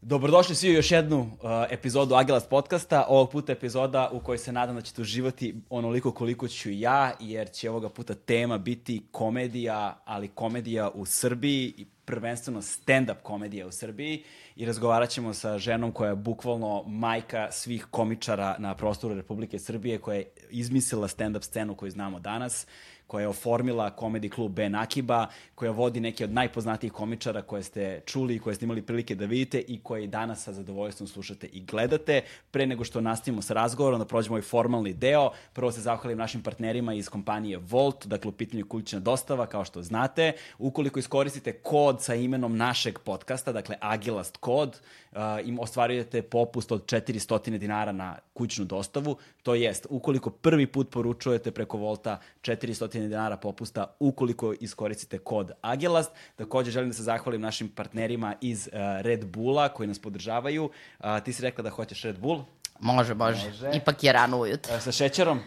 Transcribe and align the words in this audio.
Dobrodošli 0.00 0.54
svi 0.54 0.70
u 0.70 0.72
još 0.72 0.90
jednu 0.90 1.20
uh, 1.20 1.28
epizodu 1.70 2.14
Agelast 2.14 2.48
podcasta. 2.48 3.06
Ovog 3.08 3.30
puta 3.30 3.52
epizoda 3.52 4.10
u 4.12 4.20
kojoj 4.20 4.38
se 4.38 4.52
nadam 4.52 4.74
da 4.76 4.82
ćete 4.82 5.02
uživati 5.02 5.54
onoliko 5.70 6.12
koliko 6.12 6.48
ću 6.48 6.70
ja, 6.70 7.12
jer 7.20 7.50
će 7.50 7.70
ovoga 7.70 7.88
puta 7.88 8.14
tema 8.14 8.58
biti 8.58 9.02
komedija, 9.10 10.02
ali 10.04 10.28
komedija 10.28 10.90
u 10.94 11.06
Srbiji 11.06 11.74
i 11.76 11.86
prvenstveno 12.10 12.62
stand-up 12.62 13.22
komedija 13.22 13.66
u 13.66 13.72
Srbiji 13.72 14.24
i 14.56 14.66
razgovarat 14.66 15.10
ćemo 15.10 15.34
sa 15.34 15.58
ženom 15.58 15.92
koja 15.92 16.10
je 16.10 16.16
bukvalno 16.16 16.82
majka 16.86 17.48
svih 17.52 17.86
komičara 17.90 18.56
na 18.58 18.74
prostoru 18.74 19.14
Republike 19.14 19.58
Srbije, 19.58 19.98
koja 19.98 20.16
je 20.16 20.30
izmislila 20.50 21.08
stand-up 21.08 21.42
scenu 21.42 21.74
koju 21.74 21.90
znamo 21.90 22.20
danas 22.20 22.66
koja 23.10 23.22
je 23.22 23.28
oformila 23.28 23.90
komedi 23.90 24.28
klub 24.28 24.52
Ben 24.52 24.74
Akiba, 24.74 25.26
koja 25.54 25.70
vodi 25.70 26.00
neke 26.00 26.24
od 26.24 26.32
najpoznatijih 26.32 26.92
komičara 26.92 27.42
koje 27.42 27.62
ste 27.62 28.00
čuli 28.06 28.34
i 28.34 28.38
koje 28.38 28.54
ste 28.54 28.64
imali 28.64 28.82
prilike 28.82 29.14
da 29.14 29.26
vidite 29.26 29.60
i 29.60 29.80
koje 29.82 30.04
i 30.04 30.06
danas 30.06 30.44
sa 30.44 30.52
zadovoljstvom 30.52 31.08
slušate 31.08 31.46
i 31.46 31.64
gledate. 31.64 32.22
Pre 32.50 32.66
nego 32.66 32.84
što 32.84 33.00
nastavimo 33.00 33.42
sa 33.42 33.54
razgovorom, 33.54 33.98
da 33.98 34.06
prođemo 34.06 34.34
ovaj 34.34 34.42
formalni 34.42 34.92
deo, 34.94 35.30
prvo 35.52 35.72
se 35.72 35.80
zahvalim 35.80 36.18
našim 36.18 36.42
partnerima 36.42 36.94
iz 36.94 37.08
kompanije 37.08 37.58
Volt, 37.58 38.06
dakle 38.06 38.28
u 38.28 38.32
pitanju 38.32 38.66
kućna 38.66 39.00
dostava, 39.00 39.46
kao 39.46 39.64
što 39.64 39.82
znate. 39.82 40.32
Ukoliko 40.58 40.98
iskoristite 40.98 41.52
kod 41.52 42.02
sa 42.02 42.14
imenom 42.14 42.56
našeg 42.56 42.98
podcasta, 42.98 43.52
dakle 43.52 43.76
Agilast 43.80 44.36
kod, 44.36 44.80
uh, 45.12 45.18
im 45.44 45.58
ostvarujete 45.58 46.22
popust 46.22 46.72
od 46.72 46.84
400 46.84 47.58
dinara 47.58 47.92
na 47.92 48.18
kućnu 48.34 48.64
dostavu, 48.64 49.16
to 49.42 49.54
jest, 49.54 49.86
ukoliko 49.90 50.30
prvi 50.30 50.66
put 50.66 50.90
poručujete 50.90 51.50
preko 51.50 51.78
Volta 51.78 52.20
400 52.42 52.99
dinara 53.08 53.36
popusta 53.36 53.96
ukoliko 54.00 54.54
iskoristite 54.60 55.18
kod 55.18 55.50
Agelast. 55.62 56.10
Takođe 56.36 56.70
želim 56.70 56.90
da 56.90 56.94
se 56.94 57.02
zahvalim 57.02 57.40
našim 57.40 57.68
partnerima 57.68 58.34
iz 58.40 58.68
uh, 58.72 58.78
Red 59.00 59.26
Bulla 59.26 59.68
koji 59.68 59.86
nas 59.86 59.98
podržavaju. 59.98 60.64
Uh, 60.98 61.06
ti 61.24 61.32
si 61.32 61.42
rekla 61.42 61.62
da 61.62 61.70
hoćeš 61.70 62.02
Red 62.02 62.18
Bull. 62.18 62.44
Može, 62.80 63.14
može. 63.14 63.46
Može. 63.46 63.70
Ipak 63.74 64.04
je 64.04 64.12
rano 64.12 64.38
ujutro. 64.38 64.74
Uh, 64.74 64.82
sa 64.82 64.92
šećerom? 64.92 65.40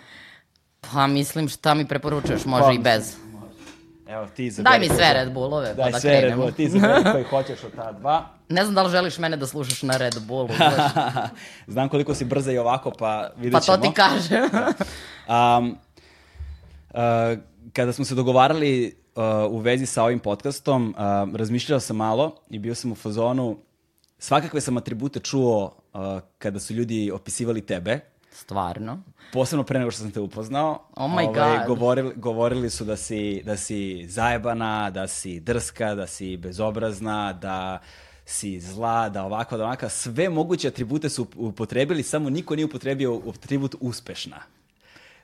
Pa 0.93 1.07
mislim 1.07 1.49
šta 1.49 1.73
mi 1.73 1.87
preporučuješ, 1.87 2.45
može 2.45 2.63
Pa, 2.63 2.71
i 2.71 2.79
bez. 2.79 3.15
Evo, 4.07 4.27
ti 4.35 4.45
izaberi. 4.45 4.71
Daj 4.71 4.79
mi 4.79 4.95
sve 4.95 5.13
Red 5.13 5.31
Bullove, 5.33 5.75
pa 5.75 5.81
Daj 5.83 5.91
da 5.91 5.99
sve 5.99 6.21
Red. 6.21 6.35
Bull, 6.35 6.51
ti 6.51 6.63
izaberi 6.63 7.03
koji 7.13 7.23
hoćeš 7.23 7.63
od 7.63 7.75
ta 7.75 7.91
dva. 7.91 8.25
Ne 8.49 8.63
znam 8.63 8.75
da 8.75 8.83
li 8.83 8.91
želiš 8.91 9.17
mene 9.17 9.37
da 9.37 9.47
slušaš 9.47 9.81
na 9.81 9.97
Red 9.97 10.13
Bullu. 10.27 10.49
Znam 11.67 11.89
koliko 11.89 12.15
si 12.15 12.25
brza 12.25 12.51
i 12.51 12.57
ovako, 12.57 12.91
pa 12.91 13.29
vidjet 13.35 13.53
Pa 13.53 13.59
ćemo. 13.59 13.77
to 13.77 13.83
ti 13.83 13.93
kažem. 13.93 14.43
Um, 15.27 15.77
kada 17.73 17.93
smo 17.93 18.05
se 18.05 18.15
dogovarali 18.15 18.95
uh, 19.15 19.23
u 19.51 19.57
vezi 19.57 19.85
sa 19.85 20.03
ovim 20.03 20.19
podcastom, 20.19 20.95
uh, 20.97 21.35
razmišljao 21.35 21.79
sam 21.79 21.95
malo 21.97 22.35
i 22.49 22.59
bio 22.59 22.75
sam 22.75 22.91
u 22.91 22.95
fazonu, 22.95 23.57
svakakve 24.19 24.61
sam 24.61 24.77
atribute 24.77 25.19
čuo 25.19 25.63
uh, 25.93 26.01
kada 26.37 26.59
su 26.59 26.73
ljudi 26.73 27.11
opisivali 27.11 27.61
tebe, 27.61 27.99
Stvarno. 28.31 28.99
posebno 29.33 29.63
pre 29.63 29.79
nego 29.79 29.91
što 29.91 30.01
sam 30.01 30.11
te 30.11 30.19
upoznao. 30.19 30.87
Oh 30.95 31.11
my 31.11 31.29
Ovaj, 31.29 31.57
God. 31.57 31.67
Govorili, 31.67 32.13
govorili 32.15 32.69
su 32.69 32.85
da 32.85 32.97
si, 32.97 33.41
da 33.45 33.57
si 33.57 34.05
zajebana, 34.07 34.89
da 34.89 35.07
si 35.07 35.39
drska, 35.39 35.95
da 35.95 36.07
si 36.07 36.37
bezobrazna, 36.37 37.33
da 37.33 37.79
si 38.25 38.59
zla, 38.59 39.09
da 39.09 39.23
ovako, 39.23 39.57
da 39.57 39.63
onaka. 39.65 39.89
Sve 39.89 40.29
moguće 40.29 40.67
atribute 40.67 41.09
su 41.09 41.27
upotrebili, 41.35 42.03
samo 42.03 42.29
niko 42.29 42.55
nije 42.55 42.65
upotrebio 42.65 43.21
atribut 43.35 43.75
uspešna. 43.81 44.37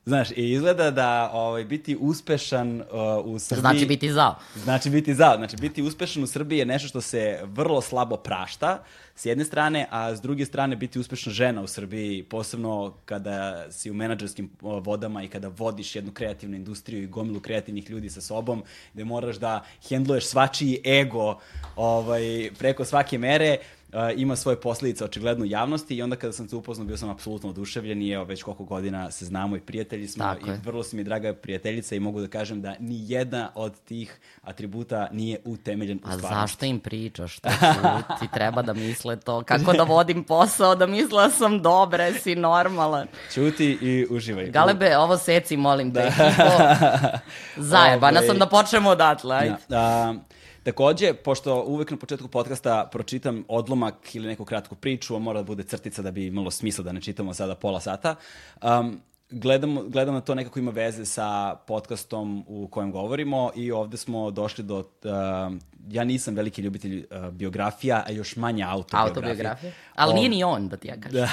Znaš, 0.05 0.31
i 0.31 0.51
izgleda 0.51 0.91
da 0.91 1.31
ovaj, 1.33 1.65
biti 1.65 1.95
uspešan 1.99 2.81
uh, 2.81 2.85
u 3.25 3.39
Srbiji... 3.39 3.61
Znači 3.61 3.85
biti 3.85 4.11
zao. 4.11 4.35
Znači 4.63 4.89
biti 4.89 5.15
za, 5.15 5.33
znači 5.37 5.57
biti 5.57 5.81
uspešan 5.81 6.23
u 6.23 6.27
Srbiji 6.27 6.59
je 6.59 6.65
nešto 6.65 6.87
što 6.87 7.01
se 7.01 7.39
vrlo 7.43 7.81
slabo 7.81 8.17
prašta 8.17 8.83
s 9.15 9.25
jedne 9.25 9.45
strane, 9.45 9.87
a 9.91 10.15
s 10.15 10.21
druge 10.21 10.45
strane 10.45 10.75
biti 10.75 10.99
uspešna 10.99 11.31
žena 11.31 11.61
u 11.61 11.67
Srbiji, 11.67 12.23
posebno 12.23 12.93
kada 13.05 13.65
si 13.71 13.91
u 13.91 13.93
menadžerskim 13.93 14.49
o, 14.61 14.79
vodama 14.79 15.23
i 15.23 15.27
kada 15.27 15.47
vodiš 15.47 15.95
jednu 15.95 16.11
kreativnu 16.11 16.55
industriju 16.55 17.03
i 17.03 17.07
gomilu 17.07 17.39
kreativnih 17.39 17.89
ljudi 17.89 18.09
sa 18.09 18.21
sobom, 18.21 18.63
gde 18.93 19.03
moraš 19.03 19.35
da 19.35 19.63
hendluješ 19.89 20.25
svačiji 20.25 20.81
ego 20.85 21.39
ovaj, 21.75 22.51
preko 22.59 22.85
svake 22.85 23.17
mere, 23.17 23.57
Uh, 23.59 23.78
ima 24.15 24.35
svoje 24.35 24.61
posljedice 24.61 25.05
očigledno 25.05 25.43
u 25.43 25.47
javnosti 25.47 25.95
i 25.95 26.01
onda 26.01 26.15
kada 26.15 26.33
sam 26.33 26.49
se 26.49 26.55
upoznao 26.55 26.87
bio 26.87 26.97
sam 26.97 27.09
apsolutno 27.09 27.49
oduševljen 27.49 28.01
i 28.01 28.09
evo 28.09 28.23
već 28.23 28.43
koliko 28.43 28.63
godina 28.63 29.11
se 29.11 29.25
znamo 29.25 29.55
i 29.55 29.59
prijatelji 29.59 30.07
smo 30.07 30.23
Tako 30.23 30.47
i 30.47 30.49
je. 30.49 30.61
vrlo 30.65 30.83
si 30.83 30.95
mi 30.95 31.03
draga 31.03 31.33
prijateljica 31.33 31.95
i 31.95 31.99
mogu 31.99 32.21
da 32.21 32.27
kažem 32.27 32.61
da 32.61 32.75
ni 32.79 32.95
jedna 33.01 33.51
od 33.55 33.79
tih 33.79 34.19
atributa 34.41 35.07
nije 35.11 35.39
utemeljen 35.45 35.97
u 35.97 36.07
A 36.07 36.11
stvarnosti. 36.11 36.35
zašto 36.35 36.65
im 36.65 36.79
pričaš? 36.79 37.39
To 37.39 38.15
ti 38.19 38.27
treba 38.33 38.61
da 38.61 38.73
misle 38.73 39.15
to. 39.15 39.43
Kako 39.43 39.73
da 39.73 39.83
vodim 39.83 40.23
posao, 40.23 40.75
da 40.75 40.87
misle 40.87 41.29
sam 41.29 41.61
dobra, 41.61 42.13
si 42.13 42.35
normalan. 42.35 43.07
Ćuti 43.33 43.77
i 43.81 44.07
uživaj. 44.09 44.49
Galebe, 44.49 44.97
ovo 44.97 45.17
seci, 45.17 45.57
molim 45.57 45.93
te. 45.93 46.11
Da. 46.37 47.19
Zajebana 47.57 48.19
Ovaj, 48.19 48.27
sam 48.27 48.39
da 48.39 48.45
počnemo 48.45 48.89
odatle, 48.89 49.35
ajde. 49.35 49.55
Da, 49.69 49.77
a, 49.79 50.15
takođe, 50.63 51.13
pošto 51.13 51.63
uvek 51.63 51.91
na 51.91 51.97
početku 51.97 52.27
podcasta 52.27 52.89
pročitam 52.91 53.43
odlomak 53.47 54.15
ili 54.15 54.27
neku 54.27 54.45
kratku 54.45 54.75
priču, 54.75 55.15
a 55.15 55.19
mora 55.19 55.39
da 55.39 55.45
bude 55.45 55.63
crtica 55.63 56.01
da 56.01 56.11
bi 56.11 56.27
imalo 56.27 56.51
smisla 56.51 56.83
da 56.83 56.91
ne 56.91 57.01
čitamo 57.01 57.33
sada 57.33 57.55
pola 57.55 57.79
sata, 57.79 58.15
um, 58.61 59.01
gledam, 59.29 59.89
gledam 59.89 60.13
na 60.13 60.21
to 60.21 60.35
nekako 60.35 60.59
ima 60.59 60.71
veze 60.71 61.05
sa 61.05 61.55
podcastom 61.67 62.45
u 62.47 62.67
kojem 62.67 62.91
govorimo 62.91 63.51
i 63.55 63.71
ovde 63.71 63.97
smo 63.97 64.31
došli 64.31 64.63
do... 64.63 64.77
Uh, 64.77 65.57
ja 65.89 66.03
nisam 66.03 66.35
veliki 66.35 66.61
ljubitelj 66.61 67.05
uh, 67.11 67.29
biografija, 67.29 68.03
a 68.07 68.11
još 68.11 68.35
manje 68.35 68.63
autobiografija. 68.63 69.09
Autobiografija. 69.09 69.71
Ali 69.95 70.11
O- 70.11 70.15
nije 70.15 70.29
ni 70.29 70.43
on, 70.43 70.67
da 70.67 70.77
ti 70.77 70.87
ja 70.87 70.95
kažem. 71.01 71.27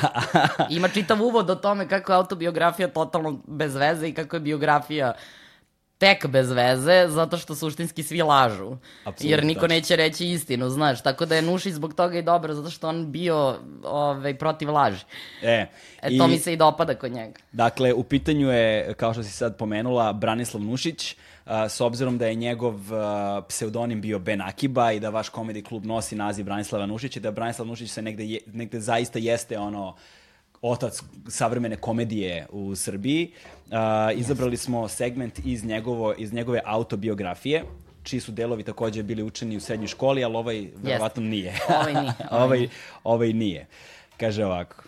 Ima 0.76 0.88
čitav 0.88 1.22
uvod 1.22 1.50
o 1.50 1.54
tome 1.54 1.88
kako 1.88 2.12
je 2.12 2.16
autobiografija 2.16 2.88
totalno 2.88 3.40
bez 3.46 3.74
veze 3.74 4.08
i 4.08 4.14
kako 4.14 4.36
je 4.36 4.40
biografija 4.40 5.14
tek 5.98 6.26
bez 6.26 6.50
veze, 6.50 7.06
zato 7.08 7.38
što 7.38 7.54
suštinski 7.54 8.02
svi 8.02 8.22
lažu. 8.22 8.76
Apsolutno 9.04 9.30
Jer 9.30 9.44
niko 9.44 9.66
neće 9.66 9.96
reći 9.96 10.30
istinu, 10.30 10.70
znaš. 10.70 11.02
Tako 11.02 11.26
da 11.26 11.36
je 11.36 11.42
Nuši 11.42 11.72
zbog 11.72 11.94
toga 11.94 12.18
i 12.18 12.22
dobro, 12.22 12.54
zato 12.54 12.70
što 12.70 12.88
on 12.88 13.12
bio 13.12 13.58
ovaj, 13.84 14.38
protiv 14.38 14.72
laži. 14.72 15.04
E, 15.42 15.66
E, 16.02 16.18
to 16.18 16.26
mi 16.26 16.38
se 16.38 16.52
i 16.52 16.56
dopada 16.56 16.94
kod 16.94 17.12
njega. 17.12 17.38
Dakle, 17.52 17.92
u 17.92 18.02
pitanju 18.02 18.50
je, 18.50 18.94
kao 18.94 19.12
što 19.12 19.22
si 19.22 19.30
sad 19.30 19.56
pomenula, 19.56 20.12
Branislav 20.12 20.62
Nušić, 20.62 21.16
a, 21.44 21.68
s 21.68 21.80
obzirom 21.80 22.18
da 22.18 22.26
je 22.26 22.34
njegov 22.34 22.94
a, 22.94 23.42
pseudonim 23.48 24.00
bio 24.00 24.18
Ben 24.18 24.40
Akiba 24.40 24.92
i 24.92 25.00
da 25.00 25.10
vaš 25.10 25.28
komedi 25.28 25.62
klub 25.62 25.86
nosi 25.86 26.16
naziv 26.16 26.44
Branislava 26.44 26.86
Nušića 26.86 27.20
i 27.20 27.22
da 27.22 27.30
Branislav 27.30 27.68
Nušić 27.68 27.90
se 27.90 28.02
negde, 28.02 28.24
je, 28.24 28.40
negde 28.52 28.80
zaista 28.80 29.18
jeste 29.18 29.58
ono 29.58 29.96
otac 30.62 31.02
savremene 31.28 31.76
komedije 31.76 32.46
u 32.50 32.74
Srbiji. 32.74 33.32
A, 33.70 34.12
izabrali 34.14 34.56
smo 34.56 34.88
segment 34.88 35.38
iz, 35.44 35.64
njegovo, 35.64 36.14
iz 36.18 36.32
njegove 36.32 36.60
autobiografije, 36.64 37.64
čiji 38.02 38.20
su 38.20 38.32
delovi 38.32 38.62
takođe 38.62 39.02
bili 39.02 39.22
učeni 39.22 39.56
u 39.56 39.60
srednjoj 39.60 39.88
školi, 39.88 40.24
ali 40.24 40.36
ovaj 40.36 40.68
verovatno 40.82 41.22
nije. 41.22 41.54
Ovaj 41.68 41.94
nije, 41.94 42.12
ovaj 42.30 42.44
ovaj, 42.44 42.68
ovaj 43.04 43.32
nije. 43.32 43.66
Kaže 44.16 44.44
ovako. 44.44 44.82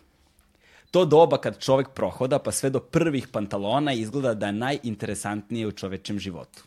To 0.91 1.05
doba 1.05 1.39
kad 1.39 1.59
čovek 1.61 1.89
prohoda 1.89 2.39
pa 2.39 2.53
sve 2.53 2.71
do 2.71 2.81
prvih 2.81 3.29
pantalona 3.29 3.93
izgleda 3.93 4.35
da 4.35 4.47
je 4.47 4.53
najinteresantnije 4.53 5.67
u 5.67 5.73
čovečem 5.73 6.19
životu. 6.19 6.65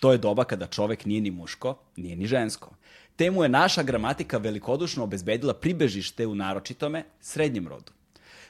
To 0.00 0.12
je 0.12 0.18
doba 0.18 0.44
kada 0.44 0.66
čovek 0.66 1.04
nije 1.04 1.20
ni 1.20 1.30
muško, 1.30 1.76
nije 1.96 2.16
ni 2.16 2.26
žensko. 2.26 2.70
Te 3.16 3.30
mu 3.30 3.42
je 3.42 3.48
naša 3.48 3.82
gramatika 3.82 4.38
velikodušno 4.38 5.04
obezbedila 5.04 5.54
pribežište 5.54 6.26
u 6.26 6.34
naročitome 6.34 7.04
srednjem 7.20 7.68
rodu, 7.68 7.92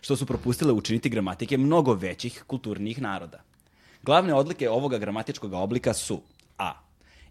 što 0.05 0.17
su 0.17 0.27
propustile 0.27 0.73
učiniti 0.73 1.09
gramatike 1.09 1.59
mnogo 1.59 1.95
većih 1.95 2.45
kulturnijih 2.47 3.03
naroda. 3.03 3.43
Glavne 4.03 4.35
odlike 4.35 4.71
ovoga 4.71 4.99
gramatičkog 4.99 5.53
oblika 5.53 5.95
su 5.95 6.21
A. 6.59 6.73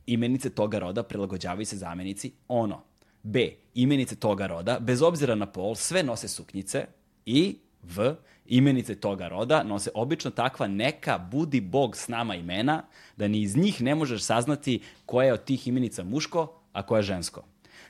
Imenice 0.06 0.50
toga 0.50 0.80
roda 0.80 1.04
prilagođavaju 1.04 1.66
se 1.66 1.78
zamenici 1.78 2.32
ono. 2.48 2.82
B. 3.24 3.50
Imenice 3.74 4.16
toga 4.16 4.48
roda, 4.48 4.80
bez 4.80 5.02
obzira 5.02 5.36
na 5.36 5.46
pol, 5.46 5.76
sve 5.76 6.04
nose 6.04 6.28
suknjice. 6.28 6.86
I 7.26 7.56
V. 7.84 8.16
Imenice 8.46 8.96
toga 8.96 9.28
roda 9.28 9.64
nose 9.64 9.90
obično 9.94 10.32
takva 10.32 10.68
neka 10.68 11.18
budi 11.18 11.62
bog 11.62 11.98
s 11.98 12.08
nama 12.08 12.36
imena, 12.36 12.84
da 13.18 13.28
ni 13.28 13.42
iz 13.42 13.58
njih 13.58 13.82
ne 13.82 13.96
možeš 13.96 14.24
saznati 14.24 14.82
koja 15.06 15.26
je 15.28 15.34
od 15.34 15.44
tih 15.44 15.68
imenica 15.68 16.04
muško, 16.04 16.54
a 16.72 16.86
koja 16.86 17.00
je 17.00 17.04
žensko. 17.04 17.44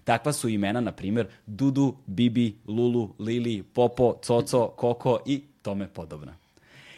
Takva 0.04 0.34
su 0.34 0.50
imena, 0.50 0.82
na 0.82 0.92
primjer, 0.92 1.28
Dudu, 1.46 1.96
Bibi, 2.06 2.56
Lulu, 2.68 3.14
Lili, 3.20 3.64
Popo, 3.64 4.16
Coco, 4.26 4.68
Koko 4.68 5.20
i 5.26 5.42
tome 5.62 5.88
podobna. 5.88 6.36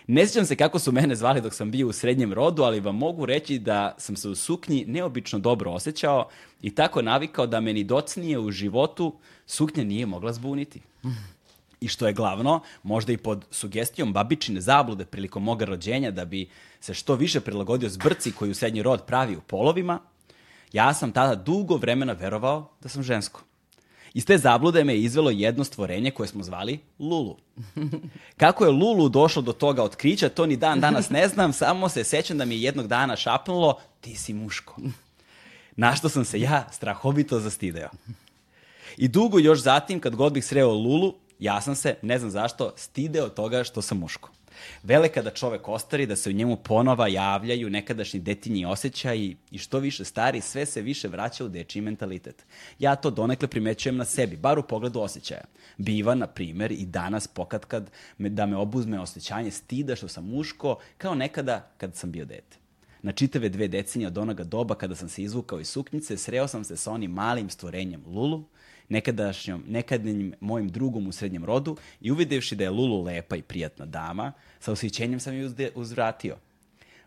Ne 0.08 0.28
sjećam 0.28 0.46
se 0.46 0.56
kako 0.56 0.80
su 0.80 0.92
mene 0.92 1.16
zvali 1.16 1.42
dok 1.42 1.54
sam 1.54 1.72
bio 1.72 1.88
u 1.88 1.92
srednjem 1.92 2.34
rodu, 2.34 2.64
ali 2.64 2.80
vam 2.80 2.98
mogu 2.98 3.26
reći 3.26 3.60
da 3.60 3.96
sam 3.98 4.16
se 4.16 4.30
u 4.30 4.36
suknji 4.36 4.86
neobično 4.88 5.40
dobro 5.40 5.72
osjećao 5.72 6.30
i 6.62 6.76
tako 6.76 7.02
navikao 7.02 7.48
da 7.48 7.60
meni 7.60 7.84
docnije 7.84 8.40
u 8.40 8.52
životu 8.52 9.14
suknja 9.46 9.84
nije 9.84 10.06
mogla 10.06 10.34
zbuniti. 10.34 10.82
I 11.82 11.88
što 11.88 12.08
je 12.08 12.14
glavno, 12.14 12.62
možda 12.84 13.14
i 13.14 13.18
pod 13.18 13.46
sugestijom 13.52 14.14
babičine 14.14 14.62
zablude 14.62 15.06
prilikom 15.06 15.44
moga 15.44 15.66
rođenja 15.66 16.12
da 16.12 16.26
bi 16.26 16.50
se 16.80 16.94
što 16.94 17.16
više 17.16 17.40
prilagodio 17.40 17.90
zbrci 17.90 18.32
koju 18.32 18.56
srednji 18.56 18.82
rod 18.82 19.06
pravi 19.06 19.36
u 19.36 19.42
polovima, 19.42 20.00
ja 20.76 20.94
sam 20.94 21.12
tada 21.12 21.36
dugo 21.36 21.78
vremena 21.78 22.14
verovao 22.14 22.70
da 22.82 22.90
sam 22.90 23.04
žensko. 23.04 23.42
Iz 24.14 24.26
te 24.26 24.38
zablude 24.38 24.84
me 24.84 24.94
je 24.94 25.02
izvelo 25.02 25.30
jedno 25.30 25.64
stvorenje 25.64 26.12
koje 26.12 26.28
smo 26.28 26.44
zvali 26.44 26.80
Lulu. 27.00 27.38
Kako 28.42 28.66
je 28.66 28.72
Lulu 28.72 29.10
došlo 29.10 29.42
do 29.42 29.54
toga 29.54 29.84
otkrića, 29.84 30.30
to 30.30 30.46
ni 30.46 30.58
dan 30.58 30.80
danas 30.80 31.10
ne 31.10 31.28
znam, 31.28 31.54
samo 31.64 31.90
se 31.90 32.04
sećam 32.04 32.38
da 32.38 32.46
mi 32.46 32.56
je 32.56 32.62
jednog 32.62 32.88
dana 32.88 33.16
šapnulo, 33.16 33.80
ti 34.02 34.16
si 34.16 34.34
muško. 34.34 34.76
Na 35.76 35.96
što 35.96 36.10
sam 36.10 36.26
se 36.26 36.40
ja 36.40 36.68
strahovito 36.72 37.40
zastideo. 37.40 37.90
I 38.98 39.08
dugo 39.08 39.40
još 39.40 39.60
zatim, 39.60 40.00
kad 40.00 40.16
god 40.16 40.34
bih 40.34 40.46
sreo 40.46 40.72
Lulu, 40.72 41.14
ja 41.40 41.62
sam 41.62 41.76
se, 41.76 41.96
ne 42.02 42.20
znam 42.20 42.32
zašto, 42.32 42.74
stideo 42.78 43.30
toga 43.30 43.64
što 43.64 43.82
sam 43.82 43.98
muško. 43.98 44.30
Vele 44.84 45.10
kada 45.10 45.30
čovek 45.30 45.68
ostari, 45.68 46.06
da 46.06 46.16
se 46.16 46.30
u 46.30 46.34
njemu 46.34 46.58
ponova 46.58 47.08
javljaju 47.08 47.70
nekadašnji 47.70 48.20
detinji 48.20 48.66
osjećaji 48.66 49.38
i 49.52 49.58
što 49.58 49.80
više 49.80 50.04
stari, 50.04 50.42
sve 50.42 50.66
se 50.66 50.82
više 50.82 51.08
vraća 51.08 51.46
u 51.46 51.50
dečiji 51.50 51.82
mentalitet. 51.82 52.46
Ja 52.80 52.96
to 52.96 53.10
donekle 53.10 53.48
primećujem 53.48 53.98
na 53.98 54.06
sebi, 54.06 54.38
bar 54.38 54.60
u 54.60 54.64
pogledu 54.64 55.00
osjećaja. 55.00 55.44
Biva, 55.78 56.16
na 56.16 56.28
primer, 56.28 56.72
i 56.72 56.86
danas 56.86 57.28
pokatkad 57.28 57.92
me, 58.18 58.30
da 58.30 58.46
me 58.46 58.58
obuzme 58.58 59.00
osjećanje 59.00 59.52
stida 59.52 59.96
što 59.96 60.08
sam 60.08 60.26
muško, 60.26 60.78
kao 60.98 61.16
nekada 61.16 61.72
kad 61.78 61.96
sam 61.96 62.12
bio 62.12 62.26
dete. 62.26 62.58
Na 63.02 63.12
čitave 63.12 63.50
dve 63.50 63.68
decenije 63.68 64.08
od 64.08 64.18
onoga 64.18 64.44
doba 64.44 64.76
kada 64.76 64.96
sam 64.96 65.10
se 65.10 65.24
izvukao 65.24 65.60
iz 65.60 65.70
suknjice, 65.70 66.18
sreo 66.18 66.48
sam 66.48 66.64
se 66.64 66.78
sa 66.78 66.92
onim 66.92 67.12
malim 67.12 67.50
stvorenjem 67.50 68.04
Lulu, 68.06 68.44
nekadašnjom, 68.90 69.64
nekadnjim 69.68 70.34
mojim 70.40 70.70
drugom 70.70 71.08
u 71.08 71.12
srednjem 71.12 71.46
rodu 71.46 71.78
i 72.02 72.12
uvidevši 72.12 72.56
da 72.56 72.64
je 72.64 72.70
Lulu 72.70 73.04
lepa 73.04 73.36
i 73.36 73.42
prijatna 73.42 73.86
dama, 73.86 74.32
sa 74.60 74.72
osjećenjem 74.72 75.20
sam 75.20 75.36
ju 75.36 75.52
uzvratio. 75.76 76.38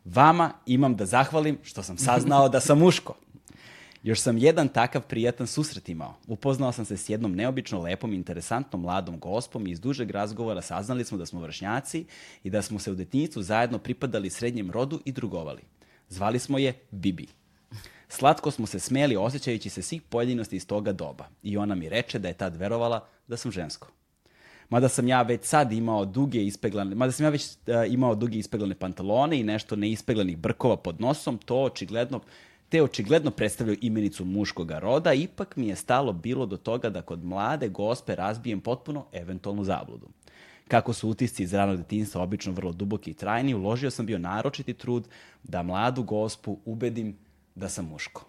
Vama 0.05 0.53
imam 0.67 0.97
da 0.97 1.07
zahvalim 1.07 1.59
što 1.63 1.83
sam 1.83 1.99
saznao 1.99 2.49
da 2.49 2.61
sam 2.61 2.79
muško. 2.79 3.15
Još 4.03 4.21
sam 4.21 4.39
jedan 4.39 4.69
takav 4.69 5.03
prijatan 5.03 5.47
susret 5.47 5.89
imao. 5.89 6.15
Upoznao 6.27 6.73
sam 6.73 6.85
se 6.85 6.97
s 6.97 7.09
jednom 7.09 7.35
neobično 7.35 7.81
lepom, 7.81 8.13
interesantnom 8.13 8.83
mladom 8.83 9.19
gospom 9.19 9.67
i 9.67 9.71
iz 9.71 9.81
dužeg 9.81 10.11
razgovora 10.11 10.63
saznali 10.63 11.05
smo 11.05 11.19
da 11.19 11.27
smo 11.27 11.41
vršnjaci 11.41 12.05
i 12.45 12.51
da 12.51 12.63
smo 12.63 12.79
se 12.79 12.93
u 12.93 12.95
detinjicu 12.95 13.43
zajedno 13.43 13.79
pripadali 13.79 14.31
srednjem 14.31 14.71
rodu 14.71 15.01
i 15.05 15.13
drugovali. 15.13 15.63
Zvali 16.09 16.39
smo 16.39 16.59
je 16.59 16.73
Bibi. 16.91 17.38
Slatko 18.09 18.51
smo 18.51 18.67
se 18.67 18.81
smeli 18.81 19.17
osjećajući 19.17 19.71
se 19.71 19.83
svih 19.83 20.03
pojedinosti 20.03 20.57
iz 20.57 20.67
toga 20.67 20.93
doba 20.93 21.25
i 21.43 21.57
ona 21.57 21.75
mi 21.75 21.89
reče 21.89 22.19
da 22.19 22.29
je 22.29 22.35
tad 22.35 22.57
verovala 22.57 23.07
da 23.27 23.37
sam 23.37 23.53
žensko. 23.53 23.89
Mada 24.69 24.89
sam 24.89 25.09
ja 25.09 25.23
već 25.23 25.45
sad 25.45 25.73
imao 25.73 26.05
duge 26.05 26.45
ispeglane, 26.45 26.95
mada 26.95 27.13
sam 27.13 27.25
ja 27.25 27.31
već 27.31 27.47
uh, 27.47 27.93
imao 27.93 28.15
duge 28.15 28.39
ispeglane 28.39 28.75
pantalone 28.75 29.41
i 29.41 29.45
nešto 29.45 29.77
neispeglanih 29.77 30.39
brkova 30.39 30.77
pod 30.77 31.01
nosom, 31.01 31.39
to 31.39 31.63
očigledno 31.63 32.21
te 32.69 32.83
očigledno 32.83 33.31
predstavljaju 33.31 33.79
imenicu 33.81 34.25
muškoga 34.25 34.79
roda, 34.79 35.13
ipak 35.13 35.57
mi 35.57 35.69
je 35.69 35.77
stalo 35.77 36.13
bilo 36.13 36.47
do 36.47 36.57
toga 36.57 36.91
da 36.91 37.03
kod 37.03 37.25
mlade 37.25 37.69
gospe 37.69 38.15
razbijem 38.15 38.61
potpuno 38.61 39.07
eventualnu 39.13 39.65
zabludu. 39.65 40.09
Kako 40.69 40.93
su 40.93 41.09
utisci 41.09 41.43
iz 41.43 41.55
ranog 41.55 41.77
detinjstva 41.77 42.23
obično 42.23 42.53
vrlo 42.53 42.73
duboki 42.73 43.11
i 43.11 43.15
trajni, 43.15 43.55
uložio 43.55 43.91
sam 43.91 44.07
bio 44.07 44.19
naročiti 44.19 44.75
trud 44.75 45.09
da 45.43 45.63
mladu 45.63 46.03
gospu 46.03 46.59
ubedim 46.65 47.17
da 47.59 47.69
sam 47.69 47.85
muško. 47.85 48.25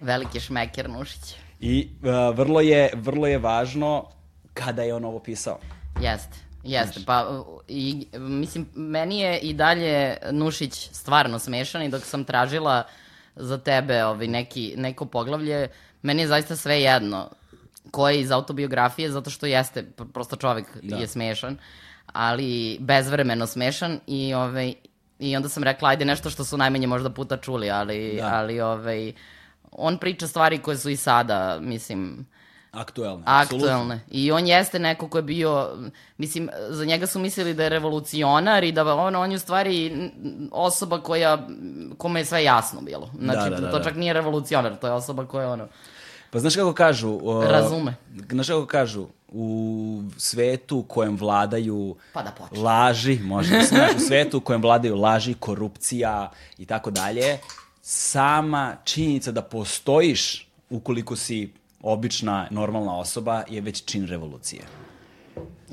Veliki 0.00 0.40
šmeker 0.40 0.90
Nušić. 0.90 1.34
I 1.60 1.90
uh, 2.02 2.36
vrlo, 2.36 2.60
je, 2.60 2.90
vrlo 2.94 3.26
je 3.26 3.38
važno 3.38 4.08
kada 4.54 4.82
je 4.82 4.94
on 4.94 5.04
ovo 5.04 5.18
pisao. 5.18 5.58
Jeste. 6.00 6.36
Jeste, 6.64 7.00
pa 7.06 7.44
i, 7.68 8.06
mislim, 8.18 8.68
meni 8.74 9.20
je 9.20 9.38
i 9.38 9.54
dalje 9.54 10.16
Nušić 10.30 10.88
stvarno 10.92 11.38
smešan 11.38 11.82
i 11.82 11.88
dok 11.88 12.04
sam 12.04 12.24
tražila 12.24 12.84
za 13.36 13.58
tebe 13.58 14.04
ovaj, 14.04 14.26
neki, 14.26 14.74
neko 14.76 15.06
poglavlje, 15.06 15.68
meni 16.02 16.22
je 16.22 16.28
zaista 16.28 16.56
sve 16.56 16.82
jedno 16.82 17.30
ko 17.90 18.08
je 18.08 18.20
iz 18.20 18.30
autobiografije, 18.30 19.10
zato 19.10 19.30
što 19.30 19.46
jeste, 19.46 19.82
prosto 20.12 20.36
čovek 20.36 20.66
da. 20.82 20.96
je 20.96 21.06
smešan, 21.06 21.58
ali 22.06 22.78
bezvremeno 22.80 23.46
smešan 23.46 24.00
i, 24.06 24.34
ovaj, 24.34 24.74
i 25.22 25.36
onda 25.36 25.48
sam 25.48 25.62
rekla, 25.62 25.88
ajde 25.88 26.04
nešto 26.04 26.30
što 26.30 26.44
su 26.44 26.56
najmanje 26.56 26.86
možda 26.86 27.10
puta 27.10 27.36
čuli, 27.36 27.70
ali, 27.70 28.16
da. 28.16 28.30
ali 28.34 28.60
ovaj, 28.60 29.12
on 29.72 29.98
priča 29.98 30.26
stvari 30.26 30.58
koje 30.58 30.78
su 30.78 30.90
i 30.90 30.96
sada, 30.96 31.58
mislim, 31.60 32.26
Aktuelne. 32.72 33.22
Aktuelne. 33.26 34.00
I 34.10 34.32
on 34.32 34.46
jeste 34.46 34.78
neko 34.78 35.08
ko 35.08 35.18
je 35.18 35.22
bio, 35.22 35.70
mislim, 36.18 36.48
za 36.68 36.84
njega 36.84 37.06
su 37.06 37.18
mislili 37.18 37.54
da 37.54 37.62
je 37.62 37.68
revolucionar 37.68 38.64
i 38.64 38.72
da 38.72 38.94
on, 38.94 39.16
on 39.16 39.30
je 39.30 39.36
u 39.36 39.40
stvari 39.40 40.10
osoba 40.52 41.00
koja, 41.00 41.48
kome 41.98 42.20
je 42.20 42.24
sve 42.24 42.44
jasno 42.44 42.80
bilo. 42.80 43.10
Znači, 43.18 43.50
da, 43.50 43.56
da, 43.56 43.60
da, 43.60 43.70
to 43.70 43.78
da. 43.78 43.84
čak 43.84 43.96
nije 43.96 44.12
revolucionar, 44.12 44.76
to 44.76 44.86
je 44.86 44.92
osoba 44.92 45.26
koja 45.26 45.42
je 45.42 45.48
ono... 45.48 45.68
Pa 46.32 46.38
znaš 46.38 46.56
kako 46.56 46.72
kažu? 46.72 47.10
Uh, 47.10 47.44
Razume. 47.44 47.94
Znaš 48.30 48.48
kako 48.48 48.66
kažu? 48.66 49.06
U 49.28 50.02
svetu 50.16 50.78
u 50.78 50.82
kojem 50.82 51.16
vladaju 51.16 51.96
pa 52.12 52.22
da 52.22 52.60
laži, 52.60 53.18
može 53.18 53.56
da 53.56 53.64
znaš, 53.64 53.90
u 53.96 54.00
svetu 54.08 54.38
u 54.38 54.40
kojem 54.40 54.62
vladaju 54.62 54.96
laži, 54.96 55.34
korupcija 55.34 56.30
i 56.58 56.66
tako 56.66 56.90
dalje, 56.90 57.38
sama 57.82 58.76
činjenica 58.84 59.32
da 59.32 59.42
postojiš 59.42 60.48
ukoliko 60.70 61.16
si 61.16 61.52
obična, 61.82 62.46
normalna 62.50 62.98
osoba 62.98 63.42
je 63.48 63.60
već 63.60 63.84
čin 63.84 64.06
revolucije. 64.06 64.62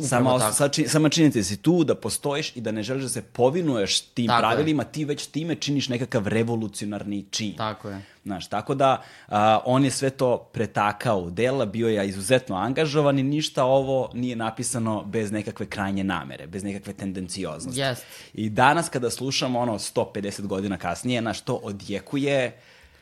Sama, 0.07 0.51
sa, 0.51 0.69
či, 0.69 0.87
sama 0.87 1.09
činjenica 1.09 1.39
da 1.39 1.43
si 1.43 1.57
tu, 1.57 1.83
da 1.83 1.95
postojiš 1.95 2.55
i 2.55 2.61
da 2.61 2.71
ne 2.71 2.83
želiš 2.83 3.03
da 3.03 3.09
se 3.09 3.21
povinuješ 3.21 4.01
tim 4.01 4.27
tako 4.27 4.39
pravilima, 4.39 4.83
je. 4.83 4.91
ti 4.91 5.05
već 5.05 5.27
time 5.27 5.55
činiš 5.55 5.89
nekakav 5.89 6.27
revolucionarni 6.27 7.25
čin. 7.31 7.55
Tako 7.57 7.89
je. 7.89 8.01
Znaš, 8.23 8.49
tako 8.49 8.75
da 8.75 9.01
a, 9.27 9.59
on 9.65 9.85
je 9.85 9.91
sve 9.91 10.09
to 10.09 10.37
pretakao 10.37 11.19
u 11.19 11.29
dela, 11.29 11.65
bio 11.65 11.89
je 11.89 12.07
izuzetno 12.07 12.55
angažovan 12.55 13.19
i 13.19 13.23
ništa 13.23 13.65
ovo 13.65 14.09
nije 14.13 14.35
napisano 14.35 15.03
bez 15.05 15.31
nekakve 15.31 15.65
krajnje 15.65 16.03
namere, 16.03 16.47
bez 16.47 16.63
nekakve 16.63 16.93
tendencioznosti. 16.93 17.81
Yes. 17.81 17.97
I 18.33 18.49
danas 18.49 18.89
kada 18.89 19.09
slušamo 19.09 19.59
ono 19.59 19.73
150 19.73 20.41
godina 20.41 20.77
kasnije, 20.77 21.21
naš 21.21 21.41
to 21.41 21.55
odjekuje 21.55 22.59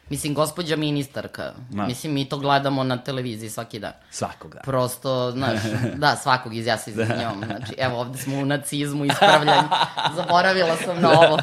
Mislim, 0.09 0.33
gospođa 0.33 0.75
ministarka. 0.75 1.53
Ma. 1.71 1.87
Mislim, 1.87 2.13
mi 2.13 2.29
to 2.29 2.37
gledamo 2.37 2.83
na 2.83 2.97
televiziji 2.97 3.49
svaki 3.49 3.79
dan. 3.79 3.91
Svakog 4.11 4.51
dana. 4.51 4.61
Prosto, 4.63 5.31
znaš, 5.31 5.59
da, 6.01 6.15
svakog 6.15 6.55
iz 6.55 6.65
ja 6.65 6.77
se 6.77 6.91
izvinjom. 6.91 7.43
Znači, 7.45 7.73
evo, 7.77 7.99
ovde 7.99 8.17
smo 8.17 8.37
u 8.37 8.45
nacizmu 8.45 9.05
ispravljanju. 9.05 9.67
Zaboravila 10.17 10.75
sam 10.85 11.01
na 11.01 11.09
ovo. 11.09 11.39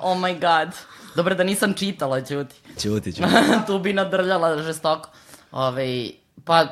Oh 0.00 0.18
my 0.18 0.32
god. 0.40 0.74
Dobro 1.16 1.34
da 1.34 1.44
nisam 1.44 1.74
čitala, 1.74 2.20
ćuti. 2.20 2.54
Ćuti, 2.78 3.12
ćuti. 3.12 3.28
tu 3.66 3.78
bi 3.78 3.92
nadrljala 3.92 4.62
žestoko. 4.62 5.10
Ove, 5.52 6.10
pa, 6.44 6.66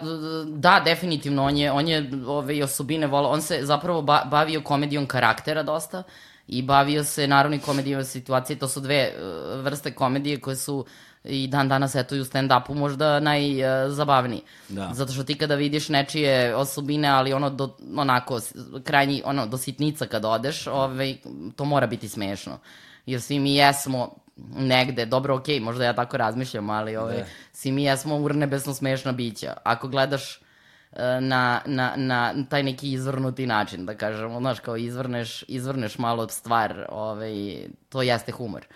da, 0.47 0.83
definitivno, 0.85 1.45
on 1.45 1.57
je, 1.57 1.73
on 1.73 1.89
je 1.89 2.11
ove 2.27 2.65
osobine 2.65 3.07
volao. 3.07 3.33
On 3.33 3.43
se 3.43 3.59
zapravo 3.63 4.03
ba 4.03 4.23
bavio 4.31 4.63
komedijom 4.63 5.07
karaktera 5.07 5.63
dosta 5.63 6.03
i 6.49 6.63
bavio 6.63 7.05
se 7.05 7.29
naravno 7.29 7.57
i 7.57 7.61
komedijom 7.61 8.05
situacije. 8.05 8.59
To 8.59 8.69
su 8.69 8.81
dve 8.81 9.13
uh, 9.17 9.65
vrste 9.65 9.95
komedije 9.95 10.41
koje 10.41 10.57
su 10.57 10.87
i 11.25 11.47
dan 11.47 11.69
danas 11.69 11.95
eto 11.95 12.15
i 12.15 12.21
u 12.21 12.25
stand-upu 12.25 12.75
možda 12.75 13.21
najzabavniji. 13.21 14.43
Da. 14.69 14.91
Zato 14.93 15.13
što 15.13 15.25
ti 15.25 15.39
kada 15.39 15.55
vidiš 15.55 15.89
nečije 15.89 16.57
osobine, 16.57 17.09
ali 17.09 17.33
ono 17.33 17.51
do, 17.51 17.77
onako 17.97 18.41
krajnji, 18.85 19.23
ono 19.25 19.47
do 19.47 19.59
sitnica 19.59 20.07
kad 20.07 20.25
odeš, 20.25 20.67
ovaj, 20.67 21.17
to 21.57 21.65
mora 21.65 21.87
biti 21.87 22.09
smešno. 22.09 22.59
Jer 23.07 23.21
svi 23.21 23.39
mi 23.39 23.55
jesmo 23.55 24.15
negde, 24.57 25.07
dobro, 25.07 25.37
okej, 25.37 25.57
okay, 25.57 25.63
možda 25.63 25.85
ja 25.85 25.93
tako 25.93 26.17
razmišljam, 26.17 26.71
ali 26.71 26.97
ovaj, 26.97 27.17
da. 27.17 27.25
svi 27.53 27.73
mi 27.73 27.85
jesmo 27.85 28.17
urnebesno 28.17 28.75
smešna 28.75 29.13
bića. 29.13 29.55
Ako 29.63 29.89
gledaš 29.89 30.37
e, 30.37 30.41
na, 31.21 31.61
na, 31.67 31.93
na 31.97 32.35
taj 32.49 32.63
neki 32.63 32.93
izvrnuti 32.93 33.47
način, 33.47 33.87
da 33.87 33.95
kažemo, 33.95 34.41
znaš, 34.41 34.61
kao 34.61 34.77
izvrneš, 34.77 35.45
izvrneš 35.49 35.99
malo 35.99 36.29
stvar, 36.29 36.87
ovaj, 36.89 37.67
to 37.89 38.03
jeste 38.03 38.33
humor 38.33 38.67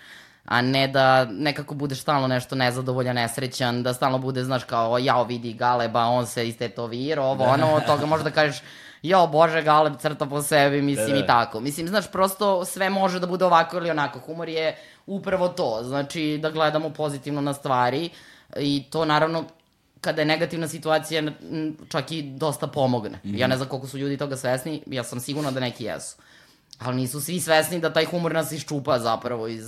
a 0.48 0.62
ne 0.62 0.88
da 0.88 1.24
nekako 1.24 1.74
budeš 1.74 2.00
stalno 2.00 2.28
nešto 2.28 2.54
nezadovoljan, 2.54 3.16
nesrećan, 3.16 3.82
da 3.82 3.94
stalno 3.94 4.18
bude, 4.18 4.44
znaš, 4.44 4.64
kao, 4.64 4.98
jao, 4.98 5.24
vidi 5.24 5.52
Galeba, 5.52 6.04
on 6.04 6.26
se 6.26 6.48
istetovirao, 6.48 7.30
ovo, 7.30 7.44
ono, 7.44 7.74
od 7.74 7.86
toga 7.86 8.06
možda 8.06 8.30
kažeš, 8.30 8.62
jao, 9.02 9.26
bože, 9.26 9.62
Galeb 9.62 9.96
crta 10.00 10.26
po 10.26 10.42
sebi, 10.42 10.82
mislim, 10.82 11.08
da, 11.08 11.14
da. 11.14 11.18
i 11.18 11.26
tako. 11.26 11.60
Mislim, 11.60 11.88
znaš, 11.88 12.10
prosto 12.12 12.64
sve 12.64 12.90
može 12.90 13.20
da 13.20 13.26
bude 13.26 13.44
ovako 13.44 13.76
ili 13.76 13.90
onako. 13.90 14.20
Humor 14.20 14.48
je 14.48 14.76
upravo 15.06 15.48
to, 15.48 15.80
znači, 15.82 16.38
da 16.42 16.50
gledamo 16.50 16.90
pozitivno 16.90 17.40
na 17.40 17.54
stvari 17.54 18.10
i 18.56 18.84
to, 18.90 19.04
naravno, 19.04 19.44
kada 20.00 20.22
je 20.22 20.26
negativna 20.26 20.68
situacija, 20.68 21.22
čak 21.88 22.12
i 22.12 22.22
dosta 22.22 22.66
pomogne. 22.66 23.18
Mm 23.24 23.28
-hmm. 23.28 23.38
Ja 23.38 23.46
ne 23.46 23.56
znam 23.56 23.68
koliko 23.68 23.86
su 23.86 23.98
ljudi 23.98 24.16
toga 24.16 24.36
svesni, 24.36 24.82
ja 24.86 25.04
sam 25.04 25.20
sigurna 25.20 25.50
da 25.50 25.60
neki 25.60 25.84
jesu. 25.84 26.16
Ali 26.78 26.96
nisu 26.96 27.20
svi 27.20 27.40
svesni 27.40 27.80
da 27.80 27.92
taj 27.92 28.04
humor 28.04 28.32
nas 28.32 28.52
iščupa 28.52 28.98
zapravo 28.98 29.48
iz, 29.48 29.66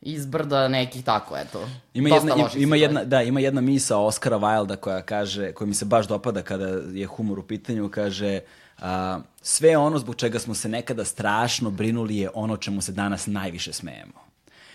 iz 0.00 0.26
brda 0.26 0.68
nekih 0.68 1.04
tako, 1.04 1.36
eto. 1.36 1.68
Ima 1.94 2.08
dosta 2.08 2.28
jedna, 2.28 2.48
ima 2.56 2.76
jedna, 2.76 3.04
da, 3.04 3.22
ima 3.22 3.40
jedna 3.40 3.60
misa 3.60 3.96
Oskara 3.96 4.38
Wilda 4.38 4.76
koja 4.76 5.02
kaže, 5.02 5.52
koja 5.52 5.68
mi 5.68 5.74
se 5.74 5.84
baš 5.84 6.08
dopada 6.08 6.42
kada 6.42 6.66
je 6.92 7.06
humor 7.06 7.38
u 7.38 7.42
pitanju, 7.42 7.90
kaže 7.90 8.40
a, 8.78 9.20
sve 9.42 9.76
ono 9.76 9.98
zbog 9.98 10.16
čega 10.16 10.38
smo 10.38 10.54
se 10.54 10.68
nekada 10.68 11.04
strašno 11.04 11.70
brinuli 11.70 12.16
je 12.16 12.30
ono 12.34 12.56
čemu 12.56 12.82
se 12.82 12.92
danas 12.92 13.26
najviše 13.26 13.72
smejemo. 13.72 14.26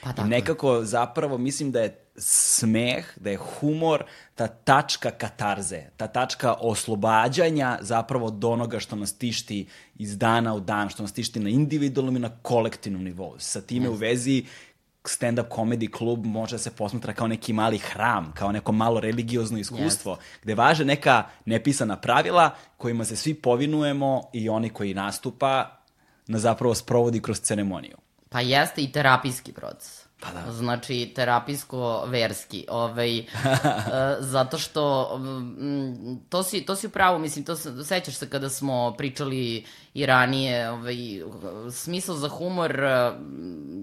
Pa 0.04 0.10
I 0.10 0.14
tako 0.14 0.22
je. 0.22 0.30
nekako 0.30 0.84
zapravo 0.84 1.38
mislim 1.38 1.72
da 1.72 1.82
je 1.82 1.98
smeh, 2.18 3.06
da 3.16 3.30
je 3.30 3.38
humor 3.38 4.04
ta 4.36 4.48
tačka 4.48 5.12
katarze, 5.12 5.84
ta 5.98 6.08
tačka 6.08 6.54
oslobađanja 6.54 7.78
zapravo 7.82 8.26
od 8.26 8.44
onoga 8.44 8.80
što 8.80 8.96
nas 8.96 9.14
tišti 9.14 9.68
iz 9.96 10.18
dana 10.18 10.54
u 10.54 10.60
dan, 10.60 10.90
što 10.90 11.04
nas 11.04 11.14
tišti 11.14 11.40
na 11.40 11.50
individualnom 11.50 12.16
i 12.16 12.20
na 12.20 12.30
kolektivnom 12.30 13.04
nivou. 13.04 13.36
Sa 13.40 13.62
time 13.62 13.90
u 13.90 13.94
vezi 13.94 14.46
stand-up 15.04 15.50
comedy 15.50 15.92
klub 15.92 16.26
može 16.26 16.56
da 16.56 16.60
se 16.60 16.72
posmatra 16.72 17.14
kao 17.14 17.28
neki 17.28 17.54
mali 17.54 17.78
hram, 17.78 18.32
kao 18.34 18.52
neko 18.52 18.72
malo 18.72 19.00
religiozno 19.00 19.58
iskustvo, 19.58 20.18
gde 20.44 20.56
važe 20.56 20.86
neka 20.86 21.24
nepisana 21.46 21.98
pravila 21.98 22.56
kojima 22.78 23.06
se 23.06 23.16
svi 23.16 23.34
povinujemo 23.34 24.22
i 24.34 24.50
oni 24.50 24.70
koji 24.70 24.94
nastupa 24.94 25.78
na 26.28 26.40
zapravo 26.40 26.76
sprovodi 26.76 27.22
kroz 27.22 27.40
ceremoniju. 27.40 27.98
Pa 28.30 28.42
jeste 28.42 28.82
i 28.82 28.92
terapijski 28.92 29.54
proces. 29.54 30.01
Pa 30.22 30.30
da. 30.32 30.52
Znači, 30.52 31.12
terapijsko-verski. 31.16 32.66
Ovaj, 32.70 33.18
e, 33.20 33.24
zato 34.20 34.58
što, 34.58 35.18
mm, 35.18 36.16
to 36.30 36.44
si, 36.44 36.62
to 36.66 36.76
si 36.76 36.88
u 36.88 36.90
pravu, 36.90 37.20
mislim, 37.20 37.46
to 37.46 37.56
se, 37.56 37.84
sećaš 37.84 38.16
se 38.16 38.30
kada 38.30 38.50
smo 38.50 38.94
pričali 38.98 39.66
i 39.94 40.06
ranije, 40.06 40.70
ovaj, 40.70 40.96
smisao 41.72 42.16
za 42.16 42.30
humor 42.30 42.84
e, 42.84 43.12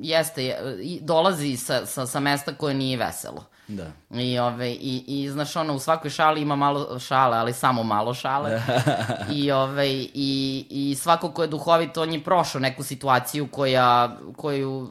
jeste, 0.03 0.57
dolazi 1.01 1.57
sa, 1.57 1.87
sa, 1.87 2.07
sa 2.07 2.21
mesta 2.21 2.55
koje 2.55 2.75
nije 2.75 2.97
veselo. 2.97 3.45
Da. 3.69 3.93
I, 4.11 4.39
ove, 4.39 4.71
i, 4.71 5.05
i 5.07 5.31
znaš, 5.31 5.57
ono, 5.57 5.75
u 5.75 5.79
svakoj 5.79 6.11
šali 6.11 6.41
ima 6.41 6.57
malo 6.57 6.99
šale, 6.99 7.39
ali 7.39 7.53
samo 7.53 7.83
malo 7.83 8.15
šale. 8.15 8.63
I, 9.33 9.53
ove, 9.53 9.93
i, 9.93 10.67
I 10.71 10.95
svako 10.95 11.31
ko 11.31 11.43
je 11.43 11.49
duhovit, 11.49 11.97
on 11.97 12.13
je 12.13 12.25
prošao 12.25 12.61
neku 12.61 12.83
situaciju 12.83 13.47
koja, 13.47 14.17
koju, 14.37 14.89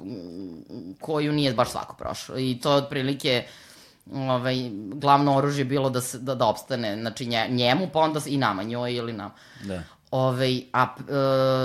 koju 1.01 1.31
nije 1.31 1.53
baš 1.53 1.71
svako 1.71 1.95
prošao. 1.95 2.39
I 2.39 2.59
to 2.59 2.71
je 2.71 2.77
otprilike 2.77 3.45
ovaj, 4.13 4.69
glavno 4.93 5.35
oružje 5.35 5.65
bilo 5.65 5.89
da, 5.89 6.01
se, 6.01 6.19
da, 6.19 6.35
da 6.35 6.45
opstane 6.45 6.95
znači, 7.01 7.25
nje, 7.25 7.47
njemu, 7.49 7.89
pa 7.93 7.99
onda 7.99 8.19
i 8.25 8.37
nama, 8.37 8.63
njoj 8.63 8.93
ili 8.93 9.13
nam. 9.13 9.31
Da. 9.63 9.83
Ove, 10.11 10.61
a 10.73 10.83
uh, 10.83 11.07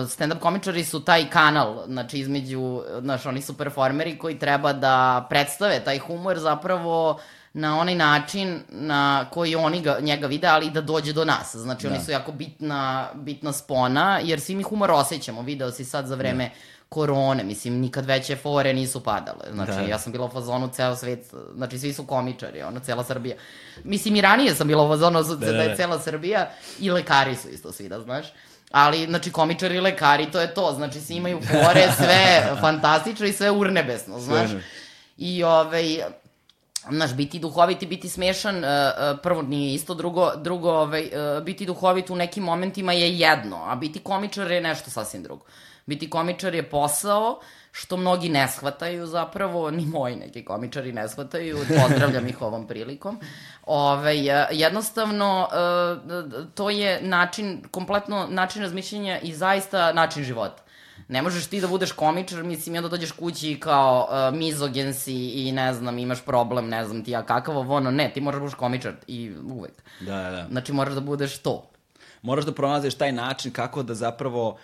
stand-up 0.09 0.39
komičari 0.39 0.85
su 0.85 1.05
taj 1.05 1.31
kanal, 1.31 1.85
znači 1.87 2.19
između, 2.19 2.83
znaš, 3.01 3.27
oni 3.27 3.43
su 3.43 3.59
performeri 3.59 4.19
koji 4.19 4.39
treba 4.39 4.73
da 4.73 5.27
predstave 5.31 5.81
taj 5.81 5.99
humor 5.99 6.39
zapravo 6.39 7.21
na 7.53 7.79
onaj 7.81 7.95
način 7.95 8.61
na 8.69 9.27
koji 9.31 9.55
oni 9.55 9.83
ga, 9.83 9.99
njega 10.01 10.27
vide, 10.27 10.47
ali 10.47 10.67
i 10.67 10.71
da 10.71 10.81
dođe 10.81 11.13
do 11.13 11.25
nas. 11.25 11.57
Znači, 11.57 11.87
Da. 11.87 11.95
oni 11.95 12.05
su 12.05 12.11
jako 12.11 12.33
bitna, 12.33 13.09
bitna 13.15 13.53
spona, 13.53 14.21
jer 14.23 14.41
svi 14.41 14.55
mi 14.55 14.63
humor 14.63 14.91
osjećamo. 14.91 15.43
Video 15.43 15.71
si 15.71 15.85
sad 15.85 16.07
za 16.07 16.15
vreme 16.15 16.51
korone, 16.93 17.45
mislim, 17.45 17.81
nikad 17.81 18.07
veće 18.07 18.37
fore 18.37 18.75
nisu 18.75 19.01
padale. 19.01 19.45
Znači, 19.53 19.73
Da. 19.73 19.81
ja 19.81 19.99
sam 19.99 20.13
bila 20.13 20.27
u 20.27 20.31
fazonu 20.31 20.69
ceo 20.69 20.97
svet, 20.97 21.35
znači, 21.57 21.79
svi 21.79 21.93
su 21.93 22.07
komičari, 22.07 22.63
ono, 22.63 22.81
cela 22.81 23.05
Srbija. 23.05 23.37
Mislim, 23.85 24.17
i 24.17 24.21
ranije 24.21 24.55
sam 24.55 24.69
bila 24.69 24.85
u 24.85 24.89
fazonu 24.89 25.23
da, 25.23 25.35
da, 25.35 25.53
da 25.53 25.63
je 25.63 25.69
da. 25.69 25.77
cela 25.77 25.99
Srbija 25.99 26.51
i 26.81 26.91
lekari 26.91 27.37
su 27.37 27.49
isto 27.49 27.73
svi, 27.73 27.89
da 27.89 28.01
znaš. 28.01 28.27
Ali, 28.71 29.07
znači, 29.07 29.33
komičari 29.33 29.77
i 29.77 29.81
lekari, 29.81 30.31
to 30.31 30.41
je 30.41 30.55
to. 30.55 30.73
Znači, 30.77 31.01
svi 31.01 31.15
imaju 31.15 31.41
fore, 31.41 31.89
sve 31.99 32.57
fantastično 32.61 33.27
i 33.27 33.33
sve 33.33 33.51
urnebesno, 33.51 34.21
znaš. 34.21 34.51
I, 35.17 35.45
ovaj, 35.45 36.03
Znaš, 36.91 37.15
biti 37.15 37.39
duhovit 37.39 37.83
i 37.83 37.87
biti 37.87 38.09
smešan, 38.09 38.57
uh, 38.57 38.65
uh, 38.65 39.19
prvo 39.23 39.43
nije 39.43 39.75
isto, 39.75 39.95
drugo, 39.95 40.33
drugo 40.37 40.71
ovaj, 40.71 41.03
uh, 41.03 41.45
biti 41.45 41.67
duhovit 41.67 42.11
u 42.11 42.17
nekim 42.17 42.43
momentima 42.45 42.93
je 42.93 43.19
jedno, 43.19 43.57
a 43.67 43.77
biti 43.77 43.99
komičar 43.99 44.51
je 44.51 44.61
nešto 44.61 44.91
sasvim 44.91 45.23
drugo. 45.23 45.45
Biti 45.87 46.11
komičar 46.11 46.55
je 46.55 46.71
posao 46.71 47.41
što 47.73 47.97
mnogi 47.97 48.29
ne 48.29 48.49
shvataju 48.49 49.07
zapravo, 49.07 49.71
ni 49.71 49.87
moji 49.87 50.17
neki 50.17 50.45
komičari 50.45 50.93
ne 50.93 51.09
shvataju, 51.09 51.59
pozdravljam 51.83 52.29
ih 52.29 52.43
ovom 52.43 52.67
prilikom. 52.67 53.21
Ove, 53.67 54.17
jednostavno, 54.51 55.49
uh, 55.49 56.49
to 56.55 56.71
je 56.71 57.01
način, 57.03 57.63
kompletno 57.71 58.27
način 58.31 58.63
razmišljanja 58.63 59.19
i 59.21 59.35
zaista 59.35 59.93
način 59.93 60.25
života. 60.25 60.63
Ne 61.09 61.23
možeš 61.23 61.47
ti 61.47 61.61
da 61.61 61.69
budeš 61.69 61.93
komičar, 61.93 62.43
mislim, 62.43 62.75
i 62.75 62.79
onda 62.79 62.89
dođeš 62.89 63.13
kući 63.13 63.61
kao 63.61 64.09
uh, 64.09 64.39
mizogen 64.39 64.95
si 64.95 65.15
i 65.15 65.53
ne 65.53 65.75
znam, 65.75 65.99
imaš 65.99 66.25
problem, 66.25 66.69
ne 66.69 66.85
znam 66.85 67.05
ti 67.05 67.11
ja 67.11 67.23
kakav, 67.23 67.59
ovo 67.59 67.77
ono, 67.77 67.91
ne, 67.91 68.11
ti 68.15 68.21
moraš 68.21 68.39
da 68.39 68.41
budeš 68.41 68.55
komičar 68.55 68.93
i 69.07 69.33
uvek. 69.51 69.83
Da, 70.01 70.17
da, 70.17 70.31
da. 70.31 70.47
Znači, 70.51 70.73
moraš 70.73 70.95
da 70.95 71.01
budeš 71.01 71.39
to. 71.39 71.71
moraš 72.23 72.45
da 72.45 72.53
pronađeš 72.53 72.95
taj 72.95 73.13
način 73.13 73.53
kako 73.53 73.83
da 73.83 73.95
zapravo 73.95 74.49
uh, 74.49 74.59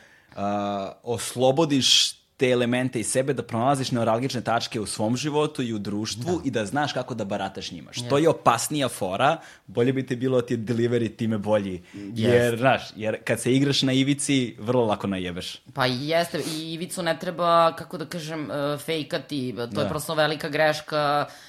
oslobodiš 1.02 2.18
te 2.38 2.50
elemente 2.50 3.00
iz 3.00 3.10
sebe, 3.10 3.34
da 3.34 3.42
pronalaziš 3.42 3.90
neuralgične 3.90 4.40
tačke 4.46 4.80
u 4.80 4.86
svom 4.86 5.16
životu 5.16 5.62
i 5.62 5.72
u 5.74 5.78
društvu 5.78 6.36
da. 6.38 6.42
i 6.44 6.50
da 6.50 6.66
znaš 6.66 6.92
kako 6.92 7.14
da 7.14 7.24
barataš 7.24 7.72
njima. 7.72 7.92
Što 7.92 8.18
je 8.18 8.28
opasnija 8.28 8.88
fora, 8.88 9.36
bolje 9.66 9.92
bi 9.92 10.06
te 10.06 10.16
bilo 10.16 10.40
da 10.40 10.46
ti 10.46 10.56
delivery 10.56 11.16
time 11.16 11.38
bolji. 11.38 11.82
Jer, 12.14 12.56
znaš, 12.58 12.82
jer 12.96 13.18
kad 13.24 13.40
se 13.40 13.52
igraš 13.54 13.82
na 13.82 13.92
ivici, 13.92 14.56
vrlo 14.58 14.84
lako 14.84 15.06
najebeš. 15.06 15.56
Pa 15.74 15.86
jeste, 15.86 16.42
i 16.56 16.72
Ivicu 16.72 17.02
ne 17.02 17.18
treba, 17.18 17.72
kako 17.76 17.98
da 17.98 18.06
kažem, 18.06 18.50
uh, 18.50 18.80
fejkati, 18.80 19.54
to 19.56 19.66
Da. 19.66 19.82
je 19.82 19.88
prosto 19.88 20.14
velika 20.14 20.48
greška 20.48 21.26
uh, 21.28 21.47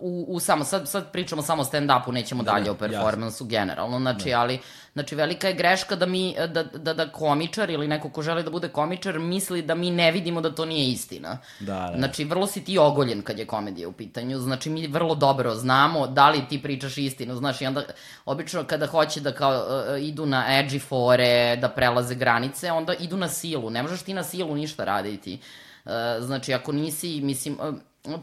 u, 0.00 0.24
u 0.28 0.40
samo, 0.40 0.64
sad, 0.64 0.88
sad 0.88 1.12
pričamo 1.12 1.42
samo 1.42 1.62
o 1.62 1.64
stand-upu, 1.64 2.12
nećemo 2.12 2.42
Da, 2.42 2.52
dalje 2.52 2.64
da, 2.64 2.70
o 2.70 2.74
performansu 2.74 3.44
generalno, 3.44 3.98
znači, 3.98 4.34
ali, 4.34 4.58
znači, 4.92 5.14
velika 5.14 5.48
je 5.48 5.54
greška 5.54 5.96
da 5.96 6.06
mi, 6.06 6.34
da, 6.48 6.62
da, 6.62 6.94
da 6.94 7.08
komičar 7.08 7.70
ili 7.70 7.88
neko 7.88 8.10
ko 8.10 8.22
želi 8.22 8.42
da 8.42 8.50
bude 8.50 8.68
komičar 8.68 9.18
misli 9.18 9.62
da 9.62 9.74
mi 9.74 9.90
ne 9.90 10.12
vidimo 10.12 10.40
da 10.40 10.54
to 10.54 10.64
nije 10.64 10.88
istina. 10.88 11.38
Da, 11.60 11.88
da. 11.90 11.94
Znači, 11.96 12.24
vrlo 12.24 12.46
si 12.46 12.64
ti 12.64 12.78
ogoljen 12.78 13.22
kad 13.22 13.38
je 13.38 13.46
komedija 13.46 13.88
u 13.88 13.92
pitanju, 13.92 14.38
znači, 14.38 14.70
mi 14.70 14.86
vrlo 14.86 15.14
dobro 15.14 15.54
znamo 15.54 16.06
da 16.06 16.30
li 16.30 16.48
ti 16.48 16.62
pričaš 16.62 16.98
istinu, 16.98 17.36
znaš, 17.36 17.60
i 17.60 17.66
onda, 17.66 17.82
obično 18.24 18.64
kada 18.64 18.86
hoće 18.86 19.20
da 19.20 19.32
kao 19.32 19.52
uh, 19.52 20.02
idu 20.02 20.26
na 20.26 20.44
edgy 20.48 20.80
fore, 20.80 21.56
da 21.56 21.68
prelaze 21.68 22.14
granice, 22.14 22.72
onda 22.72 22.94
idu 22.94 23.16
na 23.16 23.28
silu, 23.28 23.70
ne 23.70 23.82
možeš 23.82 24.02
ti 24.02 24.14
na 24.14 24.22
silu 24.22 24.54
ništa 24.54 24.84
raditi. 24.84 25.40
Uh, 25.84 25.92
znači, 26.20 26.54
ako 26.54 26.72
nisi, 26.72 27.20
mislim, 27.20 27.58
uh, 27.60 27.74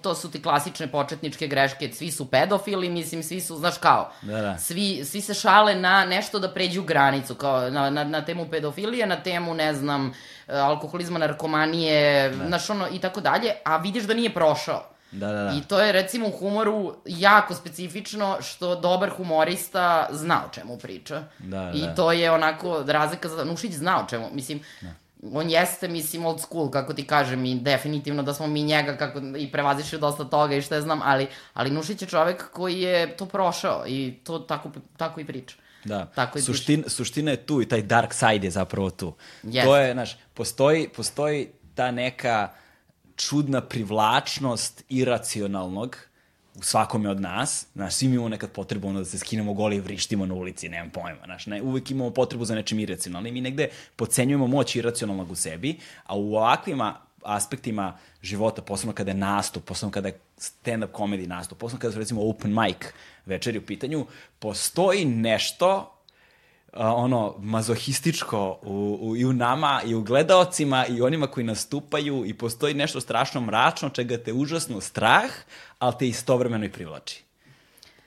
to 0.01 0.15
su 0.15 0.31
ti 0.31 0.41
klasične 0.41 0.87
početničke 0.87 1.47
greške, 1.47 1.93
svi 1.93 2.11
su 2.11 2.31
pedofili, 2.31 2.89
mislim, 2.89 3.23
svi 3.23 3.41
su, 3.41 3.57
znaš 3.57 3.77
kao, 3.77 4.11
Da, 4.21 4.41
da. 4.41 4.57
svi, 4.57 5.05
svi 5.05 5.21
se 5.21 5.33
šale 5.33 5.75
na 5.75 6.05
nešto 6.05 6.39
da 6.39 6.53
pređu 6.53 6.83
granicu, 6.83 7.35
kao 7.35 7.69
na, 7.69 7.89
na, 7.89 8.03
na 8.03 8.25
temu 8.25 8.47
pedofilije, 8.51 9.05
na 9.07 9.23
temu, 9.23 9.53
ne 9.53 9.73
znam, 9.73 10.13
e, 10.47 10.57
alkoholizma, 10.57 11.19
narkomanije, 11.19 12.29
da. 12.29 12.47
znaš 12.47 12.69
ono, 12.69 12.87
i 12.91 12.99
tako 12.99 13.21
dalje, 13.21 13.51
a 13.65 13.77
vidiš 13.77 14.03
da 14.03 14.13
nije 14.13 14.33
prošao. 14.33 14.83
Da, 15.11 15.27
da, 15.27 15.43
da. 15.43 15.53
I 15.57 15.61
to 15.61 15.79
je 15.79 15.91
recimo 15.91 16.27
u 16.27 16.31
humoru 16.31 16.95
jako 17.05 17.53
specifično 17.53 18.37
što 18.41 18.75
dobar 18.75 19.09
humorista 19.09 20.07
zna 20.11 20.43
o 20.45 20.53
čemu 20.53 20.77
priča. 20.77 21.23
Da, 21.39 21.71
I 21.75 21.81
da. 21.81 21.95
to 21.95 22.11
je 22.11 22.31
onako 22.31 22.83
razlika 22.87 23.29
za 23.29 23.43
Nušić 23.43 23.73
zna 23.73 24.03
o 24.03 24.07
čemu, 24.09 24.29
mislim, 24.33 24.59
on 25.33 25.49
jeste, 25.49 25.87
mislim, 25.87 26.25
old 26.25 26.41
school, 26.41 26.71
kako 26.71 26.93
ti 26.93 27.07
kažem, 27.07 27.45
i 27.45 27.55
definitivno 27.55 28.23
da 28.23 28.33
smo 28.33 28.47
mi 28.47 28.63
njega 28.63 28.97
kako, 28.97 29.19
i 29.37 29.51
prevazišli 29.51 29.99
dosta 29.99 30.23
toga 30.23 30.55
i 30.55 30.61
što 30.61 30.75
je 30.75 30.81
znam, 30.81 31.01
ali, 31.03 31.27
ali 31.53 31.71
Nušić 31.71 32.01
je 32.01 32.07
čovek 32.07 32.51
koji 32.51 32.81
je 32.81 33.17
to 33.17 33.25
prošao 33.25 33.83
i 33.87 34.13
to 34.23 34.39
tako, 34.39 34.71
tako 34.97 35.19
i 35.19 35.25
priča. 35.25 35.55
Da, 35.85 36.05
Tako 36.05 36.39
i 36.39 36.41
Suštin, 36.41 36.83
suština 36.87 37.31
je 37.31 37.45
tu 37.45 37.61
i 37.61 37.67
taj 37.69 37.81
dark 37.81 38.13
side 38.13 38.47
je 38.47 38.51
zapravo 38.51 38.89
tu. 38.89 39.13
Jeste. 39.43 39.67
To 39.67 39.77
je, 39.77 39.93
znaš, 39.93 40.17
postoji, 40.33 40.89
postoji 40.89 41.49
ta 41.75 41.91
neka 41.91 42.49
čudna 43.15 43.61
privlačnost 43.61 44.83
iracionalnog 44.89 45.97
svakome 46.61 47.09
od 47.09 47.21
nas, 47.21 47.67
znaš, 47.73 47.95
svi 47.95 48.05
imamo 48.05 48.29
nekad 48.29 48.51
potrebu 48.51 48.87
ono 48.87 48.99
da 48.99 49.05
se 49.05 49.19
skinemo 49.19 49.53
goli 49.53 49.75
i 49.75 49.79
vrištimo 49.79 50.25
na 50.25 50.33
ulici, 50.33 50.69
nemam 50.69 50.89
pojma, 50.89 51.21
znaš, 51.25 51.45
ne, 51.45 51.61
uvek 51.61 51.91
imamo 51.91 52.09
potrebu 52.09 52.45
za 52.45 52.55
nečim 52.55 52.79
iracionalnim, 52.79 53.33
mi 53.33 53.41
negde 53.41 53.69
pocenjujemo 53.95 54.47
moć 54.47 54.75
iracionalnog 54.75 55.31
u 55.31 55.35
sebi, 55.35 55.79
a 56.05 56.15
u 56.15 56.35
ovakvima 56.35 56.95
aspektima 57.23 57.97
života, 58.21 58.61
posebno 58.61 58.93
kada 58.93 59.11
je 59.11 59.17
nastup, 59.17 59.65
posebno 59.65 59.91
kada 59.91 60.07
je 60.07 60.19
stand-up 60.37 60.91
comedy 60.91 61.27
nastup, 61.27 61.57
posebno 61.57 61.81
kada 61.81 61.93
su 61.93 61.99
recimo 61.99 62.29
open 62.29 62.53
mic 62.53 62.77
večeri 63.25 63.57
u 63.57 63.65
pitanju, 63.65 64.05
postoji 64.39 65.05
nešto 65.05 65.94
ono 66.75 67.35
mazohističko 67.39 68.59
u, 68.61 68.97
u, 69.01 69.17
i 69.17 69.25
u 69.25 69.33
nama 69.33 69.81
i 69.85 69.95
u 69.95 70.01
gledaocima 70.01 70.85
i 70.85 71.01
onima 71.01 71.27
koji 71.27 71.43
nastupaju 71.43 72.25
i 72.25 72.33
postoji 72.33 72.73
nešto 72.73 73.01
strašno 73.01 73.41
mračno 73.41 73.89
čega 73.89 74.17
te 74.17 74.33
užasno 74.33 74.81
strah, 74.81 75.29
ali 75.79 75.93
te 75.99 76.07
istovremeno 76.07 76.65
i 76.65 76.71
privlači. 76.71 77.23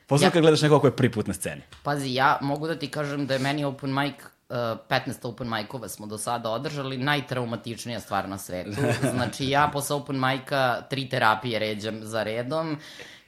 Posledno 0.06 0.28
Ja- 0.28 0.32
kad 0.32 0.42
gledaš 0.42 0.62
nekoga 0.62 0.80
ko 0.80 0.86
je 0.86 0.96
prvi 0.96 1.12
put 1.12 1.26
na 1.26 1.34
sceni. 1.34 1.62
Pazi, 1.82 2.14
ja 2.14 2.38
mogu 2.42 2.66
da 2.66 2.78
ti 2.78 2.88
kažem 2.88 3.26
da 3.26 3.34
je 3.34 3.40
meni 3.40 3.64
open 3.64 3.94
mic 3.94 4.14
15 4.48 5.28
open 5.28 5.48
mic-ova 5.48 5.88
smo 5.88 6.06
do 6.06 6.18
sada 6.18 6.50
održali, 6.50 6.96
najtraumatičnija 6.96 8.00
stvar 8.00 8.28
na 8.28 8.38
svetu. 8.38 8.80
Znači, 9.14 9.48
ja 9.48 9.70
posle 9.72 9.96
open 9.96 10.20
mic-a 10.20 10.80
tri 10.80 11.08
terapije 11.08 11.58
ređam 11.58 12.00
za 12.02 12.22
redom 12.22 12.76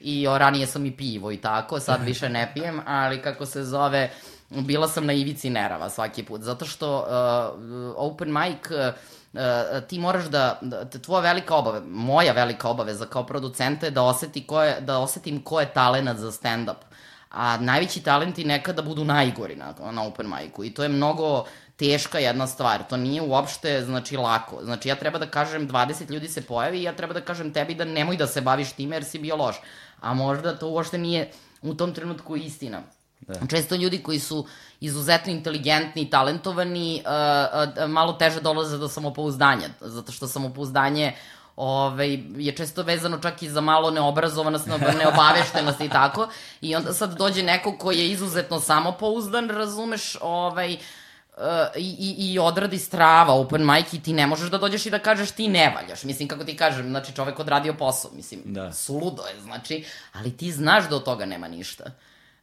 i 0.01 0.27
o, 0.27 0.39
ranije 0.39 0.67
sam 0.67 0.87
i 0.87 0.97
pivo 0.97 1.33
i 1.33 1.37
tako, 1.37 1.81
sad 1.81 2.05
više 2.05 2.29
ne 2.29 2.51
pijem, 2.55 2.81
ali 2.87 3.23
kako 3.23 3.47
se 3.47 3.65
zove, 3.65 4.11
bila 4.51 4.89
sam 4.89 5.07
na 5.07 5.13
ivici 5.13 5.51
nerava 5.51 5.91
svaki 5.91 6.23
put, 6.23 6.41
zato 6.43 6.65
što 6.65 6.99
uh, 6.99 7.95
open 7.97 8.33
mic 8.33 8.71
uh, 8.71 8.95
Uh, 9.33 9.41
ti 9.89 9.99
moraš 9.99 10.25
da, 10.25 10.59
da, 10.61 10.85
tvoja 10.85 11.21
velika 11.21 11.55
obave, 11.55 11.81
moja 11.81 12.33
velika 12.33 12.69
obaveza 12.69 13.07
kao 13.07 13.27
producenta 13.27 13.87
je 13.87 13.91
da, 13.91 14.03
oseti 14.03 14.47
ko 14.47 14.63
je, 14.63 14.81
da 14.81 14.99
osetim 14.99 15.43
ko 15.43 15.61
je 15.61 15.73
talenat 15.73 16.17
za 16.17 16.31
stand-up. 16.31 16.83
A 17.31 17.57
najveći 17.57 18.03
talenti 18.03 18.45
nekada 18.45 18.83
budu 18.83 19.05
najgori 19.05 19.57
na, 19.57 19.75
na 19.93 20.03
open 20.03 20.27
micu 20.27 20.65
i 20.65 20.75
to 20.75 20.83
je 20.83 20.89
mnogo 20.89 21.45
teška 21.77 22.19
jedna 22.19 22.47
stvar. 22.47 22.83
To 22.89 22.97
nije 22.97 23.23
uopšte, 23.23 23.83
znači, 23.85 24.17
lako. 24.17 24.65
Znači, 24.65 24.89
ja 24.89 24.95
treba 24.95 25.19
da 25.19 25.27
kažem 25.27 25.69
20 25.69 26.11
ljudi 26.11 26.29
se 26.29 26.43
pojavi 26.43 26.79
i 26.79 26.83
ja 26.83 26.97
treba 26.97 27.15
da 27.15 27.21
kažem 27.21 27.53
tebi 27.53 27.75
da 27.75 27.85
nemoj 27.85 28.17
da 28.17 28.27
se 28.27 28.41
baviš 28.41 28.73
time 28.73 28.97
jer 28.97 29.05
si 29.05 29.19
bio 29.19 29.37
loš. 29.37 29.57
A 30.01 30.15
možda 30.15 30.59
to 30.59 30.69
uopšte 30.69 30.99
nije 30.99 31.31
u 31.63 31.75
tom 31.75 31.95
trenutku 31.95 32.37
istina. 32.37 32.83
Da. 33.21 33.47
Često 33.51 33.75
ljudi 33.75 34.03
koji 34.03 34.19
su 34.19 34.47
izuzetno 34.81 35.33
inteligentni 35.33 36.03
i 36.03 36.11
talentovani 36.11 37.03
uh, 37.05 37.85
uh, 37.85 37.91
malo 37.91 38.13
teže 38.13 38.41
dolaze 38.41 38.79
do 38.79 38.89
samopouzdanja, 38.89 39.69
zato 39.81 40.13
što 40.13 40.29
samopouzdanje 40.29 41.13
ovaj, 41.57 42.19
je 42.37 42.53
često 42.53 42.83
vezano 42.83 43.19
čak 43.19 43.43
i 43.43 43.49
za 43.49 43.61
malo 43.61 43.91
neobrazovanost, 43.91 44.67
neobaveštenost 45.03 45.81
i 45.81 45.89
tako. 45.89 46.29
I 46.61 46.77
onda 46.77 46.93
sad 46.93 47.19
dođe 47.19 47.43
neko 47.43 47.77
ko 47.79 47.93
je 47.93 48.11
izuzetno 48.11 48.61
samopouzdan, 48.61 49.51
razumeš, 49.51 50.17
ovaj, 50.21 50.77
Uh, 51.37 51.47
i, 51.77 52.17
i 52.19 52.39
odradi 52.39 52.79
strava 52.79 53.35
open 53.35 53.67
mic 53.67 53.93
i 53.93 54.03
ti 54.03 54.13
ne 54.13 54.27
možeš 54.27 54.51
da 54.51 54.59
dođeš 54.59 54.87
i 54.87 54.91
da 54.91 54.99
kažeš 54.99 55.31
ti 55.31 55.49
ne 55.49 55.75
valjaš. 55.77 56.05
Mislim, 56.05 56.29
kako 56.29 56.45
ti 56.45 56.57
kažem, 56.57 56.89
znači 56.89 57.15
čovek 57.15 57.39
odradio 57.39 57.75
posao, 57.75 58.11
mislim, 58.15 58.41
da. 58.45 58.73
suludo 58.73 59.23
je, 59.23 59.41
znači, 59.41 59.85
ali 60.13 60.37
ti 60.37 60.53
znaš 60.53 60.89
da 60.89 60.97
od 60.97 61.05
toga 61.05 61.27
nema 61.27 61.49
ništa. 61.49 61.85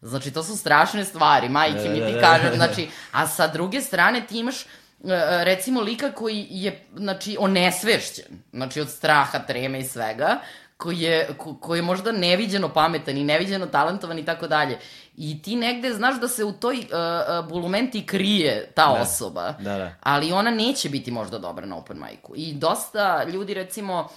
Znači, 0.01 0.31
to 0.31 0.43
su 0.43 0.57
strašne 0.57 1.05
stvari, 1.05 1.49
majke 1.49 1.89
mi 1.89 1.99
ti 1.99 2.19
kažem, 2.19 2.55
znači, 2.61 2.89
a 3.11 3.27
sa 3.27 3.47
druge 3.47 3.81
strane 3.81 4.27
ti 4.27 4.39
imaš, 4.39 4.63
uh, 4.63 5.11
recimo, 5.43 5.81
lika 5.81 6.11
koji 6.11 6.47
je, 6.49 6.87
znači, 6.95 7.37
onesvešćen, 7.39 8.43
znači, 8.53 8.81
od 8.81 8.89
straha, 8.89 9.39
treme 9.39 9.79
i 9.79 9.83
svega, 9.83 10.39
koji 10.77 10.99
je, 10.99 11.29
ko, 11.37 11.55
koji 11.55 11.79
je 11.79 11.83
možda 11.83 12.11
neviđeno 12.11 12.69
pametan 12.69 13.17
i 13.17 13.23
neviđeno 13.23 13.65
talentovan 13.65 14.19
i 14.19 14.25
tako 14.25 14.47
dalje. 14.47 14.79
I 15.15 15.41
ti 15.41 15.55
negde 15.55 15.93
znaš 15.93 16.19
da 16.19 16.27
se 16.27 16.43
u 16.43 16.51
toj 16.51 16.77
uh, 16.77 17.49
bulumenti 17.49 18.05
krije 18.05 18.71
ta 18.75 18.85
da. 18.85 19.01
osoba, 19.01 19.53
da, 19.59 19.77
da. 19.77 19.91
ali 20.01 20.31
ona 20.31 20.51
neće 20.51 20.89
biti 20.89 21.11
možda 21.11 21.39
dobra 21.39 21.65
na 21.65 21.77
open 21.77 21.97
micu. 21.97 22.33
I 22.35 22.53
dosta 22.53 23.23
ljudi, 23.23 23.53
recimo, 23.53 24.09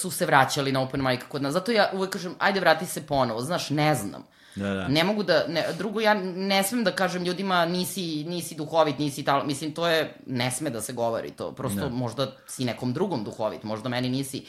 su 0.00 0.10
se 0.10 0.26
vraćali 0.26 0.72
na 0.72 0.82
open 0.82 1.04
mic 1.04 1.20
kod 1.28 1.42
nas. 1.42 1.52
Zato 1.52 1.72
ja 1.72 1.90
uvek 1.94 2.10
kažem, 2.10 2.34
ajde 2.38 2.60
vrati 2.60 2.86
se 2.86 3.06
ponovo, 3.06 3.40
znaš, 3.40 3.70
ne 3.70 3.94
znam. 3.94 4.24
Da, 4.56 4.74
da. 4.74 4.88
Ne 4.88 5.04
mogu 5.04 5.22
da, 5.22 5.44
ne, 5.48 5.64
drugo 5.78 6.00
ja 6.00 6.14
ne 6.24 6.62
smem 6.62 6.84
da 6.84 6.90
kažem 6.90 7.24
ljudima 7.24 7.64
nisi, 7.64 8.24
nisi 8.28 8.54
duhovit, 8.54 8.98
nisi 8.98 9.24
tal, 9.24 9.46
mislim 9.46 9.74
to 9.74 9.88
je, 9.88 10.14
ne 10.26 10.50
sme 10.50 10.70
da 10.70 10.80
se 10.80 10.92
govori 10.92 11.30
to, 11.30 11.52
prosto 11.52 11.80
da. 11.80 11.88
možda 11.88 12.32
si 12.46 12.64
nekom 12.64 12.92
drugom 12.92 13.24
duhovit, 13.24 13.62
možda 13.62 13.88
meni 13.88 14.08
nisi. 14.08 14.46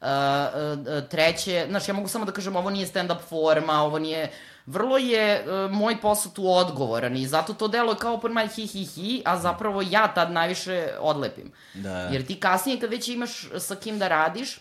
Uh, 0.00 0.06
uh, 0.06 1.08
treće, 1.08 1.66
znaš, 1.68 1.88
ja 1.88 1.94
mogu 1.94 2.08
samo 2.08 2.24
da 2.24 2.32
kažem 2.32 2.56
ovo 2.56 2.70
nije 2.70 2.86
stand-up 2.86 3.20
forma, 3.28 3.82
ovo 3.82 3.98
nije, 3.98 4.30
vrlo 4.66 4.98
je 4.98 5.44
uh, 5.44 5.70
moj 5.70 6.00
posao 6.00 6.32
tu 6.32 6.52
odgovoran 6.52 7.16
i 7.16 7.26
zato 7.26 7.54
to 7.54 7.68
delo 7.68 7.92
je 7.92 7.98
kao 7.98 8.14
open 8.14 8.34
mic 8.34 8.54
hi 8.54 8.66
hi 8.66 8.84
hi, 8.84 9.22
a 9.24 9.38
zapravo 9.38 9.82
ja 9.90 10.14
tad 10.14 10.32
najviše 10.32 10.88
odlepim. 11.00 11.52
Da. 11.74 11.98
Jer 11.98 12.26
ti 12.26 12.40
kasnije 12.40 12.80
kad 12.80 12.90
već 12.90 13.08
imaš 13.08 13.48
sa 13.58 13.76
kim 13.76 13.98
da 13.98 14.08
radiš, 14.08 14.58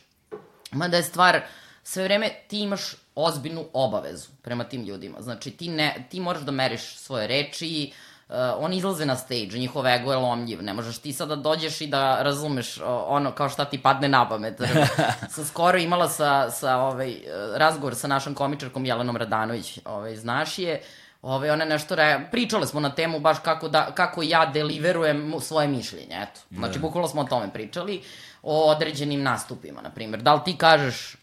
mada 0.71 0.97
je 0.97 1.03
stvar, 1.03 1.41
sve 1.83 2.03
vreme 2.03 2.29
ti 2.47 2.59
imaš 2.59 2.95
ozbiljnu 3.23 3.65
obavezu 3.73 4.27
prema 4.41 4.63
tim 4.63 4.83
ljudima. 4.83 5.21
Znači, 5.21 5.51
ti, 5.51 5.69
ne, 5.69 6.07
ti 6.09 6.19
moraš 6.19 6.41
da 6.41 6.51
meriš 6.51 6.97
svoje 6.97 7.27
reči, 7.27 7.91
uh, 8.29 8.35
oni 8.57 8.77
izlaze 8.77 9.05
na 9.05 9.15
stage, 9.15 9.57
njihov 9.57 9.87
ego 9.87 10.11
je 10.11 10.17
lomljiv, 10.17 10.63
ne 10.63 10.73
možeš 10.73 10.97
ti 10.97 11.13
sada 11.13 11.35
da 11.35 11.41
dođeš 11.41 11.81
i 11.81 11.87
da 11.87 12.23
razumeš 12.23 12.77
uh, 12.77 12.83
ono 13.07 13.31
kao 13.31 13.49
šta 13.49 13.65
ti 13.65 13.81
padne 13.81 14.07
na 14.07 14.29
pamet. 14.29 14.61
sam 15.33 15.45
skoro 15.45 15.77
imala 15.77 16.09
sa, 16.09 16.51
sa 16.51 16.77
ovaj, 16.77 17.15
razgovor 17.55 17.95
sa 17.95 18.07
našom 18.07 18.35
komičarkom 18.35 18.85
Jelenom 18.85 19.17
Radanović, 19.17 19.79
ovaj, 19.85 20.15
znaš 20.15 20.59
je, 20.59 20.81
Ove, 21.21 21.51
ona 21.51 21.65
nešto 21.65 21.95
re... 21.95 22.27
Pričale 22.31 22.67
smo 22.67 22.79
na 22.79 22.89
temu 22.95 23.19
baš 23.19 23.37
kako, 23.43 23.67
da, 23.67 23.91
kako 23.95 24.23
ja 24.23 24.45
deliverujem 24.45 25.33
svoje 25.41 25.67
mišljenje, 25.67 26.15
eto. 26.21 26.41
Znači, 26.51 26.73
da. 26.73 26.81
bukvalno 26.81 27.07
smo 27.07 27.21
o 27.21 27.23
tome 27.23 27.53
pričali, 27.53 28.01
o 28.43 28.71
određenim 28.71 29.23
nastupima, 29.23 29.81
na 29.81 29.89
primjer. 29.89 30.21
Da 30.21 30.33
li 30.33 30.41
ti 30.45 30.57
kažeš 30.57 31.15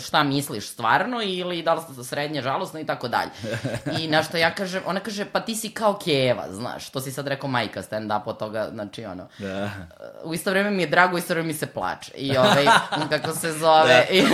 šta 0.00 0.22
misliš 0.22 0.68
stvarno 0.68 1.22
ili 1.22 1.62
da 1.62 1.74
li 1.74 1.80
ste 1.82 2.04
srednje 2.04 2.42
žalosno 2.42 2.80
i 2.80 2.86
tako 2.86 3.08
dalje. 3.08 3.30
I 4.00 4.08
na 4.08 4.22
što 4.22 4.36
ja 4.36 4.54
kažem, 4.54 4.82
ona 4.86 5.00
kaže, 5.00 5.24
pa 5.24 5.40
ti 5.40 5.54
si 5.54 5.70
kao 5.70 5.98
Keva, 6.04 6.44
znaš, 6.50 6.90
to 6.90 7.00
si 7.00 7.12
sad 7.12 7.26
rekao 7.26 7.50
majka 7.50 7.82
stand-up 7.82 8.22
od 8.26 8.38
toga, 8.38 8.68
znači 8.72 9.04
ono. 9.04 9.28
Da. 9.38 9.70
U 10.24 10.34
isto 10.34 10.50
vreme 10.50 10.70
mi 10.70 10.82
je 10.82 10.88
drago, 10.88 11.14
u 11.14 11.18
isto 11.18 11.34
vreme 11.34 11.46
mi 11.46 11.54
se 11.54 11.66
plače. 11.66 12.12
I 12.14 12.36
ovaj, 12.36 12.66
kako 13.10 13.32
se 13.32 13.52
zove. 13.52 14.06
Da. 14.10 14.14
I, 14.14 14.24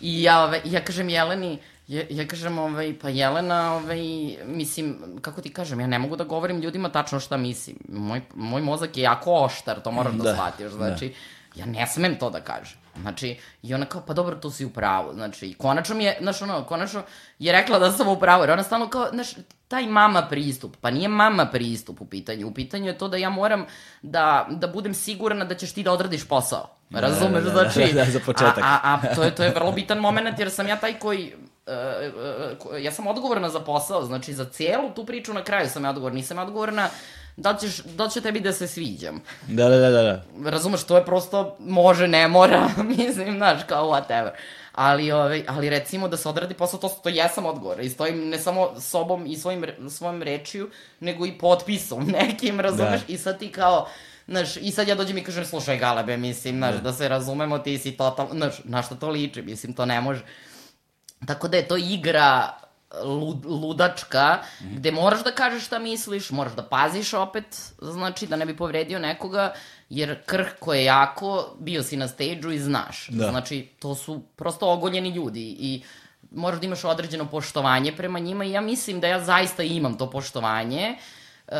I 0.00 0.22
ja, 0.22 0.44
ovaj, 0.44 0.60
ja 0.64 0.80
kažem 0.80 1.08
Jeleni, 1.08 1.58
Ja, 1.88 2.02
ja 2.10 2.24
kažem, 2.28 2.58
ovaj, 2.58 2.94
pa 3.02 3.08
Jelena, 3.08 3.74
ovaj, 3.74 4.00
mislim, 4.46 5.18
kako 5.20 5.42
ti 5.42 5.50
kažem, 5.52 5.80
ja 5.80 5.86
ne 5.86 5.98
mogu 5.98 6.16
da 6.16 6.24
govorim 6.24 6.60
ljudima 6.60 6.88
tačno 6.88 7.20
šta 7.20 7.36
mislim. 7.36 7.76
Moj, 7.88 8.22
moj 8.34 8.62
mozak 8.62 8.96
je 8.96 9.02
jako 9.02 9.34
oštar, 9.34 9.80
to 9.80 9.90
moraš 9.90 10.14
da, 10.14 10.22
da 10.22 10.34
shvatiš. 10.34 10.72
Znači, 10.72 11.08
da 11.08 11.60
ja 11.60 11.66
ne 11.66 11.86
smem 11.86 12.18
to 12.18 12.30
da 12.30 12.40
kažem. 12.40 12.81
Znači, 13.00 13.38
i 13.62 13.74
ona 13.74 13.86
kao, 13.86 14.02
pa 14.06 14.12
dobro, 14.12 14.36
to 14.36 14.50
si 14.50 14.64
u 14.64 14.70
pravu. 14.70 15.14
Znači, 15.14 15.46
i 15.46 15.54
konačno 15.54 15.94
mi 15.94 16.04
je, 16.04 16.18
znaš, 16.20 16.42
ono, 16.42 16.64
konačno 16.64 17.02
je 17.38 17.52
rekla 17.52 17.78
da 17.78 17.92
sam 17.92 18.08
u 18.08 18.18
pravu, 18.20 18.42
jer 18.42 18.50
ona 18.50 18.62
stalno 18.62 18.88
kao, 18.88 19.08
znaš, 19.12 19.28
taj 19.68 19.86
mama 19.86 20.26
pristup, 20.30 20.76
pa 20.80 20.90
nije 20.90 21.08
mama 21.08 21.46
pristup 21.46 22.00
u 22.00 22.06
pitanju, 22.06 22.48
u 22.48 22.54
pitanju 22.54 22.86
je 22.86 22.98
to 22.98 23.08
da 23.08 23.16
ja 23.16 23.30
moram 23.30 23.66
da, 24.02 24.46
da 24.50 24.66
budem 24.66 24.94
sigurna 24.94 25.44
da 25.44 25.54
ćeš 25.54 25.72
ti 25.72 25.82
da 25.82 25.92
odradiš 25.92 26.28
posao. 26.28 26.76
Da, 26.90 27.00
Razumeš, 27.00 27.44
da, 27.44 27.50
da, 27.50 27.70
znači... 27.70 27.92
Da, 27.92 28.04
za 28.04 28.20
početak. 28.26 28.58
A, 28.58 28.78
a, 28.82 28.98
a 29.02 29.14
to, 29.14 29.22
je, 29.22 29.34
to 29.34 29.42
je 29.42 29.54
vrlo 29.54 29.72
bitan 29.72 29.98
moment, 29.98 30.38
jer 30.38 30.50
sam 30.50 30.68
ja 30.68 30.76
taj 30.76 30.98
koji 30.98 31.34
Uh, 31.66 31.74
uh, 32.72 32.82
ja 32.82 32.92
sam 32.92 33.06
odgovorna 33.06 33.48
za 33.48 33.60
posao, 33.60 34.02
znači 34.04 34.32
za 34.32 34.44
cijelu 34.44 34.90
tu 34.94 35.06
priču 35.06 35.34
na 35.34 35.44
kraju 35.44 35.68
sam 35.70 35.84
ja 35.84 35.90
odgovorna, 35.90 36.16
nisam 36.16 36.38
odgovorna 36.38 36.88
da, 37.36 37.56
ćeš, 37.56 37.78
da 37.84 38.08
će 38.08 38.20
tebi 38.20 38.40
da 38.40 38.52
se 38.52 38.66
sviđam. 38.66 39.22
Da, 39.48 39.68
da, 39.68 39.76
da, 39.76 39.90
da. 39.90 40.02
da. 40.02 40.50
Razumeš, 40.50 40.84
to 40.84 40.96
je 40.96 41.04
prosto 41.04 41.56
može, 41.58 42.08
ne 42.08 42.28
mora, 42.28 42.68
mislim, 42.96 43.36
znaš, 43.36 43.60
kao 43.66 43.90
whatever. 43.90 44.30
Ali, 44.72 45.12
ovaj, 45.12 45.44
ali 45.48 45.70
recimo 45.70 46.08
da 46.08 46.16
se 46.16 46.28
odradi 46.28 46.54
posao, 46.54 46.80
to, 46.80 46.88
to 46.88 47.08
jesam 47.08 47.46
odgovor. 47.46 47.80
I 47.80 47.90
stojim 47.90 48.28
ne 48.28 48.38
samo 48.38 48.80
sobom 48.80 49.26
i 49.26 49.36
svojim, 49.36 49.66
svojim 49.90 50.22
rečiju, 50.22 50.70
nego 51.00 51.26
i 51.26 51.38
potpisom 51.38 52.04
nekim, 52.18 52.60
razumeš? 52.60 53.00
Da. 53.00 53.12
I 53.12 53.18
sad 53.18 53.38
ti 53.38 53.52
kao, 53.52 53.88
znaš, 54.26 54.56
i 54.56 54.70
sad 54.70 54.88
ja 54.88 54.94
dođem 54.94 55.18
i 55.18 55.24
kažem, 55.24 55.44
slušaj 55.44 55.78
Galebe, 55.78 56.16
mislim, 56.16 56.56
znaš, 56.56 56.74
da, 56.74 56.80
da 56.80 56.92
se 56.92 57.08
razumemo, 57.08 57.58
ti 57.58 57.78
si 57.78 57.92
totalno, 57.92 58.34
znaš, 58.34 58.54
na 58.64 58.82
što 58.82 58.94
to 58.94 59.08
liči, 59.08 59.42
mislim, 59.42 59.72
to 59.72 59.86
ne 59.86 60.00
može. 60.00 60.22
Tako 61.26 61.48
da 61.48 61.56
je 61.56 61.68
to 61.68 61.76
igra 61.76 62.61
lud, 63.04 63.44
ludačka, 63.46 64.38
mm 64.60 64.64
-hmm. 64.64 64.76
gde 64.76 64.90
moraš 64.90 65.24
da 65.24 65.30
kažeš 65.30 65.66
šta 65.66 65.78
misliš, 65.78 66.30
moraš 66.30 66.52
da 66.52 66.62
paziš 66.62 67.14
opet, 67.14 67.72
znači 67.82 68.26
da 68.26 68.36
ne 68.36 68.46
bi 68.46 68.56
povredio 68.56 68.98
nekoga, 68.98 69.52
jer 69.90 70.22
krhko 70.26 70.74
je 70.74 70.84
jako, 70.84 71.56
bio 71.58 71.82
si 71.82 71.96
na 71.96 72.08
stage 72.08 72.54
i 72.54 72.58
znaš. 72.58 73.08
Da. 73.08 73.30
Znači, 73.30 73.68
to 73.78 73.94
su 73.94 74.22
prosto 74.36 74.72
ogoljeni 74.72 75.08
ljudi 75.08 75.56
i 75.60 75.82
moraš 76.30 76.60
da 76.60 76.66
imaš 76.66 76.84
određeno 76.84 77.26
poštovanje 77.26 77.92
prema 77.96 78.18
njima 78.18 78.44
i 78.44 78.50
ja 78.50 78.60
mislim 78.60 79.00
da 79.00 79.06
ja 79.06 79.24
zaista 79.24 79.62
imam 79.62 79.98
to 79.98 80.10
poštovanje 80.10 80.94
uh, 81.46 81.54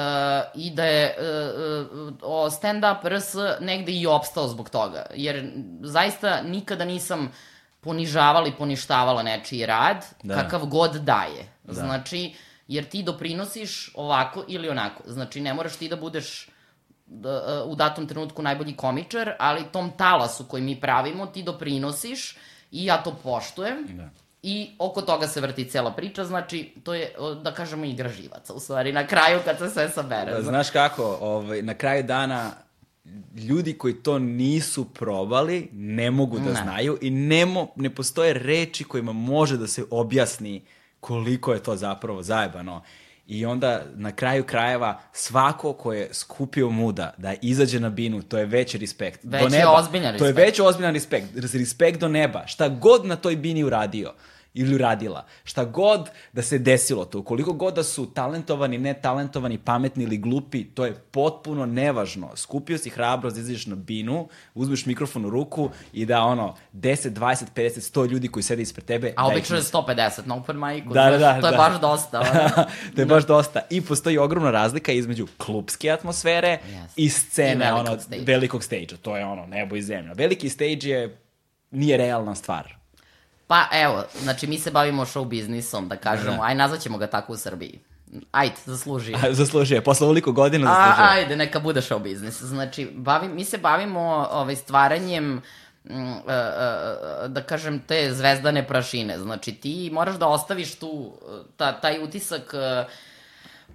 i 0.54 0.70
da 0.70 0.84
je 0.84 1.16
uh, 1.18 1.86
uh, 2.12 2.52
stand-up 2.52 3.16
RS 3.16 3.34
negde 3.60 3.92
i 3.92 4.06
opstao 4.06 4.48
zbog 4.48 4.70
toga, 4.70 5.06
jer 5.14 5.52
zaista 5.82 6.42
nikada 6.42 6.84
nisam 6.84 7.24
uh, 7.24 7.32
ponižavala 7.82 8.48
i 8.48 8.56
poništavala 8.58 9.22
nečiji 9.22 9.66
rad, 9.66 10.04
da. 10.22 10.34
kakav 10.34 10.66
god 10.66 10.94
daje. 10.94 11.48
Da. 11.64 11.72
Znači, 11.72 12.34
jer 12.68 12.84
ti 12.84 13.02
doprinosiš 13.02 13.90
ovako 13.94 14.44
ili 14.48 14.68
onako. 14.68 15.02
Znači, 15.06 15.40
ne 15.40 15.54
moraš 15.54 15.76
ti 15.76 15.88
da 15.88 15.96
budeš 15.96 16.48
da, 17.06 17.64
u 17.66 17.74
datom 17.74 18.06
trenutku 18.06 18.42
najbolji 18.42 18.76
komičar, 18.76 19.32
ali 19.38 19.64
tom 19.72 19.90
talasu 19.96 20.44
koji 20.44 20.62
mi 20.62 20.80
pravimo 20.80 21.26
ti 21.26 21.42
doprinosiš 21.42 22.36
i 22.70 22.84
ja 22.84 23.02
to 23.02 23.16
poštujem. 23.22 23.86
Da. 23.96 24.08
I 24.42 24.70
oko 24.78 25.02
toga 25.02 25.28
se 25.28 25.40
vrti 25.40 25.64
cela 25.70 25.92
priča, 25.92 26.24
znači 26.24 26.74
to 26.84 26.94
je, 26.94 27.12
da 27.42 27.54
kažemo, 27.54 27.84
igra 27.84 28.08
živaca, 28.08 28.54
u 28.54 28.60
stvari, 28.60 28.92
na 28.92 29.06
kraju 29.06 29.40
kad 29.44 29.58
se 29.58 29.70
sve 29.70 29.88
sabere. 29.88 30.42
Znaš 30.42 30.70
kako, 30.70 31.18
ovaj, 31.20 31.62
na 31.62 31.74
kraju 31.74 32.02
dana 32.02 32.50
ljudi 33.48 33.72
koji 33.72 33.94
to 33.94 34.18
nisu 34.18 34.84
probali 34.84 35.68
ne 35.72 36.10
mogu 36.10 36.38
da 36.38 36.52
ne. 36.52 36.62
znaju 36.62 36.98
i 37.00 37.10
nemo, 37.10 37.68
ne 37.76 37.94
postoje 37.94 38.32
reči 38.34 38.84
kojima 38.84 39.12
može 39.12 39.56
da 39.56 39.66
se 39.66 39.84
objasni 39.90 40.62
koliko 41.00 41.52
je 41.52 41.62
to 41.62 41.76
zapravo 41.76 42.22
zajebano. 42.22 42.82
I 43.26 43.46
onda 43.46 43.82
na 43.94 44.12
kraju 44.12 44.44
krajeva 44.44 45.00
svako 45.12 45.72
ko 45.72 45.92
je 45.92 46.08
skupio 46.14 46.70
muda 46.70 47.14
da 47.18 47.34
izađe 47.42 47.80
na 47.80 47.90
binu, 47.90 48.22
to 48.22 48.38
je 48.38 48.46
veći 48.46 48.78
respekt. 48.78 49.20
Veći 49.22 49.44
do 49.44 49.48
neba. 49.48 49.70
ozbiljan 49.70 50.18
To 50.18 50.24
je 50.24 50.30
respekt. 50.30 50.48
veći 50.48 50.62
ozbiljan 50.62 50.94
respekt. 50.94 51.26
Respekt 51.34 52.00
do 52.00 52.08
neba. 52.08 52.46
Šta 52.46 52.68
god 52.68 53.06
na 53.06 53.16
toj 53.16 53.36
bini 53.36 53.64
uradio 53.64 54.12
ili 54.54 54.74
uradila. 54.74 55.24
Šta 55.44 55.64
god 55.64 56.10
da 56.32 56.42
se 56.42 56.58
desilo 56.58 57.04
to, 57.04 57.22
koliko 57.22 57.52
god 57.52 57.74
da 57.74 57.82
su 57.82 58.06
talentovani, 58.06 58.78
netalentovani, 58.78 59.58
pametni 59.58 60.04
ili 60.04 60.18
glupi, 60.18 60.64
to 60.64 60.84
je 60.84 60.94
potpuno 60.94 61.66
nevažno. 61.66 62.30
Skupio 62.36 62.78
si 62.78 62.90
hrabrost 62.90 63.36
da 63.36 63.42
izađeš 63.42 63.66
na 63.66 63.74
binu, 63.74 64.28
uzmeš 64.54 64.86
mikrofon 64.86 65.24
u 65.24 65.30
ruku 65.30 65.70
i 65.92 66.06
da 66.06 66.20
ono 66.22 66.54
10, 66.74 67.10
20, 67.10 67.44
50, 67.54 67.92
100 67.92 68.10
ljudi 68.10 68.28
koji 68.28 68.42
sede 68.42 68.62
ispred 68.62 68.84
tebe. 68.84 69.14
A 69.16 69.22
da 69.22 69.28
obično 69.28 69.56
je 69.56 69.62
150 69.62 70.26
na 70.26 70.36
open 70.36 70.56
micu. 70.58 70.88
Da, 70.88 71.10
da, 71.10 71.18
da, 71.18 71.40
To 71.40 71.46
je 71.46 71.50
da. 71.50 71.56
baš 71.58 71.80
dosta. 71.80 72.22
to 72.94 73.00
je 73.00 73.06
baš 73.06 73.26
dosta. 73.26 73.60
I 73.70 73.80
postoji 73.80 74.18
ogromna 74.18 74.50
razlika 74.50 74.92
između 74.92 75.26
klubske 75.38 75.90
atmosfere 75.90 76.58
Yes. 76.68 76.88
i 76.96 77.08
scene 77.08 77.52
I 77.54 77.58
velikog 77.58 77.86
ono, 77.86 78.00
stage. 78.00 78.22
velikog 78.22 78.64
stage 78.64 78.96
To 79.02 79.16
je 79.16 79.24
ono, 79.26 79.46
nebo 79.46 79.76
i 79.76 79.82
zemlja. 79.82 80.12
Veliki 80.12 80.48
stage 80.48 80.88
je, 80.88 81.18
nije 81.70 81.96
realna 81.96 82.34
stvar. 82.34 82.81
Pa 83.52 83.66
evo, 83.72 84.04
znači 84.22 84.46
mi 84.46 84.58
se 84.58 84.70
bavimo 84.70 85.04
show 85.04 85.24
biznisom, 85.24 85.88
da 85.88 85.96
kažemo, 85.96 86.42
aj 86.42 86.54
nazvaćemo 86.54 86.98
ga 86.98 87.06
tako 87.06 87.32
u 87.32 87.36
Srbiji. 87.36 87.80
Ajde, 88.30 88.54
zasluži. 88.64 89.14
Zaslužuje. 89.30 89.80
Posle 89.80 90.04
ovoliko 90.04 90.32
godina 90.32 90.70
A, 90.70 90.74
zaslužuje. 90.74 91.08
ajde, 91.10 91.36
neka 91.36 91.60
bude 91.60 91.80
show 91.80 91.98
biznis. 91.98 92.42
Znači, 92.42 92.90
bavi, 92.94 93.28
mi 93.28 93.44
se 93.44 93.58
bavimo 93.58 94.28
ovaj, 94.32 94.56
stvaranjem 94.56 95.42
mm, 95.84 95.94
e, 95.94 96.12
e, 96.28 97.28
da 97.28 97.42
kažem, 97.42 97.78
te 97.78 98.14
zvezdane 98.14 98.66
prašine. 98.66 99.18
Znači, 99.18 99.52
ti 99.52 99.90
moraš 99.92 100.14
da 100.14 100.28
ostaviš 100.28 100.74
tu, 100.74 101.12
e, 101.22 101.42
ta, 101.56 101.80
taj 101.80 102.04
utisak 102.04 102.54
e, 102.54 102.84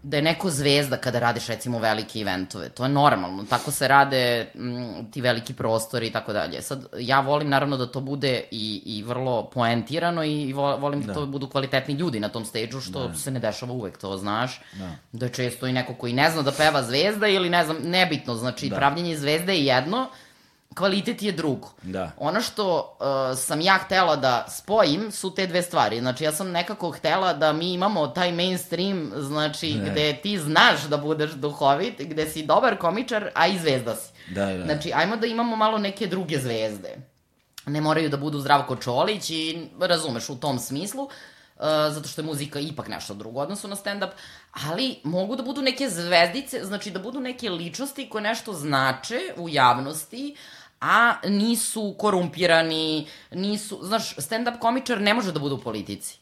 da 0.07 0.17
je 0.17 0.23
neko 0.23 0.49
zvezda 0.49 0.97
kada 0.97 1.19
radiš 1.19 1.47
recimo 1.47 1.79
velike 1.79 2.19
eventove. 2.19 2.69
To 2.69 2.83
je 2.83 2.89
normalno. 2.89 3.45
Tako 3.49 3.71
se 3.71 3.87
rade 3.87 4.47
mm, 4.55 5.11
ti 5.11 5.21
veliki 5.21 5.53
prostori 5.53 6.07
i 6.07 6.11
tako 6.11 6.33
dalje. 6.33 6.61
Sad, 6.61 6.85
ja 6.99 7.19
volim 7.19 7.49
naravno 7.49 7.77
da 7.77 7.91
to 7.91 7.99
bude 7.99 8.43
i, 8.51 8.81
i 8.85 9.03
vrlo 9.03 9.49
poentirano 9.49 10.23
i 10.23 10.53
vo- 10.53 10.77
volim 10.77 11.01
da, 11.01 11.13
to 11.13 11.25
budu 11.25 11.49
kvalitetni 11.49 11.93
ljudi 11.93 12.19
na 12.19 12.29
tom 12.29 12.45
stage-u, 12.45 12.81
što 12.81 13.13
se 13.13 13.31
ne 13.31 13.39
dešava 13.39 13.73
uvek, 13.73 13.97
to 13.97 14.17
znaš. 14.17 14.61
Da. 14.73 14.91
da 15.11 15.25
je 15.25 15.33
često 15.33 15.67
i 15.67 15.73
neko 15.73 15.93
koji 15.93 16.13
ne 16.13 16.29
zna 16.29 16.41
da 16.41 16.51
peva 16.51 16.83
zvezda 16.83 17.27
ili 17.27 17.49
ne 17.49 17.65
znam, 17.65 17.77
nebitno. 17.83 18.35
Znači, 18.35 18.69
da. 18.69 18.75
pravljenje 18.75 19.17
zvezde 19.17 19.53
je 19.55 19.65
jedno, 19.65 20.07
kvalitet 20.77 21.21
je 21.21 21.31
drugo. 21.31 21.69
Da. 21.81 22.11
Ono 22.17 22.41
što 22.41 22.97
uh, 22.99 23.37
sam 23.39 23.61
ja 23.61 23.77
htela 23.77 24.15
da 24.15 24.45
spojim 24.49 25.11
su 25.11 25.35
te 25.35 25.47
dve 25.47 25.61
stvari. 25.61 25.99
Znači, 25.99 26.23
ja 26.23 26.31
sam 26.31 26.51
nekako 26.51 26.91
htela 26.91 27.33
da 27.33 27.53
mi 27.53 27.73
imamo 27.73 28.07
taj 28.07 28.31
mainstream, 28.31 29.11
znači, 29.15 29.73
Ne. 29.73 29.89
gde 29.89 30.19
ti 30.23 30.39
znaš 30.39 30.83
da 30.83 30.97
budeš 30.97 31.31
duhovit, 31.31 32.01
gde 32.01 32.25
si 32.29 32.45
dobar 32.45 32.77
komičar, 32.77 33.29
a 33.35 33.47
i 33.47 33.59
zvezda 33.59 33.95
si. 33.95 34.33
Da, 34.33 34.45
da. 34.45 34.63
Znači, 34.63 34.91
ajmo 34.95 35.15
da 35.15 35.27
imamo 35.27 35.55
malo 35.55 35.77
neke 35.77 36.07
druge 36.07 36.39
zvezde. 36.39 36.95
Ne 37.65 37.81
moraju 37.81 38.09
da 38.09 38.17
budu 38.17 38.39
Zdravko 38.39 38.75
Čolić 38.75 39.29
i 39.29 39.67
razumeš 39.79 40.29
u 40.29 40.35
tom 40.35 40.59
smislu, 40.59 41.03
uh, 41.03 41.09
zato 41.89 42.07
što 42.07 42.21
je 42.21 42.25
muzika 42.25 42.59
ipak 42.59 42.87
nešto 42.87 43.13
drugo 43.13 43.39
odnosu 43.39 43.67
na 43.67 43.75
stand-up, 43.75 44.09
ali 44.67 44.99
mogu 45.03 45.35
da 45.35 45.43
budu 45.43 45.61
neke 45.61 45.89
zvezdice, 45.89 46.65
znači 46.65 46.91
da 46.91 46.99
budu 46.99 47.19
neke 47.19 47.49
ličnosti 47.49 48.09
koje 48.09 48.21
nešto 48.21 48.53
znače 48.53 49.19
u 49.37 49.49
javnosti, 49.49 50.35
a 50.81 51.13
nisu 51.23 51.95
korumpirani, 51.97 53.07
nisu, 53.31 53.79
znaš, 53.83 54.15
stand-up 54.15 54.59
komičar 54.59 55.01
ne 55.01 55.13
može 55.13 55.31
da 55.31 55.39
bude 55.39 55.55
u 55.55 55.61
politici. 55.61 56.17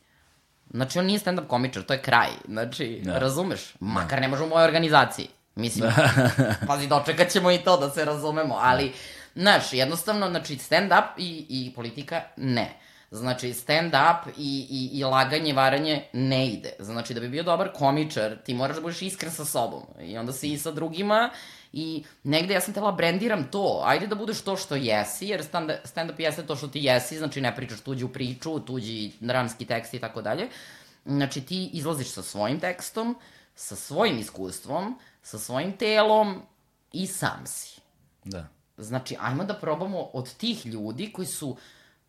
Znači, 0.70 1.00
on 1.00 1.06
nije 1.06 1.20
stand-up 1.20 1.48
komičar, 1.48 1.84
to 1.84 1.94
je 1.94 2.02
kraj. 2.02 2.30
Znači, 2.48 3.02
Da. 3.04 3.20
razumeš? 3.20 3.74
Makar 3.80 4.22
ne 4.22 4.28
može 4.28 4.44
u 4.44 4.48
mojoj 4.48 4.65
organizaciji. 4.65 5.28
Mislim, 5.56 5.91
pazi, 6.68 6.88
dočekat 6.88 7.30
ćemo 7.30 7.52
i 7.52 7.58
to 7.58 7.78
da 7.78 7.89
se 7.89 8.06
razumemo, 8.06 8.56
ali, 8.60 8.94
znaš, 9.36 9.74
jednostavno, 9.74 10.30
znači, 10.30 10.56
stand-up 10.56 11.08
i, 11.18 11.46
i 11.50 11.74
politika, 11.76 12.22
ne. 12.38 12.80
Znači, 13.12 13.54
stand-up 13.54 14.18
i, 14.38 14.68
i, 14.70 15.00
i 15.00 15.04
laganje, 15.04 15.54
varanje 15.54 16.04
ne 16.13 16.48
ide. 16.48 16.74
Znači, 16.80 17.13
da 17.13 17.20
bi 17.20 17.30
bio 17.30 17.44
dobar 17.44 17.72
komičar, 17.74 18.38
ti 18.46 18.54
moraš 18.54 18.76
da 18.76 18.82
budeš 18.82 19.02
iskren 19.02 19.32
sa 19.32 19.46
sobom. 19.46 19.84
I 20.02 20.18
onda 20.18 20.34
si 20.34 20.52
i 20.54 20.58
sa 20.58 20.72
drugima 20.72 21.30
i 21.77 22.03
negde 22.23 22.53
ja 22.53 22.61
sam 22.61 22.73
tela 22.73 22.91
brendiram 22.91 23.43
to. 23.51 23.81
Ajde 23.85 24.07
da 24.07 24.15
budeš 24.15 24.41
to 24.41 24.55
što 24.57 24.75
jesi, 24.75 25.27
jer 25.27 25.43
stand- 25.43 25.77
stand-up 25.83 26.19
jeste 26.19 26.45
to 26.45 26.55
što 26.55 26.67
ti 26.67 26.79
jesi, 26.83 27.17
znači 27.17 27.41
ne 27.41 27.55
pričaš 27.55 27.81
tuđu 27.81 28.07
priču, 28.07 28.59
tuđi 28.59 29.11
dramski 29.19 29.65
tekst 29.65 29.93
i 29.93 29.99
tako 29.99 30.21
dalje. 30.21 30.47
Znači, 31.05 31.41
ti 31.41 31.69
izlaziš 31.73 32.07
sa 32.07 32.21
svojim 32.23 32.59
tekstom, 32.59 33.17
sa 33.55 33.75
svojim 33.75 34.19
iskustvom, 34.19 34.99
sa 35.23 35.39
svojim 35.39 35.77
telom 35.77 36.41
i 36.91 37.07
sam 37.07 37.43
si. 37.45 37.81
Da. 38.23 38.47
Znači, 38.77 39.15
ajmo 39.19 39.43
da 39.43 39.53
probamo 39.53 39.99
od 39.99 40.33
tih 40.33 40.65
ljudi 40.65 41.11
koji 41.13 41.27
su 41.27 41.57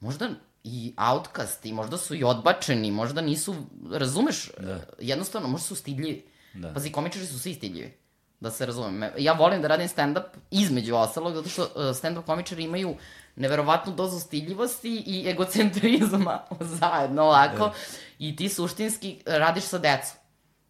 možda 0.01 0.29
i 0.65 0.95
outcasti, 0.99 1.73
možda 1.73 1.99
su 1.99 2.15
i 2.15 2.25
odbačeni, 2.25 2.91
možda 2.91 3.21
nisu, 3.21 3.55
razumeš, 3.91 4.51
da. 4.59 4.81
jednostavno, 5.01 5.49
možda 5.49 5.67
su 5.67 5.75
stidljivi. 5.75 6.25
Da. 6.55 6.75
Pazi, 6.75 6.93
komičari 6.93 7.27
su 7.27 7.39
svi 7.39 7.55
stidljivi, 7.55 7.95
da 8.41 8.51
se 8.51 8.67
razumem. 8.67 9.11
Ja 9.19 9.33
volim 9.33 9.63
da 9.63 9.69
radim 9.69 9.89
stand-up 9.89 10.23
između 10.51 10.95
ostalog, 10.97 11.35
zato 11.35 11.49
što 11.49 11.63
uh, 11.63 11.69
stand-up 11.75 12.23
komičari 12.23 12.63
imaju 12.63 12.95
neverovatnu 13.37 13.93
dozu 13.93 14.21
stidljivosti 14.21 15.03
i 15.07 15.29
egocentrizma 15.29 16.39
zajedno 16.81 17.23
ovako 17.23 17.59
Da. 17.59 17.73
i 18.19 18.37
ti 18.37 18.49
suštinski 18.49 19.23
radiš 19.27 19.65
sa 19.65 19.79
decom. 19.79 20.17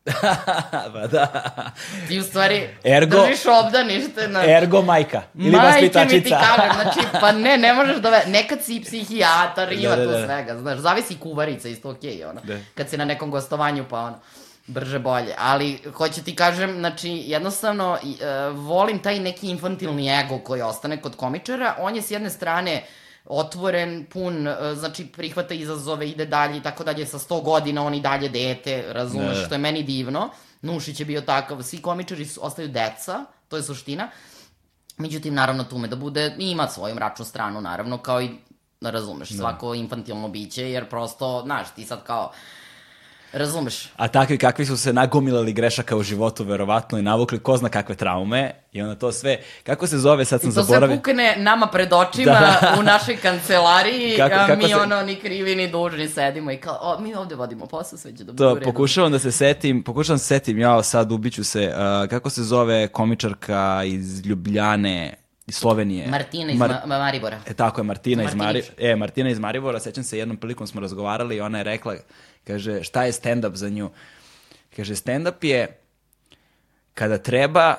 pa 0.93 1.07
da. 1.07 1.27
Ti 2.09 2.19
u 2.19 2.23
stvari 2.23 2.69
Ergo- 2.85 3.27
držiš 3.27 3.41
obdanište 3.47 4.29
na... 4.29 4.45
Ergo 4.47 4.83
majka. 4.83 5.23
Ili 5.35 5.51
Majke 5.51 6.05
mi 6.05 6.23
ti 6.23 6.31
kažem, 6.31 6.73
znači, 6.83 7.01
pa 7.21 7.33
ne, 7.33 7.57
ne 7.59 7.73
možeš 7.75 7.97
da... 7.97 8.11
Ve... 8.11 8.23
Nekad 8.27 8.63
si 8.63 8.81
psihijatar, 8.81 9.73
ima 9.73 9.91
Da, 9.91 9.97
da, 9.97 10.05
tu 10.05 10.11
da. 10.11 10.25
svega, 10.27 10.59
znaš, 10.59 10.79
zavisi 10.79 11.17
kuvarica, 11.17 11.69
isto 11.69 11.91
okej, 11.91 12.25
ono. 12.25 12.41
Da. 12.41 12.55
Kad 12.75 12.89
si 12.91 12.97
na 12.97 13.05
nekom 13.05 13.31
gostovanju, 13.31 13.85
pa 13.91 13.99
ono, 14.01 14.19
brže 14.67 14.99
bolje. 14.99 15.35
Ali, 15.39 15.79
hoću 15.95 16.25
ti 16.25 16.37
kažem, 16.37 16.79
znači, 16.79 17.11
jednostavno, 17.27 17.99
e, 18.21 18.49
volim 18.51 18.99
taj 18.99 19.19
neki 19.21 19.51
infantilni 19.51 20.21
ego 20.21 20.39
koji 20.39 20.63
ostane 20.63 21.01
kod 21.03 21.17
komičara. 21.17 21.75
On 21.79 21.97
je 21.97 22.03
s 22.03 22.11
jedne 22.11 22.31
strane 22.31 22.85
otvoren, 23.25 24.07
pun, 24.13 24.49
e, 24.49 24.75
znači 24.75 25.07
prihvata 25.07 25.55
izazove, 25.55 26.09
ide 26.09 26.27
dalje 26.27 26.57
i 26.57 26.63
tako 26.63 26.85
dalje, 26.85 27.07
sa 27.07 27.19
100 27.19 27.43
godina 27.43 27.87
on 27.87 27.95
i 27.95 28.01
dalje 28.01 28.29
dete, 28.29 28.85
razumeš, 28.89 29.39
Da. 29.39 29.45
što 29.45 29.55
je 29.55 29.59
meni 29.59 29.83
divno. 29.83 30.31
Nušić 30.63 31.01
je 31.01 31.07
bio 31.07 31.21
takav, 31.21 31.63
svi 31.63 31.83
komičari 31.83 32.27
su, 32.27 32.41
ostaju 32.43 32.69
deca, 32.69 33.25
to 33.49 33.57
je 33.57 33.63
suština. 33.63 34.09
Međutim, 34.99 35.35
naravno, 35.35 35.65
tu 35.65 35.79
me 35.79 35.89
da 35.89 35.97
bude, 35.97 36.35
ima 36.39 36.69
svoju 36.69 36.95
mračnu 36.95 37.25
stranu, 37.25 37.61
naravno, 37.61 37.99
kao 37.99 38.23
i, 38.23 38.31
razumeš, 38.81 39.29
svako 39.37 39.75
infantilno 39.75 40.29
biće, 40.29 40.71
jer 40.71 40.89
prosto, 40.89 41.43
znaš, 41.45 41.75
ti 41.75 41.85
sad 41.85 42.05
kao, 42.05 42.33
razumeš, 43.37 43.89
A 43.97 44.09
takvi 44.09 44.39
kakvi 44.39 44.67
su 44.67 44.77
se 44.77 44.93
nagomilali 44.93 45.53
grešaka 45.53 45.97
u 45.97 46.03
životu, 46.03 46.45
verovatno, 46.45 46.99
i 46.99 47.03
navukli 47.03 47.39
ko 47.39 47.57
zna 47.57 47.69
kakve 47.69 47.95
traume. 47.95 48.51
I 48.73 48.83
onda 48.83 48.95
to 48.95 49.13
sve, 49.13 49.37
kako 49.63 49.87
se 49.87 49.99
zove, 49.99 50.25
sad 50.25 50.41
sam 50.41 50.51
I 50.51 50.55
to 50.55 50.55
sve 50.55 50.63
zaboravio. 50.65 50.97
pukne 50.97 51.35
nama 51.39 51.67
pred 51.67 51.93
očima 51.93 52.33
Da. 52.33 52.77
u 52.79 52.85
našoj 52.85 53.17
kancelariji, 53.17 54.17
Kako- 54.19 54.35
a 54.35 54.47
kako 54.47 54.57
mi 54.57 54.69
se- 54.69 54.77
ono 54.77 55.03
ni 55.03 55.17
krivi 55.17 55.55
ni 55.57 55.69
dužni 55.69 56.09
sedimo 56.09 56.51
i 56.51 56.57
kao, 56.57 56.79
o, 56.83 57.01
mi 57.01 57.15
ovde 57.15 57.35
vodimo 57.35 57.67
posao, 57.67 57.99
sve 57.99 58.13
će 58.13 58.25
da 58.25 58.33
bude 58.33 58.39
To, 58.39 58.61
pokušavam 58.63 59.13
da 59.13 59.19
se 59.19 59.33
setim, 59.33 59.83
pokušavam 59.83 60.15
da 60.15 60.21
se 60.21 60.27
setim, 60.27 60.59
ja 60.59 60.83
sad 60.83 61.13
ubiću 61.13 61.45
se, 61.45 61.69
uh, 61.69 62.11
kako 62.11 62.31
se 62.31 62.43
zove 62.43 62.89
komičarka 62.89 63.47
iz 63.85 64.27
Ljubljane, 64.27 65.15
iz 65.47 65.55
Slovenije? 65.55 66.07
Martina 66.09 66.53
iz 66.53 66.59
Mar- 66.59 66.69
Ma- 66.71 66.87
Ma- 66.87 66.99
Maribora. 66.99 67.39
E, 67.47 67.55
tako 67.55 67.81
je, 67.81 67.85
Martina 67.85 68.23
iz, 68.25 68.35
Mari... 68.35 68.59
Martinić. 68.59 68.81
e, 68.83 68.97
Martina 68.97 69.31
iz 69.31 69.39
Maribora, 69.39 69.81
sećam 69.81 70.05
se, 70.05 70.19
jednom 70.19 70.37
prilikom 70.37 70.67
smo 70.67 70.81
razgovarali 70.81 71.37
i 71.37 71.41
ona 71.41 71.59
je 71.59 71.65
rekla, 71.65 71.95
kaže, 72.47 72.83
šta 72.83 73.05
je 73.05 73.13
stand-up 73.13 73.55
za 73.55 73.69
nju? 73.69 73.91
Kaže, 74.77 74.95
stand-up 74.95 75.45
je 75.45 75.79
kada 76.95 77.19
treba 77.19 77.75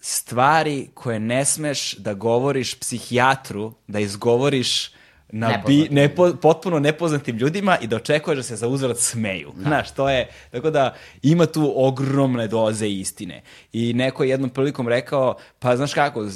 stvari 0.00 0.88
koje 0.94 1.20
ne 1.20 1.44
smeš 1.44 1.92
da 1.94 2.14
govoriš 2.14 2.74
psihijatru, 2.74 3.74
da 3.86 4.00
izgovoriš 4.00 4.90
na 5.28 5.46
bi, 5.48 5.52
Nepoznatim. 5.76 5.94
nepo, 5.94 6.32
potpuno 6.32 6.78
nepoznatim 6.78 7.36
ljudima 7.36 7.78
i 7.78 7.86
da 7.86 7.96
očekuješ 7.96 8.36
da 8.36 8.42
se 8.42 8.56
za 8.56 8.68
uzvrat 8.68 8.98
smeju. 8.98 9.52
Znaš, 9.58 9.90
to 9.90 10.08
je, 10.08 10.28
tako 10.50 10.70
da 10.70 10.94
ima 11.22 11.46
tu 11.46 11.72
ogromne 11.76 12.48
doze 12.48 12.88
istine. 12.88 13.42
I 13.72 13.94
neko 13.94 14.22
je 14.24 14.30
jednom 14.30 14.50
prilikom 14.50 14.88
rekao, 14.88 15.36
pa 15.58 15.76
znaš 15.76 15.94
kako, 15.94 16.28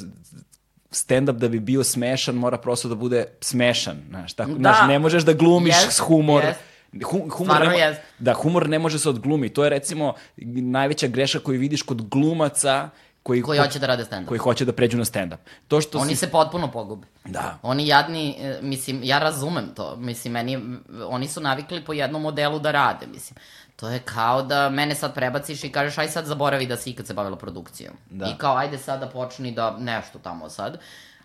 stand-up 0.91 1.31
da 1.31 1.47
bi 1.47 1.59
bio 1.59 1.83
smešan 1.83 2.35
mora 2.35 2.57
prosto 2.57 2.87
da 2.89 2.95
bude 2.95 3.25
smešan. 3.41 3.97
Znaš, 4.09 4.33
tako, 4.33 4.51
Da. 4.51 4.57
znaš, 4.57 4.87
ne 4.87 4.99
možeš 4.99 5.23
da 5.23 5.33
glumiš 5.33 5.75
Jest, 5.75 5.91
s 5.91 5.99
humor. 5.99 6.43
jest. 6.43 6.59
Hu- 6.93 7.03
humor 7.29 7.55
Stvarno 7.55 7.65
ne 7.65 7.75
mo- 7.75 7.79
jest. 7.79 8.01
Da, 8.19 8.33
humor 8.33 8.69
ne 8.69 8.79
može 8.79 8.99
se 8.99 9.09
odglumi. 9.09 9.49
To 9.49 9.63
je 9.63 9.69
recimo 9.69 10.13
najveća 10.37 11.07
greša 11.07 11.39
koju 11.39 11.59
vidiš 11.59 11.81
kod 11.81 12.09
glumaca 12.09 12.89
koji, 13.23 13.41
Koji 13.41 13.59
hoće 13.59 13.79
da 13.79 13.87
rade 13.87 14.03
stand-up. 14.03 14.25
koji 14.25 14.37
hoće 14.39 14.65
da 14.65 14.73
pređu 14.73 14.97
na 14.97 15.05
stand-up. 15.05 15.37
To 15.67 15.81
što 15.81 15.97
Oni 15.99 16.15
si... 16.15 16.19
se 16.19 16.31
potpuno 16.31 16.71
pogube. 16.71 17.07
Da. 17.25 17.57
Oni 17.61 17.87
jadni, 17.87 18.35
e, 18.39 18.59
mislim, 18.61 18.99
ja 19.03 19.19
razumem 19.19 19.67
to. 19.75 19.95
Mislim, 19.95 20.33
meni, 20.33 20.59
oni 21.05 21.27
su 21.27 21.41
navikli 21.41 21.85
po 21.85 21.93
jednom 21.93 22.21
modelu 22.21 22.59
da 22.59 22.71
rade, 22.71 23.07
mislim. 23.07 23.37
To 23.75 23.89
je 23.89 23.99
kao 23.99 24.41
da 24.41 24.69
mene 24.69 24.95
sad 24.95 25.13
prebaciš 25.13 25.63
i 25.63 25.71
kažeš, 25.71 25.97
aj 25.97 26.07
sad 26.07 26.25
zaboravi 26.25 26.67
da 26.67 26.77
si 26.77 26.89
ikad 26.89 27.07
se 27.07 27.13
bavila 27.13 27.35
produkcijom. 27.37 27.93
Da. 28.09 28.25
I 28.25 28.37
kao, 28.37 28.55
ajde 28.55 28.77
sada 28.77 29.07
počni 29.07 29.51
da 29.51 29.77
nešto 29.79 30.19
tamo 30.19 30.49
sad. 30.49 30.79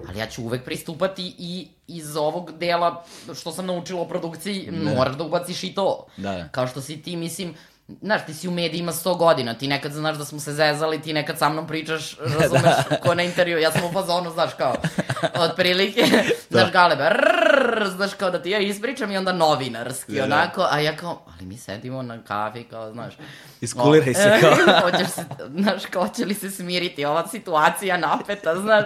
Ali 0.09 0.19
ja 0.19 0.27
ću 0.27 0.43
uvek 0.43 0.65
pristupati 0.65 1.35
i 1.39 1.69
iz 1.87 2.17
ovog 2.17 2.59
dela 2.59 3.05
što 3.35 3.53
sam 3.53 3.67
naučila 3.67 4.01
o 4.01 4.09
produkciji, 4.09 4.71
moraš 4.97 5.17
da 5.17 5.25
ubaciš 5.25 5.65
i 5.65 5.75
to. 5.75 6.07
Da, 6.17 6.33
da. 6.33 6.49
Kao 6.49 6.67
što 6.67 6.81
si 6.81 7.03
ti, 7.03 7.17
mislim, 7.17 7.55
Znaš, 8.01 8.27
ti 8.27 8.35
si 8.35 8.49
u 8.49 8.53
medijima 8.53 8.93
100 8.93 9.17
godina, 9.17 9.55
ti 9.55 9.69
nekad 9.69 9.93
znaš 9.93 10.17
da 10.17 10.25
smo 10.25 10.41
se 10.41 10.53
zezali, 10.53 11.03
ti 11.03 11.13
nekad 11.13 11.39
sa 11.39 11.49
mnom 11.49 11.67
pričaš, 11.67 12.17
razumeš, 12.41 12.63
da. 12.91 12.97
ko 12.99 13.15
na 13.15 13.23
intervju, 13.23 13.59
ja 13.59 13.73
sam 13.73 13.85
u 13.85 13.93
fazonu, 13.93 14.31
znaš, 14.31 14.51
kao, 14.55 14.75
otprilike, 15.37 16.03
znaš, 16.51 16.73
galebe, 16.73 17.09
rrrr, 17.11 17.89
znaš, 17.89 18.15
kao 18.15 18.31
da 18.31 18.43
ti 18.43 18.51
ja 18.51 18.59
ispričam 18.59 19.11
i 19.11 19.17
onda 19.17 19.33
novinarski, 19.33 20.13
Da, 20.13 20.19
da. 20.19 20.25
onako, 20.27 20.67
a 20.71 20.81
ja 20.81 20.97
kao, 20.97 21.23
ali 21.29 21.47
mi 21.47 21.57
sedimo 21.57 22.03
na 22.03 22.19
kafi, 22.21 22.65
kao, 22.65 22.93
znaš. 22.93 23.15
Iskuliraj 23.61 24.11
o- 24.11 24.15
se, 24.15 24.39
kao. 24.41 24.81
Hoćeš 24.83 25.09
se, 25.09 25.25
znaš, 25.51 25.87
kao, 25.87 26.09
će 26.09 26.25
li 26.25 26.35
se 26.35 26.51
smiriti 26.51 27.05
ova 27.05 27.29
situacija 27.29 27.97
napeta, 27.99 28.57
znaš, 28.57 28.85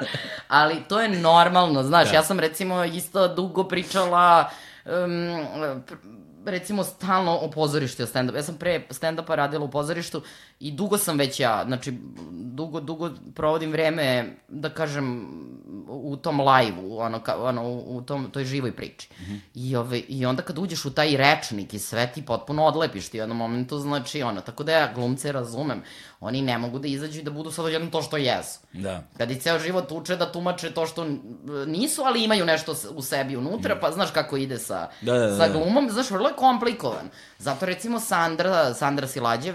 ali 0.49 0.77
to 0.85 1.01
je 1.01 1.09
normalno, 1.11 1.83
znaš, 1.83 2.09
Da. 2.09 2.15
ja 2.15 2.23
sam 2.23 2.41
recimo 2.41 2.85
isto 2.85 3.29
dugo 3.29 3.65
pričala, 3.65 4.51
um, 4.87 5.85
recimo 6.51 6.85
stalno 6.85 7.37
o 7.37 7.51
pozorištu 7.51 8.03
i 8.03 8.05
o 8.05 8.09
stand-upu. 8.09 8.37
Ja 8.37 8.43
sam 8.43 8.57
pre 8.57 8.87
stand-upa 8.91 9.35
radila 9.35 9.65
u 9.65 9.71
pozorištu 9.71 10.23
i 10.61 10.73
dugo 10.73 10.99
sam 10.99 11.19
već 11.19 11.41
ja, 11.41 11.65
znači 11.67 11.93
dugo, 12.31 12.81
dugo 12.81 13.11
provodim 13.35 13.73
vreme, 13.73 14.37
da 14.49 14.71
kažem, 14.71 15.29
u 15.89 16.17
tom 16.17 16.41
live-u, 16.41 16.99
ono, 16.99 17.21
ka, 17.21 17.37
ono 17.43 17.69
u, 17.69 18.03
tom, 18.03 18.31
toj 18.31 18.45
živoj 18.45 18.73
priči. 18.73 19.09
Mhm. 19.23 19.37
I, 19.55 19.77
ove, 19.77 19.99
I 19.99 20.27
onda 20.27 20.43
kad 20.43 20.59
uđeš 20.59 20.85
u 20.85 20.91
taj 20.91 21.17
rečnik 21.17 21.75
i 21.75 21.79
sve 21.79 22.13
ti 22.15 22.25
potpuno 22.25 22.65
odlepiš 22.65 23.09
ti 23.09 23.19
u 23.19 23.23
jednom 23.23 23.39
momentu, 23.39 23.79
znači 23.79 24.23
ono, 24.23 24.41
tako 24.41 24.65
da 24.65 24.73
ja 24.73 24.93
glumce 24.95 25.33
razumem. 25.33 25.83
Oni 26.21 26.43
ne 26.43 26.59
mogu 26.59 26.79
da 26.79 26.89
izađu 26.89 27.19
i 27.19 27.23
da 27.23 27.31
budu 27.31 27.51
sad 27.51 27.65
odjednom 27.65 27.91
to 27.91 28.03
što 28.03 28.17
jesu. 28.17 28.59
Da. 28.73 29.03
Kad 29.19 29.31
i 29.31 29.41
ceo 29.41 29.59
život 29.59 29.93
uče 29.93 30.17
da 30.17 30.33
tumače 30.33 30.71
to 30.71 30.87
što 30.87 31.07
nisu, 31.67 32.03
ali 32.03 32.25
imaju 32.25 32.47
nešto 32.47 32.75
u 32.95 33.03
sebi 33.03 33.37
unutra, 33.37 33.77
pa 33.81 33.91
znaš 33.91 34.11
kako 34.11 34.37
ide 34.37 34.59
sa, 34.59 34.89
Da, 35.01 35.13
da, 35.13 35.27
da, 35.27 35.37
sa 35.37 35.49
da. 35.49 35.53
glumom, 35.53 35.91
znaš, 35.91 36.11
vrlo 36.11 36.29
je 36.29 36.35
komplikovan. 36.37 37.11
Zato 37.39 37.67
recimo 37.67 38.01
Sandra, 38.01 38.75
Sandra 38.75 39.07
Silađev, 39.07 39.55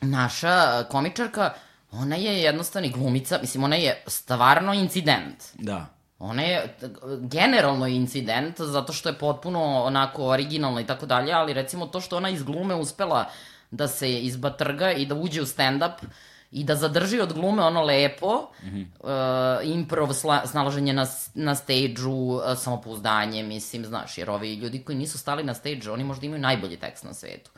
naša 0.00 0.84
komičarka, 0.90 1.52
ona 1.92 2.16
je 2.16 2.42
jednostavno 2.42 2.88
i 2.88 2.90
glumica, 2.90 3.38
mislim, 3.40 3.64
ona 3.64 3.76
je 3.76 4.02
stvarno 4.06 4.74
incident. 4.74 5.44
Da. 5.54 5.86
Ona 6.18 6.42
je 6.42 6.76
generalno 7.20 7.86
incident, 7.86 8.60
zato 8.60 8.92
što 8.92 9.08
je 9.08 9.18
potpuno 9.18 9.82
onako 9.82 10.26
originalna 10.26 10.80
i 10.80 10.86
tako 10.86 11.06
dalje, 11.06 11.32
ali 11.32 11.52
recimo 11.52 11.86
to 11.86 12.00
što 12.00 12.16
ona 12.16 12.28
iz 12.28 12.42
glume 12.42 12.74
uspela 12.74 13.24
da 13.70 13.88
se 13.88 14.18
izbatrga 14.20 14.92
i 14.92 15.06
da 15.06 15.14
uđe 15.14 15.42
u 15.42 15.46
stand-up 15.46 15.94
i 16.54 16.64
da 16.64 16.76
zadrži 16.76 17.20
od 17.20 17.32
glume 17.32 17.62
ono 17.62 17.82
lepo, 17.82 18.48
mm 18.62 18.66
-hmm. 18.66 18.86
uh, 19.00 19.68
improv, 19.68 20.12
sla, 20.12 20.46
snalaženje 20.46 20.92
na, 20.92 21.06
na 21.34 21.54
stage-u, 21.54 22.34
uh, 22.34 22.42
samopouzdanje, 22.58 23.42
mislim, 23.42 23.84
znaš, 23.84 24.18
jer 24.18 24.30
ovi 24.30 24.54
ljudi 24.54 24.82
koji 24.82 24.98
nisu 24.98 25.18
stali 25.18 25.44
na 25.44 25.54
stage, 25.54 25.90
oni 25.90 26.04
možda 26.04 26.26
imaju 26.26 26.42
najbolji 26.42 26.76
tekst 26.76 27.04
na 27.04 27.14
svetu. 27.14 27.50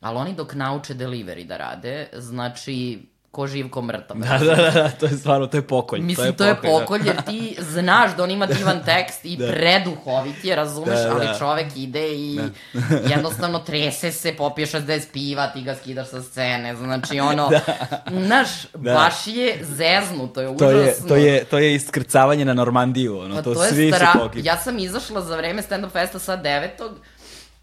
Ali 0.00 0.18
oni 0.18 0.34
dok 0.34 0.54
nauče 0.54 0.94
delivery 0.94 1.46
da 1.46 1.56
rade, 1.56 2.08
znači, 2.12 3.02
ko 3.36 3.46
živ, 3.46 3.68
ko 3.70 3.82
mrtav. 3.82 4.16
Da, 4.16 4.38
da, 4.38 4.54
da, 4.56 4.70
da, 4.72 4.88
to 4.90 5.06
je 5.06 5.12
stvarno, 5.12 5.46
to 5.46 5.56
je 5.56 5.62
pokolj. 5.62 6.00
Mislim, 6.00 6.34
to 6.34 6.44
je 6.44 6.54
pokolj, 6.56 7.00
jer 7.04 7.22
ti 7.22 7.56
znaš 7.60 8.16
da 8.16 8.22
on 8.22 8.30
ima 8.30 8.46
divan 8.46 8.80
tekst 8.84 9.24
i 9.24 9.36
Da. 9.36 9.46
preduhovit 9.46 10.44
je, 10.44 10.56
razumeš, 10.56 10.94
Da, 10.96 11.04
da. 11.04 11.14
ali 11.14 11.26
čovek 11.38 11.66
ide 11.76 12.08
i 12.08 12.40
jednostavno 13.12 13.58
trese 13.58 14.12
se, 14.12 14.32
popije 14.34 14.66
60 14.66 15.02
piva, 15.12 15.46
ti 15.46 15.62
ga 15.62 15.74
skidaš 15.74 16.08
sa 16.08 16.22
scene, 16.22 16.76
znači 16.76 17.20
ono, 17.20 17.50
znaš, 18.26 18.48
baš 18.74 19.26
je 19.26 19.58
zeznuto, 19.62 20.40
je 20.40 20.46
To 20.48 20.66
užasno. 20.66 20.78
je, 20.78 21.08
to 21.08 21.16
je, 21.16 21.44
to 21.44 21.58
je 21.58 21.74
iskrcavanje 21.74 22.44
na 22.44 22.54
Normandiju, 22.54 23.18
ono, 23.20 23.34
Pa 23.34 23.42
to, 23.42 23.54
to 23.54 23.64
je 23.64 23.70
svi 23.70 23.92
stra... 23.92 24.12
su 24.12 24.18
pokip. 24.18 24.44
Ja 24.44 24.56
sam 24.56 24.78
izašla 24.78 25.20
za 25.22 25.36
vreme 25.36 25.62
stand-up 25.62 25.90
festa 25.90 26.18
sa 26.18 26.36
devetog, 26.36 26.92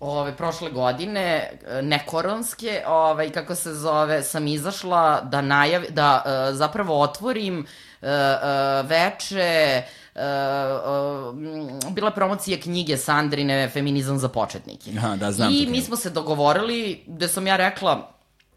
ove, 0.03 0.35
prošle 0.35 0.69
godine, 0.69 1.49
e, 1.67 1.81
nekoronske, 1.81 2.83
ovaj, 2.87 3.29
kako 3.29 3.55
se 3.55 3.73
zove, 3.73 4.23
sam 4.23 4.47
izašla 4.47 5.21
da 5.21 5.41
najavi, 5.41 5.87
da 5.89 6.23
uh, 6.25 6.55
zapravo 6.55 7.01
otvorim 7.01 7.59
uh, 7.59 8.07
uh, 8.07 8.89
veče, 8.89 9.83
uh, 10.15 10.21
uh, 10.21 11.37
m, 11.37 11.79
bila 11.89 12.11
promocija 12.11 12.59
knjige 12.61 12.97
Sandrine 12.97 13.69
Feminizam 13.69 14.17
za 14.17 14.29
početnike. 14.29 14.91
Aha, 14.97 15.15
da, 15.15 15.31
znam 15.31 15.51
I 15.53 15.65
mi 15.65 15.81
smo 15.81 15.95
se 15.95 16.09
dogovorili, 16.09 17.03
gde 17.07 17.27
sam 17.27 17.47
ja 17.47 17.55
rekla, 17.55 18.13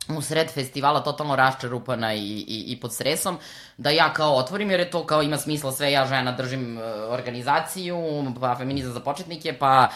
u 0.08 0.22
sred 0.22 0.50
festivala 0.50 1.00
totalno 1.00 1.36
raščarupana 1.36 2.14
i, 2.14 2.20
i, 2.20 2.64
i 2.72 2.80
pod 2.80 2.94
stresom, 2.94 3.38
da 3.76 3.90
ja 3.90 4.12
kao 4.12 4.36
otvorim, 4.36 4.70
jer 4.70 4.80
je 4.80 4.90
to 4.90 5.06
kao 5.06 5.22
ima 5.22 5.38
smisla 5.38 5.72
sve, 5.72 5.92
ja 5.92 6.06
žena 6.06 6.32
držim 6.32 6.78
e, 6.78 6.82
organizaciju, 6.92 7.96
pa 8.40 8.54
feminizam 8.56 8.92
za 8.92 9.00
početnike, 9.00 9.52
pa 9.52 9.88
e, 9.88 9.88
d- 9.88 9.92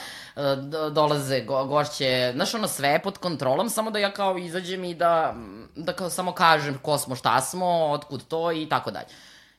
dolaze 0.92 1.40
go, 1.40 1.64
gošće, 1.64 2.33
znaš 2.35 2.55
ono 2.55 2.68
sve 2.68 2.88
je 2.88 3.03
pod 3.03 3.18
kontrolom, 3.18 3.70
samo 3.70 3.90
da 3.90 3.98
ja 3.98 4.12
kao 4.12 4.38
izađem 4.38 4.85
i 4.85 4.94
da, 4.94 5.35
da 5.76 5.92
kao 5.92 6.11
samo 6.11 6.33
kažem 6.33 6.79
ko 6.83 6.98
smo, 6.98 7.16
šta 7.16 7.40
smo, 7.40 7.66
otkud 7.66 8.26
to 8.29 8.53
i 8.53 8.68
tako 8.68 8.90
dalje. 8.90 9.07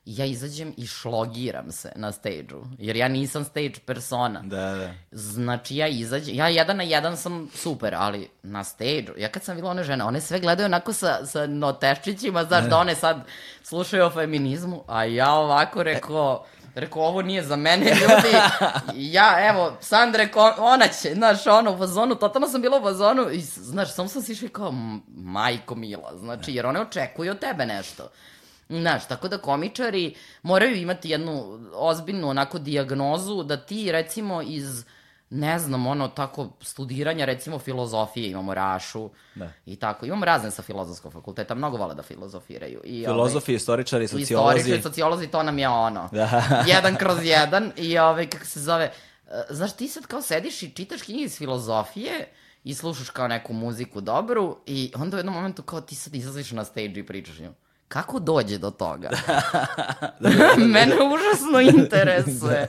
Ja 0.06 0.26
izađem 0.26 0.74
i 0.78 0.88
šlogiram 0.88 1.72
se 1.72 1.92
na 1.96 2.12
stage-u, 2.12 2.66
jer 2.80 2.96
ja 2.96 3.08
nisam 3.08 3.44
stage 3.44 3.74
persona. 3.86 4.42
Da, 4.44 4.72
da. 4.72 4.94
Znači 5.12 5.76
ja 5.76 5.88
izađem, 5.88 6.36
ja 6.36 6.48
jedan 6.48 6.78
na 6.78 6.84
jedan 6.84 7.18
sam 7.18 7.50
super, 7.56 7.96
ali 7.98 8.30
na 8.44 8.64
stage-u, 8.64 9.20
ja 9.20 9.30
kad 9.30 9.44
sam 9.44 9.56
bila 9.56 9.70
one 9.70 9.84
žene, 9.84 10.04
one 10.04 10.22
sve 10.22 10.40
gledaju 10.40 10.66
onako 10.66 10.94
sa, 10.94 11.26
sa 11.26 11.48
noteščićima, 11.48 12.44
znaš, 12.44 12.66
da 12.66 12.78
one 12.78 12.96
sad 12.96 13.22
slušaju 13.64 14.06
o 14.06 14.10
feminizmu, 14.10 14.84
a 14.88 15.04
ja 15.04 15.34
ovako 15.34 15.84
rekao, 15.84 16.46
rekao, 16.76 17.02
ovo 17.04 17.22
nije 17.22 17.44
za 17.44 17.56
mene, 17.56 17.86
ljudi, 17.86 18.38
ja, 18.96 19.50
evo, 19.50 19.78
Sandre, 19.82 20.32
ko, 20.32 20.54
ona 20.58 20.88
će, 20.88 21.14
znaš, 21.14 21.48
ono, 21.48 21.74
u 21.74 21.78
fazonu, 21.78 22.16
totalno 22.16 22.48
sam 22.48 22.62
bila 22.62 22.80
u 22.80 22.84
fazonu, 22.84 23.30
i, 23.32 23.42
znaš, 23.42 23.94
samo 23.94 24.08
sam 24.08 24.22
si 24.22 24.32
išla 24.32 24.50
kao, 24.50 24.70
"M, 24.70 25.02
majko 25.08 25.76
mila, 25.76 26.18
znači, 26.18 26.54
jer 26.54 26.66
one 26.66 26.82
očekuju 26.82 27.32
od 27.32 27.40
tebe 27.40 27.66
nešto. 27.66 28.10
Znaš, 28.70 29.08
tako 29.08 29.28
da 29.28 29.38
komičari 29.38 30.16
moraju 30.44 30.76
imati 30.76 31.10
jednu 31.10 31.60
ozbiljnu 31.74 32.30
onako 32.30 32.60
dijagnozu 32.60 33.44
da 33.44 33.58
ti 33.58 33.92
recimo 33.92 34.42
iz 34.42 34.86
ne 35.32 35.60
znam, 35.60 35.88
ono, 35.88 36.08
tako, 36.08 36.50
studiranja, 36.62 37.26
recimo, 37.26 37.60
filozofije, 37.60 38.30
imamo 38.30 38.54
Rašu 38.54 39.10
Da. 39.36 39.52
i 39.66 39.76
tako. 39.76 40.06
Imamo 40.06 40.26
razne 40.26 40.52
sa 40.52 40.62
filozofskog 40.62 41.14
fakulteta, 41.14 41.56
mnogo 41.56 41.78
vole 41.78 41.96
da 41.96 42.04
filozofiraju. 42.04 42.82
I, 42.84 43.04
Filozofi, 43.06 43.54
istoričari, 43.54 44.02
ovaj, 44.02 44.08
sociolozi. 44.08 44.58
Istoričari, 44.58 44.82
sociolozi, 44.82 45.28
to 45.28 45.44
nam 45.44 45.60
je 45.60 45.70
ono. 45.70 46.10
Da. 46.12 46.44
jedan 46.76 46.96
kroz 46.96 47.18
jedan 47.24 47.72
i 47.78 47.98
ovaj, 47.98 48.30
kako 48.30 48.46
se 48.46 48.60
zove, 48.60 48.92
e, 49.28 49.44
znaš, 49.50 49.76
ti 49.76 49.88
sad 49.88 50.06
kao 50.06 50.22
sediš 50.22 50.64
i 50.64 50.70
čitaš 50.70 51.02
knjige 51.02 51.24
iz 51.24 51.38
filozofije 51.38 52.28
i 52.64 52.74
slušaš 52.74 53.10
kao 53.10 53.28
neku 53.28 53.54
muziku 53.54 54.02
dobru 54.02 54.58
i 54.66 54.92
onda 54.96 55.18
u 55.18 55.20
jednom 55.20 55.36
momentu 55.36 55.64
kao 55.64 55.82
ti 55.82 55.96
sad 55.96 56.16
izlaziš 56.16 56.52
na 56.52 56.66
stage 56.66 57.00
i 57.00 57.06
pričaš 57.06 57.40
njom. 57.40 57.54
Kako 57.88 58.20
dođe 58.20 58.58
do 58.58 58.72
toga? 58.72 59.10
Mene 60.74 60.96
užasno 60.96 61.62
interesuje. 61.62 62.68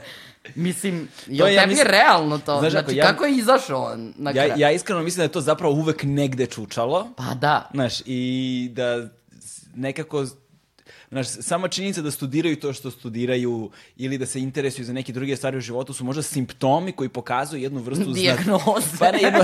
Mislim, 0.55 1.07
jel 1.27 1.47
je, 1.47 1.53
ja 1.53 1.61
tebi 1.61 1.73
je 1.73 1.75
mislim- 1.75 1.87
realno 1.91 2.37
to? 2.37 2.59
Znaš, 2.59 2.71
znači, 2.71 2.95
ja- 2.95 3.07
kako 3.07 3.25
je 3.25 3.35
izašao 3.37 3.83
on 3.83 4.13
na 4.17 4.33
kraju? 4.33 4.49
Ja, 4.49 4.55
ja 4.57 4.71
iskreno 4.71 5.01
mislim 5.01 5.17
da 5.17 5.23
je 5.23 5.31
to 5.31 5.41
zapravo 5.41 5.73
uvek 5.73 6.03
negde 6.03 6.45
čučalo. 6.45 7.07
Pa 7.15 7.33
da. 7.33 7.69
Znaš, 7.73 7.93
i 8.05 8.69
da 8.73 9.07
nekako 9.75 10.25
Znaš, 11.13 11.27
sama 11.27 11.67
činjenica 11.67 12.01
da 12.01 12.11
studiraju 12.11 12.55
to 12.55 12.73
što 12.73 12.91
studiraju 12.91 13.71
ili 13.97 14.17
da 14.17 14.25
se 14.25 14.39
interesuju 14.39 14.85
za 14.85 14.93
neke 14.93 15.13
druge 15.13 15.35
stvari 15.35 15.57
u 15.57 15.61
životu 15.61 15.93
su 15.93 16.03
možda 16.03 16.21
simptomi 16.21 16.91
koji 16.91 17.09
pokazuju 17.09 17.61
jednu 17.61 17.81
vrstu... 17.81 18.11
Dijagnoze. 18.13 18.97
Pa 18.99 19.11
ne, 19.11 19.19
jednu, 19.21 19.39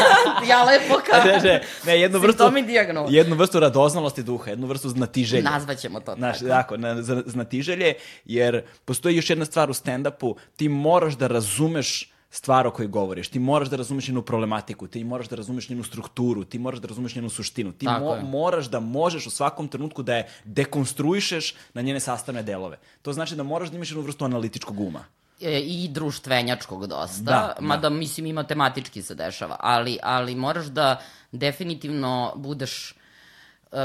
ja 0.50 0.64
lepo 0.64 1.00
kažem. 1.10 1.32
ne, 1.42 1.52
ne, 1.52 1.62
ne, 1.86 2.00
jednu 2.00 2.18
vrstu... 2.18 2.38
Simptomi 2.38 2.62
dijagnoze. 2.62 3.16
Jednu 3.16 3.36
vrstu 3.36 3.60
radoznalosti 3.60 4.22
duha, 4.22 4.50
jednu 4.50 4.66
vrstu 4.66 4.88
znatiželje. 4.88 5.42
Nazvaćemo 5.42 6.00
to 6.00 6.14
Znaš, 6.14 6.38
tako. 6.38 6.48
tako, 6.48 6.76
na, 6.76 7.02
znatiželje, 7.26 7.94
jer 8.24 8.62
postoji 8.84 9.16
još 9.16 9.30
jedna 9.30 9.44
stvar 9.44 9.70
u 9.70 9.74
stand-upu, 9.74 10.34
ti 10.56 10.68
moraš 10.68 11.14
da 11.14 11.26
razumeš 11.26 12.13
stvar 12.34 12.66
o 12.66 12.70
kojoj 12.70 12.88
govoriš, 12.88 13.28
ti 13.28 13.38
moraš 13.38 13.68
da 13.68 13.76
razumeš 13.76 14.08
njenu 14.08 14.22
problematiku, 14.22 14.86
ti 14.86 15.04
moraš 15.04 15.28
da 15.28 15.36
razumeš 15.36 15.68
njenu 15.68 15.82
strukturu, 15.82 16.44
ti 16.44 16.58
moraš 16.58 16.80
da 16.80 16.88
razumeš 16.88 17.14
njenu 17.14 17.30
suštinu, 17.30 17.72
ti 17.72 17.86
mo, 17.86 18.14
je. 18.14 18.22
moraš 18.22 18.66
da 18.66 18.80
možeš 18.80 19.26
u 19.26 19.30
svakom 19.30 19.68
trenutku 19.68 20.02
da 20.02 20.16
je 20.16 20.26
dekonstruišeš 20.44 21.54
na 21.74 21.82
njene 21.82 22.00
sastavne 22.00 22.42
delove. 22.42 22.78
To 23.02 23.12
znači 23.12 23.36
da 23.36 23.42
moraš 23.42 23.70
da 23.70 23.76
imaš 23.76 23.90
jednu 23.90 24.02
vrstu 24.02 24.24
analitičkog 24.24 24.80
uma. 24.80 25.04
E, 25.40 25.60
i 25.60 25.88
društvenjačkog 25.88 26.86
dosta, 26.86 27.22
Da, 27.22 27.32
da, 27.32 27.54
da. 27.58 27.66
mada 27.66 27.90
mislim 27.90 28.26
i 28.26 28.32
matematički 28.32 29.02
se 29.02 29.14
dešava, 29.14 29.56
ali, 29.60 29.98
ali 30.02 30.34
moraš 30.34 30.66
da 30.66 31.00
definitivno 31.32 32.32
budeš 32.36 32.94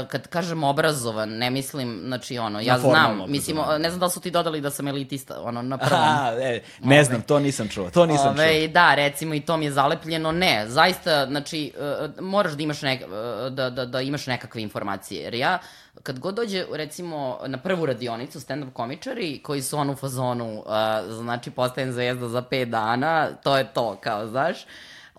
kad 0.08 0.28
kažem 0.28 0.64
obrazovan, 0.64 1.28
ne 1.28 1.50
mislim, 1.50 2.02
znači 2.06 2.38
ono, 2.38 2.60
ja 2.60 2.78
znam, 2.78 3.24
mislim, 3.28 3.56
ne 3.78 3.90
znam 3.90 4.00
da 4.00 4.08
su 4.08 4.20
ti 4.20 4.30
dodali 4.30 4.60
da 4.60 4.70
sam 4.70 4.88
elitista, 4.88 5.42
ono, 5.42 5.62
na 5.62 5.78
prvom. 5.78 6.02
A, 6.02 6.32
e, 6.40 6.62
ne 6.80 7.04
znam, 7.04 7.22
to 7.22 7.38
nisam 7.38 7.68
čuo, 7.68 7.90
to 7.90 8.06
nisam 8.06 8.28
Ove, 8.28 8.60
čuo. 8.60 8.72
da, 8.72 8.94
recimo 8.94 9.34
i 9.34 9.40
to 9.40 9.56
mi 9.56 9.64
je 9.64 9.72
zalepljeno, 9.72 10.32
ne, 10.32 10.64
zaista, 10.68 11.26
znači, 11.26 11.72
e, 11.80 12.08
moraš 12.20 12.52
da 12.52 12.62
imaš, 12.62 12.82
nek, 12.82 13.00
e, 13.00 13.06
da, 13.50 13.70
da, 13.70 13.86
da 13.86 14.00
imaš 14.00 14.26
nekakve 14.26 14.62
informacije, 14.62 15.22
jer 15.22 15.34
ja, 15.34 15.58
kad 16.02 16.18
god 16.18 16.34
dođe, 16.34 16.66
recimo, 16.72 17.38
na 17.46 17.58
prvu 17.58 17.86
radionicu 17.86 18.40
stand-up 18.40 18.72
komičari, 18.72 19.40
koji 19.42 19.62
su 19.62 19.78
ono 19.78 19.92
u 19.92 19.96
fazonu, 19.96 20.64
znači, 21.08 21.50
postajem 21.50 21.92
zvezda 21.92 22.28
za 22.28 22.42
pet 22.42 22.68
dana, 22.68 23.28
to 23.42 23.56
je 23.56 23.72
to, 23.72 23.96
kao, 24.00 24.26
znaš, 24.26 24.56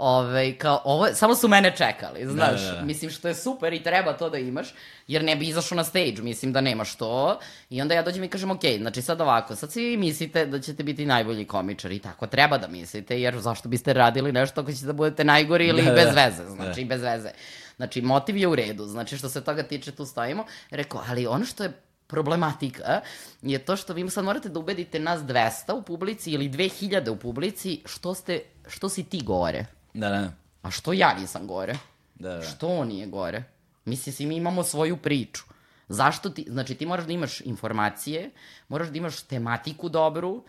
Ove, 0.03 0.57
kao, 0.57 0.81
ovo, 0.83 1.07
samo 1.13 1.35
su 1.35 1.47
mene 1.47 1.75
čekali, 1.77 2.27
znaš, 2.27 2.61
da, 2.61 2.71
da. 2.71 2.81
mislim 2.81 3.11
što 3.11 3.27
je 3.27 3.35
super 3.35 3.73
i 3.73 3.83
treba 3.83 4.13
to 4.13 4.29
da 4.29 4.37
imaš, 4.37 4.67
jer 5.07 5.23
ne 5.23 5.35
bi 5.35 5.47
izašao 5.47 5.75
na 5.75 5.83
stage, 5.83 6.21
mislim 6.21 6.53
da 6.53 6.61
nemaš 6.61 6.95
to, 6.95 7.39
i 7.69 7.81
onda 7.81 7.93
ja 7.95 8.01
dođem 8.01 8.23
i 8.23 8.27
kažem, 8.27 8.51
ok, 8.51 8.61
znači 8.77 9.01
sad 9.01 9.21
ovako, 9.21 9.55
sad 9.55 9.71
svi 9.71 9.85
vi 9.85 9.97
mislite 9.97 10.45
da 10.45 10.59
ćete 10.59 10.83
biti 10.83 11.05
najbolji 11.05 11.45
komičar 11.45 11.91
i 11.91 11.99
tako 11.99 12.27
treba 12.27 12.57
da 12.57 12.67
mislite, 12.67 13.21
jer 13.21 13.39
zašto 13.39 13.69
biste 13.69 13.93
radili 13.93 14.31
nešto 14.31 14.61
ako 14.61 14.71
ćete 14.71 14.85
da 14.85 14.93
budete 14.93 15.23
najgori 15.23 15.67
ili 15.67 15.81
Da, 15.81 15.89
da, 15.89 15.95
bez 15.95 16.15
da. 16.15 16.25
veze, 16.25 16.49
znači 16.49 16.85
bez 16.85 17.01
veze. 17.01 17.29
Znači, 17.75 18.01
motiv 18.01 18.37
je 18.37 18.47
u 18.47 18.55
redu, 18.55 18.85
znači 18.85 19.17
što 19.17 19.29
se 19.29 19.43
toga 19.43 19.63
tiče 19.63 19.91
tu 19.91 20.05
stojimo, 20.05 20.45
rekao, 20.69 21.03
ali 21.07 21.27
ono 21.27 21.45
što 21.45 21.63
je 21.63 21.71
problematika 22.07 23.01
je 23.41 23.59
to 23.59 23.75
što 23.75 23.93
vi 23.93 24.09
sad 24.09 24.25
morate 24.25 24.49
da 24.49 24.59
ubedite 24.59 24.99
nas 24.99 25.21
200 25.21 25.73
u 25.73 25.81
publici 25.81 26.31
ili 26.31 26.49
2000 26.49 27.09
u 27.09 27.15
publici 27.15 27.81
što, 27.85 28.13
ste, 28.13 28.41
što 28.67 28.89
si 28.89 29.03
ti 29.03 29.21
gore. 29.23 29.65
Da, 29.93 30.09
da, 30.09 30.31
A 30.61 30.71
što 30.71 30.93
ja 30.93 31.13
nisam 31.19 31.47
gore? 31.47 31.77
da, 32.15 32.29
da. 32.37 32.43
Što 32.43 32.67
on 32.67 32.87
nije 32.87 33.07
gore? 33.07 33.43
Mislim, 33.85 34.13
svi 34.13 34.25
mi 34.25 34.35
imamo 34.35 34.63
svoju 34.63 34.97
priču. 34.97 35.43
Zašto 35.87 36.29
ti, 36.29 36.45
znači 36.49 36.75
ti 36.75 36.85
moraš 36.85 37.05
da 37.05 37.13
imaš 37.13 37.41
informacije, 37.41 38.31
moraš 38.67 38.87
da 38.87 38.97
imaš 38.97 39.21
tematiku 39.21 39.89
dobru, 39.89 40.43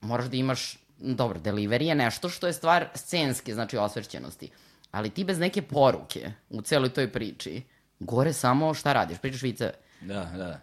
moraš 0.00 0.26
da 0.26 0.36
imaš, 0.36 0.78
dobro, 0.98 1.40
delivery 1.40 1.82
je 1.82 1.94
nešto 1.94 2.28
što 2.28 2.46
je 2.46 2.52
stvar 2.52 2.88
scenske, 2.94 3.54
znači 3.54 3.76
osvećenosti. 3.76 4.50
Ali 4.90 5.10
ti 5.10 5.24
bez 5.24 5.38
neke 5.38 5.62
poruke 5.62 6.32
u 6.50 6.62
celoj 6.62 6.88
toj 6.88 7.12
priči, 7.12 7.62
gore 8.00 8.32
samo 8.32 8.74
šta 8.74 8.92
radiš, 8.92 9.18
pričaš 9.18 9.42
vice. 9.42 9.72
Da, 10.00 10.24
da. 10.24 10.60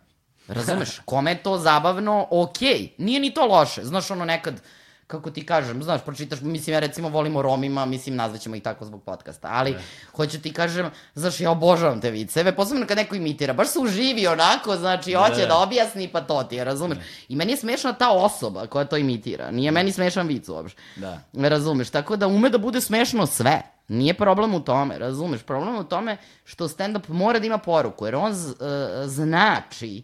Razumeš? 0.47 0.99
Kome 1.05 1.31
je 1.31 1.43
to 1.43 1.57
zabavno, 1.57 2.27
okej. 2.29 2.93
Nije 2.97 3.19
ni 3.19 3.33
to 3.33 3.45
loše. 3.45 3.83
Znaš, 3.83 4.11
ono 4.11 4.25
nekad, 4.25 4.61
kako 5.09 5.31
ti 5.31 5.45
kažem, 5.45 5.83
znaš, 5.83 6.01
pročitaš, 6.05 6.41
mislim, 6.41 6.73
ja 6.73 6.79
recimo 6.79 7.09
volim 7.09 7.35
o 7.35 7.41
Romima, 7.41 7.85
mislim, 7.85 8.15
nazvaćemo 8.15 8.55
ih 8.55 8.63
tako 8.63 8.85
zbog 8.85 9.03
podcasta, 9.03 9.47
ali 9.51 9.75
hoću 10.15 10.41
ti 10.41 10.53
kažem, 10.53 10.89
znaš, 11.15 11.39
ja 11.39 11.51
obožavam 11.51 12.01
te 12.01 12.11
viceve, 12.11 12.55
posebno 12.55 12.85
kad 12.87 12.97
neko 12.97 13.15
imitira, 13.15 13.53
baš 13.53 13.67
se 13.67 13.79
uživi 13.79 14.27
onako, 14.27 14.77
znači, 14.77 15.13
hoće 15.13 15.41
da. 15.41 15.47
da 15.47 15.57
objasni, 15.57 16.07
pa 16.07 16.21
to 16.21 16.43
ti 16.43 16.55
je, 16.55 16.63
razumeš? 16.63 16.97
I 17.29 17.35
meni 17.35 17.51
je 17.51 17.57
smešna 17.57 17.93
ta 17.93 18.11
osoba 18.11 18.67
koja 18.67 18.85
to 18.85 18.97
imitira, 18.97 19.51
nije 19.51 19.71
meni 19.71 19.91
smešan 19.91 20.27
vic 20.27 20.49
uopšte. 20.49 20.81
Da. 20.95 21.19
Razumeš, 21.33 21.89
tako 21.89 22.15
da 22.15 22.27
ume 22.27 22.49
da 22.49 22.57
bude 22.57 22.81
smešno 22.81 23.25
sve. 23.25 23.61
Nije 23.87 24.13
problem 24.13 24.53
u 24.53 24.59
tome, 24.59 24.97
razumeš? 24.97 25.41
Problem 25.41 25.75
u 25.75 25.83
tome 25.83 26.17
što 26.43 26.67
stand-up 26.67 27.09
mora 27.09 27.39
da 27.39 27.45
ima 27.45 27.57
poruku, 27.57 28.05
jer 28.05 28.15
on 28.15 28.33
z, 28.33 28.49
e, 28.49 29.07
znači 29.07 30.03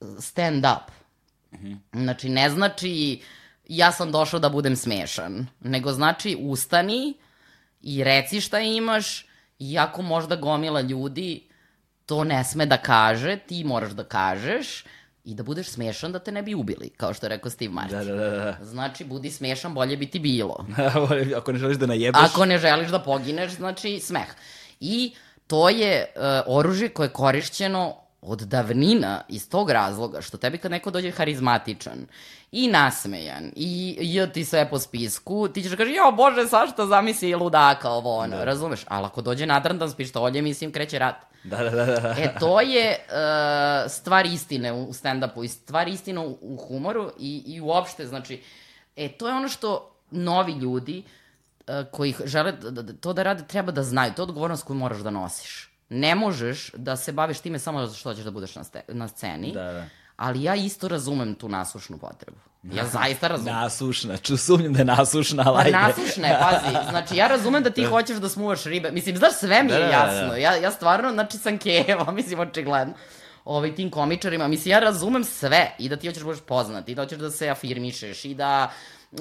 stand-up. 0.00 0.92
Znači, 1.92 2.28
ne 2.28 2.50
znači 2.50 3.20
ja 3.68 3.92
sam 3.92 4.12
došao 4.12 4.40
da 4.40 4.48
budem 4.48 4.76
smešan, 4.76 5.46
nego 5.60 5.92
znači 5.92 6.36
ustani 6.40 7.14
i 7.82 8.04
reci 8.04 8.40
šta 8.40 8.60
imaš, 8.60 9.26
iako 9.58 10.02
možda 10.02 10.36
gomila 10.36 10.80
ljudi 10.80 11.48
to 12.06 12.24
ne 12.24 12.44
sme 12.44 12.66
da 12.66 12.76
kaže, 12.76 13.36
ti 13.36 13.64
moraš 13.64 13.92
da 13.92 14.04
kažeš 14.04 14.84
i 15.24 15.34
da 15.34 15.42
budeš 15.42 15.68
smešan 15.68 16.12
da 16.12 16.18
te 16.18 16.32
ne 16.32 16.42
bi 16.42 16.54
ubili, 16.54 16.90
kao 16.96 17.14
što 17.14 17.26
je 17.26 17.30
rekao 17.30 17.50
Steve 17.50 17.72
Martin. 17.72 17.98
Da, 17.98 18.04
da, 18.04 18.14
da, 18.14 18.30
da. 18.30 18.64
Znači, 18.64 19.04
budi 19.04 19.30
smešan, 19.30 19.74
bolje 19.74 19.96
bi 19.96 20.06
ti 20.06 20.18
bilo. 20.18 20.66
Ako 21.38 21.52
ne 21.52 21.58
želiš 21.58 21.76
da 21.76 21.86
najebeš... 21.86 22.20
Ako 22.24 22.44
ne 22.44 22.58
želiš 22.58 22.90
da 22.90 22.98
pogineš, 22.98 23.52
znači 23.52 24.00
smeh. 24.00 24.28
I 24.80 25.14
to 25.46 25.68
je 25.68 26.06
uh, 26.16 26.22
oružje 26.46 26.88
koje 26.88 27.06
je 27.06 27.12
korišćeno 27.12 27.96
od 28.20 28.40
davnina 28.40 29.22
iz 29.28 29.48
tog 29.50 29.70
razloga 29.70 30.20
što 30.20 30.38
tebi 30.38 30.58
kad 30.58 30.70
neko 30.70 30.90
dođe 30.90 31.10
harizmatičan 31.10 32.06
i 32.56 32.68
nasmejan 32.68 33.52
i 33.56 33.98
je 34.00 34.32
ti 34.32 34.44
sve 34.44 34.70
po 34.70 34.78
spisku, 34.78 35.48
ti 35.48 35.62
ćeš 35.62 35.70
da 35.70 35.76
kažeš, 35.76 35.96
jo 35.96 36.12
bože, 36.12 36.48
sašta 36.48 36.86
zamisli 36.86 37.34
ludaka 37.34 37.90
ovo 37.90 38.16
ono, 38.16 38.44
razumeš? 38.44 38.84
Ali 38.88 39.06
ako 39.06 39.22
dođe 39.22 39.46
nadrandan 39.46 39.90
s 39.90 39.94
pištoljem, 39.94 40.44
mislim, 40.44 40.72
kreće 40.72 40.98
rat. 40.98 41.14
Da, 41.44 41.56
da, 41.56 41.70
da, 41.70 41.84
da. 41.86 42.14
E, 42.18 42.34
to 42.40 42.60
je 42.60 42.98
uh, 42.98 43.90
stvar 43.90 44.26
istine 44.26 44.72
u 44.72 44.92
stand-upu 44.92 45.44
i 45.44 45.48
stvar 45.48 45.88
istine 45.88 46.20
u, 46.20 46.38
u 46.40 46.56
humoru 46.56 47.10
i, 47.18 47.42
i 47.46 47.60
uopšte, 47.60 48.06
znači, 48.06 48.42
e, 48.96 49.08
to 49.08 49.28
je 49.28 49.34
ono 49.34 49.48
što 49.48 49.96
novi 50.10 50.52
ljudi 50.52 51.02
uh, 51.02 51.74
koji 51.92 52.14
žele 52.24 52.52
da, 52.52 52.82
da, 52.82 52.92
to 52.92 53.12
da 53.12 53.22
rade 53.22 53.44
treba 53.46 53.72
da 53.72 53.82
znaju, 53.82 54.12
to 54.16 54.22
je 54.22 54.24
odgovornost 54.24 54.64
koju 54.64 54.76
moraš 54.76 54.98
da 54.98 55.10
nosiš. 55.10 55.70
Ne 55.88 56.14
možeš 56.14 56.70
da 56.76 56.96
se 56.96 57.12
baviš 57.12 57.40
time 57.40 57.58
samo 57.58 57.86
zato 57.86 57.98
što 57.98 58.14
ćeš 58.14 58.24
da 58.24 58.30
budeš 58.30 58.54
na, 58.54 58.64
ste, 58.64 58.82
na 58.88 59.08
sceni, 59.08 59.52
Da, 59.52 59.72
da. 59.72 59.84
Ali 60.16 60.42
ja 60.42 60.54
isto 60.54 60.88
razumem 60.88 61.34
tu 61.34 61.48
nasušnu 61.48 61.98
potrebu. 61.98 62.36
Ja 62.62 62.86
zaista 62.86 63.28
razumem. 63.28 63.54
Nasušna, 63.54 64.16
ču 64.16 64.36
sumnjam 64.36 64.72
da 64.72 64.78
je 64.78 64.84
nasušna, 64.84 65.42
ali 65.46 65.54
Pa 65.56 65.60
ajde. 65.60 65.72
nasušne, 65.78 66.38
pazi. 66.40 66.76
Znači, 66.90 67.16
ja 67.16 67.28
razumem 67.28 67.62
da 67.62 67.70
ti 67.70 67.84
hoćeš 67.84 68.16
da 68.16 68.28
smuvaš 68.28 68.64
ribe. 68.64 68.90
Mislim, 68.90 69.16
znaš, 69.16 69.32
sve 69.32 69.62
mi 69.62 69.72
je 69.72 69.78
Da, 69.78 69.84
da, 69.84 69.86
da, 69.86 69.92
jasno. 69.92 70.28
da. 70.28 70.36
Ja, 70.36 70.54
ja 70.56 70.70
stvarno, 70.70 71.12
znači, 71.12 71.38
sam 71.38 71.58
keva, 71.58 72.12
mislim, 72.18 72.40
očigledno. 72.40 72.94
Ovaj, 73.44 73.74
tim 73.74 73.90
komičarima. 73.90 74.48
Mislim, 74.48 74.72
ja 74.72 74.78
razumem 74.80 75.24
sve. 75.24 75.74
I 75.78 75.88
da 75.88 75.96
ti 75.96 76.06
hoćeš 76.06 76.20
da 76.22 76.26
budeš 76.26 76.42
poznat, 76.46 76.88
i 76.88 76.94
da 76.94 77.02
hoćeš 77.02 77.18
da 77.18 77.30
se 77.30 77.48
afirmišeš, 77.48 78.24
i 78.24 78.34
da 78.34 78.70
uh, 79.12 79.18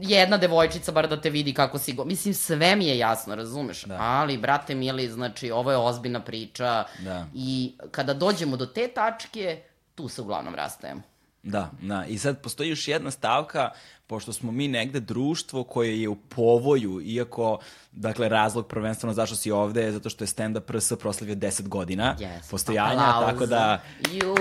jedna 0.00 0.36
devojčica 0.36 0.92
bar 0.92 1.08
da 1.08 1.20
te 1.20 1.30
vidi 1.30 1.54
kako 1.54 1.78
si 1.78 1.92
go... 1.92 2.04
Mislim, 2.04 2.34
sve 2.34 2.76
mi 2.76 2.86
je 2.86 2.98
jasno, 2.98 3.34
razumeš? 3.34 3.82
Da. 3.84 3.96
Ali, 4.00 4.38
brate 4.38 4.74
mili, 4.74 5.08
znači, 5.08 5.50
ovo 5.50 5.70
je 5.70 5.76
ozbiljna 5.76 6.20
priča. 6.20 6.84
Da. 6.98 7.26
I 7.34 7.74
kada 7.90 8.14
dođemo 8.14 8.56
do 8.56 8.66
te 8.66 8.88
tačke, 8.88 9.62
tu 9.98 10.08
se 10.08 10.22
uglavnom 10.22 10.54
rastajemo. 10.54 11.02
Da, 11.42 11.70
da. 11.82 12.04
I 12.08 12.18
sad 12.18 12.42
postoji 12.42 12.68
još 12.70 12.88
jedna 12.88 13.10
stavka, 13.10 13.70
pošto 14.06 14.32
smo 14.32 14.52
mi 14.52 14.68
negde 14.68 15.00
društvo 15.00 15.64
koje 15.64 16.02
je 16.02 16.08
u 16.08 16.16
povoju, 16.16 17.00
iako, 17.04 17.58
dakle, 17.92 18.28
razlog 18.28 18.66
prvenstveno 18.66 19.14
zašto 19.14 19.36
si 19.36 19.50
ovde 19.50 19.82
je 19.82 19.92
zato 19.92 20.10
što 20.10 20.24
je 20.24 20.28
stand-up 20.28 20.72
RS 20.72 20.92
proslavio 21.00 21.34
10 21.34 21.68
godina 21.68 22.16
Yes. 22.20 22.50
postojanja, 22.50 23.00
Aplauz. 23.00 23.32
tako 23.32 23.46
da 23.46 23.82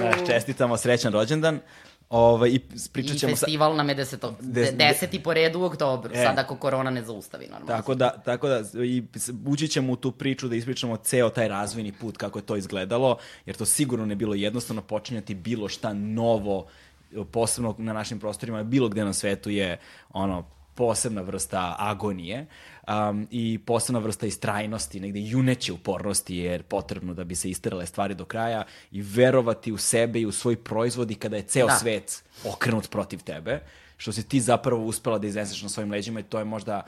da, 0.01 0.25
čestitamo 0.27 0.77
srećan 0.77 1.13
rođendan. 1.13 1.59
Ovaj, 2.09 2.49
I 2.49 2.59
pričat 2.93 3.15
I 3.15 3.19
ćemo 3.19 3.35
sa... 3.35 3.45
festival 3.45 3.75
nam 3.75 3.89
je 3.89 3.95
deseto, 3.95 4.35
Des- 4.41 4.71
de, 4.71 4.71
deseti 4.71 5.23
po 5.23 5.33
redu 5.33 5.59
u 5.59 5.63
oktobru, 5.63 6.13
E. 6.13 6.23
sad 6.23 6.39
ako 6.39 6.55
korona 6.55 6.89
ne 6.89 7.03
zaustavi 7.03 7.45
normalno. 7.47 7.67
Tako 7.67 7.95
da, 7.95 8.09
tako 8.09 8.47
da 8.47 8.61
i 8.83 9.03
ući 9.45 9.67
ćemo 9.67 9.93
u 9.93 9.95
tu 9.95 10.11
priču 10.11 10.47
da 10.47 10.55
ispričamo 10.55 10.97
ceo 10.97 11.29
taj 11.29 11.47
razvojni 11.47 11.91
put 11.91 12.17
kako 12.17 12.39
je 12.39 12.45
to 12.45 12.55
izgledalo, 12.55 13.17
jer 13.45 13.55
to 13.55 13.65
sigurno 13.65 14.05
ne 14.05 14.15
bilo 14.15 14.35
jednostavno 14.35 14.81
počinjati 14.81 15.35
bilo 15.35 15.69
šta 15.69 15.93
novo, 15.93 16.65
posebno 17.31 17.75
na 17.77 17.93
našim 17.93 18.19
prostorima, 18.19 18.63
bilo 18.63 18.89
gde 18.89 19.05
na 19.05 19.13
svetu 19.13 19.49
je 19.49 19.79
ono 20.09 20.56
posebna 20.77 21.21
vrsta 21.21 21.75
agonije 21.79 22.45
um, 22.87 23.27
i 23.31 23.59
posebna 23.65 23.99
vrsta 23.99 24.25
istrajnosti, 24.27 24.99
negde 24.99 25.19
juneće 25.19 25.73
upornosti 25.73 26.37
je 26.37 26.63
potrebno 26.63 27.13
da 27.13 27.23
bi 27.23 27.35
se 27.35 27.49
isterale 27.49 27.85
stvari 27.85 28.15
do 28.15 28.25
kraja 28.25 28.63
i 28.91 29.01
verovati 29.01 29.71
u 29.71 29.77
sebe 29.77 30.19
i 30.19 30.25
u 30.25 30.31
svoj 30.31 30.55
proizvod 30.55 31.11
i 31.11 31.15
kada 31.15 31.35
je 31.35 31.43
ceo 31.43 31.67
Da. 31.67 31.75
svet 31.75 32.23
okrenut 32.45 32.89
protiv 32.89 33.23
tebe, 33.23 33.59
što 33.97 34.11
si 34.11 34.23
ti 34.23 34.39
zapravo 34.39 34.85
uspela 34.85 35.17
da 35.17 35.27
izneseš 35.27 35.61
na 35.63 35.69
svojim 35.69 35.91
leđima 35.91 36.19
i 36.19 36.23
to 36.23 36.39
je 36.39 36.45
možda 36.45 36.81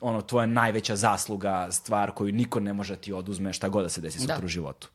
ono, 0.00 0.22
tvoja 0.22 0.46
najveća 0.46 0.96
zasluga, 0.96 1.68
stvar 1.70 2.10
koju 2.10 2.32
niko 2.32 2.60
ne 2.60 2.72
može 2.72 2.94
da 2.94 3.00
ti 3.00 3.12
oduzme 3.12 3.52
šta 3.52 3.68
god 3.68 3.82
da 3.82 3.88
se 3.88 4.00
desi 4.00 4.18
sutra 4.18 4.38
Da. 4.38 4.44
u 4.44 4.48
životu. 4.48 4.88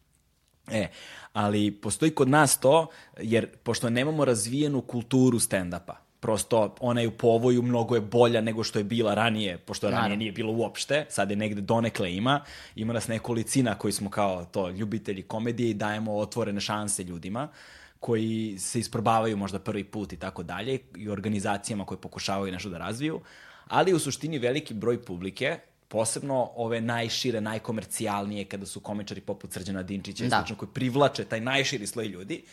E, 0.71 0.87
ali 1.33 1.71
postoji 1.71 2.11
kod 2.11 2.29
nas 2.29 2.59
to, 2.59 2.87
jer 3.21 3.47
pošto 3.63 3.89
nemamo 3.89 4.25
razvijenu 4.25 4.81
kulturu 4.81 5.39
stand-upa, 5.39 5.93
prosto 6.19 6.75
ona 6.79 7.01
je 7.01 7.07
u 7.07 7.11
povoju, 7.11 7.61
mnogo 7.61 7.95
je 7.95 8.01
bolja 8.01 8.41
nego 8.41 8.63
što 8.63 8.79
je 8.79 8.83
bila 8.83 9.13
ranije, 9.13 9.57
pošto 9.57 9.87
ranije 9.87 10.01
Naravno. 10.01 10.15
nije 10.15 10.31
bilo 10.31 10.53
uopšte, 10.53 11.05
sad 11.09 11.29
je 11.29 11.35
negde 11.35 11.61
donekle 11.61 12.15
ima, 12.15 12.41
ima 12.75 12.93
nas 12.93 13.07
nekolicina 13.07 13.75
koji 13.75 13.91
smo 13.91 14.09
kao 14.09 14.45
to 14.45 14.69
ljubitelji 14.69 15.23
komedije 15.23 15.69
i 15.69 15.73
dajemo 15.73 16.15
otvorene 16.17 16.61
šanse 16.61 17.03
ljudima 17.03 17.47
koji 17.99 18.55
se 18.59 18.79
isprobavaju 18.79 19.37
možda 19.37 19.59
prvi 19.59 19.83
put 19.83 20.13
i 20.13 20.17
tako 20.17 20.43
dalje 20.43 20.79
i 20.97 21.09
organizacijama 21.09 21.85
koje 21.85 21.97
pokušavaju 21.97 22.51
nešto 22.53 22.69
da 22.69 22.77
razviju, 22.77 23.21
ali 23.67 23.93
u 23.93 23.99
suštini 23.99 24.39
veliki 24.39 24.73
broj 24.73 25.01
publike 25.05 25.59
posebno 25.87 26.51
ove 26.55 26.81
najšire, 26.81 27.41
najkomercijalnije, 27.41 28.45
kada 28.45 28.65
su 28.65 28.79
komičari 28.79 29.21
poput 29.21 29.53
Srđana 29.53 29.83
Dinčića 29.83 30.25
i 30.25 30.27
Da. 30.27 30.37
slično, 30.39 30.55
koji 30.55 30.69
privlače 30.73 31.25
taj 31.25 31.41
najširi 31.41 31.87
sloj 31.87 32.05
ljudi, 32.07 32.43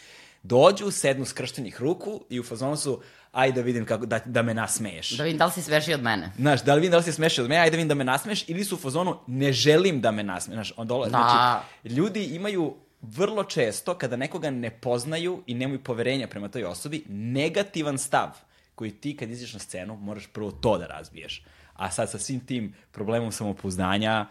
dođu, 0.44 0.90
sednu 0.90 1.24
skrštenih 1.24 1.80
ruku 1.80 2.20
i 2.30 2.40
u 2.40 2.42
fazonu 2.42 2.76
su, 2.76 3.00
ajde 3.32 3.60
da 3.60 3.64
vidim 3.64 3.84
kako, 3.86 4.06
da, 4.06 4.20
da 4.24 4.42
me 4.42 4.54
nasmeješ. 4.54 5.10
Da 5.10 5.24
vidim 5.24 5.38
da 5.38 5.46
li 5.46 5.52
si 5.52 5.62
sveši 5.62 5.94
od 5.94 6.02
mene. 6.02 6.30
Znaš, 6.36 6.62
da 6.62 6.74
li 6.74 6.80
vidim 6.80 6.90
da 6.90 6.96
li 6.96 7.02
si 7.02 7.12
smešao 7.12 7.42
od 7.44 7.48
mene, 7.48 7.60
ajde 7.60 7.70
da 7.70 7.76
vidim 7.76 7.88
da 7.88 7.94
me 7.94 8.04
nasmeješ, 8.04 8.44
ili 8.48 8.64
su 8.64 8.74
u 8.74 8.78
fazonu, 8.78 9.16
ne 9.26 9.52
želim 9.52 10.00
da 10.00 10.10
me 10.10 10.22
nasmeješ. 10.22 10.56
Znaš, 10.56 10.72
on 10.76 10.86
dole, 10.86 11.08
Da. 11.10 11.18
znači, 11.18 11.96
ljudi 11.96 12.24
imaju 12.24 12.74
vrlo 13.02 13.44
često 13.44 13.94
kada 13.94 14.16
nekoga 14.16 14.50
ne 14.50 14.70
poznaju 14.70 15.42
i 15.46 15.54
nemaju 15.54 15.82
poverenja 15.84 16.28
prema 16.28 16.48
toj 16.48 16.64
osobi, 16.64 17.04
negativan 17.08 17.98
stav 17.98 18.28
koji 18.74 18.90
ti 18.90 19.16
kad 19.16 19.30
izađeš 19.30 19.52
na 19.52 19.58
scenu 19.60 19.96
moraš 19.96 20.26
prvo 20.26 20.50
to 20.50 20.78
da 20.78 20.86
razbiješ. 20.86 21.44
A 21.74 21.90
sad 21.90 22.10
sa 22.10 22.18
svim 22.18 22.40
tim 22.40 22.74
problemom 22.92 23.32
samopouzdanja, 23.32 24.26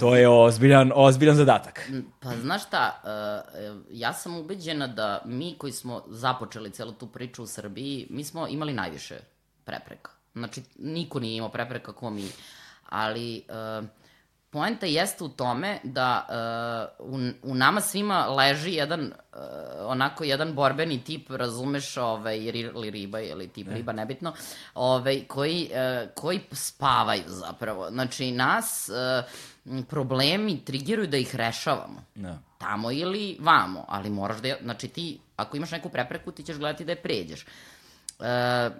to 0.00 0.16
je 0.16 0.28
ozbiljan, 0.28 0.92
ozbiljan 0.94 1.36
zadatak. 1.36 1.90
Pa 2.20 2.36
znaš 2.36 2.66
šta, 2.66 3.00
uh, 3.04 3.82
ja 3.90 4.12
sam 4.12 4.36
ubeđena 4.36 4.86
da 4.86 5.22
mi 5.24 5.54
koji 5.58 5.72
smo 5.72 6.02
započeli 6.08 6.70
celu 6.70 6.92
tu 6.92 7.06
priču 7.06 7.42
u 7.42 7.46
Srbiji, 7.46 8.06
mi 8.10 8.24
smo 8.24 8.48
imali 8.48 8.72
najviše 8.72 9.18
prepreka. 9.64 10.10
Znači, 10.34 10.62
niko 10.78 11.20
nije 11.20 11.36
imao 11.36 11.48
prepreka 11.48 11.92
ko 11.92 12.10
mi. 12.10 12.28
Ali, 12.88 13.44
uh, 13.80 13.84
poenta 14.50 14.86
jeste 14.86 15.24
u 15.24 15.28
tome 15.28 15.78
da 15.84 16.26
uh, 16.98 17.12
u, 17.12 17.18
u 17.42 17.54
nama 17.54 17.80
svima 17.80 18.26
leži 18.26 18.72
jedan, 18.72 19.00
uh, 19.04 19.38
onako, 19.86 20.24
jedan 20.24 20.54
borbeni 20.54 21.04
tip, 21.04 21.30
razumeš, 21.30 21.96
ovaj, 21.96 22.38
ili 22.38 22.90
riba, 22.90 23.20
ili 23.20 23.48
tip 23.48 23.66
ne. 23.66 23.74
riba, 23.74 23.92
nebitno, 23.92 24.32
ovaj, 24.74 25.24
koji, 25.28 25.70
uh, 25.70 26.08
koji 26.14 26.40
spavaju 26.52 27.22
zapravo. 27.26 27.90
Znači, 27.90 28.32
nas 28.32 28.88
uh, 28.88 29.24
problemi 29.88 30.64
trigeruju 30.64 31.06
da 31.08 31.16
ih 31.16 31.36
rešavamo. 31.36 32.04
Da. 32.14 32.38
Tamo 32.58 32.90
ili 32.92 33.36
vamo, 33.40 33.84
ali 33.88 34.10
moraš 34.10 34.38
da, 34.40 34.56
znači 34.62 34.88
ti, 34.88 35.18
ako 35.36 35.56
imaš 35.56 35.70
neku 35.70 35.88
prepreku, 35.88 36.32
ti 36.32 36.42
ćeš 36.42 36.56
gledati 36.56 36.84
da 36.84 36.92
je 36.92 37.02
pređeš. 37.02 37.46
Uh, 38.18 38.26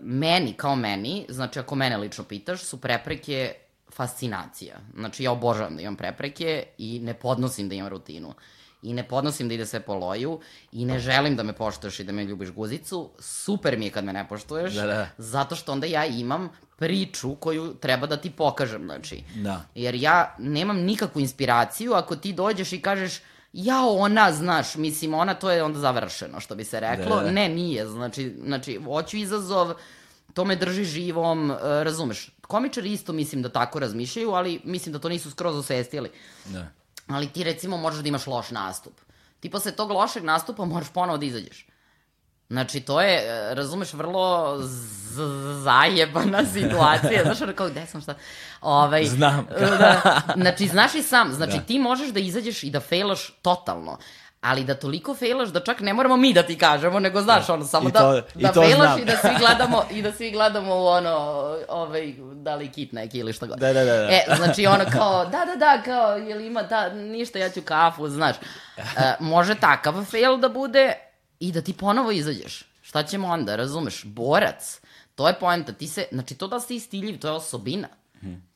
meni, 0.03 0.53
kao 0.53 0.77
meni, 0.77 1.27
znači 1.29 1.59
ako 1.59 1.75
mene 1.75 1.97
lično 1.97 2.25
pitaš, 2.25 2.63
su 2.65 2.81
prepreke 2.81 3.55
fascinacija. 3.93 4.77
Znači, 4.95 5.23
ja 5.23 5.33
obožavam 5.33 5.77
da 5.77 5.83
imam 5.83 5.97
prepreke 5.97 6.63
i 6.79 6.99
ne 7.03 7.15
podnosim 7.15 7.69
da 7.69 7.75
imam 7.75 7.89
rutinu. 7.89 8.35
I 8.83 8.93
ne 8.95 9.09
podnosim 9.09 9.49
da 9.49 9.55
ide 9.55 9.67
sve 9.67 9.81
po 9.81 9.95
loju 9.95 10.41
i 10.73 10.85
ne 10.85 10.99
želim 10.99 11.37
da 11.37 11.43
me 11.43 11.53
poštuješ 11.53 12.01
i 12.01 12.05
da 12.05 12.13
me 12.13 12.25
ljubiš 12.25 12.51
guzicu. 12.51 13.11
Super 13.19 13.79
mi 13.79 13.85
je 13.85 13.91
kad 13.91 14.05
me 14.05 14.13
ne 14.13 14.29
poštuješ, 14.29 14.75
Da, 14.75 14.87
da. 14.87 15.09
zato 15.19 15.57
što 15.57 15.73
onda 15.73 15.87
ja 15.87 16.07
imam 16.07 16.49
priču 16.77 17.35
koju 17.35 17.75
treba 17.75 18.07
da 18.07 18.17
ti 18.17 18.31
pokažem, 18.31 18.85
znači. 18.85 19.23
Da. 19.35 19.63
Jer 19.75 19.95
ja 19.95 20.37
nemam 20.39 20.77
nikakvu 20.77 21.21
inspiraciju 21.21 21.93
ako 21.93 22.17
ti 22.17 22.33
dođeš 22.33 22.73
i 22.73 22.81
kažeš 22.81 23.21
ja 23.55 23.87
ona, 23.87 24.33
znaš, 24.33 24.75
mislim, 24.75 25.15
ona 25.15 25.35
to 25.35 25.51
je 25.51 25.63
onda 25.63 25.79
završeno, 25.79 26.41
što 26.41 26.55
bi 26.55 26.65
se 26.65 26.81
reklo. 26.81 27.17
Da, 27.17 27.23
da. 27.23 27.31
Ne, 27.31 27.49
nije, 27.49 27.87
znači, 27.87 28.37
znači, 28.45 28.81
hoću 28.85 29.17
izazov, 29.17 29.75
to 30.33 30.45
me 30.45 30.57
drži 30.57 30.85
živom, 30.85 31.51
uh, 31.51 31.57
razumeš. 31.61 32.31
Komičari 32.41 32.93
isto 32.93 33.13
mislim 33.13 33.43
da 33.43 33.49
tako 33.49 33.79
razmišljaju, 33.79 34.31
ali 34.31 34.61
mislim 34.65 34.93
da 34.93 34.99
to 34.99 35.09
nisu 35.09 35.31
skroz 35.31 35.57
osvestili. 35.57 36.11
Da. 36.45 36.67
Ali 37.07 37.29
ti 37.29 37.45
recimo 37.45 37.77
možeš 37.77 38.03
da 38.03 38.09
imaš 38.09 38.27
loš 38.27 38.51
nastup. 38.51 39.01
Ti 39.41 39.51
posle 39.51 39.73
tog 39.73 39.91
lošeg 39.91 40.25
nastupa 40.25 40.65
moraš 40.65 40.89
ponovo 40.93 41.19
da 41.19 41.27
izađeš. 41.27 41.67
Znači, 42.49 42.81
to 42.81 43.01
je, 43.01 43.17
e, 43.17 43.55
razumeš, 43.55 43.93
vrlo 43.93 44.57
zajebana 45.55 46.45
situacija. 46.55 47.23
znaš, 47.25 47.41
ono 47.41 47.53
kao, 47.53 47.69
gde 47.69 47.87
sam 47.87 48.01
šta? 48.01 48.15
Ovaj, 48.61 49.05
Znam. 49.05 49.47
da, 49.51 50.01
znači, 50.37 50.69
znaš 50.69 50.95
i 50.95 51.03
sam, 51.03 51.33
znači, 51.33 51.53
Da. 51.53 51.61
ti 51.61 51.79
možeš 51.79 52.09
da 52.09 52.21
izađeš 52.21 52.63
i 52.63 52.71
da 52.71 52.81
fejlaš 52.81 53.39
totalno 53.43 53.99
ali 54.41 54.65
da 54.65 54.75
toliko 54.75 55.15
fejlaš 55.15 55.49
da 55.49 55.61
čak 55.61 55.81
ne 55.81 55.93
moramo 55.93 56.17
mi 56.17 56.33
da 56.33 56.43
ti 56.43 56.59
kažemo, 56.59 57.01
nego 57.01 57.23
znaš, 57.23 57.49
ono, 57.49 57.65
samo 57.65 57.89
I 57.89 57.93
da, 57.93 57.99
to- 58.01 58.17
i 58.35 58.43
da 58.43 58.53
to 58.53 58.63
fejlaš 58.63 58.89
znam. 58.89 58.99
i 58.99 59.05
da 59.05 59.17
svi 59.19 59.31
gledamo, 59.39 59.85
i 59.91 60.03
da 60.03 60.13
svi 60.13 60.31
gledamo 60.31 60.75
u 60.75 60.87
ono, 60.87 61.11
ovaj, 61.69 62.15
da 62.35 62.55
li 62.55 62.69
kit 62.69 62.93
neki 62.93 63.19
ili 63.19 63.33
šta 63.33 63.47
god. 63.47 63.59
Da, 63.59 63.73
da, 63.73 63.85
da, 63.85 63.97
da. 63.97 64.03
E, 64.05 64.25
znači 64.37 64.67
ono 64.67 64.85
kao, 64.93 65.25
da, 65.25 65.45
da, 65.45 65.57
da, 65.57 65.83
kao, 65.85 66.17
jel 66.17 66.41
ima 66.41 66.63
da, 66.63 66.89
ništa, 66.89 67.39
ja 67.39 67.51
ću 67.51 67.63
kafu, 67.63 68.09
znaš. 68.09 68.37
E, 68.77 68.83
može 69.21 69.55
takav 69.55 70.05
fail 70.05 70.37
da 70.37 70.49
bude 70.49 70.93
i 71.49 71.53
da 71.53 71.63
ti 71.63 71.73
ponovo 71.73 72.11
izađeš. 72.11 72.65
Šta 72.83 73.03
ćemo 73.03 73.29
onda, 73.29 73.57
razumeš? 73.57 74.05
Borac. 74.05 74.81
To 75.15 75.29
je 75.29 75.39
poenta. 75.39 75.73
Ti 75.73 75.89
se, 75.89 76.07
znači 76.13 76.35
to 76.35 76.49
da 76.49 76.61
si 76.61 76.81
stiljiv, 76.81 77.19
to 77.19 77.29
je 77.29 77.33
osobina. 77.33 77.89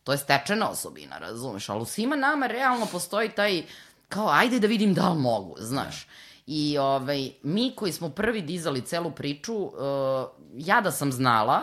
To 0.04 0.12
je 0.12 0.18
stečena 0.18 0.70
osobina, 0.70 1.18
razumeš? 1.18 1.68
Ali 1.68 1.82
u 1.82 1.84
svima 1.84 2.16
nama 2.16 2.46
realno 2.46 2.86
postoji 2.86 3.28
taj, 3.28 3.62
kao, 4.08 4.28
ajde 4.28 4.60
da 4.60 4.66
vidim 4.66 4.94
da 4.94 5.08
li 5.08 5.18
mogu, 5.18 5.56
znaš. 5.58 6.06
I 6.46 6.78
ovaj, 6.78 7.30
mi 7.42 7.72
koji 7.76 7.92
smo 7.92 8.08
prvi 8.08 8.42
dizali 8.42 8.86
celu 8.86 9.10
priču, 9.10 9.54
uh, 9.54 9.72
ja 10.54 10.80
da 10.80 10.92
sam 10.92 11.12
znala 11.12 11.60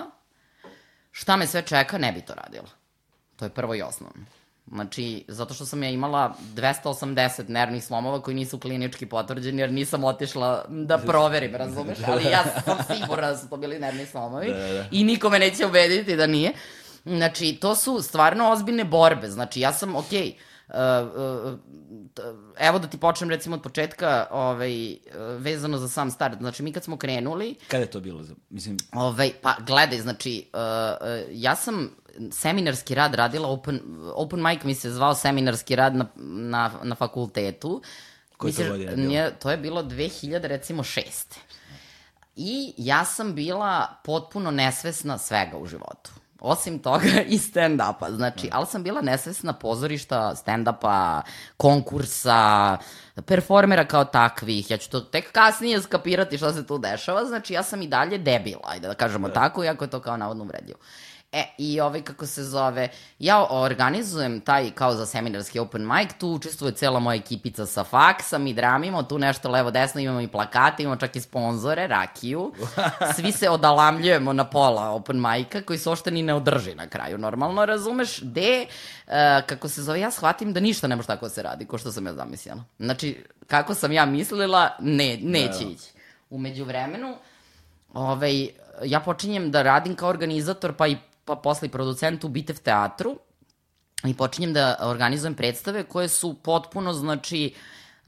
šta 1.11 1.37
me 1.37 1.47
sve 1.47 1.61
čeka, 1.61 1.97
ne 1.97 2.11
bi 2.11 2.21
to 2.21 2.33
radila. 2.33 2.69
To 3.35 3.45
je 3.45 3.49
prvo 3.49 3.75
i 3.75 3.81
osnovno. 3.81 4.25
Znači, 4.67 5.25
zato 5.27 5.53
što 5.53 5.65
sam 5.65 5.83
ja 5.83 5.89
imala 5.89 6.33
280 6.55 7.49
nervnih 7.49 7.85
slomova 7.85 8.21
koji 8.21 8.35
nisu 8.35 8.59
klinički 8.59 9.05
potvrđeni, 9.05 9.61
jer 9.61 9.71
nisam 9.71 10.03
otišla 10.03 10.65
da 10.69 10.97
proverim, 11.07 11.55
razumeš? 11.55 11.97
Ali 12.07 12.23
ja 12.25 12.43
sam 12.65 12.77
sigurna 12.87 13.31
da 13.31 13.37
su 13.37 13.49
to 13.49 13.57
bili 13.57 13.79
nervni 13.79 14.05
slomovi 14.05 14.47
Da, 14.47 14.73
da. 14.73 14.85
i 14.91 15.03
niko 15.03 15.29
me 15.29 15.39
neće 15.39 15.65
ubediti 15.65 16.15
da 16.15 16.27
nije. 16.27 16.51
Znači, 17.05 17.57
to 17.61 17.75
su 17.75 18.01
stvarno 18.01 18.51
ozbiljne 18.51 18.83
borbe. 18.83 19.29
Znači, 19.29 19.59
ja 19.59 19.73
sam, 19.73 19.95
okej, 19.95 20.31
t- 20.31 20.37
evo 22.57 22.79
da 22.79 22.87
ti 22.87 22.97
počnem 22.97 23.29
recimo 23.29 23.55
od 23.55 23.61
početka 23.61 24.27
ovaj, 24.31 24.91
uh, 24.91 24.97
vezano 25.37 25.77
za 25.77 25.89
sam 25.89 26.11
start. 26.11 26.37
Znači, 26.37 26.63
mi 26.63 26.71
kad 26.71 26.83
smo 26.83 26.97
krenuli, 26.97 27.55
Kada 27.67 27.83
je 27.83 27.91
to 27.91 27.99
bilo? 27.99 28.23
Mislim, 28.49 28.77
Ovaj, 28.93 29.31
pa 29.41 29.55
gledaj, 29.59 29.99
znači, 29.99 30.49
uh, 30.53 30.59
uh, 30.59 31.07
ja 31.31 31.55
sam 31.55 31.89
seminarski 32.31 32.95
rad 32.95 33.13
radila, 33.13 33.47
open, 33.49 33.79
open 34.13 34.43
mic 34.43 34.63
mi 34.63 34.75
se 34.75 34.91
zvao 34.91 35.15
seminarski 35.15 35.75
rad 35.75 35.95
na, 35.95 36.05
na, 36.15 36.71
na 36.83 36.95
fakultetu. 36.95 37.81
Koje 38.37 38.53
to 38.53 38.61
godine 38.63 38.91
je 38.91 38.95
bilo? 38.95 39.07
nije- 39.09 39.39
To 39.39 39.51
je 39.51 39.57
bilo 39.57 39.83
2000, 39.83 40.41
recimo. 40.41 40.83
I 42.35 42.73
ja 42.77 43.05
sam 43.05 43.35
bila 43.35 43.87
potpuno 44.03 44.51
nesvesna 44.51 45.17
svega 45.17 45.57
u 45.57 45.65
životu. 45.65 46.11
Osim 46.47 46.79
toga 46.79 47.21
i 47.27 47.37
stand-upa, 47.37 48.15
znači, 48.15 48.49
ali 48.51 48.65
sam 48.65 48.83
bila 48.83 49.01
nesvesna 49.01 49.53
pozorišta, 49.53 50.33
stand-upa, 50.35 51.21
konkursa, 51.57 52.77
performera 53.25 53.85
kao 53.85 54.05
takvih, 54.05 54.71
ja 54.71 54.77
ću 54.77 54.89
to 54.89 54.99
tek 54.99 55.31
kasnije 55.31 55.81
skapirati 55.81 56.37
šta 56.37 56.53
se 56.53 56.67
tu 56.67 56.77
dešava, 56.77 57.25
znači 57.25 57.53
ja 57.53 57.63
sam 57.63 57.81
i 57.81 57.87
dalje 57.87 58.17
debila, 58.17 58.61
ajde 58.63 58.87
da 58.87 58.93
kažemo 58.93 59.29
tako, 59.29 59.63
iako 59.63 59.83
je 59.83 59.89
to 59.89 59.99
kao 59.99 60.17
navodno 60.17 60.43
uvredljivo. 60.43 60.79
E, 61.35 61.45
i 61.57 61.81
ovaj, 61.81 62.01
kako 62.01 62.25
se 62.25 62.43
zove, 62.43 62.89
ja 63.19 63.47
organizujem 63.49 64.41
taj 64.41 64.71
kao 64.71 64.93
za 64.95 65.05
seminarski 65.05 65.59
open 65.59 65.87
mic, 65.87 66.09
tu 66.19 66.27
učestvuje 66.29 66.73
cela 66.73 66.99
moja 66.99 67.15
ekipica 67.15 67.65
sa 67.65 67.83
faksa, 67.83 68.37
mi 68.37 68.53
dramimo, 68.53 69.03
tu 69.03 69.19
nešto 69.19 69.49
levo 69.49 69.71
desno, 69.71 70.01
imamo 70.01 70.21
i 70.21 70.27
plakate, 70.27 70.83
imamo 70.83 70.95
čak 70.95 71.15
i 71.15 71.21
sponzore, 71.21 71.87
rakiju, 71.87 72.53
svi 73.15 73.31
se 73.31 73.49
odalamljujemo 73.49 74.33
na 74.33 74.43
pola 74.49 74.89
open 74.89 75.21
mic-a, 75.21 75.61
koji 75.61 75.79
se 75.79 75.89
ošte 75.89 76.11
ni 76.11 76.23
ne 76.23 76.33
održi 76.33 76.75
na 76.75 76.87
kraju, 76.87 77.17
normalno, 77.17 77.65
razumeš, 77.65 78.19
de, 78.21 78.65
uh, 79.07 79.13
kako 79.45 79.69
se 79.69 79.83
zove, 79.83 79.99
ja 79.99 80.11
shvatim 80.11 80.53
da 80.53 80.59
ništa 80.59 80.87
ne 80.87 80.95
može 80.95 81.07
tako 81.07 81.25
da 81.25 81.29
se 81.29 81.43
radi, 81.43 81.65
ko 81.65 81.77
što 81.77 81.91
sam 81.91 82.07
ja 82.07 82.13
zamislila. 82.13 82.63
Znači, 82.79 83.25
kako 83.47 83.73
sam 83.73 83.91
ja 83.91 84.05
mislila, 84.05 84.69
ne, 84.79 85.17
neće 85.21 85.63
Da. 85.65 85.71
ići. 85.71 85.91
Umeđu 86.29 86.63
vremenu, 86.63 87.15
ovaj, 87.93 88.47
ja 88.83 88.99
počinjem 88.99 89.51
da 89.51 89.61
radim 89.61 89.95
kao 89.95 90.09
organizator, 90.09 90.73
pa 90.73 90.87
i 90.87 90.97
pa 91.25 91.35
posle 91.35 91.67
i 91.67 91.71
producent 91.71 92.23
u 92.23 92.29
Bitev 92.29 92.59
teatru 92.63 93.19
i 94.05 94.13
počinjem 94.13 94.53
da 94.53 94.77
organizujem 94.81 95.35
predstave 95.35 95.83
koje 95.83 96.07
su 96.07 96.35
potpuno, 96.43 96.93
znači, 96.93 97.53
uh, 97.55 97.61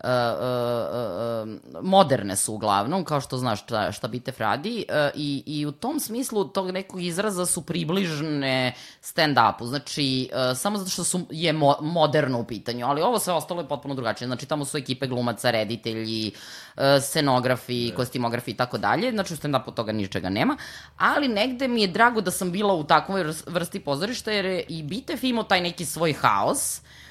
uh, 0.03 0.09
uh, 0.09 1.81
moderne 1.83 2.35
su 2.35 2.53
uglavnom, 2.53 3.03
kao 3.05 3.21
što 3.21 3.37
znaš 3.37 3.63
šta, 3.63 3.91
šta 3.91 4.07
Bitev 4.07 4.35
radi 4.37 4.85
uh, 4.89 4.95
i, 5.15 5.43
i 5.45 5.65
u 5.65 5.71
tom 5.71 5.99
smislu 5.99 6.47
tog 6.47 6.71
nekog 6.71 7.01
izraza 7.01 7.45
su 7.45 7.61
približne 7.61 8.73
stand-upu, 9.01 9.65
znači 9.65 10.29
uh, 10.31 10.57
samo 10.57 10.77
zato 10.77 10.89
što 10.89 11.03
su, 11.03 11.25
je 11.31 11.53
mo, 11.53 11.75
moderno 11.81 12.39
u 12.39 12.43
pitanju, 12.43 12.85
ali 12.85 13.01
ovo 13.01 13.19
sve 13.19 13.33
ostalo 13.33 13.61
je 13.61 13.67
potpuno 13.67 13.95
drugačije, 13.95 14.27
znači 14.27 14.45
tamo 14.45 14.65
su 14.65 14.77
ekipe 14.77 15.07
glumaca, 15.07 15.51
reditelji, 15.51 16.31
uh, 16.75 16.83
scenografi, 17.01 17.91
kostimografi 17.95 18.51
i 18.51 18.57
tako 18.57 18.77
dalje, 18.77 19.11
znači 19.11 19.33
u 19.33 19.37
stand-upu 19.37 19.73
toga 19.73 19.91
ničega 19.91 20.29
nema, 20.29 20.57
ali 20.97 21.27
negde 21.27 21.67
mi 21.67 21.81
je 21.81 21.87
drago 21.87 22.21
da 22.21 22.31
sam 22.31 22.51
bila 22.51 22.73
u 22.73 22.83
takvoj 22.83 23.23
vrs- 23.23 23.43
vrsti 23.47 23.79
pozorišta 23.79 24.31
jer 24.31 24.45
je 24.45 24.63
i 24.69 24.83
Bitev 24.83 25.25
imao 25.25 25.43
taj 25.43 25.61
neki 25.61 25.85
svoj 25.85 26.13
haos, 26.13 26.81
Uh, 26.81 27.06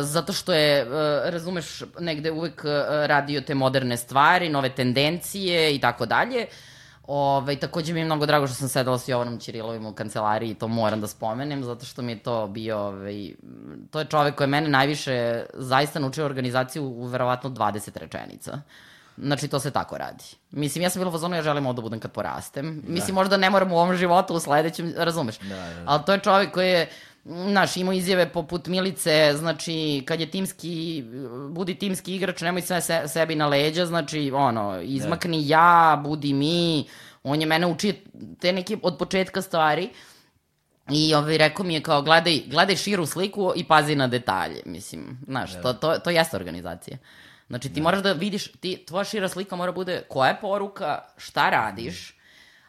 zato 0.00 0.32
što 0.32 0.52
je, 0.52 0.84
uh, 0.84 0.90
razumeš, 1.24 1.82
negde 2.00 2.30
uvek 2.30 2.64
uh, 2.64 2.70
radio 3.06 3.40
te 3.40 3.54
moderne 3.54 3.96
stvari, 3.96 4.48
nove 4.48 4.68
tendencije 4.68 5.74
i 5.74 5.80
tako 5.80 6.06
dalje. 6.06 6.46
Ovaj, 7.06 7.56
takođe 7.56 7.92
mi 7.92 8.00
je 8.00 8.04
mnogo 8.04 8.26
drago 8.26 8.46
što 8.46 8.56
sam 8.56 8.68
sedela 8.68 8.98
s 8.98 9.08
Jovanom 9.08 9.38
Ćirilovim 9.38 9.86
u 9.86 9.92
kancelariji, 9.92 10.54
to 10.54 10.68
moram 10.68 11.00
da 11.00 11.06
spomenem, 11.06 11.64
zato 11.64 11.86
što 11.86 12.02
mi 12.02 12.12
je 12.12 12.18
to 12.18 12.46
bio, 12.46 12.78
ovaj, 12.78 13.32
to 13.90 13.98
je 13.98 14.04
čovek 14.04 14.34
koji 14.34 14.44
je 14.44 14.50
mene 14.50 14.68
najviše 14.68 15.44
zaista 15.54 15.98
naučio 15.98 16.24
organizaciju 16.24 16.84
u 16.84 17.06
verovatno 17.06 17.50
20 17.50 17.98
rečenica. 17.98 18.60
Znači, 19.18 19.48
to 19.48 19.60
se 19.60 19.70
tako 19.70 19.98
radi. 19.98 20.24
Mislim, 20.50 20.82
ja 20.82 20.90
sam 20.90 21.00
bila 21.00 21.08
u 21.08 21.12
fazonu, 21.12 21.36
ja 21.36 21.42
želim 21.42 21.66
ovo 21.66 21.72
da 21.72 21.82
budem 21.82 22.00
kad 22.00 22.12
porastem. 22.12 22.82
Mislim, 22.86 23.14
možda 23.14 23.36
ne 23.36 23.50
moram 23.50 23.72
u 23.72 23.76
ovom 23.76 23.96
životu, 23.96 24.34
u 24.34 24.40
sledećem, 24.40 24.94
razumeš? 24.96 25.38
Da, 25.38 25.48
da, 25.48 25.54
da. 25.54 25.82
Ali 25.86 26.02
to 26.06 26.12
je 26.12 26.18
čovek 26.18 26.52
koji 26.52 26.70
je 26.70 26.88
Znaš, 27.24 27.76
imao 27.76 27.92
izjave 27.92 28.32
poput 28.32 28.66
Milice, 28.66 29.34
znači, 29.36 30.02
kad 30.06 30.20
je 30.20 30.30
timski, 30.30 31.04
budi 31.50 31.74
timski 31.74 32.16
igrač, 32.16 32.40
nemoj 32.40 32.62
sve 32.62 32.80
se, 32.80 33.02
sebi 33.06 33.34
na 33.34 33.46
leđa, 33.46 33.86
znači, 33.86 34.30
ono, 34.34 34.80
izmakni 34.80 35.48
ja, 35.48 36.00
budi 36.04 36.32
mi, 36.32 36.84
on 37.22 37.40
je 37.40 37.46
mene 37.46 37.66
učio 37.66 37.94
te 38.40 38.52
neke 38.52 38.76
od 38.82 38.98
početka 38.98 39.42
stvari, 39.42 39.90
I 40.90 41.14
ovaj, 41.14 41.38
rekao 41.38 41.64
mi 41.66 41.74
je 41.74 41.82
kao, 41.82 42.02
gledaj, 42.02 42.40
gledaj 42.46 42.76
širu 42.76 43.06
sliku 43.06 43.52
i 43.56 43.64
pazi 43.64 43.94
na 43.94 44.06
detalje, 44.06 44.62
mislim, 44.66 45.18
znaš, 45.26 45.52
to, 45.62 45.72
to, 45.72 45.98
to 45.98 46.10
jeste 46.10 46.36
organizacija. 46.36 46.98
Znači, 47.48 47.72
ti 47.72 47.80
moraš 47.80 48.02
da 48.02 48.12
vidiš, 48.12 48.52
ti, 48.52 48.84
tvoja 48.86 49.04
šira 49.04 49.28
slika 49.28 49.56
mora 49.56 49.72
bude 49.72 50.02
koja 50.08 50.28
je 50.28 50.40
poruka, 50.40 50.98
šta 51.16 51.50
radiš, 51.50 52.16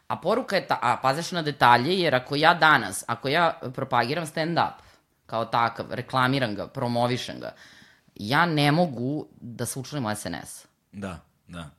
a 0.06 0.16
poruka 0.16 0.56
je 0.56 0.66
ta, 0.66 0.78
a 0.82 0.96
paziš 1.02 1.32
na 1.32 1.42
detalje, 1.42 2.00
jer 2.00 2.14
ako 2.14 2.36
ja 2.36 2.54
danas, 2.54 3.04
ako 3.06 3.28
ja 3.28 3.60
propagiram 3.74 4.26
stand-up, 4.26 4.72
kao 5.26 5.44
takav, 5.44 5.86
reklamiram 5.90 6.54
ga, 6.54 6.66
promovišem 6.68 7.40
ga, 7.40 7.54
ja 8.14 8.46
ne 8.46 8.72
mogu 8.72 9.26
da 9.40 9.66
se 9.66 9.78
učlanim 9.78 10.06
u 10.06 10.14
SNS. 10.16 10.66
Da, 10.92 11.20
da. 11.48 11.70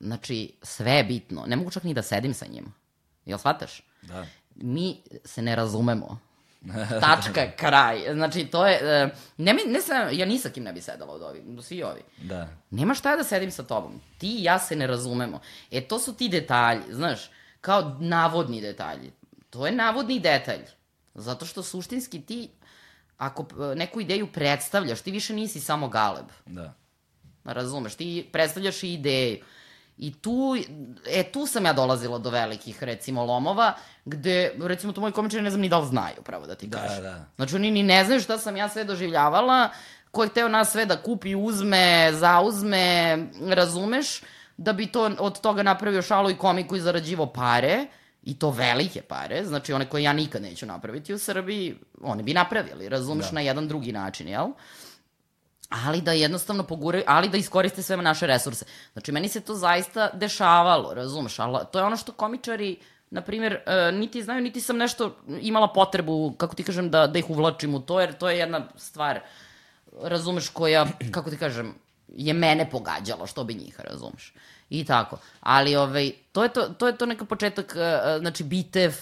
Znači, 0.00 0.52
sve 0.62 0.92
je 0.92 1.04
bitno. 1.04 1.44
Ne 1.46 1.56
mogu 1.56 1.70
čak 1.70 1.82
ni 1.82 1.94
da 1.94 2.02
sedim 2.02 2.34
sa 2.34 2.46
njim. 2.46 2.74
Jel 3.24 3.38
shvataš? 3.38 3.82
Da. 4.02 4.26
mi 4.54 5.02
se 5.24 5.42
ne 5.42 5.56
razumemo. 5.56 6.18
Tačka, 7.00 7.50
kraj. 7.56 8.14
Znači, 8.14 8.44
to 8.44 8.66
je... 8.66 8.78
e, 8.82 9.10
Ne, 9.36 9.54
ne 9.66 9.80
sam, 9.80 10.08
ja 10.12 10.26
ni 10.26 10.38
sa 10.38 10.48
kim 10.48 10.64
ne 10.64 10.72
bi 10.72 10.80
sedala 10.80 11.12
od 11.12 11.22
ovih, 11.22 11.42
svi 11.62 11.82
ovi. 11.82 12.00
Da. 12.22 12.48
Nema 12.70 12.94
šta 12.94 13.16
da 13.16 13.24
sedim 13.24 13.50
sa 13.50 13.62
tobom. 13.62 14.00
Ti 14.18 14.28
i 14.28 14.42
ja 14.42 14.58
se 14.58 14.76
ne 14.76 14.86
razumemo. 14.86 15.40
E, 15.70 15.80
to 15.80 15.98
su 15.98 16.14
ti 16.14 16.28
detalji, 16.28 16.82
znaš, 16.90 17.30
kao 17.64 17.96
navodni 18.00 18.60
detalji. 18.60 19.12
To 19.50 19.66
je 19.66 19.72
navodni 19.72 20.20
detalj. 20.20 20.64
Zato 21.14 21.46
što 21.46 21.62
suštinski 21.62 22.20
ti, 22.20 22.50
ako 23.18 23.42
e, 23.42 23.74
neku 23.74 24.00
ideju 24.00 24.26
predstavljaš, 24.32 25.00
ti 25.00 25.10
više 25.10 25.34
nisi 25.34 25.60
samo 25.60 25.88
galeb. 25.88 26.26
Da. 26.46 26.74
Razumeš, 27.44 27.94
ti 27.94 28.28
predstavljaš 28.32 28.82
i 28.82 28.92
ideju. 28.92 29.38
I 29.98 30.12
tu, 30.14 30.56
e, 31.08 31.22
tu 31.24 31.46
sam 31.46 31.64
ja 31.64 31.72
dolazila 31.72 32.18
do 32.18 32.30
velikih, 32.30 32.82
recimo, 32.82 33.24
lomova, 33.24 33.74
gde, 34.04 34.36
recimo, 34.60 34.92
to 34.92 35.00
moji 35.00 35.12
komičari 35.12 35.42
ne 35.42 35.50
znam 35.50 35.60
ni 35.60 35.68
da 35.68 35.78
li 35.78 35.86
znaju, 35.86 36.22
pravo 36.24 36.46
da 36.46 36.54
ti 36.54 36.66
Da, 36.66 36.78
kažem. 36.78 37.02
da. 37.02 37.24
Znači, 37.36 37.56
oni 37.56 37.70
ni 37.70 37.82
ne 37.82 38.04
znaju 38.04 38.20
šta 38.20 38.38
sam 38.38 38.56
ja 38.56 38.68
sve 38.68 38.84
doživljavala, 38.84 39.68
ko 40.10 40.22
je 40.22 40.28
hteo 40.28 40.48
nas 40.48 40.72
sve 40.72 40.86
da 40.86 40.96
kupi, 40.96 41.34
uzme, 41.34 42.10
zauzme, 42.12 43.18
razumeš, 43.40 44.20
da 44.56 44.72
bi 44.72 44.86
to 44.86 45.10
od 45.18 45.40
toga 45.40 45.62
napravio 45.62 46.02
šalu 46.02 46.30
i 46.30 46.36
komiku 46.36 46.76
i 46.76 46.80
zarađivo 46.80 47.26
pare, 47.26 47.86
i 48.22 48.38
to 48.38 48.50
velike 48.50 49.02
pare, 49.02 49.44
znači 49.44 49.72
one 49.72 49.88
koje 49.88 50.02
ja 50.02 50.12
nikad 50.12 50.42
neću 50.42 50.66
napraviti 50.66 51.14
u 51.14 51.18
Srbiji, 51.18 51.76
one 52.02 52.22
bi 52.22 52.34
napravili, 52.34 52.88
razumeš, 52.88 53.26
Da. 53.26 53.34
na 53.34 53.40
jedan 53.40 53.68
drugi 53.68 53.92
način, 53.92 54.28
jel? 54.28 54.46
ali 55.68 56.00
da 56.00 56.12
jednostavno 56.12 56.62
poguraju, 56.62 57.04
ali 57.06 57.28
da 57.28 57.36
iskoriste 57.36 57.82
sve 57.82 57.96
naše 57.96 58.26
resurse. 58.26 58.64
Znači, 58.92 59.12
meni 59.12 59.28
se 59.28 59.40
to 59.40 59.54
zaista 59.54 60.10
dešavalo, 60.12 60.94
razumeš, 60.94 61.38
ali 61.38 61.58
to 61.72 61.78
je 61.78 61.84
ono 61.84 61.96
što 61.96 62.12
komičari, 62.12 62.76
na 63.10 63.20
primjer, 63.20 63.58
e, 63.66 63.92
niti 63.92 64.22
znaju, 64.22 64.42
niti 64.42 64.60
sam 64.60 64.76
nešto 64.76 65.16
imala 65.40 65.72
potrebu, 65.72 66.34
kako 66.36 66.54
ti 66.54 66.62
kažem, 66.62 66.90
da, 66.90 67.06
da 67.06 67.18
ih 67.18 67.30
uvlačim 67.30 67.74
u 67.74 67.80
to, 67.80 68.00
jer 68.00 68.12
to 68.12 68.30
je 68.30 68.38
jedna 68.38 68.68
stvar, 68.76 69.20
razumeš, 70.02 70.48
koja, 70.48 70.86
kako 71.10 71.30
ti 71.30 71.36
kažem, 71.38 71.74
je 72.16 72.32
mene 72.32 72.70
pogađala, 72.70 73.26
što 73.26 73.44
bi 73.44 73.54
njih, 73.54 73.80
razumeš. 73.80 74.34
I 74.70 74.84
tako. 74.84 75.18
Ali, 75.40 75.76
ovaj, 75.76 76.12
to 76.32 76.42
je 76.42 76.48
to, 76.48 76.68
to 76.68 76.86
je 76.86 76.96
to 76.96 77.06
neka 77.06 77.24
početak, 77.24 77.76
e, 77.76 78.18
znači, 78.18 78.44
bitev, 78.44 78.94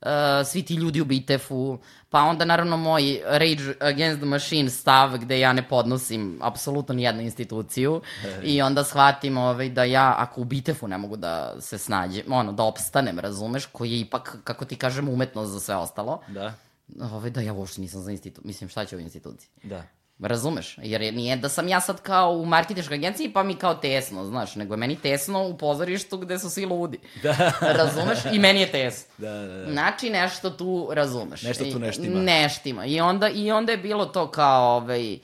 uh, 0.00 0.46
svi 0.46 0.62
ti 0.62 0.74
ljudi 0.74 1.00
u 1.00 1.04
Bitefu, 1.04 1.78
pa 2.10 2.22
onda 2.22 2.44
naravno 2.44 2.76
moj 2.76 3.20
Rage 3.24 3.74
Against 3.80 4.18
the 4.18 4.26
Machine 4.26 4.70
stav 4.70 5.18
gde 5.18 5.40
ja 5.40 5.52
ne 5.52 5.68
podnosim 5.68 6.38
apsolutno 6.42 6.94
nijednu 6.94 7.22
instituciju 7.22 8.00
i 8.42 8.62
onda 8.62 8.84
shvatim 8.84 9.36
ovaj, 9.36 9.68
da 9.68 9.84
ja 9.84 10.14
ako 10.18 10.40
u 10.40 10.44
Bitefu 10.44 10.88
ne 10.88 10.98
mogu 10.98 11.16
da 11.16 11.60
se 11.60 11.78
snađem, 11.78 12.32
ono, 12.32 12.52
da 12.52 12.62
opstanem, 12.62 13.18
razumeš, 13.18 13.66
koji 13.66 13.92
je 13.92 14.00
ipak, 14.00 14.36
kako 14.44 14.64
ti 14.64 14.76
kažem, 14.76 15.08
umetnost 15.08 15.52
za 15.52 15.60
sve 15.60 15.76
ostalo, 15.76 16.20
Da. 16.28 16.54
ovaj, 17.00 17.30
da 17.30 17.40
ja 17.40 17.52
uopšte 17.52 17.80
nisam 17.80 18.02
za 18.02 18.10
instituciju, 18.10 18.46
mislim 18.46 18.68
šta 18.68 18.84
će 18.84 18.96
u 18.96 19.00
instituciji. 19.00 19.50
Da. 19.62 19.82
Razumeš? 20.20 20.78
Jer 20.78 21.02
je- 21.02 21.12
nije 21.12 21.36
da 21.36 21.48
sam 21.48 21.68
ja 21.68 21.80
sad 21.80 22.02
kao 22.02 22.32
u 22.32 22.44
marketinškoj 22.46 22.94
agenciji 22.94 23.32
pa 23.32 23.42
mi 23.42 23.54
kao 23.54 23.74
tesno, 23.74 24.24
znaš, 24.24 24.54
nego 24.54 24.74
je 24.74 24.78
meni 24.78 24.96
tesno 24.96 25.42
u 25.42 25.58
pozorištu 25.58 26.18
gde 26.18 26.38
su 26.38 26.50
svi 26.50 26.64
ludi. 26.64 26.98
Da. 27.22 27.52
Razumeš? 27.62 28.18
I 28.32 28.38
meni 28.38 28.60
je 28.60 28.70
tesno. 28.70 29.12
Da, 29.18 29.30
da, 29.32 29.56
da. 29.56 29.72
Znači 29.72 30.10
nešto 30.10 30.50
tu 30.50 30.88
razumeš. 30.92 31.42
Nešto 31.42 31.64
tu 31.64 31.70
I- 31.70 31.74
ne 31.74 31.92
štima. 31.92 32.20
Ne 32.20 32.48
štima. 32.48 32.84
I 32.86 33.00
onda, 33.00 33.28
I 33.28 33.52
onda 33.52 33.72
je 33.72 33.78
bilo 33.78 34.06
to 34.06 34.30
kao, 34.30 34.76
ovaj, 34.76 35.18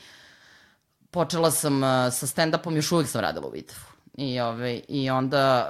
počela 1.10 1.50
sam 1.50 1.76
uh, 1.76 1.88
sa 2.10 2.26
stand-upom, 2.26 2.76
još 2.76 2.92
uvijek 2.92 3.08
sam 3.08 3.20
radila 3.20 3.46
u 3.46 3.50
Vitefu. 3.50 3.91
I, 4.14 4.40
ovaj, 4.40 4.82
i, 4.88 5.10
onda, 5.10 5.68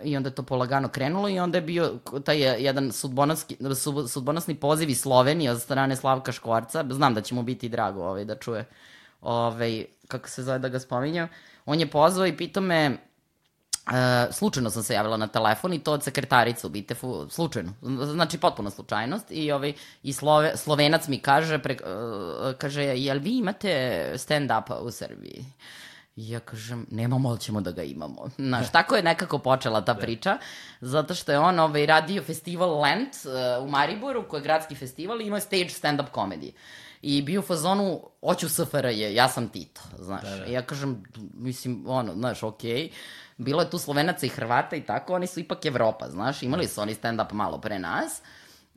uh, 0.00 0.06
I 0.06 0.16
onda 0.16 0.30
to 0.30 0.42
polagano 0.42 0.88
krenulo 0.88 1.28
i 1.28 1.38
onda 1.38 1.58
je 1.58 1.62
bio 1.62 1.98
taj 2.24 2.64
jedan 2.64 2.92
sudbonosni, 2.92 3.56
sud- 3.74 4.10
sudbonosni 4.10 4.54
poziv 4.54 4.90
iz 4.90 5.00
Slovenije 5.00 5.50
od 5.50 5.62
strane 5.62 5.96
Slavka 5.96 6.32
Škvarca. 6.32 6.84
Znam 6.90 7.14
da 7.14 7.20
će 7.20 7.34
mu 7.34 7.42
biti 7.42 7.68
drago 7.68 8.04
ovaj, 8.04 8.24
da 8.24 8.36
čuje 8.36 8.64
ovaj, 9.20 9.84
kako 10.08 10.28
se 10.28 10.42
zove 10.42 10.58
da 10.58 10.68
ga 10.68 10.78
spominjam. 10.78 11.28
On 11.66 11.80
je 11.80 11.90
pozvao 11.90 12.26
i 12.26 12.36
pitao 12.36 12.62
me 12.62 12.96
E, 13.92 14.32
slučajno 14.32 14.70
sam 14.70 14.82
se 14.82 14.94
javila 14.94 15.16
na 15.16 15.26
telefon 15.26 15.72
i 15.72 15.78
to 15.78 15.92
od 15.92 16.02
sekretarice 16.02 16.66
u 16.66 16.70
Bitefu, 16.70 17.26
slučajno, 17.30 17.72
znači 18.12 18.38
potpuna 18.38 18.70
slučajnost 18.70 19.26
i 19.30 19.52
ovaj 19.52 19.72
i 20.02 20.12
Slove, 20.12 20.56
Slovenac 20.56 21.08
mi 21.08 21.18
kaže 21.18 21.58
pre, 21.58 21.74
e, 21.74 21.78
kaže 22.58 22.82
jel 22.82 23.18
vi 23.18 23.38
imate 23.38 24.12
stand 24.16 24.50
upa 24.50 24.78
u 24.78 24.90
Srbiji? 24.90 25.44
I 26.16 26.30
ja 26.30 26.40
kažem, 26.40 26.86
nemamo, 26.90 27.28
ali 27.28 27.40
ćemo 27.40 27.60
da 27.60 27.70
ga 27.70 27.82
imamo. 27.82 28.28
Znaš, 28.38 28.72
tako 28.72 28.96
je 28.96 29.02
nekako 29.02 29.38
počela 29.38 29.84
ta 29.84 29.94
priča, 29.94 30.38
zato 30.80 31.14
što 31.14 31.32
je 31.32 31.38
on 31.38 31.58
ovaj, 31.58 31.86
radio 31.86 32.22
festival 32.22 32.80
Lent 32.80 33.14
uh, 33.24 33.64
u 33.64 33.70
Mariboru, 33.70 34.28
koji 34.28 34.40
je 34.40 34.42
gradski 34.42 34.74
festival, 34.74 35.20
i 35.20 35.26
imao 35.26 35.40
stage 35.40 35.68
stand-up 35.68 36.10
komedije. 36.10 36.52
I 37.02 37.22
bio 37.22 37.40
u 37.40 37.42
fazonu, 37.42 38.00
hoću 38.20 38.48
SFRJ, 38.48 39.14
ja 39.14 39.28
sam 39.28 39.48
Tito, 39.48 39.80
znaš. 39.98 40.22
Da, 40.22 40.36
da. 40.36 40.46
I 40.46 40.52
ja 40.52 40.62
kažem, 40.62 41.02
mislim, 41.34 41.84
ono, 41.86 42.14
znaš, 42.14 42.42
okej. 42.42 42.90
Bilo 43.36 43.62
je 43.62 43.70
tu 43.70 43.78
Slovenaca 43.78 44.26
i 44.26 44.28
Hrvata 44.28 44.76
i 44.76 44.80
tako, 44.80 45.14
oni 45.14 45.26
su 45.26 45.40
ipak 45.40 45.66
Evropa, 45.66 46.10
znaš. 46.10 46.42
Imali 46.42 46.68
su 46.68 46.80
oni 46.80 46.94
stand-up 46.94 47.32
malo 47.32 47.60
pre 47.60 47.78
nas. 47.78 48.22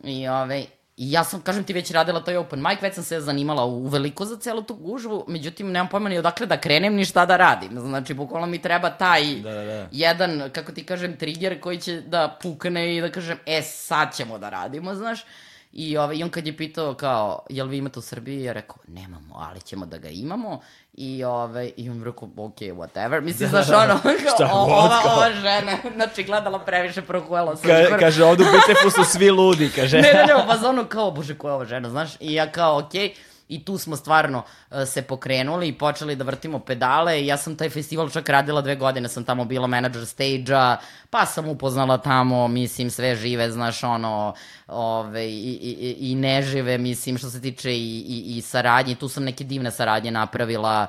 I, 0.03 0.27
ove, 0.27 0.65
I 0.99 1.11
ja 1.11 1.23
sam, 1.23 1.41
kažem 1.41 1.63
ti, 1.63 1.73
već 1.73 1.91
radila 1.91 2.19
taj 2.23 2.37
open 2.37 2.59
mic, 2.59 2.81
već 2.81 2.95
sam 2.95 3.03
se 3.03 3.19
zanimala 3.19 3.65
u 3.65 3.87
veliko 3.87 4.25
za 4.25 4.37
celu 4.37 4.61
tu 4.61 4.75
gužvu, 4.75 5.25
međutim, 5.27 5.71
nemam 5.71 5.87
pojma 5.87 6.09
ni 6.09 6.17
odakle 6.17 6.45
da 6.45 6.57
krenem, 6.57 6.95
ni 6.95 7.05
šta 7.05 7.25
da 7.25 7.37
radim. 7.37 7.79
Znači, 7.79 8.13
bukvalno 8.13 8.47
mi 8.47 8.61
treba 8.61 8.89
taj 8.89 9.35
Da, 9.35 9.51
da, 9.51 9.63
da. 9.63 9.87
jedan, 9.91 10.49
kako 10.51 10.71
ti 10.71 10.83
kažem, 10.83 11.17
trigger 11.17 11.61
koji 11.61 11.77
će 11.77 12.01
da 12.01 12.37
pukne 12.41 12.95
i 12.95 13.01
da 13.01 13.11
kažem, 13.11 13.37
e, 13.45 13.61
sad 13.61 14.15
ćemo 14.15 14.37
da 14.37 14.49
radimo, 14.49 14.95
znaš. 14.95 15.25
I, 15.71 15.97
ovaj, 15.97 16.15
I 16.15 16.23
on 16.23 16.29
kad 16.29 16.47
je 16.47 16.57
pitao 16.57 16.93
kao, 16.93 17.45
jel 17.49 17.67
vi 17.67 17.77
imate 17.77 17.99
u 17.99 18.01
Srbiji, 18.01 18.43
ja 18.43 18.53
rekao, 18.53 18.77
nemamo, 18.87 19.35
ali 19.37 19.61
ćemo 19.61 19.85
da 19.85 19.97
ga 19.97 20.09
imamo. 20.09 20.61
I, 20.93 21.23
ovaj, 21.23 21.71
i 21.77 21.89
on 21.89 22.03
rekao, 22.03 22.29
ok, 22.37 22.59
whatever. 22.59 23.21
Mislim, 23.21 23.49
znaš, 23.49 23.69
ono, 23.69 23.99
Šta 24.35 24.49
o, 24.53 24.57
ova, 24.57 25.01
ova 25.15 25.31
žena, 25.33 25.77
znači, 25.95 26.23
gledala 26.23 26.59
previše 26.59 27.01
prokuela 27.01 27.55
sam. 27.55 27.69
Ka, 27.69 27.97
kaže, 27.99 28.23
ovde 28.23 28.43
u 28.43 28.47
Bitefu 28.47 28.89
su 28.89 29.03
svi 29.03 29.29
ludi, 29.29 29.71
kaže. 29.75 29.97
ne, 30.01 30.13
ne, 30.13 30.25
ne, 30.25 30.35
u 30.35 30.47
fazonu 30.47 30.85
kao, 30.85 31.11
bože, 31.11 31.37
ko 31.37 31.47
je 31.47 31.53
ova 31.53 31.65
žena, 31.65 31.89
znaš? 31.89 32.09
I 32.19 32.33
ja 32.33 32.51
kao, 32.51 32.79
okej, 32.79 33.13
I 33.49 33.65
tu 33.65 33.77
smo 33.77 33.95
stvarno 33.95 34.43
uh, 34.71 34.77
se 34.85 35.01
pokrenuli 35.01 35.67
i 35.67 35.77
počeli 35.77 36.15
da 36.15 36.23
vrtimo 36.23 36.59
pedale. 36.59 37.25
Ja 37.25 37.37
sam 37.37 37.55
taj 37.55 37.69
festival 37.69 38.09
čak 38.09 38.29
radila 38.29 38.61
dve 38.61 38.75
godine, 38.75 39.09
sam 39.09 39.23
tamo 39.23 39.45
bila 39.45 39.67
menadžer 39.67 40.05
stage-a, 40.05 40.77
pa 41.09 41.25
sam 41.25 41.47
upoznala 41.49 41.97
tamo, 41.97 42.47
mislim, 42.47 42.91
sve 42.91 43.15
žive, 43.15 43.51
znaš, 43.51 43.83
ono, 43.83 44.33
ove, 44.67 45.25
i, 45.25 45.51
i, 45.61 46.11
i- 46.11 46.15
nežive, 46.15 46.77
mislim, 46.77 47.17
što 47.17 47.29
se 47.29 47.41
tiče 47.41 47.73
i, 47.73 47.99
i, 48.07 48.37
i 48.37 48.41
saradnje, 48.41 48.95
tu 48.95 49.09
sam 49.09 49.23
neke 49.23 49.43
divne 49.43 49.71
saradnje 49.71 50.11
napravila, 50.11 50.87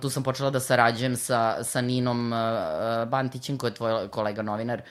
tu 0.00 0.10
sam 0.10 0.22
počela 0.22 0.50
da 0.50 0.60
sarađujem 0.60 1.16
sa, 1.16 1.64
sa 1.64 1.80
Ninom 1.80 2.32
uh, 2.32 2.38
uh, 2.38 3.08
Bantićem, 3.08 3.58
koji 3.58 3.70
je 3.70 3.74
tvoj 3.74 4.08
kolega 4.08 4.42
novinar, 4.42 4.82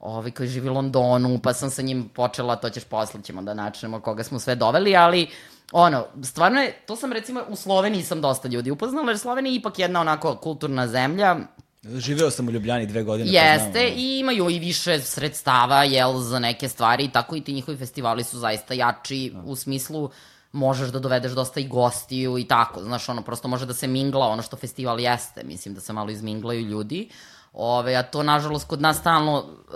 ovaj, 0.00 0.30
koji 0.30 0.48
živi 0.48 0.68
u 0.68 0.72
Londonu, 0.74 1.38
pa 1.42 1.52
sam 1.52 1.70
sa 1.70 1.82
njim 1.82 2.08
počela, 2.08 2.56
to 2.56 2.70
ćeš 2.70 2.84
posle 2.84 3.22
ćemo 3.22 3.42
da 3.42 3.54
načnemo 3.54 4.00
koga 4.00 4.22
smo 4.24 4.38
sve 4.38 4.54
doveli, 4.54 4.96
ali 4.96 5.28
ono, 5.72 6.06
stvarno 6.22 6.60
je, 6.60 6.72
to 6.86 6.96
sam 6.96 7.12
recimo 7.12 7.42
u 7.48 7.56
Sloveniji 7.56 8.02
sam 8.02 8.20
dosta 8.20 8.48
ljudi 8.48 8.70
upoznala, 8.70 9.10
jer 9.10 9.18
Slovenija 9.18 9.52
je 9.52 9.56
ipak 9.56 9.78
jedna 9.78 10.00
onako 10.00 10.36
kulturna 10.36 10.88
zemlja, 10.88 11.36
Živeo 11.82 12.30
sam 12.30 12.48
u 12.48 12.50
Ljubljani 12.50 12.86
dve 12.86 13.02
godine. 13.02 13.30
pa 13.30 13.38
Jeste, 13.38 13.70
znam, 13.70 13.84
ono. 13.84 13.94
i 13.96 14.18
imaju 14.18 14.50
i 14.50 14.58
više 14.58 15.00
sredstava, 15.00 15.84
jel, 15.84 16.18
za 16.18 16.38
neke 16.38 16.68
stvari 16.68 17.04
i 17.04 17.08
tako 17.08 17.36
i 17.36 17.40
ti 17.40 17.52
njihovi 17.52 17.78
festivali 17.78 18.24
su 18.24 18.38
zaista 18.38 18.74
jači 18.74 19.32
u 19.44 19.56
smislu 19.56 20.10
možeš 20.52 20.88
da 20.88 20.98
dovedeš 20.98 21.32
dosta 21.32 21.60
i 21.60 21.68
gostiju 21.68 22.38
i 22.38 22.44
tako, 22.44 22.82
znaš, 22.82 23.08
ono, 23.08 23.22
prosto 23.22 23.48
može 23.48 23.66
da 23.66 23.74
se 23.74 23.86
mingla 23.86 24.28
ono 24.28 24.42
što 24.42 24.56
festival 24.56 25.00
jeste, 25.00 25.44
mislim 25.44 25.74
da 25.74 25.80
se 25.80 25.92
malo 25.92 26.10
izminglaju 26.10 26.60
ljudi, 26.60 27.08
Ove, 27.52 27.94
a 27.96 28.02
to, 28.02 28.22
nažalost, 28.22 28.68
kod 28.68 28.80
nas 28.80 28.98
stalno, 28.98 29.38
uh, 29.38 29.74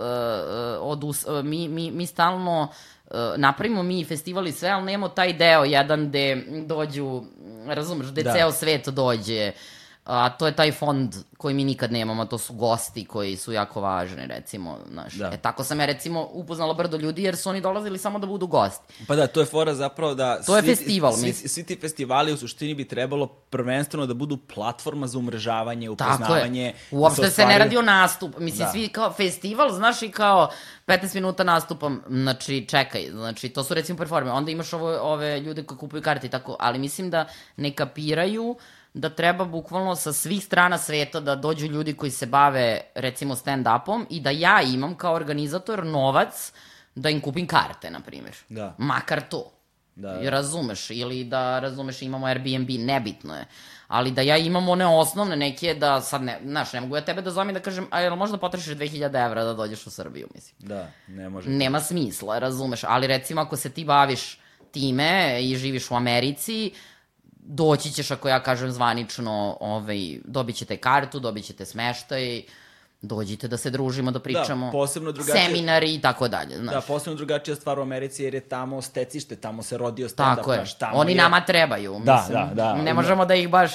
odus, 0.79 1.25
uh, 1.25 1.45
mi, 1.45 1.67
mi, 1.67 1.91
mi 1.91 2.05
stalno 2.05 2.61
uh, 2.61 2.75
napravimo 3.37 3.83
mi 3.83 4.03
festival 4.05 4.47
i 4.47 4.51
sve, 4.51 4.69
ali 4.69 4.85
nemamo 4.85 5.09
taj 5.09 5.33
deo 5.33 5.63
jedan 5.63 6.07
gde 6.09 6.43
dođu, 6.65 7.23
razumeš, 7.67 8.07
gde 8.11 8.23
Da. 8.23 8.33
ceo 8.33 8.51
svet 8.51 8.87
dođe, 8.89 9.51
a 10.05 10.29
to 10.29 10.45
je 10.45 10.55
taj 10.55 10.71
fond 10.71 11.15
koji 11.37 11.55
mi 11.55 11.63
nikad 11.63 11.91
nemamo, 11.91 12.21
a 12.21 12.25
to 12.25 12.37
su 12.37 12.53
gosti 12.53 13.05
koji 13.05 13.37
su 13.37 13.51
jako 13.51 13.81
važni, 13.81 14.27
recimo, 14.27 14.77
znaš. 14.91 15.13
Da. 15.13 15.25
E, 15.27 15.37
tako 15.37 15.63
sam 15.63 15.79
ja, 15.79 15.85
recimo, 15.85 16.27
upoznala 16.31 16.73
brdo 16.73 16.97
ljudi, 16.97 17.23
jer 17.23 17.37
su 17.37 17.49
oni 17.49 17.61
dolazili 17.61 17.97
samo 17.97 18.19
da 18.19 18.27
budu 18.27 18.47
gosti. 18.47 18.93
Pa 19.07 19.15
da, 19.15 19.27
to 19.27 19.39
je 19.39 19.45
fora 19.45 19.75
zapravo 19.75 20.15
da... 20.15 20.41
To 20.41 20.55
je 20.55 20.61
svi- 20.61 20.67
festival, 20.67 21.13
svi, 21.13 21.27
mislim. 21.27 21.49
svi 21.49 21.63
ti 21.63 21.75
festivali 21.75 22.33
u 22.33 22.37
suštini 22.37 22.73
bi 22.73 22.87
trebalo 22.87 23.27
prvenstveno 23.27 24.05
da 24.05 24.13
budu 24.13 24.37
platforma 24.45 25.07
za 25.07 25.17
umrežavanje, 25.17 25.87
Tako 25.87 26.13
upoznavanje. 26.15 26.63
je. 26.63 26.73
da 26.91 26.97
Uopšte 26.97 27.29
se, 27.29 27.45
ne 27.45 27.57
radi 27.57 27.77
o 27.77 27.81
nastup. 27.81 28.37
Mislim, 28.39 28.65
Da. 28.65 28.71
svi 28.71 28.87
kao 28.87 29.13
festival, 29.13 29.69
znaš, 29.71 30.01
i 30.01 30.09
kao 30.09 30.49
15 30.87 31.15
minuta 31.15 31.43
nastupam. 31.43 32.01
Znači, 32.09 32.65
čekaj, 32.67 33.07
znači, 33.11 33.49
to 33.49 33.63
su 33.63 33.73
recimo 33.73 33.97
performe. 33.97 34.31
Onda 34.31 34.51
imaš 34.51 34.73
ovo, 34.73 34.97
ove 35.03 35.39
ljude 35.39 35.63
koji 35.63 35.77
kupuju 35.77 36.01
karte 36.01 36.27
i 36.27 36.31
tako, 36.31 36.55
ali 36.59 36.79
mislim 36.79 37.09
da 37.09 37.27
ne 37.57 37.73
kapiraju 37.73 38.55
da 38.95 39.09
treba 39.09 39.45
bukvalno 39.45 39.95
sa 39.95 40.13
svih 40.13 40.43
strana 40.43 40.77
sveta 40.77 41.19
da 41.19 41.35
dođu 41.35 41.67
ljudi 41.67 41.93
koji 41.93 42.11
se 42.11 42.25
bave 42.25 42.81
recimo 42.95 43.35
stand-upom 43.35 44.05
i 44.09 44.19
da 44.19 44.29
ja 44.29 44.61
imam 44.61 44.95
kao 44.95 45.13
organizator 45.13 45.85
novac 45.85 46.51
da 46.95 47.09
im 47.09 47.21
kupim 47.21 47.47
karte, 47.47 47.91
na 47.91 47.99
primjer. 47.99 48.35
Da. 48.49 48.75
Makar 48.77 49.21
to. 49.29 49.51
Da. 49.95 50.19
I 50.21 50.29
razumeš, 50.29 50.89
ili 50.89 51.23
da, 51.23 51.59
razumeš, 51.59 52.01
imamo 52.01 52.25
Airbnb, 52.25 52.69
nebitno 52.69 53.35
je. 53.35 53.45
Ali 53.87 54.11
da 54.11 54.21
ja 54.21 54.37
imam 54.37 54.69
one 54.69 54.85
osnovne 54.87 55.35
neke 55.35 55.73
da 55.73 56.01
sad 56.01 56.21
ne, 56.21 56.39
znaš, 56.45 56.73
ne 56.73 56.81
mogu 56.81 56.95
ja 56.95 57.01
tebe 57.01 57.21
da 57.21 57.31
zovem 57.31 57.49
i 57.49 57.53
da 57.53 57.59
kažem, 57.59 57.87
a 57.91 58.01
jel 58.01 58.15
možda 58.15 58.37
potrošiš 58.37 58.73
2000 58.73 59.25
evra 59.25 59.43
da 59.43 59.53
dođeš 59.53 59.87
u 59.87 59.91
Srbiju, 59.91 60.27
mislim. 60.35 60.69
Da, 60.69 60.87
ne 61.07 61.29
može. 61.29 61.49
Nema 61.49 61.79
smisla, 61.79 62.39
razumeš, 62.39 62.83
ali 62.83 63.07
recimo 63.07 63.41
ako 63.41 63.55
se 63.55 63.69
ti 63.69 63.85
baviš 63.85 64.39
time 64.71 65.39
i 65.41 65.55
živiš 65.55 65.91
u 65.91 65.95
Americi, 65.95 66.73
doći 67.45 67.91
ćeš 67.91 68.11
ako 68.11 68.29
ja 68.29 68.39
kažem 68.39 68.71
zvanično, 68.71 69.57
ovaj, 69.59 69.97
dobit 70.25 70.55
ćete 70.55 70.77
kartu, 70.77 71.19
dobit 71.19 71.45
ćete 71.45 71.65
smeštaj, 71.65 72.41
dođite 73.01 73.47
da 73.47 73.57
se 73.57 73.69
družimo, 73.69 74.11
da 74.11 74.19
pričamo, 74.19 74.71
posebno 74.71 75.11
drugačije- 75.11 75.45
seminari 75.45 75.93
i 75.93 76.01
tako 76.01 76.27
dalje, 76.27 76.57
znaš. 76.57 76.73
Da, 76.75 76.81
posebno 76.83 77.15
drugačija 77.15 77.55
stvar 77.55 77.79
u 77.79 77.81
Americi 77.81 78.23
jer 78.23 78.33
je 78.33 78.41
tamo 78.41 78.81
stecište, 78.81 79.35
tamo 79.35 79.63
se 79.63 79.77
rodio 79.77 80.07
stand-up. 80.07 80.35
Tako 80.35 80.53
je. 80.53 80.63
tamo 80.79 80.97
Oni 80.97 81.11
je... 81.11 81.15
nama 81.15 81.41
trebaju. 81.41 82.01
Da, 82.05 82.15
mislim. 82.15 82.37
da, 82.47 82.53
da. 82.55 82.75
Ne 82.75 82.93
možemo 82.93 83.25
da 83.25 83.35
ih 83.35 83.49
baš... 83.49 83.71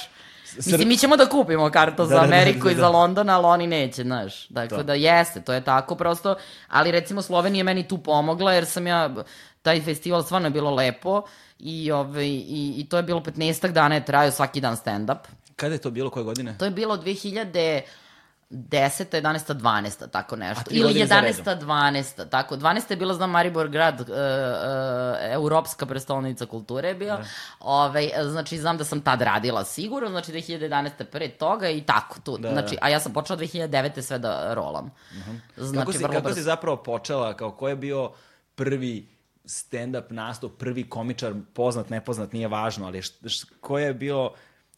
Sr- 0.46 0.56
Mislim, 0.56 0.88
mi 0.88 0.96
ćemo 0.96 1.16
da 1.16 1.26
kupimo 1.26 1.70
kartu 1.70 2.04
za 2.06 2.14
Da, 2.14 2.20
da, 2.20 2.26
da, 2.26 2.26
Ameriku 2.26 2.64
da, 2.64 2.70
i 2.70 2.74
da. 2.74 2.80
za 2.80 2.88
London, 2.88 3.30
ali 3.30 3.46
oni 3.46 3.66
neće, 3.66 4.02
znaš. 4.02 4.48
Dakle, 4.48 4.78
To. 4.78 4.82
da 4.84 4.94
jeste, 4.94 5.40
to 5.40 5.52
je 5.52 5.60
tako 5.60 5.94
prosto. 5.94 6.34
Ali 6.68 6.90
recimo 6.90 7.22
Slovenija 7.22 7.64
meni 7.64 7.88
tu 7.88 7.98
pomogla, 7.98 8.52
jer 8.52 8.66
sam 8.66 8.86
ja, 8.86 9.14
taj 9.62 9.80
festival 9.80 10.22
stvarno 10.22 10.46
je 10.46 10.50
bilo 10.50 10.74
lepo 10.74 11.22
i, 11.58 11.92
ovaj, 11.92 12.26
i, 12.26 12.74
i 12.76 12.86
to 12.88 12.96
je 12.96 13.02
bilo 13.02 13.20
15 13.20 13.72
dana 13.72 13.94
je 13.94 14.04
trajao 14.04 14.30
svaki 14.30 14.60
dan 14.60 14.76
stand-up. 14.76 15.18
Kada 15.56 15.74
je 15.74 15.78
to 15.78 15.90
bilo, 15.90 16.10
koje 16.10 16.24
godine? 16.24 16.58
To 16.58 16.64
je 16.64 16.70
bilo 16.70 16.96
2010. 16.96 17.82
11. 18.50 19.54
12. 19.54 20.10
tako 20.10 20.36
nešto. 20.36 20.64
Ili 20.70 20.82
godine 20.82 21.06
za 21.06 21.14
11. 21.14 21.60
12. 21.60 22.28
Tako. 22.28 22.56
12. 22.56 22.90
je 22.90 22.96
bila, 22.96 23.14
znam, 23.14 23.30
Maribor 23.30 23.68
grad, 23.68 24.00
uh, 24.00 24.06
uh, 24.08 24.14
europska 25.20 25.86
prestolnica 25.86 26.46
kulture 26.46 26.88
je 26.88 26.94
bila. 26.94 27.24
Ovaj, 27.60 28.10
znači, 28.22 28.58
znam 28.58 28.78
da 28.78 28.84
sam 28.84 29.00
tad 29.00 29.22
radila 29.22 29.64
sigurno, 29.64 30.08
znači 30.08 30.32
2011. 30.32 31.04
pre 31.04 31.28
toga 31.28 31.68
i 31.68 31.80
tako. 31.80 32.20
Tu. 32.20 32.38
Da, 32.38 32.50
znači, 32.50 32.74
da. 32.74 32.78
a 32.82 32.88
ja 32.88 33.00
sam 33.00 33.12
počela 33.12 33.38
2009. 33.38 34.02
sve 34.02 34.18
da 34.18 34.54
rolam. 34.54 34.90
Znači, 35.56 35.78
kako 35.78 35.92
si, 35.92 36.02
kako 36.02 36.20
brzo. 36.20 36.34
si 36.34 36.42
zapravo 36.42 36.76
počela, 36.76 37.34
kao 37.34 37.50
ko 37.50 37.68
je 37.68 37.76
bio 37.76 38.10
prvi 38.54 39.19
stand-up 39.50 40.10
nastup, 40.10 40.56
prvi 40.58 40.84
komičar, 40.88 41.34
poznat, 41.54 41.90
nepoznat, 41.90 42.32
nije 42.32 42.48
važno, 42.48 42.86
ali 42.86 43.02
št, 43.02 43.28
št, 43.28 43.52
ko 43.60 43.78
je 43.78 43.94
bio, 43.94 44.30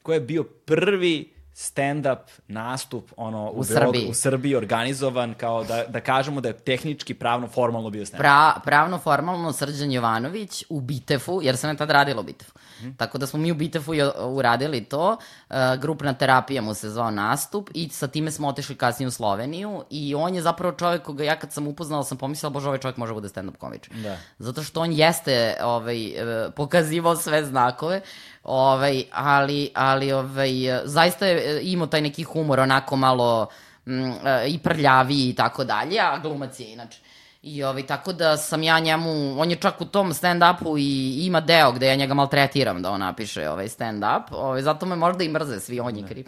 ko 0.03 0.13
je 0.13 0.21
bio 0.21 0.45
prvi 0.45 1.35
stand-up 1.55 2.19
nastup 2.49 3.11
ono, 3.17 3.51
u, 3.51 3.59
U 3.59 3.63
Beogradu- 3.63 3.93
Srbiji. 3.93 4.11
u 4.11 4.15
Srbiji 4.15 4.55
organizovan, 4.55 5.35
kao 5.35 5.65
da, 5.65 5.85
da 5.89 6.01
kažemo 6.01 6.41
da 6.41 6.49
je 6.49 6.59
tehnički, 6.59 7.15
pravno, 7.15 7.49
formalno 7.49 7.91
bio 7.91 8.05
stand-up. 8.07 8.17
Pra, 8.19 8.61
pravno 8.65 8.99
formalno 8.99 9.53
Srđan 9.53 9.93
Jovanović 9.93 10.65
u 10.69 10.81
Bitefu, 10.81 11.41
jer 11.43 11.57
sam 11.57 11.71
ja 11.71 11.77
tad 11.77 11.91
radila 11.91 12.21
u 12.21 12.25
Bitefu. 12.25 12.53
Mhm. 12.81 12.91
Tako 12.97 13.19
da 13.19 13.27
smo 13.27 13.39
mi 13.39 13.53
u 13.53 13.55
Bitefu 13.55 13.93
uradili 14.27 14.85
to. 14.85 15.17
Uh, 15.51 15.57
grupna 15.81 16.13
terapija 16.13 16.63
mu 16.63 16.75
se 16.75 16.91
zvao 16.91 17.11
nastup 17.11 17.71
i 17.75 17.89
sa 17.89 18.09
time 18.09 18.31
smo 18.31 18.49
otišli 18.49 18.75
kasnije 18.75 19.09
u 19.09 19.11
Sloveniju 19.11 19.85
i 19.91 20.15
on 20.15 20.35
je 20.35 20.43
zapravo 20.43 20.75
čovjek 20.75 21.03
koga 21.03 21.25
ja 21.25 21.37
kad 21.39 21.53
sam 21.53 21.67
upoznala 21.67 22.05
sam 22.05 22.19
pomislila, 22.19 22.51
bože, 22.51 22.67
ovaj 22.69 22.79
čovjek 22.79 22.97
može 22.97 23.11
da 23.11 23.15
bude 23.15 23.29
stand-up 23.29 23.57
komičar. 23.57 23.95
Da. 23.97 24.17
Zato 24.39 24.63
što 24.63 24.81
on 24.81 24.93
jeste 24.93 25.57
ovaj, 25.63 26.05
e, 26.07 26.51
pokazivao 26.57 27.17
sve 27.17 27.45
znakove, 27.45 28.01
ovaj, 28.45 29.05
ali, 29.13 29.71
ali 29.75 30.13
ovaj, 30.13 30.53
zaista 30.85 31.27
je 31.27 31.57
e, 31.57 31.61
imao 31.63 31.87
taj 31.87 32.01
neki 32.01 32.23
humor, 32.23 32.61
onako 32.61 32.97
malo 32.97 33.47
mm, 33.87 34.11
e, 34.27 34.49
i 34.49 34.59
prljaviji 34.59 35.29
i 35.29 35.35
tako 35.35 35.65
dalje, 35.65 36.01
a 36.01 36.19
glumac 36.19 36.61
je 36.61 36.73
inače. 36.73 36.99
I 37.43 37.65
ovaj, 37.65 37.87
tako 37.87 38.13
da 38.13 38.37
sam 38.37 38.63
ja 38.63 38.79
njemu, 38.79 39.41
on 39.41 39.51
je 39.51 39.57
čak 39.57 39.81
u 39.81 39.85
tom 39.85 40.13
stand-upu 40.13 40.79
i 40.79 41.27
ima 41.27 41.41
deo 41.41 41.73
gde 41.73 41.87
ja 41.87 41.95
njega 41.95 42.15
maltretiram 42.15 42.83
da 42.83 42.91
on 42.91 43.01
napiše 43.01 43.49
ovaj 43.49 43.69
stand-up, 43.69 44.23
ovaj, 44.31 44.63
zato 44.63 44.87
me 44.87 44.97
možda 44.97 45.25
i 45.25 45.29
mrze, 45.29 45.61
svi 45.61 45.81
on 45.81 45.97
je 45.97 46.07
kriv. 46.09 46.27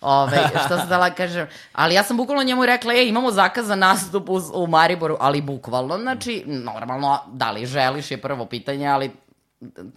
Ovaj, 0.00 0.38
šta 0.66 0.78
se 0.78 0.86
dala 0.86 1.10
kažem, 1.10 1.46
ali 1.72 1.94
ja 1.94 2.02
sam 2.02 2.16
bukvalno 2.16 2.42
njemu 2.42 2.66
rekla, 2.66 2.94
ej, 2.94 3.08
imamo 3.08 3.30
zakaz 3.30 3.66
za 3.66 3.74
nastup 3.74 4.28
u, 4.28 4.40
u 4.54 4.66
Mariboru, 4.66 5.16
ali 5.20 5.40
bukvalno, 5.40 5.98
znači, 5.98 6.44
normalno, 6.46 7.18
da 7.32 7.50
li 7.50 7.66
želiš 7.66 8.10
je 8.10 8.22
prvo 8.22 8.46
pitanje, 8.46 8.86
ali 8.88 9.10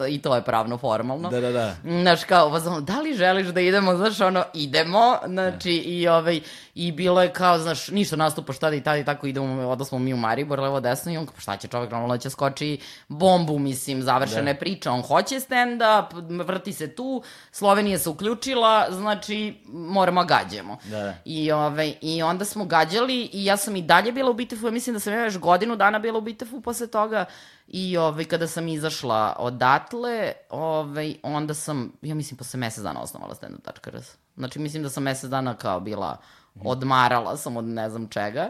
i 0.10 0.22
to 0.22 0.36
je 0.36 0.44
pravno 0.44 0.78
formalno. 0.78 1.30
Da, 1.30 1.42
da, 1.42 1.52
da. 1.52 1.76
Znaš, 1.84 2.24
kao, 2.24 2.48
ono, 2.48 2.82
da 2.82 3.02
li 3.02 3.14
želiš 3.14 3.48
da 3.48 3.62
idemo, 3.62 3.96
znaš, 3.96 4.22
ono, 4.22 4.44
idemo, 4.54 5.18
znači, 5.28 5.72
i, 5.72 6.08
ovaj, 6.08 6.42
i 6.76 6.92
bilo 6.92 7.22
je 7.22 7.34
kao, 7.34 7.60
znaš, 7.60 7.88
ništa 7.88 8.16
nastupa, 8.16 8.54
šta 8.54 8.70
da 8.70 8.76
i 8.76 8.84
tada 8.84 8.98
i 8.98 9.06
tako 9.06 9.28
idemo, 9.28 9.70
oda 9.70 9.86
smo 9.86 10.00
mi 10.00 10.14
u 10.14 10.18
Maribor, 10.18 10.60
levo 10.60 10.80
desno, 10.80 11.12
i 11.12 11.18
on, 11.18 11.26
kao, 11.26 11.40
šta 11.40 11.58
će 11.58 11.68
čovek, 11.68 11.92
normalno 11.92 12.18
će 12.18 12.30
skoči 12.30 12.78
bombu, 13.08 13.60
mislim, 13.60 14.02
završena 14.02 14.54
Da. 14.54 14.60
priča, 14.60 14.92
on 14.92 15.02
hoće 15.02 15.36
stand-up, 15.36 16.44
vrti 16.44 16.74
se 16.74 16.96
tu, 16.96 17.24
Slovenija 17.52 18.00
se 18.00 18.10
uključila, 18.10 18.88
znači, 18.92 19.56
moramo 19.68 20.24
gađemo. 20.26 20.78
Da, 20.84 21.00
da. 21.00 21.14
I, 21.26 21.52
ovaj, 21.52 21.94
I 22.02 22.24
onda 22.24 22.46
smo 22.46 22.66
gađali 22.66 23.30
i 23.34 23.46
ja 23.46 23.58
sam 23.58 23.76
i 23.76 23.82
dalje 23.82 24.12
bila 24.12 24.30
u 24.30 24.34
Bitefu, 24.34 24.66
ja 24.66 24.72
mislim 24.72 24.94
da 24.94 25.00
sam 25.00 25.14
ja 25.14 25.24
još 25.24 25.38
godinu 25.38 25.76
dana 25.76 26.00
bila 26.00 26.18
u 26.18 26.22
Bitefu 26.22 26.62
posle 26.62 26.88
toga 26.88 27.26
i 27.68 27.98
ovaj, 27.98 28.26
kada 28.26 28.48
sam 28.48 28.68
izašla 28.68 29.36
odatle, 29.40 30.34
ovaj, 30.50 31.16
onda 31.24 31.54
sam, 31.54 31.92
ja 32.02 32.16
mislim, 32.16 32.38
posle 32.38 32.60
mesec 32.60 32.84
dana 32.84 33.02
osnovala 33.02 33.36
stand-up.rs. 33.36 34.16
Znači, 34.38 34.60
mislim 34.60 34.84
da 34.84 34.90
sam 34.90 35.04
mesec 35.04 35.30
dana 35.30 35.58
kao 35.58 35.80
bila, 35.80 36.18
odmarala 36.64 37.38
sam 37.38 37.58
od 37.58 37.66
ne 37.66 37.90
znam 37.90 38.08
čega. 38.08 38.50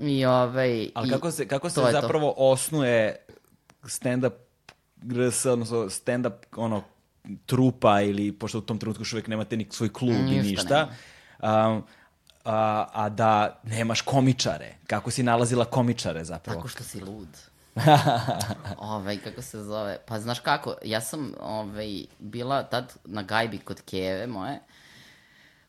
I, 0.00 0.24
ovaj, 0.24 0.90
Ali 0.94 1.08
i 1.08 1.10
kako 1.10 1.30
se, 1.30 1.48
kako 1.48 1.70
se 1.70 1.80
je 1.80 1.86
to. 1.86 2.00
zapravo 2.00 2.34
osnuje 2.36 3.16
stand-up 3.82 4.32
GRS, 4.96 5.46
odnosno 5.46 5.76
stand-up 5.76 6.32
ono, 6.56 6.82
trupa 7.46 8.00
ili, 8.00 8.32
pošto 8.32 8.58
u 8.58 8.60
tom 8.60 8.78
trenutku 8.78 9.00
još 9.00 9.12
uvijek 9.12 9.28
nemate 9.28 9.56
ni 9.56 9.66
svoj 9.70 9.92
klub 9.92 10.16
i 10.16 10.42
Ništa 10.42 10.88
um, 11.42 11.82
a, 12.44 12.86
a 12.92 13.08
da 13.08 13.60
nemaš 13.62 14.00
komičare. 14.00 14.74
Kako 14.86 15.10
si 15.10 15.22
nalazila 15.22 15.64
komičare 15.64 16.24
zapravo? 16.24 16.56
Tako 16.56 16.68
što 16.68 16.84
si 16.84 17.00
lud. 17.00 17.28
ovaj, 18.78 19.18
kako 19.18 19.42
se 19.42 19.62
zove? 19.62 19.98
Pa 20.06 20.20
znaš 20.20 20.40
kako, 20.40 20.74
ja 20.84 21.00
sam 21.00 21.32
ovaj, 21.40 22.04
bila 22.18 22.62
tad 22.62 22.92
na 23.04 23.22
gajbi 23.22 23.58
kod 23.58 23.82
Keve 23.82 24.26
moje. 24.26 24.60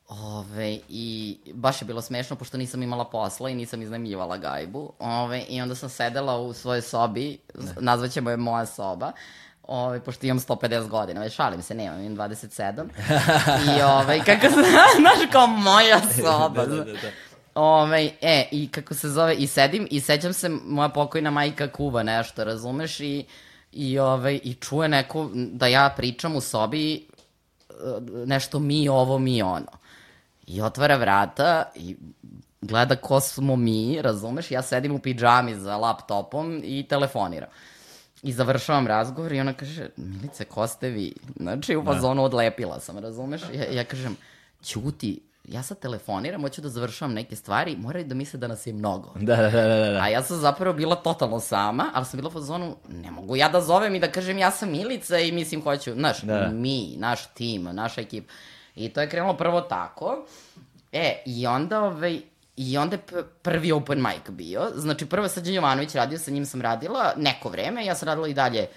Ove, 0.08 0.80
I 0.90 1.38
baš 1.54 1.82
je 1.82 1.86
bilo 1.86 2.02
smešno, 2.02 2.36
pošto 2.36 2.58
nisam 2.58 2.84
imala 2.84 3.06
posla 3.06 3.50
i 3.50 3.56
nisam 3.56 3.82
iznajmljivala 3.82 4.38
gajbu. 4.38 4.94
Ove, 5.00 5.42
I 5.50 5.62
onda 5.62 5.76
sam 5.76 5.90
sedela 5.90 6.38
u 6.38 6.54
svojoj 6.54 6.82
sobi, 6.82 7.40
nazvaćemo 7.80 8.30
je 8.30 8.38
moja 8.38 8.66
soba, 8.66 9.12
Ove, 9.68 10.00
pošto 10.00 10.26
imam 10.26 10.40
150 10.40 10.88
godina, 10.88 11.22
već 11.22 11.36
šalim 11.36 11.62
se, 11.62 11.76
nemam, 11.76 12.02
imam 12.02 12.30
27. 12.30 12.88
I 13.78 13.82
ovaj, 13.82 14.20
kako 14.20 14.42
se, 14.42 14.62
znaš, 15.00 15.32
kao 15.32 15.48
moja 15.48 16.00
soba. 16.22 16.66
da, 16.66 16.66
da, 16.66 16.84
da, 16.84 16.92
da. 16.92 17.10
Ovaj, 17.56 18.12
e, 18.22 18.48
i 18.52 18.68
kako 18.68 18.94
se 18.94 19.10
zove, 19.10 19.36
i 19.36 19.48
sedim 19.48 19.88
i 19.92 20.00
sećam 20.00 20.34
se, 20.34 20.50
moja 20.50 20.90
pokojna 20.90 21.32
majka 21.32 21.72
kuva 21.72 22.04
nešto, 22.04 22.44
razumeš, 22.44 23.00
i, 23.00 23.26
i, 23.72 24.00
ovaj, 24.00 24.40
i 24.44 24.54
čuje 24.54 24.90
neku, 24.90 25.30
da 25.34 25.68
ja 25.68 25.94
pričam 25.98 26.36
u 26.36 26.42
sobi 26.42 26.96
e, 26.96 27.04
nešto 28.26 28.60
mi 28.60 28.90
ovo, 28.90 29.20
mi 29.20 29.42
ono. 29.42 29.72
I 30.48 30.62
otvara 30.62 30.98
vrata 30.98 31.64
i 31.76 31.96
gleda 32.62 32.96
ko 32.96 33.20
smo 33.20 33.56
mi, 33.56 34.02
razumeš, 34.02 34.52
ja 34.52 34.62
sedim 34.62 34.92
u 34.96 35.00
pidžami 35.00 35.56
za 35.56 35.78
laptopom 35.78 36.62
i 36.64 36.86
telefoniram. 36.90 37.50
I 38.24 38.34
završavam 38.34 38.88
razgovor 38.88 39.34
i 39.34 39.40
ona 39.40 39.54
kaže, 39.54 39.90
Milice, 39.98 40.46
ko 40.46 40.68
ste 40.68 40.90
vi? 40.90 41.14
Znači, 41.40 41.76
u 41.76 41.84
fazonu 41.84 42.24
odlepila 42.24 42.80
sam, 42.80 42.98
razumeš? 42.98 43.42
Ja, 43.54 43.64
ja 43.72 43.84
kažem, 43.84 44.18
ćuti, 44.64 45.20
ja 45.44 45.64
sad 45.64 45.80
telefoniram, 45.80 46.42
hoću 46.42 46.62
da 46.62 46.70
završavam 46.70 47.14
neke 47.14 47.36
stvari, 47.36 47.76
moraju 47.76 48.06
da 48.06 48.16
misle 48.16 48.40
da 48.40 48.48
nas 48.48 48.68
je 48.68 48.74
mnogo. 48.74 49.14
Da, 49.16 49.36
da, 49.36 49.50
da, 49.50 49.62
da, 49.62 49.92
da. 49.92 50.00
A 50.02 50.08
ja 50.08 50.24
sam 50.24 50.38
zapravo 50.38 50.74
bila 50.76 50.96
totalno 50.96 51.40
sama, 51.40 51.92
ali 51.94 52.06
sam 52.06 52.18
bila 52.18 52.30
u 52.30 52.32
fazonu, 52.32 52.76
ne 52.90 53.12
mogu 53.12 53.36
ja 53.36 53.50
da 53.50 53.62
zovem 53.62 53.96
i 53.96 54.00
da 54.00 54.12
kažem 54.12 54.38
ja 54.38 54.52
sam 54.52 54.72
Milica 54.72 55.20
i 55.20 55.32
mislim 55.32 55.64
hoću, 55.64 55.94
znaš, 55.94 56.22
Da. 56.22 56.50
mi, 56.50 56.96
naš 56.98 57.26
tim, 57.34 57.64
naša 57.64 58.02
ekipa. 58.02 58.34
I 58.76 58.90
to 58.90 59.02
je 59.02 59.10
krenulo 59.10 59.38
prvo 59.38 59.62
tako. 59.62 60.26
E, 60.92 61.24
i 61.26 61.48
onda, 61.48 61.82
ovaj, 61.82 62.22
I 62.58 62.78
onda 62.78 62.96
je 62.96 63.24
prvi 63.42 63.72
open 63.72 64.02
mic 64.02 64.30
bio. 64.30 64.72
Znači, 64.76 65.06
prvo 65.06 65.26
je 65.26 65.30
Srđan 65.30 65.54
Jovanović 65.54 65.96
radio, 65.96 66.20
sa 66.20 66.32
njim 66.32 66.46
sam 66.46 66.62
radila 66.62 67.14
neko 67.18 67.50
vreme, 67.50 67.86
ja 67.86 67.96
sam 67.96 68.08
radila 68.08 68.28
i 68.28 68.34
dalje 68.34 68.68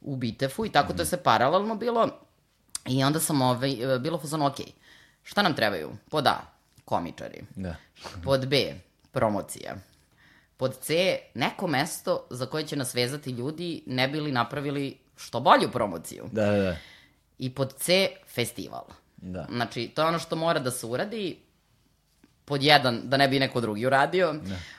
u 0.00 0.16
Bitefu 0.16 0.66
i 0.66 0.68
tako 0.72 0.92
to 0.92 1.02
je 1.02 1.06
se 1.06 1.16
paralelno 1.16 1.74
bilo. 1.74 2.08
I 2.86 3.04
onda 3.04 3.20
sam 3.20 3.42
ovaj, 3.42 3.76
bilo 4.00 4.16
u 4.16 4.20
fazonu, 4.20 4.46
ok, 4.46 4.56
šta 5.26 5.42
nam 5.42 5.54
trebaju? 5.54 5.90
Pod 6.10 6.26
A, 6.26 6.40
komičari. 6.84 7.42
Da. 7.56 7.76
Pod 8.24 8.46
B, 8.46 8.74
promocija. 9.12 9.74
Pod 10.56 10.78
C, 10.80 11.18
neko 11.34 11.66
mesto 11.66 12.26
za 12.30 12.46
koje 12.46 12.66
će 12.66 12.76
nas 12.76 12.94
vezati 12.94 13.30
ljudi 13.30 13.82
ne 13.86 14.08
bili 14.08 14.32
napravili 14.32 14.98
što 15.16 15.40
bolju 15.40 15.70
promociju. 15.72 16.24
Da, 16.32 16.46
da, 16.46 16.56
da. 16.56 16.76
I 17.38 17.54
pod 17.54 17.74
C, 17.76 18.08
festival. 18.34 18.84
Da. 19.16 19.46
Znači, 19.50 19.88
to 19.94 20.02
je 20.02 20.08
ono 20.08 20.18
što 20.18 20.36
mora 20.36 20.60
da 20.60 20.70
se 20.70 20.86
uradi. 20.86 21.38
Pod 22.46 22.62
jedan, 22.62 23.00
da 23.04 23.16
ne 23.16 23.28
bi 23.28 23.40
neko 23.40 23.60
drugi 23.60 23.86
uradio. 23.86 24.34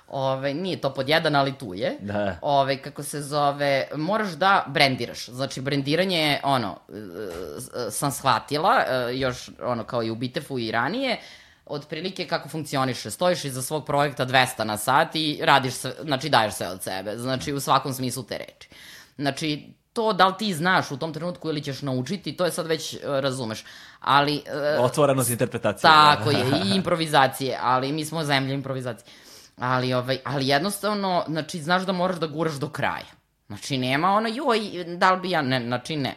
Ove, 0.07 0.53
nije 0.53 0.81
to 0.81 0.93
pod 0.93 1.09
jedan, 1.09 1.35
ali 1.35 1.57
tu 1.57 1.73
je. 1.73 1.97
Da. 1.99 2.37
Ove, 2.41 2.77
kako 2.81 3.03
se 3.03 3.21
zove, 3.21 3.87
moraš 3.95 4.29
da 4.29 4.65
brendiraš. 4.67 5.25
Znači, 5.29 5.61
brendiranje 5.61 6.17
je, 6.17 6.41
ono, 6.43 6.79
e, 6.89 7.91
sam 7.91 8.11
shvatila, 8.11 8.83
e, 8.87 9.17
još, 9.17 9.49
ono, 9.63 9.83
kao 9.83 10.03
i 10.03 10.11
u 10.11 10.15
Bitefu 10.15 10.59
i 10.59 10.71
ranije, 10.71 11.19
otprilike 11.65 12.27
kako 12.27 12.49
funkcioniše. 12.49 13.11
Stojiš 13.11 13.45
iza 13.45 13.61
svog 13.61 13.85
projekta 13.85 14.25
200 14.25 14.63
na 14.63 14.77
sat 14.77 15.15
i 15.15 15.39
radiš 15.41 15.73
sve, 15.73 15.93
znači 16.03 16.29
daješ 16.29 16.53
sve 16.53 16.67
od 16.67 16.83
sebe. 16.83 17.17
Znači, 17.17 17.53
u 17.53 17.59
svakom 17.59 17.93
smislu 17.93 18.23
te 18.23 18.37
reči. 18.37 18.69
Znači, 19.17 19.73
to 19.97 20.13
da 20.13 20.27
li 20.27 20.33
ti 20.39 20.53
znaš 20.53 20.91
u 20.91 20.97
tom 20.97 21.13
trenutku 21.13 21.49
ili 21.49 21.63
ćeš 21.63 21.81
naučiti, 21.81 22.37
to 22.37 22.45
je 22.45 22.51
sad 22.51 22.67
već 22.67 22.93
e, 22.93 22.99
razumeš. 23.03 23.63
Ali 23.99 24.43
e, 24.45 24.77
Otvorenost 24.79 25.29
interpretacije. 25.29 25.81
Tako 25.81 26.31
je, 26.31 26.45
i 26.65 26.75
improvizacije, 26.75 27.57
ali 27.61 27.91
mi 27.91 28.05
smo 28.05 28.23
zemlja 28.23 28.53
improvizacije. 28.53 29.13
Ali, 29.57 29.93
ovaj, 29.93 30.19
ali 30.23 30.47
jednostavno, 30.47 31.23
znači, 31.27 31.61
znaš 31.61 31.85
da 31.85 31.91
moraš 31.91 32.17
da 32.17 32.27
guraš 32.27 32.53
do 32.53 32.69
kraja. 32.69 33.09
Znači, 33.47 33.77
nema 33.77 34.11
ono, 34.11 34.29
joj, 34.29 34.85
da 34.97 35.11
li 35.11 35.21
bi 35.21 35.29
ja, 35.29 35.41
ne, 35.41 35.63
znači, 35.65 35.95
ne. 35.95 36.15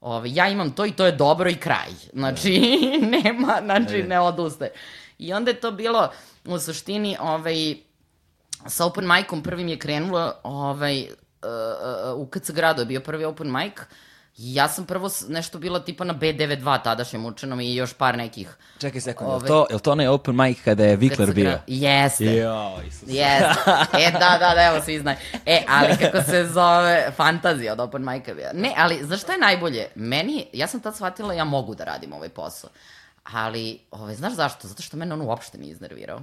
Ove, 0.00 0.32
ja 0.32 0.48
imam 0.48 0.70
to 0.70 0.86
i 0.86 0.92
to 0.92 1.06
je 1.06 1.12
dobro 1.12 1.50
i 1.50 1.56
kraj. 1.56 1.92
Znači, 2.12 2.60
nema, 3.22 3.60
znači, 3.64 4.02
ne 4.02 4.20
odustaje. 4.20 4.70
I 5.18 5.32
onda 5.32 5.50
je 5.50 5.60
to 5.60 5.70
bilo, 5.70 6.08
u 6.44 6.58
suštini, 6.58 7.16
ovaj, 7.20 7.76
sa 8.66 8.86
open 8.86 9.06
micom 9.06 9.42
prvim 9.42 9.68
je 9.68 9.78
krenulo, 9.78 10.32
ovaj, 10.42 11.06
uh, 11.42 12.14
uh, 12.14 12.20
u 12.20 12.26
KC 12.26 12.50
gradu 12.50 12.82
je 12.82 12.86
bio 12.86 13.00
prvi 13.00 13.24
open 13.24 13.52
mic, 13.52 13.74
ja 14.36 14.68
sam 14.68 14.86
prvo 14.86 15.10
nešto 15.28 15.58
bila 15.58 15.80
tipa 15.80 16.04
na 16.04 16.14
B92 16.14 16.82
tadašnjem 16.82 17.26
učenom 17.26 17.60
i 17.60 17.74
još 17.74 17.92
par 17.94 18.16
nekih. 18.16 18.56
Čekaj 18.78 19.00
sekund, 19.00 19.30
Ove- 19.30 19.44
je 19.44 19.48
to, 19.48 19.66
je 19.70 19.78
to 19.78 19.92
onaj 19.92 20.08
open 20.08 20.36
mic 20.36 20.58
kada 20.64 20.84
je 20.84 20.96
Vikler 20.96 21.34
bio? 21.34 21.58
Jeste. 21.66 22.36
Jo, 22.36 22.72
Isus. 22.88 23.08
Jeste. 23.08 23.70
E, 23.98 24.10
da, 24.10 24.36
da, 24.40 24.54
da, 24.54 24.62
evo 24.66 24.80
svi 24.84 24.98
znaju. 24.98 25.16
E, 25.46 25.62
ali 25.68 25.96
kako 25.96 26.22
se 26.22 26.46
zove, 26.52 27.12
fantazija 27.16 27.72
od 27.72 27.80
open 27.80 28.04
mic-a 28.04 28.34
bio. 28.34 28.48
Ne, 28.54 28.74
ali 28.76 29.04
znaš 29.04 29.20
šta 29.20 29.32
je 29.32 29.38
najbolje? 29.38 29.88
Meni, 29.94 30.46
ja 30.52 30.66
sam 30.66 30.80
tad 30.80 30.94
shvatila 30.94 31.34
ja 31.34 31.44
mogu 31.44 31.74
da 31.74 31.84
radim 31.84 32.12
ovaj 32.12 32.28
posao. 32.28 32.70
Ali, 33.24 33.80
ovaj, 33.90 34.14
znaš 34.14 34.32
zašto? 34.32 34.68
Zato 34.68 34.82
što 34.82 34.96
mene 34.96 35.14
on 35.14 35.20
uopšte 35.20 35.58
nije 35.58 35.72
iznervirao. 35.72 36.22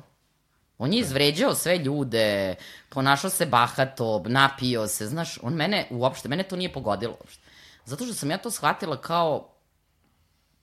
On 0.77 0.93
je 0.93 0.99
izvređao 0.99 1.55
sve 1.55 1.77
ljude, 1.77 2.55
ponašao 2.89 3.29
se 3.29 3.45
bahato, 3.45 4.23
napio 4.25 4.87
se, 4.87 5.07
znaš, 5.07 5.37
on 5.41 5.53
mene 5.53 5.87
uopšte, 5.89 6.29
mene 6.29 6.43
to 6.43 6.55
nije 6.55 6.73
pogodilo 6.73 7.17
uopšte. 7.19 7.43
Zato 7.85 8.05
što 8.05 8.13
sam 8.13 8.31
ja 8.31 8.37
to 8.37 8.51
shvatila 8.51 9.01
kao 9.01 9.53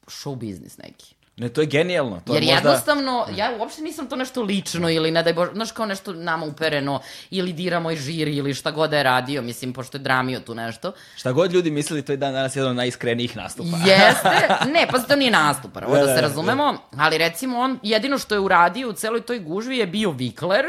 show 0.07 0.37
biznis 0.37 0.79
neki. 0.79 1.15
Ne, 1.37 1.49
to 1.49 1.61
je 1.61 1.67
genijalno. 1.67 2.21
To 2.27 2.35
Jer 2.35 2.43
je 2.43 2.55
možda... 2.55 2.69
jednostavno, 2.69 3.27
ja 3.37 3.57
uopšte 3.59 3.83
nisam 3.83 4.09
to 4.09 4.17
nešto 4.17 4.43
lično 4.43 4.91
ili 4.91 5.11
ne 5.11 5.23
daj 5.23 5.33
Bože, 5.33 5.51
znaš 5.55 5.73
kao 5.73 5.87
nešto 5.87 6.13
nama 6.13 6.47
upereno 6.47 7.01
ili 7.31 7.53
dira 7.53 7.81
moj 7.81 7.97
žiri 7.97 8.37
ili 8.37 8.55
šta 8.55 8.71
god 8.71 8.91
da 8.91 8.97
je 8.97 9.03
radio, 9.03 9.43
mislim, 9.43 9.73
pošto 9.73 9.97
je 9.97 10.03
dramio 10.03 10.41
tu 10.41 10.55
nešto. 10.55 10.93
Šta 11.17 11.33
god 11.33 11.53
ljudi 11.53 11.71
mislili, 11.71 12.03
to 12.03 12.13
je 12.13 12.17
dan 12.17 12.33
danas 12.33 12.57
jedan 12.57 12.71
od 12.71 12.77
najiskrenijih 12.77 13.37
nastupa. 13.37 13.77
Jeste, 13.91 14.49
ne, 14.73 14.87
pa 14.91 14.99
to 14.99 15.17
nije 15.17 15.31
nastup, 15.31 15.73
prvo 15.73 15.95
Da, 15.95 16.01
da, 16.01 16.07
da, 16.07 16.15
se 16.15 16.15
da. 16.15 16.21
razumemo, 16.21 16.79
ali 16.97 17.19
recimo 17.19 17.59
on, 17.59 17.79
jedino 17.83 18.19
što 18.19 18.35
je 18.35 18.41
uradio 18.41 18.89
u 18.89 18.93
celoj 18.93 19.21
toj 19.21 19.39
gužvi 19.39 19.79
je 19.79 19.87
bio 19.87 20.11
vikler, 20.11 20.65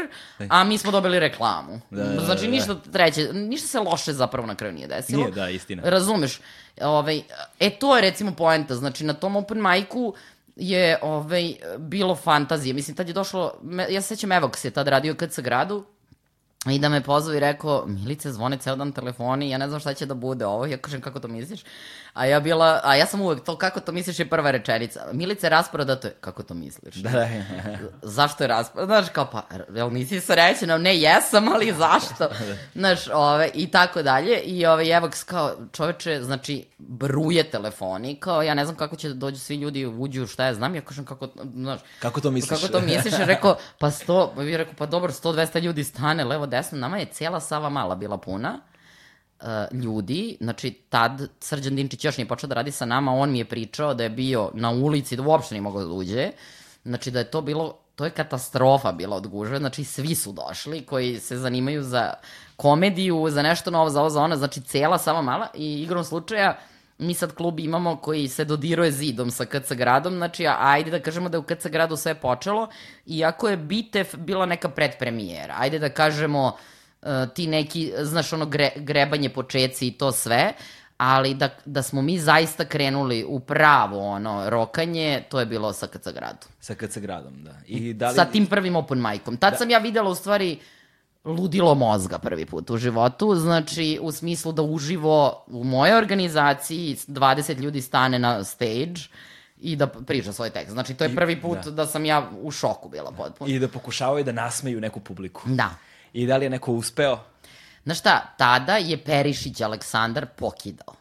a 0.48 0.64
mi 0.64 0.78
smo 0.78 0.90
dobili 0.90 1.18
reklamu. 1.18 1.80
Da, 1.90 2.04
da, 2.04 2.12
da, 2.12 2.24
znači 2.24 2.44
da. 2.44 2.50
ništa 2.50 2.76
treće, 2.92 3.32
ništa 3.32 3.68
se 3.68 3.80
loše 3.80 4.12
zapravo 4.12 4.46
na 4.46 4.54
kraju 4.54 4.74
nije 4.74 4.86
desilo. 4.86 5.22
Nije, 5.22 5.32
da, 5.32 5.48
istina. 5.48 5.82
Razumeš? 5.84 6.40
Ovaj, 6.80 7.22
e, 7.60 7.70
to 7.70 7.96
je 7.96 8.02
recimo 8.02 8.32
poenta. 8.32 8.74
Znači, 8.74 9.04
na 9.04 9.14
tom 9.14 9.36
open 9.36 9.62
mic-u 9.62 10.14
je 10.56 10.98
ovaj, 11.02 11.54
bilo 11.78 12.14
fantazije. 12.14 12.74
Mislim, 12.74 12.96
tad 12.96 13.08
je 13.08 13.14
došlo, 13.14 13.52
me, 13.62 13.86
ja 13.90 14.02
se 14.02 14.08
sećam 14.08 14.30
Evox 14.30 14.64
je 14.64 14.70
tad 14.70 14.88
radio 14.88 15.14
kad 15.14 15.32
sa 15.32 15.42
gradu, 15.42 15.84
i 16.70 16.78
da 16.78 16.88
me 16.88 17.02
pozvao 17.02 17.36
i 17.36 17.40
rekao, 17.40 17.84
Milice, 17.86 18.32
zvone 18.32 18.56
ceo 18.58 18.76
dan 18.76 18.92
telefoni, 18.92 19.50
ja 19.50 19.58
ne 19.58 19.68
znam 19.68 19.80
šta 19.80 19.94
će 19.94 20.06
da 20.06 20.14
bude 20.14 20.46
ovo. 20.46 20.66
Ja 20.66 20.78
kažem, 20.78 21.00
kako 21.00 21.20
to 21.20 21.28
misliš? 21.28 21.64
A 22.16 22.24
ja 22.26 22.40
bila, 22.40 22.80
a 22.84 22.94
ja 22.96 23.06
sam 23.06 23.20
uvek, 23.20 23.44
to 23.44 23.58
kako 23.58 23.80
to 23.80 23.92
misliš 23.92 24.18
je 24.18 24.28
prva 24.28 24.50
rečenica. 24.50 25.06
Milice, 25.12 25.48
rasprodato 25.48 26.06
je, 26.06 26.14
kako 26.20 26.42
to 26.42 26.54
misliš? 26.54 26.94
Da, 26.94 27.10
da. 27.10 27.28
zašto 28.16 28.44
je 28.44 28.48
raspad? 28.48 28.86
Znaš, 28.86 29.08
kao 29.08 29.30
pa, 29.32 29.42
jel 29.74 29.92
nisi 29.92 30.20
srećena? 30.20 30.78
Ne, 30.78 30.98
jesam, 30.98 31.48
ali 31.48 31.74
zašto? 31.78 32.28
Znaš, 32.74 33.08
ove, 33.12 33.50
i 33.54 33.70
tako 33.70 34.02
dalje. 34.02 34.40
I 34.40 34.66
ovaj 34.66 34.84
Evox 34.84 35.24
kao, 35.24 35.52
čoveče, 35.72 36.22
znači, 36.22 36.64
bruje 36.78 37.50
telefoni, 37.50 38.16
kao, 38.20 38.42
ja 38.42 38.54
ne 38.54 38.64
znam 38.64 38.76
kako 38.76 38.96
će 38.96 39.08
da 39.08 39.14
dođu 39.14 39.38
svi 39.38 39.56
ljudi, 39.56 39.86
uđu, 39.86 40.26
šta 40.26 40.44
ja 40.44 40.54
znam, 40.54 40.74
ja 40.74 40.80
kažem 40.80 41.04
kako, 41.04 41.28
znaš, 41.54 41.80
Kako 41.98 42.20
to 42.20 42.30
misliš? 42.30 42.60
kako 42.60 42.72
to 42.72 42.80
misliš? 42.80 43.14
Rekao, 43.26 43.56
pa 43.78 43.90
sto, 43.90 44.34
je 44.38 44.56
rekao, 44.56 44.74
pa 44.78 44.86
dobro, 44.86 45.12
100-200 45.12 45.60
ljudi 45.60 45.84
stane, 45.84 46.24
levo, 46.24 46.46
desno, 46.46 46.78
nama 46.78 46.98
je 46.98 47.06
cijela 47.06 47.40
Sava 47.40 47.68
Mala 47.68 47.94
bila 47.94 48.18
puna 48.18 48.60
uh, 49.40 49.78
ljudi, 49.78 50.36
znači 50.40 50.70
tad 50.70 51.28
Srđan 51.40 51.76
Dinčić 51.76 52.04
još 52.04 52.16
nije 52.16 52.28
počeo 52.28 52.48
da 52.48 52.54
radi 52.54 52.70
sa 52.70 52.84
nama, 52.84 53.12
on 53.12 53.30
mi 53.30 53.38
je 53.38 53.44
pričao 53.44 53.94
da 53.94 54.02
je 54.02 54.10
bio 54.10 54.50
na 54.54 54.70
ulici, 54.70 55.16
da 55.16 55.22
uopšte 55.22 55.54
nije 55.54 55.62
mogao 55.62 55.84
da 55.84 55.92
uđe, 55.92 56.30
znači 56.84 57.10
da 57.10 57.18
je 57.18 57.30
to 57.30 57.40
bilo, 57.40 57.78
to 57.94 58.04
je 58.04 58.10
katastrofa 58.10 58.92
bila 58.92 59.16
od 59.16 59.26
gužve, 59.26 59.58
znači 59.58 59.84
svi 59.84 60.14
su 60.14 60.32
došli 60.32 60.82
koji 60.82 61.20
se 61.20 61.36
zanimaju 61.36 61.82
za 61.82 62.12
komediju, 62.56 63.26
za 63.30 63.42
nešto 63.42 63.70
novo, 63.70 63.90
za 63.90 64.00
ovo, 64.00 64.10
za 64.10 64.22
ono, 64.22 64.36
znači 64.36 64.60
cela 64.60 64.98
Sava 64.98 65.22
Mala. 65.22 65.48
I 65.54 65.82
igrom 65.82 66.04
slučaja 66.04 66.58
mi 66.98 67.14
sad 67.14 67.34
klub 67.34 67.60
imamo 67.60 67.96
koji 67.96 68.28
se 68.28 68.44
dodiruje 68.44 68.92
zidom 68.92 69.30
sa 69.30 69.44
KC 69.44 69.72
gradom, 69.72 70.14
znači 70.14 70.46
ajde 70.58 70.90
da 70.90 71.00
kažemo 71.00 71.28
da 71.28 71.36
je 71.36 71.40
u 71.40 71.42
KC 71.42 71.66
gradu 71.66 71.96
sve 71.96 72.14
počelo, 72.14 72.68
iako 73.06 73.48
je 73.48 73.56
Bitev 73.56 74.06
bila 74.16 74.46
neka 74.46 74.68
predpremijera, 74.68 75.54
ajde 75.58 75.78
da 75.78 75.88
kažemo 75.88 76.46
uh, 76.46 76.60
ti 77.34 77.46
neki, 77.46 77.92
znaš 78.02 78.32
ono 78.32 78.46
gre, 78.46 78.70
grebanje 78.76 79.28
počeci 79.28 79.86
i 79.86 79.92
to 79.92 80.12
sve, 80.12 80.52
ali 80.96 81.34
da, 81.34 81.48
da 81.64 81.82
smo 81.82 82.02
mi 82.02 82.18
zaista 82.18 82.64
krenuli 82.64 83.24
u 83.28 83.40
pravo 83.40 84.08
ono 84.08 84.50
rokanje, 84.50 85.22
to 85.28 85.40
je 85.40 85.46
bilo 85.46 85.72
sa 85.72 85.86
KC 85.86 86.08
gradu. 86.14 86.46
Sa 86.60 86.74
KC 86.74 86.98
gradom, 86.98 87.44
da. 87.44 87.54
I 87.66 87.94
da 87.94 88.08
li... 88.08 88.14
Sa 88.14 88.24
tim 88.24 88.46
prvim 88.46 88.76
open 88.76 89.02
micom. 89.02 89.36
Tad 89.36 89.52
da. 89.52 89.58
sam 89.58 89.70
ja 89.70 89.78
videla 89.78 90.10
u 90.10 90.14
stvari 90.14 90.58
ludilo 91.24 91.74
mozga 91.74 92.18
prvi 92.18 92.46
put 92.46 92.70
u 92.70 92.76
životu, 92.76 93.34
znači 93.34 93.98
u 94.02 94.12
smislu 94.12 94.52
da 94.52 94.62
uživo 94.62 95.44
u 95.46 95.64
mojoj 95.64 95.98
organizaciji 95.98 96.96
20 96.96 97.60
ljudi 97.60 97.82
stane 97.82 98.18
na 98.18 98.44
stage 98.44 99.00
i 99.60 99.76
da 99.76 99.86
priča 99.86 100.32
svoj 100.32 100.50
tekst. 100.50 100.72
Znači 100.72 100.94
to 100.94 101.04
je 101.04 101.14
prvi 101.14 101.40
put 101.40 101.58
da, 101.64 101.70
da 101.70 101.86
sam 101.86 102.04
ja 102.04 102.30
u 102.42 102.50
šoku 102.50 102.88
bila 102.88 103.12
potpuno. 103.12 103.50
I 103.50 103.58
da 103.58 103.68
pokušavaju 103.68 104.24
da 104.24 104.32
nasmeju 104.32 104.80
neku 104.80 105.00
publiku. 105.00 105.42
Da. 105.46 105.70
I 106.16 106.26
da 106.26 106.36
li 106.36 106.44
je 106.44 106.50
neko 106.50 106.72
uspeo? 106.72 107.18
Znaš 107.84 107.98
šta, 107.98 108.34
tada 108.38 108.76
je 108.76 108.96
Perišić 109.04 109.60
Aleksandar 109.60 110.26
pokidao. 110.26 110.94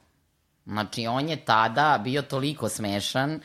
Znači, 0.65 1.07
on 1.07 1.29
je 1.29 1.37
tada 1.45 2.01
bio 2.03 2.21
toliko 2.21 2.69
smešan, 2.69 3.39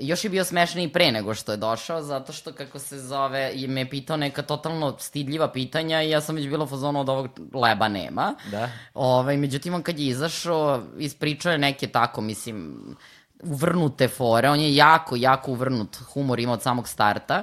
još 0.00 0.24
je 0.24 0.30
bio 0.30 0.44
smešan 0.44 0.80
i 0.80 0.92
pre 0.92 1.12
nego 1.12 1.34
što 1.34 1.52
je 1.52 1.56
došao, 1.56 2.02
zato 2.02 2.32
što, 2.32 2.52
kako 2.52 2.78
se 2.78 2.98
zove, 2.98 3.52
je 3.54 3.68
me 3.68 3.90
pitao 3.90 4.16
neka 4.16 4.42
totalno 4.42 4.96
stidljiva 4.98 5.52
pitanja 5.52 6.02
i 6.02 6.10
ja 6.10 6.20
sam 6.20 6.36
već 6.36 6.48
bila 6.48 6.64
u 6.64 6.68
fazonu 6.68 7.00
od 7.00 7.08
ovog 7.08 7.28
leba 7.54 7.88
nema. 7.88 8.34
Da. 8.50 8.70
Ovaj, 8.94 9.36
međutim, 9.36 9.74
on 9.74 9.82
kad 9.82 9.98
je 9.98 10.06
izašao, 10.06 10.82
ispričao 10.98 11.52
je 11.52 11.58
neke 11.58 11.86
tako, 11.86 12.20
mislim, 12.20 12.76
uvrnute 13.42 14.08
fore. 14.08 14.50
On 14.50 14.60
je 14.60 14.74
jako, 14.76 15.16
jako 15.16 15.50
uvrnut 15.50 15.96
humor 15.96 16.40
ima 16.40 16.52
od 16.52 16.62
samog 16.62 16.88
starta. 16.88 17.42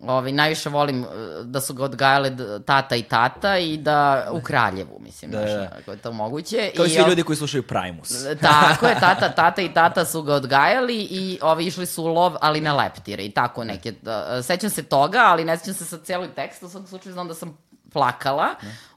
Ovaj, 0.00 0.32
najviše 0.32 0.68
volim 0.68 1.00
uh, 1.02 1.08
da 1.44 1.60
su 1.60 1.74
ga 1.74 1.84
odgajale 1.84 2.36
tata 2.66 2.96
i 2.96 3.02
tata 3.02 3.58
i 3.58 3.76
da 3.76 4.28
u 4.32 4.40
Kraljevu, 4.40 5.00
mislim, 5.00 5.30
Da, 5.30 5.38
da, 5.38 5.44
da. 5.44 5.50
znaš, 5.50 5.68
ako 5.78 5.90
je 5.90 5.96
to 5.96 6.12
moguće. 6.12 6.70
Kao 6.76 6.84
i 6.84 6.88
svi 6.88 7.02
ljudi 7.08 7.22
koji 7.22 7.36
slušaju 7.36 7.62
Primus. 7.62 8.24
Tako 8.40 8.86
je, 8.86 9.00
tata, 9.00 9.28
tata 9.28 9.62
i 9.62 9.74
tata 9.74 10.04
su 10.04 10.22
ga 10.22 10.34
odgajali 10.34 10.96
i 11.10 11.38
ovi 11.42 11.66
išli 11.66 11.86
su 11.86 12.02
u 12.02 12.06
lov, 12.06 12.34
ali 12.40 12.60
na 12.60 12.76
leptire 12.76 13.24
i 13.24 13.30
tako 13.30 13.64
neke. 13.64 13.92
da, 14.02 14.42
sećam 14.42 14.70
se 14.70 14.82
toga, 14.82 15.18
ali 15.24 15.44
ne 15.44 15.58
sećam 15.58 15.74
se 15.74 15.84
sa 15.84 15.98
cijelog 15.98 16.30
teksta, 16.36 16.66
u 16.66 16.68
svakom 16.68 16.86
slučaju 16.86 17.12
znam 17.12 17.28
da 17.28 17.34
sam 17.34 17.58
plakala 17.92 18.48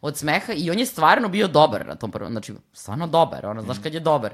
od 0.01 0.17
smeha 0.17 0.53
i 0.53 0.71
on 0.71 0.79
je 0.79 0.85
stvarno 0.85 1.29
bio 1.29 1.47
dobar 1.47 1.85
na 1.87 1.95
tom 1.95 2.11
prvom, 2.11 2.31
znači 2.31 2.53
stvarno 2.73 3.07
dobar, 3.07 3.45
ono, 3.45 3.61
znaš 3.61 3.77
kad 3.83 3.93
je 3.93 3.99
dobar 3.99 4.33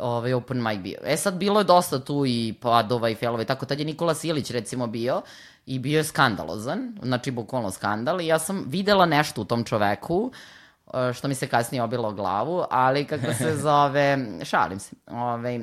ovaj 0.00 0.32
open 0.32 0.62
mic 0.62 0.80
bio. 0.80 0.98
E 1.04 1.16
sad 1.16 1.34
bilo 1.34 1.60
je 1.60 1.64
dosta 1.64 1.98
tu 1.98 2.24
i 2.26 2.54
padova 2.60 3.08
i 3.08 3.14
felova 3.14 3.42
i 3.42 3.46
tako, 3.46 3.66
tad 3.66 3.78
je 3.78 3.84
Nikola 3.84 4.14
Silić 4.14 4.50
recimo 4.50 4.86
bio 4.86 5.22
i 5.66 5.78
bio 5.78 5.98
je 5.98 6.04
skandalozan, 6.04 6.98
znači 7.02 7.30
bukvalno 7.30 7.70
skandal 7.70 8.20
i 8.20 8.26
ja 8.26 8.38
sam 8.38 8.64
videla 8.66 9.06
nešto 9.06 9.40
u 9.40 9.44
tom 9.44 9.64
čoveku 9.64 10.32
e, 10.94 11.12
što 11.12 11.28
mi 11.28 11.34
se 11.34 11.46
kasnije 11.46 11.82
obilo 11.82 12.08
o 12.08 12.12
glavu, 12.12 12.64
ali 12.70 13.04
kako 13.04 13.34
se 13.34 13.56
zove, 13.62 14.18
šalim 14.44 14.78
se, 14.78 14.96
ovaj, 15.06 15.60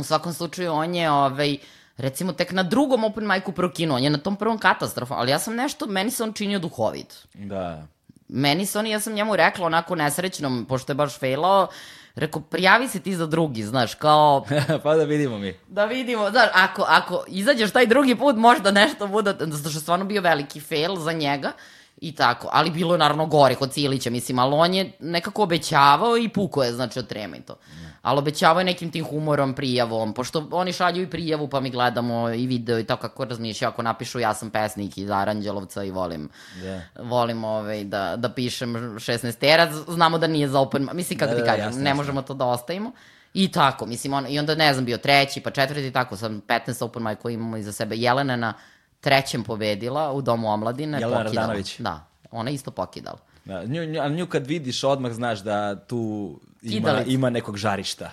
u 0.00 0.02
svakom 0.02 0.32
slučaju 0.32 0.72
on 0.72 0.94
je, 0.94 1.10
ovaj, 1.10 1.56
recimo 1.96 2.32
tek 2.32 2.52
na 2.52 2.62
drugom 2.62 3.04
open 3.04 3.28
micu 3.28 3.52
prokinuo, 3.52 3.96
on 3.96 4.02
je 4.02 4.10
na 4.10 4.18
tom 4.18 4.36
prvom 4.36 4.58
katastrofa, 4.58 5.14
ali 5.14 5.30
ja 5.30 5.38
sam 5.38 5.54
nešto, 5.54 5.86
meni 5.86 6.10
se 6.10 6.22
on 6.22 6.32
činio 6.32 6.58
duhovit. 6.58 7.26
Da. 7.34 7.86
Meni 8.28 8.66
se 8.66 8.78
on, 8.78 8.86
ja 8.86 9.00
sam 9.00 9.12
njemu 9.12 9.36
rekla 9.36 9.66
onako 9.66 9.94
nesrećnom, 9.94 10.66
pošto 10.68 10.92
je 10.92 10.96
baš 10.96 11.18
failao, 11.18 11.68
rekao, 12.14 12.42
prijavi 12.42 12.88
se 12.88 13.00
ti 13.00 13.16
za 13.16 13.26
drugi, 13.26 13.62
znaš, 13.62 13.94
kao, 13.94 14.44
pa 14.82 14.94
da 14.94 15.04
vidimo 15.04 15.38
mi. 15.38 15.54
da 15.68 15.84
vidimo, 15.84 16.30
znaš, 16.30 16.48
ako, 16.54 16.84
ako 16.88 17.24
izađeš 17.28 17.70
taj 17.70 17.86
drugi 17.86 18.14
put, 18.14 18.36
možda 18.36 18.70
nešto 18.70 19.06
bude, 19.06 19.34
zato 19.40 19.68
što 19.70 19.78
je 19.78 19.82
stvarno 19.82 20.04
bio 20.04 20.22
veliki 20.22 20.60
fail 20.60 20.96
za 20.96 21.12
njega, 21.12 21.52
i 22.00 22.14
tako, 22.14 22.48
ali 22.52 22.70
bilo 22.70 22.94
je 22.94 22.98
naravno 22.98 23.26
gore 23.26 23.54
kod 23.54 23.72
Cilića, 23.72 24.10
mislim, 24.10 24.38
ali 24.38 24.54
on 24.54 24.74
je 24.74 24.92
nekako 25.00 25.42
obećavao 25.42 26.16
i 26.16 26.28
puko 26.28 26.62
je, 26.62 26.72
znači, 26.72 26.98
od 26.98 27.06
trema 27.06 27.36
i 27.36 27.40
to. 27.40 27.56
Ali 28.04 28.18
obećavao 28.18 28.60
je 28.60 28.64
nekim 28.64 28.90
tim 28.90 29.04
humorom, 29.04 29.54
prijavom, 29.54 30.14
pošto 30.14 30.48
oni 30.50 30.72
šalju 30.72 31.02
i 31.02 31.10
prijavu, 31.10 31.48
pa 31.48 31.60
mi 31.60 31.70
gledamo 31.70 32.30
i 32.30 32.46
video 32.46 32.78
i 32.78 32.84
to 32.84 32.96
kako 32.96 33.24
razmišljaju, 33.24 33.68
ako 33.68 33.82
napišu 33.82 34.18
ja 34.20 34.34
sam 34.34 34.50
pesnik 34.50 34.98
iz 34.98 35.10
Aranđelovca 35.10 35.84
i 35.84 35.90
volim, 35.90 36.28
Da. 36.62 36.80
volim 37.02 37.44
ovaj, 37.44 37.84
da, 37.84 38.16
da 38.16 38.28
pišem 38.28 38.74
16 38.74 39.38
terac, 39.38 39.70
znamo 39.88 40.18
da 40.18 40.26
nije 40.26 40.48
za 40.48 40.60
open, 40.60 40.88
mislim 40.92 41.18
kako 41.18 41.30
Da, 41.32 41.36
ti 41.36 41.42
da, 41.42 41.50
kažem, 41.50 41.64
jasno, 41.64 41.82
ne 41.82 41.94
možemo 41.94 42.22
to 42.22 42.34
da 42.34 42.44
ostavimo. 42.44 42.92
I 43.34 43.52
tako, 43.52 43.86
mislim, 43.86 44.12
on, 44.12 44.26
i 44.28 44.38
onda 44.38 44.54
ne 44.54 44.72
znam, 44.72 44.84
bio 44.84 44.96
treći, 44.98 45.40
pa 45.40 45.50
četvrti, 45.50 45.90
tako, 45.92 46.16
sam 46.16 46.42
15 46.48 46.84
open 46.84 47.02
mic 47.02 47.18
koji 47.22 47.34
imamo 47.34 47.56
iza 47.56 47.72
sebe. 47.72 47.96
Jelena 47.96 48.32
je 48.32 48.36
na 48.36 48.54
trećem 49.00 49.44
pobedila 49.44 50.12
u 50.12 50.22
Domu 50.22 50.52
omladine. 50.52 51.00
Jelena 51.00 51.24
pokidala. 51.24 51.46
Radanović. 51.46 51.78
Da, 51.78 52.06
ona 52.30 52.50
isto 52.50 52.70
pokidala. 52.70 53.18
Da, 53.44 53.64
nju, 53.64 53.84
nju, 53.84 54.08
nju 54.08 54.26
kad 54.26 54.46
vidiš, 54.46 54.84
odmah 54.84 55.12
znaš 55.12 55.40
da 55.40 55.84
tu 55.86 56.40
ima, 56.62 56.88
Kidalica. 56.88 57.10
ima 57.10 57.30
nekog 57.30 57.56
žarišta. 57.56 58.10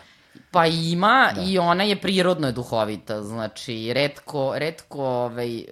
Pa 0.52 0.66
ima 0.66 1.32
da. 1.36 1.42
i 1.42 1.58
ona 1.58 1.84
je 1.84 2.02
prirodno 2.02 2.48
je 2.48 2.54
duhovita, 2.54 3.24
znači 3.24 3.94
redko, 3.94 4.54
redko, 4.56 5.04
ovaj, 5.04 5.58
eh, 5.60 5.66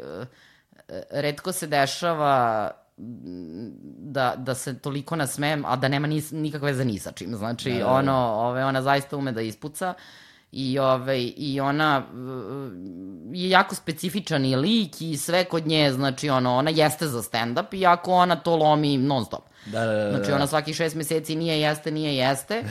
redko 1.12 1.51
se 1.51 1.68
dešava 1.68 2.72
mm, 2.97 3.70
da, 3.97 4.34
da 4.38 4.55
se 4.55 4.80
toliko 4.80 5.16
nasmejem, 5.16 5.66
a 5.66 5.76
da 5.76 5.88
nema 5.88 6.07
nis, 6.07 6.32
nikakve 6.32 6.72
veze 6.72 6.86
ni 6.86 6.99
sa 6.99 7.12
čim. 7.12 7.36
Znači, 7.36 7.70
Da, 7.70 7.78
da, 7.78 7.84
da, 7.84 7.91
ono, 7.91 8.18
ove, 8.18 8.66
ona 8.66 8.82
zaista 8.82 9.18
ume 9.18 9.32
da 9.32 9.41
ispuca 9.41 9.93
i, 10.52 10.80
ove, 10.80 11.22
i 11.24 11.62
ona 11.62 12.04
uh, 12.14 12.72
je 13.34 13.50
jako 13.50 13.76
specifičan 13.76 14.45
i 14.45 14.56
lik 14.56 15.02
i 15.02 15.18
sve 15.18 15.43
kod 15.43 15.68
nje, 15.68 15.91
znači, 15.91 16.30
ono, 16.30 16.56
ona 16.56 16.70
jeste 16.70 17.08
za 17.08 17.22
stand-up, 17.22 17.76
iako 17.78 18.14
ona 18.14 18.36
to 18.36 18.56
lomi 18.56 18.97
non 18.97 19.26
stop. 19.26 19.43
Da, 19.66 19.86
da, 19.86 19.93
da. 19.93 20.10
Znači, 20.10 20.30
da. 20.30 20.36
ona 20.36 20.47
svakih 20.47 20.76
šest 20.76 20.95
meseci 20.95 21.36
nije 21.36 21.62
jeste, 21.62 21.91
nije 21.91 22.16
jeste. 22.16 22.64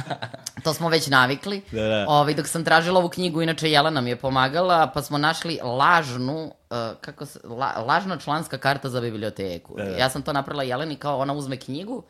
to 0.64 0.74
smo 0.74 0.88
već 0.88 1.06
navikli. 1.06 1.62
Da, 1.70 1.82
da. 1.82 2.04
Ovaj, 2.08 2.34
dok 2.34 2.46
sam 2.46 2.64
tražila 2.64 2.98
ovu 2.98 3.08
knjigu, 3.08 3.42
inače 3.42 3.70
Jelena 3.70 4.00
mi 4.00 4.10
je 4.10 4.16
pomagala, 4.16 4.86
pa 4.94 5.02
smo 5.02 5.18
našli 5.18 5.58
lažnu, 5.62 6.44
uh, 6.70 6.76
kako 7.00 7.26
se, 7.26 7.40
la, 7.44 7.72
lažna 7.86 8.16
članska 8.16 8.58
karta 8.58 8.88
za 8.88 9.00
biblioteku. 9.00 9.74
Da, 9.76 9.84
da. 9.84 9.96
Ja 9.96 10.10
sam 10.10 10.22
to 10.22 10.32
napravila 10.32 10.62
Jeleni 10.62 10.96
kao 10.96 11.18
ona 11.18 11.32
uzme 11.32 11.56
knjigu, 11.56 12.02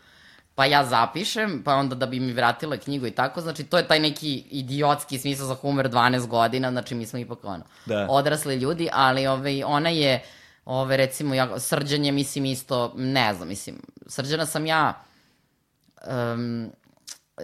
pa 0.57 0.65
ja 0.65 0.85
zapišem, 0.85 1.63
pa 1.65 1.75
onda 1.75 1.95
da 1.95 2.07
bi 2.07 2.21
mi 2.21 2.33
vratila 2.33 2.77
knjigu 2.77 3.07
i 3.07 3.11
tako, 3.11 3.41
znači 3.41 3.65
to 3.65 3.79
je 3.79 3.89
taj 3.89 4.01
neki 4.01 4.45
idiotski 4.51 5.19
smisao 5.19 5.47
za 5.47 5.55
humor 5.55 5.89
12 5.89 6.27
godina, 6.27 6.71
znači 6.71 6.95
mi 6.95 7.07
smo 7.07 7.19
ipak 7.19 7.45
ono, 7.45 7.65
Da. 7.87 8.07
odrasli 8.11 8.57
ljudi, 8.57 8.89
ali 8.93 9.27
ovaj, 9.27 9.63
ona 9.65 9.91
je, 9.91 10.23
ove, 10.65 10.97
recimo, 10.97 11.35
ja, 11.35 11.61
srđan 11.61 12.05
je, 12.05 12.13
mislim, 12.13 12.45
isto, 12.45 12.93
ne 12.97 13.35
znam, 13.35 13.49
mislim, 13.49 13.77
srđana 14.07 14.47
sam 14.47 14.67
ja, 14.67 15.03
um, 16.09 16.71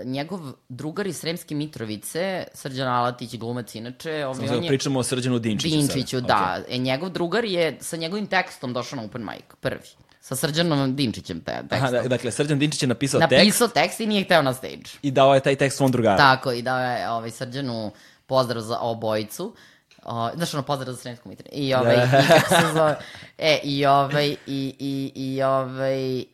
njegov 0.04 0.40
drugar 0.68 1.06
iz 1.06 1.16
Sremske 1.16 1.54
Mitrovice, 1.54 2.44
Srđan 2.54 2.88
Alatić, 2.88 3.36
glumac 3.36 3.74
inače, 3.74 4.26
ovaj, 4.26 4.46
Samo 4.46 4.58
on 4.58 4.64
je... 4.64 4.68
pričamo 4.68 4.98
o 4.98 5.02
Srđanu 5.02 5.38
Dinčiću. 5.38 5.76
Dinčiću, 5.76 6.20
sada. 6.20 6.26
da. 6.26 6.58
Okej. 6.62 6.76
E, 6.76 6.78
njegov 6.78 7.10
drugar 7.10 7.44
je 7.44 7.76
sa 7.80 7.96
njegovim 7.96 8.26
tekstom 8.26 8.72
došao 8.72 8.96
na 8.96 9.02
open 9.02 9.22
mic, 9.22 9.44
prvi. 9.60 9.88
Sa 10.22 10.36
Srđanom 10.36 10.96
Dinčićem 10.96 11.40
te, 11.40 11.52
tekstom. 11.52 11.78
Aha, 11.78 11.90
da, 11.90 12.08
dakle, 12.08 12.30
Srđan 12.30 12.58
Dinčić 12.58 12.82
je 12.82 12.88
napisao 12.88 13.20
tekst 13.20 13.32
Napisao 13.32 13.68
tekst 13.68 14.00
i 14.00 14.06
nije 14.06 14.24
hteo 14.24 14.42
na 14.42 14.54
stage. 14.54 14.90
i 15.02 15.10
dao 15.10 15.34
je 15.34 15.40
taj 15.40 15.56
tekst 15.56 15.76
svom 15.76 15.90
drugaru. 15.90 16.18
Tako, 16.18 16.52
i 16.52 16.62
dao 16.62 16.78
je 16.78 17.10
ovaj, 17.10 17.30
Srđanu 17.30 17.90
pozdrav 18.26 18.62
za 18.62 18.78
obojicu. 18.78 19.54
O, 20.02 20.30
znaš, 20.36 20.54
ono, 20.54 20.62
pozdrav 20.62 20.94
za 20.94 21.00
Sremsku 21.00 21.28
Mitrovicu. 21.28 21.56
I, 21.58 21.74
ovaj, 21.74 21.94
i 22.24 22.28
kako 22.28 22.48
se 22.48 22.72
zove, 22.74 22.96
e, 23.38 23.60
i 23.64 23.86
ovaj, 23.86 24.28
i, 24.28 24.36
i, 24.78 25.12
i, 25.14 25.42
ovaj, 25.42 26.24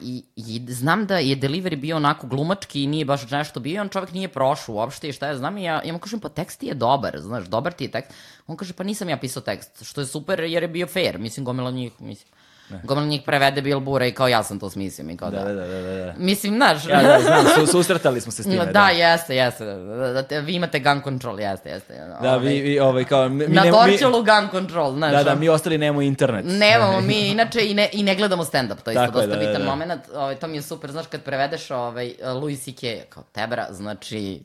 I, 0.00 0.24
I 0.36 0.66
znam 0.68 1.06
da 1.06 1.18
je 1.18 1.36
delivery 1.36 1.76
bio 1.76 1.96
onako 1.96 2.26
glumački 2.26 2.82
i 2.82 2.86
nije 2.86 3.04
baš 3.04 3.30
nešto 3.30 3.60
bio, 3.60 3.80
on 3.80 3.88
čovjek 3.88 4.12
nije 4.12 4.28
prošao 4.28 4.74
uopšte 4.74 5.08
i 5.08 5.12
šta 5.12 5.26
ja 5.26 5.36
znam 5.36 5.58
i 5.58 5.64
ja, 5.64 5.80
ja 5.84 5.92
mu 5.92 5.98
kažem 5.98 6.20
pa 6.20 6.28
tekst 6.28 6.60
ti 6.60 6.66
je 6.66 6.74
dobar, 6.74 7.20
znaš, 7.20 7.44
dobar 7.44 7.72
ti 7.72 7.84
je 7.84 7.90
tekst. 7.90 8.12
On 8.46 8.56
kaže 8.56 8.72
pa 8.72 8.84
nisam 8.84 9.08
ja 9.08 9.16
pisao 9.16 9.42
tekst, 9.42 9.84
što 9.84 10.00
je 10.00 10.06
super 10.06 10.40
jer 10.40 10.62
je 10.62 10.68
bio 10.68 10.86
fair, 10.86 11.18
mislim 11.18 11.44
gomila 11.44 11.70
njih, 11.70 11.92
mislim. 12.00 12.35
Gomila 12.82 13.06
njih 13.06 13.22
prevede 13.22 13.62
Bil 13.62 13.80
Bura 13.80 14.06
i 14.06 14.12
kao 14.12 14.28
ja 14.28 14.42
sam 14.42 14.58
to 14.58 14.70
smislio 14.70 15.10
i 15.10 15.16
kao 15.16 15.30
da. 15.30 15.38
Da, 15.38 15.44
da, 15.46 15.66
da, 15.66 15.82
da, 15.82 15.94
da. 15.96 16.14
Mislim, 16.16 16.54
znaš, 16.54 16.86
Ja, 16.86 17.02
da, 17.02 17.18
znam, 17.20 17.44
su, 17.56 17.66
susretali 17.72 18.20
smo 18.20 18.32
se 18.32 18.42
s 18.42 18.46
time. 18.46 18.56
da, 18.56 18.72
da. 18.72 18.88
jeste, 18.88 19.36
jeste. 19.36 19.64
Da, 19.64 19.74
da, 20.08 20.22
te- 20.22 20.40
vi 20.40 20.54
imate 20.54 20.78
gun 20.80 21.02
control, 21.02 21.40
jeste, 21.40 21.68
jeste. 21.68 21.94
Da, 22.22 22.36
vi, 22.36 22.60
vi, 22.60 22.80
ovaj, 22.80 23.04
kao, 23.04 23.28
mi, 23.28 23.46
Na 23.46 23.62
ne- 23.62 23.70
Dorčelu 23.70 24.18
gun 24.18 24.48
control, 24.50 24.92
znaš. 24.92 25.12
Da, 25.12 25.22
da, 25.24 25.34
mi 25.34 25.48
ostali 25.48 25.78
nemamo 25.78 26.02
internet. 26.02 26.44
Nemamo 26.48 27.00
mi, 27.08 27.20
inače, 27.20 27.60
i 27.60 27.74
ne, 27.74 27.88
i 27.92 28.02
ne 28.02 28.14
gledamo 28.14 28.44
stand-up, 28.44 28.76
to 28.76 28.90
je 28.90 28.94
isto 28.94 29.10
dosta 29.12 29.26
da, 29.26 29.34
da, 29.34 29.38
bitan 29.38 29.62
da. 29.62 29.64
moment. 29.66 29.92
Ovaj, 30.14 30.34
to 30.34 30.46
mi 30.46 30.56
je 30.56 30.62
super, 30.62 30.90
znaš, 30.92 31.06
kad 31.06 31.22
prevedeš 31.22 31.70
ovaj, 31.70 32.12
Louis 32.24 32.64
C.K. 32.64 32.82
kao 33.08 33.22
tebra, 33.24 33.66
znači, 33.70 34.42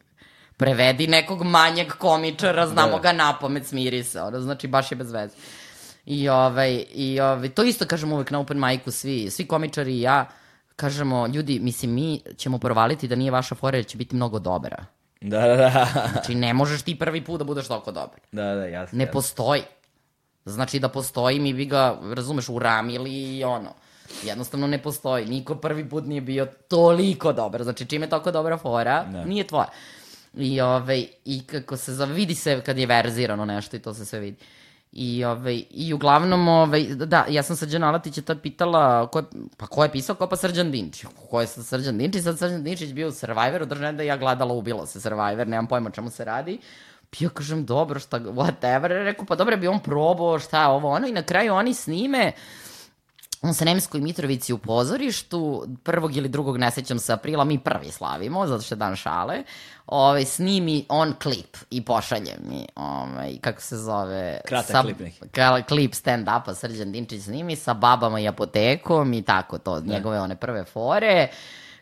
prevedi 0.58 1.08
nekog 1.08 1.44
manjeg 1.44 1.88
komičara, 1.90 2.68
znamo 2.68 2.92
Da. 2.92 3.00
ga 3.00 3.12
na 3.14 3.38
pamet, 3.40 3.66
smiri 3.66 4.04
se, 4.04 4.22
ono, 4.22 4.40
znači, 4.40 4.68
baš 4.68 4.92
je 4.92 4.96
bez 4.96 5.12
veze. 5.12 5.34
I, 6.06 6.30
ovaj, 6.30 6.86
i 6.94 7.20
ovaj, 7.20 7.50
to 7.50 7.64
isto 7.64 7.86
kažem 7.86 8.12
uvek 8.12 8.32
na 8.32 8.40
open 8.40 8.60
micu, 8.60 8.92
svi, 8.92 9.30
svi 9.30 9.48
komičari 9.48 9.98
i 9.98 10.02
ja, 10.02 10.26
kažemo, 10.76 11.28
ljudi, 11.28 11.60
mislim, 11.60 11.94
mi 11.94 12.22
ćemo 12.38 12.58
provaliti 12.60 13.08
da 13.08 13.16
nije 13.16 13.32
vaša 13.32 13.56
fora, 13.56 13.78
jer 13.78 13.86
će 13.86 13.98
biti 13.98 14.16
mnogo 14.16 14.40
dobra. 14.40 14.86
Da, 15.22 15.40
da, 15.40 15.56
da. 15.56 15.88
Znači, 16.12 16.36
ne 16.36 16.54
možeš 16.54 16.82
ti 16.82 17.00
prvi 17.00 17.24
put 17.24 17.38
da 17.40 17.44
budeš 17.44 17.68
toliko 17.68 17.92
dobar. 17.92 18.20
Da, 18.32 18.44
da, 18.44 18.66
jasno. 18.66 18.98
Ne 18.98 19.04
jasno. 19.04 19.14
postoji. 19.14 19.62
Znači 20.46 20.80
da 20.80 20.90
postoji, 20.90 21.40
mi 21.40 21.54
bi 21.54 21.66
ga, 21.66 21.98
razumeš, 22.14 22.50
uramili 22.50 23.38
i 23.38 23.44
ono. 23.44 23.74
Jednostavno 24.24 24.68
ne 24.68 24.78
postoji. 24.78 25.26
Niko 25.26 25.56
prvi 25.56 25.90
put 25.90 26.06
nije 26.06 26.22
bio 26.22 26.48
toliko 26.68 27.34
dobar. 27.34 27.64
Znači 27.64 27.86
čime 27.86 28.06
je 28.06 28.10
toliko 28.10 28.32
dobra 28.32 28.58
fora, 28.58 29.04
Da. 29.04 29.26
nije 29.26 29.48
tvoja. 29.48 29.68
I, 30.38 30.62
ovaj, 30.62 31.06
I 31.26 31.44
kako 31.48 31.78
se 31.78 31.94
zove, 31.94 32.14
vidi 32.14 32.36
se 32.36 32.62
kad 32.62 32.78
je 32.78 32.86
verzirano 32.86 33.46
nešto 33.46 33.76
i 33.76 33.80
to 33.80 33.94
se 33.94 34.06
sve 34.06 34.20
vidi. 34.20 34.38
I, 34.92 35.26
ovaj, 35.26 35.64
i 35.70 35.94
uglavnom, 35.94 36.48
ovaj, 36.48 36.84
da, 36.84 37.26
ja 37.30 37.44
sam 37.44 37.56
Srđan 37.56 37.84
Alatića 37.84 38.22
tad 38.22 38.42
pitala, 38.42 39.08
ko 39.08 39.20
je, 39.20 39.26
pa 39.58 39.68
ko 39.68 39.84
je 39.84 39.92
pisao, 39.92 40.16
ko 40.16 40.28
pa 40.28 40.36
Srđan 40.36 40.72
Dinčić? 40.72 41.06
Ko 41.30 41.42
je 41.42 41.48
Srđan 41.48 41.98
Dinčić? 41.98 42.24
Sad 42.24 42.40
Srđan 42.40 42.64
Dinčić 42.64 42.94
bio 42.94 43.08
u 43.08 43.12
Survivoru, 43.12 43.66
držane 43.66 43.98
da 43.98 44.04
ja 44.04 44.18
gledala, 44.18 44.54
ubilo 44.54 44.86
se 44.86 45.02
Survivor, 45.02 45.48
nemam 45.48 45.68
pojma 45.68 45.90
čemu 45.90 46.10
se 46.10 46.26
radi. 46.26 46.60
Ja 47.20 47.30
kažem, 47.30 47.66
dobro, 47.66 48.00
šta, 48.00 48.20
whatever. 48.20 48.88
Rekao, 48.88 49.26
pa 49.26 49.36
dobro 49.36 49.58
bi 49.58 49.68
on 49.68 49.80
probao, 49.80 50.40
šta, 50.40 50.68
ovo, 50.70 50.90
ono. 50.90 51.08
I 51.08 51.12
na 51.12 51.24
kraju 51.24 51.54
oni 51.54 51.74
snime, 51.74 52.32
u 53.42 53.54
Sremskoj 53.54 54.02
Mitrovici 54.02 54.54
u 54.54 54.58
pozorištu, 54.58 55.66
prvog 55.84 56.16
ili 56.16 56.30
drugog, 56.30 56.58
ne 56.58 56.72
sećam 56.72 57.00
se, 57.00 57.14
aprila, 57.14 57.44
mi 57.44 57.60
prvi 57.60 57.92
slavimo, 57.92 58.48
zato 58.48 58.64
što 58.64 58.76
je 58.76 58.78
dan 58.78 58.96
šale, 58.96 59.44
ovaj, 59.88 60.26
snimi 60.26 60.86
on 60.90 61.14
klip 61.24 61.58
i 61.70 61.86
pošalje 61.86 62.38
mi, 62.50 62.68
ovaj, 62.76 63.38
kako 63.42 63.62
se 63.62 63.78
zove... 63.78 64.42
Kratak 64.46 64.82
klip 64.82 65.00
neki. 65.00 65.20
Klip 65.68 65.94
stand-upa 65.94 66.54
Srđan 66.54 66.92
Dinčić 66.92 67.24
snimi 67.24 67.56
sa 67.56 67.74
babama 67.74 68.20
i 68.20 68.28
apotekom 68.28 69.14
i 69.14 69.22
tako 69.22 69.58
to, 69.58 69.82
njegove 69.82 70.20
one 70.20 70.36
prve 70.36 70.66
fore 70.66 71.28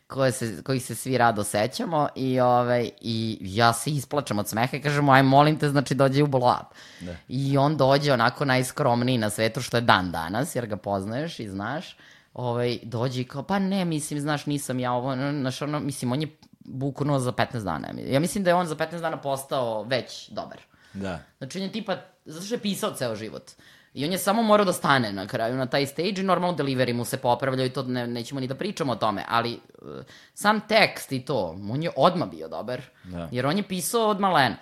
koje 0.09 0.31
se, 0.31 0.63
kojih 0.63 0.85
se 0.85 0.95
svi 0.95 1.17
rado 1.17 1.43
sećamo 1.43 2.07
i, 2.15 2.39
ovaj, 2.39 2.89
i 3.01 3.37
ja 3.41 3.73
se 3.73 3.89
isplačam 3.91 4.39
od 4.39 4.47
smeha 4.47 4.77
i 4.77 4.81
kažemo, 4.81 5.11
aj 5.11 5.23
molim 5.23 5.59
te, 5.59 5.69
znači 5.69 5.95
dođe 5.95 6.23
u 6.23 6.27
blow 6.27 6.61
up. 6.61 6.67
Da. 6.99 7.15
I 7.27 7.57
on 7.57 7.77
dođe 7.77 8.13
onako 8.13 8.45
najskromniji 8.45 9.17
na 9.17 9.29
svetu, 9.29 9.61
što 9.61 9.77
je 9.77 9.81
dan 9.81 10.11
danas, 10.11 10.55
jer 10.55 10.65
ga 10.65 10.77
poznaješ 10.77 11.39
i 11.39 11.49
znaš. 11.49 11.97
Ovaj, 12.33 12.79
dođe 12.83 13.21
i 13.21 13.23
kao, 13.23 13.43
pa 13.43 13.59
ne, 13.59 13.85
mislim, 13.85 14.19
znaš, 14.19 14.45
nisam 14.45 14.79
ja 14.79 14.93
ovo, 14.93 15.15
znaš, 15.15 15.61
ono, 15.61 15.79
mislim, 15.79 16.11
on 16.11 16.21
je 16.21 16.27
buknuo 16.59 17.19
za 17.19 17.31
15 17.31 17.63
dana. 17.63 17.87
Ja 18.07 18.19
mislim 18.19 18.43
da 18.43 18.49
je 18.49 18.55
on 18.55 18.67
za 18.67 18.75
15 18.75 19.01
dana 19.01 19.17
postao 19.17 19.83
već 19.83 20.29
dobar. 20.29 20.59
Da. 20.93 21.19
Znači, 21.37 21.57
on 21.57 21.63
je 21.63 21.71
tipa, 21.71 21.97
zato 22.25 22.45
što 22.45 22.55
je 22.55 22.59
pisao 22.59 22.93
ceo 22.93 23.15
život. 23.15 23.51
I 23.93 24.05
on 24.05 24.11
je 24.11 24.17
samo 24.17 24.43
morao 24.43 24.65
da 24.65 24.73
stane 24.73 25.13
na 25.13 25.27
kraju 25.27 25.55
na 25.55 25.65
taj 25.65 25.85
stage 25.85 26.21
i 26.21 26.23
normalno 26.23 26.57
delivery 26.57 26.93
mu 26.93 27.05
se 27.05 27.17
popravljao 27.17 27.65
i 27.65 27.69
to 27.69 27.83
ne, 27.83 28.07
nećemo 28.07 28.39
ni 28.39 28.47
da 28.47 28.55
pričamo 28.55 28.91
o 28.91 28.95
tome, 28.95 29.25
ali 29.27 29.59
uh, 29.81 29.89
sam 30.33 30.61
tekst 30.67 31.11
i 31.11 31.25
to, 31.25 31.57
on 31.71 31.83
je 31.83 31.91
odma 31.95 32.25
bio 32.25 32.47
dobar. 32.47 32.81
Da. 33.03 33.29
Jer 33.31 33.45
on 33.45 33.57
je 33.57 33.63
pisao 33.63 34.09
od 34.09 34.19
malena. 34.19 34.55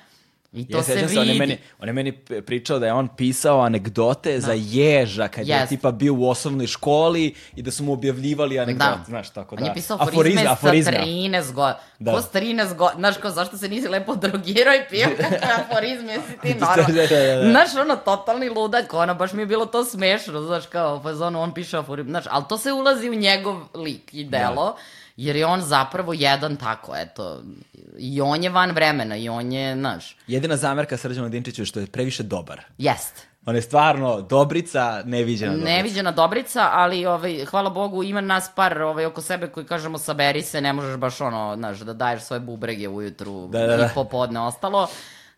I 0.53 0.67
to 0.67 0.77
Ja 0.77 0.83
se 0.83 0.95
vidi. 0.95 1.17
on 1.19 1.27
je, 1.27 1.33
meni, 1.33 1.57
on 1.79 1.87
je 1.87 1.93
meni 1.93 2.11
pričao 2.41 2.79
da 2.79 2.85
je 2.85 2.93
on 2.93 3.07
pisao 3.07 3.59
anegdote 3.61 4.39
za 4.39 4.53
ježa 4.55 5.27
kad 5.27 5.47
je 5.47 5.55
Jest. 5.55 5.69
tipa 5.69 5.91
bio 5.91 6.13
u 6.13 6.29
osnovnoj 6.29 6.67
školi 6.67 7.35
i 7.55 7.61
da 7.61 7.71
su 7.71 7.83
mu 7.83 7.93
objavljivali 7.93 8.59
anegdote, 8.59 8.89
Da. 8.91 9.03
znaš, 9.07 9.29
tako 9.29 9.55
da. 9.55 9.61
On 9.61 9.67
je 9.67 9.73
pisao 9.73 9.97
Aforizme, 10.01 10.45
aforizme, 10.45 10.91
sa 10.91 10.99
13 10.99 11.51
godina. 11.53 11.75
Da. 11.99 12.11
Ko 12.11 12.21
s 12.21 12.25
13 12.25 12.75
godina? 12.75 12.99
Znaš, 12.99 13.17
kao, 13.17 13.31
zašto 13.31 13.57
se 13.57 13.69
nisi 13.69 13.87
lepo 13.87 14.15
drogirao 14.15 14.73
i 14.75 14.89
pio 14.89 15.07
kakve 15.19 15.39
aforizme, 15.55 16.13
si 16.17 16.37
ti 16.43 16.53
Da, 16.53 16.65
normalno. 16.67 16.95
da, 16.95 17.07
da, 17.07 17.35
da. 17.35 17.49
Znaš, 17.49 17.75
ono, 17.77 17.95
totalni 17.95 18.49
ludak, 18.49 18.93
ono, 18.93 19.15
baš 19.15 19.33
mi 19.33 19.41
je 19.41 19.45
bilo 19.45 19.65
to 19.65 19.85
smešno, 19.85 20.41
znaš, 20.41 20.65
kao, 20.65 21.03
pa 21.03 21.09
ono, 21.17 21.41
on 21.41 21.53
piše 21.53 21.77
aforizme, 21.77 22.09
znaš, 22.11 22.25
ali 22.29 22.43
to 22.49 22.57
se 22.57 22.71
ulazi 22.71 23.09
u 23.09 23.15
njegov 23.15 23.55
lik 23.75 24.13
i 24.13 24.23
delo, 24.23 24.75
jer 25.17 25.35
je 25.35 25.45
on 25.45 25.61
zapravo 25.61 26.13
jedan 26.13 26.55
tako, 26.55 26.95
eto, 26.95 27.41
i 27.97 28.21
on 28.21 28.43
je 28.43 28.49
van 28.49 28.71
vremena, 28.71 29.15
i 29.17 29.29
on 29.29 29.51
je, 29.51 29.75
znaš, 29.75 30.17
Jedina 30.27 30.57
zamerka 30.57 30.97
Srđanu 30.97 31.29
Dinčiću 31.29 31.61
je 31.61 31.65
što 31.65 31.79
je 31.79 31.87
previše 31.87 32.23
dobar. 32.23 32.61
jest. 32.77 33.27
On 33.45 33.55
je 33.55 33.61
stvarno 33.61 34.21
dobrica, 34.21 35.01
neviđena 35.05 35.51
dobrica. 35.51 35.71
Neviđena 35.71 36.11
dobrica, 36.11 36.69
ali 36.73 37.05
ovaj, 37.05 37.45
hvala 37.45 37.69
Bogu 37.69 38.03
ima 38.03 38.21
nas 38.21 38.51
par 38.55 38.81
ovaj, 38.81 39.05
oko 39.05 39.21
sebe 39.21 39.47
koji 39.47 39.65
kažemo 39.65 39.97
saberi 39.97 40.41
se, 40.41 40.61
ne 40.61 40.73
možeš 40.73 40.97
baš 40.97 41.21
ono, 41.21 41.53
znaš, 41.57 41.79
da 41.79 41.93
daješ 41.93 42.21
svoje 42.23 42.39
bubrege 42.39 42.87
ujutru 42.87 43.47
Da, 43.47 43.59
da, 43.59 43.77
da. 43.77 43.85
i 43.85 43.89
popodne 43.95 44.39
ostalo. 44.39 44.87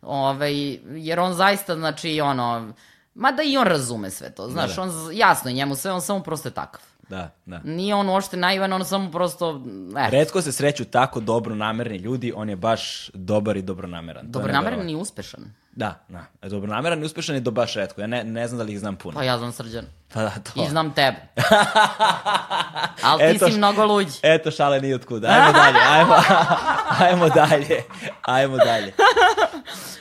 Ovaj, 0.01 0.53
jer 0.86 1.19
on 1.19 1.34
zaista, 1.34 1.75
znači, 1.75 2.21
ono, 2.21 2.73
mada 3.15 3.43
i 3.43 3.57
on 3.57 3.67
razume 3.67 4.09
sve 4.09 4.32
to, 4.32 4.49
znaš, 4.49 4.75
Da, 4.75 4.75
da. 4.75 4.82
on, 4.82 4.91
jasno 5.13 5.49
je 5.49 5.55
njemu 5.55 5.75
sve, 5.75 5.91
on 5.91 6.01
samo 6.01 6.23
prosto 6.23 6.47
je 6.47 6.53
takav. 6.53 6.82
Da, 7.10 7.36
da. 7.45 7.62
Nije 7.64 7.95
on 7.95 8.10
uopšte 8.10 8.38
naivan, 8.38 8.74
on 8.74 8.86
samo 8.86 9.12
prosto, 9.12 9.64
eh, 9.97 10.10
Redko 10.10 10.41
se 10.41 10.51
sreću 10.51 10.86
tako 10.86 11.20
dobro 11.20 11.55
namerni 11.55 11.97
ljudi, 11.97 12.34
on 12.36 12.49
je 12.49 12.55
baš 12.55 13.12
dobar 13.14 13.57
i 13.57 13.62
dobronameran. 13.62 14.32
Dobronameran 14.32 14.89
i 14.89 14.95
uspešan. 14.95 15.53
Da, 15.72 15.95
da. 16.09 16.49
Dobronameran 16.49 17.01
i 17.01 17.05
uspešan 17.05 17.36
je 17.36 17.41
do 17.41 17.51
baš 17.51 17.74
redko. 17.74 18.01
Ja 18.01 18.07
ne, 18.07 18.24
ne 18.24 18.47
znam 18.47 18.57
da 18.57 18.63
li 18.63 18.72
ih 18.74 18.80
znam 18.80 18.95
puno. 18.95 19.15
Pa 19.15 19.24
ja 19.24 19.38
znam 19.38 19.51
srđan. 19.51 19.86
Pa 20.13 20.22
da, 20.22 20.30
to. 20.30 20.63
I 20.63 20.70
znam 20.70 20.93
tebe. 20.93 21.17
Ali 23.03 23.20
ti 23.20 23.36
Eto 23.36 23.47
si 23.47 23.57
mnogo 23.57 23.86
luđi. 23.86 24.20
Eto 24.24 24.51
šale 24.51 24.82
ni 24.82 24.93
otkud. 24.93 25.26
Ajmo 25.26 25.51
dalje, 25.51 25.78
ajmo, 25.89 26.15
ajmo 27.05 27.30
dalje, 27.30 27.84
ajmo 28.22 28.57
dalje. 28.57 28.93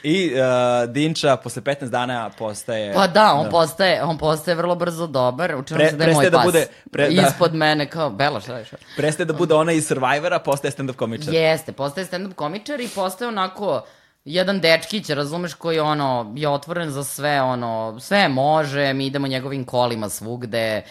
I 0.02 0.32
uh, 0.34 0.90
Dinča 0.90 1.36
posle 1.36 1.62
15 1.62 1.88
dana 1.88 2.30
postaje... 2.38 2.94
Pa 2.94 3.06
da, 3.06 3.32
on 3.32 3.50
postaje, 3.50 4.02
on 4.02 4.18
postaje 4.18 4.54
vrlo 4.54 4.74
brzo 4.74 5.06
dobar. 5.06 5.54
Učinilo 5.54 5.84
Pre- 5.86 5.90
se 5.90 5.96
da 5.96 6.04
je 6.04 6.14
moj 6.14 6.30
da 6.30 6.36
pas. 6.36 6.44
bude- 6.46 6.66
pre- 6.90 7.14
da. 7.14 7.22
Ispod 7.28 7.54
mene 7.54 7.90
kao, 7.90 8.10
Bela, 8.10 8.40
šta 8.40 8.52
radiš? 8.52 8.68
Prestaje 8.96 9.24
da 9.24 9.32
bude 9.32 9.54
ona 9.54 9.72
iz 9.72 9.86
Survivora, 9.86 10.38
postaje 10.38 10.72
stand-up 10.72 10.96
komičar. 10.96 11.34
Jeste, 11.34 11.72
postaje 11.72 12.06
stand-up 12.06 12.34
komičar 12.34 12.80
i 12.80 12.88
postaje 12.88 13.28
onako 13.28 13.84
jedan 14.28 14.60
dečkić, 14.60 15.10
razumeš, 15.10 15.54
koji 15.54 15.80
ono, 15.80 16.32
je 16.36 16.48
otvoren 16.48 16.90
za 16.90 17.04
sve, 17.04 17.42
ono, 17.42 18.00
sve 18.00 18.28
može, 18.28 18.92
mi 18.92 19.06
idemo 19.06 19.26
njegovim 19.26 19.64
kolima 19.64 20.08
svugde. 20.08 20.82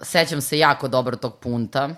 Sećam 0.00 0.40
se 0.40 0.58
jako 0.58 0.88
dobro 0.88 1.16
tog 1.16 1.36
punta 1.38 1.88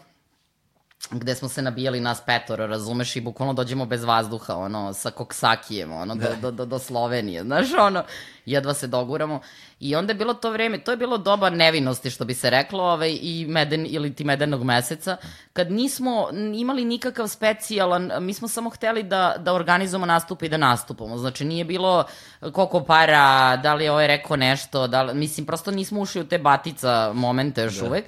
gde 1.10 1.34
smo 1.34 1.48
se 1.48 1.62
nabijali 1.62 2.00
nas 2.00 2.20
petoro, 2.26 2.66
razumeš, 2.66 3.16
i 3.16 3.20
bukvalno 3.20 3.52
dođemo 3.52 3.86
bez 3.86 4.04
vazduha, 4.04 4.56
ono, 4.56 4.92
sa 4.92 5.10
koksakijem, 5.10 5.92
ono, 5.92 6.14
do, 6.14 6.28
do, 6.40 6.50
do, 6.50 6.64
do 6.66 6.78
Slovenije, 6.78 7.42
znaš, 7.44 7.66
ono, 7.78 8.04
jedva 8.46 8.74
se 8.74 8.86
doguramo. 8.86 9.40
I 9.80 9.96
onda 9.96 10.10
je 10.10 10.14
bilo 10.14 10.34
to 10.34 10.50
vreme, 10.50 10.78
to 10.78 10.90
je 10.90 10.96
bilo 10.96 11.18
doba 11.18 11.50
nevinosti, 11.50 12.10
što 12.10 12.24
bi 12.24 12.34
se 12.34 12.50
reklo, 12.50 12.84
ovaj, 12.84 13.18
i 13.22 13.46
meden, 13.48 13.86
ili 13.88 14.14
ti 14.14 14.24
medenog 14.24 14.64
meseca, 14.64 15.16
kad 15.52 15.72
nismo 15.72 16.28
imali 16.54 16.84
nikakav 16.84 17.28
specijalan, 17.28 18.10
mi 18.20 18.34
smo 18.34 18.48
samo 18.48 18.70
hteli 18.70 19.02
da, 19.02 19.34
da 19.38 19.52
organizujemo 19.52 20.06
nastup 20.06 20.42
i 20.42 20.48
da 20.48 20.56
nastupamo, 20.56 21.18
znači 21.18 21.44
nije 21.44 21.64
bilo 21.64 22.04
koliko 22.52 22.84
para, 22.84 23.56
da 23.56 23.74
li 23.74 23.84
je 23.84 23.92
ovaj 23.92 24.06
rekao 24.06 24.36
nešto, 24.36 24.86
da 24.86 25.02
li, 25.02 25.14
mislim, 25.14 25.46
prosto 25.46 25.70
nismo 25.70 26.00
ušli 26.00 26.20
u 26.20 26.28
te 26.28 26.38
batica 26.38 27.12
momente 27.14 27.62
još 27.62 27.82
uvek. 27.82 28.04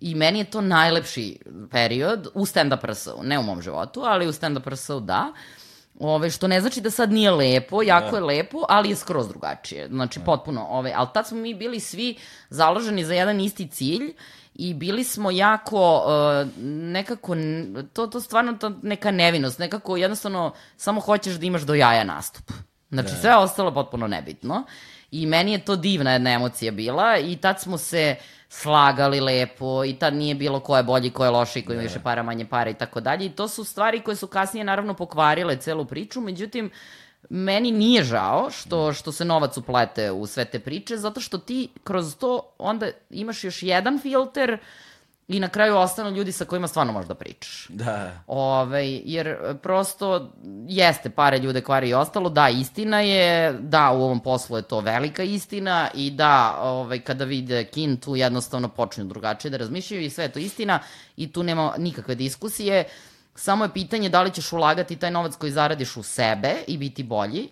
I 0.00 0.14
meni 0.14 0.38
je 0.38 0.44
to 0.44 0.60
najlepši 0.60 1.38
period 1.70 2.28
u 2.34 2.46
stand-up 2.46 2.86
RS-u, 2.86 3.22
ne 3.22 3.38
u 3.38 3.42
mom 3.42 3.62
životu, 3.62 4.00
ali 4.04 4.28
u 4.28 4.32
stand-up 4.32 4.70
RS-u 4.70 5.00
da. 5.00 5.32
Ove, 6.00 6.30
što 6.30 6.48
ne 6.48 6.60
znači 6.60 6.80
da 6.80 6.90
sad 6.90 7.12
nije 7.12 7.30
lepo, 7.30 7.82
jako 7.82 8.16
je 8.16 8.22
lepo, 8.22 8.58
ali 8.68 8.88
je 8.88 8.96
skroz 8.96 9.28
drugačije. 9.28 9.88
Znači, 9.88 10.20
potpuno. 10.20 10.66
Ove, 10.70 10.92
ali 10.96 11.08
tad 11.14 11.26
smo 11.26 11.38
mi 11.38 11.54
bili 11.54 11.80
svi 11.80 12.16
založeni 12.50 13.04
za 13.04 13.14
jedan 13.14 13.40
isti 13.40 13.68
cilj 13.68 14.14
i 14.54 14.74
bili 14.74 15.04
smo 15.04 15.30
jako 15.30 15.96
uh, 15.96 16.62
nekako, 16.66 17.36
to, 17.92 18.06
to 18.06 18.20
stvarno 18.20 18.52
to 18.52 18.72
neka 18.82 19.10
nevinost, 19.10 19.58
nekako 19.58 19.96
jednostavno 19.96 20.52
samo 20.76 21.00
hoćeš 21.00 21.34
da 21.34 21.46
imaš 21.46 21.62
do 21.62 21.74
jaja 21.74 22.04
nastup. 22.04 22.52
Znači, 22.90 23.08
sve 23.20 23.36
ostalo 23.36 23.74
potpuno 23.74 24.06
nebitno. 24.06 24.64
I 25.10 25.26
meni 25.26 25.52
je 25.52 25.64
to 25.64 25.76
divna 25.76 26.12
jedna 26.12 26.30
emocija 26.30 26.72
bila 26.72 27.18
i 27.18 27.36
tad 27.36 27.60
smo 27.60 27.78
se 27.78 28.16
slagali 28.48 29.20
lepo 29.20 29.84
i 29.84 29.94
tad 29.98 30.14
nije 30.14 30.34
bilo 30.34 30.60
ko 30.60 30.76
je 30.76 30.82
bolji, 30.82 31.10
ko 31.10 31.24
je 31.24 31.30
loši, 31.30 31.62
ko 31.62 31.72
ima 31.72 31.82
više 31.82 32.00
para, 32.00 32.22
manje 32.22 32.46
para 32.46 32.70
i 32.70 32.74
tako 32.74 33.00
dalje. 33.00 33.26
I 33.26 33.30
to 33.30 33.48
su 33.48 33.64
stvari 33.64 34.00
koje 34.00 34.16
su 34.16 34.26
kasnije 34.26 34.64
naravno 34.64 34.94
pokvarile 34.94 35.56
celu 35.56 35.84
priču, 35.84 36.20
međutim, 36.20 36.70
meni 37.30 37.70
nije 37.70 38.04
žao 38.04 38.50
što, 38.50 38.92
što 38.92 39.12
se 39.12 39.24
novac 39.24 39.56
uplete 39.56 40.10
u 40.10 40.26
sve 40.26 40.44
te 40.44 40.58
priče, 40.58 40.96
zato 40.96 41.20
što 41.20 41.38
ti 41.38 41.68
kroz 41.84 42.16
to 42.16 42.54
onda 42.58 42.86
imaš 43.10 43.44
još 43.44 43.62
jedan 43.62 43.98
filter 43.98 44.58
i 45.28 45.40
na 45.40 45.48
kraju 45.48 45.76
ostanu 45.76 46.10
ljudi 46.10 46.32
sa 46.32 46.44
kojima 46.44 46.68
stvarno 46.68 46.92
možeš 46.92 47.08
da 47.08 47.14
pričaš. 47.14 47.66
Da. 47.68 48.22
Ove, 48.26 48.86
jer 48.88 49.26
e, 49.26 49.54
prosto 49.62 50.32
jeste 50.68 51.10
pare 51.10 51.38
ljude 51.38 51.60
kvari 51.60 51.88
i 51.88 51.94
ostalo, 51.94 52.30
da, 52.30 52.48
istina 52.48 53.00
je, 53.00 53.52
da, 53.52 53.90
u 53.90 54.02
ovom 54.02 54.20
poslu 54.20 54.56
je 54.56 54.62
to 54.62 54.80
velika 54.80 55.22
istina 55.22 55.88
i 55.94 56.10
da, 56.10 56.58
ovaj, 56.60 57.00
kada 57.00 57.24
vide 57.24 57.64
kin, 57.64 57.96
tu 57.96 58.16
jednostavno 58.16 58.68
počnu 58.68 59.04
drugačije 59.04 59.50
da 59.50 59.56
razmišljaju 59.56 60.02
i 60.02 60.10
sve 60.10 60.24
je 60.24 60.32
to 60.32 60.38
istina 60.38 60.78
i 61.16 61.32
tu 61.32 61.42
nema 61.42 61.74
nikakve 61.78 62.14
diskusije, 62.14 62.84
samo 63.34 63.64
je 63.64 63.72
pitanje 63.72 64.08
da 64.08 64.22
li 64.22 64.30
ćeš 64.30 64.52
ulagati 64.52 64.96
taj 64.96 65.10
novac 65.10 65.36
koji 65.36 65.52
zaradiš 65.52 65.96
u 65.96 66.02
sebe 66.02 66.54
i 66.66 66.78
biti 66.78 67.02
bolji, 67.02 67.48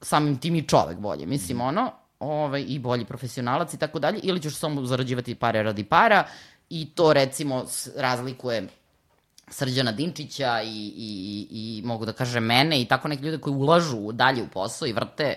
samim 0.00 0.38
tim 0.38 0.54
i 0.54 0.68
čovek 0.68 0.98
bolji, 0.98 1.26
mislim 1.26 1.60
ono, 1.60 1.92
ovaj, 2.20 2.64
i 2.68 2.78
bolji 2.78 3.04
profesionalac 3.04 3.74
i 3.74 3.78
tako 3.78 3.98
dalje, 3.98 4.20
ili 4.22 4.42
ćeš 4.42 4.54
samo 4.54 4.84
zarađivati 4.86 5.34
pare 5.34 5.62
radi 5.62 5.84
para 5.84 6.24
i 6.70 6.90
to 6.94 7.12
recimo 7.12 7.64
razlikuje 7.96 8.68
Srđana 9.48 9.92
Dinčića 9.92 10.62
i, 10.62 10.92
i, 10.96 11.46
i, 11.50 11.82
mogu 11.84 12.06
da 12.06 12.12
kažem 12.12 12.44
mene 12.44 12.80
i 12.80 12.84
tako 12.84 13.08
neke 13.08 13.22
ljude 13.22 13.38
koji 13.38 13.54
ulažu 13.54 14.12
dalje 14.12 14.42
u 14.42 14.48
posao 14.48 14.88
i 14.88 14.92
vrte 14.92 15.34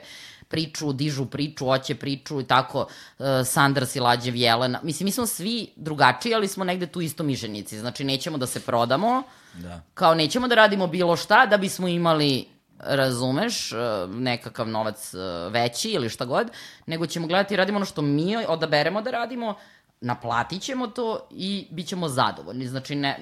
priču, 0.47 0.93
dižu 0.93 1.25
priču, 1.25 1.65
hoće 1.65 1.95
priču 1.95 2.41
i 2.41 2.43
tako, 2.43 2.79
uh, 3.19 3.25
Sandra 3.45 3.85
Silađev, 3.85 4.35
Jelena. 4.35 4.79
Mislim, 4.83 5.05
mi 5.05 5.11
smo 5.11 5.25
svi 5.25 5.67
drugačiji, 5.75 6.33
ali 6.33 6.47
smo 6.47 6.63
negde 6.63 6.87
tu 6.87 7.01
isto 7.01 7.23
mišljenici. 7.23 7.79
Znači, 7.79 8.03
nećemo 8.03 8.37
da 8.37 8.47
se 8.47 8.59
prodamo, 8.59 9.23
Da. 9.53 9.81
kao 9.93 10.15
nećemo 10.15 10.47
da 10.47 10.55
radimo 10.55 10.87
bilo 10.87 11.15
šta 11.15 11.45
da 11.45 11.57
bismo 11.57 11.87
imali 11.87 12.45
razumeš, 12.79 13.71
e, 13.71 13.75
nekakav 14.07 14.67
novac 14.67 15.13
e, 15.13 15.17
veći 15.49 15.89
ili 15.89 16.09
šta 16.09 16.25
god, 16.25 16.47
nego 16.85 17.07
ćemo 17.07 17.27
gledati 17.27 17.53
i 17.53 17.57
radimo 17.57 17.77
ono 17.77 17.85
što 17.85 18.01
mi 18.01 18.45
odaberemo 18.47 19.01
da 19.01 19.11
radimo, 19.11 19.55
naplatit 20.03 20.61
ćemo 20.61 20.87
to 20.87 21.27
i 21.31 21.67
bit 21.71 21.87
ćemo 21.87 22.09
zadovoljni. 22.09 22.67
Znači, 22.67 22.95
ne, 22.95 23.19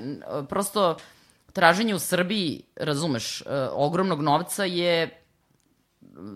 prosto 0.49 0.95
traženje 1.53 1.95
u 1.95 1.99
Srbiji, 1.99 2.61
razumeš, 2.75 3.41
e, 3.41 3.45
ogromnog 3.71 4.21
novca 4.21 4.65
je 4.65 5.21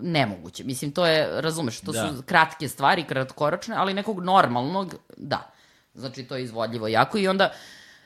nemoguće. 0.02 0.64
Mislim, 0.64 0.92
to 0.92 1.06
je, 1.06 1.42
razumeš, 1.42 1.80
to 1.82 1.92
Da. 1.92 2.08
su 2.08 2.24
kratke 2.26 2.68
stvari, 2.68 3.04
kratkoročne, 3.04 3.76
ali 3.76 3.94
nekog 3.94 4.24
normalnog, 4.24 4.96
da. 5.18 5.52
Znači, 5.94 6.24
to 6.24 6.36
je 6.36 6.44
izvodljivo 6.44 6.88
jako 6.88 7.18
i 7.18 7.28
onda, 7.28 7.52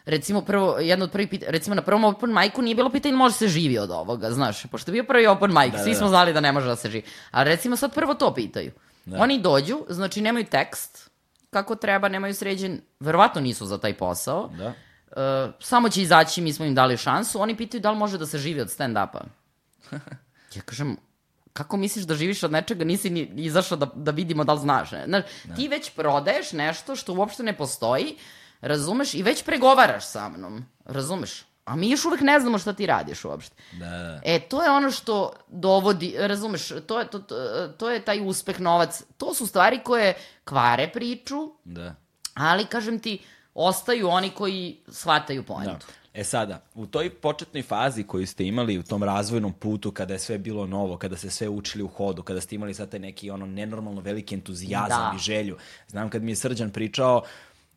recimo, 0.06 0.42
prvo, 0.42 0.78
jedno 0.80 1.06
od 1.06 1.12
prvih 1.12 1.30
pitanja, 1.30 1.52
recimo 1.52 1.76
na 1.76 1.82
prvom 1.82 2.04
open 2.04 2.34
micu 2.34 2.62
nije 2.62 2.76
bilo 2.76 2.90
pitanje 2.90 3.16
može 3.16 3.36
se 3.36 3.48
živi 3.48 3.78
od 3.78 3.92
ovoga, 3.92 4.32
znaš, 4.32 4.64
pošto 4.72 4.92
je 4.92 4.94
bio 4.94 5.04
prvi 5.04 5.28
open 5.28 5.52
mic, 5.54 5.72
Da, 5.74 5.84
svi 5.84 5.92
da, 5.92 5.98
smo 5.98 6.08
da. 6.08 6.10
znali 6.10 6.34
da 6.34 6.40
ne 6.40 6.52
može 6.52 6.68
da 6.68 6.76
se 6.76 6.90
živi. 6.90 7.04
A 7.32 7.44
recimo 7.44 7.76
sad 7.76 7.94
prvo 7.94 8.14
to 8.14 8.34
pitaju. 8.34 8.72
Da. 9.06 9.18
Oni 9.22 9.42
dođu, 9.42 9.86
znači 9.90 10.22
nemaju 10.22 10.46
tekst, 10.46 11.09
kako 11.50 11.76
treba, 11.76 12.10
nemaju 12.10 12.34
sređen, 12.34 12.82
verovatno 13.00 13.42
nisu 13.42 13.66
za 13.66 13.78
taj 13.78 13.98
posao, 13.98 14.50
Da. 14.58 14.68
uh, 14.68 15.54
samo 15.60 15.90
će 15.90 16.02
izaći, 16.02 16.42
mi 16.42 16.54
smo 16.54 16.66
im 16.66 16.76
dali 16.76 16.98
šansu, 16.98 17.42
oni 17.42 17.58
pitaju 17.58 17.82
da 17.82 17.92
li 17.92 17.98
može 17.98 18.18
da 18.18 18.26
se 18.26 18.38
živi 18.38 18.62
od 18.62 18.68
stand-upa. 18.68 19.22
Ja 20.56 20.62
kažem, 20.62 20.98
kako 21.54 21.78
misliš 21.78 22.06
da 22.06 22.16
živiš 22.16 22.44
od 22.44 22.52
nečega, 22.52 22.86
nisi 22.86 23.10
ni 23.10 23.22
izašao 23.36 23.78
da, 23.78 23.86
da 23.96 24.12
vidimo 24.12 24.44
da 24.44 24.54
li 24.54 24.60
znaš. 24.60 24.92
Ne? 24.92 25.06
Znaš, 25.08 25.24
ti 25.56 25.68
već 25.68 25.90
prodaješ 25.96 26.52
nešto 26.52 26.96
što 26.96 27.14
uopšte 27.14 27.44
ne 27.44 27.58
postoji, 27.58 28.16
razumeš, 28.62 29.14
i 29.14 29.24
već 29.24 29.44
pregovaraš 29.44 30.08
sa 30.08 30.30
mnom, 30.30 30.66
razumeš? 30.86 31.46
A 31.70 31.76
mi 31.76 31.90
još 31.90 32.06
uvek 32.06 32.22
ne 32.22 32.40
znamo 32.40 32.58
šta 32.58 32.74
ti 32.74 32.86
radiš 32.86 33.26
uopšte. 33.26 33.56
Da, 33.72 33.86
da. 33.90 34.22
E, 34.26 34.40
to 34.40 34.64
je 34.64 34.72
ono 34.72 34.92
što 34.92 35.34
dovodi, 35.48 36.16
razumeš, 36.18 36.68
to 36.88 37.00
je, 37.00 37.08
to, 37.08 37.20
to, 37.20 37.36
to 37.78 37.90
je 37.90 38.06
taj 38.06 38.28
uspeh, 38.28 38.60
novac. 38.60 39.04
To 39.18 39.34
su 39.34 39.48
stvari 39.48 39.80
koje 39.84 40.14
kvare 40.44 40.90
priču, 40.94 41.52
da. 41.64 41.96
ali, 42.34 42.66
kažem 42.66 43.00
ti, 43.00 43.20
ostaju 43.54 44.08
oni 44.10 44.30
koji 44.30 44.78
shvataju 44.88 45.42
Da. 45.42 45.48
poentu. 45.48 45.86
E 46.14 46.24
sada, 46.24 46.62
u 46.76 46.86
toj 46.86 47.10
početnoj 47.10 47.64
fazi 47.64 48.04
koju 48.04 48.28
ste 48.28 48.46
imali 48.46 48.78
u 48.78 48.84
tom 48.84 49.04
razvojnom 49.04 49.54
putu, 49.54 49.92
kada 49.92 50.14
je 50.14 50.20
sve 50.20 50.38
bilo 50.38 50.66
novo, 50.68 50.98
kada 50.98 51.18
ste 51.18 51.30
sve 51.30 51.50
učili 51.50 51.84
u 51.84 51.88
hodu, 51.88 52.24
kada 52.24 52.42
ste 52.42 52.56
imali 52.56 52.74
sad 52.74 52.90
taj 52.90 53.00
neki 53.00 53.30
ono 53.32 53.46
nenormalno 53.46 54.02
veliki 54.02 54.36
entuzijazam 54.36 55.12
Da. 55.12 55.14
i 55.16 55.20
želju. 55.20 55.58
Znam 55.88 56.10
kad 56.10 56.24
mi 56.24 56.32
je 56.32 56.36
Srđan 56.36 56.72
pričao, 56.72 57.22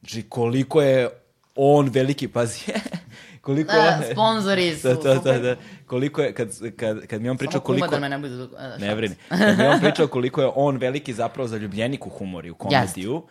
znači 0.00 0.22
koliko 0.28 0.82
je 0.82 1.10
on 1.56 1.88
veliki, 1.88 2.28
pazi, 2.28 2.60
koliko 3.42 3.72
je 3.72 3.82
Da, 3.82 3.96
on... 3.98 4.12
sponzori 4.12 4.74
su 4.76 4.88
Da, 4.88 4.94
da, 4.94 5.14
da, 5.14 5.38
da. 5.38 5.56
Koliko 5.86 6.22
je, 6.22 6.34
kad, 6.34 6.48
kad, 6.76 7.06
kad 7.06 7.22
mi 7.22 7.28
on 7.28 7.36
pričao 7.36 7.52
Samo 7.52 7.64
koliko... 7.64 7.86
da 7.86 8.00
me 8.00 8.08
ne 8.08 8.18
bude... 8.18 8.36
da- 8.36 8.46
da, 8.46 8.78
Ne 8.78 8.96
brini. 8.96 9.14
Kad 9.28 9.58
mi 9.58 9.66
on 9.66 9.80
pričao 9.84 10.06
koliko 10.06 10.40
je 10.42 10.50
on 10.54 10.76
veliki 10.76 11.12
zapravo 11.12 11.48
zaljubljenik 11.48 12.06
u 12.06 12.10
humor 12.10 12.46
i 12.46 12.50
u 12.50 12.54
komediju 12.54 13.22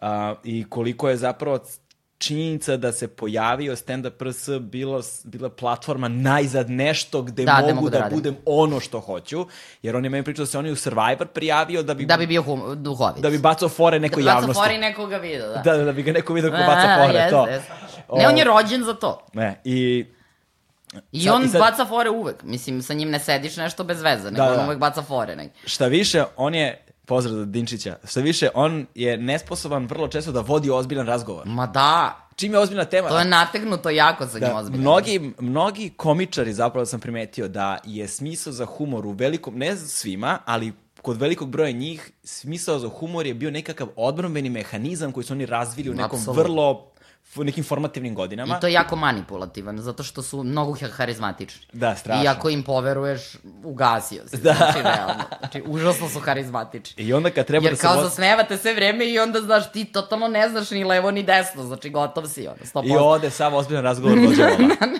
a, 0.00 0.34
i 0.44 0.64
koliko 0.68 1.08
je 1.08 1.16
zapravo 1.16 1.58
činjenica 2.20 2.76
da 2.76 2.92
se 2.92 3.08
pojavio 3.08 3.72
stand-up 3.74 4.22
RS 4.22 4.48
bila, 4.60 5.00
bila 5.24 5.48
platforma 5.50 6.08
najzad 6.08 6.70
nešto 6.70 7.22
gde 7.22 7.44
Da, 7.44 7.54
mogu, 7.56 7.74
mogu 7.74 7.88
da 7.88 7.92
da, 7.92 8.02
radim. 8.02 8.18
budem 8.18 8.36
ono 8.46 8.80
što 8.80 9.00
hoću, 9.00 9.46
jer 9.82 9.96
on 9.96 10.04
je 10.04 10.10
meni 10.10 10.24
pričao 10.24 10.42
da 10.42 10.46
se 10.46 10.58
on 10.58 10.66
i 10.66 10.70
u 10.70 10.76
Survivor 10.76 11.26
prijavio 11.26 11.82
da 11.82 11.94
bi, 11.94 12.06
Da 12.06 12.16
bi 12.16 12.26
bio 12.26 12.42
hum, 12.42 12.62
duhovit. 12.76 13.22
da 13.22 13.30
bi 13.30 13.38
bacao 13.38 13.68
fore 13.68 14.00
nekoj 14.00 14.22
Baca 14.22 14.32
javnosti. 14.32 14.62
fori 14.62 14.78
nekoga 14.78 15.16
video, 15.16 15.48
da. 15.48 15.62
Da, 15.62 15.76
da, 15.76 15.84
da 15.84 15.92
bi 15.92 16.02
ga 16.02 16.12
neko 16.12 16.32
vidio 16.34 16.50
ko 16.50 16.56
baca 16.58 16.96
fore, 16.98 17.14
jeste, 17.14 17.30
to. 17.30 17.46
jeste. 17.46 17.72
Ne, 18.12 18.28
on 18.28 18.38
je 18.38 18.44
rođen 18.44 18.84
za 18.84 18.94
to. 18.94 19.26
Ne, 19.32 19.60
i 19.64 20.06
I 21.12 21.20
Sad- 21.20 21.34
on 21.34 21.44
i 21.44 21.48
sad- 21.48 21.60
baca 21.60 21.84
fore 21.84 22.10
uvek. 22.10 22.42
Mislim, 22.44 22.82
sa 22.82 22.94
njim 22.94 23.10
ne 23.10 23.18
sediš 23.18 23.56
nešto 23.56 23.84
bez 23.84 24.02
veze, 24.02 24.24
nego 24.24 24.36
Da, 24.36 24.50
on 24.50 24.56
da. 24.56 24.64
uvek 24.64 24.78
baca 24.78 25.02
fore. 25.02 25.36
Nek. 25.36 25.50
šta 25.64 25.86
više, 25.86 26.24
on 26.36 26.54
je, 26.54 26.84
pozdrav 27.10 27.36
za 27.36 27.44
Dinčića, 27.44 27.96
šta 28.04 28.20
više, 28.20 28.48
on 28.54 28.86
je 28.94 29.16
nesposoban 29.16 29.86
vrlo 29.86 30.08
često 30.08 30.32
da 30.32 30.40
vodi 30.40 30.70
ozbiljan 30.70 31.06
razgovor. 31.06 31.42
Ma 31.46 31.66
da, 31.66 32.16
Čim 32.36 32.52
je 32.52 32.58
ozbiljna 32.58 32.84
tema, 32.84 33.08
to 33.08 33.18
je 33.18 33.24
nategnuto 33.24 33.90
jako 33.90 34.24
njim 34.24 34.40
da, 34.40 34.56
ozbiljno. 34.56 34.82
mnogi, 34.82 35.32
mnogi 35.38 35.90
komičari 35.96 36.52
zapravo 36.52 36.86
sam 36.86 37.00
primetio 37.00 37.48
da 37.48 37.78
je 37.84 38.08
smisao 38.08 38.52
za 38.52 38.64
humor 38.64 39.06
u 39.06 39.10
velikom, 39.10 39.58
ne 39.58 39.76
svima, 39.76 40.38
ali 40.44 40.72
kod 41.02 41.20
velikog 41.20 41.50
broja 41.50 41.70
njih, 41.70 42.10
smisao 42.24 42.78
za 42.78 42.88
humor 42.88 43.26
je 43.26 43.34
bio 43.34 43.50
nekakav 43.50 43.88
odbrambeni 43.96 44.50
mehanizam 44.50 45.12
koji 45.12 45.24
su 45.24 45.32
oni 45.32 45.46
razvili 45.46 45.90
u 45.90 45.94
nekom 45.94 46.18
Apsolutno. 46.18 46.42
vrlo 46.42 46.89
u 47.36 47.44
nekim 47.44 47.64
formativnim 47.64 48.14
godinama. 48.14 48.56
I 48.56 48.60
to 48.60 48.66
je 48.66 48.72
jako 48.72 48.96
manipulativan, 48.96 49.78
zato 49.78 50.02
što 50.02 50.22
su 50.22 50.42
mnogo 50.42 50.74
ha- 50.74 50.88
harizmatični. 50.88 51.66
Da, 51.72 51.96
strašno. 51.96 52.24
I 52.24 52.28
ako 52.28 52.50
im 52.50 52.62
poveruješ, 52.62 53.20
ugasio 53.64 54.22
si. 54.28 54.36
Da. 54.36 54.54
Znači, 54.54 54.78
realno. 54.82 55.24
Znači, 55.38 55.62
užasno 55.66 56.08
su 56.08 56.20
harizmatični. 56.20 57.04
I 57.04 57.12
onda 57.12 57.30
kad 57.30 57.46
treba 57.46 57.64
Jer 57.66 57.72
da 57.72 57.76
se... 57.76 57.82
kao 57.82 57.96
vo- 57.96 58.02
zasmevate 58.02 58.56
sve 58.56 58.74
vreme 58.74 59.06
i 59.06 59.18
onda, 59.18 59.40
znaš, 59.40 59.72
ti 59.72 59.84
totalno 59.84 60.28
ne 60.28 60.48
znaš 60.48 60.70
ni 60.70 60.84
levo 60.84 61.10
ni 61.10 61.22
desno, 61.22 61.64
znači 61.64 61.90
gotov 61.90 62.26
si, 62.26 62.46
ono, 62.46 62.56
100%. 62.74 62.86
I 62.86 62.96
ode 62.96 63.30
sav 63.30 63.56
ozbiljan 63.56 63.84
razgovor 63.84 64.18
dođe 64.18 64.44
ova. 64.44 64.56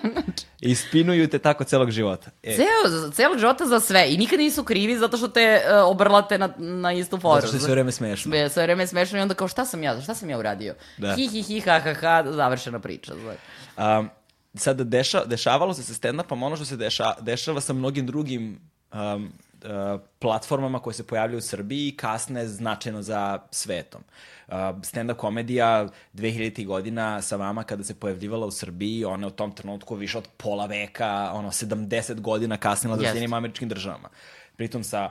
I 0.61 0.75
spinuju 0.75 1.27
te 1.29 1.39
tako 1.39 1.63
celog 1.63 1.91
života. 1.91 2.29
E, 2.43 2.55
Ceo, 2.55 3.11
celog 3.11 3.37
života 3.37 3.65
za 3.65 3.79
sve. 3.79 4.05
I 4.09 4.17
nikad 4.17 4.39
nisu 4.39 4.63
krivi 4.63 4.97
zato 4.97 5.17
što 5.17 5.27
te 5.27 5.61
uh, 5.65 5.89
obrlate 5.89 6.37
na, 6.37 6.49
na 6.57 6.93
istu 6.93 7.17
foru. 7.17 7.35
zato 7.35 7.47
što 7.47 7.55
je 7.55 7.61
sve 7.61 7.71
vreme 7.71 7.91
smešno. 7.91 8.29
Sve, 8.31 8.49
sve 8.49 8.63
vreme 8.63 8.87
smešno 8.87 9.17
i 9.17 9.21
onda 9.21 9.33
kao 9.33 9.47
šta 9.47 9.65
sam 9.65 9.83
ja, 9.83 10.01
šta 10.01 10.15
sam 10.15 10.29
ja 10.29 10.37
uradio? 10.37 10.75
Da. 10.97 11.15
Hi, 11.15 11.27
hi, 11.27 11.41
hi, 11.41 11.59
ha, 11.59 11.79
ha, 11.79 11.93
ha, 11.93 12.20
završena 12.27 12.79
priča. 12.79 13.13
Znači. 13.13 13.39
Um, 13.77 14.09
sad, 14.53 14.81
deša, 14.81 15.25
dešavalo 15.25 15.73
se 15.73 15.83
sa 15.83 15.93
stand-upom 15.93 16.43
ono 16.43 16.55
što 16.55 16.65
se 16.65 16.77
deša, 16.77 17.13
dešava 17.21 17.61
sa 17.61 17.73
mnogim 17.73 18.05
drugim 18.05 18.59
um, 18.93 19.33
uh, 19.63 20.01
platformama 20.19 20.79
koje 20.79 20.93
se 20.93 21.07
pojavljaju 21.07 21.37
u 21.37 21.41
Srbiji 21.41 21.87
i 21.87 21.97
kasne 21.97 22.47
značajno 22.47 23.01
za 23.01 23.39
svetom. 23.51 24.01
Uh, 24.47 24.53
stand-up 24.55 25.15
komedija 25.15 25.87
2000. 26.13 26.65
godina 26.65 27.21
sa 27.21 27.35
vama 27.35 27.63
kada 27.63 27.83
se 27.83 27.99
pojavljivala 27.99 28.45
u 28.45 28.51
Srbiji, 28.51 29.05
ona 29.05 29.27
je 29.27 29.27
u 29.27 29.35
tom 29.35 29.51
trenutku 29.51 29.95
više 29.95 30.17
od 30.17 30.27
pola 30.37 30.65
veka, 30.65 31.31
ono, 31.33 31.51
70 31.51 32.19
godina 32.19 32.57
kasnila 32.57 32.97
za 32.97 33.01
Jeste. 33.01 33.13
Sjedinjim 33.13 33.33
američkim 33.33 33.69
državama. 33.69 34.09
Pritom 34.55 34.83
sa 34.83 35.09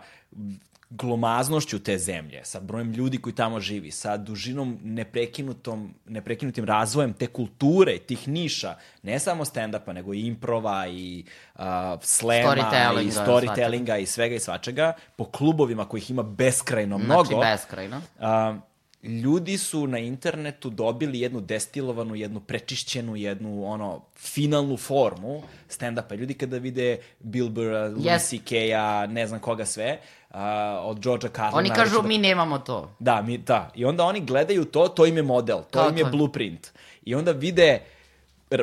glomaznošću 0.91 1.79
te 1.79 1.99
zemlje, 1.99 2.45
sa 2.45 2.61
brojem 2.61 2.93
ljudi 2.93 3.19
koji 3.19 3.35
tamo 3.35 3.61
živi, 3.61 3.91
sa 3.91 4.17
dužinom 4.17 4.79
neprekinutom, 4.83 5.95
neprekinutim 6.07 6.65
razvojem 6.65 7.13
te 7.13 7.27
kulture, 7.27 7.99
tih 7.99 8.29
niša, 8.29 8.75
ne 9.03 9.19
samo 9.19 9.45
stand-upa, 9.45 9.93
nego 9.93 10.15
i 10.15 10.21
improva 10.21 10.87
i 10.89 11.25
uh, 11.55 11.63
slema 12.03 12.49
Storytellinga, 12.51 13.03
i 13.03 13.11
storytellinga 13.11 13.99
i 13.99 14.07
svega 14.07 14.35
i 14.35 14.41
svačega, 14.41 14.93
po 15.17 15.25
klubovima 15.25 15.89
kojih 15.89 16.11
ima 16.11 16.23
beskrajno 16.23 16.99
mnogo. 16.99 17.25
Znači, 17.25 17.53
beskrajno. 17.53 18.03
A, 18.21 18.59
ljudi 19.03 19.59
su 19.59 19.87
na 19.87 19.99
internetu 19.99 20.71
dobili 20.71 21.21
jednu 21.21 21.41
destilovanu, 21.41 22.15
jednu 22.15 22.41
prečišćenu, 22.41 23.17
jednu 23.17 23.65
ono 23.65 24.03
finalnu 24.17 24.77
formu 24.77 25.43
stand-upa. 25.71 26.15
Ljudi 26.15 26.35
kada 26.35 26.59
vide 26.59 26.99
Bill 27.21 27.49
Burra, 27.49 27.81
Louis 27.81 28.05
Yes. 28.05 28.29
C.K.-a, 28.31 29.07
ne 29.07 29.27
znam 29.27 29.41
koga 29.41 29.65
sve, 29.67 29.99
a, 30.31 30.45
od 30.85 30.99
George'a 30.99 31.29
Carlina. 31.29 31.57
Oni 31.57 31.69
kažu, 31.71 31.83
recimo- 31.85 32.09
mi 32.09 32.19
nemamo 32.19 32.59
to. 32.59 32.91
Da, 32.99 33.23
mi, 33.23 33.39
da. 33.39 33.71
I 33.75 33.85
onda 33.85 34.05
oni 34.05 34.21
gledaju 34.21 34.65
to, 34.65 34.89
to 34.89 35.07
im 35.07 35.17
je 35.17 35.23
model, 35.23 35.59
to 35.59 35.67
Kao 35.71 35.89
im 35.89 35.97
je 35.97 36.05
to. 36.05 36.11
blueprint. 36.11 36.69
I 37.05 37.15
onda 37.15 37.33
vide 37.33 37.81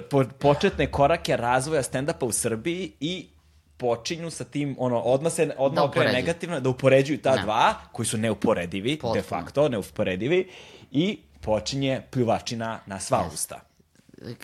po, 0.09 0.23
početne 0.39 0.91
korake 0.91 1.37
razvoja 1.37 1.83
stand-upa 1.83 2.25
u 2.25 2.31
Srbiji 2.31 2.91
i 2.99 3.25
počinju 3.77 4.29
sa 4.29 4.43
tim, 4.43 4.75
ono, 4.79 4.99
odmah 4.99 5.33
se 5.33 5.55
odmah 5.57 5.75
Da 5.75 5.81
da 5.81 5.87
okrene 5.87 6.11
negativno, 6.13 6.59
da 6.59 6.69
upoređuju 6.69 7.21
ta 7.21 7.35
Da. 7.35 7.41
dva, 7.41 7.75
koji 7.91 8.05
su 8.05 8.17
neuporedivi, 8.17 8.95
Potpuno. 8.95 9.13
de 9.13 9.21
facto, 9.21 9.69
neuporedivi, 9.69 10.49
i 10.91 11.19
počinje 11.41 12.01
pljuvačina 12.11 12.79
na 12.85 12.99
sva 12.99 13.29
usta. 13.33 13.59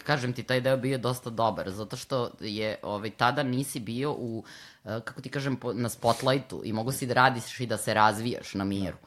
kažem 0.03 0.33
ti, 0.33 0.43
taj 0.43 0.61
deo 0.61 0.77
bio 0.77 0.97
dosta 0.97 1.29
dobar, 1.29 1.71
zato 1.71 1.97
što 1.97 2.31
je 2.39 2.77
ovaj, 2.81 3.09
tada 3.09 3.43
nisi 3.43 3.79
bio 3.79 4.11
u, 4.11 4.43
eh, 4.85 4.99
kako 5.03 5.21
ti 5.21 5.29
kažem, 5.29 5.59
na 5.73 5.89
spotlightu 5.89 6.61
i 6.65 6.73
mogu 6.73 6.91
si 6.91 7.05
da 7.05 7.13
radiš 7.13 7.59
i 7.59 7.65
da 7.65 7.77
se 7.77 7.93
razvijaš 7.93 8.53
na 8.53 8.63
miru. 8.63 8.97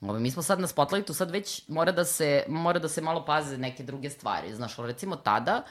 Ovaj, 0.00 0.20
mi 0.20 0.30
smo 0.30 0.42
sad 0.42 0.60
na 0.60 0.66
spotlightu, 0.66 1.14
sad 1.14 1.30
već 1.30 1.62
mora 1.68 1.92
da 1.92 2.04
se, 2.04 2.44
mora 2.48 2.78
da 2.78 2.88
se 2.88 3.00
malo 3.00 3.24
paze 3.24 3.58
neke 3.58 3.82
druge 3.82 4.10
stvari. 4.10 4.54
Znaš, 4.54 4.78
ali 4.78 4.92
recimo 4.92 5.16
tada, 5.16 5.62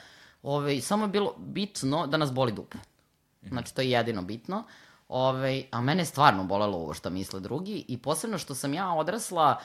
ovaj, 0.43 0.81
samo 0.81 1.03
je 1.05 1.09
bilo 1.09 1.35
bitno 1.37 2.07
da 2.07 2.17
nas 2.17 2.33
boli 2.33 2.51
dupe. 2.51 2.77
Znači, 3.41 3.75
to 3.75 3.81
je 3.81 3.91
jedino 3.91 4.21
bitno. 4.21 4.63
Ove, 5.07 5.63
a 5.71 5.81
mene 5.81 6.01
je 6.01 6.05
stvarno 6.05 6.43
bolelo 6.43 6.77
ovo 6.77 6.93
što 6.93 7.09
misle 7.09 7.39
drugi 7.39 7.85
i 7.87 7.97
posebno 7.97 8.37
što 8.37 8.55
sam 8.55 8.73
ja 8.73 8.93
odrasla 8.93 9.59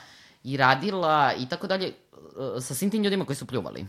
i 0.44 0.56
radila 0.56 1.32
i 1.38 1.48
tako 1.48 1.66
dalje 1.66 1.86
e, 1.86 2.60
sa 2.60 2.74
svim 2.74 2.90
tim 2.90 3.02
ljudima 3.02 3.24
koji 3.24 3.36
su 3.36 3.46
pljuvali. 3.46 3.86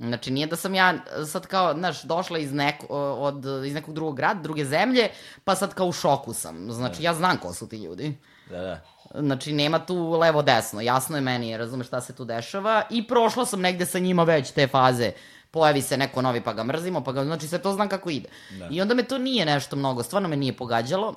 Znači, 0.00 0.30
nije 0.30 0.46
da 0.46 0.56
sam 0.56 0.74
ja 0.74 0.94
sad 1.26 1.46
kao, 1.46 1.74
znaš, 1.74 2.02
došla 2.02 2.38
iz, 2.38 2.52
neko, 2.52 2.86
od, 3.18 3.44
iz 3.66 3.74
nekog 3.74 3.94
drugog 3.94 4.16
grada, 4.16 4.40
druge 4.40 4.64
zemlje, 4.64 5.08
pa 5.44 5.54
sad 5.54 5.74
kao 5.74 5.86
u 5.86 5.92
šoku 5.92 6.32
sam. 6.32 6.72
Znači, 6.72 7.02
ja 7.02 7.14
znam 7.14 7.36
ko 7.36 7.52
su 7.52 7.68
ti 7.68 7.76
ljudi. 7.76 8.16
Da, 8.50 8.60
da. 8.60 8.80
Znači, 9.14 9.52
nema 9.52 9.78
tu 9.78 10.10
levo-desno, 10.10 10.80
jasno 10.80 11.16
je 11.16 11.20
meni, 11.20 11.56
razumeš 11.56 11.86
šta 11.86 12.00
se 12.00 12.14
tu 12.14 12.24
dešava 12.24 12.82
i 12.90 13.06
prošla 13.06 13.46
sam 13.46 13.60
negde 13.60 13.86
sa 13.86 13.98
njima 13.98 14.24
već 14.24 14.50
te 14.50 14.66
faze. 14.66 15.12
Pojavi 15.50 15.82
se 15.82 15.96
neko 15.96 16.22
novi 16.22 16.40
pa 16.40 16.52
ga 16.52 16.64
mrzimo, 16.64 17.04
pa 17.04 17.12
ga, 17.12 17.24
znači 17.24 17.48
sve 17.48 17.58
to 17.58 17.72
znam 17.72 17.88
kako 17.88 18.10
ide. 18.10 18.28
Da. 18.58 18.68
I 18.70 18.80
onda 18.80 18.94
me 18.94 19.02
to 19.02 19.18
nije 19.18 19.46
nešto 19.46 19.76
mnogo, 19.76 20.02
stvarno 20.02 20.28
me 20.28 20.36
nije 20.36 20.56
pogađalo. 20.56 21.14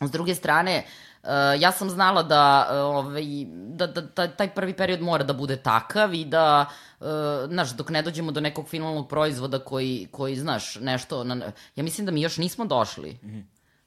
S 0.00 0.10
druge 0.10 0.34
strane, 0.34 0.84
uh, 1.22 1.28
ja 1.58 1.72
sam 1.72 1.90
znala 1.90 2.22
da, 2.22 2.68
uh, 2.70 2.76
ovaj, 2.76 3.24
da, 3.48 3.86
da, 3.86 4.00
da 4.00 4.28
taj 4.28 4.54
prvi 4.54 4.72
period 4.72 5.00
mora 5.00 5.24
da 5.24 5.32
bude 5.32 5.56
takav 5.56 6.14
i 6.14 6.24
da, 6.24 6.66
uh, 7.00 7.06
znaš, 7.48 7.70
dok 7.70 7.90
ne 7.90 8.02
dođemo 8.02 8.32
do 8.32 8.40
nekog 8.40 8.68
finalnog 8.68 9.08
proizvoda 9.08 9.58
koji, 9.58 10.08
koji 10.10 10.36
znaš, 10.36 10.74
nešto, 10.80 11.24
na, 11.24 11.52
ja 11.76 11.84
mislim 11.84 12.06
da 12.06 12.12
mi 12.12 12.22
još 12.22 12.36
nismo 12.36 12.64
došli 12.64 13.18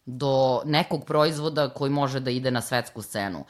do 0.06 0.62
nekog 0.66 1.06
proizvoda 1.06 1.70
koji 1.70 1.92
može 1.92 2.20
da 2.20 2.32
ide 2.32 2.52
na 2.52 2.62
svetsku 2.62 3.02
scenu. 3.02 3.46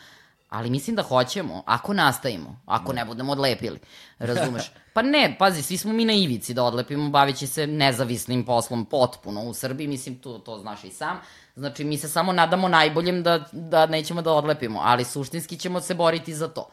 Ali 0.49 0.69
mislim 0.69 0.95
da 0.95 1.03
hoćemo, 1.03 1.63
ako 1.65 1.93
nastavimo, 1.93 2.61
ako 2.65 2.93
ne 2.93 3.05
budemo 3.05 3.31
odlepili, 3.31 3.79
razumeš? 4.19 4.71
Pa 4.97 5.01
ne, 5.01 5.35
pazi, 5.39 5.61
svi 5.61 5.77
smo 5.77 5.93
mi 5.93 6.05
na 6.05 6.13
ivici 6.13 6.53
da 6.53 6.63
odlepimo, 6.63 7.09
bavići 7.09 7.47
se 7.47 7.67
nezavisnim 7.67 8.45
poslom 8.45 8.85
potpuno 8.85 9.43
u 9.43 9.53
Srbiji, 9.53 9.87
mislim, 9.87 10.15
tu 10.15 10.39
to 10.39 10.57
znaš 10.57 10.83
i 10.83 10.89
sam. 10.89 11.19
Znači, 11.55 11.83
mi 11.83 11.97
se 11.97 12.09
samo 12.09 12.33
nadamo 12.33 12.67
najboljem 12.67 13.23
da, 13.23 13.43
da 13.51 13.85
nećemo 13.85 14.21
da 14.21 14.33
odlepimo, 14.33 14.79
ali 14.83 15.03
suštinski 15.03 15.57
ćemo 15.57 15.81
se 15.81 15.93
boriti 15.93 16.33
za 16.33 16.47
to. 16.47 16.69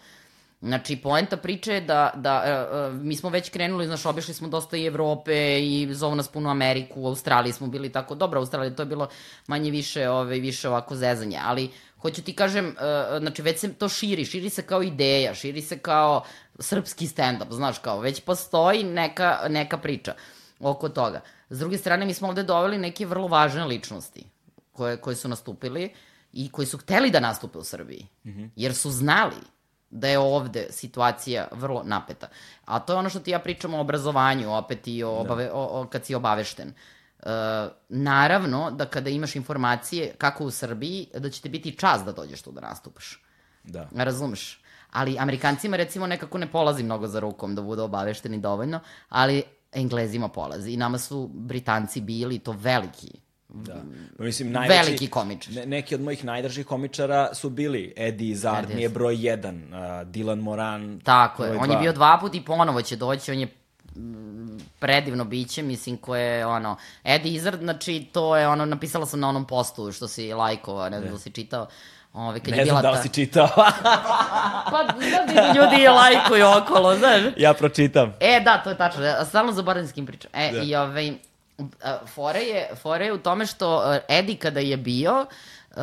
Znači, 0.62 0.96
poenta 0.96 1.36
priče 1.36 1.72
je 1.72 1.80
da, 1.80 2.12
da 2.14 2.66
uh, 2.88 3.02
mi 3.02 3.16
smo 3.16 3.30
već 3.30 3.50
krenuli, 3.50 3.86
znaš, 3.86 4.06
obišli 4.06 4.34
smo 4.34 4.48
dosta 4.48 4.76
i 4.76 4.86
Evrope 4.86 5.60
i 5.60 5.88
zovu 5.94 6.14
nas 6.14 6.28
puno 6.28 6.50
Ameriku, 6.50 7.02
u 7.02 7.06
Australiji 7.06 7.52
smo 7.52 7.66
bili 7.66 7.92
tako, 7.92 8.14
dobro, 8.14 8.40
Australiji 8.40 8.76
to 8.76 8.82
je 8.82 8.86
bilo 8.86 9.08
manje 9.46 9.70
više, 9.70 10.08
ove, 10.08 10.38
više 10.40 10.68
ovako 10.68 10.96
zezanje, 10.96 11.38
ali 11.44 11.70
hoću 12.04 12.22
ti 12.22 12.34
kažem, 12.36 12.66
uh, 12.66 13.18
znači 13.18 13.42
već 13.42 13.60
se 13.60 13.72
to 13.72 13.88
širi, 13.88 14.24
širi 14.24 14.50
se 14.50 14.62
kao 14.62 14.82
ideja, 14.82 15.34
širi 15.34 15.62
se 15.62 15.78
kao 15.78 16.24
srpski 16.58 17.06
stand-up, 17.06 17.52
znaš, 17.52 17.78
kao 17.78 18.00
već 18.00 18.20
postoji 18.20 18.84
neka, 18.84 19.38
neka 19.48 19.78
priča 19.78 20.14
oko 20.60 20.88
toga. 20.88 21.20
S 21.50 21.58
druge 21.58 21.78
strane, 21.78 22.06
mi 22.06 22.14
smo 22.14 22.28
ovde 22.28 22.42
doveli 22.42 22.78
neke 22.78 23.06
vrlo 23.06 23.28
važne 23.28 23.64
ličnosti 23.64 24.26
koje, 24.72 24.96
koje 24.96 25.16
su 25.16 25.28
nastupili 25.28 25.92
i 26.32 26.50
koji 26.52 26.66
su 26.66 26.78
hteli 26.78 27.10
da 27.10 27.20
nastupe 27.20 27.58
u 27.58 27.64
Srbiji, 27.64 28.06
mm 28.24 28.30
-hmm. 28.30 28.50
jer 28.56 28.74
su 28.74 28.90
znali 28.90 29.40
da 29.90 30.08
je 30.08 30.18
ovde 30.18 30.66
situacija 30.70 31.48
vrlo 31.52 31.82
napeta. 31.84 32.28
A 32.64 32.80
to 32.80 32.92
je 32.92 32.98
ono 32.98 33.08
što 33.08 33.20
ti 33.20 33.30
ja 33.30 33.38
pričam 33.38 33.74
o 33.74 33.80
obrazovanju, 33.80 34.56
opet 34.56 34.88
i 34.88 35.02
o, 35.02 35.10
da. 35.10 35.20
obave, 35.20 35.50
o, 35.52 35.80
o, 35.80 35.86
kad 35.86 36.04
si 36.04 36.14
obavešten. 36.14 36.68
Uh, 36.68 36.74
naravno 37.88 38.70
da 38.70 38.86
kada 38.86 39.10
imaš 39.10 39.36
informacije 39.36 40.14
kako 40.18 40.44
u 40.44 40.50
Srbiji, 40.50 41.06
da 41.18 41.30
će 41.30 41.42
ti 41.42 41.48
biti 41.48 41.76
čas 41.76 42.04
da 42.04 42.12
dođeš 42.12 42.42
tu 42.42 42.52
da 42.52 42.60
nastupaš. 42.60 43.22
Da. 43.64 43.88
Razumeš? 43.94 44.60
Ali 44.90 45.18
Amerikancima 45.18 45.76
recimo 45.76 46.06
nekako 46.06 46.38
ne 46.38 46.52
polazi 46.52 46.82
mnogo 46.82 47.08
za 47.08 47.20
rukom 47.20 47.54
da 47.54 47.62
budu 47.62 47.82
obavešteni 47.82 48.38
dovoljno, 48.38 48.80
ali 49.08 49.42
Englezima 49.72 50.28
polazi. 50.28 50.72
I 50.72 50.76
nama 50.76 50.98
su 50.98 51.30
Britanci 51.32 52.00
bili 52.00 52.38
to 52.38 52.52
veliki 52.52 53.24
Da. 53.54 53.82
Pa 54.16 54.24
mislim, 54.24 54.52
najveći, 54.52 54.78
Veliki 54.78 55.06
komičar. 55.06 55.54
Ne, 55.54 55.66
neki 55.66 55.94
od 55.94 56.00
mojih 56.00 56.24
najdržih 56.24 56.66
komičara 56.66 57.34
su 57.34 57.50
bili 57.50 57.92
Eddie 57.96 58.30
Izzard, 58.30 58.74
mi 58.74 58.82
je 58.82 58.88
broj 58.88 59.16
1, 59.16 59.64
uh, 59.68 59.74
Dylan 60.10 60.40
Moran. 60.40 61.00
Tako 61.04 61.44
je, 61.44 61.50
on 61.50 61.66
dva. 61.66 61.74
je 61.74 61.80
bio 61.80 61.92
dva 61.92 62.18
puta 62.20 62.36
i 62.36 62.44
ponovo 62.44 62.82
će 62.82 62.96
doći, 62.96 63.32
on 63.32 63.38
je 63.38 63.48
predivno 64.78 65.24
biće, 65.24 65.62
mislim, 65.62 65.96
koje 65.96 66.46
ono, 66.46 66.76
Eddie 67.04 67.32
Izzard, 67.34 67.60
znači, 67.60 68.06
to 68.12 68.36
je 68.36 68.48
ono, 68.48 68.64
napisala 68.64 69.06
sam 69.06 69.20
na 69.20 69.28
onom 69.28 69.46
postu 69.46 69.92
što 69.92 70.08
si 70.08 70.32
lajkova, 70.32 70.88
ne 70.88 71.00
znam 71.00 71.12
da 71.12 71.18
si 71.18 71.30
čitao, 71.30 71.66
Ove, 72.14 72.40
kad 72.40 72.50
ne 72.50 72.58
je 72.58 72.64
znam 72.64 72.82
da 72.82 72.90
li 72.90 72.98
si 73.02 73.08
čitao. 73.08 73.48
pa, 74.70 74.82
da 75.34 75.52
ljudi 75.56 75.82
je 75.82 75.90
lajkuju 75.90 76.46
okolo, 76.46 76.96
znaš. 76.96 77.22
Ja 77.36 77.54
pročitam. 77.54 78.14
E, 78.20 78.40
da, 78.40 78.58
to 78.58 78.70
je 78.70 78.76
tačno. 78.76 79.24
Stalno 79.28 79.52
zaboravim 79.52 79.88
s 79.88 79.92
kim 79.92 80.06
pričam. 80.06 80.30
E, 80.34 80.50
da. 80.52 80.62
i 80.62 80.74
ovaj, 80.76 81.12
fora 82.06 82.38
je, 82.38 82.70
fora 82.82 83.04
je 83.04 83.12
u 83.12 83.18
tome 83.18 83.46
što 83.46 83.98
Edi 84.08 84.36
kada 84.36 84.60
je 84.60 84.76
bio, 84.76 85.26
uh, 85.70 85.76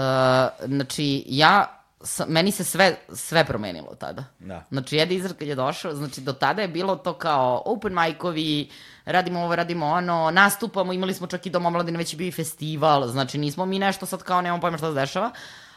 znači 0.65 1.23
ja 1.27 1.80
sa, 2.03 2.25
meni 2.27 2.51
se 2.51 2.63
sve, 2.63 2.95
sve 3.13 3.45
promenilo 3.45 3.95
tada. 3.99 4.23
Da. 4.39 4.65
Znači, 4.71 4.97
Edi 4.97 5.15
Izrak 5.15 5.37
kad 5.37 5.47
je 5.47 5.55
došao, 5.55 5.93
znači, 5.93 6.21
do 6.21 6.33
tada 6.33 6.61
je 6.61 6.67
bilo 6.67 6.95
to 6.95 7.13
kao 7.13 7.63
open 7.65 7.93
mic-ovi, 7.93 8.69
radimo 9.05 9.39
ovo, 9.39 9.55
radimo 9.55 9.85
ono, 9.85 10.31
nastupamo, 10.31 10.93
imali 10.93 11.13
smo 11.13 11.27
čak 11.27 11.45
i 11.45 11.49
Dom 11.49 11.65
omladine, 11.65 11.97
već 11.97 12.13
je 12.13 12.17
bio 12.17 12.27
i 12.27 12.31
festival, 12.31 13.07
znači, 13.07 13.37
nismo 13.37 13.65
mi 13.65 13.79
nešto 13.79 14.05
sad 14.05 14.23
kao, 14.23 14.41
nemamo 14.41 14.61
pojma 14.61 14.77
šta 14.77 14.87
se 14.87 14.99
dešava, 14.99 15.31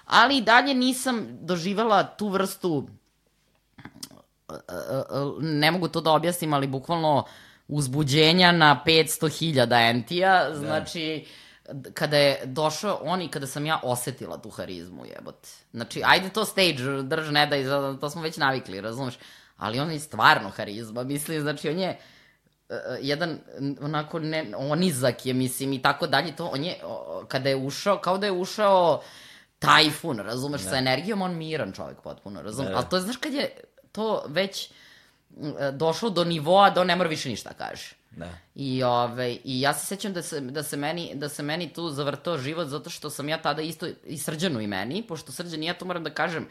ali 0.07 0.37
i 0.37 0.43
dalje 0.43 0.75
nisam 0.75 1.27
doživela 1.41 2.03
tu 2.03 2.29
vrstu, 2.29 2.89
ne 5.41 5.71
mogu 5.71 5.89
to 5.89 6.01
da 6.01 6.13
objasnim, 6.13 6.53
ali 6.53 6.67
bukvalno, 6.67 7.25
uzbuđenja 7.69 8.53
na 8.53 8.83
500.000 8.87 9.91
entija, 9.91 10.49
da. 10.49 10.55
znači, 10.55 11.25
da. 11.25 11.44
Kada 11.95 12.17
je 12.17 12.41
došao 12.45 12.99
on 13.03 13.23
i 13.23 13.29
kada 13.29 13.47
sam 13.47 13.67
ja 13.67 13.81
osetila 13.83 14.39
tu 14.39 14.51
harizmu, 14.51 15.07
jebote. 15.07 15.49
Znači, 15.73 16.03
ajde 16.05 16.29
to 16.29 16.45
stage, 16.45 17.03
drž, 17.03 17.31
ne 17.31 17.47
daj, 17.47 17.65
to 18.01 18.11
smo 18.11 18.23
već 18.23 18.37
navikli, 18.37 18.81
razumeš? 18.81 19.15
Ali 19.57 19.81
on 19.81 19.91
je 19.91 20.01
stvarno 20.01 20.51
harizma, 20.51 21.03
mislim, 21.03 21.41
znači, 21.41 21.69
on 21.69 21.79
je 21.79 21.99
uh, 22.69 22.77
jedan, 23.01 23.39
onako, 23.81 24.19
ne, 24.19 24.53
onizak 24.57 25.27
je, 25.27 25.35
mislim, 25.35 25.73
i 25.73 25.83
tako 25.83 26.07
dalje, 26.07 26.37
to, 26.37 26.47
on 26.47 26.65
je, 26.65 26.77
uh, 26.85 27.29
kada 27.29 27.49
je 27.49 27.57
ušao, 27.57 27.99
kao 27.99 28.19
da 28.19 28.27
je 28.27 28.33
ušao 28.33 29.03
tajfun, 29.59 30.19
razumeš, 30.19 30.65
ne. 30.65 30.71
sa 30.71 30.77
energijom, 30.77 31.23
on 31.23 31.37
miran 31.37 31.73
čovjek 31.73 32.01
potpuno, 32.01 32.43
razumeš? 32.43 32.71
Ne. 32.71 32.77
Ali 32.77 32.87
to 32.91 32.97
je, 32.97 33.03
znaš, 33.03 33.17
kad 33.17 33.33
je 33.33 33.51
to 33.93 34.25
već 34.29 34.71
E, 35.59 35.73
došlo 35.73 36.11
do 36.11 36.25
nivoa 36.25 36.71
da 36.71 36.81
on 36.81 36.87
ne 36.87 36.97
mora 36.97 37.09
više 37.09 37.29
ništa 37.29 37.49
da 37.49 37.67
kaže. 37.67 37.95
Da. 38.17 38.39
I, 38.55 38.83
ove, 38.83 38.95
ovaj, 38.95 39.39
I 39.45 39.61
ja 39.61 39.75
se 39.75 39.87
sećam 39.87 40.13
da 40.13 40.23
se, 40.23 40.41
da, 40.41 40.63
se 40.63 40.77
meni, 40.77 41.13
da 41.15 41.29
se 41.29 41.43
meni 41.43 41.73
tu 41.73 41.91
zavrtao 41.91 42.39
život 42.39 42.69
zato 42.69 42.91
što 42.91 43.11
sam 43.11 43.29
ja 43.29 43.43
tada 43.43 43.63
isto 43.63 43.87
i 44.07 44.19
srđanu 44.19 44.61
i 44.61 44.67
meni, 44.67 45.03
pošto 45.09 45.33
srđan 45.33 45.63
i 45.63 45.67
ja 45.67 45.75
to 45.75 45.85
moram 45.85 46.05
da 46.05 46.11
kažem 46.11 46.49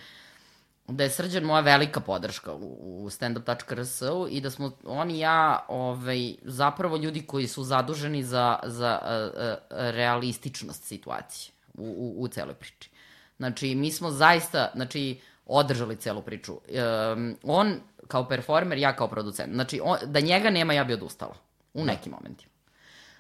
da 0.88 1.04
je 1.04 1.10
srđan 1.10 1.44
moja 1.44 1.62
velika 1.62 2.00
podrška 2.00 2.54
u, 2.54 3.04
u 3.06 3.10
standup.rs-u 3.10 4.28
i 4.30 4.42
da 4.42 4.52
smo 4.52 4.72
on 4.86 5.12
i 5.12 5.20
ja 5.20 5.66
ovaj, 5.68 6.36
zapravo 6.42 6.98
ljudi 6.98 7.22
koji 7.22 7.48
su 7.48 7.64
zaduženi 7.64 8.24
za, 8.24 8.60
za 8.64 9.00
a, 9.04 9.30
a, 9.36 9.56
realističnost 9.70 10.84
situacije 10.84 11.54
u, 11.74 11.84
u, 11.84 12.24
u 12.24 12.28
celoj 12.28 12.56
priči. 12.56 12.90
Znači, 13.38 13.76
mi 13.76 13.92
smo 13.92 14.12
zaista, 14.12 14.72
znači, 14.76 15.20
održali 15.46 15.96
celu 15.96 16.22
priču. 16.22 16.54
Um, 16.54 17.38
on 17.44 17.80
kao 18.08 18.28
performer, 18.28 18.78
ja 18.78 18.96
kao 18.96 19.08
producent. 19.08 19.54
Znači, 19.54 19.82
on, 19.84 19.98
da 20.06 20.20
njega 20.20 20.50
nema, 20.50 20.74
ja 20.74 20.84
bi 20.84 20.94
odustala. 20.94 21.36
U 21.74 21.86
nekim 21.86 22.12
momentima. 22.12 22.54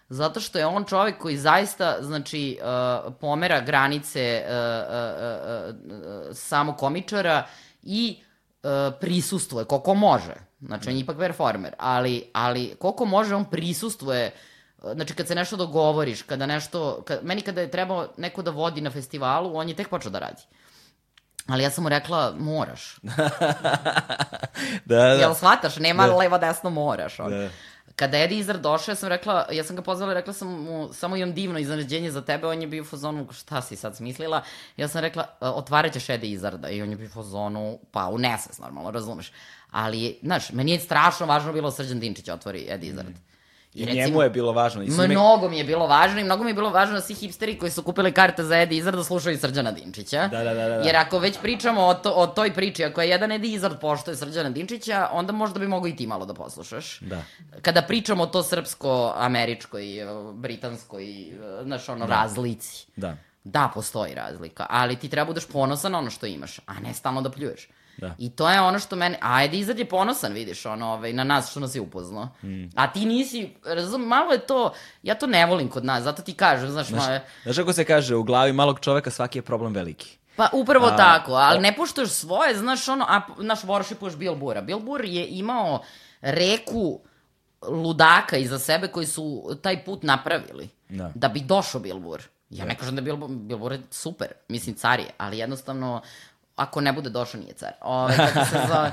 Zato 0.09 0.39
što 0.39 0.59
je 0.59 0.65
on 0.65 0.85
čovjek 0.85 1.17
koji 1.17 1.37
zaista, 1.37 1.97
znači, 2.01 2.59
uh, 2.61 3.13
pomera 3.19 3.61
granice 3.61 4.43
uh, 4.45 4.53
uh, 4.53 5.13
uh, 5.19 5.75
uh, 6.01 6.35
samo 6.35 6.73
komičara 6.73 7.47
i 7.83 8.19
uh, 8.63 8.69
prisustuje, 8.99 9.65
koliko 9.65 9.93
može. 9.93 10.33
Znači, 10.61 10.89
on 10.89 10.95
je 10.95 11.01
ipak 11.01 11.17
performer, 11.17 11.73
ali, 11.77 12.29
ali 12.33 12.75
koliko 12.79 13.05
može, 13.05 13.35
on 13.35 13.45
prisustuje 13.45 14.31
Znači, 14.93 15.13
kad 15.13 15.27
se 15.27 15.35
nešto 15.35 15.55
dogovoriš, 15.55 16.21
kada 16.21 16.45
nešto... 16.45 17.03
Kad, 17.07 17.19
meni 17.23 17.41
kada 17.41 17.61
je 17.61 17.71
trebao 17.71 18.07
neko 18.17 18.41
da 18.41 18.51
vodi 18.51 18.81
na 18.81 18.91
festivalu, 18.91 19.57
on 19.57 19.69
je 19.69 19.75
tek 19.75 19.89
počeo 19.89 20.11
da 20.11 20.19
radi. 20.19 20.41
Ali 21.47 21.63
ja 21.63 21.69
sam 21.69 21.83
mu 21.83 21.89
rekla, 21.89 22.33
moraš. 22.39 22.99
da, 24.85 24.95
da. 24.95 25.05
Jel 25.05 25.33
shvataš? 25.33 25.75
Nema 25.75 26.07
da. 26.07 26.15
levo 26.15 26.37
desno 26.37 26.69
moraš. 26.69 27.19
On. 27.19 27.31
Da. 27.31 27.49
Kada 27.95 28.17
je 28.17 28.37
Izar 28.37 28.57
došao, 28.57 28.91
ja 28.91 28.95
sam 28.95 29.09
rekla, 29.09 29.47
ja 29.51 29.63
sam 29.63 29.75
ga 29.75 29.81
pozvala 29.81 30.11
i 30.11 30.15
rekla 30.15 30.33
sam 30.33 30.47
mu, 30.47 30.93
samo 30.93 31.15
imam 31.15 31.33
divno 31.33 31.59
iznenađenje 31.59 32.11
za 32.11 32.21
tebe, 32.21 32.47
on 32.47 32.61
je 32.61 32.67
bio 32.67 32.81
u 32.81 32.85
fazonu, 32.85 33.27
šta 33.31 33.61
si 33.61 33.75
sad 33.75 33.95
smislila? 33.95 34.43
Ja 34.77 34.87
sam 34.87 35.01
rekla, 35.01 35.23
e, 35.23 35.45
otvarat 35.45 35.93
ćeš 35.93 36.09
Eddie 36.09 36.31
Izarda 36.31 36.69
i 36.69 36.81
on 36.81 36.89
je 36.89 36.95
bio 36.95 37.07
u 37.07 37.09
fazonu, 37.09 37.79
pa 37.91 38.07
u 38.07 38.17
nesves 38.17 38.59
normalno, 38.59 38.91
razumeš. 38.91 39.31
Ali, 39.71 40.19
znaš, 40.23 40.51
meni 40.51 40.71
je 40.71 40.79
strašno 40.79 41.25
važno 41.25 41.53
bilo 41.53 41.71
Srđan 41.71 41.99
Dinčić 41.99 42.29
otvori 42.29 42.65
Eddie 42.69 42.89
Izard. 42.89 43.09
Mm. 43.09 43.32
I, 43.73 43.85
recimo, 43.85 44.05
njemu 44.05 44.21
je 44.21 44.29
bilo 44.29 44.51
važno. 44.51 44.83
I 44.83 44.89
mnogo 44.89 45.49
mi 45.49 45.57
je 45.57 45.63
bilo 45.63 45.87
važno 45.87 46.19
i 46.19 46.23
mnogo 46.23 46.43
mi 46.43 46.49
je 46.49 46.53
bilo 46.53 46.69
važno 46.69 46.95
da 46.95 47.01
svi 47.01 47.13
hipsteri 47.13 47.57
koji 47.57 47.71
su 47.71 47.83
kupili 47.83 48.11
karte 48.11 48.43
za 48.43 48.57
Edi 48.57 48.77
Izard 48.77 48.97
da 48.97 49.03
slušaju 49.03 49.37
Srđana 49.37 49.71
Dinčića. 49.71 50.27
Da, 50.27 50.43
da, 50.43 50.53
da, 50.53 50.69
da. 50.69 50.75
Jer 50.75 50.95
ako 50.95 51.19
već 51.19 51.37
pričamo 51.41 51.81
o, 51.81 51.93
to, 51.93 52.11
o 52.11 52.27
toj 52.27 52.53
priči, 52.53 52.83
ako 52.83 53.01
je 53.01 53.09
jedan 53.09 53.31
Edi 53.31 53.53
Izard 53.53 53.79
poštoje 53.79 54.17
Srđana 54.17 54.49
Dinčića, 54.49 55.09
onda 55.11 55.31
možda 55.33 55.59
bi 55.59 55.67
mogo 55.67 55.87
i 55.87 55.95
ti 55.95 56.07
malo 56.07 56.25
da 56.25 56.33
poslušaš. 56.33 56.99
Da. 56.99 57.23
Kada 57.61 57.81
pričamo 57.81 58.23
o 58.23 58.27
to 58.27 58.43
srpsko-američkoj, 58.43 59.83
britanskoj, 60.33 61.05
znaš, 61.63 61.89
ono, 61.89 62.05
da. 62.07 62.13
razlici. 62.13 62.85
Da. 62.95 63.17
Da, 63.43 63.71
postoji 63.73 64.13
razlika, 64.15 64.65
ali 64.69 64.95
ti 64.95 65.09
treba 65.09 65.25
budeš 65.25 65.47
ponosan 65.47 65.91
na 65.91 65.97
ono 65.97 66.09
što 66.09 66.25
imaš, 66.25 66.59
a 66.65 66.73
ne 66.79 66.93
stalno 66.93 67.21
da 67.21 67.31
pljuješ. 67.31 67.67
Da. 67.97 68.15
I 68.17 68.29
to 68.29 68.49
je 68.49 68.61
ono 68.61 68.79
što 68.79 68.95
mene, 68.95 69.17
ajde 69.21 69.57
izad 69.57 69.79
je 69.79 69.85
ponosan, 69.85 70.33
vidiš, 70.33 70.65
ono, 70.65 70.87
ovaj, 70.87 71.13
na 71.13 71.23
nas 71.23 71.51
što 71.51 71.59
nas 71.59 71.75
je 71.75 71.81
upoznao. 71.81 72.29
Mm. 72.43 72.63
A 72.75 72.91
ti 72.91 73.05
nisi, 73.05 73.53
razum, 73.65 74.01
malo 74.01 74.31
je 74.31 74.39
to, 74.39 74.73
ja 75.03 75.15
to 75.15 75.27
ne 75.27 75.45
volim 75.45 75.69
kod 75.69 75.85
nas, 75.85 76.03
zato 76.03 76.21
ti 76.21 76.33
kažem, 76.33 76.69
znaš, 76.69 76.87
znaš, 76.87 77.07
malo... 77.07 77.19
Znaš 77.43 77.55
kako 77.57 77.73
se 77.73 77.85
kaže, 77.85 78.15
u 78.15 78.23
glavi 78.23 78.53
malog 78.53 78.79
čoveka 78.79 79.11
svaki 79.11 79.37
je 79.37 79.41
problem 79.41 79.73
veliki. 79.73 80.17
Pa 80.35 80.49
upravo 80.53 80.85
a, 80.85 80.97
tako, 80.97 81.31
ali 81.31 81.57
a... 81.57 81.61
ne 81.61 81.75
poštuješ 81.75 82.09
svoje, 82.09 82.57
znaš, 82.57 82.87
ono, 82.87 83.05
a 83.09 83.21
naš 83.37 83.61
worshipuješ 83.61 84.15
Bill 84.15 84.35
Bura. 84.35 84.61
Bill 84.61 84.79
Bur 84.79 85.05
je 85.05 85.27
imao 85.27 85.83
reku 86.21 87.01
ludaka 87.61 88.37
iza 88.37 88.59
sebe 88.59 88.87
koji 88.87 89.05
su 89.05 89.57
taj 89.61 89.85
put 89.85 90.03
napravili. 90.03 90.69
Da, 90.89 91.11
da 91.15 91.27
bi 91.27 91.39
došao 91.39 91.81
Bill 91.81 91.99
Bur. 91.99 92.21
Ja 92.49 92.65
da. 92.65 92.69
ne 92.69 92.77
kažem 92.77 92.95
da 92.95 92.99
je 92.99 93.03
Bill, 93.03 93.27
Bill 93.27 93.59
Bur 93.59 93.77
super, 93.91 94.27
mislim 94.49 94.75
car 94.75 94.99
je, 94.99 95.09
ali 95.17 95.37
jednostavno 95.37 96.01
ako 96.55 96.81
ne 96.81 96.93
bude 96.93 97.09
došao 97.09 97.41
nije 97.41 97.53
car. 97.53 97.71
Ove, 97.81 98.17
kako 98.17 98.45
se 98.45 98.59
zove, 98.67 98.91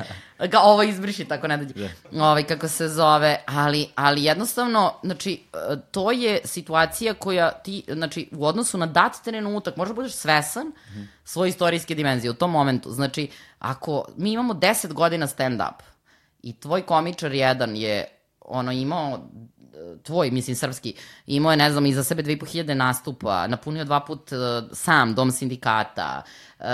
ga 0.49 0.61
ovo 0.61 0.83
izbriši 0.83 1.25
tako 1.25 1.49
ne 1.49 1.57
dođe. 1.57 1.75
Yeah. 1.75 2.23
Ove, 2.31 2.43
kako 2.43 2.69
se 2.69 2.89
zove, 2.89 3.45
ali, 3.47 3.89
ali 3.95 4.25
jednostavno, 4.25 4.95
znači, 5.03 5.43
e, 5.53 5.77
to 5.91 6.13
je 6.13 6.41
situacija 6.45 7.15
koja 7.15 7.51
ti, 7.51 7.85
znači, 7.89 8.29
u 8.33 8.47
odnosu 8.47 8.79
na 8.79 8.87
dat 8.87 9.13
trenutak, 9.25 9.77
možda 9.77 9.95
budeš 9.95 10.13
svesan 10.13 10.67
mm 10.67 10.73
-hmm. 10.73 11.07
svoje 11.25 11.49
istorijske 11.49 11.95
dimenzije 11.95 12.31
u 12.31 12.35
tom 12.35 12.51
momentu. 12.51 12.91
Znači, 12.91 13.31
ako 13.59 14.05
mi 14.17 14.33
imamo 14.33 14.55
10 14.55 14.93
godina 14.93 15.27
stand-up 15.27 15.83
i 16.43 16.61
tvoj 16.61 16.83
komičar 16.83 17.33
jedan 17.33 17.77
je 17.77 18.05
ono 18.41 18.73
imao 18.73 19.29
tvoj, 20.03 20.31
mislim, 20.31 20.57
srpski, 20.57 20.95
imao 21.27 21.51
je, 21.51 21.57
ne 21.57 21.71
znam, 21.71 21.87
iza 21.87 22.05
sebe 22.05 22.23
2500 22.23 22.75
nastupa, 22.75 23.47
napunio 23.47 23.85
dva 23.85 24.01
put 24.01 24.33
uh, 24.33 24.39
sam 24.73 25.15
dom 25.15 25.31
sindikata, 25.31 26.23
uh, 26.59 26.67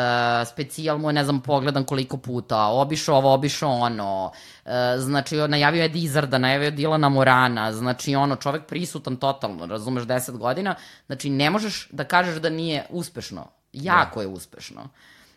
specijal 0.46 0.98
mu 0.98 1.08
je, 1.08 1.12
ne 1.12 1.24
znam, 1.24 1.40
pogledan 1.40 1.84
koliko 1.84 2.16
puta, 2.16 2.66
obišao 2.66 3.16
ovo, 3.16 3.34
obišao 3.34 3.70
ono, 3.70 4.32
uh, 4.64 4.70
znači, 4.98 5.36
najavio 5.36 5.82
je 5.82 5.88
Dizarda, 5.88 6.38
najavio 6.38 6.64
je 6.64 6.70
Dilana 6.70 7.08
Morana, 7.08 7.72
znači, 7.72 8.14
ono, 8.14 8.36
čovek 8.36 8.66
prisutan 8.66 9.16
totalno, 9.16 9.66
razumeš, 9.66 10.04
10 10.04 10.36
godina, 10.36 10.74
znači, 11.06 11.30
ne 11.30 11.50
možeš 11.50 11.88
da 11.90 12.04
kažeš 12.04 12.36
da 12.36 12.50
nije 12.50 12.86
uspešno, 12.90 13.46
jako 13.72 14.20
da. 14.20 14.22
je 14.22 14.28
uspešno. 14.28 14.88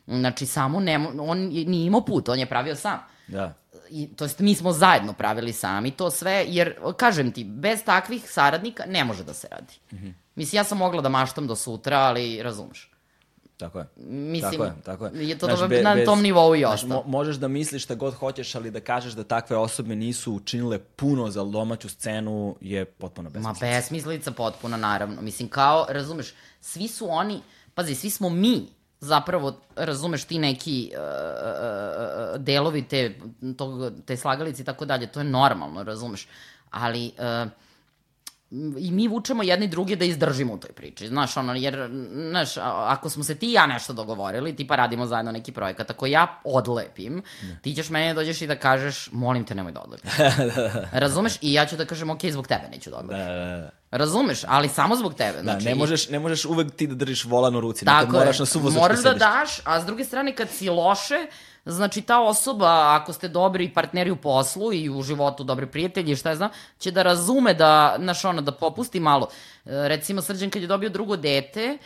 Znači, 0.07 0.45
samo 0.45 0.79
ne, 0.79 1.07
on 1.19 1.37
nije 1.47 1.85
imao 1.85 2.05
put, 2.05 2.29
on 2.29 2.39
je 2.39 2.45
pravio 2.45 2.75
sam. 2.75 2.99
Da. 3.27 3.53
I, 3.91 4.07
to 4.15 4.25
jest, 4.25 4.39
mi 4.39 4.55
smo 4.55 4.71
zajedno 4.71 5.13
pravili 5.13 5.53
sami 5.53 5.91
to 5.91 6.11
sve, 6.11 6.45
jer, 6.47 6.75
kažem 6.97 7.31
ti, 7.31 7.43
bez 7.43 7.83
takvih 7.83 8.31
saradnika 8.31 8.83
ne 8.87 9.03
može 9.03 9.23
da 9.23 9.33
se 9.33 9.47
radi. 9.51 9.73
Mm 9.91 9.95
-hmm. 9.95 10.13
Mislim, 10.35 10.59
ja 10.59 10.63
sam 10.63 10.77
mogla 10.77 11.01
da 11.01 11.09
maštam 11.09 11.47
do 11.47 11.55
sutra, 11.55 11.97
ali 11.97 12.43
razumeš. 12.43 12.91
Tako 13.59 13.79
je. 13.79 13.85
Mislim, 14.07 14.51
tako 14.51 14.63
je, 14.63 14.73
tako 14.83 15.05
je. 15.05 15.29
je 15.29 15.37
to 15.37 15.45
znaš, 15.45 15.69
be, 15.69 15.81
na 15.81 15.95
bez, 15.95 16.05
tom 16.05 16.21
nivou 16.21 16.55
i 16.55 16.65
ostalo. 16.65 16.95
Mo, 16.95 17.03
možeš 17.05 17.35
da 17.35 17.47
misliš 17.47 17.83
šta 17.83 17.95
god 17.95 18.13
hoćeš, 18.13 18.55
ali 18.55 18.71
da 18.71 18.79
kažeš 18.79 19.13
da 19.13 19.23
takve 19.23 19.57
osobe 19.57 19.95
nisu 19.95 20.33
učinile 20.33 20.79
puno 20.79 21.31
za 21.31 21.43
domaću 21.43 21.89
scenu 21.89 22.55
je 22.61 22.85
potpuno 22.85 23.29
besmislica. 23.29 23.65
Ma 23.65 23.71
besmislica 23.71 24.31
potpuno, 24.31 24.77
naravno. 24.77 25.21
Mislim, 25.21 25.49
kao, 25.49 25.85
razumeš, 25.89 26.33
svi 26.61 26.87
su 26.87 27.07
oni, 27.09 27.41
pazi, 27.73 27.95
svi 27.95 28.09
smo 28.09 28.29
mi 28.29 28.67
zapravo, 28.99 29.61
razumeš 29.75 30.23
ti 30.23 30.39
neki 30.39 30.91
uh, 30.93 30.99
uh, 30.99 32.41
delovi 32.41 32.83
te, 32.87 33.19
tog, 33.57 33.91
te 34.05 34.17
slagalice 34.17 34.61
i 34.61 34.65
tako 34.65 34.85
dalje, 34.85 35.07
to 35.07 35.19
je 35.19 35.23
normalno, 35.23 35.83
razumeš. 35.83 36.27
Ali, 36.69 37.11
uh, 37.17 37.51
i 38.79 38.91
mi 38.91 39.07
vučemo 39.07 39.43
jedni 39.43 39.67
druge 39.67 39.95
da 39.95 40.05
izdržimo 40.05 40.53
u 40.53 40.57
toj 40.57 40.71
priči, 40.71 41.07
znaš, 41.07 41.37
ono, 41.37 41.53
jer, 41.53 41.89
znaš, 42.29 42.57
ako 42.63 43.09
smo 43.09 43.23
se 43.23 43.35
ti 43.35 43.49
i 43.49 43.53
ja 43.53 43.67
nešto 43.67 43.93
dogovorili, 43.93 44.55
tipa 44.55 44.75
radimo 44.75 45.05
zajedno 45.05 45.31
neki 45.31 45.51
projekat, 45.51 45.89
ako 45.89 46.05
ja 46.05 46.39
odlepim, 46.43 47.23
ne. 47.41 47.59
ti 47.61 47.73
ćeš 47.75 47.89
mene 47.89 48.13
dođeš 48.13 48.41
i 48.41 48.47
da 48.47 48.55
kažeš, 48.55 49.09
molim 49.11 49.45
te, 49.45 49.55
nemoj 49.55 49.71
da 49.71 49.81
odlepiš. 49.81 50.11
Razumeš? 50.91 51.33
I 51.41 51.53
ja 51.53 51.65
ću 51.65 51.77
da 51.77 51.85
kažem, 51.85 52.09
ok, 52.09 52.25
zbog 52.25 52.47
tebe 52.47 52.69
neću 52.71 52.89
da 52.89 52.97
odlepim. 52.97 53.25
Da, 53.25 53.33
da, 53.33 53.57
da. 53.57 53.78
Razumeš, 53.91 54.41
ali 54.47 54.69
samo 54.69 54.95
zbog 54.95 55.13
tebe. 55.13 55.41
Znači, 55.41 55.63
da, 55.63 55.69
ne 55.69 55.75
možeš, 55.75 56.09
ne 56.09 56.19
možeš 56.19 56.45
uvek 56.45 56.71
ti 56.71 56.87
da 56.87 56.95
držiš 56.95 57.25
volan 57.25 57.55
u 57.55 57.59
ruci, 57.59 57.85
nekad 57.85 58.11
moraš 58.11 58.39
na 58.39 58.45
suvo 58.45 58.71
Moraš 58.71 58.99
da 58.99 59.13
daš, 59.13 59.59
a 59.63 59.81
s 59.81 59.85
druge 59.85 60.05
strane 60.05 60.35
kad 60.35 60.49
si 60.49 60.69
loše, 60.69 61.27
Znači, 61.65 62.01
ta 62.01 62.21
osoba, 62.21 62.95
ako 63.01 63.13
ste 63.13 63.27
dobri 63.27 63.69
partneri 63.73 64.11
u 64.11 64.15
poslu 64.15 64.73
i 64.73 64.89
u 64.89 65.01
životu, 65.01 65.43
dobri 65.43 65.65
prijatelji, 65.65 66.15
šta 66.15 66.29
je 66.29 66.35
znam, 66.35 66.49
će 66.79 66.91
da 66.91 67.03
razume 67.03 67.53
da, 67.53 67.95
znaš, 67.99 68.25
ono, 68.25 68.41
da 68.41 68.51
popusti 68.51 68.99
malo. 68.99 69.27
E, 69.65 69.87
recimo, 69.87 70.21
Srđan 70.21 70.49
kad 70.49 70.61
je 70.61 70.67
dobio 70.67 70.89
drugo 70.89 71.15
dete, 71.15 71.77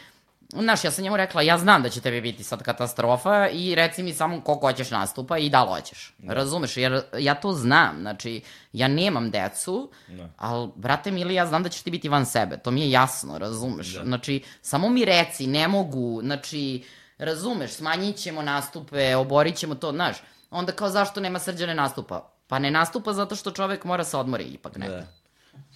Znaš, 0.62 0.84
ja 0.84 0.92
sam 0.92 1.04
njemu 1.04 1.18
rekla, 1.18 1.42
ja 1.42 1.58
znam 1.58 1.84
da 1.84 1.90
će 1.90 2.02
tebi 2.02 2.22
biti 2.22 2.44
sad 2.44 2.64
katastrofa 2.64 3.48
i 3.50 3.76
reci 3.76 4.04
mi 4.04 4.14
samo 4.14 4.42
koliko 4.42 4.68
hoćeš 4.68 4.92
nastupa 4.92 5.38
i 5.38 5.50
da 5.50 5.64
li 5.64 5.70
hoćeš. 5.70 6.14
Da. 6.18 6.34
Razumeš? 6.34 6.78
Jer 6.78 7.02
ja 7.18 7.36
to 7.36 7.52
znam. 7.52 7.98
Znači, 8.00 8.42
ja 8.74 8.88
nemam 8.88 9.32
decu, 9.32 9.92
da. 10.08 10.30
ali, 10.38 10.70
brate 10.76 11.12
mili, 11.12 11.34
ja 11.34 11.46
znam 11.46 11.64
da 11.64 11.70
ćeš 11.70 11.82
ti 11.82 11.92
biti 11.92 12.10
van 12.10 12.26
sebe. 12.26 12.58
To 12.58 12.72
mi 12.72 12.82
je 12.82 12.92
jasno, 12.92 13.38
razumeš? 13.38 13.94
Da. 13.94 14.04
Znači, 14.04 14.44
samo 14.62 14.90
mi 14.90 15.06
reci, 15.06 15.48
ne 15.48 15.68
mogu, 15.68 16.22
znači, 16.24 16.84
razumeš, 17.18 17.72
smanjit 17.72 18.16
ćemo 18.16 18.42
nastupe, 18.42 19.16
oborit 19.16 19.56
ćemo 19.56 19.76
to, 19.76 19.92
znaš. 19.92 20.18
Onda 20.52 20.72
kao 20.72 20.90
zašto 20.90 21.20
nema 21.20 21.40
srđane 21.40 21.76
nastupa? 21.76 22.30
Pa 22.48 22.60
ne 22.60 22.72
nastupa 22.72 23.14
zato 23.14 23.36
što 23.36 23.52
čovek 23.52 23.84
mora 23.84 24.04
se 24.04 24.18
odmori 24.18 24.44
ipak 24.44 24.78
nekad. 24.78 25.08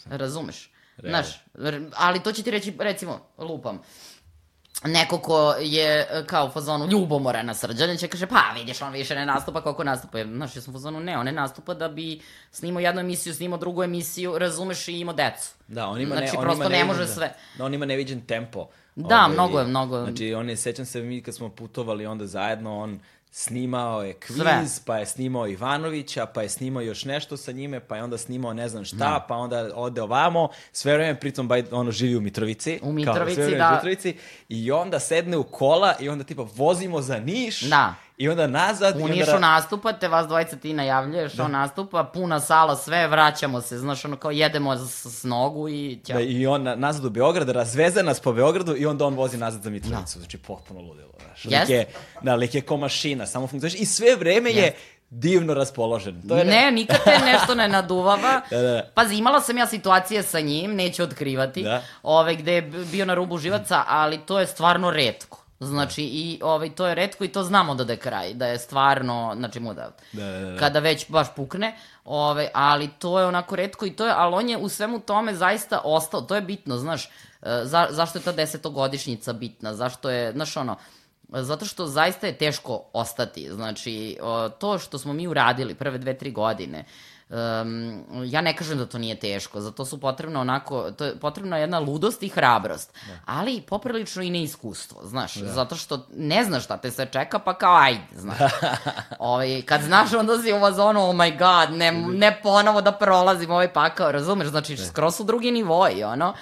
Da. 0.06 0.18
Razumeš? 0.18 0.72
Realno. 0.98 1.24
Znaš, 1.24 1.44
ali 1.96 2.20
to 2.20 2.32
će 2.32 2.44
ti 2.44 2.52
reći, 2.52 2.74
recimo, 2.80 3.20
lupam, 3.38 3.82
neko 4.84 5.18
ko 5.18 5.56
je 5.60 6.08
kao 6.26 6.46
u 6.46 6.50
fazonu 6.50 6.88
ljubomora 6.88 7.44
na 7.44 7.54
srđanje 7.54 7.98
će 7.98 8.08
kaže 8.08 8.28
pa 8.28 8.42
vidiš 8.56 8.82
on 8.82 8.94
više 8.94 9.16
ne 9.16 9.26
nastupa 9.26 9.62
koliko 9.62 9.84
nastupa. 9.84 10.24
Znaš, 10.24 10.56
ja 10.56 10.62
sam 10.62 10.74
u 10.74 10.78
fazonu 10.78 11.00
ne, 11.00 11.18
on 11.18 11.26
ne 11.26 11.32
nastupa 11.32 11.74
da 11.74 11.90
bi 11.90 12.22
snimao 12.52 12.80
jednu 12.80 13.02
emisiju, 13.02 13.34
snimao 13.34 13.60
drugu 13.60 13.84
emisiju, 13.84 14.38
razumeš 14.38 14.88
i 14.88 15.00
imao 15.00 15.16
decu. 15.16 15.50
Da, 15.68 15.88
on 15.88 16.02
ima 16.02 16.16
znači, 16.16 16.32
ne, 16.34 16.40
on 16.40 16.44
prosto 16.44 16.64
ima 16.64 16.70
ne 16.70 16.86
može 16.86 17.08
sve. 17.08 17.34
Da, 17.58 17.66
on 17.66 17.74
ima 17.74 17.86
neviđen 17.86 18.22
tempo. 18.22 18.68
Da, 18.96 19.16
ovaj, 19.16 19.34
mnogo 19.34 19.60
je, 19.60 19.66
mnogo. 19.66 20.04
Znači, 20.04 20.34
on 20.34 20.50
je, 20.50 20.56
sećam 20.56 20.86
se 20.86 21.02
mi 21.02 21.22
kad 21.22 21.36
smo 21.36 21.50
putovali 21.50 22.06
onda 22.06 22.28
zajedno, 22.28 22.80
on 22.80 23.00
snimao 23.32 24.04
je 24.04 24.14
kviz, 24.14 24.38
Sve. 24.38 24.66
pa 24.86 24.98
je 24.98 25.06
snimao 25.06 25.48
Ivanovića, 25.48 26.26
pa 26.26 26.42
je 26.42 26.50
snimao 26.50 26.82
još 26.82 27.06
nešto 27.06 27.38
sa 27.38 27.52
njime, 27.52 27.80
pa 27.80 27.96
je 27.96 28.04
onda 28.04 28.18
snimao 28.18 28.54
ne 28.54 28.70
znam 28.70 28.86
šta, 28.86 28.98
da. 28.98 29.26
pa 29.28 29.36
onda 29.36 29.70
ode 29.76 30.02
ovamo, 30.02 30.50
sve 30.72 30.94
vreme 30.94 31.20
pritom 31.20 31.48
baj, 31.48 31.64
ono 31.72 31.92
živi 31.92 32.16
u 32.16 32.22
Mitrovici. 32.22 32.80
U 32.84 32.92
Mitrovici, 32.92 33.42
kao, 33.42 33.50
da. 33.50 33.70
U 33.70 33.76
Mitrovici, 33.76 34.16
I 34.50 34.72
onda 34.72 35.00
sedne 35.00 35.38
u 35.38 35.44
kola 35.44 35.96
i 36.00 36.10
onda 36.10 36.24
tipa 36.24 36.48
vozimo 36.56 37.02
za 37.02 37.20
Niš. 37.20 37.62
Da. 37.62 37.96
I 38.18 38.30
onda 38.30 38.48
nazad... 38.48 39.02
U 39.02 39.08
Nišu 39.08 39.36
onda... 39.36 39.40
nastupate, 39.40 40.08
vas 40.08 40.28
dvojica 40.28 40.56
ti 40.56 40.74
najavljuješ, 40.74 41.34
da. 41.34 41.44
on 41.44 41.52
nastupa, 41.52 42.04
puna 42.04 42.40
sala, 42.40 42.76
sve, 42.76 43.08
vraćamo 43.08 43.62
se, 43.62 43.78
znaš, 43.78 44.06
ono 44.06 44.16
kao 44.18 44.32
jedemo 44.32 44.78
s, 44.78 45.06
s 45.06 45.24
nogu 45.24 45.70
i 45.70 46.00
ćao. 46.06 46.18
Da, 46.18 46.22
I 46.22 46.48
on 46.48 46.64
nazad 46.64 47.06
u 47.06 47.10
Beograd, 47.10 47.50
razveze 47.50 48.04
nas 48.04 48.20
po 48.20 48.34
Beogradu 48.34 48.76
i 48.78 48.86
onda 48.86 49.06
on 49.06 49.14
vozi 49.14 49.38
nazad 49.38 49.62
za 49.62 49.70
Mitrovicu, 49.70 50.18
da. 50.18 50.20
znači 50.20 50.38
potpuno 50.38 50.82
ludilo, 50.82 51.12
znaš. 51.26 51.44
Yes. 51.44 51.60
Lik 51.60 51.70
je, 51.70 51.86
da, 52.22 52.36
lik 52.36 52.56
je 52.56 52.62
ko 52.62 52.78
mašina, 52.78 53.26
samo 53.26 53.48
funkcioniš 53.48 53.80
i 53.80 53.86
sve 53.86 54.16
vreme 54.16 54.50
yes. 54.50 54.58
je 54.58 54.76
divno 55.10 55.54
raspoložen. 55.54 56.28
To 56.28 56.38
je 56.38 56.46
ne, 56.46 56.52
ne, 56.52 56.72
nikad 56.72 57.04
te 57.04 57.20
nešto 57.26 57.56
ne 57.56 57.68
naduvava. 57.68 58.42
da, 58.52 58.62
da. 58.62 58.92
Pazi, 58.94 59.16
imala 59.16 59.42
sam 59.42 59.58
ja 59.58 59.68
situacije 59.68 60.24
sa 60.24 60.40
njim, 60.40 60.76
neću 60.76 61.04
otkrivati, 61.04 61.64
da. 61.64 61.82
ove, 62.04 62.36
gde 62.36 62.54
je 62.54 62.62
bio 62.62 63.06
na 63.06 63.14
rubu 63.14 63.38
živaca, 63.38 63.84
ali 63.88 64.18
to 64.18 64.40
je 64.40 64.48
stvarno 64.48 64.92
redko. 64.92 65.37
Znači, 65.60 66.04
i 66.04 66.40
ovaj, 66.44 66.76
to 66.76 66.88
je 66.88 66.96
redko 66.96 67.24
i 67.24 67.28
to 67.28 67.44
znamo 67.44 67.76
da 67.76 67.84
da 67.84 67.94
je 67.94 68.00
kraj, 68.00 68.34
da 68.34 68.48
je 68.48 68.60
stvarno, 68.60 69.34
znači 69.38 69.60
mu 69.60 69.74
da, 69.74 69.92
da, 70.14 70.26
da, 70.26 70.52
da. 70.52 70.60
kada 70.60 70.80
već 70.80 71.10
baš 71.10 71.28
pukne, 71.36 71.76
ovaj, 72.06 72.48
ali 72.54 72.90
to 73.00 73.20
je 73.20 73.26
onako 73.26 73.56
redko 73.56 73.86
i 73.86 73.96
to 73.96 74.06
je, 74.06 74.14
ali 74.16 74.36
on 74.36 74.50
je 74.50 74.58
u 74.58 74.70
svemu 74.70 75.00
tome 75.00 75.36
zaista 75.36 75.82
ostao, 75.84 76.22
to 76.22 76.36
je 76.36 76.42
bitno, 76.42 76.78
znaš, 76.78 77.06
e, 77.06 77.10
za, 77.64 77.88
zašto 77.90 78.20
je 78.20 78.24
ta 78.24 78.32
desetogodišnjica 78.32 79.34
bitna, 79.34 79.74
zašto 79.74 80.10
je, 80.10 80.32
znaš 80.32 80.58
ono, 80.58 80.76
zato 81.30 81.66
što 81.66 81.86
zaista 81.86 82.28
je 82.28 82.38
teško 82.38 82.84
ostati, 82.94 83.50
znači, 83.52 84.18
to 84.60 84.80
što 84.80 84.98
smo 84.98 85.14
mi 85.14 85.28
uradili 85.28 85.76
prve 85.76 85.98
dve, 85.98 86.18
tri 86.18 86.32
godine, 86.32 86.86
Um, 87.30 88.04
ja 88.26 88.42
ne 88.42 88.56
kažem 88.56 88.78
da 88.78 88.86
to 88.86 88.98
nije 88.98 89.16
teško, 89.20 89.62
zato 89.62 89.86
su 89.86 90.00
potrebno 90.00 90.42
onako, 90.42 90.92
to 90.92 91.06
je 91.06 91.20
potrebna 91.20 91.58
jedna 91.58 91.80
ludost 91.80 92.24
i 92.24 92.30
hrabrost, 92.30 92.94
da. 93.08 93.14
ali 93.26 93.62
poprilično 93.62 94.24
i 94.24 94.30
neiskustvo, 94.30 95.02
znaš, 95.06 95.36
da. 95.36 95.48
zato 95.48 95.76
što 95.76 96.08
ne 96.14 96.44
znaš 96.44 96.64
šta 96.64 96.78
te 96.78 96.92
sve 96.92 97.06
čeka, 97.06 97.40
pa 97.40 97.54
kao 97.54 97.76
ajde, 97.76 98.04
znaš. 98.16 98.38
ovaj, 99.20 99.62
kad 99.62 99.82
znaš, 99.82 100.14
onda 100.14 100.42
si 100.42 100.54
u 100.54 100.60
vazonu, 100.60 101.10
oh 101.10 101.16
my 101.16 101.38
god, 101.38 101.78
ne, 101.78 101.92
ne 101.92 102.40
ponovo 102.44 102.82
da 102.82 102.92
prolazim 102.92 103.52
ovaj 103.52 103.74
pakao, 103.74 104.12
razumeš, 104.12 104.48
znači, 104.48 104.76
da. 104.76 104.86
skroz 104.86 105.16
su 105.16 105.24
drugi 105.24 105.52
nivoji, 105.52 106.04
ono. 106.04 106.34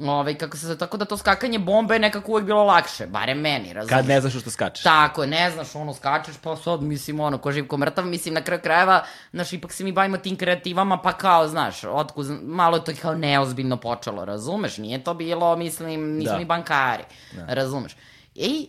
Ove, 0.00 0.38
kako 0.38 0.56
se, 0.56 0.78
tako 0.78 0.96
da 0.96 1.04
to 1.04 1.16
skakanje 1.16 1.58
bombe 1.58 1.94
je 1.94 1.98
nekako 1.98 2.32
uvek 2.32 2.44
bilo 2.44 2.64
lakše, 2.64 3.06
barem 3.06 3.38
meni, 3.38 3.72
razumiješ? 3.72 3.98
Kad 3.98 4.08
ne 4.08 4.20
znaš 4.20 4.40
što 4.40 4.50
skačeš. 4.50 4.82
Tako, 4.82 5.26
ne 5.26 5.50
znaš, 5.50 5.74
ono, 5.74 5.94
skačeš, 5.94 6.34
pa 6.42 6.56
sad, 6.56 6.82
mislim, 6.82 7.20
ono, 7.20 7.38
ko 7.38 7.52
živ, 7.52 7.66
ko 7.68 7.76
mrtav, 7.76 8.06
mislim, 8.06 8.34
na 8.34 8.42
kraju 8.42 8.62
krajeva, 8.62 9.04
znaš, 9.32 9.52
ipak 9.52 9.72
se 9.72 9.84
mi 9.84 9.92
bavimo 9.92 10.16
tim 10.16 10.36
kreativama, 10.36 10.98
pa 10.98 11.12
kao, 11.12 11.48
znaš, 11.48 11.84
otku, 11.84 12.24
malo 12.42 12.76
je 12.76 12.84
to 12.84 12.92
kao 13.02 13.14
neozbiljno 13.14 13.76
počelo, 13.76 14.24
razumeš? 14.24 14.78
Nije 14.78 15.04
to 15.04 15.14
bilo, 15.14 15.56
mislim, 15.56 16.16
nismo 16.16 16.32
da. 16.32 16.38
ni 16.38 16.44
bankari, 16.44 17.04
da. 17.32 17.54
razumeš? 17.54 17.96
I 18.34 18.68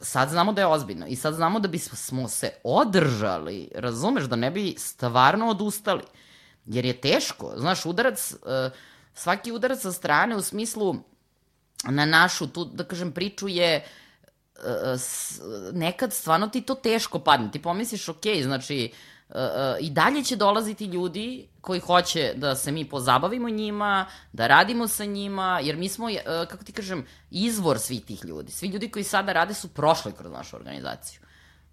sad 0.00 0.28
znamo 0.28 0.52
da 0.52 0.60
je 0.60 0.66
ozbiljno 0.66 1.06
i 1.06 1.16
sad 1.16 1.34
znamo 1.34 1.60
da 1.60 1.68
bismo 1.68 2.28
se 2.28 2.50
održali, 2.64 3.68
razumeš, 3.74 4.24
da 4.24 4.36
ne 4.36 4.50
bi 4.50 4.74
stvarno 4.78 5.48
odustali, 5.48 6.02
jer 6.64 6.84
je 6.84 7.00
teško, 7.00 7.52
znaš, 7.56 7.86
udarac... 7.86 8.32
Uh, 8.32 8.72
svaki 9.16 9.52
udarac 9.52 9.80
sa 9.80 9.92
strane 9.92 10.36
u 10.36 10.42
smislu 10.42 10.94
na 11.84 12.04
našu, 12.04 12.46
tu, 12.46 12.64
da 12.64 12.84
kažem, 12.84 13.12
priču 13.12 13.48
je 13.48 13.84
uh, 14.58 15.00
nekad 15.72 16.12
stvarno 16.12 16.48
ti 16.48 16.60
to 16.60 16.74
teško 16.74 17.18
padne. 17.18 17.50
Ti 17.50 17.62
pomisliš, 17.62 18.08
ok, 18.08 18.24
znači, 18.42 18.90
uh, 19.28 19.36
uh, 19.36 19.40
i 19.80 19.90
dalje 19.90 20.24
će 20.24 20.36
dolaziti 20.36 20.84
ljudi 20.84 21.48
koji 21.60 21.80
hoće 21.80 22.32
da 22.36 22.54
se 22.54 22.72
mi 22.72 22.88
pozabavimo 22.88 23.48
njima, 23.48 24.06
da 24.32 24.46
radimo 24.46 24.88
sa 24.88 25.04
njima, 25.04 25.60
jer 25.62 25.76
mi 25.76 25.88
smo, 25.88 26.06
uh, 26.06 26.48
kako 26.48 26.64
ti 26.64 26.72
kažem, 26.72 27.06
izvor 27.30 27.78
svih 27.78 28.04
tih 28.04 28.24
ljudi. 28.24 28.52
Svi 28.52 28.68
ljudi 28.68 28.90
koji 28.90 29.04
sada 29.04 29.32
rade 29.32 29.54
su 29.54 29.68
prošli 29.68 30.12
kroz 30.12 30.32
našu 30.32 30.56
organizaciju. 30.56 31.20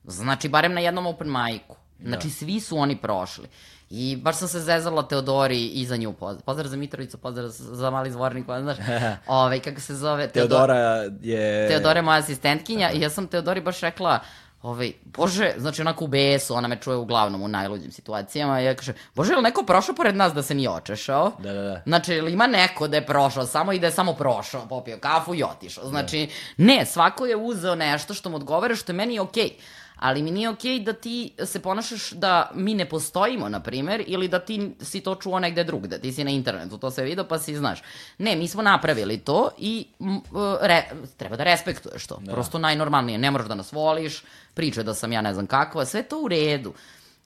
Znači, 0.03 0.49
barem 0.49 0.73
na 0.73 0.79
jednom 0.79 1.05
open 1.05 1.27
majku. 1.27 1.75
Znači, 2.05 2.27
da. 2.27 2.33
svi 2.33 2.59
su 2.59 2.77
oni 2.77 2.97
prošli. 3.01 3.47
I 3.95 4.15
baš 4.15 4.35
sam 4.35 4.47
se 4.47 4.59
zezala 4.59 5.07
Teodori 5.07 5.65
i 5.67 5.85
za 5.85 5.97
nju. 5.97 6.13
Pozdrav, 6.13 6.41
pozdrav 6.41 6.67
za 6.67 6.77
Mitrovicu, 6.77 7.17
pozdrav 7.17 7.47
za 7.49 7.89
mali 7.89 8.11
zvornik, 8.11 8.45
znaš, 8.45 8.77
ovaj, 9.27 9.59
kako 9.59 9.81
se 9.81 9.95
zove? 9.95 10.27
Teodora 10.27 10.75
je... 11.21 11.67
Teodora 11.67 11.99
je 11.99 12.01
moja 12.01 12.17
asistentkinja 12.17 12.91
i 12.91 13.01
ja 13.01 13.09
sam 13.09 13.27
Teodori 13.27 13.61
baš 13.61 13.79
rekla, 13.79 14.19
ovaj, 14.61 14.91
bože, 15.05 15.53
znači 15.57 15.81
onako 15.81 16.05
u 16.05 16.07
BS-u, 16.07 16.53
ona 16.53 16.67
me 16.67 16.81
čuje 16.81 16.97
uglavnom 16.97 17.41
u 17.41 17.47
najluđim 17.47 17.91
situacijama, 17.91 18.61
i 18.61 18.65
ja 18.65 18.75
kažem, 18.75 18.95
bože, 19.15 19.33
je 19.33 19.37
li 19.37 19.43
neko 19.43 19.63
prošao 19.63 19.95
pored 19.95 20.15
nas 20.15 20.33
da 20.33 20.41
se 20.41 20.55
nije 20.55 20.69
očešao? 20.69 21.31
Da, 21.39 21.53
da, 21.53 21.61
da. 21.61 21.81
Znači, 21.85 22.13
ili 22.13 22.33
ima 22.33 22.47
neko 22.47 22.87
da 22.87 22.97
je 22.97 23.05
prošao 23.05 23.45
samo 23.45 23.73
i 23.73 23.79
da 23.79 23.87
je 23.87 23.91
samo 23.91 24.13
prošao, 24.13 24.67
popio 24.67 24.97
kafu 24.97 25.35
i 25.35 25.43
otišao. 25.43 25.89
Znači, 25.89 26.29
ne, 26.57 26.85
svako 26.85 27.25
je 27.25 27.35
uzeo 27.35 27.75
nešto 27.75 28.13
što 28.13 28.29
mu 28.29 28.35
odgovara, 28.35 28.75
što 28.75 28.91
je 28.91 28.95
meni 28.95 29.19
okej. 29.19 29.49
Ali 29.95 30.21
mi 30.21 30.31
nije 30.31 30.49
okej 30.49 30.79
da 30.79 30.93
ti 30.93 31.33
se 31.45 31.59
ponašaš 31.59 32.11
da 32.11 32.51
mi 32.53 32.73
ne 32.73 32.89
postojimo, 32.89 33.49
na 33.49 33.59
primer, 33.59 34.03
ili 34.07 34.27
da 34.27 34.39
ti 34.39 34.71
si 34.81 35.01
to 35.01 35.15
čuo 35.15 35.39
negde 35.39 35.63
drugde, 35.63 35.99
ti 35.99 36.11
si 36.13 36.23
na 36.23 36.31
internetu, 36.31 36.77
to 36.77 36.91
se 36.91 37.03
vidio 37.03 37.23
pa 37.23 37.39
si 37.39 37.55
znaš. 37.55 37.79
Ne, 38.17 38.35
mi 38.35 38.47
smo 38.47 38.61
napravili 38.61 39.17
to 39.17 39.49
i 39.57 39.87
m, 39.99 40.21
re, 40.61 40.83
treba 41.17 41.35
da 41.35 41.43
respektuješ 41.43 42.07
to. 42.07 42.19
Da. 42.21 42.31
Prosto 42.31 42.59
najnormalnije, 42.59 43.17
ne 43.17 43.31
moraš 43.31 43.47
da 43.47 43.55
nas 43.55 43.71
voliš, 43.71 44.23
priče 44.53 44.83
da 44.83 44.93
sam 44.93 45.11
ja 45.11 45.21
ne 45.21 45.33
znam 45.33 45.47
kakva, 45.47 45.85
sve 45.85 46.03
to 46.03 46.21
u 46.21 46.27
redu. 46.27 46.73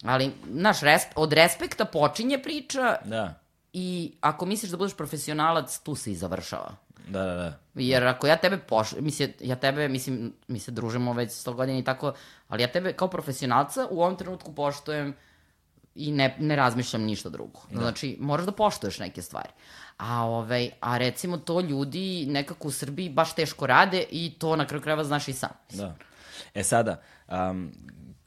Ali, 0.03 0.31
znaš, 0.51 0.81
resp, 0.81 1.07
od 1.15 1.33
respekta 1.33 1.85
počinje 1.85 2.37
priča 2.43 2.95
Da. 3.05 3.33
i 3.73 4.13
ako 4.21 4.45
misliš 4.45 4.71
da 4.71 4.77
budeš 4.77 4.93
profesionalac, 4.93 5.79
tu 5.79 5.95
se 5.95 6.11
i 6.11 6.15
završava. 6.15 6.75
Da, 7.07 7.23
da, 7.23 7.35
da. 7.35 7.53
Jer 7.75 8.07
ako 8.07 8.27
ja 8.27 8.35
tebe 8.37 8.57
poš... 8.57 8.91
Mislim, 8.99 9.33
ja 9.39 9.55
tebe, 9.55 9.87
mislim, 9.87 10.33
mi 10.47 10.59
se 10.59 10.71
družimo 10.71 11.13
već 11.13 11.29
100 11.29 11.53
godina 11.53 11.79
i 11.79 11.83
tako, 11.83 12.13
ali 12.47 12.61
ja 12.61 12.67
tebe 12.67 12.93
kao 12.93 13.07
profesionalca 13.07 13.87
u 13.89 14.01
ovom 14.01 14.15
trenutku 14.15 14.55
poštujem 14.55 15.15
i 15.95 16.11
ne, 16.11 16.35
ne 16.39 16.55
razmišljam 16.55 17.03
ništa 17.03 17.29
drugo. 17.29 17.59
Da. 17.71 17.81
Znači, 17.81 18.17
moraš 18.19 18.45
da 18.45 18.51
poštuješ 18.51 18.99
neke 18.99 19.21
stvari. 19.21 19.49
A, 19.97 20.23
ovaj, 20.23 20.69
a 20.79 20.97
recimo 20.97 21.37
to 21.37 21.61
ljudi 21.61 22.25
nekako 22.29 22.67
u 22.67 22.71
Srbiji 22.71 23.09
baš 23.09 23.35
teško 23.35 23.67
rade 23.67 24.05
i 24.11 24.33
to 24.39 24.55
na 24.55 24.67
kraju 24.67 24.81
krajeva 24.81 25.03
znaš 25.03 25.27
i 25.27 25.33
sam. 25.33 25.49
Da. 25.73 25.95
E 26.53 26.63
sada, 26.63 27.01
um, 27.27 27.71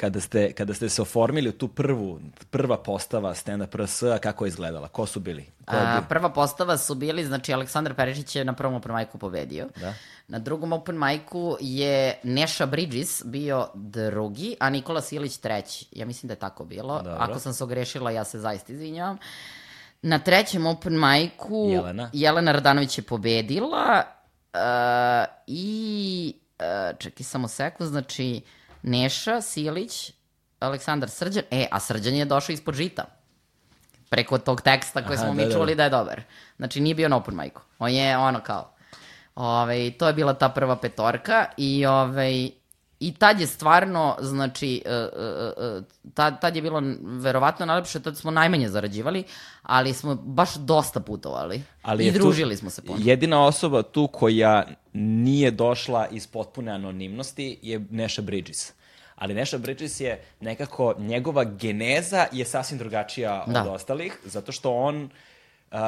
kada, 0.01 0.21
ste, 0.21 0.53
kada 0.53 0.75
ste 0.75 0.89
se 0.89 1.03
oformili 1.03 1.49
u 1.49 1.53
tu 1.53 1.69
prvu, 1.69 2.21
prva 2.51 2.77
postava 2.83 3.35
stand-up 3.35 3.85
RS, 3.85 4.03
kako 4.21 4.45
je 4.45 4.49
izgledala? 4.49 4.89
Ko 4.89 5.07
su 5.07 5.21
bili? 5.21 5.47
Ko 5.65 5.77
je 5.77 5.83
A, 5.83 6.03
prva 6.09 6.33
postava 6.33 6.79
su 6.79 6.95
bili, 6.95 7.25
znači 7.25 7.53
Aleksandar 7.53 7.95
Perišić 7.95 8.37
je 8.37 8.45
na 8.45 8.53
prvom 8.53 8.75
open 8.75 8.95
micu 8.95 9.19
pobedio. 9.19 9.69
Da. 9.77 9.95
Na 10.29 10.39
drugom 10.39 10.73
open 10.73 10.99
micu 10.99 11.57
je 11.61 12.19
Neša 12.23 12.67
Bridges 12.67 13.23
bio 13.25 13.69
drugi, 13.75 14.57
a 14.61 14.71
Nikola 14.71 15.01
Silić 15.01 15.37
treći. 15.37 15.87
Ja 15.93 16.07
mislim 16.07 16.29
da 16.29 16.33
je 16.33 16.39
tako 16.39 16.65
bilo. 16.65 17.03
Dobro. 17.03 17.17
Ako 17.19 17.39
sam 17.39 17.53
se 17.53 17.65
ogrešila, 17.65 18.11
ja 18.11 18.25
se 18.25 18.39
zaista 18.39 18.73
izvinjavam. 18.73 19.19
Na 20.03 20.19
trećem 20.19 20.67
open 20.67 21.01
micu 21.01 21.69
Jelena. 21.71 22.11
Jelena 22.13 22.53
Radanović 22.53 22.99
je 22.99 23.03
pobedila 23.03 24.03
uh, 24.55 24.61
i 25.47 26.35
uh, 26.59 26.99
čekaj 26.99 27.25
samo 27.25 27.49
sekund, 27.49 27.91
znači 27.91 28.43
Neša 28.83 29.41
Silić, 29.41 30.13
Aleksandar 30.61 31.11
Srđan, 31.11 31.43
e, 31.51 31.67
a 31.71 31.81
Srđan 31.81 32.15
je 32.15 32.25
došao 32.25 32.53
ispod 32.53 32.75
žita 32.75 33.05
preko 34.11 34.39
tog 34.39 34.61
teksta 34.61 35.05
koji 35.07 35.17
Aha, 35.17 35.25
smo 35.25 35.35
da, 35.35 35.43
mi 35.43 35.49
da, 35.49 35.53
čuli 35.53 35.75
da. 35.75 35.77
da 35.77 35.85
je 35.85 35.91
dobar. 35.91 36.23
Znači 36.57 36.81
nije 36.81 36.95
bio 36.95 37.09
na 37.09 37.17
open 37.17 37.37
micu. 37.37 37.61
On 37.79 37.91
je 37.91 38.19
ono 38.19 38.41
kao. 38.41 38.73
Ove, 39.35 39.91
to 39.91 40.07
je 40.07 40.13
bila 40.13 40.35
ta 40.35 40.49
prva 40.49 40.77
petorka 40.77 41.47
i 41.57 41.87
ovaj 41.87 42.51
I 43.01 43.15
tad 43.15 43.41
je 43.41 43.47
stvarno, 43.47 44.17
znači, 44.21 44.83
uh, 44.87 44.93
uh, 44.93 45.79
uh, 45.79 45.85
tad, 46.15 46.41
tad 46.41 46.57
je 46.57 46.63
bilo 46.63 46.83
verovatno 47.03 47.67
najlepše, 47.67 48.01
tad 48.01 48.17
smo 48.17 48.31
najmanje 48.31 48.69
zarađivali, 48.69 49.25
ali 49.63 49.95
smo 49.95 50.15
baš 50.15 50.55
dosta 50.55 51.01
putovali. 51.01 51.63
Ali 51.83 52.07
I 52.07 52.11
družili 52.11 52.57
smo 52.57 52.71
se 52.71 52.83
puno. 52.83 52.99
Jedina 53.03 53.45
osoba 53.45 53.83
tu 53.83 54.07
koja 54.07 54.67
nije 54.93 55.51
došla 55.51 56.09
iz 56.09 56.27
potpune 56.27 56.73
anonimnosti 56.73 57.59
je 57.63 57.87
Neša 57.91 58.23
Bridges. 58.23 58.73
Ali 59.17 59.35
Neša 59.35 59.59
Bridges 59.59 60.01
je 60.01 60.25
nekako, 60.41 60.95
njegova 60.99 61.45
geneza 61.45 62.27
je 62.33 62.45
sasvim 62.45 62.79
drugačija 62.79 63.45
od 63.47 63.53
Da. 63.53 63.73
ostalih, 63.73 64.19
zato 64.25 64.53
što 64.53 64.75
on, 64.75 65.11
uh, 65.73 65.79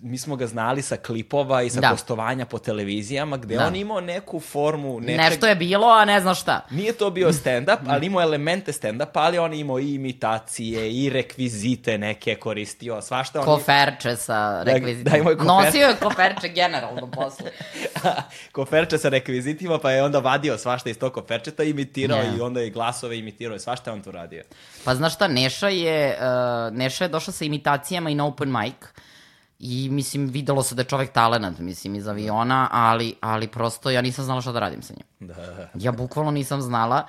mi 0.00 0.18
smo 0.18 0.36
ga 0.36 0.46
znali 0.46 0.82
sa 0.82 0.96
klipova 0.96 1.62
i 1.62 1.70
sa 1.70 1.80
Da. 1.80 1.88
gostovanja 1.88 2.46
po 2.46 2.58
televizijama, 2.58 3.36
gde 3.36 3.56
Da. 3.56 3.66
on 3.66 3.76
imao 3.76 4.00
neku 4.00 4.40
formu 4.40 5.00
nečeg... 5.00 5.16
Nešto 5.16 5.46
je 5.46 5.54
bilo, 5.56 5.86
a 5.88 6.04
ne 6.04 6.20
znam 6.20 6.34
šta. 6.34 6.60
Nije 6.70 6.92
to 6.92 7.10
bio 7.10 7.28
stand-up, 7.28 7.78
ali 7.86 8.06
imao 8.06 8.22
elemente 8.22 8.72
stand-upa, 8.72 9.10
ali 9.14 9.38
on 9.38 9.54
imao 9.54 9.78
i 9.78 9.94
imitacije, 9.94 10.58
i 10.94 11.10
rekvizite 11.10 11.98
neke 11.98 12.34
koristio, 12.34 13.02
svašta 13.02 13.38
on... 13.40 13.44
Koferče 13.46 14.16
sa 14.16 14.34
Da, 14.54 14.62
rekvizitima. 14.64 15.10
da, 15.10 15.16
imao 15.16 15.30
je 15.30 15.36
kofer- 15.36 15.46
Nosio 15.64 15.80
je 15.80 15.96
koferče 15.96 16.48
generalno 16.48 17.06
posle. 17.08 17.50
koferče 18.52 18.98
sa 18.98 19.08
rekvizitima, 19.08 19.78
pa 19.78 19.90
je 19.90 20.02
onda 20.02 20.18
vadio 20.18 20.58
svašta 20.58 20.90
iz 20.90 20.98
tog 20.98 21.12
koferčeta, 21.12 21.62
imitirao 21.62 22.18
Ne. 22.18 22.32
i 22.38 22.40
onda 22.40 22.62
i 22.62 22.70
glasove 22.70 23.18
imitirao 23.18 23.56
i 23.56 23.60
svašta 23.60 23.92
on 23.92 24.02
tu 24.02 24.10
radio. 24.10 24.42
Pa 24.84 24.94
znaš 24.94 25.14
šta, 25.14 25.28
Neša 25.28 25.68
je, 25.68 26.18
uh, 26.70 26.76
Neša 26.76 27.04
je 27.04 27.08
došla 27.08 27.32
sa 27.32 27.44
imitacijama 27.44 28.10
i 28.10 28.14
na 28.14 28.26
open 28.26 28.52
mic. 28.52 28.74
I 29.58 29.88
mislim, 29.90 30.26
videlo 30.26 30.62
se 30.62 30.74
da 30.74 30.82
je 30.82 30.86
čovek 30.86 31.12
talenat, 31.12 31.58
mislim, 31.58 31.94
iz 31.94 32.08
aviona, 32.08 32.68
ali, 32.72 33.14
ali 33.20 33.48
prosto 33.48 33.90
ja 33.90 34.02
nisam 34.02 34.24
znala 34.24 34.40
šta 34.40 34.52
da 34.52 34.60
radim 34.60 34.82
sa 34.82 34.94
njim. 34.94 35.28
Da. 35.28 35.68
Ja 35.74 35.92
bukvalno 35.92 36.30
nisam 36.30 36.62
znala. 36.62 37.06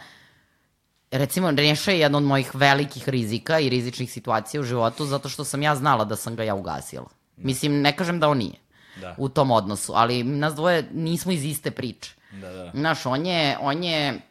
Recimo, 1.11 1.51
Neša 1.51 1.91
je 1.91 1.99
jedna 1.99 2.17
od 2.17 2.23
mojih 2.23 2.55
velikih 2.55 3.09
rizika 3.09 3.59
i 3.59 3.69
rizičnih 3.69 4.11
situacija 4.11 4.61
u 4.61 4.63
životu, 4.63 5.05
zato 5.05 5.29
što 5.29 5.43
sam 5.43 5.61
ja 5.61 5.75
znala 5.75 6.05
da 6.05 6.15
sam 6.15 6.35
ga 6.35 6.43
ja 6.43 6.55
ugasila. 6.55 7.07
Mislim, 7.37 7.81
ne 7.81 7.95
kažem 7.95 8.19
da 8.19 8.29
on 8.29 8.37
nije 8.37 8.55
Da. 9.01 9.15
u 9.17 9.29
tom 9.29 9.51
odnosu, 9.51 9.93
ali 9.95 10.23
nas 10.23 10.53
dvoje 10.55 10.89
nismo 10.93 11.31
iz 11.31 11.45
iste 11.45 11.71
priče. 11.71 12.15
Da, 12.31 12.49
da. 12.49 12.71
Znaš, 12.73 13.05
on 13.05 13.25
je, 13.25 13.57
on 13.61 13.83
je, 13.83 14.21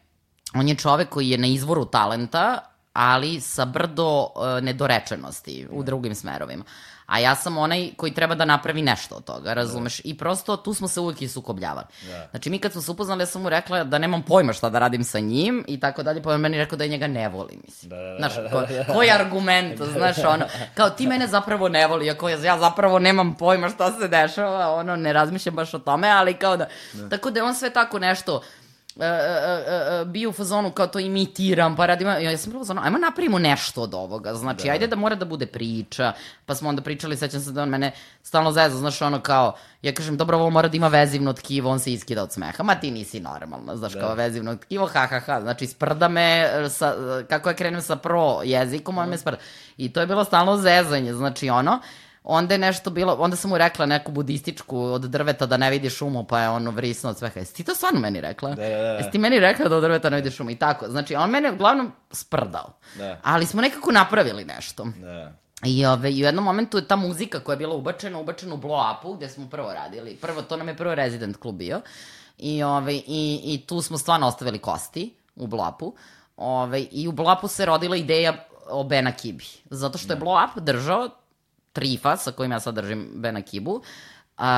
on 0.53 0.67
je 0.67 0.75
čovek 0.75 1.09
koji 1.09 1.29
je 1.29 1.37
na 1.37 1.47
izvoru 1.47 1.85
talenta, 1.85 2.59
ali 2.93 3.41
sa 3.41 3.65
brdo 3.65 4.19
uh, 4.21 4.63
nedorečenosti 4.63 5.67
u 5.71 5.83
drugim 5.83 6.15
smerovima. 6.15 6.63
A 7.09 7.19
ja 7.19 7.35
sam 7.35 7.57
onaj 7.57 7.89
koji 7.97 8.13
treba 8.13 8.35
da 8.35 8.45
napravi 8.45 8.81
nešto 8.81 9.15
od 9.15 9.23
toga, 9.23 9.53
razumeš? 9.53 10.01
I 10.03 10.17
prosto 10.17 10.57
tu 10.57 10.73
smo 10.73 10.87
se 10.87 10.99
uvijek 10.99 11.21
i 11.21 11.27
sukobljavali. 11.27 11.87
Da. 12.07 12.27
Znači 12.31 12.49
mi 12.49 12.59
kad 12.59 12.71
smo 12.71 12.81
se 12.81 12.91
upoznali, 12.91 13.21
ja 13.21 13.25
sam 13.25 13.41
mu 13.41 13.49
rekla 13.49 13.83
da 13.83 13.97
nemam 13.97 14.21
pojma 14.23 14.53
šta 14.53 14.69
da 14.69 14.79
radim 14.79 15.03
sa 15.03 15.19
njim 15.19 15.63
i 15.67 15.79
tako 15.79 16.03
dalje, 16.03 16.23
pa 16.23 16.33
on 16.33 16.41
meni 16.41 16.57
rekao 16.57 16.77
da 16.77 16.83
je 16.83 16.89
njega 16.89 17.07
ne 17.07 17.29
voli, 17.29 17.59
mislim. 17.65 17.89
Da, 17.89 17.95
da, 17.95 18.03
da, 18.03 18.17
Znaš, 18.17 18.35
da, 18.35 18.49
ko, 18.49 18.61
da. 18.61 18.93
koji 18.93 19.11
argument, 19.11 19.81
znaš, 19.97 20.17
ono, 20.17 20.45
kao 20.73 20.89
ti 20.89 21.07
mene 21.07 21.27
zapravo 21.27 21.69
ne 21.69 21.87
voli, 21.87 22.09
ako 22.09 22.29
ja, 22.29 22.37
ja 22.37 22.59
zapravo 22.59 22.99
nemam 22.99 23.35
pojma 23.35 23.69
šta 23.69 23.91
se 23.91 24.07
dešava, 24.07 24.73
ono, 24.73 24.95
ne 24.95 25.13
razmišljam 25.13 25.55
baš 25.55 25.73
o 25.73 25.79
tome, 25.79 26.09
ali 26.09 26.33
kao 26.33 26.57
da, 26.57 26.67
tako 27.09 27.31
da 27.31 27.45
on 27.45 27.55
sve 27.55 27.69
tako 27.69 27.99
nešto, 27.99 28.41
e, 29.05 30.05
bio 30.05 30.29
u 30.29 30.33
fazonu 30.33 30.71
kao 30.71 30.87
to 30.87 30.99
imitiram, 30.99 31.75
pa 31.75 31.85
radim, 31.85 32.07
ja 32.07 32.37
sam 32.37 32.51
bilo 32.51 32.61
u 32.61 32.63
fazonu, 32.63 32.81
ajmo 32.83 32.97
napravimo 32.97 33.39
nešto 33.39 33.81
od 33.81 33.93
ovoga, 33.93 34.33
znači, 34.33 34.65
Da. 34.67 34.71
ajde 34.71 34.87
da 34.87 34.95
mora 34.95 35.15
da 35.15 35.25
bude 35.25 35.45
priča, 35.45 36.13
pa 36.45 36.55
smo 36.55 36.69
onda 36.69 36.81
pričali, 36.81 37.17
sećam 37.17 37.41
se 37.41 37.51
da 37.51 37.63
on 37.63 37.69
mene 37.69 37.91
stalno 38.23 38.51
zeza, 38.51 38.77
znaš, 38.77 39.01
ono 39.01 39.19
kao, 39.21 39.53
ja 39.81 39.93
kažem, 39.93 40.17
dobro, 40.17 40.37
ovo 40.37 40.49
mora 40.49 40.67
da 40.67 40.77
ima 40.77 40.87
vezivno 40.87 41.33
tkivo, 41.33 41.69
on 41.69 41.79
se 41.79 41.93
iskida 41.93 42.23
od 42.23 42.31
smeha, 42.31 42.63
ma 42.63 42.75
ti 42.75 42.91
nisi 42.91 43.19
normalna, 43.19 43.75
znaš, 43.75 43.93
Da. 43.93 43.99
kao 43.99 44.15
vezivno 44.15 44.55
tkivo, 44.55 44.85
ha, 44.87 45.07
ha, 45.07 45.19
ha, 45.19 45.41
znači, 45.41 45.67
sprda 45.67 46.07
me, 46.07 46.49
sa, 46.69 46.95
kako 47.29 47.49
ja 47.49 47.55
krenem 47.55 47.81
sa 47.81 47.95
pro 47.95 48.41
jezikom, 48.43 48.97
on 48.97 49.09
me 49.09 49.17
sprda. 49.17 49.37
I 49.77 49.93
to 49.93 49.99
je 49.99 50.07
bilo 50.07 50.23
stalno 50.23 50.57
zezanje, 50.57 51.13
znači, 51.13 51.49
ono, 51.49 51.79
Onda 52.31 52.53
je 52.53 52.57
nešto 52.57 52.89
bilo, 52.89 53.13
onda 53.19 53.35
sam 53.35 53.49
mu 53.49 53.57
rekla 53.57 53.85
neku 53.85 54.11
budističku 54.11 54.79
od 54.81 55.01
drveta 55.01 55.45
da 55.45 55.57
ne 55.57 55.69
vidi 55.69 55.89
šumu, 55.89 56.23
pa 56.23 56.39
je 56.39 56.49
ono 56.49 56.71
vrisno 56.71 57.09
od 57.09 57.17
sveha. 57.17 57.39
Jesi 57.39 57.53
ti 57.53 57.63
to 57.63 57.75
stvarno 57.75 57.99
meni 57.99 58.21
rekla? 58.21 58.49
Da, 58.49 58.55
da, 58.55 58.69
da. 58.69 58.91
Jesi 58.91 59.11
ti 59.11 59.17
meni 59.17 59.39
rekla 59.39 59.69
da 59.69 59.75
od 59.75 59.83
drveta 59.83 60.09
ne 60.09 60.15
vidi 60.15 60.31
šumu 60.31 60.49
i 60.49 60.55
tako? 60.55 60.87
Znači, 60.89 61.15
on 61.15 61.29
mene 61.29 61.51
uglavnom 61.51 61.91
sprdao. 62.11 62.73
Da. 62.95 63.19
Ali 63.23 63.45
smo 63.45 63.61
nekako 63.61 63.91
napravili 63.91 64.45
nešto. 64.45 64.87
Da. 65.01 65.31
I, 65.63 65.85
ove, 65.85 66.11
I 66.11 66.23
u 66.23 66.25
jednom 66.25 66.45
momentu 66.45 66.77
je 66.77 66.87
ta 66.87 66.95
muzika 66.95 67.39
koja 67.39 67.53
je 67.53 67.57
bila 67.57 67.75
ubačena, 67.75 68.19
ubačena 68.19 68.53
u 68.53 68.57
blow 68.57 68.97
upu, 68.97 69.13
gde 69.13 69.29
smo 69.29 69.49
prvo 69.49 69.73
radili. 69.73 70.15
Prvo, 70.15 70.41
to 70.41 70.57
nam 70.57 70.67
je 70.67 70.77
prvo 70.77 70.95
Resident 70.95 71.37
klub 71.37 71.55
bio. 71.55 71.81
I, 72.37 72.63
ove, 72.63 72.93
i, 72.93 73.41
i 73.43 73.63
tu 73.67 73.81
smo 73.81 73.97
stvarno 73.97 74.27
ostavili 74.27 74.59
kosti 74.59 75.13
u 75.35 75.47
blow 75.47 75.73
upu. 75.73 75.93
Ove, 76.37 76.81
I 76.91 77.07
u 77.07 77.11
blow 77.11 77.37
upu 77.37 77.47
se 77.47 77.65
rodila 77.65 77.95
ideja 77.95 78.45
o 78.69 78.83
Bena 78.83 79.11
Kibi. 79.11 79.45
Zato 79.69 79.97
što 79.97 80.13
je 80.13 80.19
blow 80.19 80.45
up 80.45 80.63
držao 80.63 81.09
Trifa, 81.73 82.17
sa 82.17 82.31
kojim 82.31 82.51
ja 82.51 82.59
sad 82.59 82.75
držim 82.75 83.09
Bena 83.13 83.41
Kibu, 83.41 83.81
a, 84.37 84.51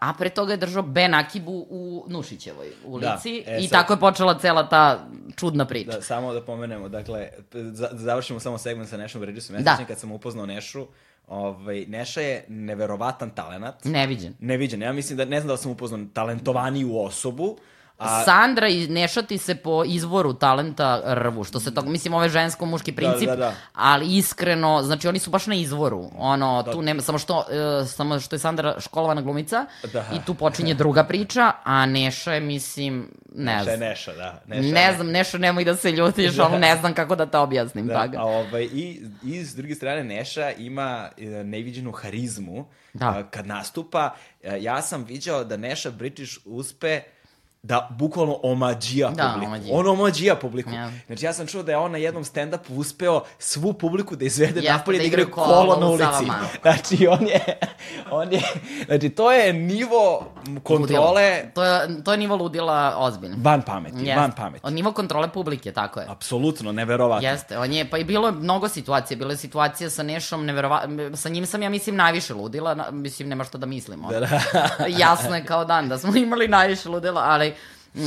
a 0.00 0.14
pre 0.14 0.30
toga 0.30 0.52
je 0.52 0.56
držao 0.56 0.82
Ben 0.84 1.14
Akibu 1.14 1.52
u 1.60 2.06
Nušićevoj 2.08 2.66
ulici 2.84 3.44
e, 3.46 3.58
i 3.58 3.62
sad- 3.62 3.70
tako 3.72 3.92
je 3.92 4.00
počela 4.00 4.38
cela 4.38 4.68
ta 4.68 5.06
čudna 5.36 5.64
priča. 5.64 5.90
Da, 5.90 6.02
samo 6.02 6.32
da 6.32 6.42
pomenemo, 6.42 6.88
dakle, 6.88 7.28
za, 7.52 7.88
da 7.88 7.98
završimo 7.98 8.40
samo 8.40 8.58
segment 8.58 8.90
sa 8.90 8.96
Nešom 8.96 9.20
Bridgesom. 9.20 9.56
Ja 9.56 9.62
Da. 9.62 9.76
da. 9.80 9.84
kad 9.84 9.98
sam 9.98 10.12
upoznao 10.12 10.46
Nešu, 10.46 10.86
ovaj, 11.28 11.84
Neša 11.88 12.20
je 12.20 12.44
neverovatan 12.48 13.30
talenat. 13.30 13.84
Neviđen. 13.84 14.34
Neviđen. 14.40 14.82
Ja 14.82 14.92
mislim 14.92 15.16
da, 15.16 15.24
ne 15.24 15.40
znam 15.40 15.48
da 15.48 15.56
sam 15.56 15.70
upoznao 15.70 16.06
talentovaniju 16.12 16.98
osobu, 16.98 17.56
A- 17.98 18.24
Sandra 18.24 18.68
i 18.68 18.88
Nešati 18.88 19.38
se 19.38 19.54
po 19.54 19.84
izvoru 19.86 20.34
talenta 20.34 21.02
rvu, 21.04 21.44
što 21.44 21.60
se 21.60 21.74
to, 21.74 21.82
mislim, 21.82 22.14
ovo 22.14 22.22
je 22.22 22.28
žensko-muški 22.28 22.92
princip, 22.92 23.28
da, 23.28 23.36
da. 23.36 23.54
ali 23.74 24.16
iskreno, 24.16 24.82
znači 24.82 25.08
oni 25.08 25.18
su 25.18 25.30
baš 25.30 25.46
na 25.46 25.54
izvoru, 25.54 26.10
ono, 26.18 26.62
tu 26.62 26.82
nema, 26.82 27.02
samo 27.02 27.18
što, 27.18 27.44
e, 27.82 27.86
samo 27.86 28.20
što 28.20 28.34
je 28.36 28.40
Sandra 28.40 28.80
školovana 28.80 29.20
glumica 29.22 29.66
Da. 29.92 30.04
i 30.14 30.26
tu 30.26 30.34
počinje 30.34 30.74
druga 30.74 31.04
priča, 31.04 31.52
a 31.64 31.86
Neša 31.86 32.32
je, 32.32 32.40
mislim, 32.40 33.10
ne 33.34 33.52
Neša 33.52 33.70
je 33.70 33.76
znam. 33.76 33.88
Neša, 33.88 34.12
da. 34.12 34.42
Neša 34.46 34.68
Ne 34.74 34.92
znam, 34.94 35.06
Nešo, 35.06 35.38
nemoj 35.38 35.64
da 35.64 35.76
se 35.76 35.92
ljutiš, 35.92 36.38
ali 36.38 36.58
ne 36.58 36.76
znam 36.76 36.94
kako 36.94 37.16
da 37.16 37.26
te 37.26 37.38
objasnim. 37.38 37.86
Da, 37.86 37.94
tako. 37.94 38.16
a 38.18 38.24
ovaj, 38.24 38.62
i, 38.64 39.02
i 39.24 39.44
s 39.44 39.54
druge 39.54 39.74
strane 39.74 40.04
Neša 40.04 40.50
ima 40.50 41.08
e, 41.18 41.24
neviđenu 41.24 41.92
harizmu 41.92 42.66
Da. 42.92 43.22
kad 43.30 43.46
nastupa. 43.46 44.14
E, 44.42 44.58
ja 44.60 44.82
sam 44.82 45.04
viđao 45.04 45.44
da 45.44 45.56
Neša 45.56 45.90
British 45.90 46.38
uspe 46.44 47.00
da 47.64 47.88
bukvalno 47.90 48.38
omađija 48.42 49.10
Da, 49.10 49.24
publiku. 49.24 49.46
omađija. 49.46 49.76
On 49.78 49.88
omađija 49.88 50.36
publiku. 50.36 50.70
Ja. 50.70 50.90
Znači 51.06 51.24
ja 51.24 51.32
sam 51.32 51.46
čuo 51.46 51.62
da 51.62 51.72
je 51.72 51.78
on 51.78 51.92
na 51.92 51.98
jednom 51.98 52.24
stand-upu 52.24 52.70
uspeo 52.70 53.22
svu 53.38 53.72
publiku 53.72 54.16
da 54.16 54.24
izvede 54.24 54.60
Jeste, 54.60 54.72
napolje 54.72 54.98
da 54.98 55.02
da 55.02 55.06
igraju 55.06 55.30
kolo, 55.30 55.46
kolo 55.46 55.76
na 55.76 55.86
ulici. 55.86 56.24
Znači 56.62 57.06
on 57.06 57.26
je, 57.26 57.40
on 58.10 58.32
je, 58.32 58.42
znači 58.86 59.08
to 59.10 59.32
je 59.32 59.52
nivo 59.52 60.26
kontrole 60.62 61.30
Ludilo. 61.30 61.50
To 61.54 61.64
je, 61.64 62.02
to 62.04 62.12
je 62.12 62.18
nivo 62.18 62.36
ludila 62.36 62.94
ozbiljno. 62.98 63.36
van 63.40 63.62
pameti, 63.62 63.96
Jeste. 63.98 64.20
van 64.20 64.32
pameti. 64.32 64.66
Od 64.66 64.72
nivo 64.72 64.92
kontrole 64.92 65.28
publike, 65.28 65.72
tako 65.72 66.00
je. 66.00 66.06
Apsolutno, 66.08 66.72
neverovatno. 66.72 67.28
Jeste, 67.28 67.58
on 67.58 67.72
je, 67.72 67.90
pa 67.90 67.98
i 67.98 68.04
bilo 68.04 68.28
je 68.28 68.32
mnogo 68.32 68.68
situacija, 68.68 69.16
bilo 69.16 69.30
je 69.30 69.36
situacija 69.36 69.90
sa 69.90 70.02
Nešom, 70.02 70.46
neverova, 70.46 70.82
sa 71.14 71.28
njim 71.28 71.46
sam 71.46 71.62
ja 71.62 71.70
mislim 71.70 71.96
najviše 71.96 72.34
ludila, 72.34 72.90
mislim 72.90 73.28
nema 73.28 73.44
što 73.44 73.58
da 73.58 73.66
mislim. 73.66 74.04
ono. 74.04 74.12
Da, 74.12 74.20
da. 74.20 74.40
Jasno 74.98 75.36
je 75.36 75.44
kao 75.44 75.64
dan 75.64 75.88
da 75.88 75.98
smo 75.98 76.16
imali 76.16 76.48
najviše 76.48 76.88
ludila, 76.88 77.22
ali 77.24 77.53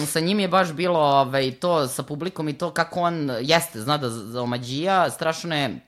sa 0.08 0.20
njim 0.20 0.40
je 0.40 0.48
baš 0.48 0.74
bilo 0.74 1.00
ovaj, 1.00 1.52
to 1.52 1.88
sa 1.88 2.04
publikom 2.04 2.50
i 2.50 2.54
to 2.54 2.72
kako 2.72 3.00
on 3.02 3.32
jeste, 3.42 3.82
zna 3.82 3.98
da 3.98 4.10
za 4.10 4.42
omađija, 4.42 5.10
strašno 5.10 5.56
je 5.56 5.80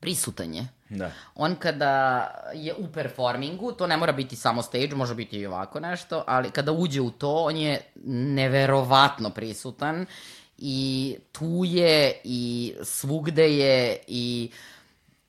prisutan 0.00 0.54
je. 0.54 0.66
Da. 0.88 1.10
On 1.34 1.54
kada 1.54 2.20
je 2.54 2.74
u 2.74 2.86
performingu, 2.88 3.72
to 3.72 3.86
ne 3.86 3.96
mora 3.96 4.12
biti 4.12 4.36
samo 4.36 4.62
stage, 4.62 4.88
može 4.88 5.14
biti 5.14 5.36
i 5.36 5.46
ovako 5.46 5.80
nešto, 5.80 6.24
ali 6.26 6.50
kada 6.50 6.72
uđe 6.72 7.00
u 7.00 7.10
to, 7.10 7.34
on 7.34 7.56
je 7.56 7.80
neverovatno 8.04 9.30
prisutan 9.30 10.06
i 10.58 10.78
tu 11.32 11.62
je 11.64 12.20
i 12.24 12.74
svugde 12.82 13.50
je 13.50 13.98
i 14.06 14.50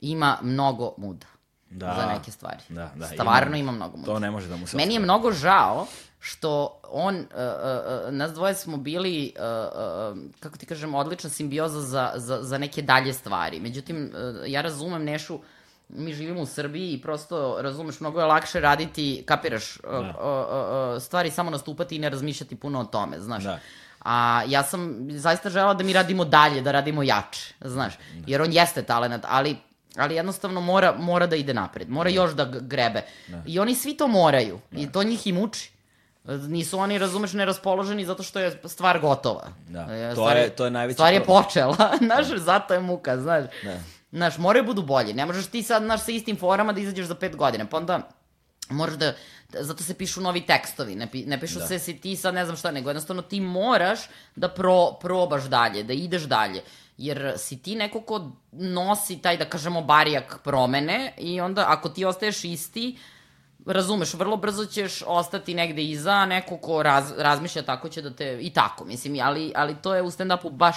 ima 0.02 0.38
mnogo 0.42 0.94
muda 0.98 1.26
Da. 1.70 1.96
za 1.98 2.06
neke 2.08 2.32
stvari. 2.32 2.64
Da, 2.70 2.92
da, 2.96 3.08
Stvarno 3.08 3.48
ima- 3.50 3.58
ima, 3.60 3.72
mnogo 3.72 3.98
muda. 3.98 4.06
To 4.06 4.20
ne 4.20 4.32
može 4.32 4.48
da 4.48 4.56
mu 4.56 4.68
se 4.68 4.78
Meni 4.78 4.94
je 4.94 5.00
mnogo 5.00 5.32
žao 5.32 5.88
što 6.20 6.82
on, 6.84 7.16
uh, 7.16 7.24
uh, 7.24 8.14
nas 8.14 8.34
dvoje 8.34 8.56
smo 8.56 8.78
bili, 8.78 9.34
uh, 9.36 9.44
uh, 10.18 10.32
kako 10.40 10.58
ti 10.58 10.66
kažem, 10.66 10.96
odlična 10.96 11.30
simbioza 11.30 11.82
za, 11.82 12.12
za, 12.16 12.44
za 12.44 12.58
neke 12.58 12.82
dalje 12.82 13.14
stvari. 13.14 13.60
Međutim, 13.60 14.12
uh, 14.14 14.52
ja 14.52 14.62
razumem 14.62 15.04
Nešu, 15.04 15.40
mi 15.90 16.14
živimo 16.14 16.42
u 16.42 16.46
Srbiji 16.46 16.94
i 16.94 17.02
prosto, 17.02 17.58
razumeš, 17.62 18.00
mnogo 18.00 18.20
je 18.20 18.26
lakše 18.26 18.60
raditi, 18.60 19.24
kapiraš, 19.26 19.78
uh, 19.78 19.84
uh, 19.90 20.00
uh, 20.00 20.06
uh, 20.06 21.02
stvari 21.02 21.32
samo 21.32 21.50
nastupati 21.50 21.96
i 21.96 22.00
ne 22.00 22.10
razmišljati 22.10 22.56
puno 22.56 22.80
o 22.80 22.86
tome, 22.86 23.20
znaš. 23.20 23.44
Da. 23.44 23.60
A 24.06 24.44
ja 24.48 24.64
sam 24.64 25.08
zaista 25.12 25.50
žela 25.50 25.74
da 25.74 25.84
mi 25.84 25.94
radimo 25.94 26.26
dalje, 26.26 26.62
da 26.62 26.72
radimo 26.72 27.04
jače, 27.04 27.54
znaš. 27.62 27.94
Jer 28.28 28.42
on 28.42 28.54
jeste 28.54 28.84
talenat, 28.84 29.22
ali 29.28 29.58
ali 29.98 30.16
jednostavno 30.16 30.62
mora, 30.62 30.96
mora 31.00 31.28
da 31.28 31.36
ide 31.36 31.54
napred, 31.54 31.90
mora 31.90 32.10
još 32.10 32.32
da 32.32 32.46
g- 32.46 32.60
grebe. 32.62 33.02
I 33.46 33.60
oni 33.60 33.76
svi 33.76 33.98
to 33.98 34.08
moraju 34.08 34.60
i 34.72 34.92
to 34.92 35.04
njih 35.04 35.28
i 35.28 35.32
muči. 35.32 35.72
Nisu 36.28 36.80
oni, 36.80 36.98
razumeš, 36.98 37.34
neraspoloženi 37.34 38.06
zato 38.06 38.24
što 38.24 38.40
je 38.40 38.62
stvar 38.66 39.00
gotova. 39.00 39.48
Da, 39.68 39.80
E, 39.82 40.10
to 40.10 40.16
stvar 40.16 40.38
je- 40.38 40.50
to 40.50 40.66
je 40.66 40.72
najveći 40.72 40.94
Stvar 40.94 41.14
je 41.14 41.24
problem. 41.24 41.44
počela, 41.44 41.76
znaš, 42.00 42.28
zato 42.28 42.74
je 42.74 42.80
muka, 42.80 43.18
znaš. 43.18 43.44
Da. 43.64 43.80
Znaš, 44.12 44.38
moraju 44.38 44.66
budu 44.66 44.82
bolji. 44.82 45.14
Ne 45.14 45.26
možeš 45.26 45.46
ti 45.46 45.64
sad, 45.64 45.84
znaš, 45.84 46.02
sa 46.02 46.12
istim 46.12 46.38
forama 46.38 46.74
da 46.74 46.80
izađeš 46.80 47.06
za 47.06 47.16
pet 47.16 47.36
godina, 47.36 47.66
pa 47.66 47.78
onda 47.78 48.10
moraš 48.70 48.96
da, 48.96 49.14
zato 49.52 49.84
se 49.84 49.94
pišu 49.94 50.22
novi 50.22 50.42
tekstovi, 50.42 50.96
ne, 50.96 51.08
pi, 51.08 51.26
ne 51.26 51.40
pišu 51.40 51.60
se 51.62 51.80
si 51.80 51.94
ti 51.96 52.16
sad 52.16 52.34
ne 52.34 52.46
znam 52.46 52.58
šta, 52.58 52.72
nego 52.72 52.90
jednostavno 52.90 53.22
ti 53.22 53.42
moraš 53.42 54.00
da 54.36 54.50
pro, 54.50 54.92
probaš 54.94 55.44
dalje, 55.44 55.84
da 55.84 55.94
ideš 55.94 56.22
dalje. 56.24 56.62
Jer 56.98 57.34
si 57.38 57.58
ti 57.58 57.76
neko 57.76 58.02
ko 58.02 58.32
nosi 58.52 59.18
taj, 59.18 59.38
da 59.38 59.46
kažemo, 59.46 59.82
barijak 59.82 60.40
promene 60.44 61.14
i 61.18 61.42
onda 61.42 61.66
ako 61.68 61.90
ti 61.90 62.06
ostaješ 62.06 62.44
isti, 62.44 62.98
razumeš, 63.68 64.14
vrlo 64.14 64.38
brzo 64.38 64.66
ćeš 64.66 65.04
ostati 65.08 65.54
negde 65.54 65.84
iza, 65.84 66.12
a 66.12 66.26
neko 66.26 66.58
ko 66.58 66.84
raz, 66.84 67.12
razmišlja 67.18 67.62
tako 67.62 67.90
će 67.90 68.02
da 68.02 68.10
te, 68.14 68.38
i 68.42 68.50
tako, 68.50 68.86
mislim, 68.86 69.20
ali, 69.24 69.52
ali 69.56 69.76
to 69.82 69.96
je 69.96 70.02
u 70.02 70.12
stand-upu 70.12 70.52
baš 70.52 70.76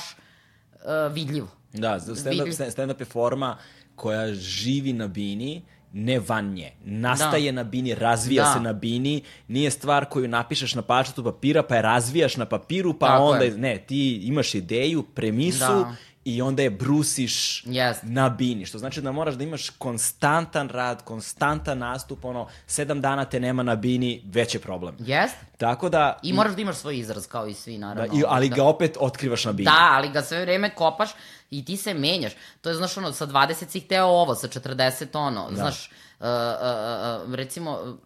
uh, 0.74 1.12
vidljivo. 1.12 1.48
Da, 1.72 2.00
stand-up, 2.00 2.70
stand-up 2.70 3.00
je 3.00 3.04
forma 3.04 3.56
koja 3.96 4.34
živi 4.34 4.92
na 4.92 5.06
bini, 5.08 5.62
ne 5.92 6.20
van 6.28 6.52
nje. 6.52 6.72
Nastaje 6.84 7.52
na 7.52 7.64
bini, 7.64 7.94
razvija 7.94 8.44
Da. 8.44 8.52
se 8.52 8.60
na 8.60 8.72
bini, 8.72 9.22
nije 9.48 9.70
stvar 9.70 10.04
koju 10.04 10.28
napišeš 10.28 10.74
na 10.74 10.82
parčetu 10.82 11.24
papira, 11.24 11.62
pa 11.62 11.76
je 11.76 11.82
razvijaš 11.82 12.36
na 12.36 12.46
papiru, 12.46 12.98
pa 12.98 13.06
Tako 13.06 13.24
onda, 13.24 13.44
je. 13.44 13.50
ne, 13.58 13.84
ti 13.86 14.16
imaš 14.16 14.54
ideju, 14.54 15.02
premisu 15.02 15.58
Da. 15.58 15.94
I 16.24 16.42
onda 16.42 16.62
je 16.62 16.70
brusiš 16.70 17.64
Jeste. 17.66 18.06
na 18.06 18.28
bini, 18.28 18.66
što 18.66 18.78
znači 18.78 19.00
da 19.00 19.12
moraš 19.12 19.34
da 19.34 19.44
imaš 19.44 19.70
konstantan 19.70 20.68
rad, 20.68 21.04
konstantan 21.04 21.78
nastup, 21.78 22.24
ono, 22.24 22.48
sedam 22.66 23.00
dana 23.00 23.24
te 23.24 23.40
nema 23.40 23.62
na 23.62 23.76
bini, 23.76 24.22
već 24.24 24.54
je 24.54 24.60
problem. 24.60 24.96
Jeste? 24.98 25.38
Tako 25.58 25.88
da... 25.88 26.18
I 26.22 26.32
moraš 26.32 26.54
da 26.54 26.62
imaš 26.62 26.76
svoj 26.76 26.98
izraz 26.98 27.26
kao 27.26 27.46
i 27.46 27.54
svi, 27.54 27.78
da, 27.78 27.86
naravno. 27.86 28.18
i, 28.18 28.22
ali 28.28 28.48
Da. 28.48 28.56
ga 28.56 28.64
opet 28.64 28.96
otkrivaš 29.00 29.44
na 29.44 29.52
bini. 29.52 29.64
Da, 29.64 29.88
ali 29.92 30.08
ga 30.08 30.22
sve 30.22 30.40
vreme 30.40 30.74
kopaš 30.74 31.10
i 31.50 31.64
ti 31.64 31.76
se 31.76 31.94
menjaš. 31.94 32.32
To 32.60 32.68
je, 32.68 32.74
znaš, 32.74 32.96
ono, 32.96 33.12
sa 33.12 33.26
20 33.26 33.68
si 33.68 33.80
hteo 33.80 34.06
ovo, 34.06 34.34
sa 34.34 34.48
40 34.48 35.18
ono, 35.18 35.50
da. 35.50 35.56
znaš, 35.56 35.90
uh, 36.20 36.26
uh, 36.26 37.28
uh, 37.28 37.34
recimo, 37.34 37.98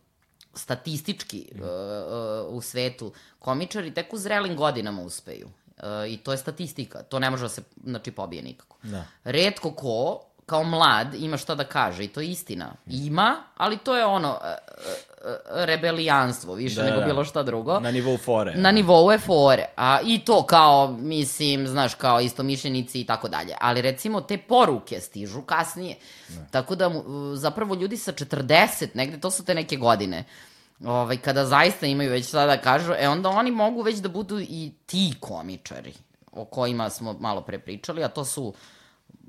statistički 0.54 1.48
uh, 1.54 1.60
uh, 1.60 2.54
u 2.54 2.60
svetu, 2.60 3.12
komičari 3.38 3.94
tek 3.94 4.12
u 4.12 4.18
zrelim 4.18 4.56
godinama 4.56 5.02
uspeju. 5.02 5.48
Uh, 5.84 6.12
I 6.12 6.16
to 6.16 6.32
je 6.32 6.38
statistika, 6.38 7.02
to 7.02 7.18
ne 7.18 7.30
može 7.30 7.42
da 7.42 7.48
se, 7.48 7.62
znači, 7.84 8.10
pobije 8.10 8.42
nikako. 8.42 8.76
Da. 8.82 9.04
Redko 9.24 9.70
ko, 9.70 10.20
kao 10.46 10.64
mlad, 10.64 11.14
ima 11.14 11.36
šta 11.36 11.54
da 11.54 11.64
kaže 11.64 12.04
i 12.04 12.08
to 12.08 12.20
je 12.20 12.28
istina. 12.28 12.72
Ima, 12.86 13.36
ali 13.56 13.78
to 13.78 13.96
je 13.96 14.04
ono, 14.04 14.28
uh, 14.30 14.36
uh, 14.36 15.30
uh, 15.30 15.64
rebelijanstvo, 15.64 16.54
više 16.54 16.74
Da, 16.74 16.82
nego 16.82 17.00
da. 17.00 17.04
bilo 17.06 17.24
šta 17.24 17.42
drugo. 17.42 17.80
Na 17.80 17.90
nivou 17.90 18.16
fore. 18.16 18.54
Na 18.56 18.72
nivou 18.72 19.10
je 19.12 19.18
fore. 19.18 19.64
A, 19.76 19.98
I 20.04 20.18
to 20.18 20.46
kao, 20.46 20.96
mislim, 21.00 21.68
znaš, 21.68 21.94
kao 21.94 22.20
isto 22.20 22.42
mišljenici 22.42 23.00
i 23.00 23.06
tako 23.06 23.28
dalje. 23.28 23.54
Ali 23.60 23.82
recimo 23.82 24.20
te 24.20 24.38
poruke 24.38 25.00
stižu 25.00 25.42
kasnije. 25.42 25.96
Tako 26.50 26.74
da 26.74 26.90
zapravo 27.34 27.74
ljudi 27.74 27.96
sa 27.96 28.12
40, 28.12 28.88
negde 28.94 29.20
to 29.20 29.30
su 29.30 29.44
te 29.44 29.54
neke 29.54 29.76
godine, 29.76 30.24
ovaj, 30.84 31.16
kada 31.16 31.46
zaista 31.46 31.86
imaju 31.86 32.10
već 32.10 32.28
šta 32.28 32.46
da 32.46 32.60
kažu, 32.60 32.92
e 32.98 33.08
onda 33.08 33.28
oni 33.28 33.50
mogu 33.50 33.82
već 33.82 33.96
da 33.98 34.08
budu 34.08 34.40
i 34.40 34.72
ti 34.86 35.14
komičari 35.20 35.92
o 36.32 36.44
kojima 36.44 36.90
smo 36.90 37.12
malo 37.12 37.40
pre 37.40 37.58
pričali, 37.58 38.04
a 38.04 38.08
to 38.08 38.24
su 38.24 38.54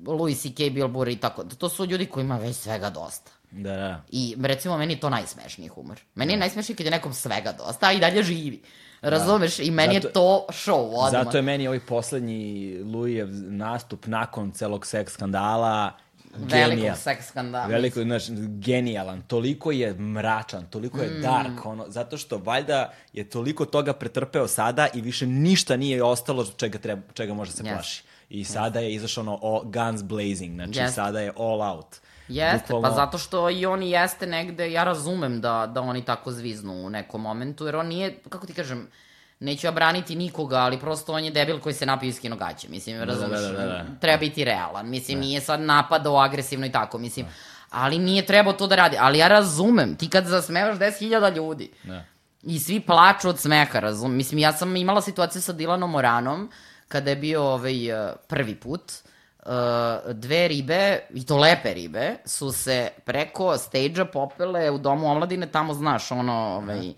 Louis 0.07 0.41
C.K. 0.41 0.69
Bill 0.69 0.88
Burr 0.88 1.09
i 1.09 1.15
tako. 1.15 1.43
To 1.43 1.69
su 1.69 1.85
ljudi 1.85 2.05
koji 2.05 2.23
ima 2.23 2.38
već 2.38 2.55
svega 2.55 2.89
dosta. 2.89 3.31
Da, 3.51 3.76
da. 3.76 4.01
I 4.09 4.35
recimo 4.41 4.77
meni 4.77 4.93
je 4.93 4.99
to 4.99 5.09
najsmešniji 5.09 5.67
humor. 5.67 5.99
Meni 6.15 6.34
je 6.34 6.39
najsmešniji 6.39 6.76
kad 6.76 6.85
je 6.85 6.91
nekom 6.91 7.13
svega 7.13 7.51
dosta, 7.51 7.88
a 7.88 7.91
i 7.91 7.99
dalje 7.99 8.23
živi. 8.23 8.61
Razumeš? 9.01 9.59
I 9.59 9.72
meni 9.72 9.93
Zato- 9.93 10.07
je 10.07 10.13
to 10.13 10.45
show 10.49 10.93
odmah. 10.95 11.23
Zato 11.23 11.38
je 11.38 11.41
meni 11.41 11.67
ovaj 11.67 11.80
poslednji 11.80 12.77
Luijev 12.84 13.27
nastup 13.31 14.05
nakon 14.07 14.51
celog 14.51 14.85
seks 14.85 15.13
skandala 15.13 15.91
Velikog 16.38 16.98
seks 16.98 17.28
skandala. 17.28 17.66
Veliko, 17.68 18.02
znaš, 18.02 18.24
genijalan. 18.60 19.22
Toliko 19.22 19.72
je 19.72 19.94
mračan, 19.94 20.66
toliko 20.66 20.98
Mm. 20.98 21.02
je 21.02 21.10
dark, 21.12 21.66
ono, 21.66 21.86
zato 21.88 22.18
što 22.18 22.38
valjda 22.38 22.94
je 23.14 23.24
toliko 23.26 23.66
toga 23.66 23.94
pretrpeo 23.94 24.48
sada 24.48 24.88
i 24.94 25.02
više 25.02 25.28
ništa 25.28 25.78
nije 25.78 26.03
ostalo 26.03 26.45
čega, 26.48 26.78
treba, 26.78 27.02
čega 27.14 27.34
može 27.34 27.52
se 27.52 27.64
Yes. 27.64 27.70
plaši. 27.70 28.03
I 28.30 28.44
sada 28.44 28.80
je 28.80 28.94
izašao 28.94 29.22
ono 29.22 29.40
all, 29.44 29.62
guns 29.64 30.03
blazing, 30.03 30.56
znači 30.56 30.80
Yes. 30.80 30.90
sada 30.90 31.20
je 31.20 31.32
all 31.38 31.62
out. 31.64 31.95
Jeste, 32.28 32.57
Bukvalno- 32.68 32.82
pa 32.82 32.95
zato 32.95 33.18
što 33.18 33.49
i 33.49 33.66
on 33.66 33.84
jeste 33.84 34.28
negde, 34.28 34.72
ja 34.72 34.84
razumem 34.84 35.41
da, 35.41 35.68
da 35.68 35.82
oni 35.82 36.02
tako 36.02 36.32
zviznu 36.32 36.74
u 36.76 36.90
nekom 36.90 37.22
momentu, 37.22 37.66
jer 37.66 37.76
on 37.76 37.88
nije, 37.88 38.20
kako 38.30 38.48
ti 38.48 38.53
kažem, 38.53 38.88
neću 39.45 39.67
ja 39.67 39.72
braniti 39.72 40.15
nikoga, 40.15 40.55
ali 40.55 40.80
prosto 40.80 41.13
on 41.13 41.23
je 41.23 41.31
debil 41.31 41.59
koji 41.59 41.76
se 41.76 41.85
napio 41.85 42.07
iz 42.07 42.19
kinogaće, 42.19 42.69
mislim, 42.69 43.03
razumeš, 43.03 43.41
da, 43.41 43.51
da, 43.51 43.65
da. 43.65 43.85
treba 44.01 44.17
biti 44.17 44.43
realan, 44.43 44.89
mislim, 44.89 45.19
nije 45.19 45.41
sad 45.41 45.61
napadao 45.61 46.17
agresivno 46.17 46.65
i 46.65 46.72
tako, 46.72 46.97
mislim, 46.97 47.26
ali 47.69 47.99
nije 47.99 48.26
trebao 48.26 48.53
to 48.53 48.67
da 48.67 48.76
radi, 48.76 48.97
ali 48.99 49.17
ja 49.17 49.27
razumem, 49.27 49.95
ti 49.95 50.09
kad 50.09 50.26
zasmevaš 50.26 50.77
10.000 50.77 51.35
ljudi, 51.35 51.72
Da. 51.84 52.03
I 52.47 52.59
svi 52.59 52.80
plaču 52.80 53.30
od 53.30 53.39
smeha, 53.39 53.80
razum. 53.80 54.15
Mislim, 54.15 54.39
ja 54.39 54.51
sam 54.53 54.76
imala 54.76 55.01
situaciju 55.01 55.41
sa 55.41 55.53
Dilanom 55.53 55.91
Moranom, 55.91 56.51
kada 56.88 57.09
je 57.09 57.15
bio 57.15 57.43
ovaj, 57.43 57.89
eh, 57.89 58.13
prvi 58.27 58.55
put. 58.55 58.81
Uh, 58.81 59.11
uh, 59.45 60.13
dve 60.13 60.47
ribe, 60.47 60.99
i 61.13 61.26
to 61.26 61.38
lepe 61.38 61.73
ribe, 61.73 62.15
su 62.26 62.51
se 62.51 62.89
preko 63.05 63.57
stage-a 63.57 64.05
popele 64.05 64.72
u 64.72 64.77
domu 64.77 65.11
omladine, 65.11 65.47
tamo 65.47 65.73
znaš, 65.73 66.11
ono, 66.11 66.34
ovaj, 66.34 66.93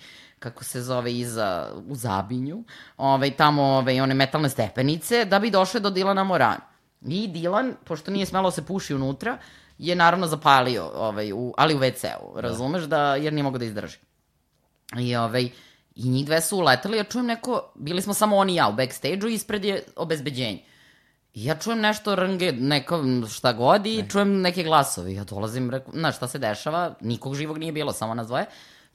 kako 0.50 0.64
se 0.64 0.82
zove 0.82 1.14
iza, 1.14 1.72
u 1.88 1.96
Zabinju, 1.96 2.64
ovaj, 2.98 3.32
tamo 3.32 3.64
ovaj, 3.64 4.02
one 4.02 4.14
metalne 4.14 4.50
stepenice, 4.50 5.26
da 5.26 5.40
bi 5.40 5.52
došle 5.52 5.80
do 5.80 5.90
Dilana 5.90 6.24
Morana. 6.24 6.62
I 7.08 7.28
Dilan, 7.28 7.74
pošto 7.86 8.12
nije 8.12 8.26
smelo 8.26 8.50
da 8.50 8.56
se 8.56 8.66
puši 8.66 8.96
unutra, 8.96 9.38
je 9.78 9.96
naravno 9.96 10.28
zapalio, 10.28 10.92
ovaj, 10.96 11.32
u, 11.34 11.54
ali 11.58 11.76
u 11.76 11.80
WC-u, 11.80 12.42
razumeš, 12.42 12.84
da, 12.84 13.16
jer 13.16 13.34
nije 13.34 13.44
mogo 13.44 13.58
da 13.58 13.66
izdrži. 13.66 13.98
I, 15.00 15.16
ovaj, 15.16 15.50
I 15.96 16.10
njih 16.10 16.26
dve 16.26 16.42
su 16.42 16.58
uleteli, 16.58 16.98
ja 16.98 17.04
čujem 17.04 17.26
neko, 17.26 17.72
bili 17.76 18.02
smo 18.02 18.14
samo 18.14 18.38
oni 18.38 18.54
i 18.54 18.56
ja 18.56 18.68
u 18.68 18.74
backstage-u, 18.74 19.28
ispred 19.28 19.66
je 19.66 19.84
obezbeđenje. 19.96 20.64
I 21.34 21.46
ja 21.46 21.56
čujem 21.56 21.80
nešto 21.80 22.16
rnge, 22.16 22.52
neka 22.52 22.96
šta 23.30 23.54
god 23.54 23.86
i 23.86 24.02
ne. 24.02 24.10
čujem 24.10 24.42
neke 24.42 24.64
glasovi. 24.64 25.14
Ja 25.14 25.24
dolazim, 25.24 25.70
reku, 25.70 25.92
znaš 25.94 26.16
šta 26.16 26.28
se 26.28 26.40
dešava, 26.40 26.94
nikog 27.02 27.36
živog 27.36 27.58
nije 27.58 27.72
bilo, 27.72 27.94
samo 27.94 28.14
nas 28.14 28.28
dvoje. 28.28 28.46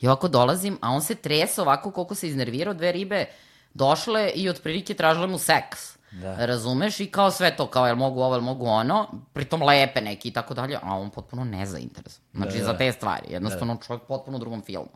I 0.03 0.07
ovako 0.07 0.29
dolazim, 0.29 0.79
a 0.81 0.91
on 0.91 1.03
se 1.03 1.15
trese 1.15 1.63
ovako 1.63 1.91
koliko 1.91 2.15
se 2.15 2.29
iznervirao, 2.29 2.75
dve 2.75 2.93
ribe 2.93 3.27
došle 3.75 4.31
i 4.35 4.49
otprilike 4.49 4.95
tražile 4.95 5.27
mu 5.27 5.39
seks. 5.39 5.97
Da. 6.13 6.47
Razumeš? 6.47 7.01
I 7.01 7.07
kao 7.07 7.31
sve 7.31 7.57
to, 7.57 7.67
kao 7.67 7.87
jel 7.87 7.97
mogu 7.97 8.21
ovo, 8.21 8.35
jel 8.35 8.43
mogu 8.43 8.67
ono, 8.67 9.09
pritom 9.33 9.63
lepe 9.63 10.01
neki 10.01 10.29
i 10.29 10.33
tako 10.33 10.55
dalje, 10.55 10.79
a 10.83 10.97
on 10.97 11.11
potpuno 11.11 11.45
nezainteresovan. 11.45 12.29
Znači 12.35 12.53
da, 12.53 12.59
da. 12.59 12.65
za 12.65 12.79
te 12.79 12.93
stvari, 12.93 13.27
jednostavno 13.29 13.75
da. 13.75 13.81
čovjek 13.87 14.03
potpuno 14.03 14.37
u 14.37 14.41
drugom 14.41 14.63
filmu. 14.63 14.91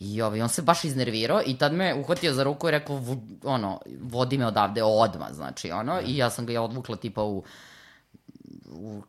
I 0.00 0.22
ovaj, 0.22 0.42
on 0.42 0.48
se 0.48 0.62
baš 0.62 0.84
iznervirao 0.84 1.42
i 1.46 1.58
tad 1.58 1.72
me 1.72 1.94
uhvatio 1.94 2.32
za 2.32 2.42
ruku 2.42 2.68
i 2.68 2.70
rekao, 2.70 3.02
ono, 3.44 3.80
vodi 4.02 4.38
me 4.38 4.46
odavde 4.46 4.82
odma, 4.82 5.28
znači, 5.32 5.70
ono, 5.70 5.94
da. 5.94 6.00
i 6.00 6.16
ja 6.16 6.30
sam 6.30 6.46
ga 6.46 6.52
ja 6.52 6.62
odvukla 6.62 6.96
tipa 6.96 7.22
u, 7.22 7.44
u, 8.72 9.02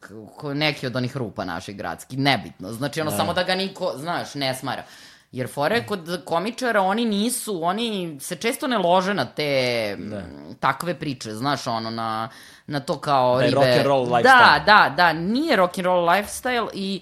u 0.44 0.54
neki 0.54 0.88
od 0.88 0.96
onih 0.96 1.18
rupa 1.18 1.46
naših 1.46 1.78
gradskih, 1.78 2.20
nebitno, 2.20 2.74
znači, 2.74 3.02
ono, 3.02 3.12
da. 3.12 3.18
samo 3.18 3.34
da 3.34 3.44
ga 3.44 3.56
niko, 3.56 3.94
znaš, 3.98 4.36
ne 4.36 4.56
smara. 4.56 4.84
Jer 5.32 5.48
fore 5.48 5.86
kod 5.86 6.22
komičara 6.26 6.82
oni 6.82 7.06
nisu, 7.06 7.64
oni 7.64 8.18
se 8.20 8.36
često 8.36 8.68
ne 8.68 8.78
lože 8.78 9.14
na 9.14 9.26
te 9.26 9.96
da. 10.00 10.22
takve 10.60 11.00
priče, 11.00 11.32
znaš, 11.32 11.68
ono, 11.68 11.90
na, 11.90 12.30
na 12.68 12.80
to 12.80 13.00
kao 13.00 13.38
da 13.38 13.46
ribe. 13.46 13.56
rock 13.56 13.68
and 13.68 13.86
roll 13.86 14.06
lifestyle. 14.06 14.24
Da, 14.24 14.64
da, 14.66 14.94
da, 14.98 15.14
nije 15.14 15.56
rock 15.56 15.78
and 15.78 15.86
roll 15.86 16.10
lifestyle 16.10 16.70
i 16.74 17.02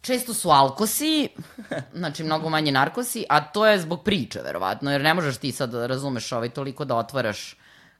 često 0.00 0.34
su 0.34 0.50
alkosi, 0.50 1.28
znači 2.00 2.24
mnogo 2.24 2.48
manje 2.48 2.72
narkosi, 2.72 3.24
a 3.28 3.40
to 3.40 3.66
je 3.66 3.80
zbog 3.80 4.04
priče, 4.04 4.40
verovatno, 4.44 4.92
jer 4.92 5.02
ne 5.02 5.14
možeš 5.14 5.36
ti 5.36 5.52
sad, 5.52 5.70
da 5.70 5.86
razumeš, 5.86 6.32
ovaj, 6.32 6.48
toliko 6.48 6.84
da 6.84 6.96
otvaraš 6.96 7.56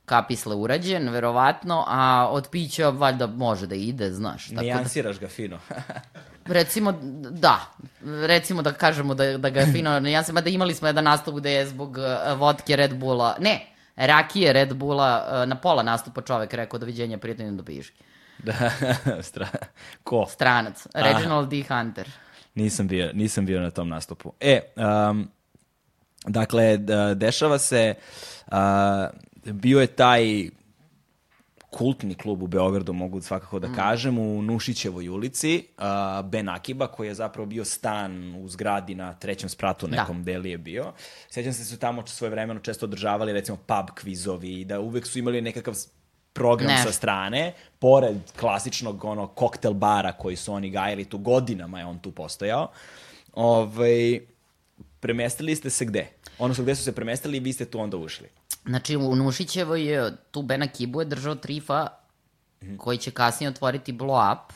kapisle 0.07 0.55
urađen, 0.55 1.09
verovatno, 1.09 1.85
a 1.89 2.29
od 2.31 2.49
pića 2.51 2.89
valjda 2.89 3.27
može 3.27 3.67
da 3.67 3.75
ide, 3.75 4.13
znaš. 4.13 4.49
Tako 4.49 4.61
Nijansiraš 4.61 5.17
da... 5.17 5.21
ga 5.21 5.29
fino. 5.29 5.59
recimo, 6.49 6.93
da, 7.31 7.61
recimo 8.27 8.63
da 8.63 8.73
kažemo 8.73 9.15
da, 9.15 9.39
da 9.39 9.51
ga 9.51 9.61
je 9.61 9.73
fino 9.73 10.01
nijansima, 10.01 10.41
da 10.41 10.51
imali 10.51 10.75
smo 10.75 10.89
jedan 10.89 11.05
nastup 11.05 11.35
gde 11.35 11.53
je 11.53 11.67
zbog 11.67 11.97
uh, 11.99 12.39
vodke 12.39 12.77
Red 12.77 12.97
Bulla, 12.97 13.37
ne, 13.41 13.67
rakije 13.97 14.53
Red 14.53 14.75
Bulla, 14.75 15.27
uh, 15.29 15.49
na 15.49 15.57
pola 15.57 15.83
nastupa 15.83 16.23
čovek 16.23 16.55
rekao 16.55 16.79
doviđenja, 16.79 17.19
prijateljno 17.19 17.53
do 17.53 17.65
piški. 17.65 18.03
Da, 18.39 18.53
stra... 19.29 19.49
ko? 20.05 20.27
Stranac, 20.31 20.87
Reginald 20.95 21.49
D. 21.49 21.63
Hunter. 21.69 22.11
Nisam 22.55 22.89
bio, 22.89 23.11
nisam 23.13 23.47
bio 23.47 23.61
na 23.61 23.71
tom 23.71 23.89
nastupu. 23.89 24.33
E, 24.41 24.61
um, 24.77 25.29
dakle, 26.27 26.79
dešava 27.15 27.59
se, 27.59 27.95
uh, 28.47 28.57
bio 29.53 29.81
je 29.81 29.87
taj 29.87 30.51
kultni 31.71 32.15
klub 32.15 32.43
u 32.43 32.47
Beogradu, 32.47 32.93
mogu 32.93 33.21
svakako 33.21 33.59
da 33.59 33.69
mm. 33.69 33.75
kažem, 33.75 34.19
u 34.19 34.43
Nušićevoj 34.43 35.09
ulici, 35.09 35.67
uh, 35.79 35.85
Ben 36.31 36.49
Akiba, 36.49 36.87
koji 36.87 37.09
je 37.09 37.15
zapravo 37.15 37.47
bio 37.47 37.65
stan 37.65 38.35
u 38.35 38.49
zgradi 38.49 38.95
na 38.95 39.15
trećem 39.15 39.49
spratu 39.49 39.87
da. 39.87 39.97
nekom 39.97 40.23
da. 40.23 40.25
deli 40.25 40.51
je 40.51 40.59
bio. 40.59 40.93
Sjećam 41.31 41.53
se 41.53 41.59
da 41.59 41.65
su 41.65 41.79
tamo 41.79 42.07
svoje 42.07 42.31
vremeno 42.31 42.61
često 42.61 42.87
održavali, 42.87 43.33
recimo, 43.33 43.57
pub 43.57 43.91
kvizovi, 43.95 44.65
da 44.65 44.81
uvek 44.81 45.07
su 45.07 45.19
imali 45.19 45.41
nekakav 45.41 45.75
program 46.33 46.71
ne. 46.71 46.83
sa 46.83 46.93
strane, 46.93 47.53
pored 47.79 48.17
klasičnog 48.41 49.05
ono, 49.05 49.27
koktel 49.27 49.73
bara 49.73 50.13
koji 50.13 50.37
su 50.37 50.53
oni 50.53 50.71
gajali 50.71 51.05
tu 51.05 51.19
godinama 51.19 51.79
je 51.79 51.87
on 51.87 51.99
tu 51.99 52.13
postojao. 52.13 52.69
Ovaj, 53.33 54.21
premestili 55.01 55.57
ste 55.57 55.71
se 55.71 55.85
gde? 55.85 56.07
Odnosno, 56.39 56.65
gde 56.65 56.75
su 56.75 56.85
se 56.85 56.95
premestili 56.95 57.37
i 57.37 57.41
vi 57.41 57.53
ste 57.53 57.65
tu 57.65 57.81
onda 57.81 57.97
ušli? 57.97 58.29
Znači, 58.67 58.97
u 58.97 59.17
Nušićevoj, 59.17 60.13
tu 60.31 60.43
Bena 60.43 60.67
Kibu 60.67 61.01
je 61.01 61.05
držao 61.05 61.35
Trifa, 61.35 61.87
mm 62.63 62.67
-hmm. 62.67 62.77
koji 62.79 62.99
će 62.99 63.11
kasnije 63.11 63.51
otvoriti 63.51 63.93
Blow 63.93 64.33
Up. 64.33 64.53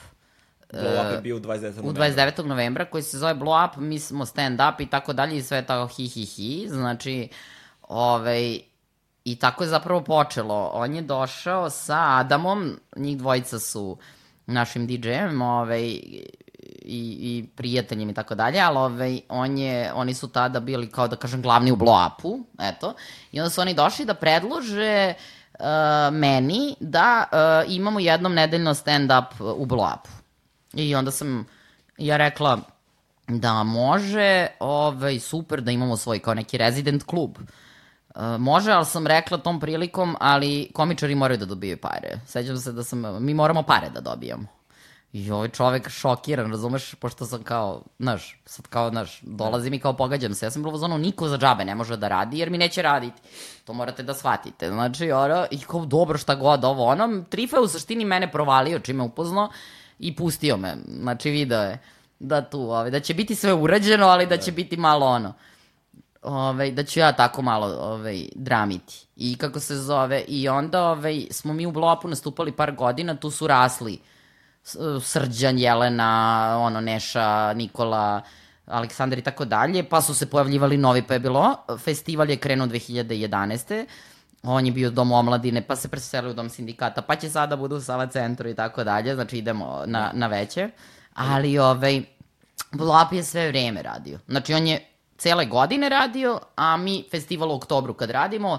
Blow 0.73 1.07
Up 1.07 1.13
je 1.15 1.21
bio 1.21 1.37
u 1.37 1.41
29. 1.41 1.77
novembra. 1.77 1.91
U 1.91 1.93
29. 1.93 2.45
novembra, 2.45 2.85
koji 2.85 3.03
se 3.03 3.19
zove 3.19 3.35
Blow 3.35 3.69
Up, 3.69 3.77
mi 3.77 3.99
smo 3.99 4.27
stand 4.27 4.61
up 4.61 4.81
i 4.81 4.87
tako 4.87 5.13
dalje 5.13 5.37
i 5.37 5.43
sve 5.43 5.67
tako 5.67 5.95
hi 5.95 6.09
hi 6.09 6.25
hi. 6.25 6.67
Znači, 6.69 7.29
ovaj, 7.83 8.61
I 9.25 9.37
tako 9.37 9.65
je 9.65 9.69
zapravo 9.69 10.01
počelo. 10.01 10.71
On 10.75 10.95
je 10.95 11.03
došao 11.03 11.71
sa 11.71 12.19
Adamom, 12.19 12.79
njih 12.97 13.19
dvojica 13.19 13.59
su 13.59 13.99
našim 14.47 14.87
DJ-em, 14.89 15.43
ovaj, 15.43 16.01
i, 16.83 17.19
i 17.21 17.47
prijateljem 17.57 18.11
i 18.11 18.15
tako 18.15 18.35
dalje, 18.35 18.61
ali 18.61 18.79
ovaj, 18.79 19.21
on 19.29 19.59
je, 19.59 19.93
oni 19.93 20.15
su 20.15 20.29
tada 20.29 20.61
bili 20.61 20.91
kao 20.91 21.09
da 21.09 21.17
kažem 21.17 21.43
glavni 21.43 21.73
u 21.73 21.77
blow-upu, 21.77 22.43
eto, 22.61 22.95
i 23.33 23.41
onda 23.41 23.51
su 23.51 23.61
oni 23.61 23.75
došli 23.75 24.05
da 24.05 24.15
predlože 24.15 25.15
uh, 25.59 25.65
meni 26.13 26.75
da 26.81 27.25
uh, 27.33 27.73
imamo 27.73 28.01
jednom 28.01 28.35
nedeljno 28.35 28.75
stand-up 28.75 29.41
u 29.41 29.67
blow-upu. 29.67 30.09
I 30.75 30.95
onda 30.95 31.11
sam 31.11 31.47
ja 31.99 32.17
rekla 32.17 32.59
da 33.29 33.63
može, 33.63 34.47
ovaj, 34.61 35.19
super 35.19 35.61
da 35.61 35.71
imamo 35.71 35.97
svoj 35.97 36.19
kao 36.19 36.35
neki 36.35 36.59
resident 36.59 37.03
klub. 37.03 37.37
Uh, 37.39 38.23
može, 38.39 38.73
ali 38.73 38.87
sam 38.87 39.07
rekla 39.07 39.39
tom 39.39 39.61
prilikom, 39.61 40.17
ali 40.21 40.71
komičari 40.75 41.15
moraju 41.15 41.39
da 41.39 41.45
dobijaju 41.45 41.77
pare. 41.77 42.21
Sećam 42.27 42.57
se 42.57 42.73
da 42.73 42.83
sam, 42.83 43.25
mi 43.25 43.35
moramo 43.35 43.63
pare 43.63 43.91
da 43.91 44.01
dobijamo. 44.01 44.60
I 45.13 45.31
ovaj 45.31 45.49
čovek 45.49 45.89
šokiran, 45.89 46.51
razumeš, 46.51 46.95
pošto 46.95 47.27
sam 47.27 47.43
kao, 47.43 47.83
znaš, 47.99 48.41
sad 48.45 48.67
kao, 48.67 48.91
znaš, 48.91 49.21
dolazim 49.23 49.75
i 49.75 49.79
kao 49.79 49.93
pogađam 49.93 50.35
se. 50.35 50.47
Ja 50.47 50.51
sam 50.51 50.63
bilo 50.63 50.79
zonu, 50.79 50.99
niko 50.99 51.29
za 51.29 51.39
džabe 51.39 51.65
ne 51.65 51.75
može 51.75 51.97
da 51.97 52.09
radi, 52.09 52.39
jer 52.39 52.51
mi 52.51 52.59
neće 52.59 52.83
raditi. 52.83 53.23
To 53.65 53.73
morate 53.73 54.03
da 54.03 54.15
shvatite. 54.15 54.69
Znači, 54.69 55.13
ono, 55.13 55.47
i 55.51 55.59
kao, 55.59 55.87
dobro, 55.87 56.19
šta 56.19 56.35
god, 56.35 56.65
ovo, 56.65 56.85
ono, 56.85 57.25
Trifa 57.31 57.57
je 57.57 57.63
u 57.63 57.69
suštini 57.69 58.05
mene 58.05 58.33
provalio, 58.33 58.79
čime 58.79 59.03
upoznao, 59.03 59.51
i 59.99 60.17
pustio 60.17 60.57
me. 60.57 60.77
Znači, 61.01 61.31
video 61.31 61.63
je 61.63 61.79
da 62.19 62.43
tu, 62.43 62.61
ovaj, 62.61 62.91
da 62.91 63.01
će 63.01 63.15
biti 63.15 63.35
sve 63.35 63.55
urađeno, 63.55 64.07
ali 64.07 64.27
da 64.27 64.37
će 64.37 64.53
biti 64.53 64.77
malo 64.77 65.07
ono 65.07 65.35
ovaj, 66.23 66.71
da 66.71 66.85
ću 66.85 67.01
ja 67.01 67.13
tako 67.13 67.43
malo 67.43 67.67
ovaj, 67.67 68.29
dramiti. 68.35 69.07
I 69.17 69.37
kako 69.37 69.61
se 69.61 69.77
zove, 69.77 70.25
i 70.29 70.49
onda 70.49 70.91
ovaj, 70.91 71.27
smo 71.31 71.53
mi 71.53 71.67
u 71.67 71.73
blopu 71.73 72.09
nastupali 72.09 72.53
par 72.53 72.75
godina, 72.75 73.17
tu 73.17 73.31
su 73.31 73.47
rasli 73.47 73.99
Srđan, 75.03 75.59
Jelena, 75.59 76.57
ono, 76.61 76.81
Neša, 76.81 77.53
Nikola, 77.53 78.23
Aleksandar 78.67 79.19
i 79.19 79.23
tako 79.23 79.45
dalje, 79.45 79.89
pa 79.89 80.03
su 80.03 80.15
se 80.15 80.31
pojavljivali 80.31 80.77
novi, 80.77 81.03
pa 81.03 81.15
je 81.15 81.21
bilo, 81.21 81.57
festival 81.79 82.31
je 82.31 82.37
krenuo 82.37 82.67
2011. 82.67 83.87
On 84.43 84.67
je 84.67 84.73
bio 84.73 84.89
u 84.89 84.93
domu 84.93 85.17
omladine, 85.17 85.63
pa 85.63 85.77
se 85.77 85.89
preselio 85.89 86.31
u 86.31 86.35
dom 86.35 86.49
sindikata, 86.49 87.03
pa 87.03 87.17
će 87.17 87.31
sada 87.31 87.57
budu 87.57 87.77
u 87.77 87.81
Sava 87.81 88.07
centru 88.07 88.49
i 88.49 88.55
tako 88.55 88.85
dalje, 88.85 89.15
znači 89.15 89.39
idemo 89.39 89.83
na, 89.87 90.11
na 90.15 90.27
veće. 90.27 90.71
Ali, 91.15 91.59
ovaj, 91.59 92.03
Blap 92.73 93.13
je 93.13 93.25
sve 93.25 93.49
vreme 93.49 93.83
radio. 93.83 94.19
Znači, 94.29 94.55
on 94.55 94.67
je 94.67 94.87
cele 95.19 95.47
godine 95.47 95.89
radio, 95.89 96.41
a 96.57 96.77
mi 96.77 97.05
festival 97.11 97.51
u 97.51 97.55
oktobru 97.55 97.95
kad 97.95 98.11
radimo, 98.11 98.59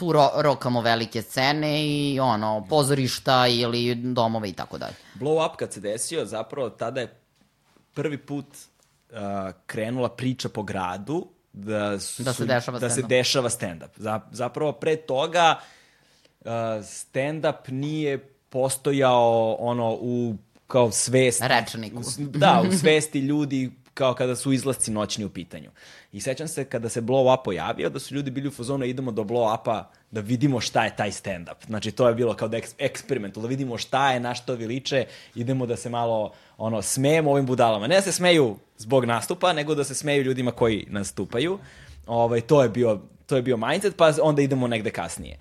tu 0.00 0.12
ro 0.12 0.30
rokamo 0.36 0.80
velike 0.80 1.22
scene 1.22 1.86
i 1.86 2.20
ono, 2.20 2.66
pozorišta 2.68 3.46
ili 3.46 3.94
domove 3.94 4.48
i 4.48 4.52
tako 4.52 4.78
dalje. 4.78 4.94
Blow 5.14 5.46
up 5.46 5.56
kad 5.56 5.72
se 5.72 5.80
desio, 5.80 6.24
zapravo 6.24 6.70
tada 6.70 7.00
je 7.00 7.14
prvi 7.94 8.18
put 8.18 8.46
uh, 8.46 9.18
krenula 9.66 10.08
priča 10.08 10.48
po 10.48 10.62
gradu 10.62 11.26
da, 11.52 11.98
su, 12.00 12.22
da 12.22 12.32
se 12.32 12.46
dešava 12.46 12.78
da 12.78 12.90
se 12.90 13.02
dešava 13.02 13.48
stand-up. 13.48 13.88
Za, 13.96 14.20
zapravo 14.30 14.72
pre 14.72 14.96
toga 14.96 15.60
uh, 16.40 16.50
stand-up 16.82 17.68
nije 17.68 18.18
postojao 18.48 19.56
ono 19.58 19.98
u 20.00 20.34
kao 20.66 20.90
svesti. 20.90 21.44
Rečniku. 21.46 22.02
Da, 22.18 22.62
u 22.68 22.72
svesti 22.72 23.18
ljudi 23.18 23.70
kao 24.00 24.14
kada 24.14 24.36
su 24.36 24.52
izlasci 24.52 24.90
noćni 24.90 25.24
u 25.24 25.28
pitanju. 25.28 25.70
I 26.12 26.20
sećam 26.20 26.48
se 26.48 26.64
kada 26.64 26.88
se 26.88 27.02
blow 27.02 27.34
up 27.34 27.44
pojavio, 27.44 27.90
da 27.90 27.98
su 27.98 28.14
ljudi 28.14 28.30
bili 28.30 28.48
u 28.48 28.50
fazonu 28.50 28.84
idemo 28.84 29.12
do 29.12 29.22
blow 29.22 29.60
upa 29.60 29.90
da 30.10 30.20
vidimo 30.20 30.60
šta 30.60 30.84
je 30.84 30.96
taj 30.96 31.10
stand-up. 31.10 31.66
Znači, 31.66 31.92
to 31.92 32.08
je 32.08 32.14
bilo 32.14 32.34
kao 32.34 32.48
da 32.48 32.56
eks 32.56 32.74
eksperiment, 32.78 33.38
da 33.38 33.48
vidimo 33.48 33.78
šta 33.78 34.12
je, 34.12 34.20
na 34.20 34.34
što 34.34 34.54
viliče, 34.54 35.04
idemo 35.34 35.66
da 35.66 35.76
se 35.76 35.90
malo 35.90 36.32
ono, 36.58 36.82
smejemo 36.82 37.30
ovim 37.30 37.46
budalama. 37.46 37.86
Ne 37.86 37.94
da 37.94 38.02
se 38.02 38.12
smeju 38.12 38.56
zbog 38.78 39.04
nastupa, 39.04 39.52
nego 39.52 39.74
da 39.74 39.84
se 39.84 39.94
smeju 39.94 40.22
ljudima 40.22 40.50
koji 40.50 40.86
nastupaju. 40.88 41.58
Ovaj, 42.06 42.40
to, 42.40 42.62
je 42.62 42.68
bio, 42.68 43.00
to 43.26 43.36
je 43.36 43.42
bio 43.42 43.56
mindset, 43.56 43.96
pa 43.96 44.12
onda 44.22 44.42
idemo 44.42 44.66
negde 44.66 44.90
kasnije. 44.90 45.38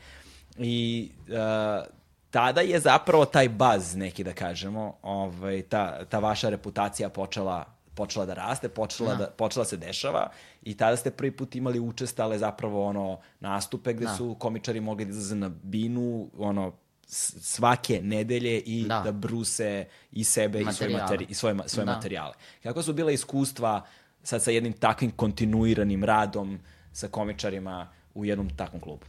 I 0.57 1.09
uh, 1.27 1.87
tada 2.29 2.61
je 2.61 2.79
zapravo 2.79 3.25
taj 3.25 3.49
baz 3.49 3.95
neki 3.95 4.23
da 4.23 4.33
kažemo, 4.33 4.93
ovaj, 5.01 5.61
ta, 5.61 6.05
ta 6.05 6.19
vaša 6.19 6.49
reputacija 6.49 7.09
počela 7.09 7.78
počela 7.99 8.25
da 8.25 8.33
raste, 8.33 8.69
počela, 8.69 9.15
da. 9.15 9.25
da 9.25 9.27
počela 9.27 9.65
se 9.65 9.77
dešava 9.77 10.29
i 10.63 10.77
tada 10.77 10.95
ste 10.95 11.11
prvi 11.11 11.31
put 11.31 11.55
imali 11.55 11.79
učestale 11.79 12.37
zapravo 12.39 12.85
ono 12.85 13.19
nastupe 13.39 13.93
gde 13.93 14.05
da. 14.05 14.15
su 14.15 14.35
komičari 14.39 14.79
mogli 14.79 15.05
da 15.05 15.11
izlaze 15.11 15.35
na 15.35 15.49
binu, 15.49 16.29
ono 16.37 16.71
svake 17.07 17.99
nedelje 18.03 18.59
i 18.59 18.85
da, 18.87 19.01
da 19.03 19.11
bruse 19.11 19.87
i 20.11 20.23
sebe 20.23 20.63
materijale. 20.63 20.71
i 20.71 20.75
svoje, 20.75 21.01
materi, 21.01 21.25
i 21.29 21.33
svoje, 21.33 21.55
svoje 21.65 21.85
da. 21.85 21.93
materijale. 21.93 22.33
Kako 22.63 22.83
su 22.83 22.93
bila 22.93 23.11
iskustva 23.11 23.85
sad 24.23 24.43
sa 24.43 24.51
jednim 24.51 24.73
takvim 24.73 25.11
kontinuiranim 25.11 26.03
radom 26.03 26.59
sa 26.93 27.07
komičarima 27.07 27.87
u 28.13 28.25
jednom 28.25 28.49
takvom 28.57 28.81
klubu? 28.81 29.05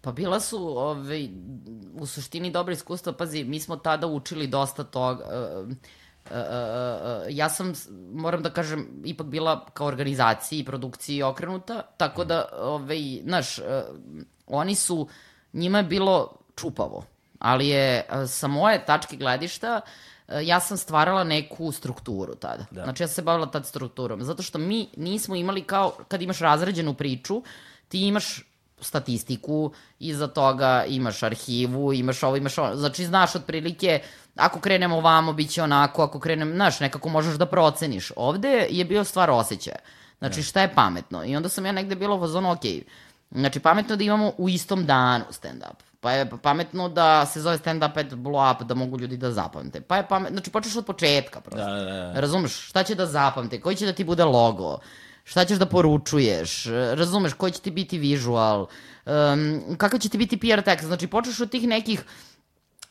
Pa 0.00 0.12
bila 0.12 0.40
su 0.40 0.56
ove, 0.56 1.00
ovaj, 1.00 1.28
u 1.94 2.06
suštini 2.06 2.50
dobra 2.50 2.72
iskustva. 2.72 3.12
Pazi, 3.12 3.44
mi 3.44 3.60
smo 3.60 3.76
tada 3.76 4.06
učili 4.06 4.46
dosta 4.46 4.84
toga. 4.84 5.24
Uh, 5.24 5.74
Uh, 6.30 6.36
uh, 6.36 6.42
uh, 6.42 7.26
ja 7.28 7.48
sam, 7.48 7.72
moram 8.12 8.42
da 8.42 8.50
kažem, 8.50 8.86
ipak 9.04 9.26
bila 9.26 9.66
kao 9.74 9.86
organizaciji 9.86 10.58
i 10.58 10.64
produkciji 10.64 11.22
okrenuta, 11.22 11.82
tako 11.96 12.24
da, 12.24 12.44
ovaj, 12.58 13.20
znaš, 13.24 13.58
uh, 13.58 13.64
oni 14.46 14.74
su, 14.74 15.08
njima 15.52 15.78
je 15.78 15.84
bilo 15.84 16.36
čupavo, 16.56 17.04
ali 17.38 17.68
je 17.68 18.06
uh, 18.08 18.28
sa 18.30 18.46
moje 18.46 18.84
tačke 18.86 19.16
gledišta 19.16 19.80
uh, 19.80 19.88
ja 20.42 20.60
sam 20.60 20.76
stvarala 20.76 21.24
neku 21.24 21.72
strukturu 21.72 22.34
tada. 22.34 22.64
Da. 22.70 22.84
Znači 22.84 23.02
ja 23.02 23.06
sam 23.06 23.14
se 23.14 23.22
bavila 23.22 23.50
tad 23.50 23.66
strukturom, 23.66 24.22
zato 24.22 24.42
što 24.42 24.58
mi 24.58 24.88
nismo 24.96 25.34
imali 25.34 25.62
kao, 25.62 25.92
kad 26.08 26.22
imaš 26.22 26.38
razređenu 26.38 26.94
priču, 26.94 27.42
ti 27.88 28.06
imaš 28.06 28.47
statistiku, 28.80 29.72
iza 29.98 30.26
toga 30.26 30.84
imaš 30.88 31.22
arhivu, 31.22 31.92
imaš 31.92 32.22
ovo, 32.22 32.36
imaš 32.36 32.58
ovo. 32.58 32.76
Znači, 32.76 33.04
znaš 33.04 33.34
otprilike, 33.34 34.00
ako 34.36 34.60
krenemo 34.60 34.96
ovamo, 34.96 35.32
bit 35.32 35.50
će 35.50 35.62
onako, 35.62 36.02
ako 36.02 36.20
krenem, 36.20 36.52
znaš, 36.54 36.80
nekako 36.80 37.08
možeš 37.08 37.34
da 37.34 37.46
proceniš. 37.46 38.12
Ovde 38.16 38.66
je 38.70 38.84
bio 38.84 39.04
stvar 39.04 39.30
osjećaja. 39.30 39.78
Znači, 40.18 40.42
šta 40.42 40.60
je 40.62 40.74
pametno? 40.74 41.24
I 41.24 41.36
onda 41.36 41.48
sam 41.48 41.66
ja 41.66 41.72
negde 41.72 41.94
bila 41.94 42.16
u 42.16 42.20
fazonu, 42.20 42.52
ok, 42.52 42.64
znači, 43.30 43.60
pametno 43.60 43.96
da 43.96 44.04
imamo 44.04 44.32
u 44.38 44.48
istom 44.48 44.86
danu 44.86 45.24
stand-up. 45.30 45.88
Pa 46.00 46.12
je 46.12 46.30
pametno 46.42 46.88
da 46.88 47.26
se 47.26 47.40
zove 47.40 47.58
stand-up 47.58 48.00
at 48.00 48.12
blow 48.12 48.54
up, 48.54 48.62
da 48.62 48.74
mogu 48.74 48.98
ljudi 48.98 49.16
da 49.16 49.32
zapamte. 49.32 49.80
Pa 49.80 49.96
je 49.96 50.08
pametno, 50.08 50.34
znači 50.34 50.50
počneš 50.50 50.76
od 50.76 50.86
početka 50.86 51.40
prosto. 51.40 51.64
Da, 51.64 51.74
da, 51.74 52.12
da. 52.12 52.20
Razumeš, 52.20 52.68
šta 52.68 52.84
će 52.84 52.94
da 52.94 53.06
zapamte, 53.06 53.60
koji 53.60 53.76
će 53.76 53.86
da 53.86 53.92
ti 53.92 54.04
bude 54.04 54.24
logo, 54.24 54.78
šta 55.28 55.44
ćeš 55.44 55.58
da 55.58 55.66
poručuješ, 55.66 56.64
razumeš, 56.96 57.32
koji 57.32 57.52
će 57.52 57.60
ti 57.60 57.70
biti 57.70 57.98
vizual, 57.98 58.66
um, 59.06 59.76
kakav 59.76 60.00
će 60.00 60.08
ti 60.08 60.18
biti 60.18 60.40
PR 60.40 60.62
tekst, 60.64 60.86
znači 60.86 61.06
počneš 61.06 61.40
od 61.40 61.50
tih 61.50 61.68
nekih, 61.68 62.04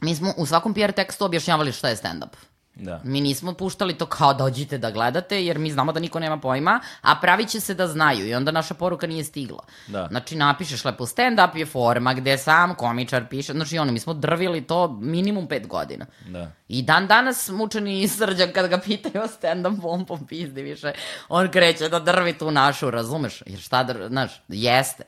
mi 0.01 0.15
smo 0.15 0.33
u 0.37 0.45
svakom 0.45 0.73
PR 0.73 0.91
tekstu 0.91 1.25
objašnjavali 1.25 1.71
šta 1.71 1.89
je 1.89 1.95
stand-up. 1.95 2.37
Da. 2.79 3.01
Mi 3.03 3.21
nismo 3.21 3.53
puštali 3.53 3.93
to 3.93 4.05
kao 4.05 4.33
dođite 4.33 4.77
da 4.77 4.91
gledate, 4.91 5.45
jer 5.45 5.59
mi 5.59 5.71
znamo 5.71 5.91
da 5.91 5.99
niko 5.99 6.19
nema 6.19 6.37
pojma, 6.37 6.79
a 7.01 7.15
pravit 7.15 7.49
će 7.49 7.59
se 7.59 7.73
da 7.73 7.87
znaju 7.87 8.27
i 8.27 8.33
onda 8.35 8.51
naša 8.51 8.73
poruka 8.73 9.07
nije 9.07 9.23
stigla. 9.23 9.63
Da. 9.87 10.07
Znači, 10.11 10.35
napišeš 10.35 10.85
lepo 10.85 11.05
stand-up 11.05 11.55
je 11.55 11.65
forma 11.65 12.13
gde 12.13 12.37
sam 12.37 12.75
komičar 12.75 13.27
piše, 13.29 13.53
znači 13.53 13.77
ono, 13.77 13.91
mi 13.91 13.99
smo 13.99 14.13
drvili 14.13 14.61
to 14.61 14.87
minimum 15.01 15.47
pet 15.47 15.67
godina. 15.67 16.05
Da. 16.27 16.51
I 16.67 16.81
dan 16.81 17.07
danas 17.07 17.49
mučeni 17.49 18.07
srđan 18.07 18.51
kad 18.53 18.69
ga 18.69 18.77
pitaju 18.77 19.23
o 19.23 19.27
stand-up, 19.27 19.79
on 19.83 20.05
popizdi 20.05 20.61
više, 20.61 20.91
on 21.29 21.51
kreće 21.51 21.89
da 21.89 21.99
drvi 21.99 22.37
tu 22.37 22.51
našu, 22.51 22.91
razumeš? 22.91 23.43
Jer 23.45 23.59
šta, 23.59 24.07
znaš, 24.07 24.41
jeste. 24.47 25.03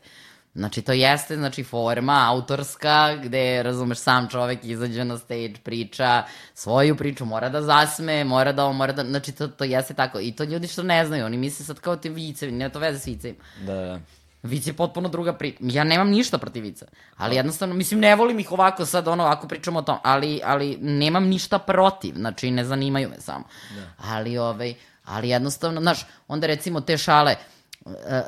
Znači, 0.55 0.81
to 0.81 0.93
jeste, 0.93 1.35
znači, 1.35 1.63
forma 1.63 2.25
autorska, 2.27 3.15
gde, 3.23 3.63
razumeš, 3.63 3.97
sam 3.97 4.27
čovek 4.29 4.59
izađe 4.63 5.05
na 5.05 5.17
stage, 5.17 5.53
priča 5.63 6.23
svoju 6.53 6.95
priču, 6.97 7.25
mora 7.25 7.49
da 7.49 7.61
zasme, 7.61 8.23
mora 8.23 8.51
da, 8.51 8.71
mora 8.71 8.93
da, 8.93 9.03
znači, 9.03 9.31
to, 9.31 9.47
to 9.47 9.63
jeste 9.63 9.93
tako. 9.93 10.19
I 10.19 10.31
to 10.31 10.43
ljudi 10.43 10.67
što 10.67 10.83
ne 10.83 11.05
znaju, 11.05 11.25
oni 11.25 11.37
misle 11.37 11.65
sad 11.65 11.79
kao 11.79 11.95
te 11.95 12.09
vicevi, 12.09 12.51
nema 12.51 12.69
to 12.69 12.79
veze 12.79 12.99
s 12.99 13.07
vicevima. 13.07 13.43
Da, 13.65 13.73
da. 13.73 13.99
Vic 14.43 14.67
je 14.67 14.73
potpuno 14.73 15.09
druga 15.09 15.33
priča. 15.33 15.57
Ja 15.61 15.83
nemam 15.83 16.09
ništa 16.09 16.37
protiv 16.37 16.63
vica. 16.63 16.85
Ali 17.17 17.35
jednostavno, 17.35 17.75
mislim, 17.75 17.99
ne 17.99 18.15
volim 18.15 18.39
ih 18.39 18.51
ovako 18.51 18.85
sad, 18.85 19.07
ono, 19.07 19.23
ako 19.23 19.47
pričamo 19.47 19.79
o 19.79 19.81
tom, 19.81 19.97
ali, 20.03 20.41
ali 20.43 20.77
nemam 20.77 21.27
ništa 21.27 21.59
protiv, 21.59 22.15
znači, 22.15 22.51
ne 22.51 22.65
zanimaju 22.65 23.09
me 23.09 23.21
samo. 23.21 23.45
Da. 23.75 24.13
Ali, 24.13 24.37
ovaj, 24.37 24.73
ali 25.05 25.29
jednostavno, 25.29 25.81
znaš, 25.81 26.05
onda 26.27 26.47
recimo 26.47 26.81
te 26.81 26.97
šale, 26.97 27.31
uh, 27.31 27.58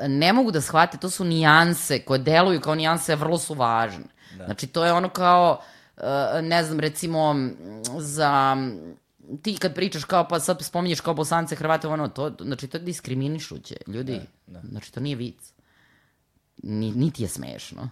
ne 0.08 0.32
mogu 0.32 0.50
da 0.50 0.60
shvate, 0.60 0.98
to 0.98 1.10
su 1.10 1.24
nijanse 1.24 1.98
koje 1.98 2.18
deluju 2.18 2.60
kao 2.60 2.74
nijanse, 2.74 3.16
vrlo 3.16 3.38
su 3.38 3.54
važne. 3.54 4.04
Da. 4.38 4.44
Znači, 4.44 4.66
to 4.66 4.84
je 4.84 4.92
ono 4.92 5.08
kao, 5.08 5.60
e, 5.96 6.42
ne 6.42 6.64
znam, 6.64 6.80
recimo, 6.80 7.34
za 7.98 8.56
ti 9.42 9.56
kad 9.60 9.74
pričaš 9.74 10.04
kao, 10.04 10.28
pa 10.28 10.40
sad 10.40 10.62
spominješ 10.62 11.00
kao 11.00 11.14
bosance, 11.14 11.56
hrvate, 11.56 11.88
ono, 11.88 12.08
to, 12.08 12.32
znači, 12.40 12.68
to 12.68 12.76
je 12.76 12.82
diskriminišuće. 12.82 13.76
Ljudi, 13.86 14.20
da, 14.46 14.60
da. 14.60 14.68
znači, 14.68 14.92
to 14.92 15.00
nije 15.00 15.16
vic. 15.16 15.52
Ni, 16.62 16.90
niti 16.90 17.22
je 17.22 17.28
smešno. 17.28 17.90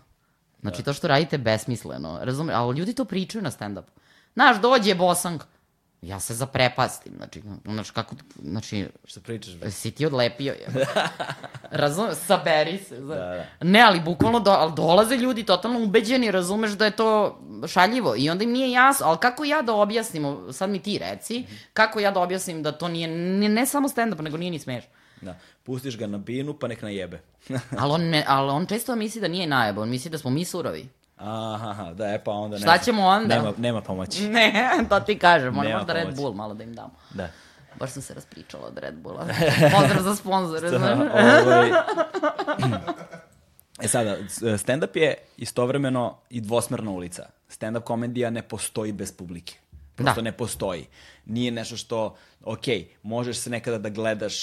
Znači, 0.60 0.82
da. 0.82 0.84
to 0.84 0.92
što 0.92 1.08
radite 1.08 1.38
besmisleno, 1.38 2.18
razume, 2.22 2.52
ali 2.52 2.78
ljudi 2.78 2.94
to 2.94 3.04
pričaju 3.04 3.42
na 3.42 3.50
stand-upu. 3.50 3.90
Znaš, 4.34 4.60
dođe 4.60 4.94
bosanka, 4.94 5.46
Ja 6.02 6.20
se 6.20 6.34
zaprepastim, 6.34 7.12
znači, 7.16 7.42
znači 7.64 7.92
kako, 7.92 8.14
znači... 8.42 8.86
Što 9.04 9.20
pričaš? 9.20 9.54
Be? 9.54 9.70
Si 9.70 9.90
ti 9.90 10.06
odlepio, 10.06 10.52
je. 10.52 10.86
Razumeš, 11.70 12.14
saberi 12.16 12.78
se. 12.78 13.00
Da, 13.00 13.14
da. 13.14 13.46
Ne, 13.60 13.80
ali 13.80 14.00
bukvalno 14.00 14.40
do, 14.40 14.50
ali 14.50 14.72
dolaze 14.76 15.16
ljudi 15.16 15.44
totalno 15.44 15.82
ubeđeni, 15.82 16.30
razumeš 16.30 16.70
da 16.70 16.84
je 16.84 16.90
to 16.90 17.40
šaljivo 17.68 18.14
i 18.16 18.30
onda 18.30 18.44
im 18.44 18.50
nije 18.50 18.70
jasno, 18.70 19.06
ali 19.06 19.18
kako 19.20 19.44
ja 19.44 19.62
da 19.62 19.74
objasnim, 19.74 20.52
sad 20.52 20.70
mi 20.70 20.82
ti 20.82 20.98
reci, 20.98 21.46
kako 21.72 22.00
ja 22.00 22.10
da 22.10 22.20
objasnim 22.20 22.62
da 22.62 22.72
to 22.72 22.88
nije, 22.88 23.08
ne, 23.08 23.48
ne 23.48 23.66
samo 23.66 23.88
stand-up, 23.88 24.22
nego 24.22 24.36
nije 24.36 24.50
ni 24.50 24.58
smešno. 24.58 24.90
Da. 25.20 25.38
Pustiš 25.62 25.98
ga 25.98 26.06
na 26.06 26.18
binu, 26.18 26.54
pa 26.58 26.68
nek 26.68 26.82
najebe. 26.82 27.20
ali, 27.80 27.92
on 27.92 28.00
ne, 28.00 28.24
ali 28.26 28.50
on 28.50 28.66
često 28.66 28.96
misli 28.96 29.20
da 29.20 29.28
nije 29.28 29.46
najebe, 29.46 29.80
on 29.80 29.90
misli 29.90 30.10
da 30.10 30.18
smo 30.18 30.30
mi 30.30 30.44
surovi. 30.44 30.88
Aha, 31.20 31.92
da, 31.94 32.06
e 32.06 32.24
pa 32.24 32.30
onda 32.30 32.58
Šta 32.58 32.66
nema. 32.66 32.78
ćemo 32.78 33.06
onda? 33.06 33.34
Nema, 33.34 33.52
nema 33.58 33.80
pomoći. 33.80 34.28
Ne, 34.28 34.84
to 34.88 35.00
ti 35.00 35.18
kažem, 35.18 35.54
moramo 35.54 35.76
možda 35.76 35.92
Red 35.92 36.16
Bull 36.16 36.34
malo 36.34 36.54
da 36.54 36.64
im 36.64 36.74
damo. 36.74 36.94
Da. 37.14 37.28
Baš 37.78 37.90
sam 37.90 38.02
se 38.02 38.14
raspričala 38.14 38.66
od 38.66 38.78
Red 38.78 38.94
Bulla. 38.94 39.26
Pozdrav 39.78 40.02
za 40.02 40.16
sponzore, 40.16 40.68
znaš. 40.68 40.98
Ovaj... 41.44 41.70
E 43.82 43.88
sada, 43.88 44.16
stand-up 44.58 44.96
je 44.96 45.14
istovremeno 45.36 46.16
i 46.30 46.40
dvosmerna 46.40 46.90
ulica. 46.90 47.26
Stand-up 47.48 47.80
komedija 47.80 48.30
ne 48.30 48.42
postoji 48.42 48.92
bez 48.92 49.12
publike. 49.12 49.54
Prosto 49.96 50.14
da. 50.14 50.22
ne 50.22 50.32
postoji. 50.32 50.86
Nije 51.30 51.50
nešto 51.50 51.76
što, 51.76 52.16
ok, 52.44 52.64
možeš 53.02 53.38
se 53.38 53.50
nekada 53.50 53.78
da 53.78 53.88
gledaš 53.88 54.36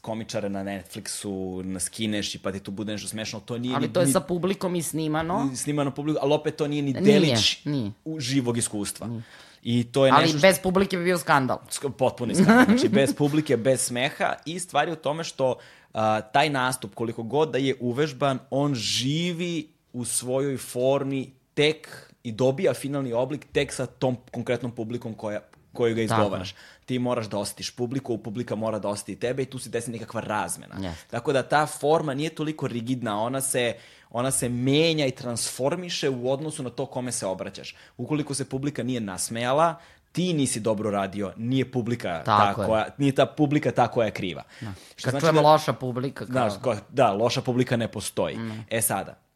komičare 0.00 0.48
na 0.48 0.64
Netflixu, 0.64 1.62
na 1.62 1.80
skineš 1.80 2.34
i 2.34 2.38
pa 2.38 2.52
ti 2.52 2.60
tu 2.60 2.70
bude 2.70 2.92
nešto 2.92 3.08
smešno, 3.08 3.40
to 3.40 3.58
nije 3.58 3.74
ali 3.74 3.86
ni... 3.86 3.92
to 3.92 4.00
je 4.00 4.06
ni, 4.06 4.12
sa 4.12 4.20
publikom 4.20 4.76
i 4.76 4.82
snimano. 4.82 5.50
Snimano 5.56 5.90
publikom, 5.90 6.22
ali 6.22 6.34
opet 6.34 6.56
to 6.56 6.66
nije 6.66 6.82
ni 6.82 6.92
delić 6.92 7.64
nije, 7.64 7.92
nije. 8.04 8.20
živog 8.20 8.58
iskustva. 8.58 9.06
Nije. 9.06 9.22
I 9.62 9.84
to 9.92 10.06
je 10.06 10.12
Ali 10.12 10.22
nešto 10.22 10.38
bez 10.38 10.58
publike 10.62 10.96
bi 10.96 11.04
bio 11.04 11.18
skandal. 11.18 11.58
Potpuni 11.98 12.34
skandal. 12.34 12.64
Znači, 12.68 12.88
bez 12.88 13.14
publike, 13.14 13.56
bez 13.56 13.80
smeha 13.80 14.34
i 14.46 14.58
stvari 14.58 14.92
u 14.92 14.96
tome 14.96 15.24
što 15.24 15.50
uh, 15.50 16.00
taj 16.32 16.50
nastup, 16.50 16.94
koliko 16.94 17.22
god 17.22 17.50
da 17.50 17.58
je 17.58 17.74
uvežban, 17.80 18.38
on 18.50 18.74
živi 18.74 19.68
u 19.92 20.04
svojoj 20.04 20.56
formi 20.56 21.32
tek 21.54 22.08
i 22.22 22.32
dobija 22.32 22.74
finalni 22.74 23.12
oblik 23.12 23.46
tek 23.52 23.72
sa 23.72 23.86
tom 23.86 24.16
konkretnom 24.30 24.72
publikom 24.72 25.14
koja, 25.14 25.40
koju 25.78 25.94
ga 25.94 26.02
izgovaraš. 26.02 26.52
Tako. 26.52 26.64
Ti 26.86 26.98
moraš 26.98 27.26
da 27.26 27.38
osjetiš 27.38 27.70
publiku, 27.70 28.18
publika 28.18 28.54
mora 28.54 28.78
da 28.78 28.88
osjeti 28.88 29.16
tebe 29.16 29.42
i 29.42 29.46
tu 29.46 29.58
se 29.58 29.70
desi 29.70 29.90
nekakva 29.90 30.20
razmena. 30.20 30.74
Yes. 30.74 30.94
Tako 31.10 31.32
da 31.32 31.42
ta 31.42 31.66
forma 31.66 32.14
nije 32.14 32.30
toliko 32.34 32.66
rigidna, 32.66 33.20
ona 33.22 33.40
se, 33.40 33.74
ona 34.10 34.30
se 34.30 34.48
menja 34.48 35.06
i 35.06 35.10
transformiše 35.10 36.08
u 36.08 36.32
odnosu 36.32 36.62
na 36.62 36.70
to 36.70 36.86
kome 36.86 37.12
se 37.12 37.26
obraćaš. 37.26 37.74
Ukoliko 37.96 38.34
se 38.34 38.48
publika 38.48 38.82
nije 38.82 39.00
nasmejala, 39.00 39.74
ti 40.12 40.32
nisi 40.32 40.60
dobro 40.60 40.90
radio, 40.90 41.32
nije 41.36 41.70
publika 41.72 42.22
Tako 42.24 42.62
ta 42.62 42.66
koja, 42.66 42.86
nije 42.98 43.14
ta 43.14 43.26
publika 43.26 43.70
ta 43.70 43.88
koja 43.88 44.06
je 44.06 44.12
kriva. 44.12 44.42
Da. 44.60 44.72
Kad 45.02 45.10
znači 45.10 45.20
čujemo 45.20 45.42
da, 45.42 45.48
loša 45.48 45.72
publika. 45.72 46.26
Kao... 46.26 46.74
Da, 46.74 46.80
da, 46.88 47.12
loša 47.12 47.42
publika 47.42 47.76
ne 47.76 47.88
postoji. 47.88 48.36
Mm. 48.36 48.66
E 48.70 48.82
sada, 48.82 49.28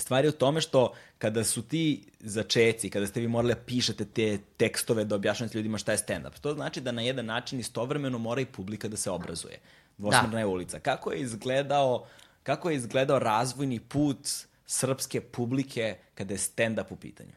Stvar 0.00 0.24
je 0.24 0.28
u 0.28 0.32
tome 0.32 0.60
što 0.60 0.92
kada 1.20 1.44
su 1.44 1.62
ti 1.62 2.04
začeci, 2.20 2.90
kada 2.90 3.06
ste 3.06 3.20
vi 3.20 3.28
morali 3.28 3.54
da 3.54 3.60
pišete 3.60 4.04
te 4.04 4.38
tekstove 4.56 5.04
da 5.04 5.14
objašnjate 5.14 5.58
ljudima 5.58 5.78
šta 5.78 5.92
je 5.92 5.98
stand-up, 5.98 6.38
to 6.40 6.54
znači 6.54 6.80
da 6.80 6.92
na 6.92 7.02
jedan 7.02 7.26
način 7.26 7.60
istovremeno 7.60 8.18
mora 8.18 8.40
i 8.40 8.46
publika 8.46 8.88
da 8.88 8.96
se 8.96 9.10
obrazuje. 9.10 9.58
Dvosmerna 9.98 10.30
da. 10.30 10.38
je 10.38 10.46
ulica. 10.46 10.78
Kako 10.78 11.12
je 11.12 11.20
izgledao, 11.20 12.06
kako 12.42 12.70
je 12.70 12.76
izgledao 12.76 13.18
razvojni 13.18 13.80
put 13.80 14.28
srpske 14.66 15.20
publike 15.20 15.96
kada 16.14 16.34
je 16.34 16.38
stand-up 16.38 16.86
u 16.90 16.96
pitanju? 16.96 17.32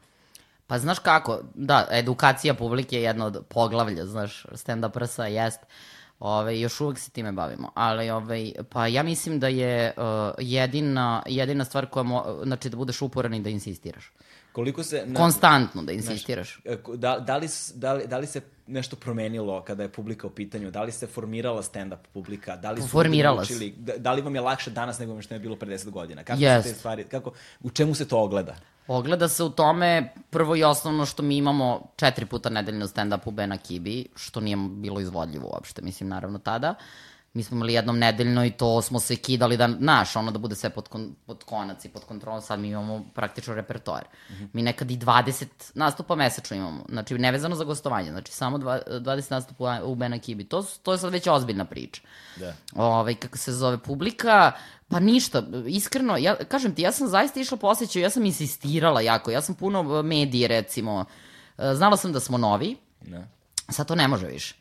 Pa 0.68 0.80
znaš 0.80 1.00
kako, 1.00 1.42
da, 1.56 1.88
edukacija 1.92 2.54
publike 2.54 2.96
je 2.96 3.04
jedna 3.04 3.26
od 3.26 3.46
poglavlja, 3.50 4.06
znaš, 4.06 4.46
stand-up 4.52 4.92
prsa 4.92 5.26
jest. 5.26 5.60
Uh, 5.60 5.68
Ove, 6.24 6.60
još 6.60 6.82
uvek 6.82 7.00
se 7.00 7.12
time 7.12 7.32
bavimo, 7.32 7.72
ali 7.74 8.10
ove, 8.10 8.52
pa 8.70 8.88
ja 8.88 9.04
mislim 9.04 9.40
da 9.40 9.48
je 9.48 9.94
uh, 9.98 10.04
jedina, 10.38 11.24
jedina 11.28 11.66
stvar 11.66 11.86
koja, 11.86 12.04
mo, 12.04 12.40
znači 12.44 12.70
da 12.70 12.78
budeš 12.78 13.02
uporan 13.02 13.34
i 13.34 13.42
da 13.42 13.50
insistiraš. 13.50 14.12
Koliko 14.52 14.84
se... 14.84 15.04
Na, 15.06 15.20
Konstantno 15.20 15.84
da 15.84 15.92
insistiraš. 15.92 16.60
E, 16.66 16.78
Da, 16.96 17.20
da, 17.20 17.38
li, 17.38 17.48
da, 17.76 17.94
li, 17.94 18.08
da 18.08 18.18
li 18.18 18.28
se 18.28 18.42
nešto 18.68 18.96
promenilo 18.96 19.64
kada 19.64 19.84
je 19.84 19.90
publika 19.90 20.28
u 20.28 20.30
pitanju? 20.30 20.72
Da 20.72 20.84
li 20.84 20.92
se 20.92 21.08
formirala 21.08 21.62
stand-up 21.62 21.98
publika? 22.14 22.56
Da 22.56 22.72
li 22.72 22.82
su 22.82 22.88
Formirala 22.88 23.46
se. 23.46 23.72
Da, 23.78 23.98
da 23.98 24.14
li 24.14 24.22
vam 24.22 24.36
je 24.36 24.42
lakše 24.42 24.72
danas 24.72 25.00
nego 25.00 25.22
što 25.22 25.34
je 25.34 25.40
bilo 25.40 25.56
pre 25.56 25.78
10 25.78 25.90
godina? 25.90 26.24
Kako 26.24 26.42
Jest. 26.42 26.68
su 26.68 26.74
te 26.74 26.80
stvari, 26.80 27.04
kako, 27.04 27.32
u 27.62 27.70
čemu 27.70 27.96
se 27.96 28.08
to 28.08 28.20
ogleda? 28.20 28.56
Ogleda 28.88 29.28
se 29.28 29.44
u 29.44 29.50
tome 29.50 30.14
prvo 30.30 30.56
i 30.56 30.64
osnovno 30.64 31.06
što 31.06 31.24
mi 31.24 31.38
imamo 31.38 31.88
četiri 31.96 32.26
puta 32.26 32.50
nedeljno 32.50 32.88
stand-up 32.88 33.20
u 33.26 33.32
Bena 33.32 33.58
Kibi, 33.58 34.06
što 34.16 34.40
nije 34.40 34.58
bilo 34.58 35.00
izvodljivo 35.00 35.50
uopšte, 35.54 35.82
mislim, 35.82 36.10
naravno 36.10 36.40
tada. 36.40 36.76
Mi 37.34 37.44
smo 37.44 37.56
imali 37.56 37.74
jednom 37.74 38.00
nedeljno 38.00 38.46
i 38.46 38.52
to 38.52 38.82
smo 38.82 39.00
se 39.00 39.16
kidali 39.16 39.58
da, 39.58 39.68
naš, 39.68 40.16
ono 40.16 40.32
da 40.32 40.40
bude 40.40 40.56
sve 40.56 40.70
pod, 40.70 40.88
kon, 40.88 41.16
pod 41.26 41.44
konac 41.44 41.86
i 41.86 41.90
pod 41.90 42.04
kontrolom, 42.04 42.42
sad 42.42 42.60
mi 42.60 42.68
imamo 42.68 43.06
praktično 43.14 43.56
repertoar. 43.56 44.04
Mi 44.54 44.62
nekad 44.62 44.92
i 44.92 44.98
20 44.98 45.46
nastupa 45.74 46.16
mesečno 46.16 46.58
imamo, 46.58 46.86
znači 46.90 47.18
nevezano 47.18 47.56
za 47.56 47.64
gostovanje, 47.64 48.12
znači 48.12 48.32
samo 48.32 48.58
dva, 48.58 48.80
20 48.88 49.32
nastupa 49.32 49.80
u 49.84 49.96
Bena 49.96 50.20
Kibi. 50.20 50.44
To, 50.44 50.64
to 50.84 50.92
je 50.92 50.98
sad 50.98 51.12
već 51.12 51.28
ozbiljna 51.28 51.66
priča 51.66 52.02
Da. 52.36 52.54
ovaj, 52.76 53.16
kako 53.16 53.38
se 53.38 53.54
zove, 53.54 53.78
publika, 53.78 54.52
pa 54.94 55.00
ništa, 55.00 55.44
iskreno, 55.68 56.18
ja, 56.18 56.36
kažem 56.36 56.76
ti, 56.76 56.82
ja 56.82 56.92
sam 56.92 57.08
zaista 57.08 57.40
išla 57.40 57.58
po 57.58 57.68
osjećaju, 57.68 58.04
ja 58.04 58.10
sam 58.10 58.26
insistirala 58.26 59.02
jako, 59.02 59.32
ja 59.32 59.42
sam 59.42 59.56
puno 59.56 60.00
e, 60.00 60.04
medije, 60.04 60.48
recimo, 60.48 61.06
e, 61.58 61.76
znala 61.76 61.98
sam 61.98 62.14
da 62.14 62.20
smo 62.20 62.38
novi, 62.38 62.76
Da. 63.02 63.28
sad 63.70 63.88
to 63.88 63.96
ne 63.96 64.08
može 64.08 64.28
više. 64.28 64.56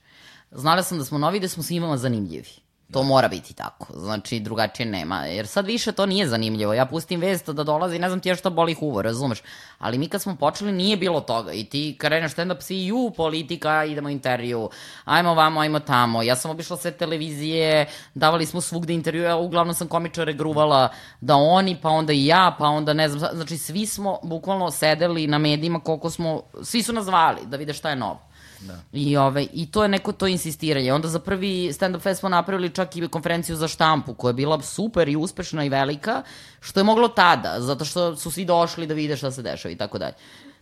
Znala 0.51 0.83
sam 0.83 0.99
da 0.99 1.05
smo 1.05 1.19
novi 1.19 1.37
i 1.37 1.41
da 1.41 1.49
smo 1.49 1.63
svima 1.63 1.97
zanimljivi. 1.97 2.62
To 2.93 3.03
mora 3.03 3.29
biti 3.29 3.55
tako, 3.55 3.87
znači 3.97 4.41
drugačije 4.41 4.87
nema, 4.87 5.27
jer 5.27 5.47
sad 5.47 5.67
više 5.67 5.93
to 5.93 6.07
nije 6.07 6.29
zanimljivo, 6.29 6.75
ja 6.75 6.87
pustim 6.87 7.21
vest 7.21 7.51
da 7.51 7.65
dolazi, 7.65 7.99
ne 7.99 8.09
znam 8.09 8.21
ti 8.21 8.29
ja 8.29 8.35
šta 8.35 8.51
boli 8.51 8.75
huvo, 8.75 9.03
razumeš, 9.03 9.43
ali 9.79 9.99
mi 9.99 10.09
kad 10.09 10.23
smo 10.23 10.37
počeli 10.37 10.73
nije 10.73 10.97
bilo 10.97 11.21
toga. 11.21 11.53
I 11.53 11.65
ti 11.65 11.97
kreneš 11.99 12.35
stand-up 12.35 12.61
svi, 12.61 12.87
ju, 12.87 13.13
politika, 13.17 13.85
idemo 13.85 14.09
intervju, 14.09 14.71
ajmo 15.05 15.35
vamo, 15.35 15.61
ajmo 15.61 15.81
tamo, 15.81 16.23
ja 16.23 16.37
sam 16.37 16.51
obišla 16.51 16.77
sve 16.77 16.91
televizije, 16.91 17.87
davali 18.15 18.47
smo 18.47 18.61
svugde 18.61 18.95
intervju, 18.95 19.23
ja 19.23 19.37
uglavnom 19.37 19.75
sam 19.75 19.89
komičare 19.89 20.33
gruvala 20.33 20.89
da 21.21 21.37
oni, 21.37 21.77
pa 21.83 21.89
onda 21.89 22.13
i 22.13 22.27
ja, 22.27 22.57
pa 22.59 22.67
onda 22.67 22.93
ne 22.93 23.09
znam, 23.09 23.37
znači 23.37 23.59
svi 23.59 23.87
smo 23.87 24.19
bukvalno 24.23 24.71
sedeli 24.71 25.27
na 25.27 25.39
medijima 25.39 25.81
koliko 25.81 26.11
smo, 26.11 26.43
svi 26.63 26.83
su 26.83 26.93
nas 26.93 27.05
zvali 27.05 27.41
da 27.47 27.57
vide 27.57 27.73
šta 27.73 27.91
je 27.91 27.97
novo. 27.97 28.32
Da. 28.63 28.79
I, 28.93 29.17
ovaj, 29.17 29.47
I 29.53 29.71
to 29.71 29.83
je 29.83 29.89
neko 29.89 30.13
to 30.13 30.27
insistiranje. 30.27 30.93
Onda 30.93 31.09
za 31.09 31.19
prvi 31.19 31.73
stand-up 31.73 32.01
fest 32.01 32.21
smo 32.21 32.29
napravili 32.29 32.71
čak 32.71 32.97
i 32.97 33.09
konferenciju 33.09 33.57
za 33.57 33.69
štampu, 33.69 34.15
koja 34.15 34.31
je 34.31 34.35
bila 34.35 34.63
super 34.63 35.09
i 35.09 35.17
uspešna 35.17 35.65
i 35.65 35.69
velika, 35.69 36.23
što 36.61 36.81
je 36.81 36.85
moglo 36.85 37.09
tada, 37.09 37.61
zato 37.61 37.85
što 37.85 38.17
su 38.17 38.31
svi 38.31 38.45
došli 38.45 38.87
da 38.87 38.95
vide 38.95 39.17
šta 39.17 39.31
se 39.31 39.43
dešava 39.43 39.73
i 39.73 39.77
tako 39.77 39.99
dalje. 39.99 40.15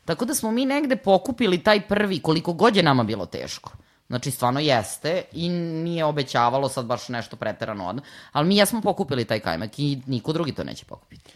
Tako 0.05 0.25
da 0.25 0.35
smo 0.35 0.51
mi 0.51 0.65
negde 0.65 0.97
pokupili 0.97 1.59
taj 1.59 1.81
prvi, 1.81 2.21
koliko 2.21 2.53
god 2.53 2.77
je 2.77 2.83
nama 2.83 3.05
bilo 3.05 3.27
teško. 3.27 3.73
Znači, 4.09 4.31
stvarno 4.31 4.61
jeste 4.61 5.23
i 5.33 5.49
nije 5.49 6.05
obećavalo 6.05 6.69
sad 6.69 6.87
baš 6.87 7.09
nešto 7.09 7.37
preterano 7.37 7.89
od... 7.89 8.01
Ali 8.33 8.49
mi 8.49 8.57
jesmo 8.57 8.81
pokupili 8.81 9.25
taj 9.25 9.41
kajmak 9.41 9.79
i 9.79 9.99
niko 10.07 10.33
drugi 10.33 10.53
to 10.53 10.65
neće 10.65 10.85
pokupiti. 10.85 11.31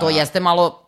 To 0.00 0.06
A- 0.06 0.10
jeste 0.10 0.40
malo 0.40 0.82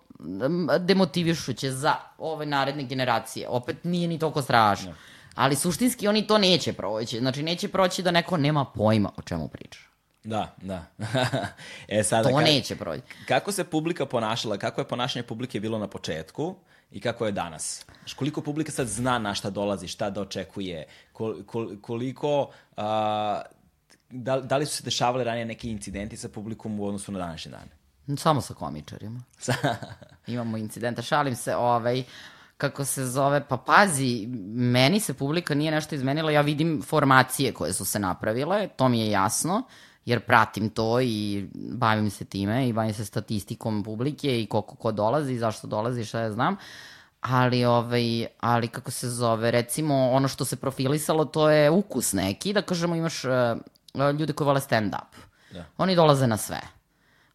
demotivišuće 0.80 1.70
za 1.70 1.94
ove 2.18 2.46
naredne 2.46 2.82
generacije. 2.82 3.48
Opet 3.48 3.84
nije 3.84 4.08
ni 4.08 4.18
toliko 4.18 4.42
strašno. 4.42 4.94
Ali 5.38 5.56
suštinski 5.56 6.08
oni 6.08 6.26
to 6.26 6.38
neće 6.38 6.72
proći. 6.72 7.18
Znači, 7.18 7.42
neće 7.42 7.68
proći 7.68 8.02
da 8.02 8.10
neko 8.10 8.36
nema 8.36 8.64
pojma 8.64 9.10
o 9.16 9.22
čemu 9.22 9.48
priča. 9.48 9.80
Da, 10.24 10.54
da. 10.62 10.84
e, 11.88 12.02
sada, 12.02 12.28
To 12.28 12.34
ka- 12.34 12.44
neće 12.44 12.76
proći. 12.76 13.02
Kako 13.28 13.52
se 13.52 13.64
publika 13.64 14.06
ponašala, 14.06 14.58
kako 14.58 14.80
je 14.80 14.88
ponašanje 14.88 15.22
publike 15.22 15.60
bilo 15.60 15.78
na 15.78 15.88
početku 15.88 16.56
i 16.90 17.00
kako 17.00 17.26
je 17.26 17.32
danas? 17.32 17.84
Znaš, 17.98 18.14
koliko 18.14 18.40
publika 18.42 18.72
sad 18.72 18.86
zna 18.86 19.18
na 19.18 19.34
šta 19.34 19.50
dolazi, 19.50 19.88
šta 19.88 20.10
da 20.10 20.20
očekuje, 20.20 20.86
kol, 21.12 21.44
kol, 21.46 21.68
koliko... 21.80 22.50
A, 22.76 23.42
da, 24.10 24.40
da 24.40 24.56
li 24.56 24.66
su 24.66 24.76
se 24.76 24.82
dešavali 24.82 25.24
ranije 25.24 25.44
neki 25.44 25.70
incidenti 25.70 26.16
sa 26.16 26.28
publikom 26.28 26.80
u 26.80 26.86
odnosu 26.86 27.12
na 27.12 27.18
današnje 27.18 27.50
dane? 27.50 28.16
Samo 28.16 28.40
sa 28.40 28.54
komičarima. 28.54 29.20
Imamo 30.26 30.56
incidenta, 30.56 31.02
šalim 31.02 31.36
se, 31.36 31.56
ovaj, 31.56 32.04
kako 32.58 32.84
se 32.84 33.06
zove, 33.06 33.48
pa 33.48 33.56
pazi, 33.56 34.26
meni 34.54 35.00
se 35.00 35.14
publika 35.14 35.54
nije 35.54 35.70
nešto 35.70 35.94
izmenila, 35.94 36.30
ja 36.30 36.40
vidim 36.40 36.82
formacije 36.82 37.52
koje 37.54 37.72
su 37.72 37.84
se 37.84 37.98
napravile, 37.98 38.68
to 38.68 38.88
mi 38.88 39.00
je 39.00 39.10
jasno, 39.10 39.62
jer 40.04 40.20
pratim 40.20 40.70
to 40.70 41.00
i 41.00 41.46
bavim 41.54 42.10
se 42.10 42.24
time 42.24 42.68
i 42.68 42.72
bavim 42.72 42.94
se 42.94 43.04
statistikom 43.04 43.84
publike 43.84 44.42
i 44.42 44.46
koliko 44.46 44.76
ko 44.76 44.92
dolazi 44.92 45.32
i 45.32 45.38
zašto 45.38 45.66
dolazi, 45.66 46.04
šta 46.04 46.20
ja 46.20 46.32
znam. 46.32 46.56
Ali, 47.20 47.64
ovaj, 47.64 48.26
ali 48.40 48.68
kako 48.68 48.90
se 48.90 49.08
zove, 49.10 49.50
recimo 49.50 50.10
ono 50.10 50.28
što 50.28 50.44
se 50.44 50.56
profilisalo 50.56 51.24
to 51.24 51.50
je 51.50 51.70
ukus 51.70 52.12
neki, 52.12 52.52
da 52.52 52.62
kažemo 52.62 52.96
imaš 52.96 53.24
uh, 53.24 53.30
ljude 54.18 54.32
koji 54.32 54.46
vole 54.46 54.60
stand-up. 54.60 55.16
Da. 55.52 55.64
Oni 55.76 55.96
dolaze 55.96 56.26
na 56.26 56.36
sve. 56.36 56.60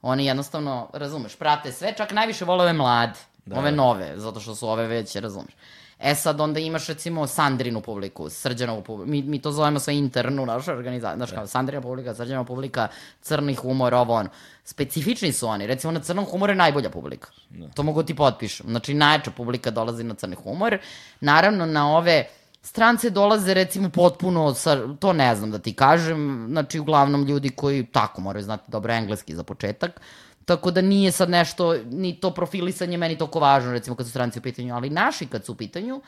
Oni 0.01 0.25
jednostavno, 0.25 0.89
razumeš, 0.93 1.35
prate 1.35 1.71
sve, 1.71 1.93
čak 1.97 2.11
najviše 2.11 2.45
vole 2.45 2.63
ove 2.63 2.73
mlade, 2.73 3.19
Da, 3.45 3.55
da, 3.55 3.59
ove 3.59 3.71
da. 3.71 3.77
nove, 3.77 4.13
zato 4.15 4.39
što 4.39 4.55
su 4.55 4.67
ove 4.69 4.87
veće, 4.87 5.19
razumeš. 5.19 5.53
E 5.99 6.15
sad 6.15 6.41
onda 6.41 6.59
imaš 6.59 6.87
recimo 6.87 7.27
Sandrinu 7.27 7.81
publiku, 7.81 8.29
Srđanovu 8.29 8.81
publiku, 8.81 9.11
mi, 9.11 9.21
mi 9.21 9.41
to 9.41 9.51
zovemo 9.51 9.79
sve 9.79 9.97
internu 9.97 10.45
našu 10.45 10.71
organizaciju, 10.71 11.17
znaš 11.17 11.31
kao 11.31 11.47
Sandrina 11.47 11.81
publika, 11.81 12.15
Srđanova 12.15 12.45
publika, 12.45 12.87
crni 13.21 13.55
humor, 13.55 13.93
ovo 13.93 14.13
ono. 14.13 14.29
Specifični 14.63 15.31
su 15.31 15.47
oni, 15.47 15.67
recimo 15.67 15.91
na 15.91 15.99
crnom 15.99 16.25
humoru 16.25 16.51
je 16.51 16.55
najbolja 16.55 16.89
publika. 16.89 17.27
To 17.73 17.83
mogu 17.83 18.03
ti 18.03 18.15
potpišem. 18.15 18.65
Znači 18.69 18.93
najjača 18.93 19.31
publika 19.31 19.71
dolazi 19.71 20.03
na 20.03 20.13
crni 20.13 20.35
humor. 20.35 20.77
Naravno 21.21 21.65
na 21.65 21.97
ove 21.97 22.27
strance 22.61 23.09
dolaze 23.09 23.53
recimo 23.53 23.89
potpuno 23.89 24.53
sa, 24.53 24.95
to 24.99 25.13
ne 25.13 25.35
znam 25.35 25.51
da 25.51 25.59
ti 25.59 25.73
kažem, 25.73 26.47
znači 26.49 26.79
uglavnom 26.79 27.25
ljudi 27.25 27.49
koji 27.49 27.85
tako 27.85 28.21
moraju 28.21 28.43
znati 28.43 28.71
dobro 28.71 28.93
engleski 28.93 29.35
za 29.35 29.43
početak, 29.43 30.01
tako 30.45 30.71
da 30.71 30.81
nije 30.81 31.11
sad 31.11 31.29
nešto, 31.29 31.73
ni 31.91 32.19
to 32.19 32.33
profilisanje 32.33 32.97
meni 32.97 33.17
toliko 33.17 33.39
važno, 33.39 33.71
recimo 33.71 33.95
kad 33.95 34.05
su 34.05 34.09
stranci 34.09 34.39
u 34.39 34.41
pitanju, 34.41 34.75
ali 34.75 34.89
naši 34.89 35.27
kad 35.27 35.45
su 35.45 35.51
u 35.51 35.55
pitanju, 35.55 36.01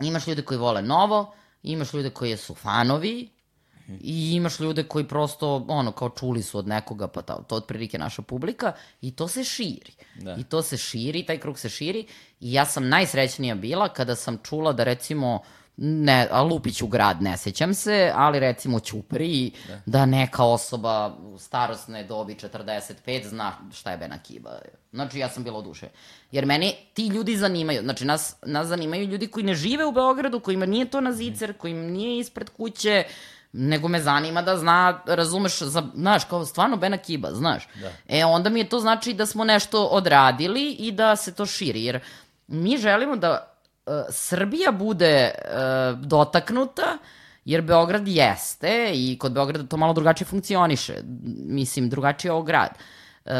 imaš 0.00 0.26
ljude 0.26 0.42
koji 0.42 0.58
vole 0.58 0.82
novo, 0.82 1.34
imaš 1.62 1.92
ljude 1.92 2.10
koji 2.10 2.36
su 2.36 2.54
fanovi, 2.54 3.28
I 4.00 4.32
imaš 4.36 4.60
ljude 4.60 4.82
koji 4.84 5.04
prosto, 5.08 5.64
ono, 5.68 5.92
kao 5.92 6.08
čuli 6.08 6.42
su 6.42 6.58
od 6.58 6.68
nekoga, 6.68 7.08
pa 7.08 7.22
ta, 7.22 7.42
to 7.42 7.56
otprilike 7.56 7.98
naša 7.98 8.22
publika, 8.22 8.72
i 9.00 9.14
to 9.16 9.28
se 9.28 9.44
širi. 9.44 9.92
Da. 10.20 10.36
I 10.38 10.44
to 10.44 10.62
se 10.62 10.76
širi, 10.76 11.22
taj 11.26 11.38
krug 11.38 11.58
se 11.58 11.68
širi, 11.68 12.06
i 12.40 12.52
ja 12.52 12.64
sam 12.64 12.88
najsrećnija 12.88 13.54
bila 13.54 13.88
kada 13.88 14.14
sam 14.14 14.38
čula 14.42 14.72
da 14.72 14.84
recimo, 14.84 15.40
ne, 15.80 16.28
a 16.30 16.42
Lupić 16.42 16.82
u 16.82 16.86
grad, 16.86 17.22
ne 17.22 17.36
sećam 17.36 17.74
se, 17.74 18.12
ali 18.14 18.40
recimo 18.40 18.76
u 18.76 18.80
Ćupriji, 18.80 19.52
da. 19.68 19.80
da 19.86 20.06
neka 20.06 20.44
osoba 20.44 21.16
starosne 21.38 22.04
dobi 22.04 22.34
45 22.34 23.28
zna 23.28 23.52
šta 23.72 23.90
je 23.90 23.96
Bena 23.96 24.18
Kiba. 24.18 24.58
Znači, 24.92 25.18
ja 25.18 25.28
sam 25.28 25.44
bila 25.44 25.58
oduše. 25.58 25.88
Jer 26.32 26.46
mene 26.46 26.72
ti 26.94 27.06
ljudi 27.06 27.36
zanimaju. 27.36 27.82
Znači, 27.82 28.04
nas, 28.04 28.36
nas 28.42 28.66
zanimaju 28.66 29.06
ljudi 29.06 29.26
koji 29.26 29.44
ne 29.44 29.54
žive 29.54 29.84
u 29.84 29.92
Beogradu, 29.92 30.40
kojima 30.40 30.66
nije 30.66 30.90
to 30.90 31.00
na 31.00 31.12
zicer, 31.12 31.52
kojim 31.52 31.92
nije 31.92 32.18
ispred 32.18 32.50
kuće, 32.50 33.04
nego 33.52 33.88
me 33.88 34.00
zanima 34.00 34.42
da 34.42 34.56
zna, 34.56 35.02
razumeš, 35.06 35.62
za, 35.62 35.82
znaš, 35.94 36.24
kao 36.24 36.44
stvarno 36.46 36.76
Bena 36.76 36.96
Kiba, 36.96 37.32
znaš. 37.32 37.68
Da. 37.80 37.90
E, 38.08 38.24
onda 38.24 38.50
mi 38.50 38.60
je 38.60 38.68
to 38.68 38.80
znači 38.80 39.14
da 39.14 39.26
smo 39.26 39.44
nešto 39.44 39.84
odradili 39.84 40.72
i 40.72 40.92
da 40.92 41.16
se 41.16 41.34
to 41.34 41.46
širi, 41.46 41.84
jer 41.84 42.00
mi 42.46 42.76
želimo 42.76 43.16
da 43.16 43.47
Srbija 44.10 44.72
bude 44.72 45.30
uh, 45.34 46.00
dotaknuta, 46.00 46.98
jer 47.44 47.62
Beograd 47.62 48.08
jeste 48.08 48.90
i 48.94 49.18
kod 49.18 49.32
Beograda 49.32 49.66
to 49.66 49.76
malo 49.76 49.92
drugačije 49.92 50.26
funkcioniše. 50.26 50.94
Mislim, 51.46 51.88
drugačije 51.88 52.28
je 52.28 52.32
ovo 52.32 52.42
grad. 52.42 52.70
Uh, 53.24 53.32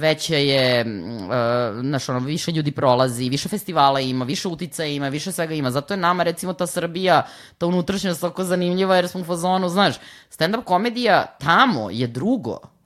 veće 0.00 0.46
je, 0.46 0.84
uh, 0.84 1.80
znaš, 1.80 2.08
ono, 2.08 2.18
više 2.18 2.52
ljudi 2.52 2.72
prolazi, 2.72 3.28
više 3.28 3.48
festivala 3.48 4.00
ima, 4.00 4.24
više 4.24 4.48
uticaja 4.48 4.88
ima, 4.88 5.08
više 5.08 5.32
svega 5.32 5.54
ima. 5.54 5.70
Zato 5.70 5.94
je 5.94 5.98
nama, 5.98 6.22
recimo, 6.22 6.52
ta 6.52 6.66
Srbija, 6.66 7.26
ta 7.58 7.66
unutrašnjost 7.66 8.20
tako 8.20 8.44
zanimljiva, 8.44 8.96
jer 8.96 9.08
smo 9.08 9.20
u 9.20 9.24
fazonu, 9.24 9.68
znaš, 9.68 9.96
stand-up 10.30 10.64
komedija 10.64 11.36
tamo 11.38 11.90
je 11.90 12.06
drugo. 12.06 12.77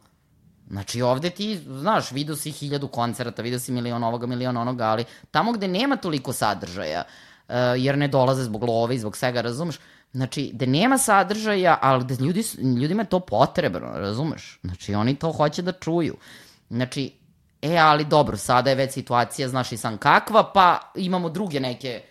Znači 0.73 1.03
ovde 1.03 1.31
ti, 1.31 1.61
znaš, 1.67 2.11
vidio 2.13 2.37
si 2.37 2.51
hiljadu 2.51 2.89
koncerata, 2.89 3.43
vidio 3.43 3.59
si 3.59 3.73
milion 3.73 4.05
ovoga, 4.05 4.27
milion 4.27 4.57
onoga, 4.57 4.85
ali 4.85 5.05
tamo 5.31 5.53
gde 5.53 5.69
nema 5.69 5.97
toliko 5.97 6.33
sadržaja, 6.33 7.03
uh, 7.49 7.55
jer 7.77 7.99
ne 7.99 8.09
dolaze 8.09 8.45
zbog 8.45 8.63
love 8.65 8.95
i 8.95 8.99
zbog 8.99 9.17
svega, 9.17 9.41
razumeš? 9.41 9.79
Znači, 10.13 10.51
gde 10.55 10.67
nema 10.67 10.99
sadržaja, 10.99 11.79
ali 11.83 12.05
gde 12.05 12.15
ljudi, 12.25 12.45
ljudima 12.81 13.03
je 13.03 13.09
to 13.09 13.21
potrebno, 13.21 13.93
razumeš? 13.95 14.59
Znači, 14.63 14.95
oni 14.95 15.15
to 15.15 15.33
hoće 15.33 15.63
da 15.63 15.73
čuju. 15.73 16.17
Znači, 16.71 17.13
e, 17.63 17.77
ali 17.77 18.05
dobro, 18.05 18.37
sada 18.37 18.71
je 18.71 18.77
već 18.77 18.93
situacija, 18.93 19.49
znaš 19.49 19.73
i 19.73 19.77
sam 19.77 19.99
kakva, 19.99 20.53
pa 20.53 20.79
imamo 20.95 21.29
druge 21.29 21.61
neke 21.61 22.03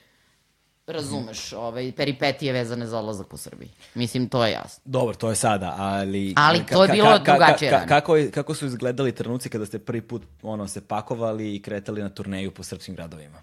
razumeš, 0.91 1.53
ovaj, 1.53 1.91
peripetije 1.91 2.53
vezane 2.53 2.87
za 2.87 2.99
odlazak 2.99 3.33
u 3.33 3.37
Srbiji. 3.37 3.69
Mislim, 3.95 4.29
to 4.29 4.45
je 4.45 4.51
jasno. 4.51 4.81
Dobro, 4.85 5.15
to 5.15 5.29
je 5.29 5.35
sada, 5.35 5.75
ali... 5.77 6.33
Ali 6.37 6.65
to 6.65 6.83
je 6.83 6.89
bilo 6.91 7.19
drugačije 7.19 7.71
ranije. 7.71 7.87
kako, 7.87 8.15
je- 8.15 8.31
kako 8.31 8.53
su 8.53 8.65
izgledali 8.65 9.11
trenuci 9.11 9.49
kada 9.49 9.65
ste 9.65 9.79
prvi 9.79 10.01
put 10.01 10.21
ono, 10.41 10.67
se 10.67 10.81
pakovali 10.81 11.55
i 11.55 11.61
kretali 11.61 12.01
na 12.01 12.09
turneju 12.09 12.51
po 12.51 12.63
srpskim 12.63 12.95
gradovima? 12.95 13.37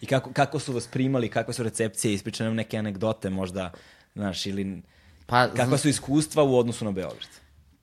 I 0.00 0.06
kako, 0.06 0.32
kako 0.32 0.58
su 0.58 0.72
vas 0.72 0.86
primali, 0.86 1.28
kakve 1.28 1.54
su 1.54 1.62
recepcije, 1.62 2.14
ispričane 2.14 2.48
nam 2.50 2.56
neke 2.56 2.78
anegdote 2.78 3.30
možda, 3.30 3.70
znaš, 4.14 4.46
ili 4.46 4.82
Pa, 5.26 5.48
kakva 5.48 5.78
su 5.78 5.88
iskustva 5.88 6.42
u 6.42 6.58
odnosu 6.58 6.84
na 6.84 6.90
Beograd? 6.92 7.28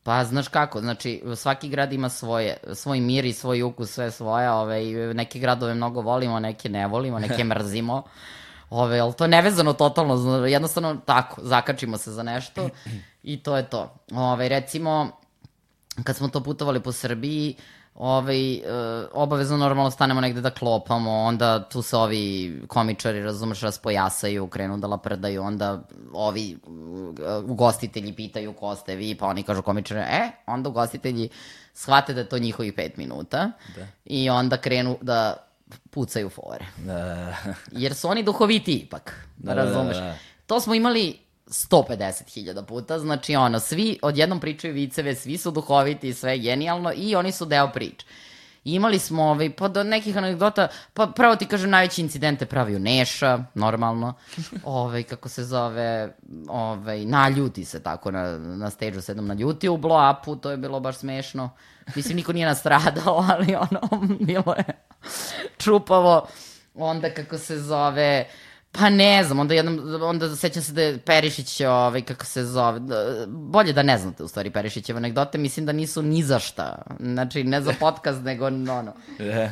Pa, 0.04 0.24
znaš 0.24 0.48
kako, 0.48 0.82
znači, 0.82 1.24
svaki 1.36 1.70
grad 1.70 1.94
ima 1.94 2.10
svoje, 2.10 2.58
svoj 2.74 3.00
mir 3.00 3.26
i 3.26 3.34
svoj 3.34 3.62
ukus, 3.62 3.92
sve 3.92 4.12
svoje, 4.12 4.52
ove, 4.52 4.84
neke 5.14 5.40
gradove 5.40 5.74
mnogo 5.74 6.02
volimo, 6.02 6.40
neke 6.40 6.70
ne 6.70 6.88
volimo, 6.88 7.20
neke 7.20 7.44
mrzimo, 7.54 8.04
ove, 8.70 9.00
ali 9.00 9.14
to 9.14 9.24
je 9.24 9.28
nevezano 9.28 9.74
totalno, 9.74 10.46
jednostavno 10.46 10.98
tako, 11.06 11.42
zakačimo 11.44 11.98
se 11.98 12.12
za 12.12 12.24
nešto 12.24 12.70
i 13.24 13.38
to 13.44 13.58
je 13.58 13.70
to. 13.70 13.96
Ove, 14.12 14.50
recimo, 14.50 15.12
kad 16.04 16.16
smo 16.16 16.28
to 16.28 16.44
putovali 16.44 16.80
po 16.80 16.92
Srbiji, 16.92 17.56
ovaj, 17.96 18.54
e, 18.54 18.62
obavezno 19.14 19.58
normalno 19.58 19.92
stanemo 19.92 20.22
negde 20.22 20.42
da 20.42 20.50
klopamo, 20.50 21.12
onda 21.12 21.70
tu 21.70 21.82
se 21.82 21.98
ovi 21.98 22.54
komičari, 22.68 23.24
razumeš, 23.24 23.62
raspojasaju, 23.62 24.48
krenu 24.48 24.78
da 24.78 24.88
laprdaju, 24.88 25.44
onda 25.44 25.82
ovi 26.14 26.52
e, 26.52 26.58
ugostitelji 27.38 28.14
pitaju 28.14 28.54
ko 28.54 28.76
ste 28.76 28.96
vi, 28.96 29.16
pa 29.16 29.28
oni 29.28 29.44
kažu 29.44 29.62
komičari, 29.62 30.00
e, 30.00 30.32
onda 30.46 30.70
ugostitelji 30.70 31.30
shvate 31.74 32.14
da 32.14 32.20
je 32.20 32.30
to 32.30 32.38
njihovih 32.40 32.74
pet 32.74 32.98
minuta 32.98 33.52
Da. 33.76 33.88
i 34.06 34.30
onda 34.30 34.58
krenu 34.58 34.98
da 35.02 35.47
pucaju 35.90 36.30
fore. 36.30 36.66
Da, 36.78 37.36
Jer 37.72 37.96
su 37.96 38.08
oni 38.08 38.24
duhoviti 38.24 38.74
ipak, 38.74 39.26
da, 39.38 39.54
Da, 39.54 39.62
da, 39.62 39.64
razumeš. 39.64 39.98
da, 39.98 40.04
da. 40.04 40.16
To 40.48 40.60
smo 40.60 40.74
imali 40.76 41.20
150.000 41.48 42.66
puta, 42.66 43.00
znači 43.00 43.36
ono, 43.36 43.60
svi 43.60 44.00
odjednom 44.02 44.40
pričaju 44.40 44.74
viceve, 44.74 45.16
svi 45.16 45.38
su 45.38 45.52
duhoviti, 45.52 46.14
sve 46.14 46.32
je 46.32 46.38
genijalno 46.40 46.92
i 46.96 47.16
oni 47.16 47.32
su 47.32 47.46
deo 47.46 47.72
priče. 47.72 48.06
Imali 48.64 49.00
smo, 49.00 49.24
ovaj, 49.24 49.56
pa 49.56 49.68
do 49.68 49.84
nekih 49.84 50.18
anegdota, 50.18 50.68
pa 50.94 51.08
pravo 51.08 51.36
ti 51.36 51.46
kažem, 51.46 51.70
najveći 51.70 52.02
incidente 52.02 52.46
pravio 52.46 52.80
Neša, 52.80 53.44
normalno, 53.54 54.14
ovaj, 54.64 55.04
kako 55.04 55.30
se 55.30 55.44
zove, 55.44 56.16
ovaj, 56.50 57.06
naljuti 57.06 57.66
se 57.66 57.84
tako 57.84 58.12
na, 58.12 58.38
na 58.38 58.70
stage-u 58.70 59.02
se 59.02 59.12
jednom 59.12 59.28
naljutio 59.28 59.74
u 59.74 59.78
blow-upu, 59.78 60.40
to 60.40 60.52
je 60.52 60.58
bilo 60.58 60.80
baš 60.80 60.98
smešno. 60.98 61.50
Mislim, 61.96 62.16
niko 62.16 62.34
nije 62.34 62.46
nastradao, 62.46 63.26
ali 63.32 63.56
ono, 63.56 64.08
bilo 64.20 64.54
je 64.58 64.87
čupavo. 65.64 66.28
Onda 66.76 67.10
kako 67.14 67.38
se 67.38 67.60
zove, 67.60 68.26
pa 68.72 68.90
ne 68.90 69.24
znam, 69.24 69.40
onda 69.40 69.54
jednom, 69.54 70.04
onda 70.04 70.36
sećam 70.36 70.64
se 70.64 70.74
da 70.74 70.82
je 70.82 70.98
Perišić, 70.98 71.62
ovaj, 71.62 72.02
kako 72.02 72.26
se 72.26 72.46
zove, 72.46 72.80
da- 72.80 73.26
bolje 73.28 73.74
da 73.74 73.84
ne 73.84 73.98
znate 73.98 74.24
u 74.24 74.28
stvari 74.28 74.50
Perišićeve 74.50 74.98
anegdote, 74.98 75.38
mislim 75.38 75.66
da 75.66 75.72
nisu 75.72 76.02
ni 76.02 76.24
za 76.24 76.40
šta, 76.40 76.82
znači 77.00 77.44
ne 77.44 77.62
za 77.62 77.74
podcast, 77.80 78.24
nego 78.30 78.46
ono, 78.46 78.94
da. 79.20 79.50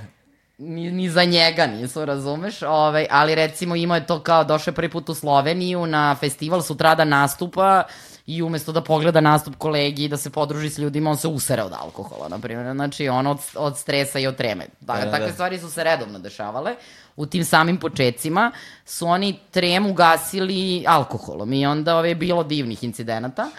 ni, 0.57 0.91
ni 0.91 1.09
za 1.09 1.23
njega 1.23 1.67
nisu, 1.67 2.05
razumeš, 2.05 2.61
ovaj, 2.61 3.07
ali 3.11 3.35
recimo 3.35 3.75
imao 3.75 3.95
je 3.95 4.05
to 4.05 4.23
kao 4.23 4.43
došao 4.43 4.71
je 4.71 4.75
prvi 4.75 4.89
put 4.89 5.09
u 5.09 5.13
Sloveniju 5.13 5.85
na 5.85 6.15
festival, 6.15 6.61
sutrada 6.61 7.05
nastupa 7.05 7.83
i 8.27 8.41
umesto 8.41 8.71
da 8.71 8.81
pogleda 8.81 9.21
nastup 9.21 9.55
kolegi 9.57 10.03
i 10.03 10.07
da 10.07 10.17
se 10.17 10.29
podruži 10.29 10.69
s 10.69 10.77
ljudima, 10.77 11.09
on 11.09 11.17
se 11.17 11.27
usere 11.27 11.63
od 11.63 11.73
alkohola, 11.73 12.27
na 12.29 12.39
primjer, 12.39 12.75
znači 12.75 13.09
on 13.09 13.27
od, 13.27 13.37
od 13.55 13.77
stresa 13.77 14.19
i 14.19 14.27
od 14.27 14.35
treme. 14.35 14.67
Da, 14.81 14.93
Da, 14.93 15.05
da, 15.05 15.11
takve 15.11 15.27
da. 15.27 15.33
stvari 15.33 15.59
su 15.59 15.71
se 15.71 15.83
redovno 15.83 16.19
dešavale. 16.19 16.75
U 17.15 17.25
tim 17.25 17.45
samim 17.45 17.77
počecima 17.77 18.51
su 18.85 19.07
oni 19.07 19.39
tremu 19.51 19.93
gasili 19.93 20.83
alkoholom 20.87 21.53
i 21.53 21.65
onda 21.65 21.97
ove, 21.97 22.09
je 22.09 22.15
bilo 22.15 22.43
divnih 22.43 22.83
incidenata. 22.83 23.49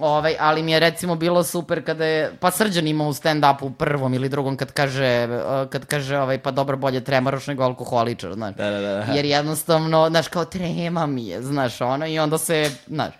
Ovaj, 0.00 0.36
ali 0.40 0.62
mi 0.62 0.72
je 0.72 0.80
recimo 0.80 1.14
bilo 1.16 1.42
super 1.42 1.84
kada 1.84 2.04
je, 2.04 2.32
pa 2.40 2.50
Srđan 2.50 2.86
imao 2.88 3.08
u 3.08 3.12
stand-upu 3.12 3.72
prvom 3.74 4.14
ili 4.14 4.28
drugom 4.28 4.56
kad 4.56 4.72
kaže, 4.72 5.06
eh, 5.06 5.66
kad 5.70 5.86
kaže 5.86 6.18
ovaj, 6.18 6.38
pa 6.38 6.50
dobro 6.50 6.76
bolje 6.76 7.04
tremaroš 7.04 7.46
nego 7.46 7.62
alkoholičar, 7.62 8.34
znaš. 8.34 8.54
Da, 8.54 8.70
da, 8.70 8.80
da. 8.80 9.12
Jer 9.12 9.24
jednostavno, 9.24 10.08
znaš, 10.10 10.28
kao 10.28 10.44
trema 10.44 11.06
mi 11.06 11.26
je, 11.26 11.42
znaš, 11.42 11.80
ono, 11.80 12.06
i 12.06 12.18
onda 12.18 12.38
se, 12.38 12.70
znaš, 12.86 13.14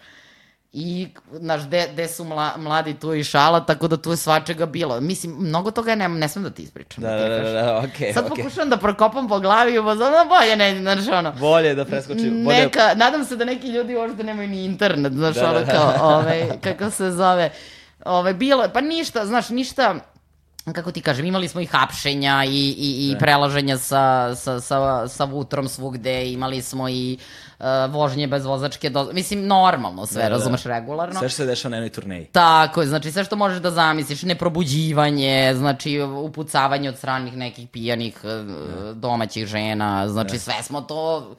I, 0.77 1.09
znaš, 1.33 1.63
de, 1.63 1.89
de 1.97 2.09
su 2.09 2.25
mla, 2.25 2.53
mladi 2.57 2.95
tu 2.95 3.15
i 3.15 3.25
šala, 3.25 3.61
tako 3.61 3.89
da 3.89 3.97
tu 3.97 4.11
je 4.11 4.17
svačega 4.17 4.67
bilo. 4.67 5.01
Mislim, 5.01 5.37
mnogo 5.39 5.71
toga 5.71 5.95
ne, 5.95 6.09
ne 6.09 6.29
smem 6.29 6.45
da 6.45 6.51
ti 6.51 6.63
ispričam. 6.63 7.03
Da, 7.03 7.11
da, 7.11 7.29
da, 7.29 7.39
kažem. 7.39 7.55
da, 7.55 7.79
okej, 7.79 8.13
Sad 8.13 8.27
okej. 8.27 8.43
pokušavam 8.43 8.71
da 8.71 8.77
prokopam 8.77 9.29
po 9.29 9.41
glavi 9.41 9.75
i 9.75 9.79
ono 9.79 10.25
bolje 10.29 10.57
ne, 10.57 10.81
znaš, 10.81 11.09
ono. 11.09 11.33
Bolje 11.33 11.69
je 11.69 11.75
da 11.75 11.85
preskoči, 11.85 12.31
bolje... 12.45 12.59
Neka, 12.59 12.95
nadam 12.97 13.25
se 13.25 13.37
da 13.37 13.45
neki 13.45 13.69
ljudi 13.69 13.97
uopšte 13.97 14.25
nemaju 14.25 14.49
ni 14.49 14.65
internet, 14.65 15.13
znaš, 15.13 15.35
Da, 15.35 15.41
da, 15.41 15.51
ono 15.51 15.61
da. 15.61 15.73
kao, 15.73 15.95
ovaj, 16.17 16.49
kako 16.63 16.91
se 16.91 17.11
zove, 17.11 17.51
ovaj, 18.05 18.35
bilo, 18.35 18.69
pa 18.73 18.81
ništa, 18.81 19.27
znaš, 19.27 19.49
ništa, 19.49 19.95
kako 20.73 20.93
ti 20.93 21.01
kažem, 21.01 21.27
imali 21.27 21.49
smo 21.49 21.61
i 21.61 21.67
hapšenja 21.67 22.45
i, 22.45 22.75
i, 22.79 23.11
i 23.11 23.17
prelaženja 23.19 23.79
sa, 23.79 24.35
sa, 24.35 24.61
sa, 24.61 25.09
sa 25.09 25.25
vutrom 25.25 25.69
svugde, 25.69 26.33
imali 26.33 26.63
smo 26.63 26.89
i 26.89 27.19
uh, 27.59 27.65
vožnje 27.91 28.27
bez 28.27 28.45
vozačke 28.45 28.91
dozvole, 28.91 29.15
mislim, 29.15 29.47
normalno 29.47 30.07
sve, 30.07 30.23
Da, 30.23 30.23
da, 30.23 30.29
da. 30.29 30.37
razumeš, 30.37 30.65
regularno. 30.65 31.19
Sve 31.19 31.29
što 31.29 31.37
se 31.37 31.47
dešava 31.47 31.71
na 31.71 31.77
jednoj 31.77 31.91
turneji. 31.91 32.25
Tako 32.25 32.81
je, 32.81 32.87
znači 32.87 33.13
sve 33.13 33.25
što 33.25 33.37
možeš 33.37 33.59
da 33.59 33.71
zamisliš, 33.71 34.23
neprobuđivanje, 34.23 35.55
znači 35.57 36.01
upucavanje 36.01 36.89
od 36.89 36.97
stranih 36.97 37.37
nekih 37.37 37.69
pijanih 37.69 38.17
e, 38.25 38.29
domaćih 38.95 39.47
žena, 39.47 40.09
znači 40.09 40.39
sve 40.39 40.55
smo 40.63 40.81
to, 40.81 41.35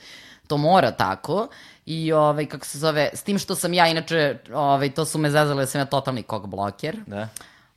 to 0.48 0.58
mora 0.58 0.92
tako. 0.92 1.48
I 1.86 2.14
ovaj, 2.14 2.46
kako 2.46 2.66
se 2.66 2.80
zove, 2.80 3.10
s 3.14 3.24
tim 3.24 3.40
što 3.40 3.56
sam 3.56 3.74
ja 3.74 3.88
inače, 3.88 4.38
ovaj, 4.54 4.92
to 4.92 5.06
su 5.06 5.18
me 5.18 5.32
zezale 5.32 5.64
da 5.64 5.68
sam 5.68 5.82
ja 5.82 5.86
totalni 5.86 6.24
kog 6.24 6.48
bloker. 6.48 6.98
Da. 7.08 7.28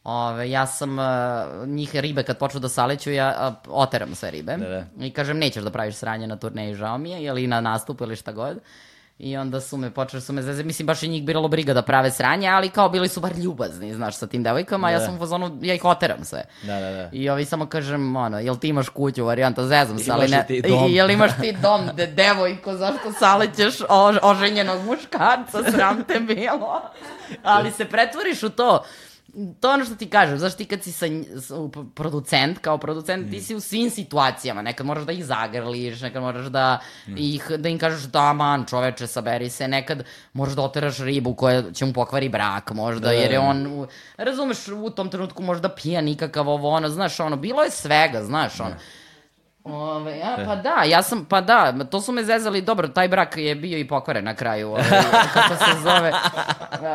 Ove, 0.08 0.50
ja 0.50 0.66
sam 0.66 0.98
uh, 0.98 1.04
njih 1.66 1.96
ribe 1.96 2.22
kad 2.22 2.38
počnu 2.38 2.60
da 2.60 2.68
saleću, 2.68 3.10
ja 3.10 3.54
uh, 3.66 3.72
oteram 3.74 4.14
sve 4.14 4.30
ribe. 4.30 4.56
Da, 4.56 4.68
da. 4.68 5.06
I 5.06 5.10
kažem, 5.10 5.38
nećeš 5.38 5.64
da 5.64 5.70
praviš 5.70 5.94
sranje 5.94 6.26
na 6.26 6.36
turneji, 6.36 6.74
žao 6.74 6.98
mi 6.98 7.10
je, 7.10 7.22
ili 7.22 7.46
na 7.46 7.60
nastupu 7.60 8.04
ili 8.04 8.16
šta 8.16 8.32
god. 8.32 8.60
I 9.18 9.36
onda 9.36 9.60
su 9.60 9.76
me, 9.76 9.90
počeli 9.90 10.20
su 10.20 10.32
me 10.32 10.42
zeze, 10.42 10.62
mislim, 10.62 10.86
baš 10.86 11.02
je 11.02 11.08
njih 11.08 11.24
biralo 11.24 11.48
briga 11.48 11.74
da 11.74 11.82
prave 11.82 12.10
sranje, 12.10 12.48
ali 12.48 12.68
kao 12.68 12.88
bili 12.88 13.08
su 13.08 13.20
bar 13.20 13.32
ljubazni, 13.38 13.94
znaš, 13.94 14.16
sa 14.16 14.26
tim 14.26 14.42
devojkama, 14.42 14.90
ja 14.90 14.98
Da. 14.98 15.04
sam 15.04 15.14
u 15.14 15.18
fazonu, 15.18 15.58
ja 15.62 15.74
ih 15.74 15.84
oteram 15.84 16.24
sve. 16.24 16.44
Da, 16.62 16.80
da, 16.80 16.90
da. 16.90 17.08
I 17.12 17.30
ovi 17.30 17.44
samo 17.44 17.66
kažem, 17.66 18.16
ono, 18.16 18.38
jel 18.38 18.56
ti 18.56 18.68
imaš 18.68 18.88
kuću, 18.88 19.24
varijanta, 19.24 19.66
zezam 19.66 19.98
se, 19.98 20.12
ali 20.12 20.28
ne, 20.28 20.44
ti 20.46 20.62
dom? 20.68 20.92
jel 20.92 21.10
imaš 21.10 21.30
ti 21.40 21.56
dom, 21.62 21.90
de, 21.96 22.06
devojko, 22.06 22.76
zašto 22.76 23.12
salećeš 23.12 23.80
o, 23.88 24.12
oženjenog 24.22 24.84
muškarca, 24.84 25.70
sram 25.70 26.04
te 26.04 26.20
bilo. 26.20 26.82
Ali 27.42 27.70
se 27.70 27.84
pretvoriš 27.84 28.42
u 28.42 28.50
to, 28.50 28.84
to 29.60 29.68
je 29.68 29.74
ono 29.74 29.84
što 29.84 29.94
ti 29.94 30.06
kažem, 30.06 30.38
znaš 30.38 30.54
ti 30.54 30.64
kad 30.64 30.82
si 30.82 30.92
sa, 30.92 31.06
nj- 31.06 31.36
s- 31.36 31.50
u- 31.50 31.70
producent, 31.92 32.58
kao 32.58 32.78
producent, 32.78 33.26
Mm. 33.26 33.30
ti 33.30 33.40
si 33.40 33.54
u 33.54 33.60
svim 33.60 33.90
situacijama, 33.90 34.62
nekad 34.62 34.86
moraš 34.86 35.04
da 35.04 35.12
ih 35.12 35.24
zagrliš, 35.24 36.00
nekad 36.00 36.22
moraš 36.22 36.46
da, 36.46 36.78
Mm. 37.06 37.14
ih, 37.16 37.50
da 37.50 37.68
im 37.68 37.78
kažeš 37.78 38.02
da 38.02 38.32
man 38.32 38.64
čoveče, 38.64 39.06
saberi 39.06 39.50
se, 39.50 39.68
nekad 39.68 40.02
moraš 40.32 40.54
da 40.54 40.62
oteraš 40.62 40.98
ribu 40.98 41.34
koja 41.34 41.72
će 41.72 41.84
mu 41.84 41.92
pokvari 41.92 42.28
brak, 42.28 42.70
možda, 42.72 43.00
Da, 43.00 43.12
jer 43.12 43.30
je 43.30 43.38
da. 43.38 43.44
on, 43.44 43.86
razumeš, 44.18 44.58
u 44.68 44.90
tom 44.90 45.08
trenutku 45.08 45.42
možda 45.42 45.68
pija 45.70 46.00
nikakav 46.00 46.48
ovo, 46.48 46.68
ono, 46.70 46.88
znaš, 46.88 47.20
ono, 47.20 47.36
bilo 47.38 47.62
je 47.62 47.70
svega, 47.72 48.24
znaš, 48.24 48.60
ono. 48.60 48.74
Ove, 49.68 50.18
ja, 50.18 50.38
pa 50.46 50.56
da, 50.56 50.82
ja 50.86 51.02
sam, 51.02 51.24
pa 51.24 51.40
da, 51.40 51.84
to 51.90 52.00
su 52.00 52.12
me 52.12 52.24
zezali, 52.24 52.62
dobro, 52.62 52.88
taj 52.88 53.08
brak 53.08 53.36
je 53.36 53.54
bio 53.54 53.78
i 53.78 53.88
pokvaren 53.88 54.24
na 54.24 54.34
kraju, 54.34 54.70
ove, 54.70 54.84
kako 55.34 55.54
se 55.54 55.80
zove. 55.82 56.12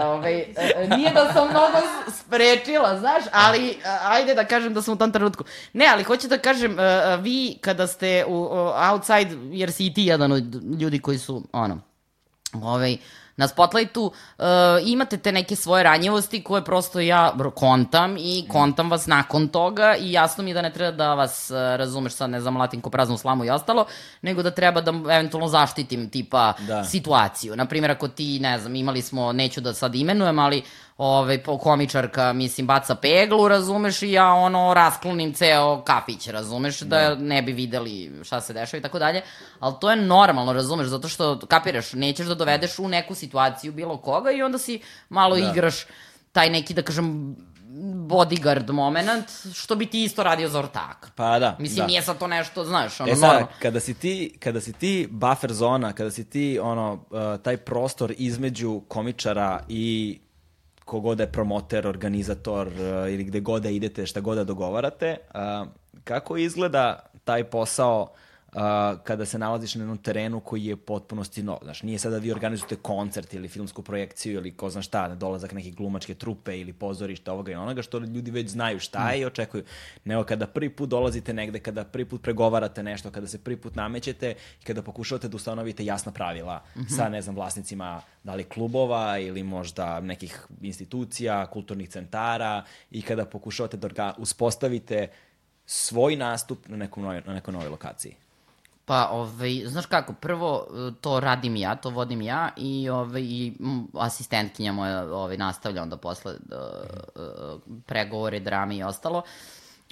Ove, 0.03 0.45
e, 0.57 0.87
nije 0.97 1.11
da 1.13 1.33
sam 1.33 1.49
mnogo 1.49 1.77
sprečila, 2.19 2.99
znaš, 2.99 3.23
ali 3.31 3.69
e, 3.69 3.75
ajde 4.03 4.35
da 4.35 4.45
kažem 4.45 4.73
da 4.73 4.81
sam 4.81 4.93
u 4.93 4.97
tom 4.97 5.11
trenutku. 5.11 5.43
Ne, 5.73 5.85
ali 5.91 6.03
hoću 6.03 6.27
da 6.27 6.37
kažem, 6.37 6.79
e, 6.79 6.83
e, 6.83 7.17
vi 7.17 7.57
kada 7.61 7.87
ste 7.87 8.25
u, 8.27 8.49
outside, 8.91 9.37
jer 9.51 9.71
si 9.71 9.85
i 9.85 9.93
ti 9.93 10.03
jedan 10.03 10.31
od 10.31 10.55
ljudi 10.79 10.99
koji 10.99 11.17
su, 11.17 11.43
ono, 11.51 11.81
ovaj, 12.53 12.97
na 13.37 13.47
Spotlightu 13.47 14.03
uh, 14.03 14.45
imate 14.85 15.17
te 15.17 15.31
neke 15.31 15.55
svoje 15.55 15.83
ranjivosti 15.83 16.43
koje 16.43 16.63
prosto 16.63 16.99
ja 16.99 17.33
kontam 17.55 18.17
i 18.17 18.45
kontam 18.47 18.91
vas 18.91 19.07
nakon 19.07 19.47
toga 19.47 19.95
i 19.95 20.11
jasno 20.11 20.43
mi 20.43 20.49
je 20.49 20.53
da 20.53 20.61
ne 20.61 20.73
treba 20.73 20.91
da 20.91 21.13
vas, 21.13 21.51
uh, 21.51 21.57
razumeš 21.57 22.13
sad, 22.13 22.29
ne 22.29 22.41
znam, 22.41 22.57
latim 22.57 22.81
ko 22.81 22.89
praznu 22.89 23.17
slamu 23.17 23.45
i 23.45 23.49
ostalo, 23.49 23.85
nego 24.21 24.43
da 24.43 24.51
treba 24.51 24.81
da 24.81 24.91
eventualno 24.91 25.47
zaštitim 25.47 26.09
tipa 26.09 26.53
Da. 26.59 26.83
situaciju. 26.83 27.55
Naprimjer, 27.55 27.91
ako 27.91 28.07
ti, 28.07 28.39
ne 28.39 28.59
znam, 28.59 28.75
imali 28.75 29.01
smo, 29.01 29.33
neću 29.33 29.61
da 29.61 29.73
sad 29.73 29.95
imenujem, 29.95 30.39
ali 30.39 30.63
ovaj, 30.97 31.43
komičarka, 31.43 32.33
mislim, 32.33 32.67
baca 32.67 32.95
peglu, 32.95 33.47
razumeš, 33.47 34.01
i 34.01 34.11
ja 34.11 34.33
ono 34.33 34.73
rasklonim 34.73 35.33
ceo 35.33 35.81
kafić, 35.81 36.27
razumeš, 36.27 36.79
da 36.79 37.15
ne 37.15 37.41
bi 37.41 37.51
videli 37.51 38.11
šta 38.23 38.41
se 38.41 38.53
dešava 38.53 38.79
i 38.79 38.81
tako 38.81 38.99
dalje, 38.99 39.21
ali 39.59 39.75
to 39.81 39.89
je 39.89 39.95
normalno, 39.95 40.53
razumeš, 40.53 40.87
zato 40.87 41.07
što, 41.07 41.39
kapiraš, 41.47 41.93
nećeš 41.93 42.27
da 42.27 42.35
dovedeš 42.35 42.79
u 42.79 42.87
neku 42.87 43.15
situaciju 43.15 43.71
bilo 43.71 43.97
koga 43.97 44.31
i 44.31 44.41
onda 44.41 44.57
si 44.57 44.81
malo 45.09 45.35
Da. 45.35 45.51
igraš 45.51 45.85
taj 46.31 46.49
neki, 46.49 46.73
da 46.73 46.81
kažem, 46.81 47.35
bodyguard 48.07 48.71
moment, 48.71 49.25
što 49.53 49.75
bi 49.75 49.85
ti 49.85 50.03
isto 50.03 50.23
radio 50.23 50.49
za 50.49 50.59
ortaka. 50.59 51.09
Pa 51.15 51.39
da. 51.39 51.55
Mislim, 51.59 51.77
da. 51.77 51.85
nije 51.87 52.01
sad 52.01 52.17
to 52.17 52.27
nešto, 52.27 52.65
znaš, 52.65 52.99
ono, 52.99 53.11
E 53.11 53.15
sad, 53.15 53.21
normalno. 53.21 53.47
kada 53.61 53.79
si 53.79 53.93
ti, 53.93 54.37
kada 54.39 54.61
si 54.61 54.73
ti 54.73 55.07
buffer 55.11 55.53
zona, 55.53 55.93
kada 55.93 56.11
si 56.11 56.29
ti 56.29 56.59
ono, 56.61 56.93
uh, 56.93 57.41
taj 57.43 57.57
prostor 57.57 58.13
između 58.17 58.81
komičara 58.87 59.59
i 59.67 60.19
kogod 60.85 61.19
je 61.19 61.31
promoter, 61.31 61.87
organizator 61.87 62.67
uh, 62.67 62.73
ili 63.13 63.23
gde 63.23 63.39
god 63.39 63.63
da 63.63 63.69
idete, 63.69 64.05
šta 64.05 64.21
god 64.21 64.37
da 64.37 64.43
dogovarate, 64.43 65.17
uh, 65.33 65.67
kako 66.03 66.37
izgleda 66.37 66.99
taj 67.23 67.43
posao 67.43 68.13
kada 69.03 69.25
se 69.25 69.39
nalaziš 69.39 69.75
na 69.75 69.81
jednom 69.81 69.97
terenu 69.97 70.39
koji 70.39 70.65
je 70.65 70.75
potpunosti 70.75 71.43
nov. 71.43 71.57
Znaš, 71.63 71.83
nije 71.83 71.99
sada 71.99 72.15
da 72.15 72.21
vi 72.21 72.31
organizujete 72.31 72.75
koncert 72.75 73.33
ili 73.33 73.47
filmsku 73.47 73.81
projekciju 73.81 74.33
ili 74.33 74.51
ko 74.51 74.69
zna 74.69 74.81
šta, 74.81 75.15
dolazak 75.15 75.51
neke 75.51 75.71
glumačke 75.71 76.13
trupe 76.13 76.59
ili 76.59 76.73
pozorišta 76.73 77.33
ovoga 77.33 77.51
i 77.51 77.55
onoga, 77.55 77.81
što 77.81 77.99
ljudi 77.99 78.31
već 78.31 78.49
znaju 78.49 78.79
šta 78.79 79.11
je 79.11 79.21
i 79.21 79.25
očekuju. 79.25 79.63
Nego 80.05 80.23
kada 80.23 80.47
prvi 80.47 80.69
put 80.69 80.89
dolazite 80.89 81.33
negde, 81.33 81.59
kada 81.59 81.83
prvi 81.83 82.05
put 82.05 82.21
pregovarate 82.21 82.83
nešto, 82.83 83.11
kada 83.11 83.27
se 83.27 83.43
prvi 83.43 83.57
put 83.57 83.75
namećete 83.75 84.35
i 84.61 84.65
kada 84.65 84.81
pokušavate 84.81 85.27
da 85.27 85.35
ustanovite 85.35 85.85
jasna 85.85 86.11
pravila 86.11 86.63
sa, 86.95 87.09
ne 87.09 87.21
znam, 87.21 87.35
vlasnicima 87.35 88.01
da 88.23 88.35
li 88.35 88.43
klubova 88.43 89.17
ili 89.17 89.43
možda 89.43 89.99
nekih 89.99 90.47
institucija, 90.61 91.45
kulturnih 91.45 91.89
centara 91.89 92.63
i 92.91 93.01
kada 93.01 93.25
pokušavate 93.25 93.77
da 93.77 94.13
uspostavite 94.17 95.07
svoj 95.65 96.15
nastup 96.15 96.67
na, 96.67 96.77
nekom 96.77 97.03
novoj, 97.03 97.21
na 97.25 97.33
nekoj 97.33 97.51
novoj 97.51 97.69
lokaciji. 97.69 98.22
Pa, 98.85 99.09
ovaj, 99.11 99.63
znaš 99.65 99.85
kako, 99.85 100.13
prvo 100.13 100.67
e, 100.69 100.91
to 101.01 101.19
radim 101.19 101.55
ja, 101.55 101.75
to 101.75 101.89
vodim 101.89 102.21
ja 102.21 102.49
i, 102.57 102.89
ovaj, 102.89 103.21
i 103.21 103.53
asistentkinja 103.93 104.71
moja 104.71 105.15
ovaj, 105.15 105.37
nastavlja 105.37 105.81
onda 105.81 105.97
posle 105.97 106.31
uh, 106.31 106.39
uh, 107.15 107.61
pregovore, 107.85 108.39
drame 108.39 108.75
i 108.75 108.83
ostalo. 108.83 109.21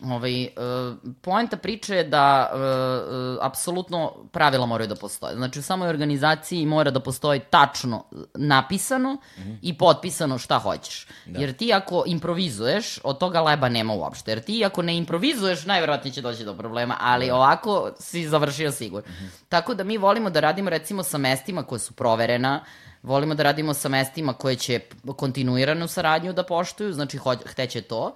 Ovaj, 0.03 0.43
uh, 0.43 0.97
poenta 1.21 1.57
priče 1.57 1.95
je 1.95 2.03
da 2.03 2.51
uh, 2.53 2.59
uh, 2.59 3.45
apsolutno 3.45 4.13
pravila 4.31 4.65
moraju 4.65 4.87
da 4.87 4.95
postoje. 4.95 5.35
Znači 5.35 5.59
u 5.59 5.63
samoj 5.63 5.89
organizaciji 5.89 6.65
mora 6.65 6.91
da 6.91 6.99
postoji 6.99 7.39
tačno 7.39 8.03
napisano 8.35 9.17
i 9.61 9.77
potpisano 9.77 10.37
šta 10.37 10.59
hoćeš. 10.59 11.07
Jer 11.25 11.53
ti 11.53 11.73
ako 11.73 12.03
improvizuješ, 12.05 12.99
od 13.03 13.17
toga 13.17 13.41
leba 13.41 13.69
nema 13.69 13.93
uopšte. 13.93 14.31
Jer 14.31 14.39
ti 14.41 14.65
ako 14.65 14.81
ne 14.81 14.97
improvizuješ, 14.97 15.65
najverovatnije 15.65 16.13
će 16.13 16.21
doći 16.21 16.45
do 16.45 16.53
problema, 16.53 16.97
ali 16.99 17.31
ovako 17.31 17.91
si 17.99 18.27
završio 18.29 18.71
sigurno. 18.71 19.09
Tako 19.49 19.73
da 19.73 19.83
mi 19.83 19.97
volimo 19.97 20.29
da 20.29 20.39
radimo 20.39 20.69
recimo 20.69 21.03
sa 21.03 21.17
mestima 21.17 21.63
koje 21.63 21.79
su 21.79 21.93
proverena, 21.93 22.63
volimo 23.03 23.35
da 23.35 23.43
radimo 23.43 23.73
sa 23.73 23.89
mestima 23.89 24.33
koje 24.33 24.55
će 24.55 24.79
kontinuiranu 25.15 25.87
saradnju 25.87 26.33
da 26.33 26.43
poštuju, 26.43 26.93
znači 26.93 27.17
hoć- 27.17 27.45
hteće 27.45 27.81
to. 27.81 28.13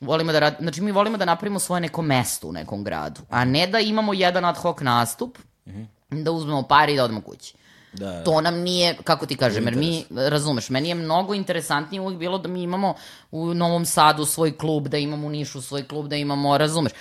Volimo 0.00 0.32
da 0.32 0.38
rad... 0.38 0.56
Znači, 0.60 0.80
mi 0.80 0.92
volimo 0.92 1.16
da 1.16 1.24
napravimo 1.24 1.58
svoje 1.58 1.80
neko 1.80 2.02
mesto 2.02 2.48
u 2.48 2.52
nekom 2.52 2.84
gradu, 2.84 3.20
a 3.30 3.44
ne 3.44 3.66
da 3.66 3.80
imamo 3.80 4.14
jedan 4.14 4.44
ad 4.44 4.56
hoc 4.56 4.80
nastup, 4.80 5.38
da 6.10 6.30
uzmemo 6.30 6.62
pare 6.62 6.92
i 6.92 6.96
da 6.96 7.04
odemo 7.04 7.20
kući. 7.20 7.54
Da, 7.98 8.24
To 8.24 8.40
nam 8.40 8.54
nije, 8.54 8.96
kako 9.04 9.26
ti 9.26 9.36
kažem, 9.36 9.64
jer 9.64 9.76
mi, 9.76 10.04
razumeš, 10.10 10.70
meni 10.70 10.88
je 10.88 10.94
mnogo 10.94 11.34
interesantnije 11.34 12.00
uvijek 12.00 12.18
bilo 12.18 12.38
da 12.38 12.48
mi 12.48 12.62
imamo 12.62 12.94
u 13.30 13.54
Novom 13.54 13.86
Sadu 13.86 14.24
svoj 14.24 14.58
klub, 14.58 14.88
da 14.88 14.98
imamo 14.98 15.26
u 15.26 15.30
Nišu 15.30 15.62
svoj 15.62 15.88
klub, 15.88 16.08
da 16.08 16.16
imamo, 16.16 16.58
razumeš, 16.58 16.92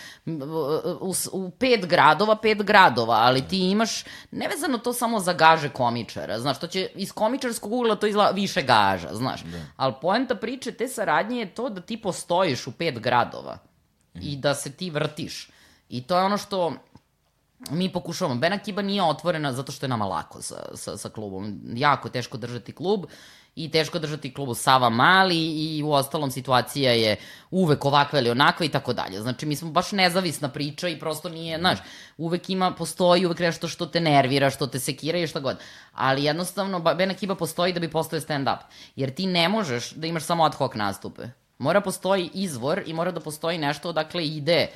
u, 1.01 1.13
u 1.31 1.49
pet 1.49 1.85
gradova, 1.85 2.35
pet 2.35 2.63
gradova, 2.63 3.15
ali 3.15 3.41
ti 3.41 3.59
imaš, 3.72 4.03
nevezano 4.31 4.77
to 4.77 4.93
samo 4.93 5.19
za 5.19 5.34
gaže 5.34 5.69
komičara, 5.69 6.39
znaš, 6.39 6.59
to 6.59 6.67
će 6.67 6.89
iz 6.95 7.11
komičarskog 7.11 7.73
ugla 7.73 7.95
to 7.95 8.07
izgleda 8.07 8.31
više 8.31 8.61
gaža, 8.61 9.09
znaš, 9.13 9.41
ali 9.76 9.93
poenta 10.01 10.35
priče 10.35 10.72
te 10.72 10.88
saradnje 10.88 11.39
je 11.39 11.53
to 11.55 11.69
da 11.69 11.81
ti 11.81 11.97
postojiš 11.97 12.67
u 12.67 12.72
pet 12.72 12.99
gradova 12.99 13.57
i 14.22 14.38
da 14.38 14.53
se 14.53 14.72
ti 14.72 14.89
vrtiš. 14.89 15.49
I 15.89 16.03
to 16.03 16.17
je 16.17 16.23
ono 16.23 16.38
što 16.38 16.73
mi 17.69 17.91
pokušavamo. 17.91 18.40
Bena 18.40 18.57
Kiba 18.57 18.82
nije 18.82 19.03
otvorena 19.03 19.53
zato 19.53 19.72
što 19.72 19.86
je 19.86 19.90
nama 19.90 20.06
lako 20.06 20.41
sa, 20.41 20.56
sa, 20.73 20.98
sa 20.98 21.10
klubom. 21.10 21.60
Jako 21.76 22.10
teško 22.10 22.38
držati 22.38 22.72
klub 22.72 23.06
i 23.56 23.72
teško 23.72 23.99
držati 23.99 24.34
klub 24.34 24.49
u 24.49 24.53
Sava 24.53 24.90
Mali 24.90 25.38
i 25.38 25.84
u 25.84 25.91
ostalom 25.91 26.32
situacija 26.32 26.91
je 26.91 27.15
uvek 27.52 27.86
ovakva 27.86 28.19
ili 28.19 28.30
onakva 28.30 28.65
i 28.65 28.69
tako 28.69 28.94
dalje. 28.94 29.22
Znači 29.22 29.45
mi 29.45 29.56
smo 29.56 29.72
baš 29.72 29.91
nezavisna 29.91 30.49
priča 30.49 30.88
i 30.88 30.99
prosto 30.99 31.30
nije, 31.30 31.57
znaš, 31.57 31.80
uvek 32.18 32.49
ima, 32.49 32.72
postoji 32.72 33.26
uvek 33.26 33.40
nešto 33.40 33.68
što 33.68 33.86
te 33.86 33.99
nervira, 33.99 34.49
što 34.49 34.68
te 34.68 34.80
sekira 34.80 35.18
i 35.18 35.27
šta 35.27 35.40
god. 35.40 35.57
Ali 35.94 36.23
jednostavno 36.23 36.80
Bena 36.80 37.14
Kiba 37.14 37.36
postoji 37.36 37.73
da 37.73 37.80
bi 37.80 37.91
postao 37.91 38.19
stand-up. 38.19 38.60
Jer 38.95 39.14
ti 39.14 39.27
ne 39.27 39.49
možeš 39.49 39.91
da 39.91 40.07
imaš 40.07 40.23
samo 40.23 40.45
ad 40.45 40.56
hoc 40.56 40.76
nastupe. 40.76 41.23
Mora 41.57 41.82
postoji 41.82 42.30
izvor 42.34 42.82
i 42.86 42.94
mora 42.94 43.11
da 43.11 43.19
postoji 43.19 43.57
nešto 43.57 43.90
odakle 43.90 44.27
ide 44.27 44.68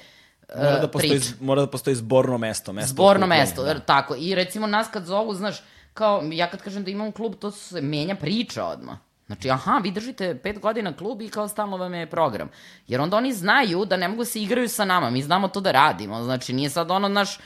mora, 0.58 0.76
uh, 0.76 0.82
da 0.82 0.88
postoji, 0.88 1.20
priča. 1.20 1.34
mora 1.40 1.62
da 1.62 1.68
postoji 1.68 1.96
zborno 1.96 2.38
mesto. 2.38 2.74
mesto 2.74 2.94
Zborno 2.94 3.28
mesto, 3.28 3.64
da. 3.64 3.80
tako. 3.80 4.16
I 4.20 4.36
recimo 4.36 4.68
nas 4.68 4.88
kad 4.94 5.06
zovu, 5.06 5.34
znaš, 5.34 5.64
kao, 5.94 6.22
ja 6.32 6.50
kad 6.50 6.62
kažem 6.62 6.84
da 6.84 6.92
imam 6.92 7.12
klub, 7.12 7.36
to 7.36 7.52
se 7.52 7.82
menja 7.82 8.16
priča 8.16 8.66
odmah. 8.66 8.98
Znači, 9.28 9.50
aha, 9.50 9.80
vi 9.84 9.92
držite 9.92 10.40
pet 10.44 10.60
godina 10.60 10.94
klub 10.94 11.22
i 11.22 11.30
kao 11.30 11.48
stalno 11.48 11.78
vam 11.78 11.94
je 11.94 12.10
program. 12.10 12.50
Jer 12.88 13.02
onda 13.02 13.18
oni 13.18 13.34
znaju 13.34 13.86
da 13.86 13.98
ne 13.98 14.08
mogu 14.08 14.22
da 14.22 14.26
se 14.26 14.42
igraju 14.42 14.70
sa 14.70 14.86
nama, 14.86 15.10
mi 15.10 15.22
znamo 15.22 15.48
to 15.48 15.62
da 15.62 15.72
radimo. 15.72 16.24
Znači, 16.24 16.54
nije 16.54 16.70
sad 16.70 16.92
ono, 16.92 17.08
naš, 17.08 17.40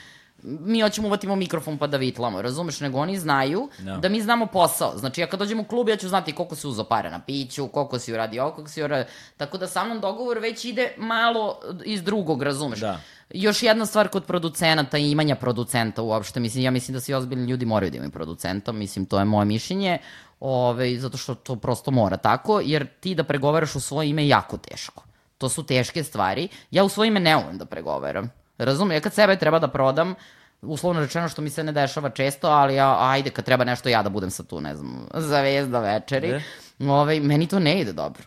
mi 0.43 0.81
hoćemo 0.81 1.07
uvatimo 1.07 1.35
mikrofon 1.35 1.77
pa 1.77 1.87
da 1.87 1.97
vitlamo, 1.97 2.41
razumeš? 2.41 2.79
Nego 2.79 2.99
oni 2.99 3.19
znaju 3.19 3.69
Da. 3.79 3.97
da 3.97 4.09
mi 4.09 4.21
znamo 4.21 4.45
posao. 4.45 4.97
Znači, 4.97 5.21
ja 5.21 5.27
kad 5.27 5.39
dođem 5.39 5.59
u 5.59 5.63
klub, 5.63 5.89
ja 5.89 5.95
ću 5.95 6.09
znati 6.09 6.31
koliko 6.31 6.55
si 6.55 6.67
uzo 6.67 6.83
pare 6.83 7.11
na 7.11 7.19
piću, 7.19 7.67
koliko 7.67 7.99
si 7.99 8.13
uradio 8.13 8.43
ovo, 8.43 8.51
koliko 8.51 8.71
si 8.71 8.83
uradio... 8.83 9.05
Tako 9.37 9.57
da 9.57 9.67
sa 9.67 9.83
mnom 9.83 9.99
dogovor 9.99 10.39
već 10.39 10.65
ide 10.65 10.93
malo 10.97 11.59
iz 11.85 12.03
drugog, 12.03 12.43
razumeš? 12.43 12.79
Da. 12.79 12.99
Još 13.29 13.63
jedna 13.63 13.85
stvar 13.85 14.07
kod 14.07 14.25
producenata 14.25 14.97
i 14.97 15.11
imanja 15.11 15.35
producenta 15.35 16.01
uopšte, 16.01 16.39
mislim, 16.39 16.63
ja 16.63 16.71
mislim 16.71 16.93
da 16.93 16.99
svi 17.01 17.13
ozbiljni 17.13 17.49
ljudi 17.49 17.65
moraju 17.65 17.91
da 17.91 17.97
imaju 17.97 18.11
producenta, 18.11 18.71
mislim, 18.71 19.05
to 19.05 19.19
je 19.19 19.25
moje 19.25 19.45
mišljenje, 19.45 19.97
ove, 20.39 20.99
zato 20.99 21.17
što 21.17 21.35
to 21.35 21.55
prosto 21.55 21.91
mora 21.91 22.17
tako, 22.17 22.59
jer 22.59 22.87
ti 22.99 23.15
da 23.15 23.23
pregovaraš 23.23 23.75
u 23.75 23.79
svoje 23.79 24.09
ime 24.09 24.23
je 24.23 24.27
jako 24.29 24.57
teško. 24.57 25.03
To 25.37 25.49
su 25.49 25.63
teške 25.63 26.03
stvari. 26.03 26.47
Ja 26.71 26.83
u 26.83 26.89
svoje 26.89 27.07
ime 27.07 27.19
ne 27.19 27.37
umem 27.37 27.57
da 27.57 27.65
pregovaram. 27.65 28.42
Razumem, 28.65 28.95
ja 28.97 29.01
kad 29.01 29.13
sebe 29.13 29.35
treba 29.35 29.59
da 29.59 29.67
prodam, 29.67 30.15
uslovno 30.61 31.01
rečeno 31.01 31.29
što 31.29 31.41
mi 31.41 31.49
se 31.49 31.63
ne 31.63 31.71
dešava 31.71 32.09
često, 32.09 32.47
ali 32.47 32.75
ja, 32.75 32.97
ajde, 32.99 33.29
kad 33.29 33.45
treba 33.45 33.63
nešto 33.63 33.89
ja 33.89 34.03
da 34.03 34.09
budem 34.09 34.29
sa 34.29 34.43
tu, 34.43 34.61
ne 34.61 34.75
znam, 34.75 35.07
zavezda 35.13 35.79
večeri, 35.79 36.31
Ne. 36.79 36.91
ovaj, 36.91 37.19
meni 37.19 37.47
to 37.47 37.59
ne 37.59 37.79
ide 37.81 37.93
dobro. 37.93 38.23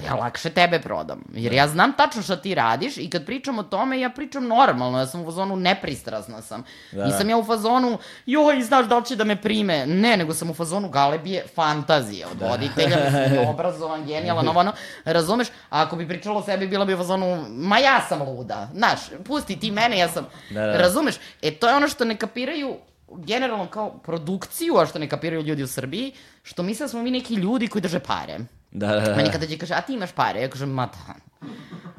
Ja 0.00 0.14
lakše 0.14 0.50
tebe 0.50 0.80
prodam. 0.80 1.24
Jer 1.32 1.52
ja 1.52 1.68
znam 1.68 1.92
tačno 1.92 2.22
šta 2.22 2.36
ti 2.36 2.54
radiš 2.54 2.96
i 2.96 3.10
kad 3.10 3.26
pričam 3.26 3.58
o 3.58 3.62
tome, 3.62 4.00
ja 4.00 4.10
pričam 4.10 4.46
normalno. 4.46 4.98
Ja 4.98 5.06
sam 5.06 5.20
u 5.20 5.24
fazonu 5.24 5.56
nepristrasna 5.56 6.42
sam. 6.42 6.64
Da. 6.92 7.04
Nisam 7.04 7.30
ja 7.30 7.36
u 7.36 7.44
fazonu, 7.44 7.98
joj, 8.26 8.62
znaš 8.62 8.86
da 8.86 8.98
li 8.98 9.04
će 9.04 9.16
da 9.16 9.24
me 9.24 9.42
prime. 9.42 9.86
Ne, 9.86 10.16
nego 10.16 10.34
sam 10.34 10.50
u 10.50 10.54
fazonu 10.54 10.88
galebije 10.88 11.44
fantazije 11.54 12.26
od 12.26 12.40
voditelja, 12.40 12.96
mislim, 13.04 13.48
obrazovan, 13.54 14.06
genijalan, 14.06 14.48
ovo 14.48 14.60
ono. 14.60 14.72
Razumeš? 15.04 15.48
A 15.48 15.82
ako 15.82 15.96
bi 15.96 16.08
pričalo 16.08 16.38
o 16.38 16.42
sebi, 16.42 16.68
bila 16.68 16.84
bi 16.84 16.94
u 16.94 16.96
fazonu, 16.96 17.44
ma 17.48 17.78
ja 17.78 18.00
sam 18.08 18.22
luda. 18.22 18.68
Znaš, 18.74 19.00
pusti 19.24 19.60
ti 19.60 19.70
mene, 19.70 19.98
ja 19.98 20.08
sam... 20.08 20.26
Da, 20.50 20.60
da. 20.60 20.76
Razumeš? 20.78 21.14
E, 21.42 21.50
to 21.50 21.68
je 21.68 21.76
ono 21.76 21.88
što 21.88 22.04
ne 22.04 22.16
kapiraju 22.16 22.76
generalno 23.16 23.66
kao 23.66 23.90
produkciju, 23.98 24.76
a 24.78 24.86
što 24.86 24.98
ne 24.98 25.08
kapiraju 25.08 25.42
ljudi 25.42 25.62
u 25.62 25.66
Srbiji, 25.66 26.12
što 26.42 26.62
misle 26.62 26.84
da 26.84 26.88
smo 26.88 27.02
mi 27.02 27.10
neki 27.10 27.34
ljudi 27.34 27.68
koji 27.68 27.82
drže 27.82 27.98
pare. 27.98 28.38
Da, 28.72 28.86
da, 28.86 29.00
da. 29.00 29.16
Meni 29.16 29.30
kada 29.32 29.46
će 29.46 29.58
kaže, 29.58 29.74
a 29.74 29.80
ti 29.80 29.94
imaš 29.94 30.12
pare? 30.12 30.40
Ja 30.40 30.48
kažem, 30.48 30.70
ma 30.70 30.86
da, 30.86 31.14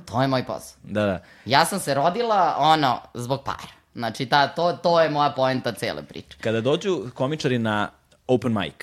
to 0.05 0.21
je 0.21 0.27
moj 0.27 0.45
posao. 0.45 0.79
da, 0.83 1.05
da. 1.05 1.23
Ja 1.45 1.65
sam 1.65 1.79
se 1.79 1.93
rodila, 1.93 2.55
ono, 2.59 3.01
zbog 3.13 3.43
para. 3.45 3.73
Znači, 3.95 4.25
ta, 4.25 4.47
to, 4.47 4.73
to 4.73 5.01
je 5.01 5.09
moja 5.09 5.29
poenta 5.35 5.71
cele 5.71 6.03
priče. 6.03 6.37
Kada 6.41 6.61
dođu 6.61 7.05
komičari 7.13 7.59
na 7.59 7.89
open 8.27 8.53
mic 8.53 8.73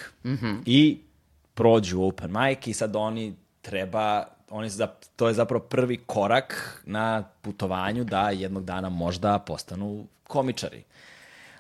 i 0.66 1.00
prođu 1.54 2.02
open 2.02 2.32
mic 2.32 2.66
i 2.66 2.72
sad 2.72 2.96
oni 2.96 3.36
treba, 3.62 4.24
oni 4.50 4.70
su 4.70 4.76
za, 4.76 4.86
to 5.16 5.28
je 5.28 5.34
zapravo 5.34 5.64
prvi 5.64 5.96
korak 5.96 6.82
na 6.86 7.22
putovanju 7.42 8.04
da 8.04 8.30
jednog 8.30 8.64
dana 8.64 8.88
možda 8.88 9.38
postanu 9.38 10.06
komičari. 10.24 10.84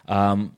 Um, 0.08 0.50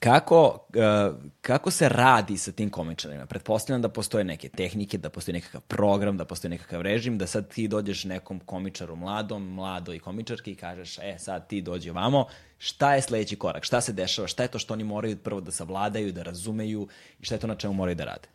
kako, 0.00 0.66
uh, 0.68 1.16
kako 1.40 1.70
se 1.70 1.88
radi 1.88 2.38
sa 2.38 2.52
tim 2.52 2.70
komičarima? 2.70 3.26
Pretpostavljam 3.26 3.82
da 3.82 3.88
postoje 3.88 4.24
neke 4.24 4.48
tehnike, 4.48 4.98
da 4.98 5.10
postoji 5.10 5.32
nekakav 5.32 5.60
program, 5.60 6.16
da 6.16 6.24
postoji 6.24 6.50
nekakav 6.50 6.82
režim, 6.82 7.18
da 7.18 7.26
sad 7.26 7.48
ti 7.48 7.68
dođeš 7.68 8.04
nekom 8.04 8.40
komičaru 8.40 8.96
mladom, 8.96 9.54
mladoj 9.54 9.98
komičarki 9.98 10.52
i 10.52 10.54
kažeš, 10.54 10.98
e, 10.98 11.18
sad 11.18 11.48
ti 11.48 11.62
dođi 11.62 11.90
ovamo, 11.90 12.26
šta 12.58 12.94
je 12.94 13.02
sledeći 13.02 13.36
korak? 13.36 13.64
Šta 13.64 13.80
se 13.80 13.92
dešava? 13.92 14.28
Šta 14.28 14.42
je 14.42 14.48
to 14.48 14.58
što 14.58 14.74
oni 14.74 14.84
moraju 14.84 15.16
prvo 15.16 15.40
da 15.40 15.50
savladaju, 15.50 16.12
da 16.12 16.22
razumeju 16.22 16.88
i 17.20 17.24
šta 17.24 17.34
je 17.34 17.38
to 17.38 17.46
na 17.46 17.54
čemu 17.54 17.74
moraju 17.74 17.94
da 17.94 18.04
rade? 18.04 18.28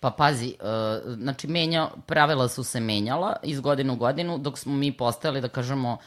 Pa 0.00 0.10
pazi, 0.10 0.54
uh, 0.60 1.14
znači 1.14 1.46
menja, 1.46 1.90
pravila 2.06 2.48
su 2.48 2.64
se 2.64 2.80
menjala 2.80 3.36
iz 3.42 3.60
godine 3.60 3.92
u 3.92 3.96
godinu, 3.96 4.38
dok 4.38 4.58
smo 4.58 4.74
mi 4.74 4.92
postali, 4.92 5.40
da 5.40 5.48
kažemo, 5.48 5.98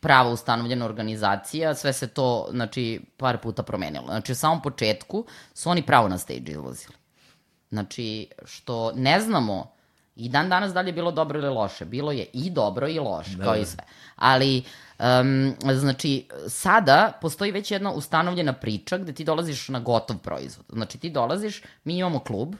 prava 0.00 0.30
ustanovljena 0.30 0.84
organizacija, 0.84 1.74
sve 1.74 1.92
se 1.92 2.08
to, 2.08 2.48
znači, 2.50 3.00
par 3.16 3.38
puta 3.38 3.62
promenilo. 3.62 4.06
Znači, 4.06 4.32
u 4.32 4.34
samom 4.34 4.62
početku 4.62 5.24
su 5.54 5.70
oni 5.70 5.82
pravo 5.82 6.08
na 6.08 6.18
stage 6.18 6.52
izlazili. 6.52 6.94
Znači, 7.70 8.28
što 8.44 8.92
ne 8.92 9.20
znamo 9.20 9.78
I 10.18 10.28
dan 10.28 10.48
danas 10.48 10.72
dalje 10.74 10.88
je 10.88 10.92
bilo 10.92 11.10
dobro 11.12 11.38
ili 11.38 11.48
loše. 11.48 11.84
Bilo 11.84 12.12
je 12.12 12.26
i 12.32 12.50
dobro 12.50 12.88
i 12.88 12.98
loše, 12.98 13.36
da, 13.36 13.44
kao 13.44 13.52
da. 13.52 13.60
i 13.60 13.64
sve. 13.64 13.84
Ali, 14.16 14.62
um, 14.98 15.54
znači, 15.74 16.28
sada 16.48 17.12
postoji 17.20 17.52
već 17.52 17.70
jedna 17.70 17.92
ustanovljena 17.92 18.52
priča 18.52 18.98
gde 18.98 19.12
ti 19.12 19.24
dolaziš 19.24 19.68
na 19.68 19.80
gotov 19.80 20.18
proizvod. 20.18 20.66
Znači, 20.72 20.98
ti 20.98 21.10
dolaziš, 21.10 21.62
mi 21.84 21.98
imamo 21.98 22.18
klub, 22.18 22.54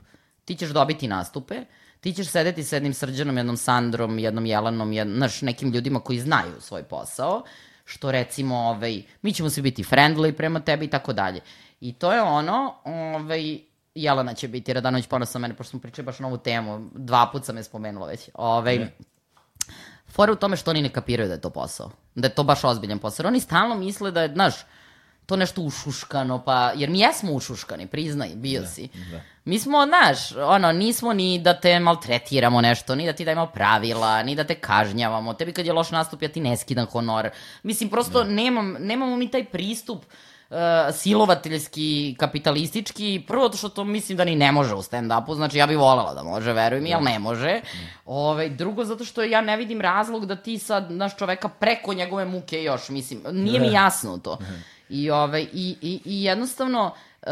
ti 0.44 0.54
ćeš 0.54 0.70
dobiti 0.70 1.08
nastupe, 1.08 1.64
ti 2.00 2.12
ćeš 2.12 2.28
sedeti 2.28 2.64
sa 2.64 2.76
jednim 2.76 2.94
srđanom, 2.94 3.36
jednom 3.36 3.56
Sandrom, 3.56 4.18
jednom 4.18 4.46
Jelanom, 4.46 4.92
jednom, 4.92 5.16
znaš, 5.16 5.42
nekim 5.42 5.70
ljudima 5.72 6.00
koji 6.00 6.20
znaju 6.20 6.60
svoj 6.60 6.82
posao, 6.82 7.42
što 7.84 8.12
recimo, 8.12 8.56
ovaj, 8.56 9.02
mi 9.22 9.32
ćemo 9.32 9.50
svi 9.50 9.62
biti 9.62 9.84
friendly 9.84 10.32
prema 10.32 10.60
tebi 10.60 10.84
i 10.84 10.90
tako 10.90 11.12
dalje. 11.12 11.40
I 11.80 11.92
to 11.92 12.12
je 12.12 12.22
ono, 12.22 12.74
ovaj, 12.84 13.58
Jelena 13.94 14.34
će 14.34 14.48
biti, 14.48 14.72
Radanović 14.72 15.06
ponosno 15.06 15.40
mene, 15.40 15.54
pošto 15.56 15.70
smo 15.70 15.80
pričali 15.80 16.06
baš 16.06 16.18
na 16.18 16.26
ovu 16.26 16.38
temu, 16.38 16.90
dva 16.94 17.28
put 17.32 17.44
sam 17.44 17.56
je 17.56 17.62
spomenula 17.62 18.06
već. 18.06 18.28
Ovaj, 18.34 18.78
ne. 18.78 18.92
Fora 20.08 20.32
u 20.32 20.36
tome 20.36 20.56
što 20.56 20.70
oni 20.70 20.82
ne 20.82 20.88
kapiraju 20.88 21.28
da 21.28 21.34
je 21.34 21.40
to 21.40 21.50
posao. 21.50 21.90
Da 22.14 22.26
je 22.26 22.34
to 22.34 22.44
baš 22.44 22.64
ozbiljan 22.64 22.98
posao. 22.98 23.26
Oni 23.26 23.40
stalno 23.40 23.74
misle 23.74 24.10
da 24.10 24.22
je, 24.22 24.32
znaš, 24.32 24.54
to 25.28 25.36
nešto 25.36 25.60
ušuškano, 25.60 26.42
pa, 26.44 26.72
jer 26.76 26.90
mi 26.90 27.00
jesmo 27.00 27.32
ušuškani, 27.32 27.86
priznaj, 27.86 28.28
bio 28.34 28.60
da, 28.60 28.66
si. 28.66 28.88
Da. 29.10 29.20
Mi 29.44 29.58
smo, 29.58 29.86
znaš, 29.86 30.32
ono, 30.32 30.72
nismo 30.72 31.12
ni 31.12 31.38
da 31.38 31.60
te 31.60 31.80
maltretiramo 31.80 32.60
nešto, 32.60 32.94
ni 32.94 33.06
da 33.06 33.12
ti 33.12 33.24
dajemo 33.24 33.46
pravila, 33.46 34.22
ni 34.22 34.34
da 34.34 34.44
te 34.44 34.54
kažnjavamo. 34.54 35.34
Tebi 35.34 35.52
kad 35.52 35.66
je 35.66 35.72
loš 35.72 35.90
nastup, 35.90 36.22
ja 36.22 36.28
ti 36.28 36.40
ne 36.40 36.56
skidam 36.56 36.86
honor. 36.86 37.30
Mislim, 37.62 37.90
prosto 37.90 38.24
da. 38.24 38.30
nemam, 38.30 38.76
nemamo 38.80 39.16
mi 39.16 39.28
taj 39.30 39.44
pristup 39.44 40.04
uh, 40.04 40.56
silovateljski, 40.92 42.16
kapitalistički, 42.18 43.24
prvo 43.26 43.48
to 43.48 43.56
što 43.56 43.68
to 43.68 43.84
mislim 43.84 44.18
da 44.18 44.24
ni 44.24 44.36
ne 44.36 44.52
može 44.52 44.74
u 44.74 44.82
stand-upu, 44.82 45.34
znači 45.34 45.58
ja 45.58 45.66
bih 45.66 45.78
volela 45.78 46.14
da 46.14 46.22
može, 46.22 46.52
veruj 46.52 46.80
mi, 46.80 46.90
da. 46.90 46.96
ali 46.96 47.04
ne 47.04 47.18
može. 47.18 47.60
Mm. 47.64 47.78
Ove, 48.06 48.30
ovaj, 48.30 48.48
drugo, 48.48 48.84
zato 48.84 49.04
što 49.04 49.22
ja 49.22 49.40
ne 49.40 49.56
vidim 49.56 49.80
razlog 49.80 50.26
da 50.26 50.36
ti 50.36 50.58
sad, 50.58 50.90
naš 50.90 51.16
čoveka, 51.16 51.48
preko 51.48 51.94
njegove 51.94 52.24
muke 52.24 52.62
još, 52.62 52.88
mislim, 52.88 53.22
nije 53.32 53.60
mi 53.60 53.72
jasno 53.72 54.18
to. 54.18 54.38
I, 54.90 55.10
ovaj, 55.10 55.42
i, 55.52 55.76
i, 55.82 56.00
i 56.04 56.24
jednostavno, 56.24 56.92
uh, 57.22 57.28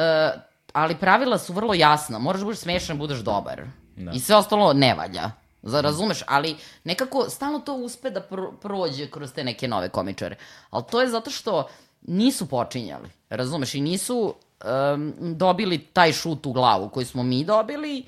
ali 0.73 0.97
pravila 0.97 1.39
su 1.39 1.53
vrlo 1.53 1.75
jasna. 1.75 2.19
Moraš 2.19 2.41
da 2.41 2.45
budeš 2.45 2.61
smešan, 2.61 2.99
budeš 2.99 3.19
dobar. 3.19 3.63
Da. 3.97 4.13
I 4.15 4.21
sve 4.21 4.37
ostalo 4.37 4.73
ne 4.73 4.95
valja. 4.95 5.31
Za, 5.63 5.81
razumeš, 5.81 6.23
ali 6.27 6.57
nekako 6.85 7.31
stalno 7.31 7.59
to 7.59 7.75
uspe 7.75 8.11
da 8.11 8.21
pro, 8.21 8.53
prođe 8.53 9.11
kroz 9.11 9.33
te 9.33 9.45
neke 9.45 9.69
nove 9.69 9.89
komičare. 9.89 10.37
Ali 10.71 10.85
to 10.91 11.01
je 11.01 11.09
zato 11.09 11.31
što 11.31 11.69
nisu 12.03 12.49
počinjali, 12.49 13.09
razumeš, 13.29 13.75
i 13.75 13.81
nisu 13.81 14.35
um, 14.65 15.15
dobili 15.19 15.79
taj 15.79 16.13
šut 16.13 16.47
u 16.47 16.53
glavu 16.53 16.89
koji 16.89 17.07
smo 17.07 17.23
mi 17.23 17.45
dobili 17.45 18.05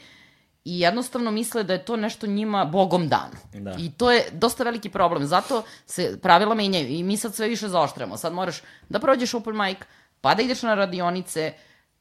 i 0.69 0.81
jednostavno 0.81 1.31
misle 1.31 1.62
da 1.62 1.73
je 1.73 1.85
to 1.85 1.97
nešto 1.97 2.27
njima 2.27 2.65
bogom 2.65 3.09
dan. 3.09 3.31
Da. 3.53 3.74
I 3.78 3.90
to 3.90 4.11
je 4.11 4.24
dosta 4.32 4.65
veliki 4.65 4.90
problem. 4.90 5.27
Zato 5.27 5.62
se 5.86 6.19
pravila 6.23 6.55
menjaju 6.55 6.89
i 6.89 7.03
mi 7.03 7.16
sad 7.16 7.35
sve 7.35 7.49
više 7.49 7.69
zaoštramo. 7.69 8.16
Sad 8.16 8.32
moraš 8.32 8.61
da 8.89 8.99
prođeš 8.99 9.35
open 9.35 9.57
mic, 9.57 9.78
pa 10.20 10.35
da 10.35 10.43
ideš 10.43 10.62
na 10.62 10.74
radionice, 10.74 11.53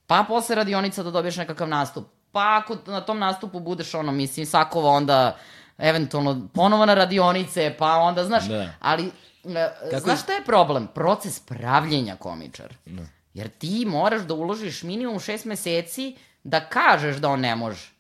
pa 0.07 0.26
posle 0.27 0.56
radionica 0.56 1.03
da 1.03 1.11
dobiješ 1.11 1.38
nekakav 1.38 1.68
nastup. 1.68 2.07
Pa 2.31 2.61
ako 2.61 2.77
na 2.91 3.02
tom 3.02 3.19
nastupu 3.19 3.60
budeš 3.60 3.94
ono, 3.94 4.11
mislim, 4.11 4.45
sakova 4.45 4.89
onda 4.89 5.38
eventualno 5.77 6.48
ponovo 6.53 6.85
na 6.85 6.94
radionice, 6.94 7.76
pa 7.80 7.95
onda, 7.95 8.23
znaš, 8.23 8.48
da. 8.48 8.69
ali 8.80 9.11
e, 9.45 9.69
Kako 9.91 10.03
znaš 10.03 10.23
šta 10.23 10.34
je 10.34 10.45
problem? 10.45 10.88
Proces 10.88 11.39
pravljenja 11.39 12.15
komičar. 12.15 12.73
Da. 12.85 13.03
Jer 13.34 13.49
ti 13.49 13.85
moraš 13.88 14.22
da 14.22 14.34
uložiš 14.34 14.84
minimum 14.84 15.19
šest 15.19 15.45
meseci 15.45 16.18
da 16.44 16.60
kažeš 16.60 17.15
da 17.15 17.30
on 17.30 17.39
ne 17.39 17.56
može. 17.56 17.97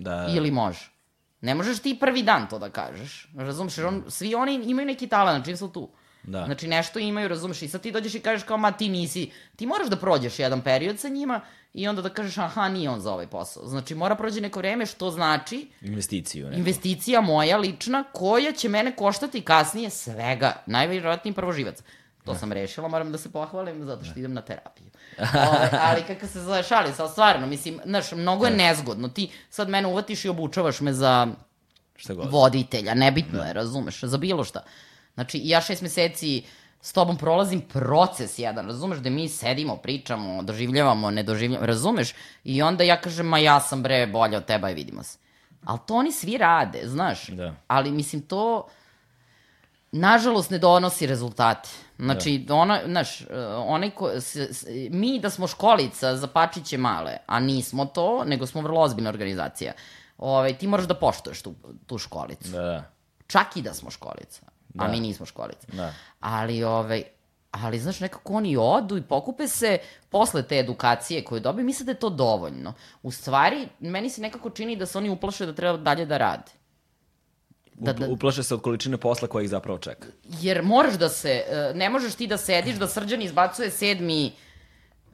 Da. 0.00 0.26
Ili 0.36 0.50
može. 0.50 0.90
Ne 1.40 1.54
možeš 1.54 1.78
ti 1.78 1.96
prvi 2.00 2.22
dan 2.22 2.48
to 2.48 2.58
da 2.58 2.70
kažeš. 2.70 3.28
Razumeš? 3.36 3.78
Jer 3.78 3.86
on, 3.86 4.04
svi 4.08 4.34
oni 4.34 4.54
imaju 4.54 4.86
neki 4.86 5.06
talent, 5.06 5.44
čim 5.44 5.56
su 5.56 5.68
tu. 5.68 5.90
Da. 6.22 6.44
Znači 6.44 6.68
nešto 6.68 6.98
imaju, 6.98 7.28
razumeš, 7.28 7.62
i 7.62 7.68
sad 7.68 7.80
ti 7.80 7.92
dođeš 7.92 8.14
i 8.14 8.20
kažeš 8.20 8.46
kao, 8.46 8.56
ma 8.56 8.72
ti 8.72 8.88
nisi, 8.88 9.30
ti 9.56 9.66
moraš 9.66 9.88
da 9.88 9.96
prođeš 9.96 10.38
jedan 10.38 10.60
period 10.60 10.98
sa 10.98 11.08
njima 11.08 11.40
i 11.74 11.88
onda 11.88 12.02
da 12.02 12.08
kažeš, 12.08 12.38
aha, 12.38 12.68
nije 12.68 12.90
on 12.90 13.00
za 13.00 13.12
ovaj 13.12 13.26
posao. 13.26 13.66
Znači 13.66 13.94
mora 13.94 14.14
prođe 14.14 14.40
neko 14.40 14.58
vreme, 14.58 14.86
što 14.86 15.10
znači... 15.10 15.68
Investiciju. 15.82 16.46
Neko. 16.46 16.58
Investicija 16.58 17.20
moja 17.20 17.56
lična, 17.56 18.04
koja 18.12 18.52
će 18.52 18.68
mene 18.68 18.96
koštati 18.96 19.40
kasnije 19.40 19.90
svega, 19.90 20.62
najvjerojatniji 20.66 21.34
prvoživac. 21.34 21.82
To 22.24 22.32
da. 22.32 22.38
sam 22.38 22.52
rešila, 22.52 22.88
moram 22.88 23.12
da 23.12 23.18
se 23.18 23.32
pohvalim 23.32 23.84
zato 23.84 24.04
što 24.04 24.14
da. 24.14 24.20
idem 24.20 24.34
na 24.34 24.42
terapiju. 24.42 24.89
Ove, 25.50 25.70
ali 25.88 26.02
kako 26.02 26.26
se 26.26 26.40
zove 26.40 26.62
šali, 26.62 26.92
sad 26.92 27.10
stvarno, 27.10 27.46
mislim, 27.46 27.80
znaš, 27.84 28.12
mnogo 28.12 28.44
je 28.44 28.50
da. 28.50 28.56
nezgodno. 28.56 29.08
Ti 29.08 29.30
sad 29.50 29.68
mene 29.68 29.88
uvatiš 29.88 30.24
i 30.24 30.28
obučavaš 30.28 30.80
me 30.80 30.92
za 30.92 31.28
Šta 31.96 32.14
god. 32.14 32.30
voditelja, 32.30 32.94
nebitno 32.94 33.38
da. 33.38 33.44
je, 33.44 33.52
razumeš, 33.52 34.04
za 34.04 34.18
bilo 34.18 34.44
šta. 34.44 34.62
Znači, 35.14 35.40
ja 35.44 35.60
šest 35.60 35.82
meseci 35.82 36.42
s 36.80 36.92
tobom 36.92 37.16
prolazim 37.16 37.60
proces 37.60 38.38
jedan, 38.38 38.66
razumeš, 38.66 38.98
da 38.98 39.10
mi 39.10 39.28
sedimo, 39.28 39.76
pričamo, 39.76 40.42
doživljavamo, 40.42 41.10
ne 41.10 41.22
doživljavamo, 41.22 41.66
razumeš? 41.66 42.14
I 42.44 42.62
onda 42.62 42.84
ja 42.84 43.00
kažem, 43.00 43.26
ma 43.26 43.38
ja 43.38 43.60
sam 43.60 43.82
bre 43.82 44.06
bolje 44.06 44.36
od 44.36 44.44
teba 44.44 44.70
i 44.70 44.74
vidimo 44.74 45.02
se. 45.02 45.18
Ali 45.64 45.78
to 45.86 45.94
oni 45.94 46.12
svi 46.12 46.36
rade, 46.38 46.80
znaš. 46.84 47.26
Da. 47.26 47.54
Ali 47.66 47.90
mislim, 47.90 48.22
to 48.22 48.66
nažalost 49.92 50.50
ne 50.50 50.58
donosi 50.58 51.06
rezultate. 51.06 51.68
Znači, 52.04 52.38
da. 52.38 52.54
ona, 52.54 52.80
znaš, 52.86 53.22
onaj 53.66 53.90
ko, 53.90 54.10
s, 54.10 54.36
s, 54.36 54.66
mi 54.90 55.18
da 55.20 55.30
smo 55.30 55.46
školica 55.46 56.16
za 56.16 56.26
pačiće 56.26 56.78
male, 56.78 57.16
a 57.26 57.40
nismo 57.40 57.84
to, 57.84 58.24
nego 58.24 58.46
smo 58.46 58.60
vrlo 58.60 58.80
ozbiljna 58.80 59.10
organizacija, 59.10 59.72
ovaj, 60.18 60.58
ti 60.58 60.66
moraš 60.66 60.86
da 60.86 60.94
poštuješ 60.94 61.42
tu, 61.42 61.54
tu 61.86 61.98
školicu. 61.98 62.48
Da, 62.48 62.62
da. 62.62 62.90
Čak 63.26 63.56
i 63.56 63.62
da 63.62 63.74
smo 63.74 63.90
školica 63.90 64.46
da. 64.74 64.84
a 64.84 64.88
mi 64.88 65.00
nismo 65.00 65.26
školice. 65.26 65.66
Da. 65.72 65.92
Ali, 66.20 66.64
ovaj, 66.64 67.02
ali, 67.50 67.78
znaš, 67.78 68.00
nekako 68.00 68.32
oni 68.32 68.56
odu 68.56 68.96
i 68.96 69.02
pokupe 69.02 69.48
se 69.48 69.78
posle 70.08 70.42
te 70.42 70.58
edukacije 70.58 71.24
koju 71.24 71.40
dobiju, 71.40 71.66
misle 71.66 71.84
da 71.84 71.92
je 71.92 71.98
to 71.98 72.10
dovoljno. 72.10 72.72
U 73.02 73.10
stvari, 73.10 73.68
meni 73.80 74.10
se 74.10 74.20
nekako 74.20 74.50
čini 74.50 74.76
da 74.76 74.86
se 74.86 74.98
oni 74.98 75.10
uplaše 75.10 75.46
da 75.46 75.52
treba 75.52 75.78
dalje 75.78 76.06
da 76.06 76.18
rade. 76.18 76.52
Da, 77.80 77.92
da, 77.92 78.08
uplaše 78.08 78.42
se 78.42 78.54
od 78.54 78.62
količine 78.62 78.96
posla 78.96 79.28
koja 79.28 79.42
ih 79.42 79.50
zapravo 79.50 79.78
čeka. 79.78 80.06
Jer 80.40 80.62
moraš 80.62 80.94
da 80.94 81.08
se, 81.08 81.30
e, 81.48 81.72
ne 81.74 81.90
možeš 81.90 82.14
ti 82.14 82.26
da 82.26 82.36
sediš, 82.36 82.76
da 82.76 82.88
srđan 82.88 83.22
izbacuje 83.22 83.70
sedmi 83.70 84.32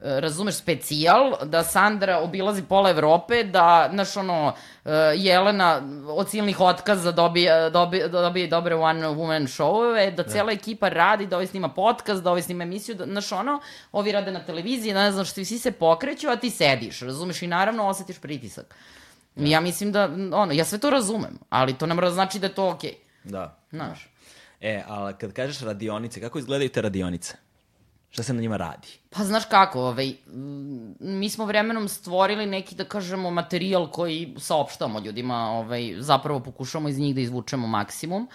E, 0.01 0.19
razumeš, 0.19 0.55
specijal, 0.55 1.33
da 1.45 1.63
Sandra 1.63 2.19
obilazi 2.19 2.63
pola 2.63 2.89
Evrope, 2.89 3.43
da, 3.43 3.89
znaš, 3.93 4.17
ono, 4.17 4.53
e, 4.85 4.91
Jelena 5.15 5.81
od 6.07 6.29
silnih 6.29 6.59
otkaza 6.59 7.11
dobije, 7.11 7.69
dobije, 7.69 8.07
dobije 8.07 8.47
dobre 8.47 8.75
one 8.75 9.07
woman 9.07 9.47
showove, 9.47 10.11
da, 10.11 10.23
da 10.23 10.29
cela 10.29 10.51
ekipa 10.51 10.89
radi, 10.89 11.27
da 11.27 11.35
ovaj 11.35 11.47
snima 11.47 11.69
podcast, 11.69 12.23
da 12.23 12.29
ovaj 12.29 12.41
snima 12.41 12.63
emisiju, 12.63 12.95
da, 12.95 13.05
znaš, 13.05 13.31
ono, 13.31 13.59
ovi 13.91 14.11
rade 14.11 14.31
na 14.31 14.45
televiziji, 14.45 14.93
ne 14.93 15.11
znaš, 15.11 15.33
ti 15.33 15.45
svi 15.45 15.59
se 15.59 15.71
pokreću, 15.71 16.29
a 16.29 16.35
ti 16.35 16.49
sediš, 16.49 16.99
razumeš, 17.01 17.41
i 17.41 17.47
naravno 17.47 17.87
osetiš 17.87 18.19
pritisak. 18.19 18.75
Da. 19.37 19.45
Ja 19.45 19.61
mislim 19.61 19.91
da, 19.91 20.03
ono, 20.33 20.51
ja 20.53 20.65
sve 20.65 20.77
to 20.77 20.89
razumem, 20.89 21.39
ali 21.49 21.73
to 21.73 21.85
ne 21.85 21.95
mora 21.95 22.11
znači 22.11 22.39
da 22.39 22.47
je 22.47 22.53
to 22.53 22.69
okej. 22.69 22.91
Okay. 22.91 23.31
Da. 23.31 23.59
Znaš. 23.71 24.09
E, 24.61 24.83
ali 24.87 25.13
kad 25.13 25.33
kažeš 25.33 25.59
radionice, 25.59 26.21
kako 26.21 26.39
izgledaju 26.39 26.69
te 26.69 26.81
radionice? 26.81 27.37
Šta 28.09 28.23
se 28.23 28.33
na 28.33 28.41
njima 28.41 28.57
radi? 28.57 28.87
Pa 29.09 29.23
znaš 29.23 29.45
kako, 29.45 29.81
ovaj, 29.81 30.13
mi 30.99 31.29
smo 31.29 31.45
vremenom 31.45 31.87
stvorili 31.87 32.45
neki, 32.45 32.75
da 32.75 32.83
kažemo, 32.83 33.31
materijal 33.31 33.91
koji 33.91 34.35
saopštamo 34.39 34.99
ljudima, 34.99 35.51
ovaj, 35.51 35.95
zapravo 35.99 36.39
pokušamo 36.39 36.89
iz 36.89 36.99
njih 36.99 37.15
da 37.15 37.21
izvučemo 37.21 37.67
maksimum. 37.67 38.27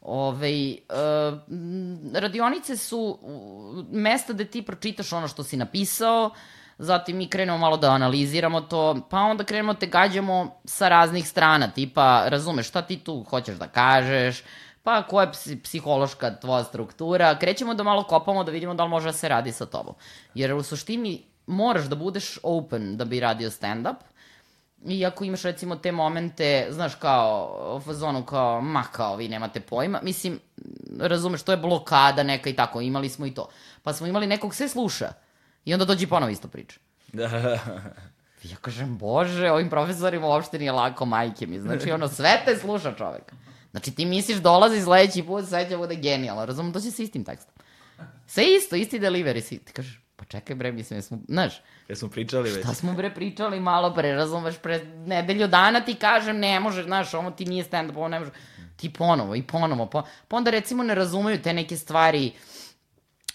Ove, 0.00 0.26
ovaj, 0.26 0.72
uh, 0.72 1.38
radionice 2.14 2.76
su 2.76 3.18
mesta 3.92 4.32
gde 4.32 4.44
ti 4.44 4.62
pročitaš 4.62 5.12
ono 5.12 5.28
što 5.28 5.44
si 5.44 5.56
napisao, 5.56 6.30
zatim 6.80 7.16
mi 7.16 7.28
krenemo 7.28 7.58
malo 7.58 7.76
da 7.76 7.90
analiziramo 7.90 8.60
to, 8.60 8.96
pa 9.10 9.18
onda 9.18 9.44
krenemo 9.44 9.74
te 9.74 9.86
gađamo 9.86 10.60
sa 10.64 10.88
raznih 10.88 11.28
strana, 11.28 11.68
tipa, 11.68 12.28
razumeš, 12.28 12.68
šta 12.68 12.82
ti 12.82 12.98
tu 12.98 13.24
hoćeš 13.30 13.56
da 13.56 13.66
kažeš, 13.66 14.42
pa 14.82 15.02
koja 15.02 15.32
je 15.44 15.62
psihološka 15.62 16.36
tvoja 16.40 16.64
struktura, 16.64 17.38
krećemo 17.38 17.74
da 17.74 17.82
malo 17.82 18.02
kopamo 18.02 18.44
da 18.44 18.52
vidimo 18.52 18.74
da 18.74 18.84
li 18.84 18.90
može 18.90 19.08
da 19.08 19.12
se 19.12 19.28
radi 19.28 19.52
sa 19.52 19.66
tobom. 19.66 19.94
Jer 20.34 20.54
u 20.54 20.62
suštini 20.62 21.22
moraš 21.46 21.84
da 21.84 21.96
budeš 21.96 22.38
open 22.42 22.96
da 22.96 23.04
bi 23.04 23.20
radio 23.20 23.50
stand-up, 23.50 23.96
I 24.86 25.04
ako 25.06 25.24
imaš 25.24 25.42
recimo 25.42 25.76
te 25.76 25.92
momente, 25.92 26.66
znaš 26.70 26.94
kao, 26.94 27.74
u 27.76 27.80
fazonu 27.80 28.22
kao, 28.24 28.60
ma 28.60 28.82
kao, 28.92 29.16
vi 29.16 29.28
nemate 29.28 29.60
pojma, 29.60 30.00
mislim, 30.02 30.38
razumeš, 31.00 31.42
to 31.42 31.52
je 31.52 31.58
blokada 31.60 32.22
neka 32.22 32.50
i 32.50 32.56
tako, 32.56 32.80
imali 32.80 33.08
smo 33.08 33.26
i 33.26 33.34
to. 33.34 33.48
Pa 33.82 33.92
smo 33.92 34.06
imali 34.06 34.26
nekog 34.26 34.54
sve 34.54 34.68
sluša 34.68 35.12
i 35.64 35.72
onda 35.72 35.84
dođi 35.84 36.06
ponovo 36.06 36.30
isto 36.30 36.48
priča. 36.48 36.80
Da. 37.12 37.26
ja 38.50 38.56
kažem, 38.60 38.98
bože, 38.98 39.50
ovim 39.50 39.70
profesorima 39.70 40.26
uopšte 40.26 40.58
nije 40.58 40.72
lako 40.72 41.04
majke 41.06 41.46
mi, 41.46 41.60
znači 41.60 41.90
ono, 41.90 42.08
sve 42.08 42.42
te 42.44 42.56
sluša 42.56 42.94
čovek. 42.94 43.32
Znači 43.70 43.94
ti 43.94 44.06
misliš 44.06 44.38
dolazi 44.38 44.82
sledeći 44.82 45.22
put, 45.22 45.48
sve 45.48 45.68
će 45.68 45.76
bude 45.76 45.94
genijalno, 45.94 46.46
razumem, 46.46 46.72
to 46.72 46.80
će 46.80 46.90
sa 46.90 47.02
istim 47.02 47.24
tekstom. 47.24 47.54
Sve 48.26 48.44
isto, 48.56 48.76
isti 48.76 49.00
delivery, 49.00 49.40
si, 49.40 49.58
ti 49.58 49.72
kažeš, 49.72 50.00
pa 50.16 50.24
čekaj 50.24 50.56
bre, 50.56 50.72
mislim, 50.72 50.98
jesmo, 50.98 51.18
znaš, 51.28 51.62
Jesmo 51.88 52.08
pričali 52.08 52.50
već. 52.50 52.64
šta 52.64 52.74
smo 52.74 52.92
bre 52.92 53.14
pričali 53.14 53.60
malo 53.60 53.94
pre, 53.94 54.12
razumeš, 54.12 54.58
pre 54.58 54.84
nedelju 54.84 55.48
dana 55.48 55.80
ti 55.80 55.94
kažem, 55.94 56.38
ne 56.38 56.60
može, 56.60 56.82
znaš, 56.82 57.14
ovo 57.14 57.30
ti 57.30 57.44
nije 57.44 57.64
stand-up, 57.64 57.96
ovo 57.96 58.08
ne 58.08 58.18
može, 58.18 58.30
ti 58.76 58.92
ponovo 58.92 59.34
i 59.34 59.42
ponovo, 59.42 59.86
pa, 59.86 60.04
pa 60.28 60.36
onda 60.36 60.50
recimo 60.50 60.82
ne 60.82 60.94
razumeju 60.94 61.42
te 61.42 61.52
neke 61.52 61.76
stvari, 61.76 62.32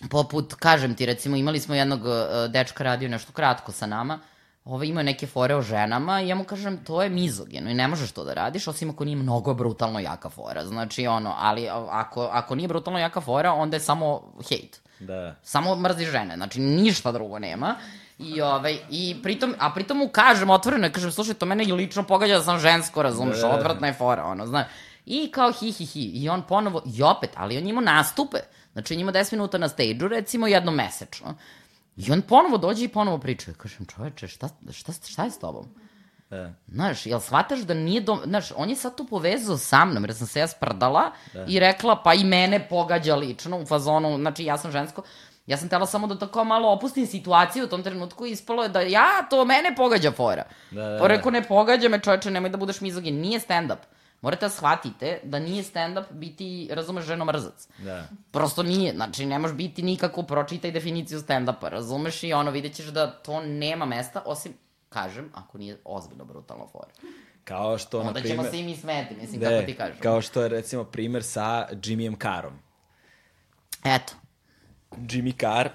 poput, 0.10 0.54
kažem 0.54 0.96
ti, 0.96 1.06
recimo, 1.06 1.36
imali 1.36 1.60
smo 1.60 1.76
jednog 1.76 2.06
uh, 2.06 2.12
dečka 2.50 2.84
radio 2.84 3.10
nešto 3.10 3.32
kratko 3.32 3.72
sa 3.72 3.86
nama, 3.86 4.20
ovaj 4.66 4.88
ima 4.88 5.04
neke 5.04 5.28
fore 5.28 5.56
o 5.56 5.62
ženama 5.62 6.22
i 6.22 6.28
ja 6.28 6.36
mu 6.36 6.44
kažem, 6.44 6.78
to 6.84 7.04
je 7.04 7.10
mizogino 7.10 7.70
i 7.70 7.74
ne 7.74 7.88
možeš 7.88 8.12
to 8.12 8.24
da 8.24 8.34
radiš, 8.34 8.68
osim 8.68 8.90
ako 8.90 9.06
nije 9.06 9.16
mnogo 9.16 9.54
brutalno 9.54 10.00
jaka 10.00 10.30
fora. 10.30 10.66
Znači, 10.66 11.08
ono, 11.08 11.34
ali 11.38 11.70
ako, 11.90 12.30
ako 12.32 12.56
nije 12.56 12.68
brutalno 12.68 13.00
jaka 13.00 13.22
fora, 13.22 13.54
onda 13.54 13.76
je 13.76 13.82
samo 13.82 14.34
hejt. 14.50 14.80
Da. 15.00 15.36
Samo 15.44 15.76
mrzi 15.76 16.06
žene, 16.06 16.36
znači 16.36 16.60
ništa 16.60 17.12
drugo 17.12 17.40
nema. 17.40 17.76
I, 18.20 18.42
ovaj, 18.42 18.78
i 18.90 19.16
pritom, 19.24 19.56
a 19.60 19.74
pritom 19.74 19.98
mu 19.98 20.08
kažem 20.08 20.50
otvoreno, 20.50 20.90
kažem, 20.92 21.12
slušaj, 21.12 21.34
to 21.34 21.46
mene 21.46 21.64
i 21.64 21.72
lično 21.72 22.04
pogađa 22.04 22.38
da 22.38 22.44
sam 22.44 22.60
žensko, 22.60 23.04
razumeš, 23.04 23.36
Da, 23.36 23.42
da, 23.42 23.48
da. 23.48 23.56
odvratna 23.56 23.88
je 23.88 23.94
fora, 23.94 24.26
ono, 24.26 24.48
znaš. 24.48 24.68
I 25.06 25.32
kao 25.32 25.52
hi, 25.52 25.72
hi, 25.72 25.86
hi. 25.86 26.02
I 26.02 26.30
on 26.30 26.42
ponovo, 26.42 26.82
i 26.86 27.04
opet, 27.04 27.30
ali 27.36 27.58
on 27.58 27.68
ima 27.68 27.82
nastupe. 27.82 28.38
Znači, 28.76 28.94
on 28.94 29.00
ima 29.00 29.12
10 29.12 29.34
minuta 29.34 29.58
na 29.58 29.70
stage-u, 29.70 30.08
recimo, 30.08 30.48
jednom 30.48 30.76
mesečno. 30.76 31.36
I 31.98 32.12
on 32.12 32.22
ponovo 32.22 32.58
dođe 32.58 32.86
i 32.86 32.88
ponovo 32.88 33.18
priča. 33.18 33.52
Ja 33.52 33.56
kažem, 33.56 33.86
čoveče, 33.86 34.28
šta, 34.28 34.50
šta, 34.72 34.94
šta 35.08 35.24
je 35.24 35.32
s 35.32 35.40
tobom? 35.40 35.66
Da. 36.30 36.54
Znaš, 36.68 37.06
jel 37.06 37.20
shvataš 37.20 37.60
da 37.60 37.74
nije 37.74 38.02
do... 38.02 38.18
Znaš, 38.26 38.52
on 38.56 38.70
je 38.70 38.76
sad 38.76 38.98
tu 38.98 39.06
povezao 39.06 39.58
sa 39.58 39.86
mnom, 39.86 40.04
jer 40.04 40.16
sam 40.16 40.28
se 40.28 40.40
ja 40.40 40.48
sprdala 40.48 41.12
da. 41.34 41.46
i 41.48 41.60
rekla, 41.60 42.02
pa 42.04 42.14
i 42.14 42.24
mene 42.24 42.68
pogađa 42.70 43.16
lično 43.16 43.60
u 43.60 43.66
fazonu, 43.66 44.18
znači 44.18 44.44
ja 44.46 44.58
sam 44.58 44.72
žensko, 44.72 45.04
ja 45.48 45.58
sam 45.58 45.70
tela 45.70 45.86
samo 45.86 46.08
da 46.08 46.20
tako 46.20 46.44
malo 46.44 46.72
opustim 46.72 47.08
situaciju 47.08 47.66
u 47.66 47.68
tom 47.68 47.84
trenutku 47.84 48.26
i 48.26 48.32
ispalo 48.32 48.64
je 48.64 48.70
da 48.70 48.82
ja, 48.82 49.08
to 49.30 49.46
mene 49.46 49.76
pogađa 49.76 50.12
fora. 50.12 50.44
Da, 50.72 50.84
da, 50.84 50.98
da. 50.98 51.08
rekao, 51.08 51.32
ne 51.32 51.44
pogađa 51.44 51.90
me 51.90 52.00
čoveče, 52.00 52.32
nemoj 52.32 52.50
da 52.50 52.58
budeš 52.58 52.82
mizogin, 52.82 53.22
nije 53.22 53.40
stand-up. 53.40 53.95
Morate 54.22 54.46
da 54.46 54.50
shvatite 54.50 55.20
da 55.24 55.40
nije 55.40 55.64
stand-up 55.64 56.12
biti, 56.12 56.70
razumeš, 56.72 57.06
ženomrzac. 57.06 57.68
Da. 57.78 58.08
Prosto 58.32 58.64
nije, 58.64 58.94
znači 58.94 59.26
ne 59.26 59.40
možeš 59.40 59.58
biti 59.58 59.84
nikako, 59.84 60.24
pročitaj 60.24 60.72
definiciju 60.72 61.20
stand-upa, 61.20 61.70
razumeš 61.70 62.24
i 62.24 62.34
ono, 62.34 62.52
vidjet 62.52 62.74
ćeš 62.74 62.86
da 62.86 63.12
to 63.12 63.42
nema 63.42 63.86
mesta, 63.86 64.24
osim, 64.26 64.54
kažem, 64.90 65.32
ako 65.34 65.58
nije 65.58 65.78
ozbiljno 65.86 66.26
brutalno 66.26 66.68
fora. 66.68 66.92
Kao 67.44 67.78
što, 67.78 68.04
na 68.04 68.08
Onda 68.08 68.20
primer... 68.20 68.38
ćemo 68.38 68.52
se 68.52 68.60
i 68.60 68.64
mi 68.64 68.76
smeti, 68.76 69.16
mislim, 69.22 69.40
Da, 69.40 69.50
kako 69.50 69.66
ti 69.66 69.76
kažem. 69.76 70.00
Kao 70.00 70.22
što 70.22 70.42
je, 70.42 70.50
recimo, 70.50 70.84
primer 70.84 71.24
sa 71.24 71.68
Jimmyem 71.72 72.22
Carrom. 72.22 72.54
Eto, 73.84 74.14
Jimmy 74.98 75.40
Carr, 75.40 75.70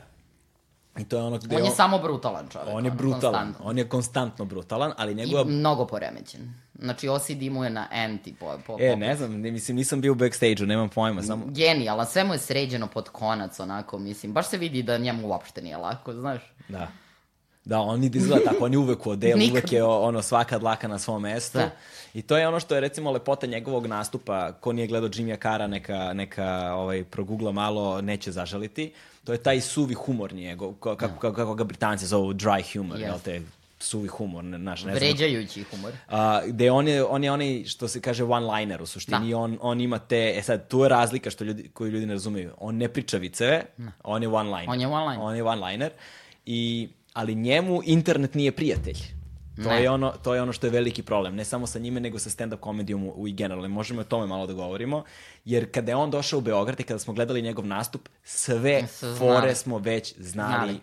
i 0.98 1.04
to 1.04 1.16
je 1.16 1.22
ono 1.22 1.38
gde 1.38 1.56
on 1.56 1.64
je 1.64 1.70
samo 1.70 1.98
brutalan 1.98 2.48
čovek. 2.48 2.68
on 2.72 2.84
je 2.84 2.90
brutalan, 2.90 3.20
konstantno. 3.20 3.70
on 3.70 3.78
je 3.78 3.88
konstantno 3.88 4.44
brutalan, 4.44 4.92
ali 4.96 5.12
I 5.12 5.14
njegova... 5.14 5.44
mnogo 5.44 5.86
poremećen. 5.86 6.54
Znači, 6.80 7.08
OCD 7.08 7.42
mu 7.42 7.64
je 7.64 7.70
na 7.70 7.86
anti 7.92 8.34
po, 8.34 8.58
po, 8.66 8.76
E, 8.80 8.96
ne 8.96 9.16
znam, 9.16 9.32
ne, 9.32 9.50
mislim, 9.50 9.76
nisam 9.76 10.00
bio 10.00 10.12
u 10.12 10.16
backstage-u, 10.16 10.66
nemam 10.66 10.88
pojma, 10.88 11.22
samo... 11.22 11.46
Genijalan, 11.46 12.06
sve 12.06 12.24
mu 12.24 12.34
je 12.34 12.38
sređeno 12.38 12.86
pod 12.86 13.08
konac, 13.08 13.60
onako, 13.60 13.98
mislim, 13.98 14.32
baš 14.32 14.48
se 14.48 14.58
vidi 14.58 14.82
da 14.82 14.98
njemu 14.98 15.28
uopšte 15.28 15.62
nije 15.62 15.76
lako, 15.76 16.12
znaš. 16.12 16.40
Da. 16.68 16.88
Da, 17.64 17.80
on 17.80 18.00
ni 18.00 18.10
izgleda 18.14 18.44
tako, 18.44 18.64
on 18.64 18.72
je 18.72 18.78
uvek 18.78 19.06
u 19.06 19.10
odelu, 19.10 19.38
Nikad. 19.38 19.52
uvek 19.52 19.72
je 19.72 19.84
ono 19.84 20.22
svaka 20.22 20.58
dlaka 20.58 20.88
na 20.88 20.98
svom 20.98 21.22
mestu. 21.22 21.58
Da. 21.58 21.70
I 22.14 22.22
to 22.22 22.36
je 22.36 22.48
ono 22.48 22.60
što 22.60 22.74
je 22.74 22.80
recimo 22.80 23.10
lepota 23.10 23.46
njegovog 23.46 23.86
nastupa, 23.86 24.52
ko 24.52 24.72
nije 24.72 24.86
gledao 24.86 25.08
Jimmya 25.08 25.36
Cara, 25.36 25.66
neka, 25.66 26.12
neka 26.12 26.46
ovaj, 26.74 27.04
progugla 27.04 27.52
malo, 27.52 28.00
neće 28.00 28.32
zažaliti. 28.32 28.92
To 29.24 29.32
je 29.32 29.38
taj 29.38 29.60
suvi 29.60 29.94
humor 29.94 30.32
njegov, 30.32 30.72
ko- 30.72 30.96
kako, 30.96 31.14
kako, 31.14 31.32
kako 31.34 31.54
ga 31.54 31.64
Britanci 31.64 32.06
zovu 32.06 32.32
dry 32.32 32.72
humor, 32.72 32.98
Yes. 32.98 33.02
jel 33.02 33.18
te, 33.18 33.40
suvi 33.80 34.08
humor, 34.08 34.44
ne, 34.44 34.58
naš, 34.58 34.80
ne 34.80 34.82
znam. 34.82 34.94
Vređajući 34.94 35.62
humor. 35.62 35.92
A, 36.08 36.40
gde 36.46 36.70
on 36.70 36.88
je, 36.88 37.04
on 37.04 37.24
je 37.24 37.32
onaj, 37.32 37.64
što 37.64 37.88
se 37.88 38.00
kaže, 38.00 38.24
one-liner 38.24 38.82
u 38.82 38.86
suštini. 38.86 39.30
Da. 39.30 39.38
On, 39.38 39.58
on 39.60 39.80
ima 39.80 39.98
te, 39.98 40.34
e 40.36 40.42
sad, 40.42 40.68
tu 40.68 40.80
je 40.82 40.88
razlika 40.88 41.30
što 41.30 41.44
ljudi, 41.44 41.68
koju 41.74 41.90
ljudi 41.90 42.06
ne 42.06 42.12
razumeju. 42.12 42.52
On 42.58 42.76
ne 42.76 42.88
priča 42.88 43.16
viceve, 43.16 43.64
on 44.04 44.22
je 44.22 44.28
one-liner. 44.28 44.68
On 44.68 44.80
je 44.80 44.86
one-liner. 44.88 45.18
On 45.20 45.36
je 45.36 45.44
one-liner. 45.44 45.90
I, 46.46 46.88
ali 47.12 47.34
njemu 47.34 47.80
internet 47.84 48.34
nije 48.34 48.52
prijatelj. 48.52 48.96
To 49.56 49.68
Ne. 49.68 49.82
je, 49.82 49.90
ono, 49.90 50.12
to 50.22 50.34
je 50.34 50.42
ono 50.42 50.52
što 50.52 50.66
je 50.66 50.70
veliki 50.70 51.02
problem. 51.02 51.34
Ne 51.34 51.44
samo 51.44 51.66
sa 51.66 51.78
njime, 51.78 52.00
nego 52.00 52.18
sa 52.18 52.30
stand-up 52.30 52.56
komedijom 52.56 53.04
u, 53.04 53.12
u 53.16 53.28
i 53.28 53.32
generalno. 53.32 53.68
Možemo 53.68 54.00
o 54.00 54.04
tome 54.04 54.26
malo 54.26 54.46
da 54.46 54.52
govorimo. 54.52 55.04
Jer 55.44 55.72
kada 55.72 55.92
je 55.92 55.96
on 55.96 56.10
došao 56.10 56.38
u 56.38 56.42
Beograd 56.42 56.80
i 56.80 56.82
kada 56.82 56.98
smo 56.98 57.14
gledali 57.14 57.42
njegov 57.42 57.66
nastup, 57.66 58.08
sve 58.24 58.86
fore 59.18 59.54
smo 59.54 59.78
već 59.78 60.14
znali, 60.18 60.52
Znali. 60.52 60.80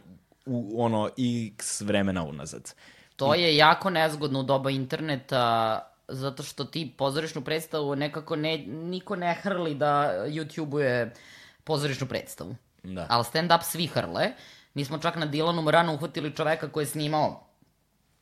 U 0.48 0.84
ono 0.84 1.10
x 1.56 1.82
vremena 1.82 2.24
unazad. 2.24 2.74
To 3.16 3.34
je 3.34 3.56
jako 3.56 3.90
nezgodno 3.90 4.40
u 4.40 4.44
doba 4.44 4.70
interneta, 4.70 5.80
zato 6.08 6.44
što 6.44 6.66
ti 6.66 6.94
pozorišnu 6.98 7.42
predstavu 7.42 7.96
nekako 7.96 8.36
ne, 8.36 8.58
niko 8.68 9.16
ne 9.16 9.34
hrli 9.34 9.76
da 9.76 10.14
YouTube-uje 10.28 11.10
pozorišnu 11.64 12.08
predstavu. 12.08 12.56
Da. 12.84 13.06
Ali 13.10 13.24
stand-up 13.24 13.62
svi 13.64 13.88
hrle. 13.88 14.32
Mi 14.74 14.86
smo 14.86 14.98
čak 14.98 15.16
na 15.16 15.26
Dilanu 15.26 15.62
Moranu 15.62 15.94
uhvatili 15.94 16.36
čoveka 16.36 16.70
koji 16.70 16.82
je 16.82 16.88
snimao 16.88 17.47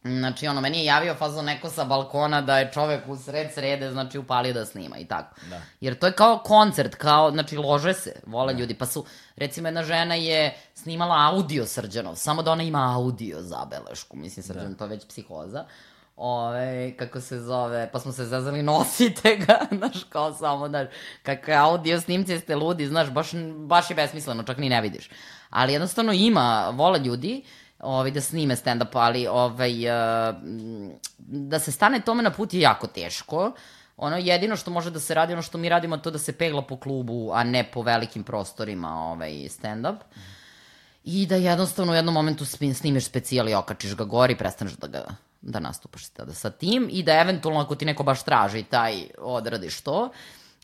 Znači, 0.05 0.47
ono, 0.47 0.61
meni 0.61 0.77
je 0.77 0.85
javio 0.85 1.15
fazon 1.15 1.45
neko 1.45 1.69
sa 1.69 1.83
balkona 1.83 2.41
da 2.41 2.59
je 2.59 2.71
čovek 2.73 3.07
u 3.07 3.17
sred 3.17 3.53
srede, 3.53 3.91
znači, 3.91 4.17
upalio 4.17 4.53
da 4.53 4.65
snima 4.65 4.97
i 4.97 5.05
tako. 5.05 5.35
Da. 5.49 5.61
Jer 5.81 5.99
to 5.99 6.07
je 6.07 6.13
kao 6.13 6.37
koncert, 6.37 6.95
kao, 6.95 7.31
znači, 7.31 7.57
lože 7.57 7.93
se, 7.93 8.13
vole 8.25 8.53
ljudi. 8.53 8.73
Pa 8.73 8.85
su, 8.85 9.05
recimo, 9.35 9.67
jedna 9.67 9.83
žena 9.83 10.15
je 10.15 10.57
snimala 10.73 11.31
audio 11.31 11.65
Srđanov, 11.65 12.15
samo 12.15 12.43
da 12.43 12.51
ona 12.51 12.63
ima 12.63 12.95
audio 12.95 13.41
zabelešku. 13.41 14.17
Mislim, 14.17 14.43
Srđan, 14.43 14.75
to 14.75 14.83
je 14.83 14.89
već 14.89 15.07
psihoza. 15.07 15.65
Ove, 16.17 16.97
kako 16.97 17.21
se 17.21 17.39
zove, 17.39 17.89
pa 17.93 17.99
smo 17.99 18.11
se 18.11 18.25
zazali, 18.25 18.63
nosite 18.73 19.35
ga, 19.35 19.59
znaš, 19.77 20.03
kao 20.09 20.33
samo, 20.33 20.67
znaš, 20.67 20.87
kakve 21.23 21.53
audio 21.53 22.01
snimci 22.01 22.39
ste 22.39 22.55
ludi, 22.55 22.87
znaš, 22.87 23.09
baš, 23.09 23.31
baš 23.55 23.89
je 23.89 23.95
besmisleno, 23.95 24.43
čak 24.43 24.57
ni 24.57 24.69
ne 24.69 24.81
vidiš. 24.81 25.09
Ali 25.49 25.73
jednostavno 25.73 26.13
ima, 26.13 26.73
vole 26.73 26.99
ljudi, 26.99 27.43
ovaj, 27.85 28.11
da 28.11 28.21
snime 28.21 28.55
stand-up, 28.55 28.97
ali 28.99 29.27
ovaj, 29.27 29.89
uh, 29.89 30.35
da 31.17 31.59
se 31.59 31.71
stane 31.71 32.01
tome 32.01 32.23
na 32.23 32.31
put 32.31 32.53
je 32.53 32.61
jako 32.61 32.87
teško. 32.87 33.51
Ono 33.97 34.17
jedino 34.17 34.55
što 34.55 34.71
može 34.71 34.91
da 34.91 34.99
se 34.99 35.13
radi, 35.13 35.33
ono 35.33 35.41
što 35.41 35.57
mi 35.57 35.69
radimo, 35.69 35.97
to 35.97 36.11
da 36.11 36.19
se 36.19 36.33
pegla 36.33 36.61
po 36.61 36.77
klubu, 36.77 37.31
a 37.33 37.43
ne 37.43 37.63
po 37.63 37.81
velikim 37.81 38.23
prostorima 38.23 39.11
ovaj, 39.11 39.31
stand-up. 39.31 39.97
I 41.03 41.25
da 41.25 41.35
jednostavno 41.35 41.93
u 41.93 41.95
jednom 41.95 42.13
momentu 42.13 42.45
snimiš 42.45 43.05
specijal 43.05 43.49
i 43.49 43.53
okačiš 43.53 43.95
ga 43.95 44.03
gore 44.03 44.33
i 44.33 44.37
prestaneš 44.37 44.73
da 44.73 44.87
ga 44.87 45.05
da 45.45 45.59
nastupaš 45.59 46.09
tada 46.09 46.33
sa 46.33 46.49
tim 46.49 46.87
i 46.91 47.03
da 47.03 47.19
eventualno 47.21 47.61
ako 47.61 47.75
ti 47.75 47.85
neko 47.85 48.03
baš 48.03 48.23
traži 48.23 48.63
taj 48.63 49.03
odradiš 49.17 49.81
to. 49.81 50.09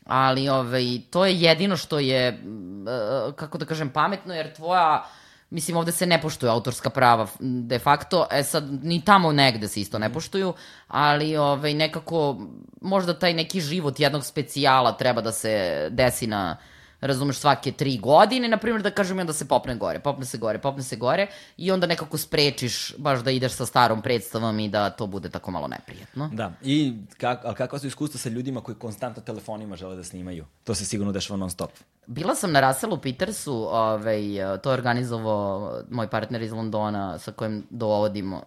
Ali 0.06 0.48
ovaj, 0.48 0.84
to 1.10 1.26
je 1.26 1.40
jedino 1.40 1.76
što 1.76 1.98
je, 1.98 2.32
mm, 2.32 2.88
e, 2.88 3.32
kako 3.36 3.58
da 3.58 3.66
kažem, 3.66 3.90
pametno, 3.90 4.34
jer 4.34 4.54
tvoja, 4.54 5.04
mislim, 5.52 5.76
ovde 5.76 5.92
se 5.92 6.06
ne 6.06 6.20
poštuju 6.20 6.50
autorska 6.50 6.90
prava 6.90 7.26
de 7.40 7.78
facto, 7.78 8.26
e 8.30 8.42
sad, 8.42 8.84
ni 8.84 9.04
tamo 9.04 9.32
negde 9.32 9.68
se 9.68 9.80
isto 9.80 9.98
ne 9.98 10.12
poštuju, 10.12 10.54
ali 10.88 11.36
ovaj, 11.36 11.74
nekako, 11.74 12.46
možda 12.80 13.18
taj 13.18 13.34
neki 13.34 13.60
život 13.60 14.00
jednog 14.00 14.24
specijala 14.24 14.92
treba 14.92 15.20
da 15.20 15.32
se 15.32 15.88
desi 15.90 16.26
na, 16.26 16.56
razumeš, 17.02 17.36
svake 17.36 17.72
tri 17.72 17.98
godine, 17.98 18.48
na 18.48 18.56
primjer, 18.56 18.82
da 18.82 18.90
kažem, 18.90 19.18
i 19.18 19.20
onda 19.20 19.32
se 19.32 19.48
popne 19.48 19.74
gore, 19.76 20.00
popne 20.00 20.26
se 20.26 20.38
gore, 20.38 20.58
popne 20.58 20.82
se 20.82 20.96
gore, 20.96 21.26
i 21.56 21.70
onda 21.70 21.86
nekako 21.86 22.18
sprečiš 22.18 22.94
baš 22.98 23.20
da 23.20 23.30
ideš 23.30 23.52
sa 23.52 23.66
starom 23.66 24.02
predstavom 24.02 24.60
i 24.60 24.68
da 24.68 24.90
to 24.90 25.06
bude 25.06 25.28
tako 25.28 25.50
malo 25.50 25.68
neprijatno. 25.68 26.30
Da, 26.32 26.52
i 26.62 26.92
kak, 27.18 27.40
ali 27.44 27.54
kakva 27.54 27.78
su 27.78 27.86
iskustva 27.86 28.18
sa 28.18 28.28
ljudima 28.28 28.60
koji 28.60 28.76
konstantno 28.76 29.22
telefonima 29.22 29.76
žele 29.76 29.96
da 29.96 30.04
snimaju? 30.04 30.44
To 30.64 30.74
se 30.74 30.84
sigurno 30.84 31.12
dešava 31.12 31.36
non 31.36 31.50
stop. 31.50 31.70
Bila 32.06 32.34
sam 32.34 32.52
na 32.52 32.60
Russellu 32.60 32.98
Petersu, 32.98 33.54
ovaj, 33.54 34.22
to 34.62 34.70
je 34.70 34.74
organizovao 34.74 35.82
moj 35.90 36.08
partner 36.08 36.42
iz 36.42 36.52
Londona 36.52 37.18
sa 37.18 37.32
kojim 37.32 37.66
dovodimo 37.70 38.42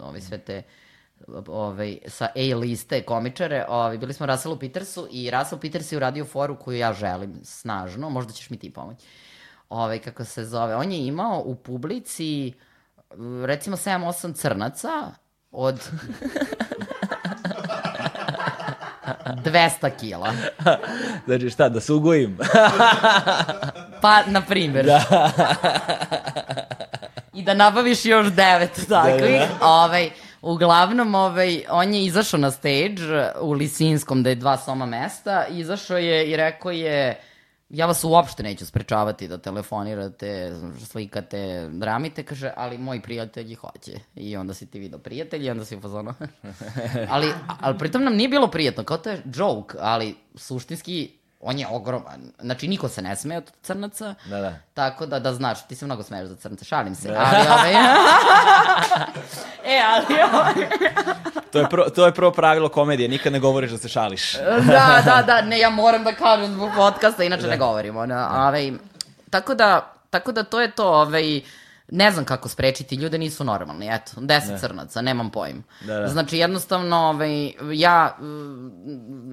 ovaj, 0.00 0.20
sve 0.20 0.38
te 0.38 0.62
ovaj, 1.46 1.98
sa 2.06 2.28
A 2.34 2.56
liste 2.56 3.02
komičare. 3.02 3.64
Ovaj, 3.68 3.98
bili 3.98 4.12
smo 4.12 4.26
Russellu 4.26 4.58
Petersu 4.58 5.08
i 5.10 5.30
Russell 5.30 5.60
Peters 5.60 5.92
je 5.92 5.96
uradio 5.96 6.24
foru 6.24 6.56
koju 6.58 6.78
ja 6.78 6.92
želim 6.92 7.40
snažno, 7.44 8.10
možda 8.10 8.32
ćeš 8.32 8.50
mi 8.50 8.56
ti 8.56 8.72
pomoći. 8.72 9.06
Ovaj, 9.68 9.98
kako 9.98 10.24
se 10.24 10.44
zove, 10.44 10.76
on 10.76 10.92
je 10.92 11.06
imao 11.06 11.42
u 11.44 11.54
publici 11.54 12.52
recimo 13.44 13.76
7-8 13.76 14.34
crnaca 14.34 15.12
od 15.50 15.80
200 19.44 19.90
kila. 20.00 20.32
Znači 21.26 21.50
šta, 21.50 21.68
da 21.68 21.80
se 21.80 21.92
ugojim? 21.92 22.38
Pa, 24.02 24.22
na 24.26 24.40
primjer. 24.40 24.86
Da. 24.86 25.30
I 27.34 27.42
da 27.42 27.54
nabaviš 27.54 28.04
još 28.04 28.26
devet 28.26 28.86
takvih. 28.88 29.40
Da, 29.40 29.46
da. 29.60 29.66
Ovaj, 29.66 30.10
uglavnom, 30.42 31.14
ovaj, 31.14 31.64
on 31.70 31.94
je 31.94 32.04
izašao 32.04 32.40
na 32.40 32.50
stage 32.50 33.02
u 33.40 33.52
Lisinskom, 33.52 34.22
da 34.22 34.30
je 34.30 34.34
dva 34.34 34.58
soma 34.58 34.86
mesta. 34.86 35.46
Izašao 35.46 35.98
je 35.98 36.30
i 36.30 36.36
rekao 36.36 36.70
je, 36.70 37.20
ja 37.68 37.86
vas 37.86 38.04
uopšte 38.04 38.42
neću 38.42 38.66
sprečavati 38.66 39.28
da 39.28 39.38
telefonirate, 39.38 40.52
slikate, 40.84 41.68
dramite, 41.72 42.22
kaže, 42.22 42.52
ali 42.56 42.78
moji 42.78 43.00
prijatelji 43.00 43.54
hoće. 43.54 43.92
I 44.14 44.36
onda 44.36 44.54
si 44.54 44.66
ti 44.66 44.78
video 44.78 44.98
prijatelji, 44.98 45.50
onda 45.50 45.64
si 45.64 45.76
u 45.76 45.80
fazonu. 45.80 46.14
ali, 47.10 47.32
ali 47.60 47.78
pritom 47.78 48.04
nam 48.04 48.16
nije 48.16 48.28
bilo 48.28 48.46
prijetno, 48.46 48.84
kao 48.84 48.98
to 48.98 49.10
je 49.10 49.22
joke, 49.34 49.76
ali 49.80 50.14
suštinski 50.34 51.15
on 51.40 51.58
je 51.58 51.66
ogroman. 51.70 52.32
Znači, 52.40 52.68
niko 52.68 52.88
se 52.88 53.02
ne 53.02 53.16
smeje 53.16 53.38
od 53.38 53.52
crnaca. 53.62 54.14
Da, 54.24 54.40
da. 54.40 54.54
Tako 54.74 55.06
da, 55.06 55.18
da 55.18 55.34
znaš, 55.34 55.66
ti 55.66 55.74
se 55.74 55.84
mnogo 55.84 56.02
smeješ 56.02 56.28
za 56.28 56.36
crnce, 56.36 56.64
šalim 56.64 56.94
se. 56.94 57.08
Da. 57.08 57.18
Ali, 57.18 57.48
ovaj... 57.48 57.72
e, 59.76 59.82
ali, 59.86 60.22
ovaj... 60.32 60.54
to, 61.52 61.58
je 61.58 61.68
prvo, 61.68 61.90
to 61.90 62.06
je 62.06 62.14
prvo 62.14 62.30
pravilo 62.30 62.68
komedije, 62.68 63.08
nikad 63.08 63.32
ne 63.32 63.40
govoriš 63.40 63.70
da 63.70 63.78
se 63.78 63.88
šališ. 63.88 64.32
da, 64.72 65.02
da, 65.04 65.22
da, 65.26 65.42
ne, 65.42 65.58
ja 65.58 65.70
moram 65.70 66.04
da 66.04 66.12
kažem 66.12 66.54
zbog 66.54 66.70
podcasta, 66.76 67.24
inače 67.24 67.42
da. 67.42 67.48
ne 67.48 67.56
govorimo. 67.56 68.06
Da. 68.06 68.46
Ovaj, 68.46 68.72
tako 69.30 69.54
da, 69.54 69.92
tako 70.10 70.32
da 70.32 70.42
to 70.42 70.60
je 70.60 70.70
to, 70.70 70.88
ovaj, 70.88 71.40
ne 71.88 72.10
znam 72.10 72.24
kako 72.24 72.48
sprečiti, 72.48 72.94
ljude 72.94 73.18
nisu 73.18 73.44
normalni, 73.44 73.88
eto, 73.94 74.12
deset 74.16 74.50
ne. 74.50 74.58
crnaca, 74.58 75.02
nemam 75.02 75.30
pojma. 75.30 75.62
Da, 75.80 75.98
da. 75.98 76.08
Znači, 76.08 76.38
jednostavno, 76.38 76.96
ovaj, 76.96 77.52
ja 77.72 78.16
uh, 78.18 78.26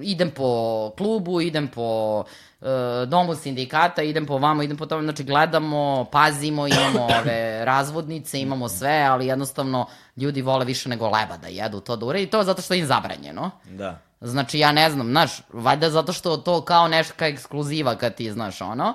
idem 0.02 0.30
po 0.30 0.92
klubu, 0.98 1.40
idem 1.40 1.68
po 1.68 2.18
uh, 2.60 2.68
domu 3.08 3.34
sindikata, 3.34 4.02
idem 4.02 4.26
po 4.26 4.38
vama, 4.38 4.64
idem 4.64 4.76
po 4.76 4.86
tome, 4.86 5.02
znači, 5.02 5.24
gledamo, 5.24 6.06
pazimo, 6.12 6.66
imamo 6.66 7.04
ove 7.20 7.64
razvodnice, 7.64 8.40
imamo 8.40 8.68
sve, 8.68 9.02
ali 9.02 9.26
jednostavno, 9.26 9.86
ljudi 10.16 10.42
vole 10.42 10.64
više 10.64 10.88
nego 10.88 11.04
leba 11.10 11.36
da 11.36 11.48
jedu 11.48 11.80
to 11.80 11.96
da 11.96 12.06
uredi, 12.06 12.26
to 12.26 12.42
zato 12.42 12.62
što 12.62 12.74
im 12.74 12.86
zabranjeno. 12.86 13.50
Da. 13.64 13.98
Znači, 14.20 14.58
ja 14.58 14.72
ne 14.72 14.90
znam, 14.90 15.10
znaš, 15.10 15.30
valjda 15.52 15.90
zato 15.90 16.12
što 16.12 16.36
to 16.36 16.60
kao 16.60 16.88
neška 16.88 17.26
ekskluziva 17.26 17.96
kad 17.96 18.14
ti, 18.14 18.32
znaš, 18.32 18.60
ono, 18.60 18.94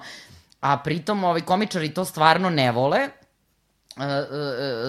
a 0.62 0.78
pritom, 0.78 1.24
ovi 1.24 1.42
komičari 1.42 1.94
to 1.94 2.06
stvarno 2.06 2.50
ne 2.50 2.72
vole, 2.72 3.10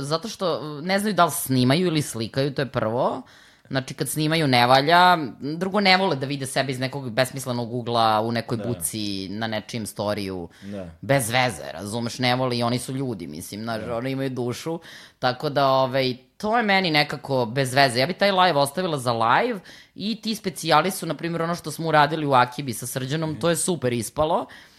zato 0.01 0.29
što 0.29 0.61
ne 0.81 0.99
znaju 0.99 1.15
da 1.15 1.25
li 1.25 1.31
snimaju 1.31 1.87
ili 1.87 2.03
slikaju, 2.03 2.55
to 2.55 2.63
je 2.63 2.67
prvo. 2.67 3.23
Znači, 3.71 3.95
kad 3.95 4.09
snimaju 4.09 4.47
ne 4.47 4.67
valja. 4.67 5.19
Drugo, 5.41 5.81
ne 5.81 5.97
vole 5.97 6.17
da 6.17 6.27
vide 6.27 6.47
sebe 6.47 6.73
iz 6.73 6.81
nekog 6.81 7.11
besmislenog 7.11 7.75
ugla 7.75 8.21
u 8.21 8.33
nekoj 8.33 8.57
da. 8.57 8.65
buci 8.65 9.29
na 9.29 9.47
nečijem 9.47 9.87
storiju. 9.87 10.49
Da. 10.63 10.91
Bez 11.01 11.31
veze, 11.31 11.73
razumeš, 11.73 12.19
ne 12.19 12.35
vole 12.35 12.59
i 12.59 12.63
oni 12.63 12.79
su 12.79 12.93
ljudi, 12.93 13.27
mislim, 13.27 13.63
znaš, 13.63 13.85
da. 13.85 13.97
oni 13.97 14.11
imaju 14.11 14.31
dušu. 14.31 14.81
Tako 15.19 15.49
da, 15.49 15.69
ovaj, 15.69 16.17
to 16.37 16.57
je 16.57 16.63
meni 16.63 16.91
nekako 16.91 17.47
bez 17.47 17.75
veze. 17.75 18.01
Ja 18.01 18.07
bi 18.07 18.13
taj 18.13 18.33
live 18.33 18.59
ostavila 18.59 18.99
za 18.99 19.13
live 19.13 19.61
i 19.95 20.21
ti 20.23 20.35
specijali 20.35 20.91
su, 20.91 21.07
na 21.07 21.15
primjer, 21.15 21.43
ono 21.43 21.55
što 21.55 21.71
smo 21.71 21.89
uradili 21.89 22.27
u 22.27 22.33
Akibi 22.33 22.73
sa 22.73 22.87
Srđanom, 22.87 23.31
mm. 23.31 23.41
to 23.41 23.51
je 23.51 23.57
super 23.57 23.93
ispalo. 23.93 24.41
Uh, 24.41 24.70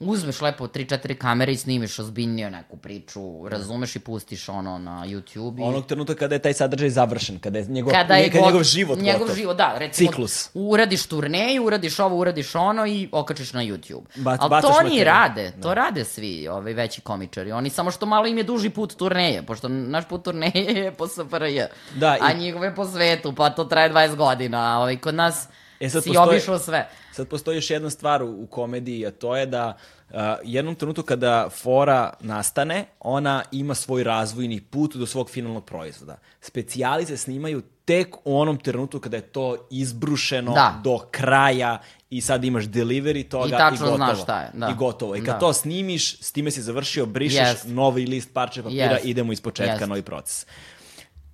uzmeš 0.00 0.40
lepo 0.40 0.66
3-4 0.66 1.14
kamere 1.14 1.52
i 1.52 1.56
snimiš 1.56 1.98
ozbiljnije 1.98 2.50
neku 2.50 2.76
priču, 2.76 3.48
razumeš 3.48 3.96
i 3.96 3.98
pustiš 3.98 4.48
ono 4.48 4.78
na 4.78 5.04
YouTube. 5.06 5.60
I... 5.60 5.62
Onog 5.62 5.86
trenutka 5.86 6.14
kada 6.14 6.34
je 6.34 6.38
taj 6.38 6.52
sadržaj 6.52 6.90
završen, 6.90 7.38
kada 7.38 7.58
je 7.58 7.64
njegov, 7.64 7.92
kada 7.92 8.14
je 8.14 8.30
god, 8.30 8.42
njegov 8.42 8.62
život 8.62 8.98
Njegov 8.98 9.20
gotov. 9.20 9.36
život, 9.36 9.56
da. 9.56 9.74
Recimo, 9.78 10.10
Ciklus. 10.10 10.50
Uradiš 10.54 11.06
turneju, 11.06 11.64
uradiš 11.64 11.98
ovo, 11.98 12.16
uradiš 12.16 12.54
ono 12.54 12.86
i 12.86 13.08
okačiš 13.12 13.52
na 13.52 13.62
YouTube. 13.62 14.02
Ba, 14.16 14.36
Ali 14.40 14.62
to 14.62 14.68
oni 14.68 14.82
materijal. 14.82 15.04
rade, 15.04 15.52
to 15.62 15.68
da. 15.68 15.74
rade 15.74 16.04
svi 16.04 16.48
ovi 16.48 16.74
veći 16.74 17.00
komičari. 17.00 17.52
Oni 17.52 17.70
samo 17.70 17.90
što 17.90 18.06
malo 18.06 18.26
im 18.26 18.38
je 18.38 18.44
duži 18.44 18.70
put 18.70 18.96
turneje, 18.96 19.42
pošto 19.42 19.68
naš 19.68 20.08
put 20.08 20.24
turneje 20.24 20.64
je 20.84 20.92
po 20.92 21.08
SFRJ, 21.08 21.60
da, 21.94 22.16
i... 22.16 22.20
a 22.22 22.32
njihove 22.32 22.74
po 22.74 22.84
svetu, 22.84 23.34
pa 23.34 23.50
to 23.50 23.64
traje 23.64 23.92
20 23.92 24.16
godina. 24.16 24.78
Ovaj, 24.78 24.96
kod 24.96 25.14
nas 25.14 25.48
E 25.80 25.90
sad 25.90 26.02
si 26.02 26.08
postoji, 26.08 26.28
obišao 26.28 26.58
sve. 26.58 26.88
Sad 27.14 27.28
postoji 27.28 27.56
još 27.56 27.70
jedna 27.70 27.90
stvar 27.90 28.22
u, 28.22 28.42
u 28.42 28.46
komediji, 28.46 29.06
a 29.06 29.10
to 29.10 29.36
je 29.36 29.46
da 29.46 29.76
uh, 30.10 30.16
jednom 30.44 30.74
trenutku 30.74 31.02
kada 31.02 31.48
fora 31.50 32.12
nastane, 32.20 32.84
ona 33.00 33.42
ima 33.52 33.74
svoj 33.74 34.04
razvojni 34.04 34.60
put 34.60 34.96
do 34.96 35.06
svog 35.06 35.30
finalnog 35.30 35.64
proizvoda. 35.64 36.16
Specijali 36.40 37.06
se 37.06 37.16
snimaju 37.16 37.62
tek 37.84 38.16
u 38.24 38.38
onom 38.38 38.58
trenutku 38.58 39.00
kada 39.00 39.16
je 39.16 39.22
to 39.22 39.56
izbrušeno 39.70 40.52
da. 40.52 40.80
do 40.84 40.98
kraja 41.10 41.78
i 42.10 42.20
sad 42.20 42.44
imaš 42.44 42.64
delivery 42.64 43.28
toga 43.28 43.46
i, 43.46 43.50
tačno 43.50 43.86
i 43.86 43.90
gotovo. 43.90 43.96
znaš 43.96 44.22
šta 44.22 44.40
je. 44.40 44.50
Da. 44.54 44.68
I 44.68 44.74
gotovo. 44.74 45.16
I 45.16 45.18
kad 45.18 45.34
da. 45.34 45.38
to 45.38 45.52
snimiš, 45.52 46.20
s 46.20 46.32
time 46.32 46.50
si 46.50 46.62
završio, 46.62 47.06
brišeš 47.06 47.38
yes. 47.38 47.68
novi 47.68 48.06
list 48.06 48.32
parče 48.32 48.62
papira, 48.62 48.98
yes. 48.98 49.04
idemo 49.04 49.32
iz 49.32 49.40
početka 49.40 49.84
yes. 49.84 49.88
novi 49.88 50.02
proces. 50.02 50.46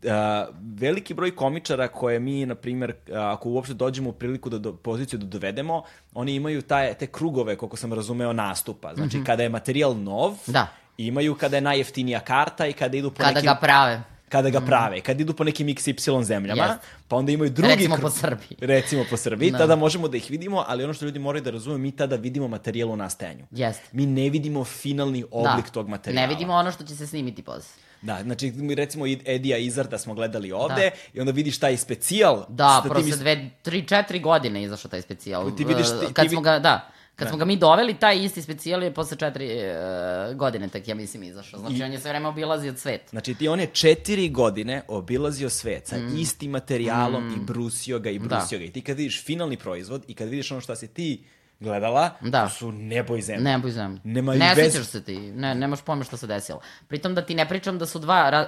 Uh, 0.02 0.54
veliki 0.80 1.14
broj 1.14 1.36
komičara 1.36 1.88
koje 1.88 2.20
mi, 2.20 2.46
na 2.46 2.54
primjer, 2.54 2.94
ako 3.14 3.48
uopšte 3.48 3.74
dođemo 3.74 4.10
u 4.10 4.12
priliku 4.12 4.50
da 4.50 4.58
do, 4.58 4.72
poziciju 4.72 5.18
da 5.18 5.26
dovedemo, 5.26 5.82
oni 6.14 6.34
imaju 6.34 6.62
taj, 6.62 6.94
te 6.94 7.06
krugove, 7.06 7.56
koliko 7.56 7.76
sam 7.76 7.92
razumeo, 7.92 8.32
nastupa. 8.32 8.94
Znači, 8.94 9.16
mm 9.16 9.20
-hmm. 9.20 9.26
kada 9.26 9.42
je 9.42 9.48
materijal 9.48 9.96
nov, 9.96 10.36
da. 10.46 10.66
imaju 10.98 11.34
kada 11.34 11.56
je 11.56 11.60
najjeftinija 11.60 12.20
karta 12.20 12.66
i 12.66 12.72
kada 12.72 12.96
idu 12.96 13.10
po 13.10 13.16
kada 13.16 13.28
nekim... 13.28 13.46
Kada 13.46 13.54
ga 13.54 13.60
prave 13.60 14.02
kada 14.30 14.50
ga 14.50 14.58
mhm. 14.58 14.66
prave, 14.66 14.98
mm. 14.98 15.00
kad 15.00 15.20
idu 15.20 15.34
po 15.34 15.44
nekim 15.44 15.66
XY 15.66 16.22
zemljama, 16.22 16.62
yes. 16.62 16.76
pa 17.08 17.16
onda 17.16 17.32
imaju 17.32 17.50
drugi... 17.50 17.74
Recimo 17.74 17.96
po 18.00 18.10
Srbiji. 18.10 18.56
Recimo 18.60 19.04
po 19.10 19.16
Srbiji, 19.16 19.50
no. 19.50 19.58
Da. 19.58 19.64
tada 19.64 19.76
možemo 19.76 20.08
da 20.08 20.16
ih 20.16 20.30
vidimo, 20.30 20.64
ali 20.68 20.84
ono 20.84 20.94
što 20.94 21.04
ljudi 21.04 21.18
moraju 21.18 21.44
da 21.44 21.50
razume, 21.50 21.78
mi 21.78 21.92
tada 21.92 22.16
vidimo 22.16 22.48
materijal 22.48 22.90
u 22.90 22.96
nastajanju. 22.96 23.46
Yes. 23.52 23.74
Mi 23.92 24.06
ne 24.06 24.30
vidimo 24.30 24.64
finalni 24.64 25.24
oblik 25.30 25.64
da. 25.64 25.72
tog 25.72 25.88
materijala. 25.88 26.26
Ne 26.26 26.34
vidimo 26.34 26.54
ono 26.54 26.72
što 26.72 26.84
će 26.84 26.96
se 26.96 27.06
snimiti 27.06 27.42
posle. 27.42 27.82
Da, 28.02 28.22
znači 28.22 28.52
recimo 28.76 29.04
Edija 29.24 29.58
Izarda 29.58 29.98
smo 29.98 30.14
gledali 30.14 30.52
ovde 30.52 30.90
da. 30.90 31.18
i 31.18 31.20
onda 31.20 31.32
vidiš 31.32 31.58
taj 31.58 31.76
specijal. 31.76 32.44
Da, 32.48 32.84
prosto 32.88 33.16
dve, 33.16 33.50
tri, 33.62 33.86
četiri 33.86 34.20
godine 34.20 34.62
izašao 34.62 34.90
taj 34.90 35.02
specijal. 35.02 35.56
Ti 35.56 35.64
vidiš, 35.64 35.86
ti, 35.86 36.12
Kad 36.12 36.24
ti, 36.24 36.30
smo 36.30 36.40
ga, 36.40 36.58
da, 36.58 36.90
Kad 37.16 37.26
da. 37.26 37.30
smo 37.30 37.38
ga 37.38 37.44
mi 37.44 37.56
doveli, 37.56 37.94
taj 37.94 38.24
isti 38.24 38.42
specijal 38.42 38.82
je 38.82 38.94
posle 38.94 39.16
četiri 39.16 39.46
uh, 39.46 40.36
godine, 40.36 40.68
tak 40.68 40.88
ja 40.88 40.94
mislim, 40.94 41.22
izašao. 41.22 41.60
Znači, 41.60 41.76
I, 41.76 41.82
on 41.82 41.92
je 41.92 42.00
sve 42.00 42.10
vreme 42.10 42.28
obilazio 42.28 42.76
svet. 42.76 43.00
Znači, 43.10 43.34
ti 43.34 43.48
on 43.48 43.60
je 43.60 43.66
četiri 43.66 44.28
godine 44.28 44.82
obilazio 44.88 45.50
svet 45.50 45.86
sa 45.86 45.98
mm. 45.98 46.18
istim 46.18 46.50
materijalom 46.50 47.28
mm. 47.28 47.34
i 47.34 47.44
brusio 47.44 47.98
ga 47.98 48.10
i 48.10 48.18
da. 48.18 48.24
brusio 48.24 48.58
da. 48.58 48.64
ga. 48.64 48.64
I 48.64 48.72
ti 48.72 48.80
kad 48.80 48.96
vidiš 48.96 49.24
finalni 49.24 49.56
proizvod 49.56 50.04
i 50.08 50.14
kad 50.14 50.28
vidiš 50.28 50.50
ono 50.50 50.60
što 50.60 50.76
si 50.76 50.88
ti 50.88 51.24
gledala, 51.60 52.10
da. 52.20 52.48
su 52.48 52.72
nebo 52.72 53.16
i 53.16 53.22
zemlja. 53.22 53.42
Nebo 53.42 53.68
i 53.68 53.72
zemlja. 53.72 54.00
Nema 54.04 54.34
ne 54.34 54.52
bez... 54.56 54.72
sjećaš 54.72 54.86
se 54.86 55.04
ti, 55.04 55.18
ne, 55.18 55.54
nemaš 55.54 55.80
pojma 55.82 56.04
šta 56.04 56.16
se 56.16 56.26
desilo. 56.26 56.60
Pritom 56.88 57.14
da 57.14 57.22
ti 57.22 57.34
ne 57.34 57.48
pričam 57.48 57.78
da 57.78 57.86
su 57.86 57.98
dva, 57.98 58.30
ra, 58.30 58.46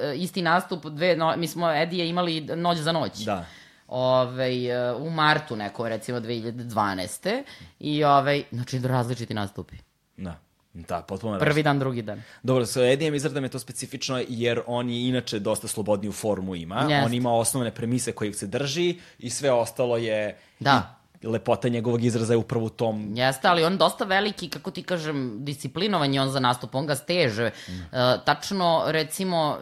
e, 0.00 0.16
isti 0.16 0.42
nastup, 0.42 0.86
dve, 0.86 1.16
no, 1.16 1.34
mi 1.36 1.48
smo 1.48 1.72
Edije 1.72 2.08
imali 2.08 2.40
noć 2.40 2.78
za 2.78 2.92
noć. 2.92 3.18
Da. 3.18 3.46
Ove, 3.88 4.64
e, 4.64 4.92
u 4.92 5.10
martu 5.10 5.56
neko, 5.56 5.88
recimo 5.88 6.20
2012. 6.20 7.42
I 7.80 8.04
ove, 8.04 8.42
znači 8.52 8.78
različiti 8.78 9.34
nastupi. 9.34 9.76
Da. 10.16 10.40
Da, 10.74 11.02
potpuno 11.08 11.38
Prvi 11.38 11.62
dan, 11.62 11.78
drugi 11.78 12.02
dan. 12.02 12.22
Dobro, 12.42 12.66
sa 12.66 12.84
Edijem 12.84 13.14
izradom 13.14 13.44
je 13.44 13.50
to 13.50 13.58
specifično 13.58 14.22
jer 14.28 14.60
on 14.66 14.90
je 14.90 15.08
inače 15.08 15.38
dosta 15.38 15.68
slobodniju 15.68 16.12
formu 16.12 16.54
ima. 16.54 16.86
Jest. 16.90 17.06
On 17.06 17.14
ima 17.14 17.32
osnovne 17.32 17.70
premise 17.70 18.12
kojih 18.12 18.36
se 18.36 18.46
drži 18.46 18.98
i 19.18 19.30
sve 19.30 19.52
ostalo 19.52 19.96
je... 19.96 20.38
Da 20.60 21.03
lepota 21.26 21.68
njegovog 21.68 22.04
izraza 22.04 22.32
je 22.32 22.36
upravo 22.36 22.66
u 22.66 22.70
tom... 22.70 23.16
Jeste, 23.16 23.48
ali 23.48 23.64
on 23.64 23.78
dosta 23.78 24.04
veliki, 24.04 24.48
kako 24.48 24.70
ti 24.70 24.82
kažem, 24.82 25.44
disciplinovan 25.44 26.14
je 26.14 26.20
on 26.20 26.30
za 26.30 26.40
nastup, 26.40 26.74
on 26.74 26.86
ga 26.86 26.94
steže. 26.94 27.50
Mm. 27.68 27.72
Uh, 27.72 28.24
tačno, 28.24 28.84
recimo, 28.86 29.58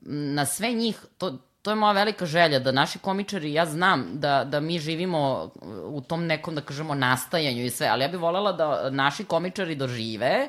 na 0.00 0.46
sve 0.46 0.72
njih, 0.72 1.04
to, 1.18 1.38
to 1.62 1.70
je 1.70 1.76
moja 1.76 1.92
velika 1.92 2.26
želja, 2.26 2.58
da 2.58 2.72
naši 2.72 2.98
komičari, 2.98 3.52
ja 3.52 3.66
znam 3.66 4.06
da, 4.14 4.44
da 4.44 4.60
mi 4.60 4.78
živimo 4.78 5.50
u 5.84 6.00
tom 6.00 6.26
nekom, 6.26 6.54
da 6.54 6.60
kažemo, 6.60 6.94
nastajanju 6.94 7.64
i 7.64 7.70
sve, 7.70 7.86
ali 7.86 8.04
ja 8.04 8.08
bih 8.08 8.20
volela 8.20 8.52
da 8.52 8.90
naši 8.90 9.24
komičari 9.24 9.74
dožive 9.74 10.48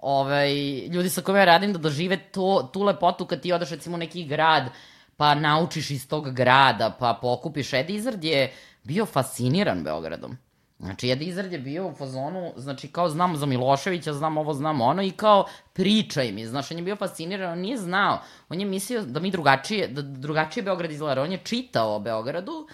ovaj, 0.00 0.54
ljudi 0.88 1.08
sa 1.08 1.22
kojima 1.22 1.38
ja 1.38 1.44
radim 1.44 1.72
da 1.72 1.78
dožive 1.78 2.16
to, 2.16 2.70
tu 2.72 2.82
lepotu 2.82 3.26
kad 3.26 3.40
ti 3.40 3.52
odeš 3.52 3.70
recimo 3.70 3.94
u 3.94 3.98
neki 3.98 4.24
grad, 4.24 4.70
pa 5.16 5.34
naučiš 5.34 5.90
iz 5.90 6.08
tog 6.08 6.30
grada, 6.34 6.96
pa 6.98 7.18
pokupiš. 7.22 7.72
Edi 7.72 7.94
Izard 7.94 8.24
je 8.24 8.52
bio 8.84 9.06
fasciniran 9.06 9.84
Beogradom. 9.84 10.36
Znači, 10.78 11.10
Edi 11.10 11.24
Izard 11.24 11.52
je 11.52 11.58
bio 11.58 11.88
u 11.88 11.94
fazonu, 11.94 12.52
znači, 12.56 12.88
kao 12.88 13.08
znam 13.08 13.36
za 13.36 13.46
Miloševića, 13.46 14.12
znam 14.12 14.38
ovo, 14.38 14.54
znam 14.54 14.80
ono, 14.80 15.02
i 15.02 15.10
kao 15.10 15.44
pričaj 15.72 16.32
mi, 16.32 16.46
znaš, 16.46 16.70
on 16.70 16.76
je 16.76 16.84
bio 16.84 16.96
fasciniran, 16.96 17.52
on 17.52 17.58
nije 17.58 17.76
znao, 17.76 18.18
on 18.48 18.60
je 18.60 18.66
mislio 18.66 19.02
da 19.02 19.20
mi 19.20 19.30
drugačije, 19.30 19.88
da 19.88 20.02
drugačije 20.02 20.64
Beograd 20.64 20.90
izgleda, 20.90 21.22
on 21.22 21.32
je 21.32 21.38
čitao 21.38 21.96
o 21.96 22.00
Beogradu, 22.00 22.68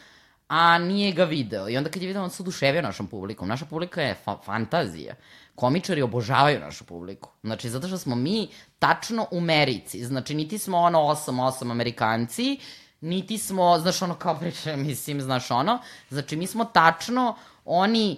a 0.48 0.78
nije 0.78 1.12
ga 1.12 1.24
video. 1.24 1.68
I 1.68 1.76
onda 1.76 1.90
kad 1.90 2.02
je 2.02 2.08
video, 2.08 2.22
on 2.22 2.30
se 2.30 2.42
oduševio 2.42 2.82
našom 2.82 3.06
publikom. 3.06 3.48
Naša 3.48 3.64
publika 3.64 4.02
je 4.02 4.14
fa 4.14 4.38
fantazija. 4.44 5.14
Komičari 5.54 6.02
obožavaju 6.02 6.60
našu 6.60 6.84
publiku. 6.84 7.30
Znači, 7.42 7.70
zato 7.70 7.88
što 7.88 7.98
smo 7.98 8.16
mi 8.16 8.48
tačno 8.78 9.26
u 9.30 9.40
merici. 9.40 10.04
Znači, 10.04 10.34
niti 10.34 10.58
smo 10.58 10.78
ono 10.78 10.98
8-8 10.98 11.70
Amerikanci, 11.70 12.58
niti 13.06 13.38
smo, 13.38 13.78
znaš, 13.78 14.02
ono 14.02 14.14
kao 14.14 14.38
priča, 14.38 14.76
mislim, 14.86 15.20
znaš, 15.20 15.50
ono. 15.50 15.78
Znači, 16.10 16.36
mi 16.36 16.46
smo 16.46 16.64
tačno 16.64 17.36
oni 17.64 18.16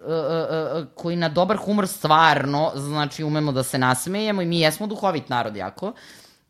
uh, 0.00 0.06
uh, 0.06 0.82
uh, 0.82 0.86
koji 0.94 1.16
na 1.16 1.28
dobar 1.28 1.56
humor 1.56 1.88
stvarno, 1.88 2.72
znači, 2.74 3.24
umemo 3.24 3.52
da 3.52 3.62
se 3.62 3.78
nasmejemo 3.78 4.42
i 4.42 4.46
mi 4.46 4.60
jesmo 4.60 4.86
duhovit 4.86 5.28
narod 5.28 5.56
jako. 5.56 5.92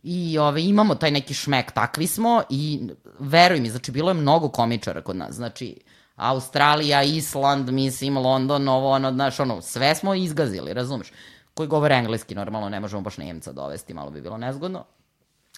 I 0.03 0.39
ove, 0.39 0.63
imamo 0.63 0.95
taj 0.95 1.11
neki 1.11 1.35
šmek, 1.35 1.73
takvi 1.73 2.07
smo 2.07 2.43
i 2.51 2.89
veruj 3.19 3.61
mi, 3.61 3.71
znači, 3.71 3.93
bilo 3.93 4.11
je 4.11 4.15
mnogo 4.15 4.49
komičara 4.49 5.03
kod 5.03 5.17
nas. 5.17 5.35
Znači, 5.35 5.77
Australija, 6.17 7.03
Island, 7.03 7.71
mislim, 7.71 8.19
London, 8.19 8.69
ovo, 8.69 8.91
ono, 8.91 9.13
znaš, 9.13 9.41
ono, 9.41 9.63
sve 9.63 9.95
smo 9.95 10.15
izgazili, 10.15 10.75
razumeš? 10.75 11.13
Koji 11.55 11.69
govore 11.69 11.95
engleski, 11.95 12.35
normalno, 12.35 12.69
ne 12.69 12.81
možemo 12.81 13.03
baš 13.03 13.17
Nemca 13.17 13.53
dovesti, 13.53 13.95
malo 13.95 14.11
bi 14.11 14.21
bilo 14.21 14.39
nezgodno 14.39 14.85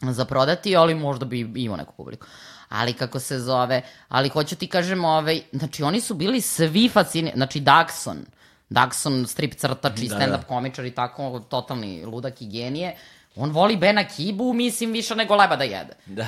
za 0.02 0.24
prodati, 0.24 0.77
ali 0.77 0.94
možda 0.94 1.24
bi 1.24 1.52
imao 1.55 1.77
neku 1.77 1.93
publiku. 1.93 2.27
Ali 2.68 2.93
kako 2.93 3.20
se 3.20 3.39
zove, 3.39 3.82
ali 4.09 4.28
hoću 4.28 4.56
ti 4.56 4.66
kažem, 4.66 5.05
ovaj, 5.05 5.43
znači 5.52 5.82
oni 5.82 6.01
su 6.01 6.14
bili 6.14 6.40
svi 6.40 6.89
fascinirani, 6.89 7.36
znači 7.36 7.60
Daxon, 7.60 8.16
Daxon 8.70 9.27
strip 9.27 9.55
crtač 9.55 10.01
i 10.01 10.09
Da, 10.09 10.16
stand-up 10.16 10.31
da. 10.31 10.43
komičar 10.43 10.85
i 10.85 10.90
tako, 10.90 11.40
totalni 11.48 12.05
ludak 12.05 12.43
i 12.43 12.47
genije, 12.47 12.97
on 13.36 13.51
voli 13.51 13.77
Bena 13.77 14.09
Kibu, 14.09 14.52
mislim, 14.52 14.93
više 14.93 15.14
nego 15.14 15.36
leba 15.36 15.56
da 15.56 15.64
jede. 15.64 15.93
Da. 16.06 16.24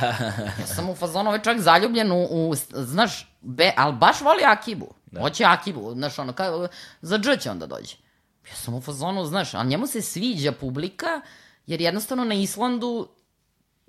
Ja 0.61 0.67
sam 0.67 0.91
u 0.91 0.95
fazonu 0.95 1.29
ovaj 1.29 1.43
čovjek 1.43 1.63
zaljubljen 1.63 2.13
u, 2.13 2.25
u 2.31 2.55
znaš, 2.73 3.33
be, 3.41 3.73
ali 3.77 3.93
baš 3.93 4.21
voli 4.21 4.45
Akibu. 4.45 4.95
Da. 5.07 5.21
Hoće 5.21 5.45
Akibu, 5.45 5.93
znaš, 5.95 6.19
ono, 6.19 6.33
ka, 6.33 6.69
za 7.03 7.19
dž 7.19 7.41
će 7.41 7.51
onda 7.51 7.67
dođe. 7.67 7.97
Ja 8.51 8.55
sam 8.55 8.75
u 8.75 8.81
fazonu, 8.81 9.25
znaš, 9.25 9.55
ali 9.55 9.69
njemu 9.69 9.87
se 9.87 10.03
sviđa 10.03 10.53
publika, 10.53 11.21
jer 11.67 11.81
jednostavno 11.81 12.25
na 12.25 12.35
Islandu 12.35 13.09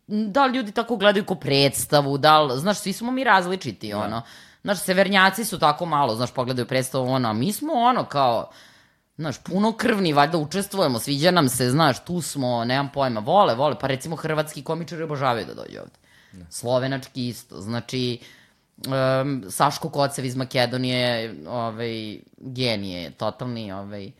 da 0.09 0.45
li 0.45 0.57
ljudi 0.57 0.71
tako 0.71 0.97
gledaju 0.97 1.25
ko 1.25 1.35
predstavu, 1.35 2.17
da 2.17 2.41
li, 2.41 2.59
znaš, 2.59 2.77
svi 2.79 2.93
smo 2.93 3.11
mi 3.11 3.23
različiti, 3.23 3.93
ono. 3.93 4.21
Znaš, 4.63 4.79
severnjaci 4.79 5.45
su 5.45 5.59
tako 5.59 5.85
malo, 5.85 6.15
znaš, 6.15 6.33
pogledaju 6.33 6.67
predstavu, 6.67 7.09
ono, 7.09 7.29
a 7.29 7.33
mi 7.33 7.53
smo 7.53 7.73
ono 7.73 8.05
kao, 8.05 8.49
znaš, 9.17 9.43
puno 9.43 9.71
krvni, 9.71 10.13
valjda 10.13 10.37
učestvujemo, 10.37 10.99
sviđa 10.99 11.31
nam 11.31 11.49
se, 11.49 11.69
znaš, 11.69 12.03
tu 12.05 12.21
smo, 12.21 12.65
nemam 12.65 12.89
pojma, 12.93 13.19
vole, 13.19 13.55
vole, 13.55 13.75
pa 13.81 13.87
recimo 13.87 14.15
hrvatski 14.15 14.63
komičari 14.63 15.03
obožavaju 15.03 15.45
da 15.45 15.53
dođe 15.53 15.79
ovde. 15.79 15.95
Slovenački 16.49 17.27
isto, 17.27 17.61
znači, 17.61 18.19
um, 18.87 19.43
Saško 19.49 19.89
Kocev 19.89 20.25
iz 20.25 20.35
Makedonije, 20.35 21.35
ovaj, 21.47 22.19
genije, 22.37 23.11
totalni, 23.11 23.71
ovaj, 23.71 24.11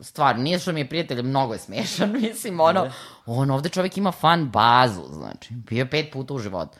stvarno, 0.00 0.42
nije 0.42 0.58
što 0.58 0.72
mi 0.72 0.80
je 0.80 0.88
prijatelj, 0.88 1.22
mnogo 1.22 1.52
je 1.52 1.58
smešan, 1.58 2.12
mislim, 2.22 2.60
ono, 2.60 2.90
on 3.26 3.50
ovde 3.50 3.68
čovjek 3.68 3.96
ima 3.96 4.12
fan 4.12 4.50
bazu, 4.50 5.02
znači, 5.12 5.54
bio 5.54 5.86
pet 5.90 6.12
puta 6.12 6.34
u 6.34 6.38
životu. 6.38 6.78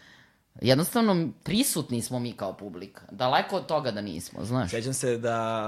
Jednostavno, 0.61 1.29
prisutni 1.43 2.03
smo 2.03 2.19
mi 2.19 2.33
kao 2.33 2.53
publika. 2.53 3.03
Daleko 3.11 3.57
od 3.57 3.67
toga 3.67 3.91
da 3.91 4.01
nismo, 4.01 4.45
znaš. 4.45 4.71
Sećam 4.71 4.93
se 4.93 5.19
da 5.19 5.67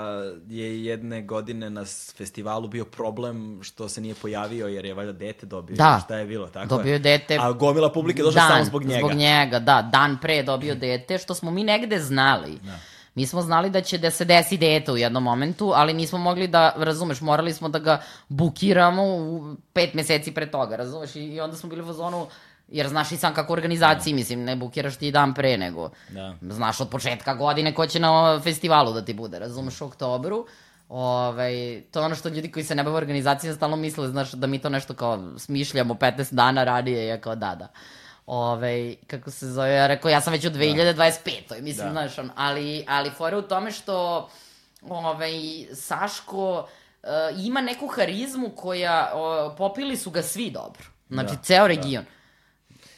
je 0.48 0.84
jedne 0.84 1.22
godine 1.22 1.70
na 1.70 1.84
festivalu 2.16 2.68
bio 2.68 2.84
problem 2.84 3.60
što 3.62 3.88
se 3.88 4.00
nije 4.00 4.14
pojavio 4.14 4.66
jer 4.66 4.84
je 4.84 4.94
valjda 4.94 5.12
dete 5.12 5.46
dobio. 5.46 5.76
Da. 5.76 6.00
Šta 6.04 6.16
je 6.16 6.26
bilo, 6.26 6.46
tako 6.46 6.76
Dobio 6.76 6.92
je 6.92 6.98
dete 6.98 7.38
A 7.40 7.52
gomila 7.52 7.92
publike 7.92 8.22
došla 8.22 8.40
dan, 8.40 8.50
samo 8.50 8.64
zbog 8.64 8.84
njega. 8.84 8.98
Zbog 8.98 9.14
njega, 9.14 9.58
da. 9.58 9.82
Dan 9.92 10.18
pre 10.22 10.36
je 10.36 10.42
dobio 10.42 10.74
dete, 10.74 11.18
što 11.18 11.34
smo 11.34 11.50
mi 11.50 11.64
negde 11.64 11.98
znali. 11.98 12.58
Da. 12.62 12.78
Mi 13.14 13.26
smo 13.26 13.42
znali 13.42 13.70
da 13.70 13.80
će 13.80 13.98
da 13.98 14.10
se 14.10 14.24
desi 14.24 14.56
dete 14.56 14.92
u 14.92 14.96
jednom 14.96 15.22
momentu, 15.22 15.72
ali 15.74 15.92
nismo 15.92 16.18
mogli 16.18 16.48
da, 16.48 16.72
razumeš, 16.76 17.20
morali 17.20 17.52
smo 17.52 17.68
da 17.68 17.78
ga 17.78 18.02
bukiramo 18.28 19.02
u 19.04 19.56
pet 19.72 19.94
meseci 19.94 20.34
pre 20.34 20.50
toga, 20.50 20.76
razumeš? 20.76 21.16
I, 21.16 21.20
i 21.20 21.40
onda 21.40 21.56
smo 21.56 21.68
bili 21.68 21.82
u 21.82 21.86
fazonu, 21.86 22.26
jer 22.68 22.88
znaš 22.88 23.12
i 23.12 23.16
sam 23.16 23.34
kako 23.34 23.52
organizaciji, 23.52 24.14
mislim, 24.14 24.44
ne 24.44 24.56
bukiraš 24.56 24.96
ti 24.96 25.10
dan 25.10 25.34
pre, 25.34 25.56
nego 25.56 25.90
Da. 26.08 26.34
znaš 26.50 26.80
od 26.80 26.88
početka 26.88 27.34
godine 27.34 27.74
ko 27.74 27.86
će 27.86 28.00
na 28.00 28.40
festivalu 28.40 28.92
da 28.92 29.04
ti 29.04 29.14
bude, 29.14 29.38
razumeš, 29.38 29.80
u 29.80 29.84
oktobru. 29.84 30.46
Ovaj, 30.88 31.82
to 31.90 32.00
je 32.00 32.04
ono 32.06 32.14
što 32.14 32.28
ljudi 32.28 32.52
koji 32.52 32.64
se 32.64 32.74
ne 32.74 32.84
bave 32.84 32.96
organizacijom 32.96 33.54
stalno 33.56 33.76
misle, 33.76 34.08
znaš, 34.08 34.32
da 34.32 34.46
mi 34.46 34.58
to 34.58 34.68
nešto 34.68 34.94
kao 34.94 35.38
smišljamo 35.38 35.94
15 35.94 36.34
dana 36.34 36.64
ranije, 36.64 37.06
ja 37.06 37.20
kao 37.20 37.34
da, 37.34 37.54
da. 37.54 37.68
Ove, 38.26 38.94
kako 39.06 39.30
se 39.30 39.46
zove, 39.46 39.70
ja 39.70 39.86
rekao, 39.86 40.08
ja 40.08 40.20
sam 40.20 40.32
već 40.32 40.44
u 40.44 40.50
2025. 40.50 41.60
Mislim, 41.60 41.86
Da. 41.86 41.92
znaš, 41.92 42.18
on, 42.18 42.30
ali, 42.34 42.84
ali 42.88 43.10
fora 43.10 43.38
u 43.38 43.42
tome 43.42 43.70
što 43.70 44.28
ovaj, 44.82 45.32
Saško 45.74 46.58
uh, 46.58 47.08
ima 47.46 47.60
neku 47.60 47.86
harizmu 47.86 48.50
koja, 48.56 49.12
uh, 49.14 49.56
popili 49.58 49.96
su 49.96 50.10
ga 50.10 50.22
svi 50.22 50.50
dobro. 50.50 50.82
Znači, 51.08 51.34
Da, 51.34 51.42
ceo 51.42 51.66
region. 51.66 52.04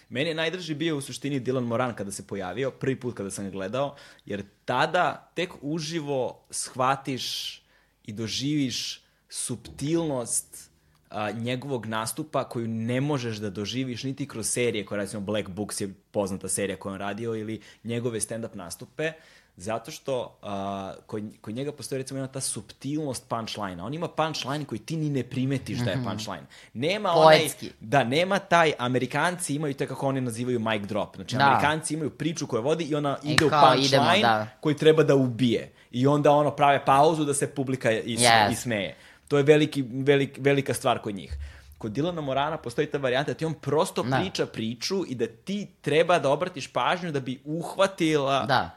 Meni 0.08 0.28
je 0.28 0.34
najdrži 0.34 0.74
bio 0.74 0.96
u 0.96 1.00
suštini 1.00 1.40
Dylan 1.40 1.64
Moran 1.64 1.94
kada 1.94 2.12
se 2.12 2.26
pojavio, 2.26 2.70
prvi 2.70 3.00
put 3.00 3.16
kada 3.16 3.30
sam 3.30 3.44
ga 3.44 3.50
gledao, 3.50 3.96
jer 4.24 4.44
tada 4.64 5.30
tek 5.34 5.50
uživo 5.60 6.46
shvatiš 6.50 7.56
i 8.04 8.12
doživiš 8.12 9.02
subtilnost 9.28 10.70
a, 11.10 11.30
njegovog 11.30 11.86
nastupa 11.86 12.44
koju 12.44 12.68
ne 12.68 13.00
možeš 13.00 13.36
da 13.36 13.50
doživiš 13.50 14.02
niti 14.04 14.28
kroz 14.28 14.48
serije, 14.48 14.86
koja 14.86 14.98
recimo 15.00 15.22
Black 15.22 15.48
Books 15.48 15.80
je 15.80 15.94
poznata 16.10 16.48
serija 16.48 16.76
koju 16.76 16.92
on 16.92 16.98
radio, 16.98 17.34
ili 17.34 17.60
njegove 17.84 18.20
stand-up 18.20 18.54
nastupe, 18.54 19.12
zato 19.56 19.90
što 19.90 20.38
a, 20.42 20.94
kod, 21.06 21.22
kod 21.40 21.54
njega 21.54 21.72
postoji 21.72 21.98
recimo 22.02 22.18
jedna 22.20 22.32
ta 22.32 22.40
subtilnost 22.40 23.28
punchline 23.28 23.82
On 23.82 23.94
ima 23.94 24.08
punchline 24.08 24.64
koji 24.64 24.78
ti 24.78 24.96
ni 24.96 25.10
ne 25.10 25.22
primetiš 25.22 25.78
da 25.78 25.90
je 25.90 25.96
punchline. 26.04 26.42
Nema 26.74 27.12
onaj, 27.12 27.38
Poetski. 27.38 27.70
da, 27.80 28.04
nema 28.04 28.38
taj, 28.38 28.72
Amerikanci 28.78 29.54
imaju 29.54 29.74
te 29.74 29.86
kako 29.86 30.06
oni 30.08 30.20
nazivaju 30.20 30.60
mic 30.60 30.82
drop. 30.82 31.16
Znači, 31.16 31.36
Da. 31.36 31.44
Amerikanci 31.44 31.94
imaju 31.94 32.10
priču 32.10 32.46
koju 32.46 32.62
vodi 32.62 32.84
i 32.84 32.94
ona 32.94 33.18
I 33.22 33.32
ide 33.32 33.44
u 33.44 33.48
kao 33.48 33.60
punchline 33.72 33.86
idemo, 33.86 34.22
da. 34.22 34.46
koji 34.60 34.76
treba 34.76 35.02
da 35.02 35.14
ubije. 35.14 35.72
I 35.90 36.06
onda 36.06 36.30
ono 36.30 36.50
prave 36.50 36.84
pauzu 36.84 37.24
da 37.24 37.34
se 37.34 37.54
publika 37.54 37.92
is, 37.92 38.20
Yes. 38.20 38.52
ismeje. 38.52 38.96
To 39.28 39.36
je 39.36 39.42
veliki, 39.42 39.84
velik, 39.84 40.38
velika 40.38 40.74
stvar 40.74 40.98
kod 40.98 41.14
njih. 41.14 41.36
Kod 41.78 41.92
Dilana 41.92 42.20
Morana 42.20 42.56
postoji 42.58 42.86
ta 42.86 42.98
varijanta 42.98 43.30
da 43.30 43.38
ti 43.38 43.44
on 43.44 43.54
prosto 43.54 44.02
Da. 44.02 44.16
priča 44.16 44.46
priču 44.46 45.04
i 45.06 45.14
da 45.14 45.26
ti 45.26 45.68
treba 45.80 46.18
da 46.18 46.30
obratiš 46.30 46.68
pažnju 46.68 47.12
da 47.12 47.20
bi 47.20 47.40
uhvatila 47.44 48.44
Da. 48.46 48.70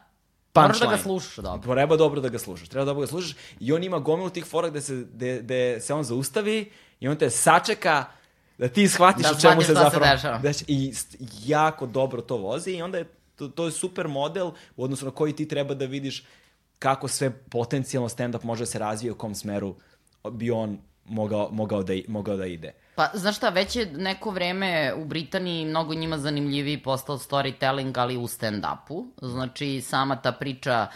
Moraš 0.56 0.80
da 0.80 0.86
ga 0.88 0.98
slušaš 0.98 1.36
dobro. 1.36 1.74
Treba 1.74 1.98
dobro 1.98 2.22
da 2.22 2.30
ga 2.30 2.40
slušaš, 2.40 2.70
treba 2.70 2.86
dobro 2.86 3.00
da 3.00 3.06
ga 3.06 3.10
slušaš 3.10 3.36
i 3.60 3.74
on 3.74 3.84
ima 3.84 4.00
gomilu 4.00 4.30
tih 4.30 4.46
fora 4.46 4.70
gde 4.70 4.82
se, 4.82 5.06
gde, 5.06 5.40
gde 5.40 5.80
se 5.82 5.94
on 5.94 6.04
zaustavi 6.04 6.72
i 7.00 7.08
on 7.08 7.16
te 7.16 7.30
sačeka 7.30 8.06
da 8.58 8.68
ti 8.68 8.88
shvatiš 8.88 9.24
Da 9.24 9.32
o 9.32 9.36
čemu 9.36 9.62
se 9.62 9.66
šta 9.66 9.76
se 9.76 9.84
zapravo... 9.86 10.06
dešava. 10.08 10.40
deš- 10.40 10.64
I 10.68 10.94
jako 11.46 11.86
dobro 11.86 12.22
to 12.22 12.38
vozi 12.38 12.72
i 12.72 12.82
onda 12.82 12.98
je 12.98 13.06
to, 13.36 13.48
to 13.48 13.66
je 13.66 13.72
super 13.72 14.08
model 14.08 14.48
u 14.78 14.84
odnosu 14.84 15.06
na 15.06 15.12
koji 15.12 15.34
ti 15.34 15.48
treba 15.48 15.74
da 15.74 15.86
vidiš 15.86 16.24
kako 16.80 17.08
sve 17.08 17.30
potencijalno 17.32 18.10
stand-up 18.10 18.44
može 18.44 18.62
da 18.62 18.66
se 18.66 18.80
razvije 18.80 19.12
u 19.12 19.18
kom 19.18 19.36
smeru 19.36 19.76
bi 20.32 20.52
on 20.52 20.78
mogao, 21.06 21.50
mogao, 21.52 21.84
da, 21.84 21.94
mogao 22.08 22.38
da 22.38 22.46
ide. 22.46 22.74
Pa, 22.96 23.10
znaš 23.14 23.38
šta, 23.38 23.50
već 23.50 23.76
je 23.76 23.86
neko 23.86 24.32
vreme 24.32 24.94
u 24.98 25.06
Britaniji 25.06 25.66
mnogo 25.66 25.94
njima 25.94 26.18
zanimljiviji 26.18 26.78
postao 26.78 27.18
storytelling, 27.18 28.00
ali 28.00 28.18
u 28.18 28.28
stand-upu. 28.28 29.06
Znači, 29.22 29.82
sama 29.82 30.16
ta 30.16 30.32
priča 30.32 30.88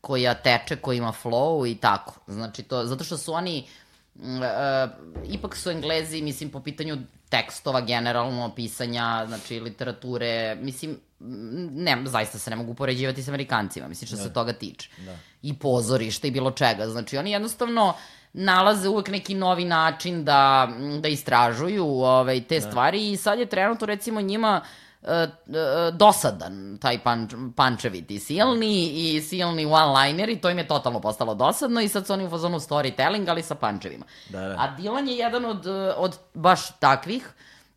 koja 0.00 0.34
teče, 0.34 0.76
koja 0.76 0.96
ima 0.96 1.12
flow 1.22 1.70
i 1.70 1.74
tako. 1.74 2.14
Znači, 2.26 2.62
to, 2.62 2.86
zato 2.86 3.04
što 3.04 3.18
su 3.18 3.32
oni, 3.32 3.66
mm, 4.14 4.42
e, 4.42 4.88
ipak 5.30 5.56
su 5.56 5.70
Englezi, 5.70 6.22
mislim, 6.22 6.50
po 6.50 6.60
pitanju 6.60 6.96
tekstova, 7.28 7.80
generalno, 7.80 8.52
pisanja, 8.56 9.24
znači, 9.28 9.60
literature, 9.60 10.54
mislim, 10.54 10.90
mm, 11.20 11.82
ne, 11.82 12.02
zaista 12.04 12.38
se 12.38 12.50
ne 12.50 12.56
mogu 12.56 12.74
poređivati 12.74 13.22
sa 13.22 13.30
Amerikancima, 13.30 13.88
mislim, 13.88 14.06
što 14.06 14.16
se 14.16 14.32
toga 14.32 14.52
tiče. 14.52 14.90
Da. 14.98 15.16
I 15.42 15.58
pozorišta 15.58 16.26
i 16.26 16.30
bilo 16.30 16.50
čega. 16.50 16.88
Znači, 16.88 17.18
oni 17.18 17.30
jednostavno 17.30 17.94
nalaze 18.32 18.88
uvek 18.88 19.08
neki 19.08 19.34
novi 19.34 19.64
način 19.64 20.24
da, 20.24 20.68
da 21.00 21.08
istražuju 21.08 21.86
ovaj, 21.86 22.44
te 22.44 22.60
stvari 22.60 23.10
i 23.10 23.16
sad 23.16 23.38
je 23.38 23.46
trenutno 23.46 23.86
recimo 23.86 24.20
njima 24.20 24.60
uh, 25.02 25.08
uh, 25.08 25.96
dosadan 25.96 26.78
taj 26.80 26.98
panč, 26.98 27.34
pančeviti 27.56 28.18
silni 28.18 28.88
i 28.88 29.20
silni 29.20 29.66
one-liner 29.66 30.30
i 30.30 30.40
to 30.40 30.50
im 30.50 30.58
je 30.58 30.68
totalno 30.68 31.00
postalo 31.00 31.34
dosadno 31.34 31.80
i 31.80 31.88
sad 31.88 32.06
su 32.06 32.12
oni 32.12 32.26
u 32.26 32.30
fazonu 32.30 32.60
storytelling, 32.60 33.30
ali 33.30 33.42
sa 33.42 33.54
pančevima. 33.54 34.04
Da, 34.28 34.40
da. 34.40 34.54
A 34.58 34.76
Dylan 34.78 35.08
je 35.08 35.16
jedan 35.16 35.44
od, 35.44 35.66
uh, 35.66 35.74
od 35.96 36.18
baš 36.34 36.78
takvih 36.78 37.28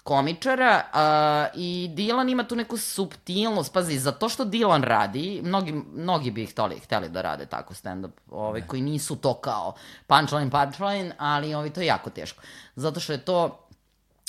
komičara 0.03 0.84
uh, 0.93 1.59
i 1.59 1.89
Dylan 1.95 2.31
ima 2.31 2.43
tu 2.43 2.55
neku 2.55 2.77
subtilnost, 2.77 3.73
pazi, 3.73 3.99
za 3.99 4.11
to 4.11 4.30
što 4.30 4.45
Dylan 4.45 4.84
radi, 4.84 5.41
mnogi, 5.43 5.71
mnogi 5.93 6.31
bi 6.31 6.45
hteli, 6.45 6.80
hteli 6.80 7.09
da 7.09 7.21
rade 7.21 7.45
tako 7.45 7.73
stand-up, 7.73 8.11
ovaj, 8.31 8.61
koji 8.67 8.81
nisu 8.81 9.15
to 9.15 9.34
kao 9.34 9.73
punchline, 10.07 10.51
punchline, 10.51 11.15
ali 11.17 11.53
ovaj, 11.53 11.69
to 11.69 11.81
je 11.81 11.88
jako 11.88 12.09
teško. 12.09 12.41
Zato 12.75 12.99
što 12.99 13.13
je 13.13 13.25
to 13.25 13.59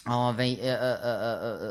Ove, 0.06 0.44
e, 0.44 0.56
e, 0.60 0.68
e, 0.68 0.76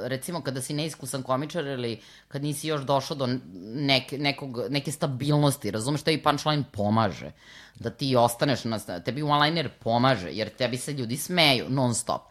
e, 0.05 0.09
recimo 0.09 0.41
kada 0.41 0.61
si 0.61 0.73
neiskusan 0.73 1.23
komičar 1.23 1.65
ili 1.65 2.01
kad 2.27 2.43
nisi 2.43 2.67
još 2.67 2.81
došao 2.81 3.17
do 3.17 3.27
neke, 3.63 4.17
nekog, 4.17 4.57
neke 4.69 4.91
stabilnosti, 4.91 5.71
razumeš, 5.71 6.01
tebi 6.01 6.23
punchline 6.23 6.63
pomaže 6.71 7.31
da 7.75 7.89
ti 7.89 8.15
ostaneš 8.15 8.63
na 8.63 8.79
tebi 8.79 9.21
one-liner 9.21 9.69
pomaže, 9.79 10.29
jer 10.31 10.49
tebi 10.49 10.77
se 10.77 10.93
ljudi 10.93 11.17
smeju 11.17 11.65
non 11.69 11.95
stop. 11.95 12.21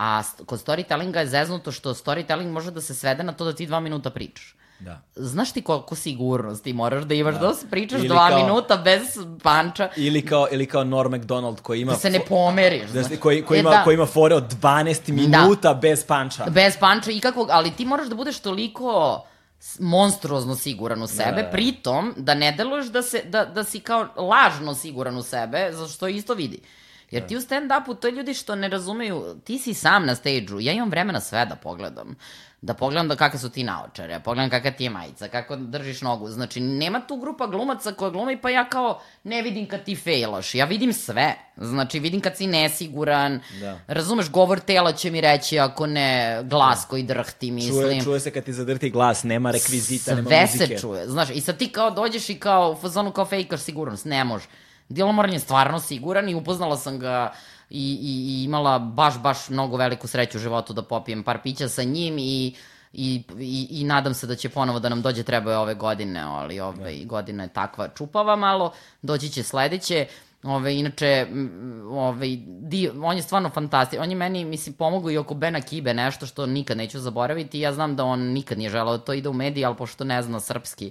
A 0.00 0.22
kod 0.46 0.58
storytellinga 0.58 1.16
je 1.16 1.26
zeznuto 1.26 1.72
što 1.72 1.94
storytelling 1.94 2.52
može 2.52 2.70
da 2.70 2.80
se 2.80 2.94
svede 2.94 3.22
na 3.22 3.32
to 3.32 3.44
da 3.44 3.52
ti 3.52 3.66
dva 3.66 3.80
minuta 3.80 4.10
pričaš. 4.10 4.54
Da. 4.78 5.00
Znaš 5.14 5.52
ti 5.52 5.62
koliko 5.62 5.94
sigurnosti 5.94 6.72
moraš 6.72 7.04
da 7.04 7.14
imaš 7.14 7.34
da, 7.34 7.40
da 7.40 7.52
pričaš 7.70 7.98
Ili 7.98 8.08
dva 8.08 8.28
kao- 8.28 8.38
minuta 8.38 8.76
bez 8.76 9.00
panča, 9.42 9.88
Ili 9.96 10.26
kao, 10.26 10.48
ili 10.50 10.66
kao 10.66 10.84
Norm 10.84 11.10
MacDonald 11.10 11.60
koji 11.60 11.80
ima... 11.80 11.92
da 11.92 11.98
se 11.98 12.10
ne 12.10 12.20
pomeriš. 12.20 12.90
da, 12.90 13.02
znaš. 13.02 13.20
koji, 13.20 13.42
koji, 13.42 13.58
E, 13.58 13.60
ima, 13.60 13.70
da. 13.70 13.84
koji 13.84 13.94
ima 13.94 14.06
fore 14.06 14.34
od 14.34 14.52
12 14.52 15.08
minuta 15.08 15.74
bez 15.74 16.04
panča. 16.06 16.46
Bez 16.50 16.76
panča 16.78 17.10
ikakvog, 17.10 17.48
ali 17.50 17.70
ti 17.70 17.84
moraš 17.84 18.08
da 18.08 18.14
budeš 18.14 18.38
toliko 18.38 19.22
monstruozno 19.78 20.56
siguran 20.56 21.02
u 21.02 21.06
sebe, 21.06 21.42
da. 21.42 21.50
pritom 21.50 22.14
da 22.16 22.34
ne 22.34 22.52
deluješ 22.52 22.86
da, 22.86 23.02
se, 23.02 23.22
da, 23.24 23.44
da 23.44 23.64
si 23.64 23.80
kao 23.80 24.06
lažno 24.18 24.74
siguran 24.74 25.16
u 25.16 25.22
sebe, 25.22 25.68
zato 25.72 25.88
što 25.88 26.08
isto 26.08 26.34
vidi. 26.34 26.60
Jer 27.10 27.26
ti 27.26 27.36
u 27.36 27.40
stand-upu, 27.40 27.94
to 28.00 28.08
je 28.08 28.12
ljudi 28.12 28.34
što 28.34 28.54
ne 28.54 28.68
razumeju, 28.68 29.36
ti 29.44 29.58
si 29.58 29.74
sam 29.74 30.06
na 30.06 30.14
stage-u, 30.14 30.60
ja 30.60 30.72
imam 30.72 30.90
vremena 30.90 31.20
sve 31.20 31.46
da 31.46 31.56
pogledam. 31.56 32.16
Da 32.62 32.74
pogledam 32.74 33.08
da 33.08 33.16
kakve 33.16 33.38
su 33.38 33.50
ti 33.50 33.64
naočare, 33.64 34.14
da 34.14 34.20
pogledam 34.20 34.50
kakva 34.50 34.70
ti 34.70 34.84
je 34.84 34.90
majica, 34.90 35.28
kako 35.28 35.56
držiš 35.56 36.00
nogu. 36.00 36.28
Znači, 36.28 36.60
nema 36.60 37.00
tu 37.00 37.16
grupa 37.16 37.46
glumaca 37.46 37.92
koja 37.92 38.10
glumi, 38.10 38.40
pa 38.40 38.50
ja 38.50 38.68
kao 38.68 39.00
ne 39.24 39.42
vidim 39.42 39.68
kad 39.68 39.84
ti 39.84 39.96
failaš. 39.96 40.54
Ja 40.54 40.64
vidim 40.64 40.92
sve. 40.92 41.34
Znači, 41.56 41.98
vidim 42.00 42.20
kad 42.20 42.36
si 42.36 42.46
nesiguran. 42.46 43.40
Da. 43.60 43.78
Razumeš, 43.86 44.30
govor 44.30 44.60
tela 44.60 44.92
će 44.92 45.10
mi 45.10 45.20
reći 45.20 45.58
ako 45.58 45.86
ne 45.86 46.40
glas 46.44 46.86
koji 46.88 47.02
drhti, 47.02 47.50
mislim. 47.50 47.82
Čuje, 47.82 48.00
čuje 48.02 48.20
se 48.20 48.30
kad 48.30 48.44
ti 48.44 48.52
zadrti 48.52 48.90
glas, 48.90 49.22
nema 49.22 49.50
rekvizita, 49.50 50.14
nema 50.14 50.28
Sve 50.28 50.40
muzike. 50.40 50.66
se 50.66 50.78
čuje. 50.78 51.08
Znaš, 51.08 51.30
i 51.30 51.40
sad 51.40 51.56
ti 51.56 51.68
kao 51.68 51.90
dođeš 51.90 52.30
i 52.30 52.34
kao 52.34 52.72
u 52.72 52.76
fazonu 52.76 53.12
kao 53.12 53.24
fejkaš 53.24 53.60
sigurnost. 53.60 54.04
Ne 54.04 54.24
može. 54.24 54.46
Dylan 54.90 55.12
Moran 55.12 55.32
je 55.32 55.38
stvarno 55.38 55.80
siguran 55.80 56.28
i 56.28 56.34
upoznala 56.34 56.76
sam 56.76 56.98
ga 56.98 57.32
i, 57.70 57.98
i, 58.02 58.40
i 58.40 58.44
imala 58.44 58.78
baš, 58.78 59.18
baš 59.18 59.48
mnogo 59.48 59.76
veliku 59.76 60.08
sreću 60.08 60.38
u 60.38 60.40
životu 60.40 60.72
da 60.72 60.82
popijem 60.82 61.22
par 61.22 61.38
pića 61.42 61.68
sa 61.68 61.82
njim 61.82 62.18
i 62.18 62.54
I, 62.92 63.22
i, 63.38 63.68
i 63.70 63.84
nadam 63.84 64.14
se 64.14 64.26
da 64.26 64.34
će 64.34 64.48
ponovo 64.48 64.80
da 64.82 64.88
nam 64.90 65.02
dođe, 65.02 65.22
treba 65.22 65.52
je 65.52 65.58
ove 65.58 65.74
godine, 65.74 66.20
ali 66.20 66.60
ove 66.60 67.04
godina 67.04 67.42
je 67.46 67.52
takva 67.54 67.88
čupava 67.88 68.36
malo, 68.36 68.72
doći 69.02 69.28
će 69.28 69.42
sledeće. 69.42 70.06
Ove, 70.42 70.74
inače, 70.74 71.26
m, 71.30 71.86
ove, 71.92 72.26
di, 72.46 72.90
on 73.02 73.16
je 73.16 73.22
stvarno 73.22 73.50
fantastičan. 73.50 74.02
On 74.02 74.10
je 74.10 74.16
meni, 74.16 74.44
mislim, 74.44 74.74
pomogao 74.74 75.10
i 75.10 75.18
oko 75.18 75.34
Bena 75.34 75.60
Kibe, 75.60 75.94
nešto 75.94 76.26
što 76.26 76.46
nikad 76.46 76.76
neću 76.76 76.98
zaboraviti. 76.98 77.60
Ja 77.60 77.72
znam 77.72 77.96
da 77.96 78.04
on 78.04 78.20
nikad 78.20 78.58
nije 78.58 78.70
želeo 78.70 78.96
da 78.96 79.04
to 79.04 79.12
ide 79.12 79.28
u 79.28 79.32
mediji, 79.32 79.64
ali 79.64 79.76
pošto 79.76 80.04
ne 80.04 80.22
zna 80.22 80.40
srpski, 80.40 80.90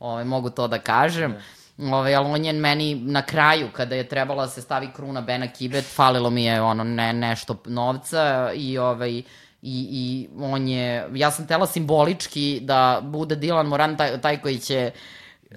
ove, 0.00 0.24
mogu 0.24 0.50
to 0.50 0.68
da 0.68 0.78
kažem. 0.78 1.36
Ove, 1.78 2.14
ali 2.14 2.26
on 2.26 2.44
je 2.44 2.52
meni 2.52 2.94
na 2.94 3.22
kraju, 3.22 3.68
kada 3.72 3.94
je 3.94 4.08
trebala 4.08 4.44
da 4.44 4.50
se 4.50 4.62
stavi 4.62 4.88
kruna 4.94 5.20
Bena 5.20 5.48
Kibe, 5.48 5.82
falilo 5.82 6.30
mi 6.30 6.44
je 6.44 6.62
ono 6.62 6.84
ne, 6.84 7.12
nešto 7.12 7.62
novca 7.66 8.52
i 8.54 8.78
ovaj, 8.78 9.10
i, 9.12 9.22
i 9.62 10.28
on 10.40 10.68
je, 10.68 11.08
ja 11.14 11.30
sam 11.30 11.46
tela 11.46 11.66
simbolički 11.66 12.60
da 12.62 13.00
bude 13.02 13.36
Dilan 13.36 13.66
Moran 13.66 13.96
taj, 13.96 14.20
taj 14.20 14.40
koji 14.40 14.58
će 14.58 14.90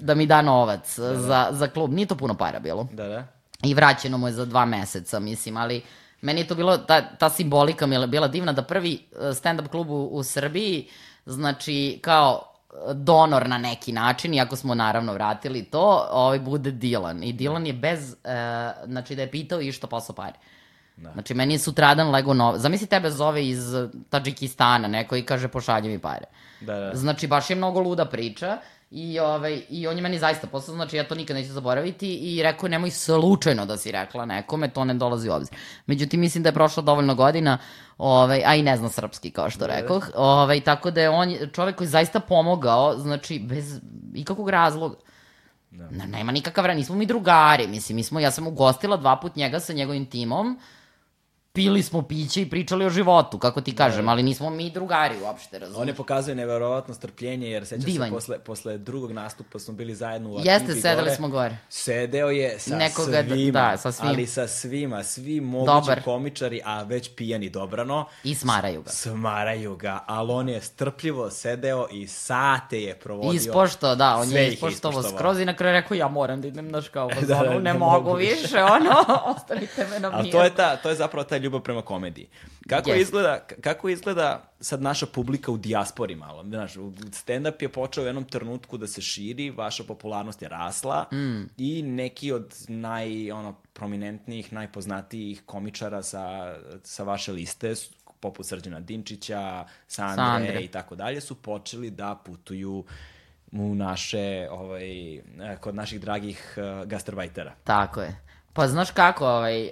da 0.02 0.16
mi 0.16 0.26
da 0.26 0.42
novac 0.42 1.00
za, 1.00 1.48
za 1.52 1.68
klub. 1.68 1.94
Nije 1.94 2.06
to 2.06 2.16
puno 2.16 2.34
para 2.34 2.60
bilo. 2.60 2.88
Da, 2.92 3.08
da. 3.08 3.28
I 3.64 3.74
vraćeno 3.74 4.18
mu 4.18 4.28
je 4.28 4.34
za 4.34 4.46
dva 4.46 4.66
meseca, 4.66 5.20
mislim, 5.20 5.58
ali 5.58 5.82
meni 6.22 6.42
je 6.42 6.48
to 6.48 6.56
bilo, 6.56 6.78
ta, 6.78 7.02
ta 7.02 7.30
simbolika 7.30 7.88
mi 7.88 7.96
je 7.96 8.08
bila 8.08 8.28
divna 8.28 8.54
da 8.54 8.62
prvi 8.62 8.94
eh, 8.94 9.18
stand-up 9.18 9.68
klub 9.68 9.90
u, 9.90 10.06
u 10.06 10.24
Srbiji, 10.24 10.88
znači, 11.26 12.00
kao 12.02 12.57
donor 12.94 13.50
na 13.50 13.58
neki 13.58 13.92
način, 13.92 14.34
iako 14.34 14.56
smo 14.56 14.76
naravno 14.76 15.14
vratili 15.14 15.64
to, 15.64 16.08
ovaj 16.12 16.40
bude 16.40 16.72
Dilan. 16.72 17.24
I 17.24 17.34
Dilan 17.34 17.66
je 17.66 17.74
bez, 17.74 18.14
e, 18.14 18.16
znači 18.86 19.16
da 19.16 19.22
je 19.22 19.32
pitao 19.32 19.62
i 19.62 19.72
što 19.72 19.88
posao 19.88 20.16
pare. 20.16 20.34
Da. 20.98 21.12
Znači, 21.14 21.34
meni 21.34 21.54
je 21.54 21.60
sutradan 21.60 22.10
lego 22.10 22.34
nov... 22.34 22.58
Zamisli 22.58 22.88
tebe 22.88 23.12
zove 23.12 23.48
iz 23.48 23.60
Tadžikistana, 24.10 24.88
neko 24.88 25.16
i 25.16 25.22
kaže 25.22 25.48
pošalji 25.48 25.90
mi 25.90 26.00
pare. 26.00 26.26
Da, 26.62 26.80
da. 26.80 26.96
Znači, 26.96 27.28
baš 27.28 27.50
je 27.50 27.56
mnogo 27.56 27.80
luda 27.80 28.06
priča. 28.06 28.58
I, 28.92 29.20
ovaj, 29.20 29.62
I 29.70 29.88
on 29.88 29.96
je 29.96 30.02
meni 30.02 30.20
zaista 30.20 30.48
poslao, 30.48 30.76
znači 30.76 30.98
ja 30.98 31.08
to 31.08 31.16
nikad 31.16 31.36
neću 31.36 31.54
zaboraviti 31.54 32.16
i 32.16 32.44
rekao 32.44 32.68
je 32.68 32.72
nemoj 32.72 32.92
slučajno 32.92 33.66
da 33.66 33.78
si 33.78 33.92
rekla 33.92 34.26
nekome, 34.26 34.70
to 34.70 34.86
ne 34.86 34.94
dolazi 34.94 35.30
u 35.30 35.34
obzir. 35.34 35.58
Međutim, 35.86 36.20
mislim 36.20 36.44
da 36.44 36.50
je 36.50 36.54
prošlo 36.54 36.84
dovoljno 36.84 37.16
godina, 37.16 37.58
ovaj, 37.98 38.44
a 38.46 38.56
i 38.56 38.62
ne 38.62 38.78
zna 38.78 38.90
srpski, 38.90 39.32
kao 39.32 39.50
što 39.50 39.68
rekoh, 39.68 40.10
ovaj, 40.16 40.62
tako 40.62 40.92
da 40.92 41.02
je 41.02 41.10
on 41.10 41.36
čovek 41.54 41.76
koji 41.76 41.86
je 41.86 41.90
zaista 41.90 42.20
pomogao, 42.20 42.98
znači, 42.98 43.40
bez 43.40 43.80
ikakvog 44.14 44.50
razloga. 44.50 44.96
Da. 45.72 46.06
Nema 46.06 46.32
nikakav 46.32 46.76
nismo 46.76 46.96
mi 46.96 47.06
drugari, 47.06 47.68
mislim, 47.68 47.96
mi 47.96 48.04
smo, 48.04 48.20
ja 48.20 48.32
sam 48.32 48.48
ugostila 48.48 48.98
dva 48.98 49.16
put 49.16 49.36
njega 49.36 49.60
sa 49.60 49.74
njegovim 49.74 50.06
timom, 50.06 50.60
pili 51.58 51.84
smo 51.84 52.02
piće 52.04 52.42
i 52.42 52.48
pričali 52.48 52.86
o 52.86 52.90
životu, 52.90 53.40
kako 53.40 53.62
ti 53.62 53.76
kažem, 53.76 54.10
ali 54.10 54.24
nismo 54.24 54.50
mi 54.50 54.70
drugari 54.70 55.16
uopšte, 55.18 55.60
razumiješ? 55.60 55.82
On 55.82 55.88
je 55.88 55.94
pokazuje 55.96 56.36
neverovatno 56.36 56.94
strpljenje, 56.94 57.48
jer 57.48 57.66
sećam 57.66 57.82
Divan 57.82 58.00
se 58.02 58.10
je. 58.10 58.14
posle, 58.14 58.40
posle 58.40 58.78
drugog 58.78 59.12
nastupa 59.12 59.60
smo 59.60 59.74
bili 59.74 59.96
zajedno 59.96 60.30
u 60.30 60.36
Jeste, 60.36 60.52
Akinti 60.54 60.74
sedeli 60.74 61.02
gore. 61.02 61.16
smo 61.16 61.28
gore. 61.30 61.58
Sedeo 61.70 62.30
je 62.30 62.60
sa 62.60 62.76
Nekoga 62.76 63.12
da- 63.14 63.30
svima, 63.30 63.52
da, 63.62 63.78
sa 63.78 63.92
svim. 63.92 64.10
ali 64.10 64.28
sa 64.28 64.48
svima, 64.48 65.04
svi 65.04 65.42
mogući 65.42 65.66
Dobar. 65.68 66.04
komičari, 66.04 66.62
a 66.66 66.84
već 66.84 67.10
pijani 67.12 67.50
dobrano, 67.50 68.06
I 68.24 68.36
smaraju 68.36 68.82
ga. 68.82 68.90
smaraju 68.90 69.76
ga, 69.76 70.04
ali 70.08 70.32
on 70.32 70.50
je 70.50 70.62
strpljivo 70.62 71.30
sedeo 71.32 71.88
i 71.92 72.08
sate 72.08 72.82
je 72.82 72.96
provodio. 72.96 73.34
Ispošto, 73.34 73.96
da, 73.96 74.16
on 74.16 74.28
Sve 74.28 74.42
je 74.42 74.48
ispoštovao 74.48 74.72
ispoštovao. 74.92 75.20
skroz 75.20 75.40
i 75.40 75.46
na 75.46 75.56
kraju 75.56 75.74
rekao 75.74 75.96
ja 75.96 76.08
moram 76.08 76.42
da 76.42 76.48
idem, 76.48 76.70
znaš 76.70 76.90
kao, 76.90 77.08
Da, 77.12 77.22
da, 77.24 77.36
da, 77.36 77.50
ne, 77.50 77.60
ne 77.62 77.74
mogu 77.76 78.14
više, 78.14 78.64
ono, 78.64 78.92
ostavite 79.36 79.88
me 79.88 80.00
na 80.02 80.10
miru. 80.14 80.32
to 80.32 80.44
je, 80.44 80.50
ta, 80.52 80.76
to 80.76 80.90
je 80.90 80.96
zapravo 80.96 81.24
ta 81.24 81.40
ljubav 81.48 81.62
prema 81.62 81.82
komediji. 81.82 82.28
Kako, 82.68 82.90
Jeste. 82.90 83.02
izgleda, 83.02 83.40
kako 83.62 83.90
izgleda 83.90 84.52
sad 84.60 84.82
naša 84.82 85.06
publika 85.06 85.52
u 85.52 85.58
dijaspori 85.58 86.16
malo? 86.16 86.44
Znaš, 86.44 86.74
stand-up 87.12 87.62
je 87.62 87.70
počeo 87.70 88.04
u 88.04 88.08
jednom 88.08 88.24
trenutku 88.24 88.78
da 88.78 88.88
se 88.88 89.02
širi, 89.02 89.50
vaša 89.50 89.84
popularnost 89.84 90.42
je 90.42 90.50
rasla 90.50 91.06
Mm. 91.12 91.44
i 91.58 91.82
neki 91.82 92.32
od 92.32 92.56
naj, 92.68 93.32
ono, 93.32 93.56
prominentnijih, 93.74 94.54
najpoznatijih 94.54 95.42
komičara 95.46 96.04
sa, 96.04 96.56
sa 96.84 97.04
vaše 97.04 97.32
liste, 97.32 97.74
poput 98.20 98.46
Srđana 98.46 98.80
Dinčića, 98.80 99.66
Sandre, 99.88 100.16
Sandre. 100.26 100.62
i 100.62 100.68
tako 100.68 100.96
dalje, 100.96 101.22
su 101.22 101.36
počeli 101.36 101.90
da 101.92 102.16
putuju 102.26 102.84
u 103.52 103.76
naše, 103.76 104.48
ovaj, 104.52 105.22
kod 105.60 105.76
naših 105.76 106.02
dragih 106.02 106.58
uh, 106.58 106.88
gastarbajtera. 106.88 107.54
Tako 107.64 108.02
je. 108.02 108.27
Pa 108.58 108.68
znaš 108.68 108.92
kako, 108.92 109.26
ovaj, 109.26 109.70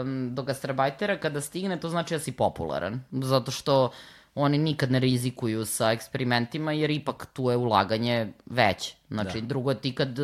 um, 0.00 0.34
do 0.34 0.42
gastarbajtera 0.42 1.16
kada 1.18 1.40
stigne, 1.40 1.80
to 1.80 1.88
znači 1.88 2.14
da 2.14 2.20
si 2.20 2.32
popularan. 2.32 3.00
Zato 3.12 3.50
što 3.50 3.90
oni 4.34 4.58
nikad 4.58 4.90
ne 4.90 4.98
rizikuju 4.98 5.64
sa 5.64 5.92
eksperimentima, 5.92 6.72
jer 6.72 6.90
ipak 6.90 7.26
tu 7.32 7.50
je 7.50 7.56
ulaganje 7.56 8.32
veće. 8.46 8.94
Znači, 9.10 9.40
da. 9.40 9.46
drugo 9.46 9.74
ti 9.74 9.94
kad, 9.94 10.18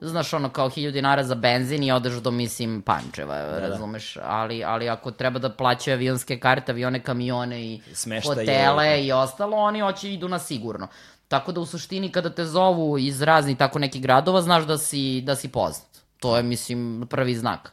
znaš, 0.00 0.32
ono, 0.34 0.48
kao 0.50 0.68
hiljadu 0.68 0.92
dinara 0.92 1.24
za 1.24 1.34
benzin 1.34 1.84
i 1.84 1.92
odeš 1.92 2.14
do, 2.14 2.30
mislim, 2.30 2.82
Pančeva, 2.82 3.36
da, 3.36 3.58
razumeš? 3.58 4.16
Ali, 4.22 4.64
ali 4.64 4.88
ako 4.88 5.10
treba 5.10 5.38
da 5.38 5.50
plaćaju 5.50 5.94
avionske 5.94 6.38
karte, 6.38 6.72
avione, 6.72 7.02
kamione 7.02 7.62
i 7.62 7.80
Smeštaj 7.92 8.32
je- 8.32 8.66
hotele 8.66 9.04
i 9.04 9.12
ostalo, 9.12 9.56
oni 9.56 9.80
hoće 9.80 10.12
idu 10.12 10.28
na 10.28 10.38
sigurno. 10.38 10.88
Tako 11.28 11.52
da 11.52 11.60
u 11.60 11.66
suštini 11.66 12.08
kada 12.12 12.30
te 12.30 12.44
zovu 12.44 12.98
iz 12.98 13.22
raznih 13.22 13.56
tako 13.56 13.78
nekih 13.78 14.02
gradova, 14.02 14.42
znaš 14.42 14.64
da 14.64 14.78
si, 14.78 15.20
da 15.20 15.36
si 15.36 15.48
poznat. 15.48 15.87
To 16.20 16.36
je, 16.36 16.42
mislim, 16.42 17.06
prvi 17.10 17.34
znak. 17.34 17.72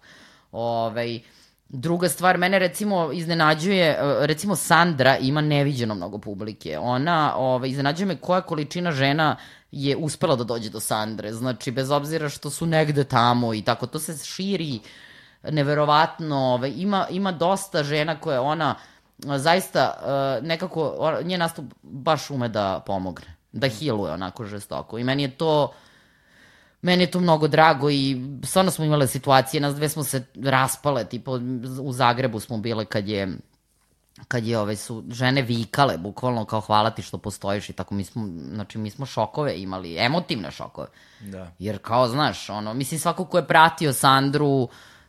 Ovaj, 0.52 1.20
druga 1.70 2.10
stvar, 2.10 2.38
mene 2.38 2.60
recimo 2.60 3.12
iznenađuje, 3.12 3.86
e, 3.86 3.98
recimo 4.28 4.56
Sandra 4.56 5.18
ima 5.18 5.42
neviđeno 5.42 5.96
mnogo 5.96 6.18
publike. 6.18 6.78
Ona, 6.80 7.34
ovaj, 7.38 7.70
iznenađuje 7.70 8.06
me 8.06 8.18
koja 8.18 8.42
količina 8.42 8.92
žena 8.92 9.36
je 9.72 9.98
uspela 9.98 10.36
da 10.36 10.44
dođe 10.44 10.70
do 10.70 10.80
Sandre. 10.80 11.34
Znači, 11.34 11.72
bez 11.72 11.92
obzira 11.92 12.30
što 12.30 12.50
su 12.50 12.66
negde 12.66 13.04
tamo 13.04 13.54
i 13.54 13.62
tako, 13.62 13.88
to 13.88 14.00
se 14.00 14.18
širi 14.26 14.80
neverovatno. 15.44 16.38
Ovaj, 16.38 16.74
ima, 16.76 17.08
ima 17.10 17.32
dosta 17.32 17.84
žena 17.84 18.20
koje 18.20 18.40
ona 18.40 18.76
a, 19.28 19.38
zaista 19.40 19.94
uh, 19.98 20.48
nekako, 20.48 21.12
njen 21.24 21.40
nastup 21.40 21.66
baš 21.82 22.30
ume 22.30 22.50
da 22.50 22.84
pomogne. 22.86 23.36
Da 23.52 23.68
healuje 23.70 24.14
onako 24.14 24.46
žestoko. 24.46 24.98
I 25.00 25.04
meni 25.04 25.24
je 25.24 25.38
to 25.38 25.74
Meni 26.86 27.04
je 27.04 27.12
to 27.12 27.20
mnogo 27.20 27.48
drago 27.48 27.90
i 27.90 28.22
stvarno 28.44 28.72
smo 28.72 28.86
imale 28.86 29.08
situacije, 29.08 29.62
nas 29.62 29.76
dve 29.76 29.90
smo 29.90 30.04
se 30.04 30.26
raspale, 30.44 31.06
tipo 31.06 31.40
u 31.82 31.94
Zagrebu 31.94 32.40
smo 32.40 32.58
bile 32.58 32.86
kad 32.86 33.08
je 33.08 33.38
kad 34.28 34.46
je 34.46 34.60
ove 34.60 34.76
su 34.76 35.04
žene 35.12 35.42
vikale 35.42 35.98
bukvalno 35.98 36.46
kao 36.46 36.62
hvala 36.62 36.90
ti 36.90 37.02
što 37.02 37.18
postojiš 37.18 37.70
i 37.70 37.74
tako 37.74 37.96
mi 37.96 38.04
smo 38.04 38.28
znači 38.54 38.78
mi 38.78 38.90
smo 38.90 39.06
šokove 39.06 39.58
imali 39.58 39.98
emotivne 39.98 40.52
šokove 40.52 40.88
Da. 41.20 41.52
jer 41.60 41.78
kao 41.82 42.08
znaš 42.08 42.50
ono 42.50 42.74
mislim 42.74 43.00
svako 43.00 43.26
ko 43.26 43.38
je 43.38 43.48
pratio 43.48 43.94
Sandru 43.94 44.64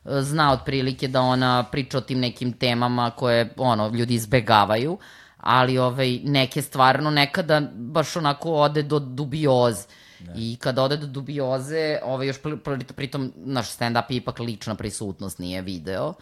e, 0.04 0.20
zna 0.20 0.52
otprilike 0.52 1.08
da 1.08 1.20
ona 1.20 1.64
priča 1.72 1.98
o 1.98 2.00
tim 2.00 2.20
nekim 2.20 2.52
temama 2.52 3.10
koje 3.10 3.54
ono 3.56 3.88
ljudi 3.88 4.14
izbegavaju 4.14 4.98
ali 5.36 5.78
ovaj 5.78 6.18
neke 6.24 6.62
stvarno 6.62 7.10
nekada 7.10 7.60
baš 7.74 8.16
onako 8.16 8.54
ode 8.54 8.82
do 8.82 8.98
dubioze 8.98 9.86
I 10.36 10.56
kada 10.60 10.82
ode 10.82 10.96
do 10.96 11.06
dubioze, 11.06 11.98
ovaj 12.02 12.26
još 12.26 12.42
pri- 12.42 12.56
pri- 12.56 12.92
pritom 12.92 13.32
naš 13.36 13.70
stand-up 13.70 14.04
je 14.08 14.16
ipak 14.16 14.38
lična 14.38 14.74
prisutnost, 14.74 15.38
nije 15.38 15.62
video. 15.62 16.14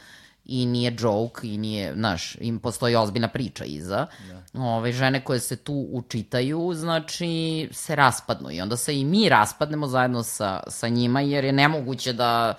I 0.46 0.66
nije 0.66 0.96
joke 0.98 1.48
i 1.48 1.58
nije, 1.58 1.94
znaš, 1.94 2.36
im 2.40 2.58
postoji 2.58 2.96
ozbiljna 2.96 3.28
priča 3.28 3.64
iza. 3.64 4.06
Ove 4.54 4.92
žene 4.92 5.24
koje 5.24 5.40
se 5.40 5.56
tu 5.56 5.86
učitaju, 5.92 6.72
znači, 6.74 7.68
se 7.72 7.96
raspadnu. 7.96 8.50
I 8.50 8.60
onda 8.60 8.76
se 8.76 9.00
i 9.00 9.04
mi 9.04 9.28
raspadnemo 9.28 9.86
zajedno 9.86 10.22
sa, 10.22 10.62
sa 10.68 10.88
njima, 10.88 11.20
jer 11.20 11.44
je 11.44 11.52
nemoguće 11.52 12.12
da 12.12 12.54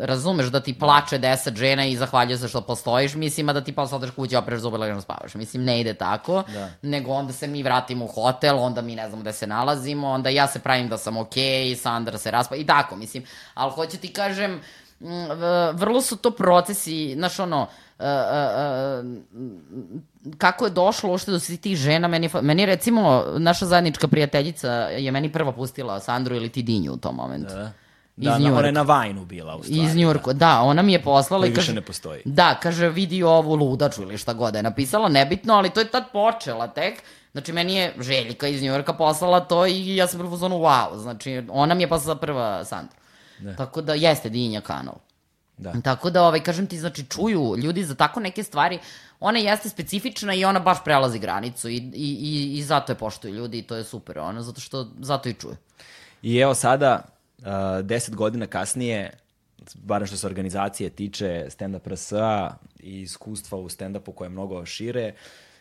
razumeš 0.00 0.46
da 0.46 0.60
ti 0.60 0.78
plače 0.78 1.18
deset 1.18 1.56
žena 1.56 1.86
i 1.86 1.96
zahvaljuje 1.96 2.38
se 2.38 2.48
što 2.48 2.60
postojiš, 2.60 3.14
mislim, 3.14 3.48
a 3.48 3.52
da 3.52 3.60
ti 3.60 3.72
posle 3.72 3.96
odeš 3.96 4.10
kući, 4.10 4.36
opreš 4.36 4.60
zube, 4.60 4.78
legano 4.78 5.00
spavaš. 5.00 5.34
Mislim, 5.34 5.64
ne 5.64 5.80
ide 5.80 5.94
tako, 5.94 6.44
Da. 6.52 6.70
nego 6.82 7.12
onda 7.12 7.32
se 7.32 7.46
mi 7.46 7.62
vratimo 7.62 8.04
u 8.04 8.08
hotel, 8.08 8.58
onda 8.58 8.82
mi 8.82 8.96
ne 8.96 9.08
znamo 9.08 9.22
gde 9.22 9.32
se 9.32 9.46
nalazimo, 9.46 10.08
onda 10.08 10.30
ja 10.30 10.46
se 10.46 10.58
pravim 10.58 10.88
da 10.88 10.98
sam 10.98 11.16
okej, 11.16 11.44
okay, 11.44 11.74
Sandra 11.74 12.18
se 12.18 12.30
raspa, 12.30 12.56
i 12.56 12.66
tako, 12.66 12.96
mislim. 12.96 13.24
Ali 13.54 13.72
hoću 13.72 13.96
ti 13.96 14.12
kažem, 14.12 14.60
vrlo 15.72 16.00
su 16.00 16.16
to 16.16 16.30
procesi, 16.30 17.14
znaš 17.14 17.40
ono, 17.40 17.62
uh, 17.62 18.04
uh, 18.04 19.04
uh, 19.34 20.00
kako 20.38 20.64
je 20.64 20.70
došlo 20.70 21.10
uopšte 21.10 21.30
do 21.30 21.38
svih 21.40 21.60
tih 21.60 21.76
žena, 21.76 22.08
meni, 22.08 22.30
meni 22.42 22.66
recimo, 22.66 23.24
naša 23.38 23.66
zajednička 23.66 24.08
prijateljica 24.08 24.70
je 24.72 25.10
meni 25.10 25.32
prva 25.32 25.52
pustila 25.52 26.00
Sandru 26.00 26.36
ili 26.36 26.48
ti 26.48 26.62
Dinju 26.62 26.92
u 26.92 26.96
tom 26.96 27.16
momentu. 27.16 27.54
Da. 27.54 27.72
Iz 28.16 28.24
Da, 28.24 28.30
na, 28.30 28.38
Njujorka. 28.38 28.58
ona 28.58 28.66
je 28.66 28.72
na 28.72 28.82
Vajnu 28.82 29.24
bila 29.24 29.56
u 29.56 29.62
stvari. 29.62 29.82
Iz 29.82 29.96
Njurka, 29.96 30.32
da, 30.32 30.60
ona 30.60 30.82
mi 30.82 30.92
je 30.92 31.02
poslala 31.02 31.42
Koji 31.42 31.50
i 31.50 31.54
kaže... 31.54 31.66
više 31.66 31.74
ne 31.74 31.80
postoji. 31.80 32.22
Da, 32.24 32.58
kaže, 32.62 32.88
vidi 32.88 33.22
ovu 33.22 33.54
ludaču 33.54 34.02
ili 34.02 34.18
šta 34.18 34.32
god 34.32 34.52
da 34.52 34.58
je 34.58 34.62
napisala, 34.62 35.08
nebitno, 35.08 35.54
ali 35.54 35.70
to 35.70 35.80
je 35.80 35.90
tad 35.90 36.04
počela 36.12 36.68
tek. 36.68 37.02
Znači, 37.32 37.52
meni 37.52 37.74
je 37.74 37.94
Željka 38.00 38.48
iz 38.48 38.62
Njujorka 38.62 38.92
poslala 38.92 39.40
to 39.40 39.66
i 39.66 39.96
ja 39.96 40.06
sam 40.06 40.18
bila 40.20 40.34
u 40.34 40.36
zonu 40.36 40.56
wow. 40.56 40.98
Znači, 40.98 41.42
ona 41.50 41.74
mi 41.74 41.82
je 41.82 41.88
poslala 41.88 42.18
prva 42.18 42.64
Sandra. 42.64 42.96
Da. 43.38 43.56
Tako 43.56 43.80
da, 43.80 43.94
jeste 43.94 44.28
Dinja 44.28 44.60
kanal. 44.60 44.94
Da. 45.56 45.72
Tako 45.84 46.10
da, 46.10 46.22
ovaj, 46.22 46.40
kažem 46.40 46.66
ti, 46.66 46.78
znači, 46.78 47.04
čuju 47.04 47.56
ljudi 47.56 47.84
za 47.84 47.94
tako 47.94 48.20
neke 48.20 48.42
stvari, 48.42 48.78
ona 49.20 49.38
jeste 49.38 49.68
specifična 49.68 50.34
i 50.34 50.44
ona 50.44 50.60
baš 50.60 50.84
prelazi 50.84 51.18
granicu 51.18 51.68
i, 51.68 51.76
i, 51.76 52.18
i, 52.20 52.58
i 52.58 52.62
zato 52.62 52.92
je 52.92 52.96
poštuju 52.96 53.34
ljudi 53.34 53.58
i 53.58 53.62
to 53.62 53.76
je 53.76 53.84
super, 53.84 54.18
ono, 54.18 54.42
zato 54.42 54.60
što, 54.60 54.88
zato 55.00 55.28
i 55.28 55.34
čuju. 55.34 55.56
I 56.22 56.38
evo 56.38 56.54
sada, 56.54 57.02
deset 57.82 58.14
godina 58.14 58.46
kasnije, 58.46 59.10
barem 59.74 60.06
što 60.06 60.16
se 60.16 60.26
organizacije 60.26 60.90
tiče 60.90 61.46
stand-up 61.48 61.88
RSA 61.88 62.56
i 62.80 63.00
iskustva 63.00 63.58
u 63.58 63.68
stand-upu 63.68 64.14
koje 64.14 64.26
je 64.26 64.30
mnogo 64.30 64.66
šire, 64.66 65.14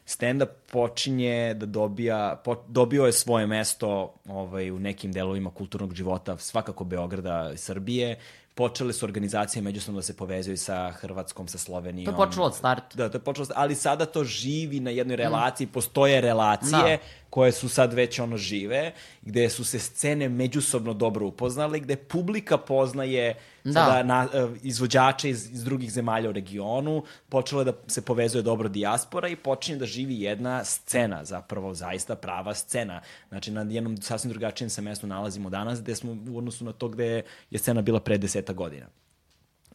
stand-up 0.06 0.50
počinje 0.72 1.54
da 1.54 1.66
dobija, 1.66 2.42
po, 2.44 2.64
dobio 2.68 3.06
je 3.06 3.12
svoje 3.12 3.48
mesto 3.48 4.14
ovaj, 4.30 4.72
u 4.72 4.80
nekim 4.80 5.12
delovima 5.12 5.50
kulturnog 5.50 5.94
života, 5.94 6.38
svakako 6.38 6.84
Beograda 6.84 7.52
i 7.54 7.58
Srbije. 7.58 8.20
Počele 8.56 8.94
su 8.94 9.06
organizacije 9.06 9.62
međusobno 9.62 10.00
da 10.00 10.04
se 10.04 10.18
povezuju 10.18 10.58
sa 10.58 10.92
Hrvatskom, 10.92 11.48
sa 11.48 11.58
Slovenijom. 11.58 12.06
To 12.06 12.22
je 12.22 12.28
počelo 12.28 12.46
od 12.46 12.56
starta. 12.56 12.98
Da, 12.98 13.10
to 13.10 13.18
je 13.18 13.22
počelo, 13.22 13.48
ali 13.56 13.76
sada 13.76 14.06
to 14.06 14.24
živi 14.24 14.80
na 14.80 14.90
jednoj 14.92 15.16
relaciji, 15.16 15.68
postoje 15.68 16.22
relacije 16.22 16.98
Da. 16.98 16.98
Koje 17.36 17.52
su 17.52 17.70
sad 17.70 17.94
već 17.94 18.20
ono 18.20 18.38
žive, 18.38 18.94
gde 19.22 19.50
su 19.50 19.64
se 19.66 19.80
scene 19.80 20.30
međusobno 20.30 20.94
dobro 20.94 21.28
upoznale, 21.28 21.80
gde 21.80 21.96
publika 21.96 22.58
poznaje 22.58 23.36
Da. 23.64 23.74
sada 23.74 24.04
na, 24.04 24.28
e, 24.34 24.48
izvođače 24.64 25.30
iz, 25.30 25.52
iz 25.52 25.64
drugih 25.64 25.92
zemalja 25.92 26.30
u 26.30 26.32
regionu, 26.32 27.04
počelo 27.30 27.62
je 27.62 27.66
da 27.66 27.74
se 27.88 28.02
povezuje 28.02 28.42
dobro 28.42 28.70
dijaspora 28.70 29.28
i 29.28 29.36
počinje 29.36 29.78
da 29.78 29.86
živi 29.86 30.22
jedna 30.22 30.64
scena, 30.64 31.26
zapravo 31.26 31.74
zaista 31.74 32.16
prava 32.16 32.54
scena. 32.54 33.02
Znači, 33.30 33.52
na 33.52 33.66
jednom 33.70 33.98
sasvim 33.98 34.32
drugačijem 34.32 34.70
se 34.70 34.82
mestu 34.82 35.08
nalazimo 35.08 35.50
danas, 35.50 35.82
gde 35.82 35.96
smo 35.96 36.18
u 36.30 36.38
odnosu 36.38 36.66
na 36.66 36.72
to 36.72 36.88
gde 36.88 37.24
je 37.52 37.60
scena 37.60 37.82
bila 37.82 38.00
pre 38.00 38.18
deseta 38.18 38.54
godina. 38.54 38.86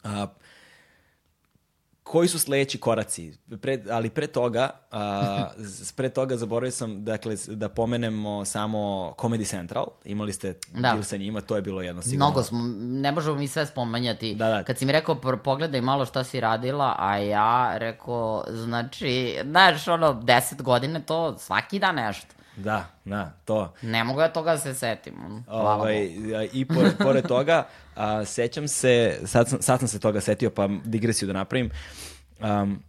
A, 0.03 0.27
koji 2.11 2.27
su 2.27 2.39
sledeći 2.39 2.77
koraci? 2.79 3.33
Pre, 3.61 3.83
ali 3.89 4.09
pre 4.09 4.27
toga, 4.27 4.69
a, 4.91 5.47
z- 5.57 5.93
pre 5.93 6.09
toga 6.09 6.37
zaboravio 6.37 6.71
sam 6.71 7.05
dakle, 7.05 7.35
da 7.47 7.69
pomenemo 7.69 8.45
samo 8.45 8.77
Comedy 9.17 9.45
Central. 9.45 9.85
Imali 10.05 10.33
ste 10.33 10.53
Da. 10.69 10.93
bil 10.93 11.03
sa 11.03 11.17
njima, 11.17 11.41
to 11.41 11.55
je 11.55 11.61
bilo 11.61 11.81
jedno 11.81 12.01
sigurno. 12.01 12.25
Mnogo 12.25 12.43
smo, 12.43 12.59
ne 12.77 13.11
možemo 13.11 13.35
mi 13.35 13.47
sve 13.47 13.65
spomenjati. 13.65 14.35
Da, 14.35 14.47
da. 14.47 14.63
Kad 14.63 14.77
si 14.77 14.85
mi 14.85 14.91
rekao, 14.91 15.15
"Pr- 15.15 15.37
pogledaj 15.37 15.81
malo 15.81 16.05
šta 16.05 16.23
si 16.23 16.39
radila, 16.39 16.95
a 16.99 17.17
ja 17.17 17.77
rekao, 17.77 18.43
znači, 18.49 19.11
znaš, 19.43 19.87
ono, 19.87 20.13
deset 20.15 20.61
godine 20.61 21.01
to 21.01 21.37
svaki 21.37 21.79
dan 21.79 21.95
nešto. 21.95 22.27
Da, 22.55 22.85
da, 23.05 23.33
to. 23.45 23.73
Ne 23.81 24.03
mogu 24.03 24.21
ja 24.21 24.33
toga 24.33 24.51
da 24.51 24.57
se 24.57 24.73
setim. 24.73 25.43
Hvala 25.45 25.75
Ovaj, 25.75 26.09
I 26.53 26.65
pored, 26.65 26.97
pored 26.97 27.27
toga, 27.27 27.67
a, 27.95 28.25
sećam 28.25 28.67
se, 28.67 29.19
sad 29.25 29.49
sam, 29.49 29.61
sad 29.61 29.79
sam 29.79 29.87
se 29.87 29.99
toga 29.99 30.21
setio, 30.21 30.49
pa 30.49 30.69
digresiju 30.85 31.27
da 31.27 31.33
napravim. 31.33 31.71
Um, 32.39 32.83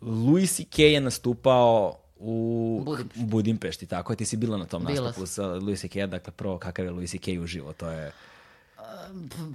Louis 0.00 0.56
C.K. 0.56 0.82
je 0.82 1.00
nastupao 1.00 1.98
u 2.16 2.82
Budimpešti. 2.84 3.20
Budimpešti, 3.24 3.86
tako 3.86 4.12
je, 4.12 4.16
ti 4.16 4.24
si 4.24 4.36
bila 4.36 4.58
na 4.58 4.64
tom 4.64 4.84
Bila 4.84 5.06
nastupu 5.06 5.26
sa 5.26 5.46
Louis 5.46 5.80
C.K. 5.80 6.06
Dakle, 6.06 6.32
prvo, 6.32 6.58
kakav 6.58 6.84
je 6.84 6.90
Louis 6.90 7.10
C.K. 7.10 7.40
uživo, 7.40 7.72
to 7.72 7.90
je... 7.90 8.12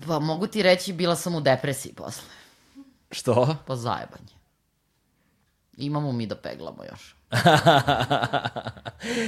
Pa 0.07 0.19
mogu 0.19 0.47
ti 0.47 0.63
reći, 0.63 0.93
bila 0.93 1.15
sam 1.15 1.35
u 1.35 1.41
depresiji 1.41 1.93
posle. 1.93 2.23
Što? 3.11 3.57
Pa 3.67 3.75
zajebanje. 3.75 4.38
Imamo 5.79 6.11
mi 6.11 6.27
da 6.27 6.35
peglamo 6.35 6.83
još. 6.83 7.15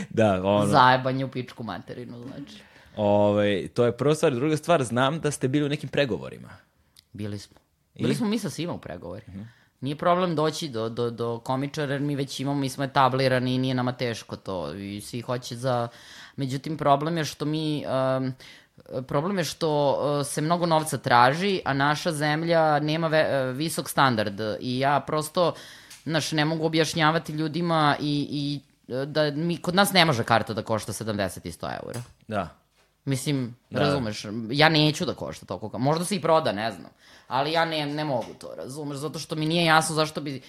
da, 0.10 0.42
ono, 0.44 0.68
Zajebanje 0.68 1.26
u 1.26 1.32
pičku 1.32 1.64
materinu, 1.64 2.18
znači. 2.28 2.64
ovaj, 2.96 3.68
to 3.74 3.86
je 3.86 3.98
prva 3.98 4.16
stvar. 4.16 4.36
Druga 4.36 4.58
stvar, 4.58 4.84
znam 4.84 5.20
da 5.20 5.32
ste 5.32 5.48
bili 5.48 5.66
u 5.66 5.70
nekim 5.70 5.90
pregovorima. 5.90 6.50
Bili 7.14 7.40
smo. 7.40 7.58
Bili 8.00 8.16
smo 8.16 8.28
mi 8.28 8.40
sa 8.40 8.50
svima 8.50 8.74
u 8.74 8.78
pregovorima. 8.78 9.48
Nije 9.82 9.96
problem 9.96 10.36
doći 10.36 10.70
do, 10.70 10.90
do, 10.90 11.10
do 11.10 11.40
komičara, 11.40 11.94
jer 11.94 12.02
mi 12.02 12.16
već 12.16 12.40
imamo, 12.40 12.60
mi 12.60 12.70
smo 12.70 12.84
etablirani 12.84 13.56
i 13.56 13.58
nije 13.58 13.76
nama 13.76 13.92
teško 13.92 14.36
to. 14.36 14.74
I 14.74 15.02
svi 15.02 15.22
hoće 15.22 15.56
za... 15.56 15.88
Međutim, 16.36 16.78
problem 16.78 17.18
je 17.18 17.26
što 17.26 17.46
mi... 17.46 17.86
Um, 18.18 18.34
problem 19.08 19.38
je 19.38 19.44
što 19.44 19.92
uh, 19.92 20.26
se 20.28 20.42
mnogo 20.42 20.66
novca 20.66 20.98
traži, 20.98 21.62
a 21.66 21.74
naša 21.74 22.12
zemlja 22.12 22.80
nema 22.80 23.08
ve, 23.08 23.50
uh, 23.50 23.58
visok 23.58 23.90
standard. 23.90 24.40
I 24.60 24.80
ja 24.80 25.00
prosto, 25.08 25.54
znaš, 26.04 26.32
ne 26.32 26.46
mogu 26.46 26.66
objašnjavati 26.66 27.32
ljudima 27.32 27.96
i, 28.00 28.28
i 28.32 28.60
uh, 28.94 29.04
da 29.04 29.32
mi, 29.32 29.58
kod 29.58 29.76
nas 29.76 29.94
ne 29.94 30.06
može 30.06 30.24
karta 30.24 30.54
da 30.54 30.64
košta 30.64 30.94
70 30.94 31.48
i 31.48 31.52
100 31.52 31.78
eura. 31.84 32.02
Da. 32.28 32.50
Mislim, 33.06 33.56
Da. 33.70 33.80
da. 33.80 33.86
razumeš, 33.86 34.26
ja 34.52 34.70
neću 34.70 35.06
da 35.06 35.14
košta 35.14 35.46
toliko. 35.46 35.80
Možda 35.80 36.06
se 36.06 36.16
i 36.16 36.22
proda, 36.22 36.52
ne 36.52 36.72
znam. 36.72 36.92
Ali 37.28 37.52
ja 37.52 37.66
ne, 37.66 37.86
ne 37.86 38.06
mogu 38.06 38.34
to, 38.40 38.54
razumeš, 38.58 38.98
zato 38.98 39.20
što 39.20 39.36
mi 39.36 39.46
nije 39.46 39.66
jasno 39.66 39.96
zašto 39.96 40.22
bi 40.22 40.42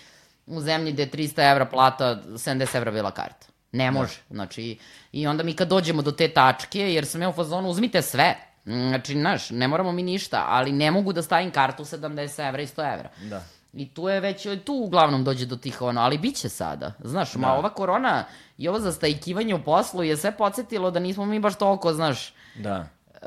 u 0.47 0.61
zemlji 0.61 0.93
gde 0.93 1.03
je 1.03 1.11
300 1.11 1.51
evra 1.53 1.65
plata, 1.65 2.23
70 2.27 2.77
evra 2.77 2.91
bila 2.91 3.11
karta. 3.11 3.47
Ne 3.73 3.91
može. 3.91 4.19
Znači, 4.31 4.79
i 5.13 5.27
onda 5.27 5.43
mi 5.43 5.55
kad 5.55 5.69
dođemo 5.69 6.03
do 6.03 6.13
te 6.13 6.29
tačke, 6.29 6.81
jer 6.81 7.07
sam 7.07 7.23
ja 7.23 7.29
u 7.29 7.33
fazonu, 7.33 7.69
uzmite 7.69 8.03
sve. 8.03 8.37
Znači, 8.65 9.13
znaš, 9.13 9.51
ne 9.51 9.69
moramo 9.69 9.93
mi 9.93 10.03
ništa, 10.03 10.45
ali 10.49 10.73
ne 10.73 10.91
mogu 10.91 11.13
da 11.13 11.23
stavim 11.23 11.51
kartu 11.51 11.85
70 11.85 12.49
evra 12.49 12.63
i 12.63 12.67
100 12.67 12.95
evra. 12.95 13.09
Da. 13.23 13.45
I 13.73 13.89
tu 13.95 14.09
je 14.09 14.21
već, 14.21 14.47
tu 14.65 14.75
uglavnom 14.75 15.25
dođe 15.25 15.47
do 15.47 15.57
tih 15.57 15.83
ono, 15.83 16.01
ali 16.01 16.19
bit 16.19 16.37
će 16.37 16.49
sada. 16.49 16.93
Znaš, 17.05 17.35
ma 17.35 17.55
ova 17.55 17.75
korona 17.75 18.25
i 18.59 18.69
ovo 18.69 18.81
zastajkivanje 18.81 19.55
u 19.55 19.63
poslu 19.63 20.03
je 20.03 20.17
sve 20.17 20.37
podsjetilo 20.37 20.91
da 20.91 21.01
nismo 21.01 21.25
mi 21.27 21.41
baš 21.41 21.55
toliko, 21.55 21.93
znaš, 21.93 22.35
Da. 22.55 22.87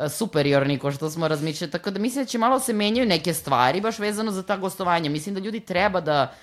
superiorni 0.09 0.79
ko 0.79 0.91
što 0.91 1.09
smo 1.09 1.27
razmišljali, 1.27 1.71
tako 1.71 1.91
da 1.91 1.99
mislim 1.99 2.23
da 2.25 2.29
će 2.29 2.37
malo 2.37 2.59
se 2.59 2.73
menjaju 2.73 3.07
neke 3.07 3.33
stvari 3.33 3.81
baš 3.81 3.99
vezano 3.99 4.31
za 4.31 4.43
ta 4.43 4.57
gostovanja. 4.57 5.09
Mislim 5.09 5.35
da 5.35 5.41
ljudi 5.41 5.59
treba 5.59 6.01
da 6.01 6.33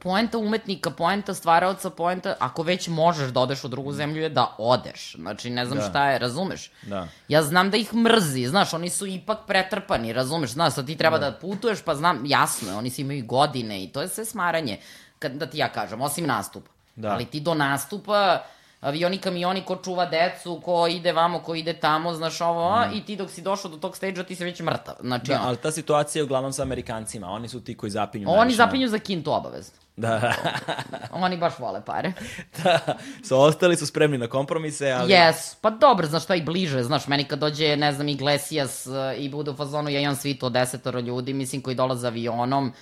poenta 0.00 0.38
umetnika, 0.38 0.90
poenta 0.90 1.34
stvaraoca, 1.34 1.90
poenta, 1.90 2.34
ako 2.38 2.62
već 2.62 2.88
možeš 2.88 3.30
da 3.30 3.40
odeš 3.40 3.64
u 3.64 3.68
drugu 3.68 3.92
zemlju 3.92 4.22
je 4.22 4.28
da 4.28 4.54
odeš. 4.58 5.14
Znači, 5.18 5.50
ne 5.50 5.66
znam 5.66 5.78
Da. 5.78 5.84
šta 5.84 6.10
je, 6.10 6.18
razumeš? 6.18 6.70
Da. 6.82 7.08
Ja 7.28 7.42
znam 7.42 7.70
da 7.70 7.76
ih 7.76 7.94
mrzi, 7.94 8.46
znaš, 8.46 8.74
oni 8.74 8.90
su 8.90 9.06
ipak 9.06 9.38
pretrpani, 9.46 10.12
razumeš, 10.12 10.50
znaš, 10.50 10.74
sad 10.74 10.86
ti 10.86 10.96
treba 10.96 11.18
da, 11.18 11.32
putuješ, 11.32 11.82
pa 11.82 11.94
znam, 11.94 12.22
jasno 12.26 12.68
je, 12.70 12.76
oni 12.76 12.90
svi 12.90 13.02
imaju 13.02 13.26
godine 13.26 13.84
i 13.84 13.88
to 13.88 14.02
je 14.02 14.08
sve 14.08 14.24
smaranje, 14.24 14.78
kad, 15.18 15.32
da 15.32 15.46
ti 15.46 15.58
ja 15.58 15.68
kažem, 15.68 16.00
osim 16.02 16.26
nastupa. 16.26 16.70
Da. 16.96 17.08
Ali 17.08 17.24
ti 17.24 17.40
do 17.40 17.54
nastupa, 17.54 18.42
avioni, 18.80 19.18
kamioni, 19.18 19.64
ko 19.64 19.76
čuva 19.76 20.06
decu, 20.06 20.60
ko 20.60 20.86
ide 20.86 21.12
vamo, 21.12 21.38
ko 21.40 21.54
ide 21.54 21.72
tamo, 21.72 22.14
znaš 22.14 22.40
ovo, 22.40 22.68
a, 22.68 22.90
i 22.94 23.00
ti 23.00 23.16
dok 23.16 23.30
si 23.30 23.42
došao 23.42 23.70
do 23.70 23.76
tog 23.76 23.96
stage-a, 23.96 24.24
ti 24.24 24.34
si 24.34 24.44
već 24.44 24.60
mrtav. 24.60 24.94
Znači, 25.00 25.26
Da, 25.26 25.40
ali 25.42 25.56
ta 25.56 25.70
situacija 25.70 26.20
je 26.20 26.24
uglavnom 26.24 26.52
sa 26.52 26.62
Amerikancima. 26.62 27.26
Oni 27.28 27.48
su 27.48 27.60
ti 27.60 27.76
koji 27.76 27.90
zapinju. 27.90 28.28
oni 28.28 28.36
najviše 28.36 28.58
na- 28.58 28.64
zapinju 28.66 28.88
za 28.88 28.98
kintu 28.98 29.32
obavezno. 29.32 29.78
Da. 29.96 30.32
Oni 31.12 31.36
baš 31.36 31.58
vole 31.58 31.82
pare. 31.84 32.12
da. 32.64 32.78
So, 33.24 33.38
ostali 33.38 33.76
su 33.76 33.86
spremni 33.86 34.18
na 34.18 34.26
kompromise, 34.26 34.90
ali... 34.90 35.12
Yes, 35.12 35.54
pa 35.60 35.70
dobro, 35.70 36.06
znaš 36.06 36.24
šta 36.24 36.34
i 36.34 36.42
bliže, 36.42 36.82
znaš, 36.82 37.06
meni 37.06 37.24
kad 37.24 37.38
dođe, 37.38 37.76
ne 37.76 37.92
znam, 37.92 38.08
Iglesias 38.08 38.86
uh, 38.86 38.94
i 39.18 39.28
bude 39.28 39.50
u 39.50 39.56
fazonu, 39.56 39.90
ja 39.90 40.00
imam 40.00 40.16
svitu 40.16 40.46
od 40.46 40.52
desetoro 40.52 41.00
ljudi, 41.00 41.32
mislim, 41.32 41.62
koji 41.62 41.76
dolaze 41.76 42.06
avionom, 42.06 42.72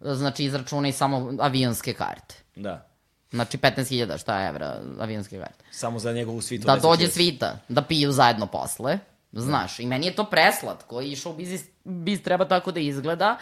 znači 0.00 0.44
izračunaj 0.44 0.92
samo 0.92 1.32
avionske 1.40 1.92
karte. 1.92 2.34
Da. 2.56 2.86
Znači 3.34 3.58
15.000 3.58 4.20
šta 4.20 4.40
je 4.40 4.48
evra 4.48 4.76
avionske 5.00 5.38
karte. 5.38 5.64
Samo 5.70 5.98
za 5.98 6.12
njegovu 6.12 6.40
svitu. 6.40 6.66
Da 6.66 6.76
10 6.76 6.82
dođe 6.82 7.08
svita, 7.08 7.58
da 7.68 7.82
piju 7.82 8.12
zajedno 8.12 8.46
posle, 8.46 8.98
znaš, 9.32 9.80
i 9.80 9.86
meni 9.86 10.06
je 10.06 10.14
to 10.14 10.24
preslatko 10.24 11.00
i 11.00 11.16
show 11.16 11.36
biz, 11.36 11.64
biz 11.84 12.22
treba 12.22 12.44
tako 12.44 12.72
da 12.72 12.80
izgleda, 12.80 13.36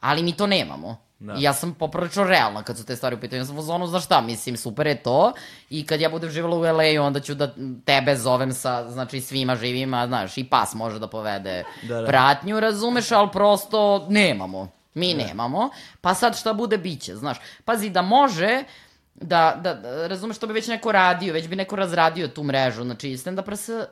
ali 0.00 0.22
mi 0.22 0.32
to 0.32 0.46
nemamo. 0.46 1.06
Da. 1.18 1.34
I 1.38 1.42
ja 1.42 1.52
sam 1.52 1.74
poprilično 1.74 2.24
realna 2.24 2.62
kad 2.62 2.78
su 2.78 2.84
te 2.84 2.96
stvari 2.96 3.16
u 3.16 3.20
pitanju. 3.20 3.42
Ja 3.42 3.46
sam 3.46 3.58
u 3.58 3.62
zonu, 3.62 3.86
znaš 3.86 4.04
šta, 4.04 4.20
mislim, 4.20 4.56
super 4.56 4.86
je 4.86 5.02
to. 5.02 5.32
I 5.70 5.86
kad 5.86 6.00
ja 6.00 6.08
budem 6.08 6.30
živjela 6.30 6.56
u 6.56 6.60
LA-u, 6.60 7.02
onda 7.02 7.20
ću 7.20 7.34
da 7.34 7.54
tebe 7.84 8.16
zovem 8.16 8.52
sa, 8.52 8.90
znači, 8.90 9.20
svima 9.20 9.56
živima, 9.56 10.06
znaš, 10.06 10.38
i 10.38 10.44
pas 10.44 10.74
može 10.74 10.98
da 10.98 11.06
povede 11.06 11.64
Da, 11.82 12.00
da. 12.00 12.06
pratnju, 12.06 12.60
razumeš, 12.60 13.12
ali 13.12 13.28
prosto 13.32 14.06
nemamo. 14.08 14.68
Mi 14.94 15.14
nemamo. 15.14 15.70
Pa 16.00 16.14
sad 16.14 16.36
šta 16.38 16.52
bude, 16.52 16.78
biće, 16.78 17.16
znaš. 17.16 17.36
Pazi, 17.64 17.90
da 17.90 18.02
može, 18.02 18.64
da, 19.20 19.60
da, 19.62 19.74
da 19.74 20.06
razumeš, 20.06 20.38
to 20.38 20.46
bi 20.46 20.52
već 20.52 20.68
neko 20.68 20.92
radio, 20.92 21.34
već 21.34 21.48
bi 21.48 21.56
neko 21.56 21.76
razradio 21.76 22.28
tu 22.28 22.42
mrežu. 22.42 22.82
Znači, 22.84 23.16
stand 23.16 23.38
up 23.38 23.48
RS, 23.48 23.68
e, 23.68 23.84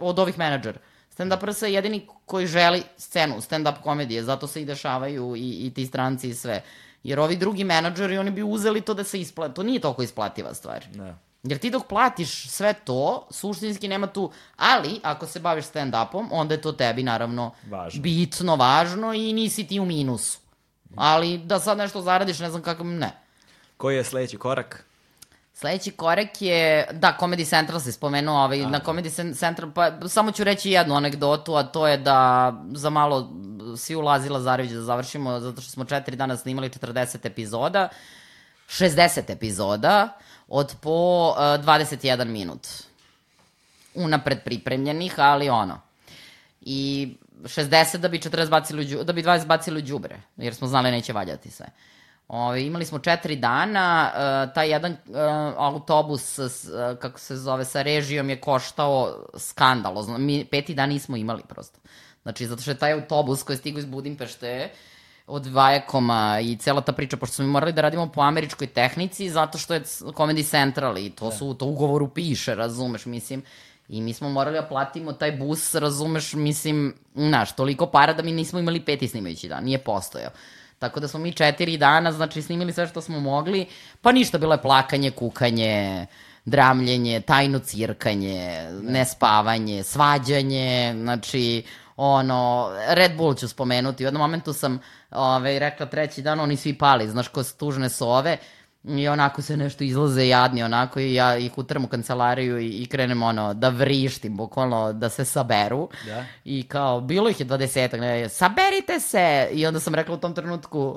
od 0.00 0.18
ovih 0.18 0.38
menadžera. 0.38 0.78
Stand 1.10 1.32
up 1.32 1.42
RS 1.42 1.62
je 1.62 1.72
jedini 1.72 2.06
koji 2.26 2.46
želi 2.46 2.82
scenu, 2.98 3.40
stand 3.40 3.68
up 3.68 3.74
komedije, 3.82 4.22
zato 4.22 4.46
se 4.46 4.62
i 4.62 4.64
dešavaju 4.64 5.36
i, 5.36 5.66
i 5.66 5.74
ti 5.74 5.86
stranci 5.86 6.28
i 6.28 6.34
sve. 6.34 6.62
Jer 7.02 7.20
ovi 7.20 7.36
drugi 7.36 7.64
menadžeri, 7.64 8.18
oni 8.18 8.30
bi 8.30 8.42
uzeli 8.42 8.80
to 8.80 8.94
da 8.94 9.04
se 9.04 9.20
isplati. 9.20 9.54
To 9.54 9.62
nije 9.62 9.80
toliko 9.80 10.02
isplativa 10.02 10.54
stvar. 10.54 10.84
Da. 10.94 11.18
Jer 11.42 11.58
ti 11.58 11.70
dok 11.70 11.86
platiš 11.86 12.48
sve 12.48 12.72
to, 12.72 13.26
suštinski 13.30 13.88
nema 13.88 14.06
tu, 14.06 14.30
ali 14.56 15.00
ako 15.02 15.26
se 15.26 15.40
baviš 15.40 15.64
stand-upom, 15.64 16.28
onda 16.30 16.54
je 16.54 16.60
to 16.60 16.72
tebi 16.72 17.02
naravno 17.02 17.50
Važno. 17.70 18.02
bitno, 18.02 18.56
važno 18.56 19.12
i 19.12 19.32
nisi 19.32 19.66
ti 19.66 19.80
u 19.80 19.84
minusu. 19.84 20.38
Ali 20.96 21.38
da 21.38 21.60
sad 21.60 21.78
nešto 21.78 22.02
zaradiš, 22.02 22.38
ne 22.38 22.50
znam 22.50 22.62
kako, 22.62 22.84
ne. 22.84 23.23
Koji 23.84 23.96
je 23.96 24.04
sledeći 24.04 24.36
korak? 24.36 24.84
Sledeći 25.54 25.90
korek 25.90 26.42
je, 26.42 26.88
da, 26.92 27.16
Comedy 27.20 27.48
Central 27.48 27.80
se 27.80 27.92
spomenuo, 27.92 28.44
ovaj, 28.44 28.58
na 28.58 28.80
Comedy 28.80 29.10
Cen- 29.10 29.34
Central, 29.38 29.72
pa 29.74 30.08
samo 30.08 30.32
ću 30.32 30.44
reći 30.44 30.70
jednu 30.70 30.94
anegdotu, 30.94 31.54
a 31.54 31.62
to 31.62 31.88
je 31.88 31.96
da 31.98 32.52
za 32.72 32.90
malo 32.90 33.32
svi 33.76 33.94
ulazi 33.94 34.28
Lazarević 34.28 34.72
da 34.72 34.82
završimo, 34.82 35.40
zato 35.40 35.60
što 35.60 35.70
smo 35.70 35.84
četiri 35.84 36.16
dana 36.16 36.36
snimali 36.36 36.68
40 36.68 37.26
epizoda, 37.26 37.88
60 38.68 39.22
epizoda, 39.28 40.08
od 40.48 40.74
po 40.80 41.28
uh, 41.30 41.36
21 41.36 42.24
minut. 42.24 42.68
Unapred 43.94 44.44
pripremljenih, 44.44 45.14
ali 45.16 45.48
ono. 45.48 45.80
I 46.60 47.08
60 47.42 47.96
da 47.96 48.08
bi 48.08 48.18
40 48.18 48.48
bacili 48.48 49.04
da 49.04 49.12
bi 49.12 49.22
20 49.22 49.46
bacili 49.46 49.78
u 49.78 49.86
đubre, 49.86 50.20
jer 50.36 50.54
smo 50.54 50.68
znali 50.68 50.90
neće 50.90 51.12
valjati 51.12 51.50
sve. 51.50 51.66
Ove, 52.28 52.66
imali 52.66 52.84
smo 52.84 52.98
četiri 52.98 53.36
dana, 53.36 54.12
uh, 54.14 54.54
taj 54.54 54.70
jedan 54.70 54.92
uh, 54.92 55.16
autobus, 55.56 56.38
s, 56.38 56.64
uh, 56.64 56.98
kako 56.98 57.20
se 57.20 57.36
zove, 57.36 57.64
sa 57.64 57.82
režijom 57.82 58.30
je 58.30 58.40
koštao 58.40 59.26
skandalozno. 59.36 60.18
Mi 60.18 60.44
peti 60.44 60.74
dan 60.74 60.88
nismo 60.88 61.16
imali 61.16 61.42
prosto. 61.48 61.80
Znači, 62.22 62.46
zato 62.46 62.62
što 62.62 62.70
je 62.70 62.78
taj 62.78 62.92
autobus 62.92 63.42
koji 63.42 63.54
je 63.54 63.58
stigao 63.58 63.78
iz 63.78 63.86
Budimpešte, 63.86 64.70
od 65.26 65.46
Vajakoma 65.46 66.40
i 66.42 66.56
cela 66.56 66.80
ta 66.80 66.92
priča, 66.92 67.16
pošto 67.16 67.34
smo 67.34 67.44
mi 67.44 67.50
morali 67.50 67.72
da 67.72 67.80
radimo 67.80 68.06
po 68.12 68.20
američkoj 68.20 68.66
tehnici, 68.66 69.30
zato 69.30 69.58
što 69.58 69.74
je 69.74 69.80
Comedy 70.00 70.50
Central 70.50 70.98
i 70.98 71.10
to 71.10 71.30
su, 71.30 71.54
to 71.54 71.66
ugovoru 71.66 72.08
piše, 72.08 72.54
razumeš, 72.54 73.06
mislim, 73.06 73.42
i 73.88 74.00
mi 74.00 74.12
smo 74.12 74.28
morali 74.28 74.56
da 74.56 74.66
platimo 74.66 75.12
taj 75.12 75.32
bus, 75.32 75.74
razumeš, 75.74 76.32
mislim, 76.32 76.94
znaš, 77.14 77.56
toliko 77.56 77.86
para 77.86 78.12
da 78.12 78.22
mi 78.22 78.32
nismo 78.32 78.58
imali 78.58 78.80
peti 78.80 79.08
snimajući 79.08 79.48
dan, 79.48 79.64
nije 79.64 79.78
postojao. 79.78 80.30
Tako 80.84 81.00
da 81.00 81.08
smo 81.08 81.20
mi 81.20 81.32
četiri 81.32 81.76
dana, 81.76 82.12
znači, 82.12 82.42
snimili 82.42 82.72
sve 82.72 82.86
što 82.86 83.00
smo 83.00 83.20
mogli, 83.20 83.66
pa 84.00 84.12
ništa, 84.12 84.38
bilo 84.38 84.54
je 84.54 84.62
plakanje, 84.62 85.10
kukanje, 85.10 86.06
dramljenje, 86.44 87.20
tajno 87.20 87.58
cirkanje, 87.58 88.68
nespavanje, 88.82 89.82
svađanje, 89.82 90.94
znači, 90.96 91.62
ono, 91.96 92.70
Red 92.88 93.16
Bull 93.16 93.34
ću 93.34 93.48
spomenuti. 93.48 94.04
U 94.04 94.06
jednom 94.06 94.20
momentu 94.20 94.52
sam 94.52 94.78
ove, 95.10 95.58
rekla 95.58 95.86
treći 95.86 96.22
dan, 96.22 96.40
oni 96.40 96.56
svi 96.56 96.74
pali, 96.78 97.08
znaš, 97.08 97.28
ko 97.28 97.42
su 97.42 97.56
tužne 97.56 97.88
sove, 97.88 98.36
i 98.84 99.08
onako 99.08 99.42
se 99.42 99.56
nešto 99.56 99.84
izlaze 99.84 100.28
jadni, 100.28 100.62
onako, 100.62 101.00
i 101.00 101.14
ja 101.14 101.36
ih 101.36 101.58
utram 101.58 101.84
u 101.84 101.88
kancelariju 101.88 102.58
i, 102.58 102.68
i 102.68 102.86
krenem, 102.86 103.22
ono, 103.22 103.54
da 103.54 103.68
vrištim, 103.68 104.36
bukvalno, 104.36 104.92
da 104.92 105.08
se 105.08 105.24
saberu. 105.24 105.88
Da. 106.06 106.24
I 106.44 106.62
kao, 106.62 107.00
bilo 107.00 107.28
ih 107.28 107.40
je 107.40 107.46
dvadesetak, 107.46 108.00
ne, 108.00 108.28
saberite 108.28 109.00
se! 109.00 109.48
I 109.52 109.66
onda 109.66 109.80
sam 109.80 109.94
rekla 109.94 110.14
u 110.14 110.18
tom 110.18 110.34
trenutku, 110.34 110.96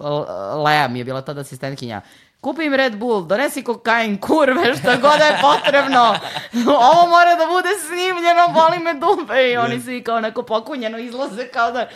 Lea 0.66 0.88
mi 0.88 1.00
je 1.00 1.06
bila 1.06 1.22
tada 1.22 1.42
asistentkinja, 1.42 2.02
kupi 2.42 2.66
im 2.66 2.74
Red 2.74 2.96
Bull, 2.96 3.26
donesi 3.28 3.64
kokain, 3.64 4.18
kurve, 4.18 4.76
šta 4.78 4.96
god 4.96 5.20
je 5.20 5.40
potrebno. 5.42 6.16
Ovo 6.92 7.10
mora 7.10 7.36
da 7.36 7.46
bude 7.46 7.70
snimljeno, 7.88 8.48
boli 8.54 8.80
me 8.80 8.94
dupe. 8.94 9.52
I 9.52 9.58
oni 9.58 9.82
svi 9.82 10.04
kao 10.04 10.20
neko 10.20 10.44
pokunjeno 10.44 10.98
izlaze 10.98 11.48
kao 11.48 11.72
da... 11.72 11.88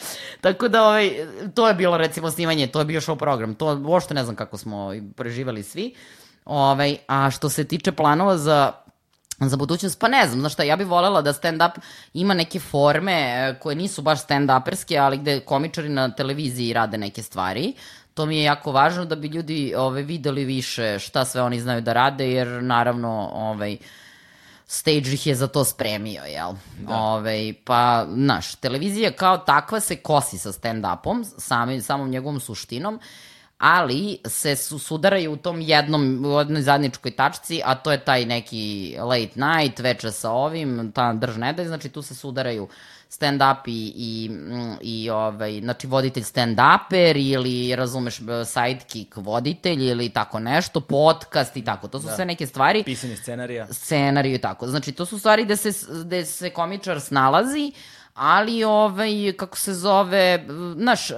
Tako 0.42 0.68
da, 0.68 0.84
ovaj, 0.84 1.11
to 1.56 1.68
je 1.68 1.74
bilo 1.74 1.98
recimo 1.98 2.32
snimanje, 2.32 2.68
to 2.68 2.80
je 2.80 2.86
bio 2.86 3.02
show 3.02 3.18
program. 3.18 3.56
To 3.56 3.82
uopšte 3.86 4.14
ne 4.14 4.24
znam 4.24 4.36
kako 4.36 4.58
smo 4.58 4.94
preživali 5.16 5.64
svi. 5.64 5.95
Ovaj, 6.45 6.98
a 7.08 7.32
što 7.32 7.50
se 7.50 7.68
tiče 7.68 7.92
planova 7.92 8.38
za 8.38 8.72
za 9.48 9.58
budućnost, 9.58 10.00
pa 10.00 10.08
ne 10.08 10.28
znam, 10.28 10.40
znaš 10.40 10.53
šta, 10.53 10.64
ja 10.64 10.76
bih 10.76 10.88
volela 10.88 11.22
da 11.22 11.34
stand-up 11.34 11.72
ima 12.14 12.34
neke 12.34 12.60
forme 12.60 13.14
e, 13.14 13.60
koje 13.60 13.76
nisu 13.76 14.02
baš 14.02 14.28
stand-uperske, 14.28 14.98
ali 14.98 15.18
gde 15.18 15.40
komičari 15.40 15.90
na 15.90 16.16
televiziji 16.16 16.74
rade 16.74 16.98
neke 16.98 17.24
stvari. 17.24 17.74
To 18.14 18.25
mi 18.25 18.38
je 18.38 18.43
jako 18.43 18.72
važno 18.72 19.06
da 19.06 19.15
bi 19.15 19.27
ljudi 19.27 19.73
ove, 19.77 20.03
videli 20.03 20.45
više 20.45 20.99
šta 20.99 21.25
sve 21.25 21.41
oni 21.41 21.59
znaju 21.59 21.81
da 21.81 21.93
rade, 21.93 22.31
jer 22.31 22.64
naravno 22.64 23.30
ovaj, 23.33 23.77
stage 24.67 25.14
ih 25.14 25.27
je 25.27 25.35
za 25.35 25.48
to 25.48 25.64
spremio, 25.65 26.23
jel? 26.23 26.53
Da. 26.80 26.95
Ove, 26.95 27.53
pa, 27.65 28.06
znaš, 28.14 28.56
televizija 28.56 29.11
kao 29.11 29.38
takva 29.38 29.80
se 29.80 29.95
kosi 29.95 30.38
sa 30.38 30.51
stand-upom, 30.51 31.25
samim, 31.38 31.81
samom 31.81 32.09
njegovom 32.09 32.40
suštinom, 32.40 32.99
ali 33.61 34.17
se 34.25 34.56
su, 34.56 34.80
sudaraju 34.80 35.33
u 35.33 35.38
tom 35.38 35.61
jednom, 35.61 36.25
u 36.25 36.40
jednoj 36.40 36.61
zadničkoj 36.61 37.11
tačci, 37.11 37.61
a 37.65 37.75
to 37.75 37.91
je 37.91 37.99
taj 37.99 38.25
neki 38.25 38.95
late 38.99 39.31
night, 39.35 39.80
veče 39.80 40.11
sa 40.11 40.31
ovim, 40.31 40.91
ta 40.95 41.14
drž 41.14 41.38
ne 41.38 41.53
daj, 41.53 41.67
znači 41.67 41.90
tu 41.90 42.01
se 42.01 42.15
sudaraju 42.15 42.67
stand-up 43.09 43.57
i, 43.65 43.93
i, 43.95 44.31
i 44.81 45.09
ovaj, 45.09 45.59
znači 45.59 45.88
voditelj 45.88 46.23
stand-uper 46.23 47.33
ili, 47.33 47.75
razumeš, 47.75 48.19
sidekick 48.45 49.17
voditelj 49.17 49.90
ili 49.90 50.09
tako 50.09 50.40
nešto, 50.40 50.81
podcast 50.81 51.57
i 51.57 51.65
tako. 51.65 51.88
To 51.88 51.99
su 51.99 52.07
da. 52.07 52.15
sve 52.15 52.25
neke 52.25 52.48
stvari 52.48 52.83
Pisanje 52.83 53.17
scenarija. 53.17 53.67
scenariju 53.67 54.35
i 54.35 54.41
tako. 54.41 54.67
Znači, 54.67 54.91
to 54.91 55.06
su 55.06 55.19
stvari 55.19 55.45
gde 55.45 55.56
se, 55.56 55.72
gde 56.06 56.25
se 56.25 56.49
komičar 56.49 57.01
snalazi, 57.01 57.72
ali, 58.14 58.64
ovaj, 58.64 59.33
kako 59.38 59.57
se 59.57 59.73
zove, 59.73 60.45
znaš, 60.75 61.11
e, 61.11 61.15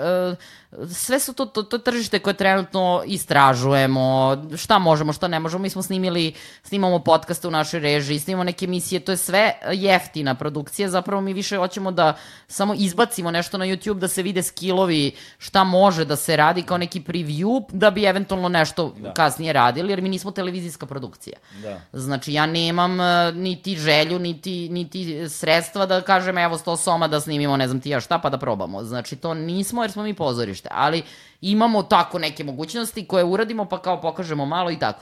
sve 0.93 1.19
su 1.19 1.34
to, 1.34 1.45
to, 1.45 1.64
to 1.64 1.77
tržište 1.77 2.19
koje 2.19 2.34
trenutno 2.34 3.03
istražujemo, 3.06 4.38
šta 4.58 4.80
možemo, 4.80 5.14
šta 5.14 5.27
ne 5.27 5.40
možemo. 5.40 5.61
Mi 5.61 5.69
smo 5.69 5.82
snimili, 5.82 6.34
snimamo 6.64 7.00
podcaste 7.00 7.48
u 7.48 7.52
našoj 7.52 7.80
režiji, 7.80 8.19
snimamo 8.19 8.43
neke 8.43 8.66
emisije, 8.66 9.00
to 9.00 9.11
je 9.11 9.18
sve 9.18 9.53
jeftina 9.72 10.35
produkcija, 10.35 10.90
zapravo 10.90 11.22
mi 11.22 11.34
više 11.34 11.58
hoćemo 11.58 11.92
da 11.92 12.14
samo 12.48 12.74
izbacimo 12.77 13.32
nešto 13.32 13.58
na 13.58 13.66
YouTube, 13.66 14.00
da 14.00 14.08
se 14.08 14.24
vide 14.24 14.43
skillovi, 14.43 15.11
šta 15.38 15.64
može 15.64 16.06
da 16.06 16.16
se 16.16 16.35
radi 16.35 16.61
kao 16.61 16.77
neki 16.77 17.02
preview, 17.02 17.66
da 17.72 17.92
bi 17.92 18.03
eventualno 18.03 18.50
nešto 18.50 18.93
da. 18.98 19.14
kasnije 19.14 19.53
radili, 19.53 19.92
jer 19.92 20.02
mi 20.02 20.10
nismo 20.10 20.32
televizijska 20.32 20.85
produkcija. 20.85 21.38
Da. 21.61 21.82
Znači, 21.93 22.34
ja 22.34 22.45
nemam 22.45 23.02
e, 23.02 23.32
niti 23.32 23.76
želju, 23.76 24.19
niti, 24.19 24.69
niti 24.69 25.30
sredstva 25.30 25.85
da 25.85 26.02
kažem, 26.02 26.38
evo, 26.38 26.58
sto 26.58 26.77
soma 26.77 27.08
da 27.08 27.19
snimimo, 27.19 27.58
ne 27.58 27.68
znam 27.68 27.82
ti 27.82 27.90
ja 27.90 28.00
šta, 28.00 28.19
pa 28.19 28.30
da 28.30 28.38
probamo. 28.38 28.84
Znači, 28.84 29.16
to 29.16 29.34
nismo 29.34 29.84
jer 29.84 29.92
smo 29.92 30.03
mi 30.03 30.14
pozorište, 30.14 30.62
ali 30.72 31.03
imamo 31.42 31.83
tako 31.83 32.19
neke 32.19 32.43
mogućnosti 32.43 33.08
koje 33.08 33.24
uradimo, 33.24 33.66
pa 33.66 33.82
kao 33.82 34.01
pokažemo 34.01 34.45
malo 34.45 34.72
i 34.72 34.80
tako. 34.80 35.00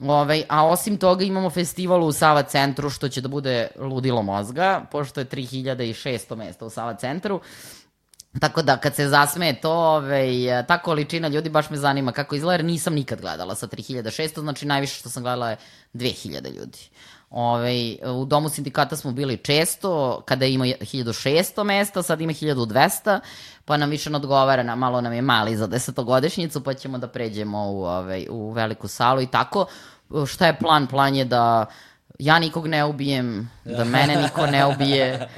Ovaj, 0.00 0.42
a 0.48 0.66
osim 0.66 0.96
toga 0.96 1.24
imamo 1.24 1.50
festival 1.50 2.04
u 2.04 2.12
Sava 2.12 2.42
centru, 2.42 2.90
što 2.90 3.08
će 3.08 3.20
da 3.20 3.28
bude 3.28 3.68
ludilo 3.76 4.22
mozga, 4.22 4.84
pošto 4.90 5.20
je 5.20 5.26
3600 5.26 6.36
mesta 6.36 6.66
u 6.66 6.70
Sava 6.70 6.94
centru. 6.94 7.40
Tako 8.40 8.62
da 8.62 8.76
kad 8.76 8.94
se 8.94 9.08
zasmeje 9.08 9.60
to, 9.60 9.72
ovaj, 9.72 10.28
ta 10.68 10.78
količina 10.78 11.28
ljudi 11.28 11.50
baš 11.50 11.70
me 11.70 11.76
zanima 11.76 12.12
kako 12.12 12.34
izgleda, 12.34 12.54
jer 12.54 12.64
nisam 12.64 12.94
nikad 12.94 13.20
gledala 13.20 13.54
sa 13.54 13.66
3600, 13.66 14.40
znači 14.40 14.66
najviše 14.66 14.94
što 14.94 15.08
sam 15.08 15.22
gledala 15.22 15.50
je 15.50 15.56
2000 15.94 16.56
ljudi. 16.56 16.78
Ove, 17.30 17.96
u 18.04 18.24
domu 18.24 18.48
sindikata 18.48 18.96
smo 18.96 19.12
bili 19.12 19.36
često, 19.36 20.22
kada 20.24 20.46
ima 20.46 20.64
1600 20.64 21.64
mesta, 21.64 22.02
sad 22.02 22.20
ima 22.20 22.32
1200, 22.32 23.20
pa 23.64 23.76
nam 23.76 23.90
više 23.90 24.10
ne 24.10 24.16
odgovara, 24.16 24.62
na, 24.62 24.74
malo 24.74 25.00
nam 25.00 25.12
je 25.12 25.22
mali 25.22 25.56
za 25.56 25.66
desetogodišnjicu, 25.66 26.64
pa 26.64 26.74
ćemo 26.74 26.98
da 26.98 27.08
pređemo 27.08 27.72
u, 27.72 27.84
ove, 27.84 28.26
u 28.30 28.50
veliku 28.50 28.88
salu 28.88 29.20
i 29.20 29.26
tako. 29.26 29.66
Šta 30.26 30.46
je 30.46 30.58
plan? 30.58 30.86
Plan 30.86 31.14
je 31.14 31.24
da 31.24 31.66
ja 32.18 32.38
nikog 32.38 32.66
ne 32.66 32.84
ubijem, 32.84 33.50
da 33.64 33.84
mene 33.84 34.22
niko 34.22 34.46
ne 34.46 34.66
ubije, 34.66 35.28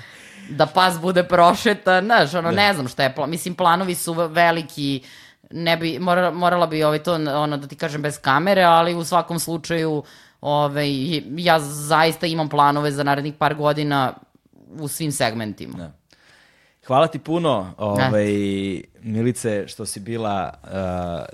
da 0.50 0.66
pas 0.66 1.00
bude 1.00 1.22
prošetan, 1.22 2.04
znaš, 2.04 2.34
ono, 2.34 2.50
ne 2.50 2.74
znam 2.74 2.88
šta 2.88 3.02
je 3.02 3.14
plan. 3.14 3.30
Mislim, 3.30 3.54
planovi 3.54 3.94
su 3.94 4.12
veliki, 4.12 5.02
ne 5.50 5.76
bi, 5.76 5.98
morala, 5.98 6.30
morala 6.30 6.66
bi 6.66 6.84
ovaj 6.84 7.02
to, 7.02 7.14
ono, 7.14 7.56
da 7.56 7.66
ti 7.66 7.76
kažem, 7.76 8.02
bez 8.02 8.20
kamere, 8.20 8.62
ali 8.62 8.94
u 8.94 9.04
svakom 9.04 9.38
slučaju, 9.38 10.02
Ove, 10.40 10.84
ja 11.36 11.60
zaista 11.60 12.26
imam 12.26 12.48
planove 12.48 12.92
za 12.92 13.02
narednih 13.02 13.34
par 13.34 13.54
godina 13.54 14.14
u 14.68 14.88
svim 14.88 15.12
segmentima. 15.12 15.78
Da. 15.78 15.92
hvala 16.86 17.06
ti 17.06 17.18
puno, 17.18 17.74
ovaj, 17.78 18.32
Milice, 19.02 19.64
što 19.68 19.86
si 19.86 20.00
bila 20.00 20.54
uh, 20.62 20.70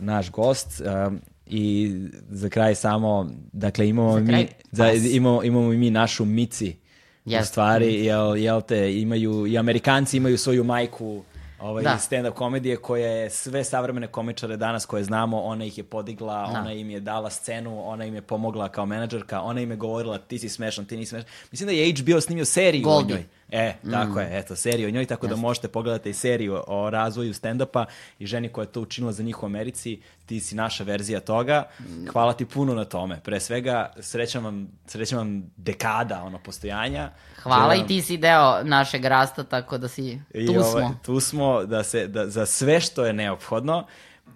naš 0.05 0.31
gost. 0.31 0.83
Um, 1.07 1.20
I 1.47 1.94
za 2.28 2.49
kraj 2.49 2.75
samo, 2.75 3.31
dakle 3.52 3.89
imamo 3.89 4.12
Za 4.20 4.26
kraj? 4.26 4.43
mi, 4.43 4.49
za, 4.70 4.91
imamo, 4.91 5.43
imamo 5.43 5.73
i 5.73 5.76
mi 5.76 5.91
našu 5.91 6.25
Mici. 6.25 6.76
U 7.25 7.31
Jeste. 7.31 7.47
stvari, 7.47 8.05
jel, 8.05 8.36
jel 8.36 8.60
te, 8.62 9.01
imaju, 9.01 9.47
i 9.47 9.59
Amerikanci 9.59 10.17
imaju 10.17 10.39
svoju 10.39 10.65
majku 10.65 11.23
ovaj, 11.60 11.85
Da. 11.85 11.99
stand-up 12.01 12.33
komedije 12.33 12.76
koja 12.76 13.07
je 13.09 13.31
sve 13.31 13.65
savremene 13.65 14.07
komičare 14.07 14.57
danas 14.57 14.86
koje 14.86 15.05
znamo, 15.05 15.41
ona 15.41 15.65
ih 15.65 15.78
je 15.78 15.85
podigla, 15.85 16.35
Da. 16.44 16.60
ona 16.60 16.73
im 16.73 16.91
je 16.91 17.01
dala 17.01 17.31
scenu, 17.31 17.89
ona 17.89 18.05
im 18.05 18.15
je 18.15 18.23
pomogla 18.23 18.68
kao 18.68 18.86
menadžerka, 18.86 19.41
ona 19.41 19.60
im 19.60 19.70
je 19.70 19.76
govorila 19.76 20.18
ti 20.18 20.39
si 20.39 20.49
smešan, 20.49 20.85
ti 20.85 20.97
nisi 20.97 21.10
smešan. 21.10 21.28
Mislim 21.51 21.67
da 21.67 21.73
je 21.73 21.93
HBO 21.93 22.20
snimio 22.20 22.44
seriju 22.44 22.83
Goldie. 22.83 23.15
o 23.15 23.18
njoj. 23.18 23.25
E, 23.50 23.75
tako 23.91 24.20
je, 24.20 24.39
eto, 24.39 24.57
seriju 24.57 24.89
o 24.89 24.91
njoj, 24.91 25.07
tako 25.07 25.26
da 25.26 25.36
možete 25.36 25.68
pogledati 25.68 26.10
i 26.10 26.15
seriju 26.15 26.62
o 26.66 26.91
razvoju 26.91 27.34
stand-upa 27.34 27.84
i 28.18 28.26
ženi 28.26 28.49
koja 28.49 28.62
je 28.62 28.73
to 28.73 28.81
učinila 28.81 29.12
za 29.12 29.23
njih 29.23 29.42
u 29.42 29.47
Americi, 29.47 30.00
ti 30.26 30.41
si 30.41 30.55
naša 30.55 30.84
verzija 30.84 31.20
toga. 31.20 31.68
Hvala 32.12 32.33
ti 32.33 32.44
puno 32.44 32.75
na 32.75 32.84
tome. 32.84 33.20
Pre 33.25 33.41
svega, 33.41 33.92
srećam 34.00 34.44
vam, 34.44 34.68
srećam 34.86 35.18
vam 35.18 35.50
dekada 35.57 36.23
ono 36.23 36.39
postojanja. 36.39 37.10
Hvala 37.42 37.75
Želim 37.75 37.84
i 37.84 37.89
ti 37.89 38.02
si 38.02 38.16
deo 38.16 38.62
našeg 38.65 39.05
rasta, 39.05 39.44
tako 39.44 39.78
da 39.78 39.89
si, 39.89 40.20
i, 40.34 40.47
tu 40.47 40.52
ovaj, 40.52 40.70
smo. 40.70 40.99
Tu 41.02 41.20
smo 41.20 41.65
da 41.65 41.83
se, 41.84 42.07
da, 42.07 42.26
za 42.28 42.47
sve 42.47 42.81
što 42.81 43.07
je 43.07 43.12
neophodno 43.12 43.86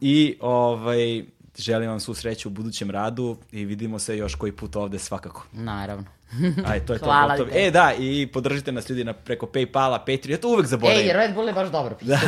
i 0.00 0.36
ovaj, 0.40 1.24
želim 1.58 1.90
vam 1.90 2.00
svu 2.00 2.14
sreću 2.14 2.48
u 2.48 2.52
budućem 2.52 2.90
radu 2.90 3.36
i 3.52 3.64
vidimo 3.64 3.98
se 3.98 4.16
još 4.16 4.34
koji 4.34 4.52
put 4.52 4.76
ovde 4.76 4.98
svakako. 4.98 5.46
Naravno. 5.52 6.19
Aj, 6.66 6.80
to 6.80 6.92
je 6.92 6.98
to. 6.98 7.04
Hvala 7.04 7.36
gotovo. 7.36 7.50
ti. 7.50 7.58
E, 7.58 7.70
da, 7.70 7.92
i 7.98 8.26
podržite 8.26 8.72
nas 8.72 8.88
ljudi 8.88 9.04
na, 9.04 9.12
preko 9.12 9.46
Paypala, 9.46 9.98
Patreon, 9.98 10.30
ja 10.30 10.38
to 10.38 10.48
uvek 10.48 10.66
zaboravim. 10.66 11.06
Ej, 11.06 11.12
Red 11.12 11.34
Bull 11.34 11.48
je 11.48 11.52
baš 11.52 11.68
dobro 11.68 11.94
pisao. 12.00 12.18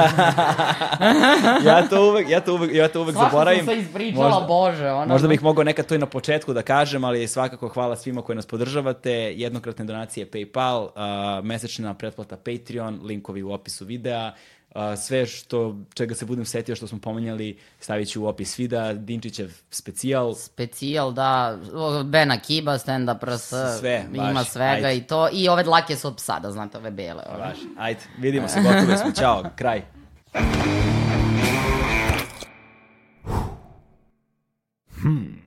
ja 1.64 1.88
to 1.88 2.08
uvek, 2.08 2.28
ja 2.28 2.40
to 2.40 2.54
uvek, 2.54 2.74
ja 2.74 2.88
to 2.88 3.00
uvek 3.00 3.14
Svašta 3.14 3.30
zaboravim. 3.30 3.64
sam 3.64 3.74
se 3.74 3.80
ispričala, 3.80 4.46
bože, 4.48 4.90
ono. 4.90 5.06
Možda 5.06 5.28
bih 5.28 5.42
mogao 5.42 5.64
nekad 5.64 5.86
to 5.86 5.94
i 5.94 5.98
na 5.98 6.06
početku 6.06 6.52
da 6.52 6.62
kažem, 6.62 7.04
ali 7.04 7.28
svakako 7.28 7.68
hvala 7.68 7.96
svima 7.96 8.22
koji 8.22 8.36
nas 8.36 8.46
podržavate. 8.46 9.12
Jednokratne 9.36 9.84
donacije 9.84 10.30
PayPal, 10.30 10.82
uh, 10.84 10.90
mesečna 11.44 11.94
pretplata 11.94 12.36
Patreon, 12.36 13.00
linkovi 13.02 13.42
u 13.42 13.52
opisu 13.52 13.84
videa 13.84 14.32
a, 14.74 14.96
sve 14.96 15.26
što, 15.26 15.76
čega 15.94 16.14
se 16.14 16.26
budem 16.26 16.44
setio 16.44 16.76
što 16.76 16.86
smo 16.86 16.98
pomenjali, 16.98 17.58
stavit 17.80 18.08
ću 18.08 18.22
u 18.22 18.26
opis 18.26 18.58
vida, 18.58 18.92
Dinčićev 18.92 19.50
specijal. 19.70 20.34
Specijal, 20.34 21.12
da, 21.12 21.58
Bena 22.04 22.40
Kiba, 22.40 22.74
Up 23.16 23.22
RS, 23.24 23.52
sve, 23.80 24.04
baš, 24.10 24.30
ima 24.30 24.44
svega 24.44 24.86
ajde. 24.86 24.96
i 24.96 25.06
to. 25.06 25.28
I 25.32 25.48
ove 25.48 25.62
dlake 25.62 25.96
su 25.96 26.08
od 26.08 26.16
psa, 26.16 26.38
da 26.38 26.52
znate, 26.52 26.78
ove 26.78 26.90
bele. 26.90 27.22
Ove. 27.28 27.38
Baš, 27.38 27.58
ajde, 27.78 28.00
vidimo 28.18 28.48
se, 28.48 28.60
gotovo 28.60 28.96
smo, 28.96 29.12
čao, 29.20 29.44
kraj. 29.56 29.82
Hmm. 35.02 35.42